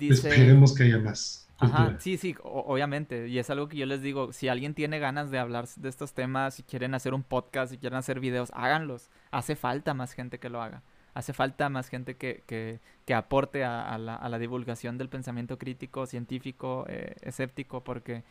esperemos 0.00 0.74
que 0.74 0.84
haya 0.84 0.98
más. 0.98 1.46
Ajá, 1.58 1.96
sí, 2.00 2.16
sí, 2.16 2.34
obviamente. 2.42 3.28
Y 3.28 3.38
es 3.38 3.48
algo 3.50 3.68
que 3.68 3.76
yo 3.76 3.86
les 3.86 4.02
digo, 4.02 4.32
si 4.32 4.48
alguien 4.48 4.74
tiene 4.74 4.98
ganas 4.98 5.30
de 5.30 5.38
hablar 5.38 5.68
de 5.68 5.88
estos 5.88 6.12
temas, 6.12 6.54
si 6.54 6.64
quieren 6.64 6.94
hacer 6.94 7.14
un 7.14 7.22
podcast, 7.22 7.70
si 7.70 7.78
quieren 7.78 7.98
hacer 7.98 8.18
videos, 8.18 8.50
háganlos. 8.52 9.10
Hace 9.30 9.54
falta 9.54 9.94
más 9.94 10.12
gente 10.12 10.38
que 10.38 10.48
lo 10.48 10.60
haga. 10.60 10.82
Hace 11.14 11.32
falta 11.32 11.68
más 11.68 11.88
gente 11.88 12.16
que, 12.16 12.42
que, 12.46 12.80
que 13.04 13.14
aporte 13.14 13.64
a, 13.64 13.98
la, 13.98 14.14
a, 14.14 14.28
la, 14.28 14.38
divulgación 14.38 14.96
del 14.96 15.08
pensamiento 15.08 15.58
crítico, 15.58 16.06
científico, 16.06 16.86
eh, 16.88 17.14
escéptico, 17.20 17.84
porque, 17.84 18.22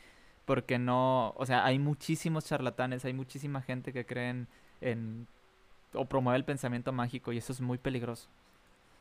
porque 0.46 0.80
no, 0.80 1.34
o 1.38 1.46
sea, 1.46 1.64
hay 1.64 1.78
muchísimos 1.78 2.46
charlatanes, 2.46 3.06
hay 3.06 3.14
muchísima 3.14 3.62
gente 3.62 3.94
que 3.94 4.06
creen 4.06 4.48
en 4.82 5.28
o 5.94 6.06
promueve 6.06 6.38
el 6.38 6.46
pensamiento 6.46 6.92
mágico 6.92 7.32
y 7.32 7.38
eso 7.38 7.54
es 7.54 7.62
muy 7.62 7.78
peligroso. 7.78 8.30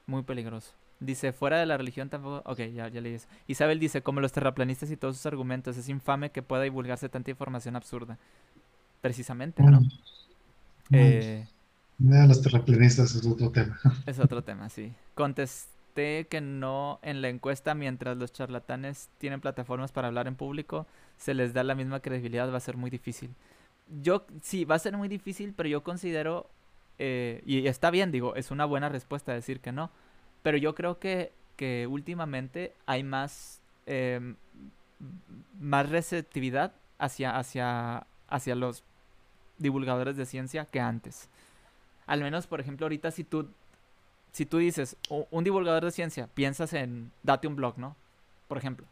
Muy 0.07 0.23
peligroso. 0.23 0.73
Dice, 0.99 1.33
fuera 1.33 1.59
de 1.59 1.67
la 1.67 1.77
religión 1.77 2.09
tampoco... 2.09 2.43
Ok, 2.51 2.59
ya, 2.75 2.89
ya 2.89 3.01
leí 3.01 3.15
eso. 3.15 3.29
Isabel 3.47 3.79
dice, 3.79 4.03
como 4.03 4.21
los 4.21 4.33
terraplanistas 4.33 4.91
y 4.91 4.97
todos 4.97 5.17
sus 5.17 5.27
argumentos, 5.27 5.77
es 5.77 5.89
infame 5.89 6.31
que 6.31 6.43
pueda 6.43 6.63
divulgarse 6.63 7.09
tanta 7.09 7.31
información 7.31 7.77
absurda. 7.77 8.19
Precisamente, 9.01 9.63
¿no? 9.63 9.81
Eh, 10.93 11.47
los 12.01 12.43
terraplanistas 12.43 13.15
es 13.15 13.27
otro 13.27 13.51
tema. 13.51 13.79
Es 14.07 14.19
otro 14.19 14.43
tema, 14.43 14.69
sí. 14.69 14.93
Contesté 15.15 16.27
que 16.29 16.41
no 16.41 16.99
en 17.03 17.21
la 17.21 17.29
encuesta, 17.29 17.75
mientras 17.75 18.17
los 18.17 18.33
charlatanes 18.33 19.09
tienen 19.19 19.41
plataformas 19.41 19.93
para 19.93 20.09
hablar 20.09 20.27
en 20.27 20.35
público, 20.35 20.87
se 21.19 21.35
les 21.35 21.53
da 21.53 21.63
la 21.63 21.75
misma 21.75 22.01
credibilidad, 22.01 22.51
va 22.51 22.57
a 22.57 22.61
ser 22.61 22.77
muy 22.77 22.91
difícil. 22.91 23.31
Yo, 24.03 24.25
sí, 24.43 24.65
va 24.65 24.77
a 24.77 24.79
ser 24.79 24.97
muy 24.97 25.09
difícil, 25.09 25.53
pero 25.57 25.69
yo 25.69 25.83
considero 25.83 26.49
eh, 27.03 27.43
y 27.47 27.67
está 27.67 27.91
bien, 27.91 28.13
digo, 28.13 28.37
es 28.37 28.51
una 28.51 28.67
buena 28.67 28.91
respuesta 28.91 29.33
decir 29.33 29.61
que 29.61 29.73
no. 29.73 29.91
Pero 30.43 30.59
yo 30.59 30.75
creo 30.75 30.99
que, 30.99 31.33
que 31.57 31.87
últimamente 31.87 32.75
hay 32.85 33.03
más, 33.03 33.63
em, 33.87 34.37
más 35.59 35.89
receptividad 35.89 36.75
hacia, 36.99 37.39
hacia, 37.39 38.07
hacia 38.29 38.55
los 38.55 38.85
divulgadores 39.57 40.19
de 40.19 40.27
ciencia 40.27 40.67
que 40.67 40.81
antes. 40.81 41.31
Al 42.11 42.23
menos, 42.23 42.49
por 42.49 42.61
ejemplo, 42.61 42.87
ahorita 42.87 43.13
si 43.13 43.23
tú, 43.23 43.49
si 44.33 44.45
tú 44.45 44.59
dices 44.59 44.97
un 45.31 45.45
divulgador 45.45 45.85
de 45.85 45.93
ciencia, 45.93 46.27
piensas 46.27 46.73
en 46.73 47.13
date 47.23 47.47
un 47.47 47.55
blog, 47.55 47.79
¿no? 47.79 47.95
Por 48.49 48.59
ejemplo, 48.59 48.85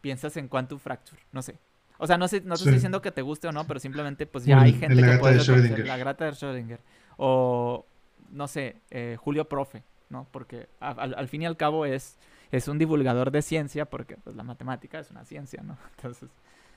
piensas 0.00 0.36
en 0.36 0.46
quantum 0.46 0.78
fracture, 0.78 1.20
no 1.32 1.42
sé. 1.42 1.58
O 1.98 2.06
sea, 2.06 2.16
no, 2.16 2.28
sé, 2.28 2.42
no 2.42 2.54
te 2.54 2.60
estoy 2.60 2.74
diciendo 2.74 3.02
que 3.02 3.10
te 3.10 3.22
guste 3.22 3.48
o 3.48 3.52
no, 3.52 3.66
pero 3.66 3.80
simplemente 3.80 4.24
pues 4.26 4.44
ya 4.44 4.60
hay 4.60 4.72
gente 4.72 5.02
que 5.02 5.18
puede... 5.18 5.84
La 5.84 5.96
grata 5.96 6.26
de 6.26 6.30
Schrödinger. 6.30 6.78
O, 7.16 7.84
no 8.30 8.46
sé, 8.46 8.76
eh, 8.92 9.16
Julio 9.18 9.48
Profe, 9.48 9.82
¿no? 10.08 10.28
Porque 10.30 10.68
al, 10.78 11.26
fin 11.26 11.42
y 11.42 11.46
al 11.46 11.56
cabo 11.56 11.86
es, 11.86 12.16
es 12.52 12.68
un 12.68 12.78
divulgador 12.78 13.32
de 13.32 13.42
ciencia, 13.42 13.84
porque 13.84 14.16
pues, 14.18 14.36
la 14.36 14.44
matemática 14.44 15.00
es 15.00 15.10
una 15.10 15.24
ciencia, 15.24 15.60
¿no? 15.64 15.76
Entonces, 15.96 16.28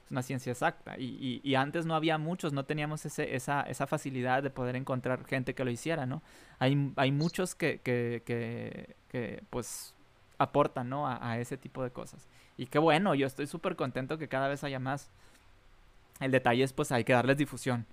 es 0.08 0.12
una 0.12 0.24
ciencia 0.24 0.52
exacta. 0.52 0.98
Y, 0.98 1.42
y, 1.44 1.56
antes 1.56 1.86
no 1.86 1.96
había 1.96 2.18
muchos, 2.18 2.54
no 2.54 2.66
teníamos 2.66 3.06
ese, 3.06 3.36
esa, 3.36 3.62
esa 3.62 3.88
facilidad 3.88 4.42
de 4.42 4.50
poder 4.50 4.76
encontrar 4.76 5.26
gente 5.26 5.54
que 5.54 5.66
lo 5.66 5.72
hiciera, 5.72 6.06
¿no? 6.06 6.24
Hay, 6.60 6.94
hay 6.96 7.12
muchos 7.12 7.56
que, 7.56 7.82
que, 7.82 8.24
que, 8.26 8.96
que 9.10 9.44
pues, 9.50 9.94
aportan, 10.38 10.90
¿no? 10.90 11.08
A, 11.08 11.32
a, 11.32 11.40
ese 11.40 11.58
tipo 11.58 11.84
de 11.84 11.92
cosas. 11.92 12.28
Y 12.58 12.68
qué 12.68 12.80
bueno, 12.80 13.14
yo 13.16 13.28
estoy 13.28 13.48
súper 13.48 13.76
contento 13.76 14.18
que 14.18 14.28
cada 14.28 14.48
vez 14.48 14.64
haya 14.64 14.80
más. 14.80 15.12
El 16.20 16.32
detalle 16.32 16.64
es, 16.64 16.74
pues, 16.74 16.92
hay 16.92 17.04
que 17.04 17.14
darles 17.14 17.38
difusión 17.38 17.86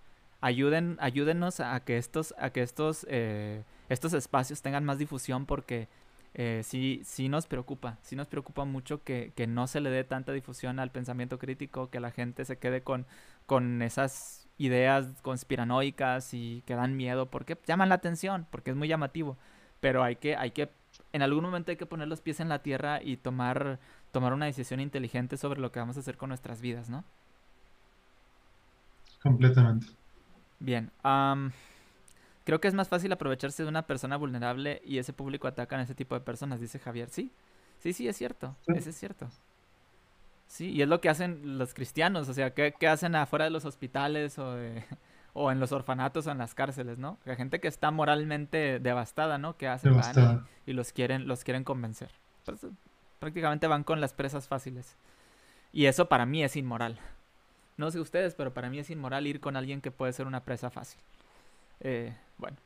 ayuden, 0.45 0.99
ayúdenos 1.01 1.61
a 1.61 1.81
que 1.81 1.97
estos, 1.97 2.35
a 2.39 2.51
que 2.51 2.61
estos, 2.61 3.07
eh, 3.09 3.65
estos 3.89 4.13
espacios 4.13 4.61
tengan 4.61 4.85
más 4.85 4.99
difusión 4.99 5.47
porque 5.47 5.89
eh, 6.35 6.63
sí, 6.65 7.01
sí 7.05 7.29
nos 7.29 7.47
preocupa, 7.47 7.99
sí 8.03 8.17
nos 8.17 8.27
preocupa 8.27 8.65
mucho 8.65 9.05
que, 9.05 9.33
que, 9.37 9.47
no 9.47 9.69
se 9.69 9.81
le 9.81 9.91
dé 9.91 10.03
tanta 10.03 10.33
difusión 10.33 10.81
al 10.81 10.91
pensamiento 10.91 11.39
crítico, 11.39 11.91
que 11.91 12.01
la 12.01 12.11
gente 12.11 12.45
se 12.45 12.59
quede 12.59 12.83
con, 12.83 13.07
con 13.47 13.83
esas 13.83 14.49
ideas 14.59 15.07
conspiranoicas 15.23 16.35
y 16.35 16.63
que 16.67 16.75
dan 16.75 16.97
miedo, 16.97 17.31
porque 17.31 17.57
llaman 17.67 17.89
la 17.89 17.97
atención, 17.97 18.47
porque 18.51 18.71
es 18.71 18.77
muy 18.77 18.89
llamativo, 18.89 19.37
pero 19.81 20.03
hay 20.03 20.17
que, 20.17 20.35
hay 20.35 20.51
que, 20.51 20.71
en 21.13 21.23
algún 21.23 21.45
momento 21.45 21.71
hay 21.71 21.77
que 21.77 21.87
poner 21.87 22.09
los 22.09 22.21
pies 22.21 22.41
en 22.41 22.49
la 22.49 22.61
tierra 22.61 23.01
y 23.01 23.17
tomar, 23.17 23.79
tomar 24.11 24.33
una 24.33 24.47
decisión 24.47 24.81
inteligente 24.81 25.37
sobre 25.37 25.61
lo 25.61 25.71
que 25.71 25.79
vamos 25.79 25.97
a 25.97 26.01
hacer 26.01 26.17
con 26.17 26.31
nuestras 26.31 26.61
vidas, 26.61 26.91
¿no? 26.91 27.05
Completamente. 29.23 29.87
Bien. 30.59 30.91
Creo 32.45 32.61
que 32.61 32.69
es 32.69 32.75
más 32.75 32.89
fácil 32.89 33.13
aprovecharse 33.13 33.63
de 33.63 33.69
una 33.69 33.87
persona 33.87 34.17
vulnerable 34.17 34.81
y 34.85 34.99
ese 34.99 35.13
público 35.13 35.49
ataca 35.49 35.77
a 35.77 35.83
ese 35.83 35.95
tipo 35.95 36.15
de 36.15 36.21
personas, 36.21 36.61
dice 36.61 36.79
Javier. 36.79 37.09
Sí, 37.11 37.33
sí, 37.79 37.93
sí, 37.93 38.07
es 38.07 38.17
cierto. 38.17 38.55
Eso 38.67 38.91
es 38.91 38.97
cierto. 38.97 39.29
Sí, 40.47 40.71
y 40.71 40.83
es 40.83 40.89
lo 40.89 41.01
que 41.01 41.09
hacen 41.09 41.59
los 41.59 41.75
cristianos, 41.75 42.29
o 42.29 42.35
sea, 42.35 42.55
¿qué, 42.55 42.75
hacen 42.87 43.17
afuera 43.17 43.47
de 43.47 43.51
los 43.51 43.65
hospitales 43.65 44.39
o, 44.39 44.57
o 45.33 45.51
en 45.51 45.59
los 45.59 45.73
orfanatos 45.73 46.27
o 46.27 46.31
en 46.31 46.39
las 46.39 46.55
cárceles, 46.55 46.99
¿no? 46.99 47.19
La 47.25 47.35
gente 47.35 47.61
que 47.61 47.69
está 47.69 47.91
moralmente 47.91 48.79
devastada, 48.79 49.39
¿no? 49.39 49.57
Que 49.57 49.69
hacen 49.69 49.95
y, 50.67 50.73
los 50.73 50.93
quieren, 50.93 51.27
los 51.27 51.45
quieren 51.45 51.65
convencer. 51.65 52.11
Pues, 52.45 52.67
prácticamente 53.19 53.67
van 53.67 53.85
con 53.85 54.01
las 54.01 54.13
presas 54.13 54.47
fáciles. 54.47 54.97
Y 55.73 55.87
eso 55.87 56.09
para 56.09 56.27
mí 56.27 56.45
es 56.45 56.57
inmoral. 56.57 57.01
No 57.77 57.91
sé 57.91 57.99
ustedes, 57.99 58.35
pero 58.35 58.55
para 58.55 58.71
mí 58.71 58.79
es 58.79 58.91
inmoral 58.91 59.27
ir 59.27 59.41
con 59.41 59.57
alguien 59.57 59.81
que 59.81 59.91
puede 59.91 60.13
ser 60.13 60.27
una 60.27 60.45
presa 60.45 60.71
fácil. 60.71 61.01
Eh, 61.81 62.17
bueno. 62.39 62.57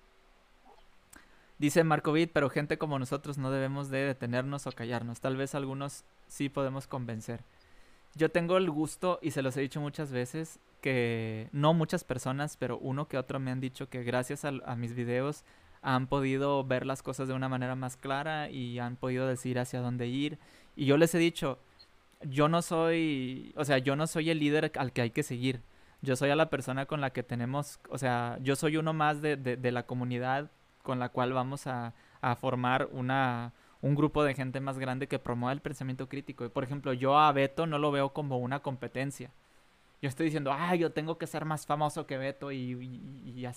Dice 1.59 1.83
Markovit, 1.83 2.31
pero 2.33 2.51
gente 2.51 2.79
como 2.79 2.99
nosotros 2.99 3.37
no 3.39 3.51
debemos 3.51 3.91
de 3.91 3.99
detenernos 3.99 4.67
o 4.67 4.73
callarnos. 4.73 5.21
Tal 5.21 5.37
vez 5.37 5.55
algunos 5.55 6.05
sí 6.29 6.49
podemos 6.49 6.87
convencer. 6.87 7.43
Yo 8.15 8.31
tengo 8.31 8.57
el 8.57 8.71
gusto, 8.71 9.19
y 9.23 9.33
se 9.33 9.43
los 9.43 9.57
he 9.57 9.61
dicho 9.61 9.81
muchas 9.81 10.13
veces, 10.13 10.61
que 10.81 11.49
no 11.53 11.75
muchas 11.75 12.05
personas, 12.05 12.57
pero 12.57 12.79
uno 12.79 13.09
que 13.09 13.19
otro 13.19 13.41
me 13.41 13.51
han 13.51 13.61
dicho 13.61 13.89
que 13.89 14.05
gracias 14.05 14.45
a, 14.45 14.53
a 14.65 14.77
mis 14.77 14.95
videos 14.95 15.45
han 15.83 16.07
podido 16.07 16.65
ver 16.65 16.87
las 16.87 17.03
cosas 17.03 17.29
de 17.29 17.35
una 17.35 17.49
manera 17.49 17.75
más 17.75 17.97
clara 17.97 18.51
y 18.51 18.79
han 18.79 18.97
podido 18.97 19.27
decir 19.27 19.59
hacia 19.59 19.81
dónde 19.81 20.07
ir. 20.07 20.39
Y 20.77 20.87
yo 20.87 20.97
les 20.97 21.15
he 21.15 21.19
dicho, 21.19 21.59
yo 22.23 22.49
no 22.49 22.63
soy, 22.63 23.53
o 23.57 23.65
sea, 23.65 23.79
yo 23.79 23.97
no 23.97 24.07
soy 24.07 24.31
el 24.31 24.39
líder 24.39 24.73
al 24.77 24.93
que 24.93 25.03
hay 25.03 25.11
que 25.11 25.23
seguir. 25.23 25.61
Yo 26.01 26.17
soy 26.17 26.31
a 26.31 26.37
la 26.37 26.51
persona 26.51 26.87
con 26.87 27.01
la 27.01 27.11
que 27.11 27.23
tenemos, 27.23 27.81
o 27.91 27.99
sea, 27.99 28.39
yo 28.41 28.57
soy 28.57 28.77
uno 28.77 28.93
más 28.93 29.21
de, 29.21 29.37
de, 29.37 29.73
la 29.73 29.85
comunidad 29.85 30.51
con 30.83 30.99
la 30.99 31.09
cual 31.09 31.33
vamos 31.33 31.67
a, 31.67 31.93
a, 32.21 32.37
formar 32.37 32.89
una, 32.93 33.53
un 33.81 33.95
grupo 33.97 34.23
de 34.23 34.35
gente 34.35 34.61
más 34.61 34.79
grande 34.79 35.09
que 35.09 35.19
promueva 35.19 35.53
el 35.53 35.61
pensamiento 35.61 36.09
crítico. 36.09 36.45
Y 36.45 36.51
por 36.51 36.63
ejemplo, 36.63 36.93
yo 36.93 37.19
a 37.19 37.33
Beto 37.33 37.67
no 37.67 37.79
lo 37.79 37.91
veo 37.91 38.13
como 38.13 38.39
una 38.39 38.61
competencia 38.61 39.31
yo 40.01 40.09
estoy 40.09 40.27
diciendo, 40.27 40.53
ah, 40.53 40.77
yo 40.77 40.93
tengo 40.93 41.19
que 41.19 41.27
ser 41.27 41.45
más 41.45 41.67
famoso 41.67 42.07
que 42.07 42.19
Beto 42.19 42.53
y, 42.53 42.73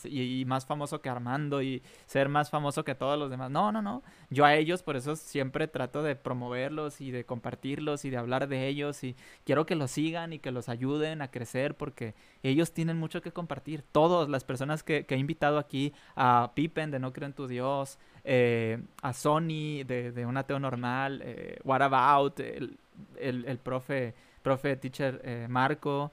y, 0.06 0.46
más 0.46 0.66
famoso 0.66 1.00
que 1.00 1.10
Armando 1.10 1.62
y 1.62 1.84
ser 2.08 2.30
más 2.30 2.50
famoso 2.50 2.84
que 2.84 2.96
todos 2.96 3.18
los 3.20 3.30
demás. 3.30 3.52
No, 3.52 3.72
no, 3.72 3.84
no. 3.84 4.02
Yo 4.32 4.44
a 4.44 4.56
ellos 4.56 4.82
por 4.82 4.96
eso 4.96 5.16
siempre 5.16 5.68
trato 5.68 6.02
de 6.02 6.16
promoverlos 6.16 7.00
y 7.00 7.12
de 7.12 7.26
compartirlos 7.26 8.06
y 8.06 8.10
de 8.10 8.18
hablar 8.18 8.48
de 8.48 8.68
ellos 8.68 9.04
y 9.04 9.16
quiero 9.46 9.68
que 9.68 9.76
los 9.76 9.92
sigan 9.92 10.34
y 10.34 10.40
que 10.40 10.50
los 10.50 10.68
ayuden 10.68 11.22
a 11.22 11.30
crecer 11.30 11.76
porque 11.76 12.16
ellos 12.42 12.72
tienen 12.72 12.98
mucho 12.98 13.22
que 13.22 13.32
compartir. 13.32 13.84
Todas 13.92 14.28
las 14.28 14.44
personas 14.44 14.82
que, 14.82 15.06
he 15.08 15.18
invitado 15.18 15.60
aquí, 15.60 15.94
a 16.16 16.54
Pippen 16.56 16.90
de 16.90 16.98
No 16.98 17.14
Creo 17.14 17.28
en 17.28 17.34
Tu 17.34 17.48
Dios, 17.48 18.00
eh, 18.24 18.82
a 19.04 19.14
Sony 19.14 19.84
de, 19.86 20.12
de 20.12 20.26
Un 20.26 20.38
Ateo 20.38 20.60
Normal, 20.60 21.22
eh, 21.24 21.60
What 21.64 21.84
About, 21.84 22.40
el, 22.40 22.80
el, 23.20 23.58
profe, 23.60 24.16
profe 24.42 24.76
teacher 24.76 25.22
eh, 25.24 25.46
Marco 25.48 26.12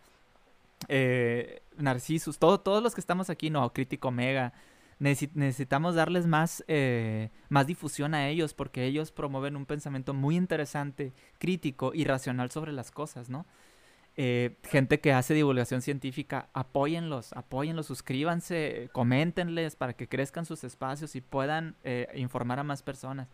eh, 0.88 1.62
Narcisus, 1.76 2.38
todo, 2.38 2.60
todos 2.60 2.82
los 2.82 2.94
que 2.94 3.00
estamos 3.00 3.30
aquí, 3.30 3.50
no, 3.50 3.72
Crítico 3.72 4.10
Mega, 4.10 4.52
necesitamos 4.98 5.94
darles 5.94 6.26
más, 6.26 6.64
eh, 6.66 7.30
más 7.48 7.66
difusión 7.66 8.14
a 8.14 8.28
ellos 8.28 8.54
porque 8.54 8.84
ellos 8.84 9.12
promueven 9.12 9.56
un 9.56 9.66
pensamiento 9.66 10.14
muy 10.14 10.36
interesante, 10.36 11.12
crítico 11.38 11.92
y 11.94 12.04
racional 12.04 12.50
sobre 12.50 12.72
las 12.72 12.90
cosas, 12.90 13.28
¿no? 13.28 13.46
Eh, 14.20 14.56
gente 14.64 14.98
que 14.98 15.12
hace 15.12 15.32
divulgación 15.32 15.80
científica, 15.80 16.48
apóyenlos, 16.52 17.32
apóyenlos, 17.34 17.86
suscríbanse, 17.86 18.90
coméntenles 18.92 19.76
para 19.76 19.92
que 19.92 20.08
crezcan 20.08 20.44
sus 20.44 20.64
espacios 20.64 21.14
y 21.14 21.20
puedan 21.20 21.76
eh, 21.84 22.08
informar 22.16 22.58
a 22.58 22.64
más 22.64 22.82
personas. 22.82 23.28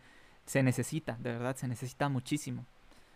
Se 0.45 0.63
necesita, 0.63 1.17
de 1.21 1.33
verdad, 1.33 1.57
se 1.57 1.69
necesita 1.69 2.11
muchísimo. 2.11 2.67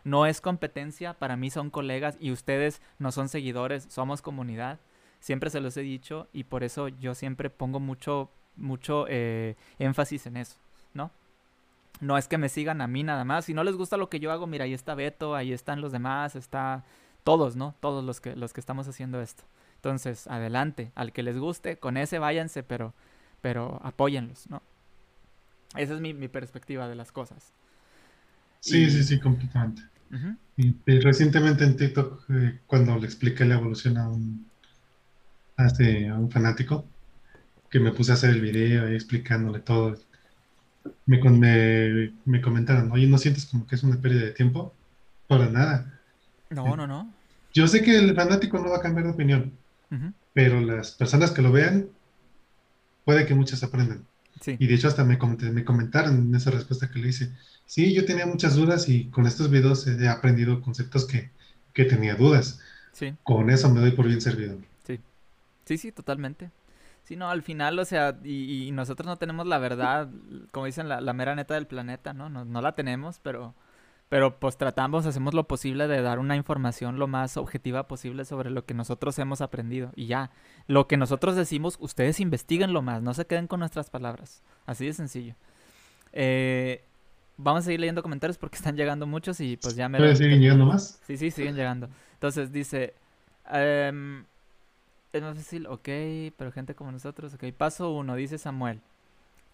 No 0.09 0.25
es 0.25 0.41
competencia, 0.41 1.13
para 1.13 1.37
mí 1.37 1.51
son 1.51 1.69
colegas 1.69 2.17
y 2.19 2.33
ustedes 2.33 2.81
no 2.99 3.13
son 3.13 3.29
seguidores, 3.29 3.87
somos 3.91 4.23
comunidad. 4.23 4.81
Siempre 5.21 5.51
se 5.51 5.61
los 5.61 5.77
he 5.77 5.83
dicho 5.83 6.29
y 6.33 6.45
por 6.45 6.65
eso 6.65 6.89
yo 6.89 7.15
siempre 7.15 7.51
pongo 7.51 7.79
mucho, 7.79 8.31
mucho 8.57 9.05
eh, 9.11 9.55
énfasis 9.79 10.27
en 10.27 10.39
eso, 10.39 10.57
¿no? 10.95 11.11
No 12.01 12.17
es 12.17 12.27
que 12.27 12.39
me 12.39 12.49
sigan 12.49 12.81
a 12.81 12.87
mí 12.87 13.03
nada 13.03 13.25
más. 13.25 13.45
Si 13.45 13.53
no 13.53 13.65
les 13.65 13.77
gusta 13.77 13.99
lo 13.99 14.09
que 14.09 14.19
yo 14.19 14.33
hago, 14.33 14.47
mira, 14.47 14.65
ahí 14.65 14.73
está 14.73 14.95
Beto, 14.95 15.35
ahí 15.35 15.53
están 15.53 15.83
los 15.83 15.93
demás, 15.93 16.37
está 16.37 16.85
todos, 17.23 17.55
¿no? 17.55 17.75
Todos 17.81 18.03
los 18.03 18.23
que, 18.23 18.35
los 18.35 18.55
que 18.55 18.61
estamos 18.61 18.89
haciendo 18.89 19.21
esto. 19.21 19.43
Entonces, 19.75 20.27
adelante, 20.27 20.91
al 20.95 21.13
que 21.13 21.23
les 21.23 21.37
guste, 21.37 21.77
con 21.77 21.99
ese 21.99 22.19
váyanse, 22.19 22.63
pero, 22.63 22.95
pero 23.43 23.79
apóyenlos, 23.85 24.49
¿no? 24.49 24.63
Esa 25.77 25.93
es 25.93 26.01
mi 26.01 26.29
perspectiva 26.29 26.89
de 26.89 26.95
las 26.95 27.13
cosas. 27.13 27.53
Sí, 28.61 28.91
sí, 28.91 29.05
sí, 29.05 29.21
completamente. 29.21 29.83
Y, 30.57 30.75
recientemente 31.01 31.65
en 31.65 31.77
TikTok, 31.77 32.25
eh, 32.31 32.61
cuando 32.67 32.99
le 32.99 33.07
expliqué 33.07 33.45
la 33.45 33.57
evolución 33.57 33.99
a 33.99 34.09
un, 34.09 34.47
a, 35.57 35.67
este, 35.67 36.11
un 36.13 36.31
fanático, 36.31 36.85
que 37.71 37.81
me 37.81 37.93
puse 37.93 38.13
a 38.13 38.15
hacer 38.15 38.31
el 38.31 38.41
video 38.41 38.91
y 38.91 38.95
explicándole 38.95 39.61
todo, 39.61 39.97
me, 41.07 41.21
me, 41.23 42.13
me 42.25 42.41
comentaron, 42.41 42.91
oye, 42.93 43.07
¿no 43.07 43.19
sientes 43.19 43.47
como 43.47 43.67
que 43.67 43.75
es 43.75 43.83
una 43.83 44.01
pérdida 44.01 44.27
de 44.27 44.33
tiempo? 44.33 44.75
Para 45.27 45.49
nada. 45.51 46.01
No, 46.51 46.77
no, 46.77 46.87
no. 46.87 47.13
Yo 47.53 47.69
sé 47.69 47.83
que 47.83 47.99
el 47.99 48.15
fanático 48.15 48.59
no 48.59 48.71
va 48.71 48.79
a 48.79 48.83
cambiar 48.83 49.07
de 49.07 49.13
opinión, 49.13 49.53
pero 50.33 50.61
las 50.61 50.93
personas 50.93 51.31
que 51.31 51.43
lo 51.43 51.53
vean, 51.53 51.89
puede 53.05 53.27
que 53.27 53.35
muchas 53.35 53.63
aprendan. 53.63 54.05
Y 54.47 54.67
de 54.67 54.75
hecho 54.75 54.89
hasta 54.89 55.05
me, 55.05 55.19
me 55.53 55.65
comentaron 55.65 56.17
en 56.17 56.35
esa 56.35 56.51
respuesta 56.51 56.91
que 56.91 56.99
le 56.99 57.09
hice, 57.09 57.33
sí, 57.67 57.95
yo 57.95 58.05
tenía 58.05 58.27
muchas 58.27 58.57
dudas 58.57 58.89
y 58.89 59.07
con 59.07 59.27
estos 59.27 59.51
videos 59.51 59.87
he 59.87 60.09
aprendido 60.09 60.61
conceptos 60.61 61.07
que, 61.07 61.31
que 61.73 61.85
tenía 61.85 62.15
dudas. 62.15 62.61
Sí. 62.93 63.15
Con 63.23 63.51
eso 63.51 63.69
me 63.71 63.81
doy 63.81 63.93
por 63.93 64.07
bien 64.07 64.21
servido. 64.21 64.59
Sí, 64.87 65.01
sí, 65.65 65.79
sí, 65.79 65.93
totalmente. 65.93 66.51
Sí, 67.05 67.17
no, 67.17 67.31
al 67.31 67.43
final, 67.43 67.79
o 67.79 67.85
sea, 67.85 68.19
y, 68.23 68.71
nosotros 68.73 69.07
no 69.07 69.17
tenemos 69.17 69.47
la 69.47 69.59
verdad, 69.59 70.11
como 70.51 70.67
dicen, 70.67 70.89
la, 70.89 71.01
la 71.01 71.13
mera 71.15 71.35
neta 71.35 71.55
del 71.55 71.67
planeta, 71.67 72.13
¿no? 72.13 72.29
¿no? 72.29 72.45
No 72.45 72.61
la 72.61 72.75
tenemos, 72.75 73.19
pero 73.23 73.55
pero 74.09 74.39
pues 74.39 74.57
tratamos, 74.57 75.05
hacemos 75.05 75.35
lo 75.35 75.47
posible 75.47 75.87
de 75.87 76.01
dar 76.01 76.19
una 76.19 76.37
información 76.37 76.99
lo 76.99 77.07
más 77.07 77.37
objetiva 77.37 77.89
posible 77.89 78.25
sobre 78.25 78.51
lo 78.51 78.65
que 78.65 78.73
nosotros 78.75 79.19
hemos 79.19 79.41
aprendido. 79.41 79.93
Y 79.97 80.07
ya, 80.07 80.31
lo 80.67 80.89
que 80.89 80.97
nosotros 80.97 81.37
decimos, 81.37 81.77
ustedes 81.81 82.19
investiguen 82.21 82.73
lo 82.73 82.81
más, 82.81 83.03
no 83.03 83.13
se 83.13 83.27
queden 83.27 83.47
con 83.47 83.61
nuestras 83.61 83.91
palabras. 83.91 84.43
Así 84.65 84.87
de 84.87 84.95
sencillo. 84.95 85.35
Eh, 86.13 86.85
vamos 87.37 87.61
a 87.61 87.65
seguir 87.67 87.81
leyendo 87.81 88.03
comentarios 88.03 88.39
porque 88.39 88.57
están 88.57 88.77
llegando 88.77 89.07
muchos 89.07 89.41
y 89.41 89.59
pues 89.59 89.77
ya 89.77 89.89
me... 89.91 89.99
¿Siguen 90.17 90.41
llegando 90.41 90.65
más? 90.65 91.01
Sí, 91.07 91.19
sí, 91.19 91.31
siguen 91.31 91.55
llegando. 91.55 91.89
Entonces 92.15 92.51
dice... 92.51 92.95
Em, 93.51 94.25
es 95.13 95.23
más 95.23 95.37
fácil, 95.37 95.67
ok, 95.67 95.89
pero 96.37 96.53
gente 96.53 96.75
como 96.75 96.93
nosotros, 96.93 97.35
ok. 97.35 97.45
Paso 97.57 97.91
uno, 97.93 98.15
dice 98.15 98.39
Samuel. 98.39 98.81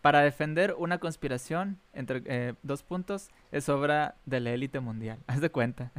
Para 0.05 0.21
defender 0.21 0.75
una 0.77 0.99
conspiración, 0.99 1.79
entre 1.95 2.23
eh, 2.27 2.53
dos 2.63 2.83
puntos, 2.83 3.31
es 3.53 3.71
obra 3.71 4.17
de 4.27 4.39
la 4.39 4.51
élite 4.51 4.79
mundial. 4.81 5.19
Haz 5.27 5.41
de 5.41 5.49
cuenta. 5.49 5.93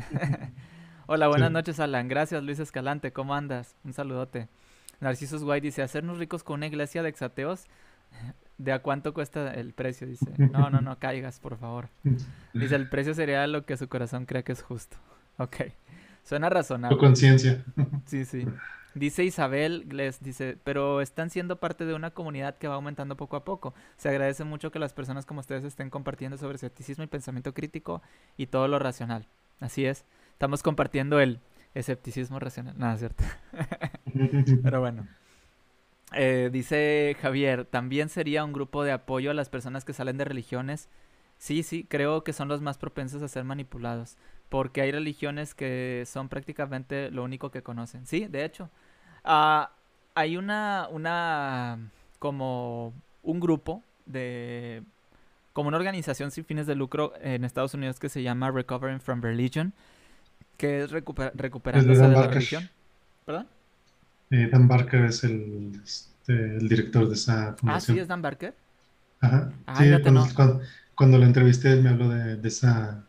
Hola, 1.07 1.27
buenas 1.27 1.49
noches, 1.49 1.79
Alan. 1.79 2.07
Gracias, 2.07 2.43
Luis 2.43 2.59
Escalante. 2.59 3.11
¿Cómo 3.11 3.33
andas? 3.33 3.75
Un 3.83 3.93
saludote. 3.93 4.47
Narcisos 4.99 5.41
White 5.41 5.65
dice, 5.65 5.81
hacernos 5.81 6.19
ricos 6.19 6.43
con 6.43 6.59
una 6.59 6.67
iglesia 6.67 7.01
de 7.01 7.09
exateos. 7.09 7.65
¿De 8.59 8.73
a 8.73 8.83
cuánto 8.83 9.11
cuesta 9.11 9.51
el 9.55 9.73
precio? 9.73 10.05
Dice. 10.05 10.27
No, 10.37 10.69
no, 10.69 10.81
no 10.81 10.99
caigas, 10.99 11.39
por 11.39 11.57
favor. 11.57 11.89
Dice, 12.53 12.75
el 12.75 12.87
precio 12.87 13.15
sería 13.15 13.47
lo 13.47 13.65
que 13.65 13.75
su 13.75 13.89
corazón 13.89 14.27
cree 14.27 14.43
que 14.43 14.51
es 14.51 14.61
justo. 14.61 14.97
Ok. 15.39 15.55
Suena 16.23 16.47
razonable. 16.51 16.95
Tu 16.95 16.99
conciencia. 16.99 17.65
Sí, 18.05 18.23
sí. 18.23 18.45
Dice 18.95 19.25
Isabel 19.25 19.85
les 19.89 20.21
dice, 20.21 20.57
pero 20.63 21.01
están 21.01 21.29
siendo 21.29 21.57
parte 21.57 21.85
de 21.85 21.93
una 21.93 22.11
comunidad 22.11 22.57
que 22.57 22.69
va 22.69 22.75
aumentando 22.75 23.17
poco 23.17 23.35
a 23.35 23.43
poco. 23.43 23.73
Se 23.97 24.07
agradece 24.07 24.45
mucho 24.45 24.71
que 24.71 24.79
las 24.79 24.93
personas 24.93 25.25
como 25.25 25.41
ustedes 25.41 25.65
estén 25.65 25.89
compartiendo 25.89 26.37
sobre 26.37 26.55
escepticismo 26.55 27.03
y 27.03 27.07
pensamiento 27.07 27.53
crítico 27.53 28.01
y 28.37 28.47
todo 28.47 28.69
lo 28.69 28.79
racional. 28.79 29.27
Así 29.59 29.85
es, 29.85 30.05
estamos 30.31 30.63
compartiendo 30.63 31.19
el 31.19 31.41
escepticismo 31.73 32.39
racional. 32.39 32.75
Nada, 32.77 32.95
cierto. 32.95 33.25
pero 34.63 34.79
bueno. 34.79 35.05
Eh, 36.13 36.49
dice 36.53 37.17
Javier, 37.21 37.65
también 37.65 38.07
sería 38.07 38.45
un 38.45 38.53
grupo 38.53 38.85
de 38.85 38.93
apoyo 38.93 39.31
a 39.31 39.33
las 39.33 39.49
personas 39.49 39.83
que 39.83 39.91
salen 39.91 40.17
de 40.17 40.23
religiones. 40.23 40.87
Sí, 41.37 41.63
sí, 41.63 41.85
creo 41.89 42.23
que 42.23 42.31
son 42.31 42.47
los 42.47 42.61
más 42.61 42.77
propensos 42.77 43.21
a 43.21 43.27
ser 43.27 43.43
manipulados, 43.43 44.17
porque 44.49 44.81
hay 44.81 44.91
religiones 44.91 45.53
que 45.53 46.03
son 46.05 46.29
prácticamente 46.29 47.11
lo 47.11 47.23
único 47.23 47.51
que 47.51 47.63
conocen. 47.63 48.05
Sí, 48.05 48.27
de 48.27 48.45
hecho, 48.45 48.69
Ah, 49.25 49.71
hay 50.13 50.37
una, 50.37 50.87
una, 50.91 51.79
como 52.19 52.93
un 53.23 53.39
grupo 53.39 53.83
de, 54.05 54.83
como 55.51 55.69
una 55.69 55.77
organización 55.77 56.29
sin 56.29 56.45
fines 56.45 56.67
de 56.67 56.75
lucro 56.75 57.13
en 57.21 57.43
Estados 57.43 57.73
Unidos 57.73 57.99
que 57.99 58.07
se 58.07 58.21
llama 58.21 58.51
Recovering 58.51 59.01
from 59.01 59.21
Religion, 59.21 59.73
que 60.57 60.83
es 60.83 60.91
recuperándose 60.91 62.01
de 62.01 62.07
la 62.07 62.27
religión. 62.27 62.69
¿Perdón? 63.25 63.47
Eh, 64.29 64.47
Dan 64.51 64.67
Barker 64.67 65.05
es 65.05 65.23
el, 65.23 65.81
este, 65.83 66.57
el, 66.57 66.69
director 66.69 67.07
de 67.07 67.15
esa 67.15 67.55
fundación. 67.55 67.69
Ah, 67.69 67.79
sí, 67.79 67.99
es 67.99 68.07
Dan 68.07 68.21
Barker. 68.21 68.53
Ajá. 69.21 69.51
Ah, 69.65 69.75
sí, 69.77 69.89
cuando, 70.03 70.61
cuando, 70.93 71.17
lo 71.17 71.25
entrevisté 71.25 71.75
me 71.77 71.89
habló 71.89 72.09
de, 72.09 72.35
de 72.35 72.47
esa, 72.47 73.04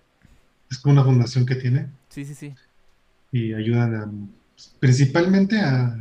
es 0.71 0.79
como 0.79 0.95
una 0.95 1.05
fundación 1.05 1.47
que 1.47 1.57
tiene. 1.57 1.89
Sí, 2.09 2.25
sí, 2.25 2.35
sí. 2.35 2.55
y 3.33 3.53
ayudan 3.53 3.95
a, 3.95 4.11
principalmente 4.79 5.59
a, 5.61 5.97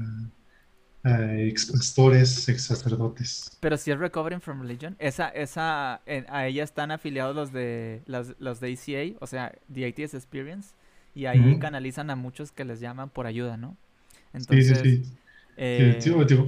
ex 1.37 1.67
pastores, 1.67 2.49
ex 2.49 2.63
sacerdotes. 2.63 3.57
Pero 3.59 3.77
si 3.77 3.91
es 3.91 3.99
Recovering 3.99 4.41
from 4.41 4.61
Religion, 4.61 4.95
esa, 4.97 5.29
esa, 5.29 6.01
a 6.05 6.47
ella 6.47 6.63
están 6.63 6.89
afiliados 6.89 7.35
los 7.35 7.53
de 7.53 8.01
los, 8.07 8.35
los 8.39 8.59
de 8.59 8.73
ACA, 8.73 9.17
o 9.19 9.27
sea, 9.27 9.53
The 9.71 9.85
ATS 9.85 10.15
Experience, 10.15 10.73
y 11.13 11.27
ahí 11.27 11.59
canalizan 11.59 12.09
a 12.09 12.15
muchos 12.15 12.51
que 12.51 12.65
les 12.65 12.79
llaman 12.79 13.09
por 13.09 13.27
ayuda, 13.27 13.55
¿no? 13.55 13.77
Entonces, 14.33 14.79
sí, 14.79 14.97
sí, 14.97 15.03
sí. 15.03 15.17
Eh, 15.57 15.99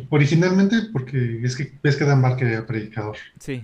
originalmente, 0.09 0.89
porque 0.91 1.39
es 1.41 1.55
que 1.55 1.71
ves 1.81 1.95
que 1.95 2.03
Dan 2.03 2.21
Barker 2.21 2.47
era 2.47 2.65
predicador. 2.65 3.15
Sí. 3.39 3.63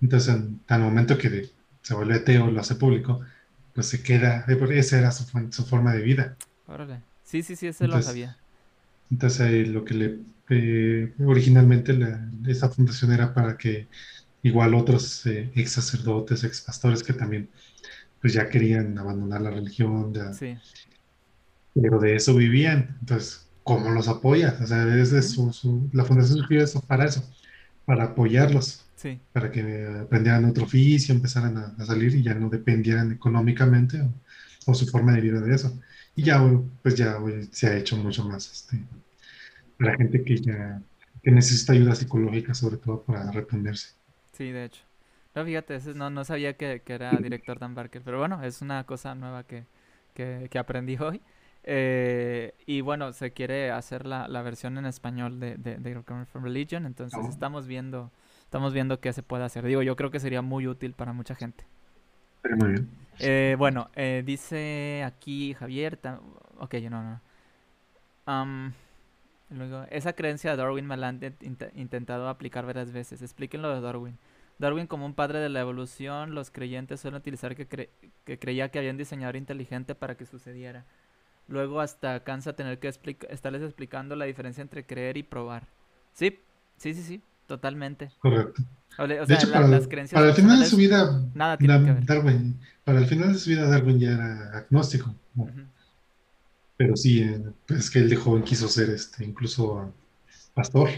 Entonces, 0.00 0.34
en 0.34 0.58
tal 0.60 0.82
momento 0.82 1.16
que 1.16 1.48
se 1.82 1.94
vuelve 1.94 2.16
ateo, 2.16 2.50
lo 2.50 2.60
hace 2.60 2.74
público, 2.74 3.20
pues 3.78 3.90
se 3.90 4.02
queda, 4.02 4.44
esa 4.72 4.98
era 4.98 5.12
su, 5.12 5.24
su 5.52 5.64
forma 5.64 5.94
de 5.94 6.02
vida. 6.02 6.36
Órale. 6.66 7.00
Sí, 7.22 7.44
sí, 7.44 7.54
sí, 7.54 7.68
eso 7.68 7.86
lo 7.86 8.02
sabía. 8.02 8.36
Entonces, 9.08 9.68
lo 9.68 9.84
que 9.84 9.94
le, 9.94 10.18
eh, 10.48 11.14
originalmente 11.24 11.92
la, 11.92 12.28
esa 12.48 12.70
fundación 12.70 13.12
era 13.12 13.32
para 13.32 13.56
que 13.56 13.86
igual 14.42 14.74
otros 14.74 15.24
eh, 15.26 15.52
ex 15.54 15.70
sacerdotes, 15.70 16.42
ex 16.42 16.60
pastores 16.60 17.04
que 17.04 17.12
también 17.12 17.50
pues 18.20 18.32
ya 18.32 18.48
querían 18.48 18.98
abandonar 18.98 19.42
la 19.42 19.50
religión, 19.50 20.12
sí. 20.36 20.58
pero 21.72 22.00
de 22.00 22.16
eso 22.16 22.34
vivían. 22.34 22.96
Entonces, 22.98 23.48
¿cómo 23.62 23.90
los 23.90 24.08
apoyas? 24.08 24.60
O 24.60 24.66
sea, 24.66 24.84
desde 24.86 25.22
su, 25.22 25.88
la 25.92 26.04
fundación 26.04 26.38
surgió 26.38 26.64
eso 26.64 26.80
para 26.80 27.04
eso, 27.04 27.22
para 27.84 28.06
apoyarlos. 28.06 28.87
Para 29.32 29.50
que 29.50 29.86
aprendieran 30.02 30.44
otro 30.44 30.64
oficio, 30.64 31.14
empezaran 31.14 31.56
a, 31.56 31.84
salir 31.84 32.14
y 32.14 32.22
ya 32.22 32.34
no 32.34 32.48
dependieran 32.48 33.12
económicamente 33.12 34.00
o, 34.66 34.74
su 34.74 34.86
forma 34.86 35.12
de 35.12 35.20
vida 35.20 35.40
de 35.40 35.54
eso. 35.54 35.78
Y 36.14 36.22
ya, 36.24 36.42
pues 36.82 36.94
ya 36.94 37.18
se 37.52 37.68
ha 37.68 37.76
hecho 37.76 37.96
mucho 37.96 38.24
más 38.24 38.50
este, 38.50 38.82
para 39.78 39.96
gente 39.96 40.24
que 40.24 40.36
ya 40.36 40.82
que 41.22 41.30
necesita 41.30 41.72
ayuda 41.72 41.94
psicológica, 41.94 42.54
sobre 42.54 42.76
todo 42.76 43.02
para 43.02 43.30
reprenderse. 43.30 43.94
Sí, 44.32 44.50
de 44.50 44.66
hecho. 44.66 44.82
No, 45.34 45.44
fíjate, 45.44 45.78
no, 45.94 46.10
no 46.10 46.24
sabía 46.24 46.56
que, 46.56 46.82
era 46.86 47.12
director 47.12 47.58
Dan 47.58 47.74
Barker, 47.74 48.02
pero 48.04 48.18
bueno, 48.18 48.42
es 48.42 48.62
una 48.62 48.84
cosa 48.84 49.14
nueva 49.14 49.44
que, 49.44 49.64
que, 50.14 50.58
aprendí 50.58 50.96
hoy. 51.00 51.20
Eh, 51.64 52.54
y 52.66 52.80
bueno, 52.80 53.12
se 53.12 53.32
quiere 53.32 53.70
hacer 53.70 54.06
la, 54.06 54.26
la 54.28 54.42
versión 54.42 54.78
en 54.78 54.86
español 54.86 55.38
de, 55.38 55.56
de, 55.56 55.76
de 55.76 56.02
from 56.02 56.44
Religion, 56.44 56.86
entonces 56.86 57.20
estamos 57.28 57.66
viendo 57.66 58.10
estamos 58.48 58.72
viendo 58.72 58.98
qué 58.98 59.12
se 59.12 59.22
puede 59.22 59.44
hacer. 59.44 59.62
Digo, 59.66 59.82
yo 59.82 59.94
creo 59.94 60.10
que 60.10 60.20
sería 60.20 60.40
muy 60.40 60.66
útil 60.66 60.94
para 60.94 61.12
mucha 61.12 61.34
gente. 61.34 61.66
Muy 62.56 62.70
bien. 62.70 62.88
Eh, 63.18 63.56
bueno, 63.58 63.90
eh, 63.94 64.22
dice 64.24 65.02
aquí 65.04 65.52
Javier, 65.52 65.98
ok, 66.58 66.74
no, 66.88 67.20
no. 68.26 68.72
luego, 69.50 69.84
esa 69.90 70.14
creencia 70.14 70.52
de 70.52 70.56
Darwin 70.56 70.86
me 70.86 70.96
la 70.96 71.08
han 71.08 71.20
intentado 71.74 72.30
aplicar 72.30 72.64
varias 72.64 72.90
veces. 72.90 73.20
Explíquenlo 73.20 73.74
de 73.74 73.82
Darwin. 73.82 74.16
Darwin 74.56 74.86
como 74.86 75.04
un 75.04 75.12
padre 75.12 75.40
de 75.40 75.50
la 75.50 75.60
evolución, 75.60 76.34
los 76.34 76.50
creyentes 76.50 77.00
suelen 77.00 77.20
utilizar 77.20 77.54
que, 77.54 77.90
que 78.24 78.38
creía 78.38 78.70
que 78.70 78.78
había 78.78 78.92
un 78.92 78.96
diseñador 78.96 79.36
inteligente 79.36 79.94
para 79.94 80.16
que 80.16 80.24
sucediera. 80.24 80.86
Luego 81.48 81.82
hasta 81.82 82.24
cansa 82.24 82.56
tener 82.56 82.78
que 82.78 82.88
estarles 82.88 83.62
explicando 83.62 84.16
la 84.16 84.24
diferencia 84.24 84.62
entre 84.62 84.86
creer 84.86 85.18
y 85.18 85.22
probar. 85.22 85.66
Sí, 86.14 86.40
sí, 86.78 86.94
sí, 86.94 87.02
sí. 87.02 87.22
Totalmente. 87.48 88.10
Correcto. 88.18 88.62
de 88.98 89.34
hecho, 89.34 89.50
para, 89.50 89.64
el 89.74 90.34
final 90.34 90.60
de 90.60 90.66
su 90.66 90.76
vida, 90.76 91.24
nada 91.34 91.56
Darwin, 91.58 92.60
para 92.84 92.98
el 92.98 93.06
final 93.06 93.32
de 93.32 93.38
su 93.38 93.48
vida, 93.48 93.66
Darwin 93.66 93.98
ya 93.98 94.12
era 94.12 94.58
agnóstico. 94.58 95.14
Pero 96.76 96.94
sí, 96.94 97.22
eh, 97.22 97.42
es 97.68 97.90
que 97.90 98.00
él 98.00 98.10
de 98.10 98.16
joven 98.16 98.42
quiso 98.42 98.68
ser 98.68 98.90
este, 98.90 99.24
incluso 99.24 99.92
pastor 100.52 100.90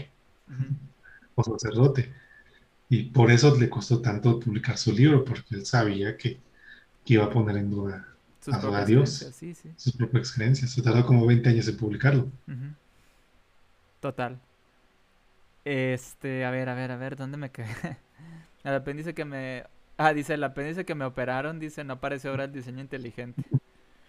o 1.35 1.43
sacerdote. 1.43 2.11
Y 2.89 3.03
por 3.03 3.31
eso 3.31 3.57
le 3.57 3.69
costó 3.69 4.01
tanto 4.01 4.41
publicar 4.41 4.77
su 4.77 4.91
libro, 4.91 5.23
porque 5.23 5.55
él 5.55 5.65
sabía 5.65 6.17
que, 6.17 6.37
iba 7.05 7.23
a 7.23 7.29
poner 7.29 7.57
en 7.57 7.69
duda 7.71 8.07
a, 8.51 8.85
Dios, 8.85 9.25
sus 9.77 9.93
propias 9.93 10.33
creencias. 10.33 10.71
Se 10.71 10.81
tardó 10.81 11.05
como 11.05 11.25
20 11.25 11.49
años 11.49 11.67
en 11.69 11.77
publicarlo. 11.77 12.29
Total. 14.01 14.37
Este, 15.63 16.45
a 16.45 16.51
ver, 16.51 16.69
a 16.69 16.73
ver, 16.73 16.91
a 16.91 16.97
ver, 16.97 17.15
¿dónde 17.15 17.37
me 17.37 17.51
quedé? 17.51 17.67
el 18.63 18.73
apéndice 18.73 19.13
que 19.13 19.25
me... 19.25 19.65
Ah, 19.97 20.13
dice, 20.13 20.33
el 20.33 20.43
apéndice 20.43 20.85
que 20.85 20.95
me 20.95 21.05
operaron, 21.05 21.59
dice, 21.59 21.83
no 21.83 21.93
aparece 21.93 22.27
ahora 22.27 22.45
el 22.45 22.51
diseño 22.51 22.81
inteligente. 22.81 23.43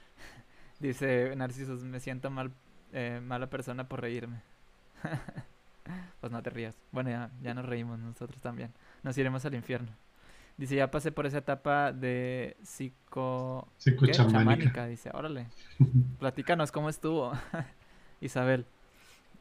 dice 0.80 1.34
Narcisos, 1.36 1.84
me 1.84 2.00
siento 2.00 2.30
mal, 2.30 2.52
eh, 2.92 3.20
mala 3.22 3.50
persona 3.50 3.88
por 3.88 4.00
reírme. 4.00 4.40
pues 6.20 6.32
no 6.32 6.42
te 6.42 6.50
rías. 6.50 6.76
Bueno, 6.92 7.10
ya, 7.10 7.30
ya 7.42 7.52
nos 7.52 7.66
reímos 7.66 7.98
nosotros 7.98 8.40
también. 8.40 8.72
Nos 9.02 9.18
iremos 9.18 9.44
al 9.44 9.54
infierno. 9.54 9.90
Dice, 10.56 10.76
ya 10.76 10.90
pasé 10.90 11.12
por 11.12 11.26
esa 11.26 11.38
etapa 11.38 11.92
de 11.92 12.56
psico... 12.62 13.68
Chamánica. 14.12 14.86
Dice, 14.86 15.10
órale. 15.12 15.48
Platícanos 16.18 16.70
cómo 16.72 16.88
estuvo. 16.88 17.32
Isabel. 18.20 18.66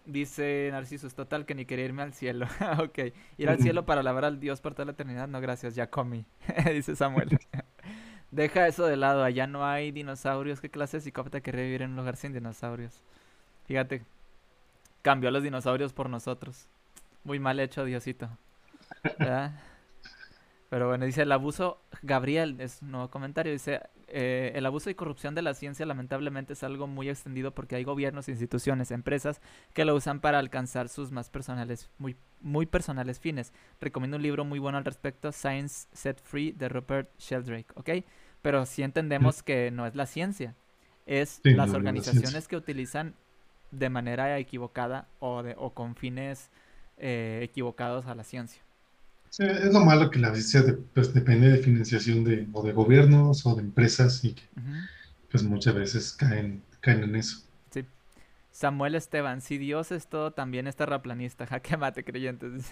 Dice 0.05 0.69
Narciso, 0.71 1.05
es 1.05 1.13
total 1.13 1.45
que 1.45 1.53
ni 1.53 1.65
quería 1.65 1.85
irme 1.85 2.01
al 2.01 2.13
cielo. 2.13 2.47
ok, 2.79 2.99
ir 3.37 3.49
al 3.49 3.59
cielo 3.61 3.85
para 3.85 4.01
alabar 4.01 4.25
al 4.25 4.39
Dios 4.39 4.61
por 4.61 4.73
toda 4.73 4.85
la 4.85 4.91
eternidad. 4.93 5.27
No, 5.27 5.39
gracias, 5.41 5.75
ya 5.75 5.89
comí. 5.89 6.25
Dice 6.73 6.95
Samuel. 6.95 7.37
Deja 8.31 8.67
eso 8.67 8.85
de 8.85 8.95
lado, 8.97 9.23
allá 9.23 9.45
no 9.47 9.65
hay 9.65 9.91
dinosaurios. 9.91 10.61
¿Qué 10.61 10.69
clase 10.69 10.97
de 10.97 11.01
psicópata 11.01 11.41
querría 11.41 11.65
vivir 11.65 11.81
en 11.81 11.91
un 11.91 11.97
lugar 11.97 12.15
sin 12.15 12.33
dinosaurios? 12.33 13.03
Fíjate, 13.65 14.03
cambió 15.01 15.29
a 15.29 15.31
los 15.31 15.43
dinosaurios 15.43 15.93
por 15.93 16.09
nosotros. 16.09 16.67
Muy 17.23 17.39
mal 17.39 17.59
hecho, 17.59 17.85
Diosito. 17.85 18.29
Pero 20.69 20.87
bueno, 20.87 21.05
dice 21.05 21.23
el 21.23 21.31
abuso, 21.33 21.81
Gabriel, 22.01 22.55
es 22.59 22.81
un 22.81 22.91
nuevo 22.91 23.09
comentario, 23.09 23.51
dice, 23.51 23.81
eh, 24.13 24.51
el 24.55 24.65
abuso 24.65 24.89
y 24.89 24.95
corrupción 24.95 25.35
de 25.35 25.41
la 25.41 25.53
ciencia 25.53 25.85
lamentablemente 25.85 26.53
es 26.53 26.63
algo 26.63 26.85
muy 26.85 27.09
extendido 27.09 27.51
porque 27.51 27.77
hay 27.77 27.85
gobiernos, 27.85 28.27
instituciones, 28.27 28.91
empresas 28.91 29.41
que 29.73 29.85
lo 29.85 29.95
usan 29.95 30.19
para 30.19 30.37
alcanzar 30.39 30.89
sus 30.89 31.11
más 31.11 31.29
personales, 31.29 31.89
muy, 31.97 32.17
muy 32.41 32.65
personales 32.65 33.19
fines. 33.19 33.53
Recomiendo 33.79 34.17
un 34.17 34.23
libro 34.23 34.43
muy 34.43 34.59
bueno 34.59 34.77
al 34.77 34.85
respecto, 34.85 35.31
Science 35.31 35.87
Set 35.93 36.21
Free, 36.21 36.51
de 36.51 36.67
Rupert 36.67 37.09
Sheldrake, 37.19 37.71
¿ok? 37.75 38.05
Pero 38.41 38.65
si 38.65 38.83
entendemos 38.83 39.43
que 39.43 39.71
no 39.71 39.85
es 39.85 39.95
la 39.95 40.05
ciencia, 40.05 40.55
es 41.05 41.39
las 41.43 41.73
organizaciones 41.73 42.47
que 42.47 42.57
utilizan 42.57 43.15
de 43.71 43.89
manera 43.89 44.37
equivocada 44.39 45.07
o, 45.19 45.41
de, 45.41 45.55
o 45.57 45.73
con 45.73 45.95
fines 45.95 46.51
eh, 46.97 47.39
equivocados 47.43 48.07
a 48.07 48.15
la 48.15 48.25
ciencia 48.25 48.61
es 49.39 49.73
lo 49.73 49.79
malo 49.79 50.09
que 50.09 50.19
la 50.19 50.33
ciencia 50.33 50.75
pues, 50.93 51.13
depende 51.13 51.49
de 51.49 51.57
financiación 51.57 52.23
de, 52.23 52.47
o 52.51 52.63
de 52.63 52.73
gobiernos 52.73 53.45
o 53.45 53.55
de 53.55 53.61
empresas 53.61 54.23
y 54.25 54.33
que 54.33 54.43
pues 55.29 55.43
muchas 55.43 55.73
veces 55.73 56.11
caen, 56.13 56.61
caen 56.81 57.03
en 57.03 57.15
eso. 57.15 57.41
Sí. 57.71 57.85
Samuel 58.51 58.95
Esteban, 58.95 59.41
si 59.41 59.57
Dios 59.57 59.91
es 59.91 60.07
todo, 60.07 60.31
también 60.31 60.67
es 60.67 60.75
terraplanista. 60.75 61.45
Jaque 61.47 61.77
mate, 61.77 62.03
creyentes. 62.03 62.69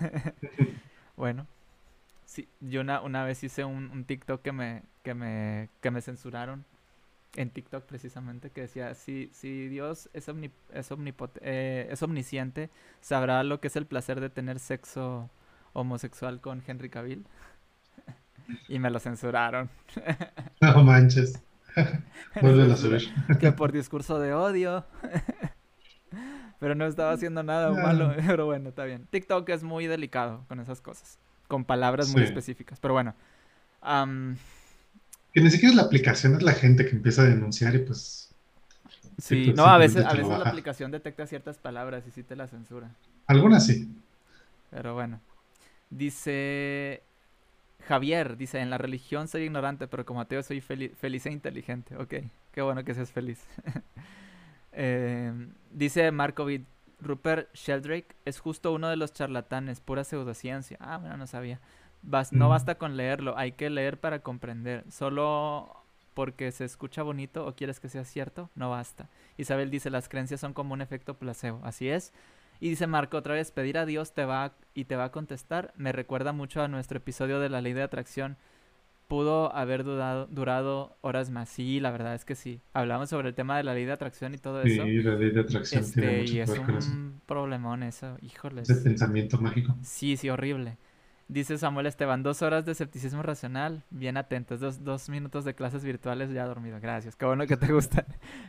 bueno. 1.15 1.47
Sí, 2.25 2.47
yo 2.59 2.81
una, 2.81 3.01
una 3.01 3.23
vez 3.23 3.43
hice 3.43 3.63
un, 3.63 4.03
TikTok 4.05 4.43
que 4.43 4.51
me, 4.51 4.83
que 5.01 5.15
me, 5.15 5.69
que 5.81 5.89
me 5.89 5.99
censuraron 5.99 6.63
en 7.35 7.49
TikTok 7.49 7.85
precisamente 7.85 8.51
que 8.51 8.61
decía 8.61 8.93
si, 8.93 9.31
si 9.33 9.67
Dios 9.67 10.09
es, 10.13 10.29
omni, 10.29 10.51
es, 10.73 10.89
eh, 11.41 11.87
es 11.91 12.03
omnisciente 12.03 12.69
sabrá 13.01 13.43
lo 13.43 13.59
que 13.59 13.67
es 13.67 13.75
el 13.75 13.85
placer 13.85 14.19
de 14.19 14.29
tener 14.29 14.59
sexo 14.59 15.29
homosexual 15.73 16.41
con 16.41 16.63
Henry 16.65 16.89
Cavill. 16.89 17.25
y 18.67 18.79
me 18.79 18.89
lo 18.89 18.99
censuraron. 18.99 19.69
no 20.61 20.83
manches. 20.83 21.41
Vuelve 22.41 22.71
a 22.71 22.75
subir. 22.75 23.13
que 23.39 23.51
por 23.51 23.71
discurso 23.71 24.19
de 24.19 24.33
odio. 24.33 24.85
Pero 26.59 26.75
no 26.75 26.85
estaba 26.85 27.11
haciendo 27.11 27.43
nada 27.43 27.71
malo. 27.71 28.13
Pero 28.25 28.45
bueno, 28.45 28.69
está 28.69 28.83
bien. 28.83 29.07
TikTok 29.09 29.47
es 29.49 29.63
muy 29.63 29.87
delicado 29.87 30.43
con 30.47 30.59
esas 30.59 30.81
cosas. 30.81 31.17
Con 31.47 31.63
palabras 31.63 32.09
muy 32.09 32.23
específicas. 32.23 32.79
Pero 32.79 32.93
bueno. 32.93 33.15
Que 35.33 35.41
ni 35.41 35.51
siquiera 35.51 35.71
es 35.71 35.75
la 35.75 35.83
aplicación, 35.83 36.35
es 36.35 36.41
la 36.41 36.53
gente 36.53 36.85
que 36.85 36.95
empieza 36.95 37.21
a 37.21 37.25
denunciar 37.25 37.75
y 37.75 37.79
pues. 37.79 38.33
Sí, 39.19 39.53
no, 39.55 39.65
a 39.65 39.77
veces, 39.77 40.05
a 40.05 40.13
veces 40.13 40.27
la 40.27 40.49
aplicación 40.49 40.91
detecta 40.91 41.27
ciertas 41.27 41.57
palabras 41.57 42.03
y 42.07 42.11
sí 42.11 42.23
te 42.23 42.35
la 42.35 42.47
censura. 42.47 42.89
Algunas 43.27 43.65
sí. 43.65 43.93
Pero 44.71 44.93
bueno. 44.93 45.19
Dice 45.89 47.01
Javier, 47.87 48.37
dice, 48.37 48.59
en 48.59 48.69
la 48.69 48.77
religión 48.77 49.27
soy 49.27 49.43
ignorante, 49.43 49.87
pero 49.87 50.05
como 50.05 50.21
ateo 50.21 50.43
soy 50.43 50.61
feliz 50.61 51.25
e 51.25 51.31
inteligente. 51.31 51.97
Ok, 51.97 52.15
qué 52.51 52.61
bueno 52.61 52.83
que 52.83 52.93
seas 52.93 53.11
feliz. 53.11 53.43
Em, 54.71 55.49
dice 55.71 56.11
Markovic, 56.11 56.63
Rupert 57.01 57.49
Sheldrake 57.55 58.15
es 58.23 58.39
justo 58.39 58.71
uno 58.71 58.87
de 58.87 58.97
los 58.97 59.11
charlatanes, 59.13 59.79
pura 59.81 60.03
pseudociencia. 60.03 60.77
Ah, 60.79 60.97
bueno, 60.97 61.17
no 61.17 61.25
sabía. 61.27 61.59
no 62.31 62.49
basta 62.49 62.75
con 62.75 62.95
leerlo, 62.95 63.35
hay 63.35 63.53
que 63.53 63.69
leer 63.69 63.99
para 63.99 64.19
comprender. 64.19 64.85
Solo 64.91 65.75
porque 66.13 66.51
se 66.51 66.65
escucha 66.65 67.01
bonito 67.01 67.47
o 67.47 67.55
quieres 67.55 67.79
que 67.79 67.89
sea 67.89 68.03
cierto, 68.03 68.49
no 68.55 68.69
basta. 68.69 69.09
Isabel 69.37 69.71
dice, 69.71 69.89
las 69.89 70.09
creencias 70.09 70.39
son 70.39 70.53
como 70.53 70.73
un 70.73 70.81
efecto 70.81 71.15
placebo. 71.15 71.61
Así 71.63 71.89
es. 71.89 72.13
Y 72.59 72.69
dice 72.69 72.87
Marco, 72.87 73.17
otra 73.17 73.35
vez, 73.35 73.51
pedir 73.51 73.77
a 73.77 73.85
Dios 73.85 74.13
te 74.13 74.25
va 74.25 74.53
y 74.73 74.85
te 74.85 74.95
va 74.95 75.05
a 75.05 75.11
contestar. 75.11 75.73
Me 75.77 75.91
recuerda 75.91 76.33
mucho 76.33 76.61
a 76.61 76.67
nuestro 76.67 76.97
episodio 76.97 77.39
de 77.39 77.49
la 77.49 77.61
ley 77.61 77.73
de 77.73 77.83
atracción. 77.83 78.37
Pudo 79.07 79.55
haber 79.55 79.83
durado 79.83 80.95
horas 81.01 81.31
más. 81.31 81.49
Sí, 81.49 81.79
la 81.79 81.89
verdad 81.89 82.13
es 82.13 82.25
que 82.25 82.35
sí. 82.35 82.61
Hablamos 82.73 83.09
sobre 83.09 83.29
el 83.29 83.33
tema 83.33 83.57
de 83.57 83.63
la 83.63 83.73
ley 83.73 83.85
de 83.85 83.93
atracción 83.93 84.35
y 84.35 84.37
todo 84.37 84.61
eso. 84.61 84.83
Sí, 84.83 85.01
la 85.01 85.15
ley 85.15 85.31
de 85.31 85.39
atracción 85.39 85.83
este, 85.83 86.25
Y 86.25 86.39
es 86.39 86.49
un 86.49 87.19
problemón 87.25 87.81
eso, 87.81 88.17
híjole. 88.21 88.61
Ese 88.61 88.75
pensamiento 88.75 89.39
mágico. 89.39 89.75
Sí, 89.81 90.15
sí, 90.15 90.29
horrible. 90.29 90.77
Dice 91.29 91.59
Samuel 91.59 91.85
Esteban, 91.85 92.23
dos 92.23 92.41
horas 92.41 92.65
de 92.65 92.71
escepticismo 92.71 93.21
racional, 93.21 93.83
bien 93.91 94.17
atentos, 94.17 94.59
dos, 94.59 94.83
dos 94.83 95.09
minutos 95.09 95.45
de 95.45 95.53
clases 95.53 95.83
virtuales 95.83 96.31
ya 96.31 96.45
dormido. 96.45 96.79
Gracias, 96.81 97.15
qué 97.15 97.25
bueno 97.25 97.45
que 97.45 97.55
te 97.55 97.67
gusta, 97.71 98.03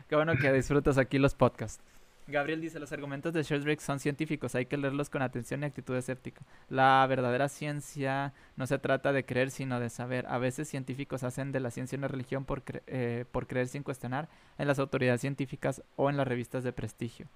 qué 0.09 0.17
bueno 0.17 0.33
que 0.41 0.51
disfrutas 0.51 0.97
aquí 0.97 1.19
los 1.19 1.35
podcasts. 1.35 1.85
Gabriel 2.31 2.61
dice, 2.61 2.79
los 2.79 2.93
argumentos 2.93 3.33
de 3.33 3.43
Sheldrake 3.43 3.81
son 3.81 4.01
científicos, 4.01 4.55
hay 4.55 4.67
que 4.67 4.77
leerlos 4.77 5.11
con 5.11 5.23
atención 5.23 5.63
y 5.63 5.67
actitud 5.67 5.95
escéptica. 5.97 6.43
La 6.69 7.07
verdadera 7.09 7.49
ciencia 7.49 8.33
no 8.57 8.67
se 8.67 8.79
trata 8.79 9.13
de 9.13 9.25
creer, 9.25 9.51
sino 9.51 9.81
de 9.81 9.91
saber. 9.91 10.27
A 10.29 10.39
veces 10.39 10.69
científicos 10.69 11.23
hacen 11.23 11.53
de 11.53 11.61
la 11.61 11.71
ciencia 11.71 11.99
una 11.99 12.09
religión 12.09 12.45
por, 12.45 12.63
eh, 12.87 13.25
por 13.31 13.47
creer 13.47 13.69
sin 13.69 13.83
cuestionar 13.83 14.29
en 14.59 14.69
las 14.69 14.79
autoridades 14.79 15.21
científicas 15.21 15.83
o 15.97 16.11
en 16.11 16.17
las 16.17 16.27
revistas 16.27 16.65
de 16.65 16.73
prestigio. 16.73 17.27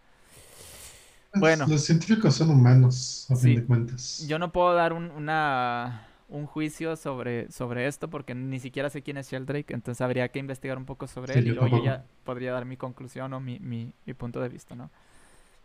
Pues, 1.31 1.40
bueno. 1.40 1.66
Los 1.68 1.84
científicos 1.84 2.34
son 2.36 2.50
humanos, 2.50 3.26
a 3.31 3.36
fin 3.36 3.56
de 3.56 3.64
cuentas. 3.64 4.24
Yo 4.28 4.39
no 4.39 4.52
puedo 4.52 4.73
dar 4.74 4.92
un, 4.92 5.10
una, 5.10 6.06
un 6.28 6.47
juicio 6.47 6.97
sobre, 6.97 7.51
sobre 7.51 7.86
esto 7.86 8.09
porque 8.09 8.35
ni 8.35 8.59
siquiera 8.59 8.91
sé 8.91 9.03
quién 9.03 9.17
es 9.17 9.31
Sheldrake, 9.31 9.73
entonces 9.73 10.01
habría 10.01 10.28
que 10.28 10.39
investigar 10.39 10.78
un 10.78 10.85
poco 10.85 11.07
sobre 11.07 11.39
él 11.39 11.49
y 11.49 11.51
luego 11.51 11.78
yo 11.78 11.85
ya 11.85 12.05
podría 12.25 12.53
dar 12.53 12.65
mi 12.65 12.77
conclusión 12.77 13.33
o 13.33 13.41
mi, 13.41 13.59
mi, 13.61 13.93
mi, 14.07 14.15
punto 14.15 14.41
de 14.41 14.49
vista, 14.49 14.75
¿no? 14.75 14.91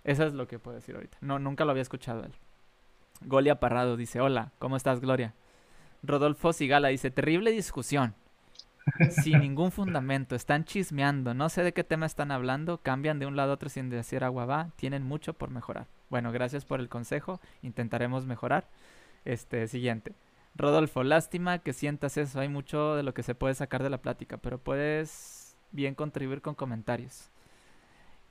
Eso 0.03 0.25
es 0.25 0.33
lo 0.33 0.47
que 0.47 0.59
puedo 0.59 0.75
decir 0.75 0.95
ahorita. 0.95 1.17
No, 1.21 1.39
nunca 1.39 1.65
lo 1.65 1.71
había 1.71 1.81
escuchado 1.81 2.23
él. 2.23 2.31
Golia 3.21 3.59
Parrado 3.59 3.97
dice, 3.97 4.21
hola, 4.21 4.51
¿cómo 4.59 4.75
estás, 4.77 5.01
Gloria? 5.01 5.33
Rodolfo 6.03 6.53
Sigala 6.53 6.87
dice, 6.89 7.11
terrible 7.11 7.51
discusión 7.51 8.15
sin 9.09 9.39
ningún 9.41 9.71
fundamento, 9.71 10.35
están 10.35 10.65
chismeando, 10.65 11.33
no 11.33 11.49
sé 11.49 11.63
de 11.63 11.73
qué 11.73 11.83
tema 11.83 12.05
están 12.05 12.31
hablando, 12.31 12.79
cambian 12.79 13.19
de 13.19 13.25
un 13.25 13.35
lado 13.35 13.51
a 13.51 13.55
otro 13.55 13.69
sin 13.69 13.89
decir 13.89 14.23
agua 14.23 14.45
va, 14.45 14.69
tienen 14.75 15.03
mucho 15.03 15.33
por 15.33 15.49
mejorar. 15.49 15.87
Bueno, 16.09 16.31
gracias 16.31 16.65
por 16.65 16.79
el 16.79 16.89
consejo, 16.89 17.39
intentaremos 17.61 18.25
mejorar. 18.25 18.67
Este, 19.25 19.67
siguiente. 19.67 20.13
Rodolfo, 20.59 21.03
lástima 21.03 21.59
que 21.59 21.73
sientas 21.73 22.17
eso, 22.17 22.39
hay 22.39 22.49
mucho 22.49 22.95
de 22.95 23.03
lo 23.03 23.13
que 23.13 23.23
se 23.23 23.35
puede 23.35 23.55
sacar 23.55 23.81
de 23.81 23.89
la 23.89 24.01
plática, 24.01 24.37
pero 24.37 24.59
puedes 24.59 25.57
bien 25.71 25.95
contribuir 25.95 26.41
con 26.41 26.55
comentarios. 26.55 27.29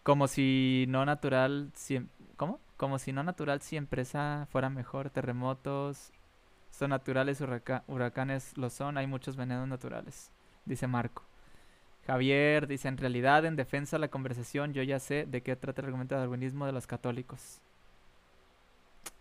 Como 0.03 0.29
si 0.29 0.87
no 0.89 1.05
natural, 1.05 1.73
si, 1.75 2.07
¿cómo? 2.37 2.61
Como 2.77 2.99
si 2.99 3.13
no 3.13 3.23
natural 3.23 3.61
si 3.63 3.77
empresa 3.77 4.47
fuera 4.51 4.71
mejor, 4.71 5.11
terremotos, 5.11 6.13
son 6.71 6.91
naturales, 6.91 7.43
huracanes 7.87 8.57
lo 8.57 8.71
son, 8.71 8.99
hay 8.99 9.07
muchos 9.07 9.37
venenos 9.37 9.67
naturales 9.67 10.31
dice 10.69 10.87
Marco. 10.87 11.25
Javier 12.07 12.67
dice, 12.67 12.89
en 12.89 12.97
realidad, 12.97 13.45
en 13.45 13.57
defensa 13.57 13.97
de 13.97 14.01
la 14.01 14.09
conversación, 14.09 14.73
yo 14.73 14.83
ya 14.83 14.99
sé 14.99 15.27
de 15.27 15.43
qué 15.43 15.57
trata 15.57 15.83
el 15.83 15.87
argumento 15.87 16.15
de 16.15 16.21
darwinismo 16.21 16.65
de 16.67 16.73
los 16.73 16.87
católicos. 16.87 17.61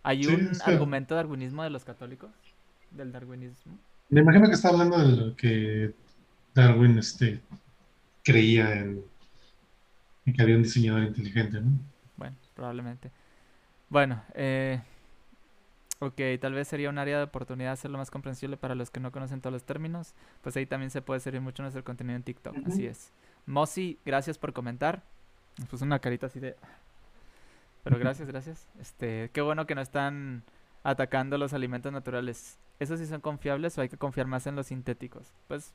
¿Hay 0.02 0.26
un 0.26 0.52
argumento 0.64 1.14
de 1.14 1.22
darwinismo 1.22 1.62
de 1.62 1.70
los 1.70 1.84
católicos? 1.84 2.30
¿Del 2.90 3.12
darwinismo? 3.12 3.78
Me 4.08 4.20
imagino 4.20 4.46
que 4.46 4.54
está 4.54 4.68
hablando 4.68 4.98
de 4.98 5.16
lo 5.16 5.36
que 5.36 5.92
Darwin 6.54 6.98
este, 6.98 7.40
creía 8.24 8.74
en, 8.74 9.02
en 10.24 10.32
que 10.32 10.42
había 10.42 10.56
un 10.56 10.62
diseñador 10.62 11.02
inteligente, 11.02 11.60
¿no? 11.60 11.78
Bueno, 12.16 12.36
probablemente. 12.54 13.10
Bueno, 13.90 14.22
eh, 14.34 14.80
Ok, 16.00 16.20
tal 16.40 16.54
vez 16.54 16.68
sería 16.68 16.90
un 16.90 16.98
área 16.98 17.18
de 17.18 17.24
oportunidad 17.24 17.72
hacerlo 17.72 17.98
más 17.98 18.10
comprensible 18.10 18.56
para 18.56 18.76
los 18.76 18.90
que 18.90 19.00
no 19.00 19.10
conocen 19.10 19.40
todos 19.40 19.52
los 19.52 19.64
términos. 19.64 20.14
Pues 20.42 20.56
ahí 20.56 20.64
también 20.64 20.90
se 20.90 21.02
puede 21.02 21.18
servir 21.18 21.40
mucho 21.40 21.62
nuestro 21.62 21.82
contenido 21.82 22.16
en 22.16 22.22
TikTok. 22.22 22.56
Así 22.66 22.86
es. 22.86 23.10
Mosi, 23.46 23.98
gracias 24.06 24.38
por 24.38 24.52
comentar. 24.52 25.02
Me 25.58 25.66
puso 25.66 25.84
una 25.84 25.98
carita 25.98 26.26
así 26.26 26.38
de. 26.38 26.54
Pero 27.82 27.98
gracias, 27.98 28.28
gracias. 28.28 28.68
Este, 28.80 29.30
qué 29.32 29.40
bueno 29.40 29.66
que 29.66 29.74
no 29.74 29.80
están 29.80 30.44
atacando 30.84 31.36
los 31.36 31.52
alimentos 31.52 31.92
naturales. 31.92 32.58
¿Esos 32.80 33.00
sí 33.00 33.06
son 33.06 33.20
confiables 33.20 33.76
o 33.76 33.80
hay 33.80 33.88
que 33.88 33.96
confiar 33.96 34.26
más 34.26 34.46
en 34.46 34.56
los 34.56 34.68
sintéticos? 34.68 35.32
Pues 35.48 35.72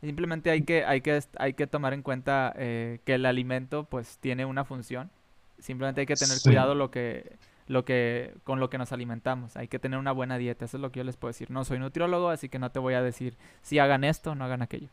simplemente 0.00 0.50
hay 0.50 0.62
que, 0.62 0.84
hay 0.84 1.00
que, 1.00 1.20
hay 1.38 1.54
que 1.54 1.66
tomar 1.66 1.92
en 1.92 2.02
cuenta 2.02 2.52
eh, 2.56 3.00
que 3.04 3.14
el 3.14 3.26
alimento 3.26 3.84
pues 3.84 4.18
tiene 4.18 4.44
una 4.44 4.64
función. 4.64 5.10
Simplemente 5.58 6.02
hay 6.02 6.06
que 6.06 6.16
tener 6.16 6.38
cuidado 6.42 6.74
lo 6.74 6.90
que 6.90 7.36
lo 7.66 7.84
que, 7.84 8.34
con 8.44 8.60
lo 8.60 8.70
que 8.70 8.78
nos 8.78 8.92
alimentamos. 8.92 9.56
Hay 9.56 9.68
que 9.68 9.78
tener 9.78 9.98
una 9.98 10.12
buena 10.12 10.38
dieta, 10.38 10.64
eso 10.64 10.76
es 10.76 10.80
lo 10.80 10.92
que 10.92 10.98
yo 10.98 11.04
les 11.04 11.16
puedo 11.16 11.30
decir. 11.30 11.50
No 11.50 11.64
soy 11.64 11.78
nutriólogo, 11.78 12.28
así 12.28 12.48
que 12.48 12.58
no 12.58 12.70
te 12.70 12.78
voy 12.78 12.94
a 12.94 13.02
decir 13.02 13.36
si 13.62 13.78
hagan 13.78 14.04
esto 14.04 14.32
o 14.32 14.34
no 14.34 14.44
hagan 14.44 14.62
aquello. 14.62 14.88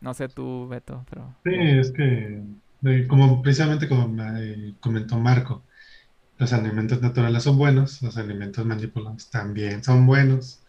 No 0.00 0.14
sé 0.14 0.28
tú, 0.28 0.66
Beto, 0.68 1.04
pero... 1.08 1.32
Sí, 1.44 1.54
es 1.54 1.92
que, 1.92 2.42
eh, 2.84 3.06
como 3.06 3.40
precisamente 3.40 3.88
como 3.88 4.08
me 4.08 4.74
comentó 4.80 5.16
Marco, 5.16 5.62
los 6.42 6.52
alimentos 6.52 7.00
naturales 7.00 7.44
son 7.44 7.56
buenos, 7.56 8.02
los 8.02 8.16
alimentos 8.16 8.66
manipulados 8.66 9.30
también 9.30 9.84
son 9.84 10.04
buenos. 10.04 10.60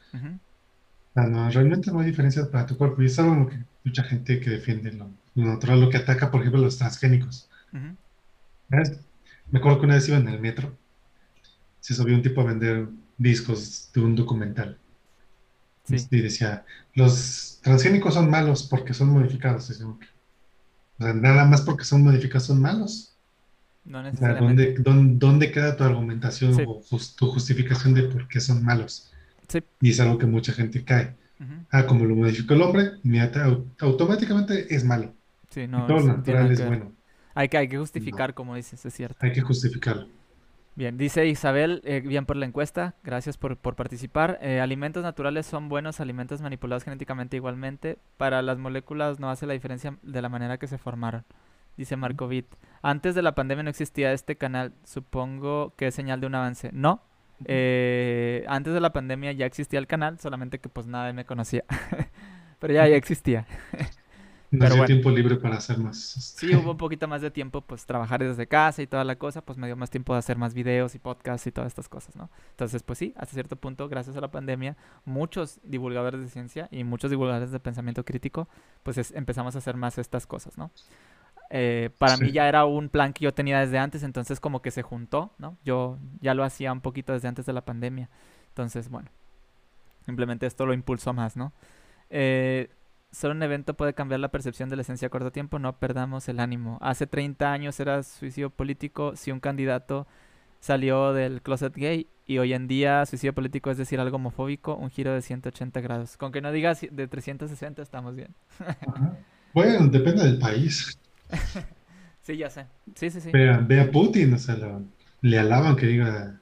no, 1.16 1.50
realmente 1.50 1.92
no 1.92 2.00
hay 2.00 2.06
diferencia 2.06 2.50
para 2.52 2.68
tu 2.68 2.78
cuerpo. 2.78 3.02
Y 3.02 3.08
es 3.08 3.18
algo 3.18 3.50
que 3.50 3.58
mucha 3.84 4.04
gente 4.04 4.40
que 4.40 4.52
defiende 4.52 4.92
lo, 4.92 5.10
natural, 5.34 5.82
lo 5.82 5.90
que 5.90 5.98
ataca, 5.98 6.30
por 6.30 6.42
ejemplo, 6.42 6.62
los 6.62 6.78
transgénicos. 6.78 7.50
Me 8.70 9.58
acuerdo 9.58 9.80
que 9.80 9.86
una 9.88 9.96
vez 9.96 10.08
iba 10.08 10.18
en 10.18 10.28
el 10.28 10.40
metro, 10.40 10.78
se 11.80 11.96
subió 11.96 12.14
un 12.14 12.22
tipo 12.22 12.42
a 12.42 12.46
vender 12.46 12.88
discos 13.18 13.90
de 13.96 14.02
un 14.02 14.16
documental. 14.16 14.78
Y 15.90 16.22
decía, 16.22 16.66
los 16.94 17.60
transgénicos 17.64 18.14
son 18.14 18.30
malos 18.30 18.62
porque 18.62 18.94
son 18.94 19.10
modificados. 19.10 19.72
O 19.72 19.74
sea, 21.00 21.14
nada 21.14 21.46
más 21.46 21.62
porque 21.62 21.84
son 21.84 22.04
modificados 22.04 22.46
son 22.46 22.62
malos. 22.62 23.13
No 23.86 24.02
necesariamente. 24.02 24.76
¿dónde, 24.80 25.52
queda 25.52 25.76
tu 25.76 25.84
argumentación 25.84 26.54
o 26.66 26.82
tu 27.18 27.28
justificación 27.28 27.94
de 27.94 28.04
por 28.04 28.28
qué 28.28 28.40
son 28.40 28.64
malos? 28.64 29.12
Y 29.82 29.92
es 29.92 30.00
algo 30.00 30.18
que 30.18 30.26
mucha 30.26 30.54
gente 30.54 30.84
cae. 30.84 31.16
Ah, 31.72 31.86
como 31.86 32.06
lo 32.06 32.16
modificó 32.16 32.54
el 32.54 32.62
hombre, 32.62 32.92
automáticamente 33.80 34.74
es 34.74 34.84
malo. 34.84 35.14
Sí, 35.50 35.68
no, 35.68 35.86
todo 35.86 36.00
lo 36.00 36.18
natural 36.18 36.52
es 36.52 36.66
bueno. 36.66 36.94
Hay 37.36 37.50
que, 37.50 37.58
hay 37.58 37.68
que 37.68 37.78
justificar, 37.78 38.34
como 38.34 38.56
dices, 38.56 38.86
es 38.86 38.94
cierto. 38.94 39.18
Hay 39.20 39.32
que 39.32 39.42
justificarlo. 39.42 40.08
Bien, 40.76 40.98
dice 40.98 41.28
Isabel, 41.28 41.82
eh, 41.84 42.02
bien 42.02 42.26
por 42.26 42.36
la 42.36 42.48
encuesta, 42.48 42.96
gracias 43.04 43.38
por, 43.38 43.58
participar. 43.58 44.40
Eh, 44.42 44.60
alimentos 44.60 45.04
naturales 45.04 45.46
son 45.46 45.70
buenos, 45.70 46.00
alimentos 46.00 46.42
manipulados 46.42 46.84
genéticamente 46.84 47.38
igualmente. 47.38 48.00
Para 48.18 48.42
las 48.42 48.58
moléculas 48.58 49.20
no 49.20 49.30
hace 49.30 49.46
la 49.46 49.54
diferencia 49.54 49.98
de 50.02 50.22
la 50.22 50.30
manera 50.30 50.58
que 50.58 50.68
se 50.68 50.80
formaron, 50.80 51.26
dice 51.78 51.96
Marco 51.96 52.28
Witt. 52.28 52.48
Antes 52.82 53.16
de 53.16 53.22
la 53.22 53.36
pandemia 53.36 53.64
no 53.64 53.70
existía 53.70 54.14
este 54.14 54.36
canal, 54.36 54.74
supongo 54.84 55.74
que 55.76 55.88
es 55.88 55.96
señal 55.96 56.22
de 56.22 56.28
un 56.28 56.36
avance. 56.36 56.70
No, 56.74 57.02
eh, 57.46 58.46
antes 58.48 58.74
de 58.74 58.80
la 58.80 58.94
pandemia 58.94 59.32
ya 59.32 59.46
existía 59.46 59.80
el 59.80 59.88
canal, 59.88 60.20
solamente 60.20 60.60
que 60.60 60.70
pues 60.70 60.88
nadie 60.88 61.14
me 61.14 61.26
conocía. 61.26 61.64
Pero 62.60 62.74
ya, 62.74 62.88
ya 62.88 62.96
existía. 62.96 63.46
No 64.54 64.86
tiempo 64.86 65.10
libre 65.10 65.38
para 65.38 65.58
hacer 65.58 65.80
más. 65.80 65.98
Sí, 66.38 66.54
hubo 66.56 66.72
un 66.72 66.78
poquito 66.78 67.08
más 67.08 67.22
de 67.22 67.32
tiempo, 67.32 67.62
pues 67.62 67.88
trabajar 67.88 68.24
desde 68.24 68.46
casa 68.46 68.84
y 68.84 68.88
toda 68.88 69.04
la 69.04 69.16
cosa, 69.16 69.42
pues 69.42 69.58
me 69.58 69.66
dio 69.66 69.76
más 69.76 69.90
tiempo 69.90 70.14
de 70.14 70.20
hacer 70.20 70.38
más 70.38 70.54
videos 70.54 70.94
y 70.94 71.00
podcasts 71.00 71.48
y 71.48 71.52
todas 71.52 71.70
estas 71.70 71.90
cosas, 71.90 72.16
¿no? 72.16 72.30
Entonces, 72.52 72.84
pues 72.84 73.00
sí, 73.00 73.14
hasta 73.18 73.34
cierto 73.34 73.56
punto, 73.56 73.90
gracias 73.90 74.16
a 74.16 74.22
la 74.22 74.30
pandemia, 74.30 74.78
muchos 75.06 75.60
divulgadores 75.64 76.22
de 76.22 76.30
ciencia 76.30 76.68
y 76.70 76.84
muchos 76.84 77.10
divulgadores 77.10 77.52
de 77.52 77.60
pensamiento 77.60 78.06
crítico, 78.06 78.48
pues 78.84 79.12
empezamos 79.16 79.56
a 79.56 79.58
hacer 79.58 79.76
más 79.76 79.98
estas 79.98 80.28
cosas, 80.28 80.56
¿no? 80.56 80.70
Eh, 81.50 81.90
para 81.98 82.18
mí 82.18 82.32
ya 82.32 82.48
era 82.48 82.66
un 82.66 82.90
plan 82.90 83.14
que 83.14 83.24
yo 83.24 83.34
tenía 83.34 83.60
desde 83.60 83.78
antes, 83.78 84.04
entonces 84.04 84.40
como 84.40 84.62
que 84.62 84.72
se 84.72 84.82
juntó, 84.82 85.34
¿no? 85.38 85.58
Yo 85.64 86.00
ya 86.20 86.34
lo 86.34 86.44
hacía 86.44 86.72
un 86.72 86.82
poquito 86.82 87.14
desde 87.14 87.28
antes 87.28 87.46
de 87.46 87.54
la 87.54 87.66
pandemia. 87.66 88.10
Entonces, 88.50 88.90
bueno, 88.90 89.10
simplemente 90.06 90.46
esto 90.46 90.66
lo 90.66 90.74
impulsó 90.74 91.14
más, 91.14 91.38
¿no? 91.38 91.54
Eh, 92.10 92.70
solo 93.12 93.36
un 93.36 93.44
evento 93.44 93.76
puede 93.76 93.94
cambiar 93.94 94.20
la 94.20 94.30
percepción 94.30 94.70
de 94.70 94.76
la 94.76 94.82
esencia 94.82 95.08
a 95.08 95.12
corto 95.12 95.32
tiempo, 95.32 95.60
no 95.60 95.78
perdamos 95.78 96.28
el 96.28 96.40
ánimo. 96.40 96.78
Hace 96.82 97.08
30 97.08 97.52
años 97.52 97.80
era 97.80 98.02
suicidio 98.04 98.50
político 98.50 99.16
si 99.16 99.32
un 99.32 99.40
candidato 99.40 100.08
salió 100.60 101.14
del 101.14 101.42
closet 101.42 101.76
gay 101.76 102.08
y 102.26 102.38
hoy 102.38 102.54
en 102.54 102.68
día 102.68 103.06
suicidio 103.06 103.34
político 103.34 103.70
es 103.70 103.78
decir 103.78 104.00
algo 104.00 104.16
homofóbico, 104.16 104.76
un 104.76 104.90
giro 104.90 105.14
de 105.14 105.22
180 105.22 105.82
grados. 105.82 106.18
Con 106.18 106.32
que 106.32 106.42
no 106.42 106.52
digas 106.52 106.86
de 106.90 107.08
360 107.08 107.82
estamos 107.82 108.16
bien. 108.16 108.34
Bueno, 109.54 109.88
depende 109.88 110.24
del 110.24 110.40
país. 110.40 110.98
Sí, 112.22 112.38
ya 112.38 112.50
sé. 112.50 112.66
Sí, 112.96 113.10
sí, 113.10 113.22
sí. 113.22 113.32
Ve 113.32 113.80
a, 113.80 113.92
Putin, 113.92 114.34
o 114.34 114.38
sea, 114.38 114.58
le 115.22 115.40
alaban 115.40 115.76
que 115.76 115.88
diga 115.88 116.40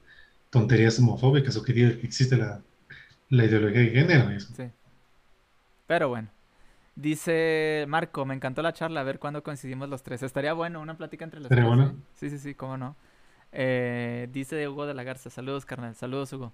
tonterías 0.50 0.98
homofóbicas 0.98 1.56
o 1.56 1.62
que 1.62 1.72
diga 1.72 1.90
que 1.98 2.06
existe 2.06 2.36
la, 2.36 2.60
ideología 3.30 3.80
de 3.80 3.90
género. 3.90 4.40
Sí. 4.40 4.70
Pero 5.86 6.08
bueno. 6.08 6.28
Dice 6.94 7.86
Marco, 7.88 8.26
me 8.26 8.34
encantó 8.34 8.60
la 8.60 8.74
charla, 8.74 9.00
a 9.00 9.04
ver 9.04 9.18
cuándo 9.18 9.42
coincidimos 9.42 9.88
los 9.88 10.02
tres. 10.02 10.22
Estaría 10.22 10.52
bueno 10.52 10.80
una 10.80 10.96
plática 10.96 11.24
entre 11.24 11.40
los 11.40 11.48
tres. 11.48 11.64
Bueno? 11.64 11.84
¿eh? 11.84 11.92
Sí, 12.12 12.28
sí, 12.28 12.38
sí, 12.38 12.54
cómo 12.54 12.76
no. 12.76 12.96
Eh, 13.50 14.28
dice 14.30 14.68
Hugo 14.68 14.86
de 14.86 14.94
la 14.94 15.02
Garza, 15.02 15.30
saludos 15.30 15.64
carnal, 15.64 15.94
saludos 15.94 16.32
Hugo. 16.32 16.52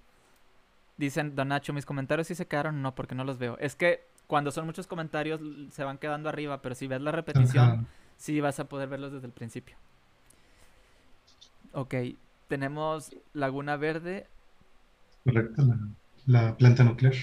Dicen 0.97 1.35
Don 1.35 1.49
Nacho, 1.49 1.73
mis 1.73 1.85
comentarios 1.85 2.27
sí 2.27 2.35
se 2.35 2.45
quedaron, 2.45 2.81
no, 2.81 2.95
porque 2.95 3.15
no 3.15 3.23
los 3.23 3.37
veo. 3.37 3.57
Es 3.59 3.75
que 3.75 4.05
cuando 4.27 4.51
son 4.51 4.65
muchos 4.65 4.85
comentarios 4.85 5.41
se 5.71 5.83
van 5.83 5.97
quedando 5.97 6.29
arriba, 6.29 6.61
pero 6.61 6.75
si 6.75 6.87
ves 6.87 7.01
la 7.01 7.11
repetición, 7.11 7.87
sí 8.19 8.39
vas 8.41 8.59
a 8.59 8.65
poder 8.65 8.87
verlos 8.87 9.11
desde 9.11 9.25
el 9.25 9.33
principio. 9.33 9.75
Ok, 11.73 11.95
tenemos 12.47 13.15
Laguna 13.33 13.77
Verde. 13.77 14.27
Correcto, 15.23 15.63
la, 16.27 16.55
planta 16.57 16.83
nuclear. 16.83 17.15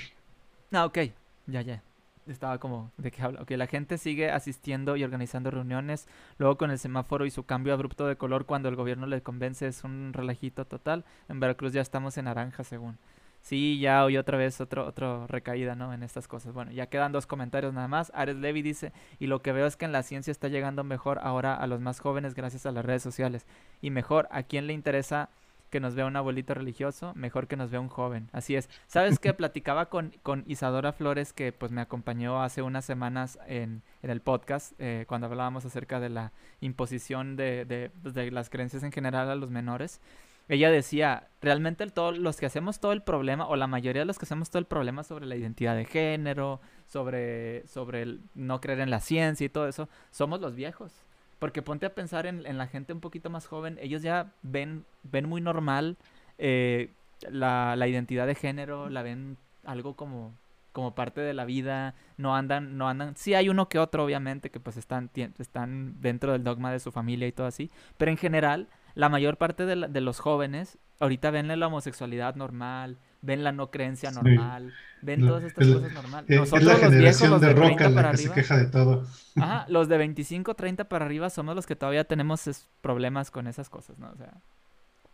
Ah, 0.72 0.84
ok, 0.84 0.98
ya, 1.46 1.62
ya. 1.62 1.82
Estaba 2.26 2.58
como, 2.58 2.90
¿de 2.96 3.12
qué 3.12 3.22
habla? 3.22 3.42
Ok, 3.42 3.52
la 3.52 3.68
gente 3.68 3.98
sigue 3.98 4.32
asistiendo 4.32 4.96
y 4.96 5.04
organizando 5.04 5.50
reuniones. 5.50 6.08
Luego 6.38 6.56
con 6.56 6.72
el 6.72 6.78
semáforo 6.78 7.24
y 7.24 7.30
su 7.30 7.44
cambio 7.44 7.72
abrupto 7.72 8.08
de 8.08 8.16
color 8.16 8.46
cuando 8.46 8.68
el 8.68 8.74
gobierno 8.74 9.06
le 9.06 9.22
convence 9.22 9.68
es 9.68 9.84
un 9.84 10.12
relajito 10.12 10.64
total. 10.64 11.04
En 11.28 11.38
Veracruz 11.38 11.72
ya 11.72 11.82
estamos 11.82 12.18
en 12.18 12.24
naranja, 12.24 12.64
según. 12.64 12.98
Sí, 13.46 13.78
ya 13.78 14.04
hoy 14.04 14.16
otra 14.16 14.36
vez 14.36 14.60
otro, 14.60 14.84
otro 14.84 15.28
recaída, 15.28 15.76
¿no? 15.76 15.94
En 15.94 16.02
estas 16.02 16.26
cosas. 16.26 16.52
Bueno, 16.52 16.72
ya 16.72 16.88
quedan 16.88 17.12
dos 17.12 17.28
comentarios 17.28 17.72
nada 17.72 17.86
más. 17.86 18.10
Ares 18.12 18.34
Levy 18.34 18.60
dice, 18.60 18.92
y 19.20 19.28
lo 19.28 19.40
que 19.40 19.52
veo 19.52 19.66
es 19.66 19.76
que 19.76 19.84
en 19.84 19.92
la 19.92 20.02
ciencia 20.02 20.32
está 20.32 20.48
llegando 20.48 20.82
mejor 20.82 21.20
ahora 21.22 21.54
a 21.54 21.68
los 21.68 21.80
más 21.80 22.00
jóvenes 22.00 22.34
gracias 22.34 22.66
a 22.66 22.72
las 22.72 22.84
redes 22.84 23.04
sociales. 23.04 23.46
Y 23.80 23.90
mejor, 23.90 24.26
¿a 24.32 24.42
quién 24.42 24.66
le 24.66 24.72
interesa 24.72 25.28
que 25.70 25.78
nos 25.78 25.94
vea 25.94 26.06
un 26.06 26.16
abuelito 26.16 26.54
religioso? 26.54 27.12
Mejor 27.14 27.46
que 27.46 27.56
nos 27.56 27.70
vea 27.70 27.78
un 27.78 27.86
joven. 27.86 28.30
Así 28.32 28.56
es. 28.56 28.68
¿Sabes 28.88 29.20
qué? 29.20 29.32
Platicaba 29.34 29.90
con, 29.90 30.12
con 30.24 30.42
Isadora 30.48 30.92
Flores, 30.92 31.32
que 31.32 31.52
pues 31.52 31.70
me 31.70 31.80
acompañó 31.80 32.42
hace 32.42 32.62
unas 32.62 32.84
semanas 32.84 33.38
en, 33.46 33.84
en 34.02 34.10
el 34.10 34.22
podcast, 34.22 34.72
eh, 34.80 35.04
cuando 35.06 35.28
hablábamos 35.28 35.64
acerca 35.64 36.00
de 36.00 36.08
la 36.08 36.32
imposición 36.60 37.36
de, 37.36 37.64
de, 37.64 37.92
pues, 38.02 38.12
de 38.12 38.28
las 38.32 38.50
creencias 38.50 38.82
en 38.82 38.90
general 38.90 39.30
a 39.30 39.36
los 39.36 39.52
menores 39.52 40.00
ella 40.48 40.70
decía, 40.70 41.28
realmente 41.40 41.86
todos 41.88 42.16
los 42.18 42.36
que 42.36 42.46
hacemos 42.46 42.78
todo 42.80 42.92
el 42.92 43.02
problema, 43.02 43.46
o 43.48 43.56
la 43.56 43.66
mayoría 43.66 44.02
de 44.02 44.06
los 44.06 44.18
que 44.18 44.24
hacemos 44.24 44.50
todo 44.50 44.60
el 44.60 44.66
problema 44.66 45.02
sobre 45.02 45.26
la 45.26 45.36
identidad 45.36 45.74
de 45.74 45.84
género, 45.84 46.60
sobre, 46.86 47.66
sobre 47.66 48.02
el 48.02 48.20
no 48.34 48.60
creer 48.60 48.80
en 48.80 48.90
la 48.90 49.00
ciencia 49.00 49.44
y 49.44 49.48
todo 49.48 49.68
eso, 49.68 49.88
somos 50.10 50.40
los 50.40 50.54
viejos. 50.54 50.92
Porque 51.38 51.62
ponte 51.62 51.86
a 51.86 51.94
pensar 51.94 52.26
en, 52.26 52.42
la 52.56 52.66
gente 52.66 52.92
un 52.92 53.00
poquito 53.00 53.28
más 53.28 53.46
joven, 53.46 53.78
ellos 53.80 54.02
ya 54.02 54.32
ven, 54.42 54.84
ven 55.02 55.28
muy 55.28 55.40
normal 55.40 55.96
eh, 56.38 56.90
la, 57.28 57.76
la 57.76 57.88
identidad 57.88 58.26
de 58.26 58.34
género, 58.34 58.88
la 58.88 59.02
ven 59.02 59.36
algo 59.64 59.96
como 59.96 60.32
como 60.76 60.94
parte 60.94 61.22
de 61.22 61.32
la 61.32 61.46
vida, 61.46 61.94
no 62.18 62.36
andan, 62.36 62.76
no 62.76 62.86
andan, 62.86 63.16
sí 63.16 63.32
hay 63.32 63.48
uno 63.48 63.66
que 63.66 63.78
otro 63.78 64.04
obviamente 64.04 64.50
que 64.50 64.60
pues 64.60 64.76
están, 64.76 65.08
están 65.38 66.02
dentro 66.02 66.32
del 66.32 66.44
dogma 66.44 66.70
de 66.70 66.80
su 66.80 66.92
familia 66.92 67.26
y 67.26 67.32
todo 67.32 67.46
así, 67.46 67.70
pero 67.96 68.10
en 68.10 68.18
general 68.18 68.68
la 68.96 69.10
mayor 69.10 69.36
parte 69.36 69.66
de, 69.66 70.00
los 70.00 70.18
jóvenes 70.18 70.78
ahorita 70.98 71.30
ven 71.30 71.48
la 71.48 71.66
homosexualidad 71.66 72.34
normal, 72.34 72.96
ven 73.20 73.44
la 73.44 73.52
no 73.52 73.70
creencia 73.70 74.10
normal, 74.10 74.72
ven 75.02 75.20
todas 75.20 75.44
estas 75.44 75.68
cosas 75.68 75.92
normales. 75.92 76.40
Nosotros, 76.40 76.62
es 76.62 76.66
la 76.66 76.88
generación 76.88 77.30
los 77.30 77.40
de, 77.42 77.52
roca 77.52 77.90
la 77.90 78.10
que 78.10 78.16
se 78.16 78.32
queja 78.32 78.56
de 78.56 78.66
todo. 78.66 79.06
Ajá, 79.36 79.66
los 79.68 79.88
de 79.88 79.98
25, 79.98 80.54
30 80.54 80.88
para 80.88 81.04
arriba 81.04 81.28
somos 81.28 81.54
los 81.54 81.66
que 81.66 81.76
todavía 81.76 82.04
tenemos 82.04 82.48
problemas 82.80 83.30
con 83.30 83.46
esas 83.46 83.68
cosas, 83.68 83.98
¿no? 83.98 84.10
O 84.10 84.16
sea, 84.16 84.32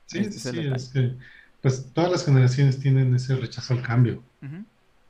sí, 0.06 0.18
este 0.18 0.38
sí, 0.38 0.70
es 0.72 0.88
que, 0.90 1.16
pues 1.60 1.90
todas 1.92 2.12
las 2.12 2.24
generaciones 2.24 2.78
tienen 2.78 3.12
ese 3.16 3.34
rechazo 3.34 3.74
al 3.74 3.82
cambio. 3.82 4.22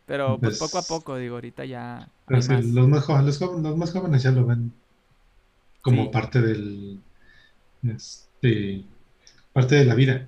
Pero 0.07 0.39
pues, 0.39 0.59
poco 0.59 0.78
a 0.78 0.83
poco, 0.83 1.17
digo, 1.18 1.34
ahorita 1.34 1.67
ya. 1.67 2.09
Los, 2.26 2.49
más 2.49 3.05
jóvenes, 3.05 3.39
los, 3.39 3.76
más 3.76 3.92
jóvenes 3.92 4.23
ya 4.23 4.31
lo 4.31 4.47
ven 4.47 4.73
como 5.83 6.10
parte 6.10 6.41
del. 6.41 7.01
Este, 7.82 8.84
parte 9.52 9.76
de 9.76 9.84
la 9.84 9.94
vida. 9.94 10.26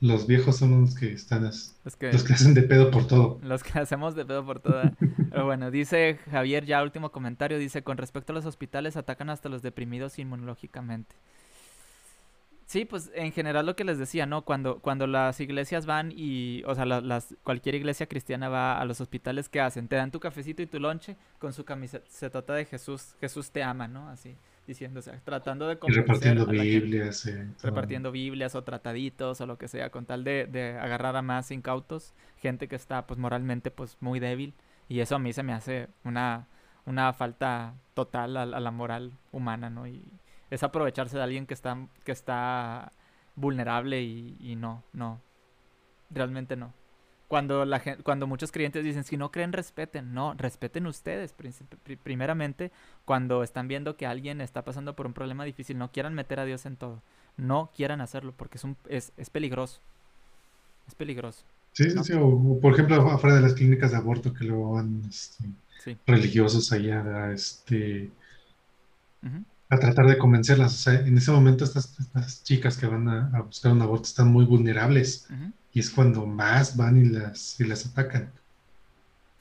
Los 0.00 0.28
viejos 0.28 0.56
son 0.56 0.82
los 0.82 0.94
que 0.94 1.12
están 1.12 1.42
los 1.42 1.96
que, 1.96 2.32
hacen 2.32 2.54
de 2.54 2.62
pedo 2.62 2.90
por 2.92 3.08
todo. 3.08 3.40
Los 3.42 3.64
que 3.64 3.76
hacemos 3.78 4.14
de 4.14 4.24
pedo 4.24 4.46
por 4.46 4.60
todo. 4.60 4.82
Pero 5.30 5.44
bueno, 5.44 5.72
dice 5.72 6.20
Javier, 6.30 6.64
ya 6.64 6.84
último 6.84 7.10
comentario, 7.10 7.58
dice, 7.58 7.82
con 7.82 7.96
respecto 7.96 8.32
a 8.32 8.36
los 8.36 8.46
hospitales, 8.46 8.96
atacan 8.96 9.28
hasta 9.28 9.48
los 9.48 9.62
deprimidos 9.62 10.20
inmunológicamente. 10.20 11.16
Sí, 12.66 12.84
pues 12.84 13.10
en 13.14 13.32
general 13.32 13.66
lo 13.66 13.74
que 13.74 13.84
les 13.84 13.98
decía, 13.98 14.24
¿no? 14.24 14.42
Cuando, 14.42 14.78
cuando 14.78 15.08
las 15.08 15.40
iglesias 15.40 15.84
van 15.84 16.12
y, 16.14 16.62
o 16.64 16.74
sea, 16.76 16.84
las, 16.84 17.34
cualquier 17.42 17.74
iglesia 17.74 18.06
cristiana 18.06 18.48
va 18.48 18.80
a 18.80 18.84
los 18.84 19.00
hospitales, 19.00 19.48
¿qué 19.48 19.60
hacen? 19.60 19.88
Te 19.88 19.96
dan 19.96 20.12
tu 20.12 20.20
cafecito 20.20 20.62
y 20.62 20.66
tu 20.66 20.78
lonche 20.78 21.16
con 21.40 21.52
su 21.52 21.64
camiseta 21.64 22.40
de 22.40 22.64
Jesús, 22.64 23.16
Jesús 23.20 23.50
te 23.50 23.64
ama, 23.64 23.88
¿no? 23.88 24.08
Así 24.08 24.36
diciendo, 24.66 25.00
o 25.00 25.02
sea, 25.02 25.20
tratando 25.24 25.68
de 25.68 25.78
convencer 25.78 26.04
repartiendo 26.04 26.46
Biblias, 26.46 27.30
repartiendo 27.62 28.12
Biblias 28.12 28.54
o 28.54 28.64
trataditos 28.64 29.40
o 29.40 29.46
lo 29.46 29.58
que 29.58 29.68
sea, 29.68 29.90
con 29.90 30.06
tal 30.06 30.24
de, 30.24 30.46
de, 30.46 30.78
agarrar 30.78 31.16
a 31.16 31.22
más 31.22 31.50
incautos, 31.50 32.14
gente 32.36 32.68
que 32.68 32.76
está 32.76 33.06
pues 33.06 33.18
moralmente 33.18 33.70
pues 33.70 33.96
muy 34.00 34.20
débil. 34.20 34.54
Y 34.88 35.00
eso 35.00 35.16
a 35.16 35.18
mí 35.18 35.32
se 35.32 35.42
me 35.42 35.52
hace 35.52 35.88
una, 36.04 36.48
una 36.84 37.12
falta 37.12 37.74
total 37.94 38.36
a, 38.36 38.46
la 38.46 38.70
moral 38.70 39.12
humana, 39.32 39.70
¿no? 39.70 39.86
Y 39.86 40.12
es 40.50 40.62
aprovecharse 40.62 41.16
de 41.16 41.24
alguien 41.24 41.46
que 41.46 41.54
está, 41.54 41.88
que 42.04 42.12
está 42.12 42.92
vulnerable 43.34 44.02
y, 44.02 44.36
y 44.40 44.56
no, 44.56 44.84
no, 44.92 45.20
realmente 46.10 46.56
no 46.56 46.72
cuando, 47.28 47.64
la, 47.64 47.80
cuando 48.02 48.26
muchos 48.26 48.52
creyentes 48.52 48.84
dicen, 48.84 49.04
si 49.04 49.16
no 49.16 49.30
creen, 49.30 49.52
respeten. 49.52 50.14
No, 50.14 50.34
respeten 50.34 50.86
ustedes, 50.86 51.34
primeramente, 52.02 52.70
cuando 53.04 53.42
están 53.42 53.68
viendo 53.68 53.96
que 53.96 54.06
alguien 54.06 54.40
está 54.40 54.62
pasando 54.62 54.94
por 54.94 55.06
un 55.06 55.12
problema 55.12 55.44
difícil. 55.44 55.78
No 55.78 55.90
quieran 55.90 56.14
meter 56.14 56.40
a 56.40 56.44
Dios 56.44 56.66
en 56.66 56.76
todo. 56.76 57.02
No 57.36 57.70
quieran 57.76 58.00
hacerlo 58.00 58.32
porque 58.36 58.58
es, 58.58 58.64
un, 58.64 58.76
es, 58.88 59.12
es 59.16 59.30
peligroso. 59.30 59.80
Es 60.86 60.94
peligroso. 60.94 61.42
Sí, 61.72 61.90
sí, 61.90 61.98
sí. 62.04 62.12
O, 62.16 62.58
por 62.60 62.72
ejemplo, 62.72 63.10
afuera 63.10 63.36
de 63.36 63.42
las 63.42 63.54
clínicas 63.54 63.90
de 63.90 63.98
aborto 63.98 64.32
que 64.32 64.44
luego 64.44 64.72
van 64.72 65.02
este, 65.08 65.44
religiosos 66.06 66.72
allá 66.72 67.32
este, 67.32 68.08
a 69.68 69.78
tratar 69.78 70.06
de 70.06 70.18
convencerlas. 70.18 70.74
O 70.74 70.78
sea, 70.78 70.94
en 70.94 71.16
ese 71.16 71.30
momento 71.30 71.64
estas, 71.64 71.98
estas 71.98 72.42
chicas 72.44 72.76
que 72.76 72.86
van 72.86 73.08
a, 73.08 73.40
buscar 73.42 73.72
un 73.72 73.82
aborto 73.82 74.04
están 74.04 74.28
muy 74.28 74.44
vulnerables 74.44 75.28
y 75.72 75.80
es 75.80 75.90
cuando 75.90 76.26
más 76.26 76.76
van 76.76 76.96
y 76.96 77.08
las, 77.08 77.58
y 77.60 77.64
las 77.64 77.86
atacan. 77.86 78.30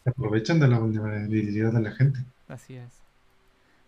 Se 0.03 0.09
aprovechan 0.09 0.59
de 0.59 0.67
la 0.67 0.79
vulnerabilidad 0.79 1.73
de 1.73 1.81
la 1.81 1.91
gente. 1.91 2.19
Así 2.47 2.75
es. 2.75 3.05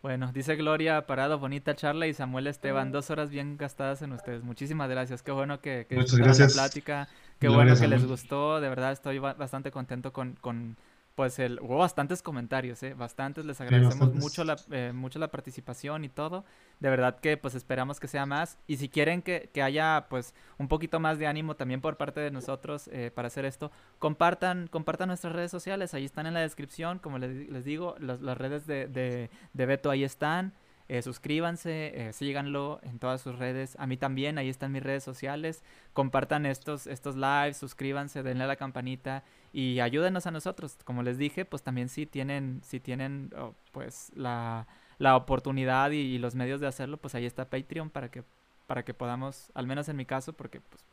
Bueno, 0.02 0.32
dice 0.32 0.56
Gloria 0.56 1.06
Parado, 1.08 1.40
bonita 1.40 1.76
charla 1.76 2.08
y 2.08 2.14
Samuel 2.14 2.48
Esteban, 2.48 2.92
dos 2.92 3.10
horas 3.10 3.30
bien 3.30 3.58
gastadas 3.58 4.02
en 4.04 4.14
ustedes. 4.14 4.44
Muchísimas 4.44 4.90
gracias, 4.90 5.24
qué 5.24 5.32
bueno 5.32 5.60
que, 5.60 5.86
que 5.90 5.96
la 5.96 6.48
plática, 6.48 7.10
qué 7.40 7.50
bueno 7.50 7.76
que 7.76 7.88
les 7.88 8.06
gustó, 8.06 8.62
de 8.62 8.70
verdad 8.70 8.92
estoy 8.92 9.20
bastante 9.20 9.72
contento 9.72 10.14
con, 10.14 10.38
con 10.40 10.78
pues 11.18 11.40
el, 11.40 11.60
hubo 11.62 11.80
bastantes 11.80 12.22
comentarios, 12.22 12.84
¿eh? 12.84 12.94
bastantes, 12.94 13.44
les 13.44 13.60
agradecemos 13.60 14.14
mucho 14.14 14.44
la, 14.44 14.56
eh, 14.70 14.92
mucho 14.94 15.18
la 15.18 15.30
participación 15.30 16.06
y 16.06 16.10
todo, 16.10 16.46
de 16.80 16.92
verdad 16.92 17.20
que 17.20 17.38
pues 17.38 17.56
esperamos 17.56 18.00
que 18.00 18.08
sea 18.08 18.28
más, 18.28 18.60
y 18.68 18.78
si 18.78 18.88
quieren 18.88 19.24
que, 19.24 19.50
que 19.52 19.64
haya 19.64 20.06
pues 20.12 20.36
un 20.60 20.68
poquito 20.68 21.00
más 21.00 21.18
de 21.18 21.26
ánimo 21.26 21.56
también 21.56 21.82
por 21.82 21.98
parte 21.98 22.20
de 22.20 22.30
nosotros 22.30 22.88
eh, 22.94 23.10
para 23.10 23.30
hacer 23.30 23.46
esto, 23.46 23.72
compartan, 23.98 24.68
compartan 24.68 25.08
nuestras 25.08 25.34
redes 25.34 25.50
sociales, 25.50 25.96
ahí 25.96 26.06
están 26.06 26.28
en 26.28 26.36
la 26.36 26.42
descripción, 26.42 27.00
como 27.00 27.18
les, 27.18 27.50
les 27.50 27.66
digo, 27.66 27.96
las 27.98 28.38
redes 28.38 28.68
de, 28.68 28.88
de, 28.88 29.32
de 29.54 29.66
Beto 29.66 29.90
ahí 29.90 30.04
están, 30.04 30.54
eh, 30.88 31.02
suscríbanse, 31.02 32.12
síganlo 32.14 32.80
en 32.82 32.98
todas 32.98 33.20
sus 33.20 33.38
redes. 33.38 33.76
A 33.78 33.88
mí 33.88 33.98
también, 33.98 34.38
ahí 34.38 34.48
están 34.48 34.72
mis 34.72 34.82
redes 34.82 35.04
sociales. 35.04 35.62
Compartan 35.92 36.46
estos, 36.46 36.88
estos 36.88 37.18
lives, 37.18 37.58
suscríbanse, 37.58 38.24
denle 38.24 38.46
a 38.46 38.48
la 38.48 38.56
campanita 38.56 39.26
y 39.58 39.80
ayúdenos 39.80 40.28
a 40.28 40.32
nosotros. 40.32 40.78
Como 40.84 41.02
les 41.02 41.18
dije, 41.18 41.44
pues 41.44 41.64
también 41.64 41.90
si 41.90 42.06
tienen, 42.06 42.62
si 42.64 42.80
tienen 42.80 43.32
oh, 43.36 43.56
pues 43.72 44.12
la, 44.14 44.68
la 45.00 45.16
oportunidad 45.16 45.90
y, 45.90 46.20
los 46.20 46.36
medios 46.36 46.62
de 46.62 46.68
hacerlo, 46.68 46.98
pues 46.98 47.16
ahí 47.16 47.26
está 47.26 47.50
Patreon 47.50 47.90
para 47.90 48.12
que, 48.12 48.24
para 48.68 48.86
que 48.86 48.94
podamos, 48.94 49.52
al 49.56 49.66
menos 49.66 49.90
en 49.90 49.96
mi 49.96 50.06
caso, 50.06 50.34
porque 50.34 50.62
pues 50.62 50.86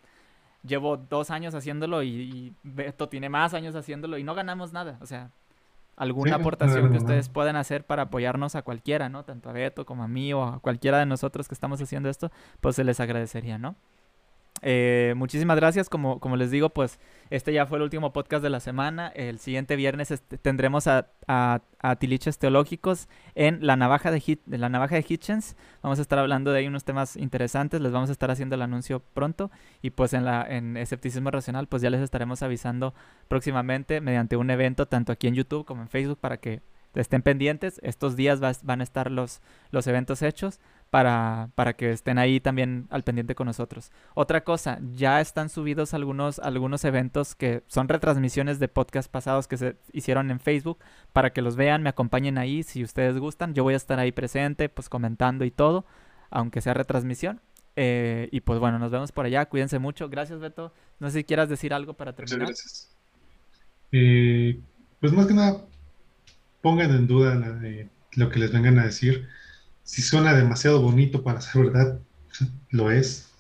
llevo 0.63 0.97
dos 0.97 1.31
años 1.31 1.55
haciéndolo 1.55 2.03
y, 2.03 2.09
y 2.09 2.55
Beto 2.63 3.11
tiene 3.11 3.29
más 3.29 3.53
años 3.53 3.75
haciéndolo 3.75 4.17
y 4.17 4.25
no 4.25 4.35
ganamos 4.35 4.73
nada. 4.73 4.97
O 5.03 5.07
sea, 5.07 5.31
alguna 5.95 6.37
aportación 6.37 6.91
que 6.91 6.97
ustedes 6.97 7.29
puedan 7.29 7.57
hacer 7.57 7.85
para 7.85 8.05
apoyarnos 8.05 8.55
a 8.55 8.63
cualquiera, 8.63 9.11
¿no? 9.11 9.27
Tanto 9.27 9.51
a 9.51 9.53
Beto 9.53 9.85
como 9.85 10.05
a 10.05 10.09
mí 10.09 10.33
o 10.33 10.43
a 10.43 10.61
cualquiera 10.61 11.01
de 11.01 11.05
nosotros 11.05 11.49
que 11.49 11.55
estamos 11.55 11.83
haciendo 11.83 12.09
esto, 12.09 12.33
pues 12.63 12.77
se 12.77 12.85
les 12.85 12.99
agradecería, 12.99 13.59
¿no? 13.59 13.77
Eh, 14.67 15.13
muchísimas 15.15 15.57
gracias. 15.57 15.91
Como, 15.91 16.19
como 16.21 16.37
les 16.37 16.51
digo, 16.51 16.71
pues 16.71 16.99
este 17.29 17.53
ya 17.53 17.67
fue 17.67 17.77
el 17.77 17.83
último 17.83 18.15
podcast 18.15 18.43
de 18.43 18.49
la 18.49 18.61
semana. 18.61 19.09
El 19.09 19.39
siguiente 19.39 19.77
viernes 19.77 20.11
este, 20.11 20.39
tendremos 20.39 20.87
a, 20.87 21.11
Tiliches 21.99 22.39
Teológicos 22.39 23.09
en 23.35 23.67
la 23.67 23.77
navaja 23.77 24.11
de, 24.11 24.39
la 24.47 24.71
navaja 24.71 24.95
de 24.95 25.05
Hitchens. 25.07 25.55
Vamos 25.83 25.99
a 25.99 26.03
estar 26.03 26.19
hablando 26.19 26.51
de 26.51 26.61
ahí 26.61 26.67
unos 26.67 26.85
temas 26.85 27.17
interesantes. 27.17 27.83
Les 27.83 27.93
vamos 27.93 28.09
a 28.09 28.13
estar 28.13 28.31
haciendo 28.31 28.55
el 28.55 28.63
anuncio 28.63 29.01
pronto. 29.01 29.51
Y 29.83 29.91
pues 29.91 30.15
en, 30.15 30.25
la, 30.25 30.47
en 30.49 30.79
Escepticismo 30.79 31.31
Racional, 31.31 31.69
pues 31.69 31.83
ya 31.83 31.91
les 31.91 32.01
estaremos 32.01 32.43
avisando 32.43 32.95
próximamente 33.29 34.01
mediante 34.01 34.39
un 34.39 34.49
evento, 34.49 34.87
tanto 34.87 35.13
aquí 35.13 35.27
en 35.27 35.35
YouTube 35.35 35.67
como 35.67 35.83
en 35.83 35.89
Facebook, 35.89 36.19
para 36.19 36.39
que 36.39 36.63
estén 36.95 37.21
pendientes. 37.21 37.81
Estos 37.83 38.17
días 38.17 38.41
van 38.41 38.81
a 38.81 38.85
estar 38.85 39.11
los, 39.11 39.43
los 39.71 39.87
eventos 39.87 40.23
hechos 40.23 40.59
para, 40.95 41.51
para 41.57 41.73
que 41.73 41.91
estén 41.91 42.19
ahí 42.19 42.39
también 42.39 42.87
al 42.89 43.03
pendiente 43.03 43.35
con 43.35 43.49
nosotros. 43.49 43.91
Otra 44.15 44.45
cosa, 44.45 44.79
ya 44.95 45.21
están 45.21 45.49
subidos 45.49 45.93
algunos, 45.93 46.39
algunos 46.39 46.85
eventos 46.85 47.35
que 47.35 47.65
son 47.67 47.89
retransmisiones 47.89 48.61
de 48.61 48.69
podcast 48.69 49.11
pasados 49.11 49.49
que 49.49 49.57
se 49.57 49.75
hicieron 49.93 50.31
en 50.31 50.39
Facebook 50.39 50.79
para 51.13 51.33
que 51.33 51.43
los 51.43 51.57
vean, 51.57 51.83
me 51.83 51.89
acompañen 51.89 52.39
ahí 52.39 52.63
si 52.63 52.85
ustedes 52.85 53.19
gustan. 53.19 53.55
Yo 53.55 53.65
voy 53.65 53.75
a 53.75 53.77
estar 53.77 53.99
ahí 53.99 54.13
presente, 54.13 54.69
pues 54.69 54.89
comentando 54.89 55.45
y 55.45 55.51
todo, 55.51 55.85
aunque 56.31 56.61
sea 56.61 56.75
retransmisión. 56.75 57.41
Eh, 57.75 58.29
y 58.31 58.43
pues 58.43 58.61
bueno, 58.61 58.79
nos 58.79 58.93
vemos 58.93 59.11
por 59.11 59.27
allá. 59.27 59.47
Cuídense 59.47 59.81
mucho. 59.81 60.09
Gracias, 60.09 60.39
Beto. 60.39 60.73
No 61.01 61.11
sé 61.11 61.19
si 61.19 61.25
quieras 61.25 61.49
decir 61.49 61.75
algo 61.75 61.95
para 61.95 62.13
terminar. 62.13 62.43
Muchas 62.43 62.61
gracias. 62.61 62.97
Eh, 63.91 64.61
pues 65.01 65.13
más 65.13 65.27
que 65.27 65.35
nada, 65.35 65.61
pongan 66.63 66.93
en 66.93 67.09
duda 67.09 67.35
lo 68.13 68.31
que 68.31 68.39
les 68.39 68.53
vengan 68.53 68.79
a 68.79 68.85
decir 68.85 69.27
si 69.85 70.03
suena 70.03 70.35
demasiado 70.35 70.81
bonito 70.81 71.23
para 71.23 71.41
ser 71.41 71.67
verdad, 71.67 72.01
lo 72.71 72.91
es. 72.91 73.31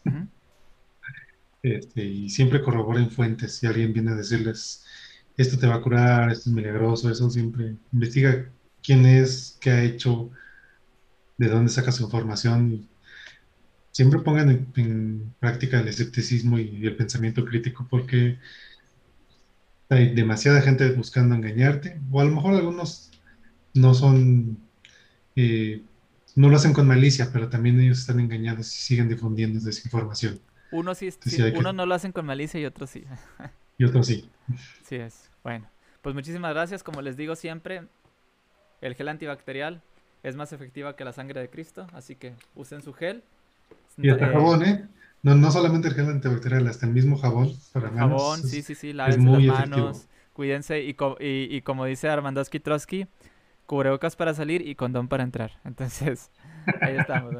Este, 1.62 2.04
y 2.04 2.28
siempre 2.28 2.62
corroboren 2.62 3.10
fuentes. 3.10 3.56
Si 3.56 3.66
alguien 3.66 3.94
viene 3.94 4.12
a 4.12 4.14
decirles, 4.14 4.84
esto 5.36 5.58
te 5.58 5.66
va 5.66 5.76
a 5.76 5.80
curar, 5.80 6.30
esto 6.30 6.50
es 6.50 6.54
milagroso, 6.54 7.10
eso 7.10 7.30
siempre 7.30 7.76
investiga 7.92 8.50
quién 8.82 9.06
es, 9.06 9.56
qué 9.60 9.70
ha 9.70 9.82
hecho, 9.82 10.30
de 11.38 11.48
dónde 11.48 11.72
saca 11.72 11.92
su 11.92 12.04
información. 12.04 12.88
siempre 13.92 14.20
pongan 14.20 14.70
en, 14.76 15.34
práctica 15.40 15.80
el 15.80 15.88
escepticismo 15.88 16.58
y, 16.58 16.86
el 16.86 16.96
pensamiento 16.96 17.44
crítico 17.44 17.86
porque 17.90 18.38
hay 19.88 20.14
demasiada 20.14 20.60
gente 20.62 20.90
buscando 20.92 21.34
engañarte, 21.34 22.00
o 22.10 22.20
a 22.20 22.24
lo 22.24 22.32
mejor 22.32 22.54
algunos 22.54 23.10
no 23.74 23.94
son... 23.94 24.58
Eh, 25.36 25.82
no 26.34 26.48
lo 26.48 26.56
hacen 26.56 26.72
con 26.72 26.86
malicia, 26.86 27.30
pero 27.32 27.48
también 27.48 27.80
ellos 27.80 28.00
están 28.00 28.20
engañados 28.20 28.66
y 28.66 28.78
siguen 28.78 29.08
difundiendo 29.08 29.60
desinformación. 29.60 30.40
Uno 30.72 30.94
sí, 30.94 31.10
uno 31.54 31.72
no 31.72 31.86
lo 31.86 31.94
hacen 31.94 32.10
con 32.10 32.26
malicia 32.26 32.58
y 32.58 32.64
otros 32.64 32.90
sí. 32.90 33.04
y 33.78 33.84
otros 33.84 34.06
sí. 34.06 34.28
Sí 34.84 34.96
es. 34.96 35.30
Bueno, 35.44 35.68
pues 36.02 36.14
muchísimas 36.14 36.52
gracias. 36.52 36.82
Como 36.82 37.00
les 37.02 37.16
digo 37.16 37.36
siempre, 37.36 37.84
el 38.80 38.94
gel 38.94 39.08
antibacterial 39.08 39.82
es 40.24 40.34
más 40.34 40.52
efectiva 40.52 40.96
que 40.96 41.04
la 41.04 41.12
sangre 41.12 41.40
de 41.40 41.48
Cristo, 41.48 41.86
así 41.92 42.16
que 42.16 42.34
usen 42.56 42.82
su 42.82 42.92
gel. 42.92 43.22
Y 43.96 44.10
hasta 44.10 44.28
jabón, 44.28 44.64
¿eh? 44.64 44.88
No, 45.22 45.34
no 45.36 45.50
solamente 45.52 45.88
el 45.88 45.94
gel 45.94 46.08
antibacterial, 46.08 46.66
hasta 46.66 46.86
el 46.86 46.92
mismo 46.92 47.16
jabón 47.16 47.52
para 47.72 47.90
manos. 47.90 48.20
Jabón, 48.20 48.42
sí, 48.42 48.62
sí, 48.62 48.74
sí, 48.74 48.92
las 48.92 49.16
manos. 49.16 50.08
Cuídense 50.32 50.82
y, 50.82 50.96
y, 51.20 51.56
y 51.56 51.62
como 51.62 51.84
dice 51.84 52.08
Armandowski 52.08 52.58
Trotsky, 52.58 53.06
cubrebocas 53.66 54.16
para 54.16 54.34
salir 54.34 54.66
y 54.66 54.74
condón 54.74 55.08
para 55.08 55.22
entrar. 55.22 55.52
Entonces, 55.64 56.30
ahí 56.80 56.96
estamos. 56.96 57.34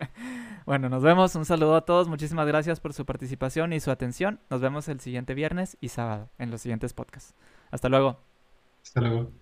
bueno, 0.66 0.88
nos 0.88 1.02
vemos. 1.02 1.34
Un 1.34 1.44
saludo 1.44 1.76
a 1.76 1.84
todos. 1.84 2.08
Muchísimas 2.08 2.46
gracias 2.46 2.80
por 2.80 2.92
su 2.92 3.04
participación 3.04 3.72
y 3.72 3.80
su 3.80 3.90
atención. 3.90 4.40
Nos 4.50 4.60
vemos 4.60 4.88
el 4.88 5.00
siguiente 5.00 5.34
viernes 5.34 5.76
y 5.80 5.88
sábado 5.88 6.28
en 6.38 6.50
los 6.50 6.60
siguientes 6.60 6.92
podcasts. 6.92 7.34
Hasta 7.70 7.88
luego. 7.88 8.18
Hasta 8.82 9.00
luego. 9.00 9.39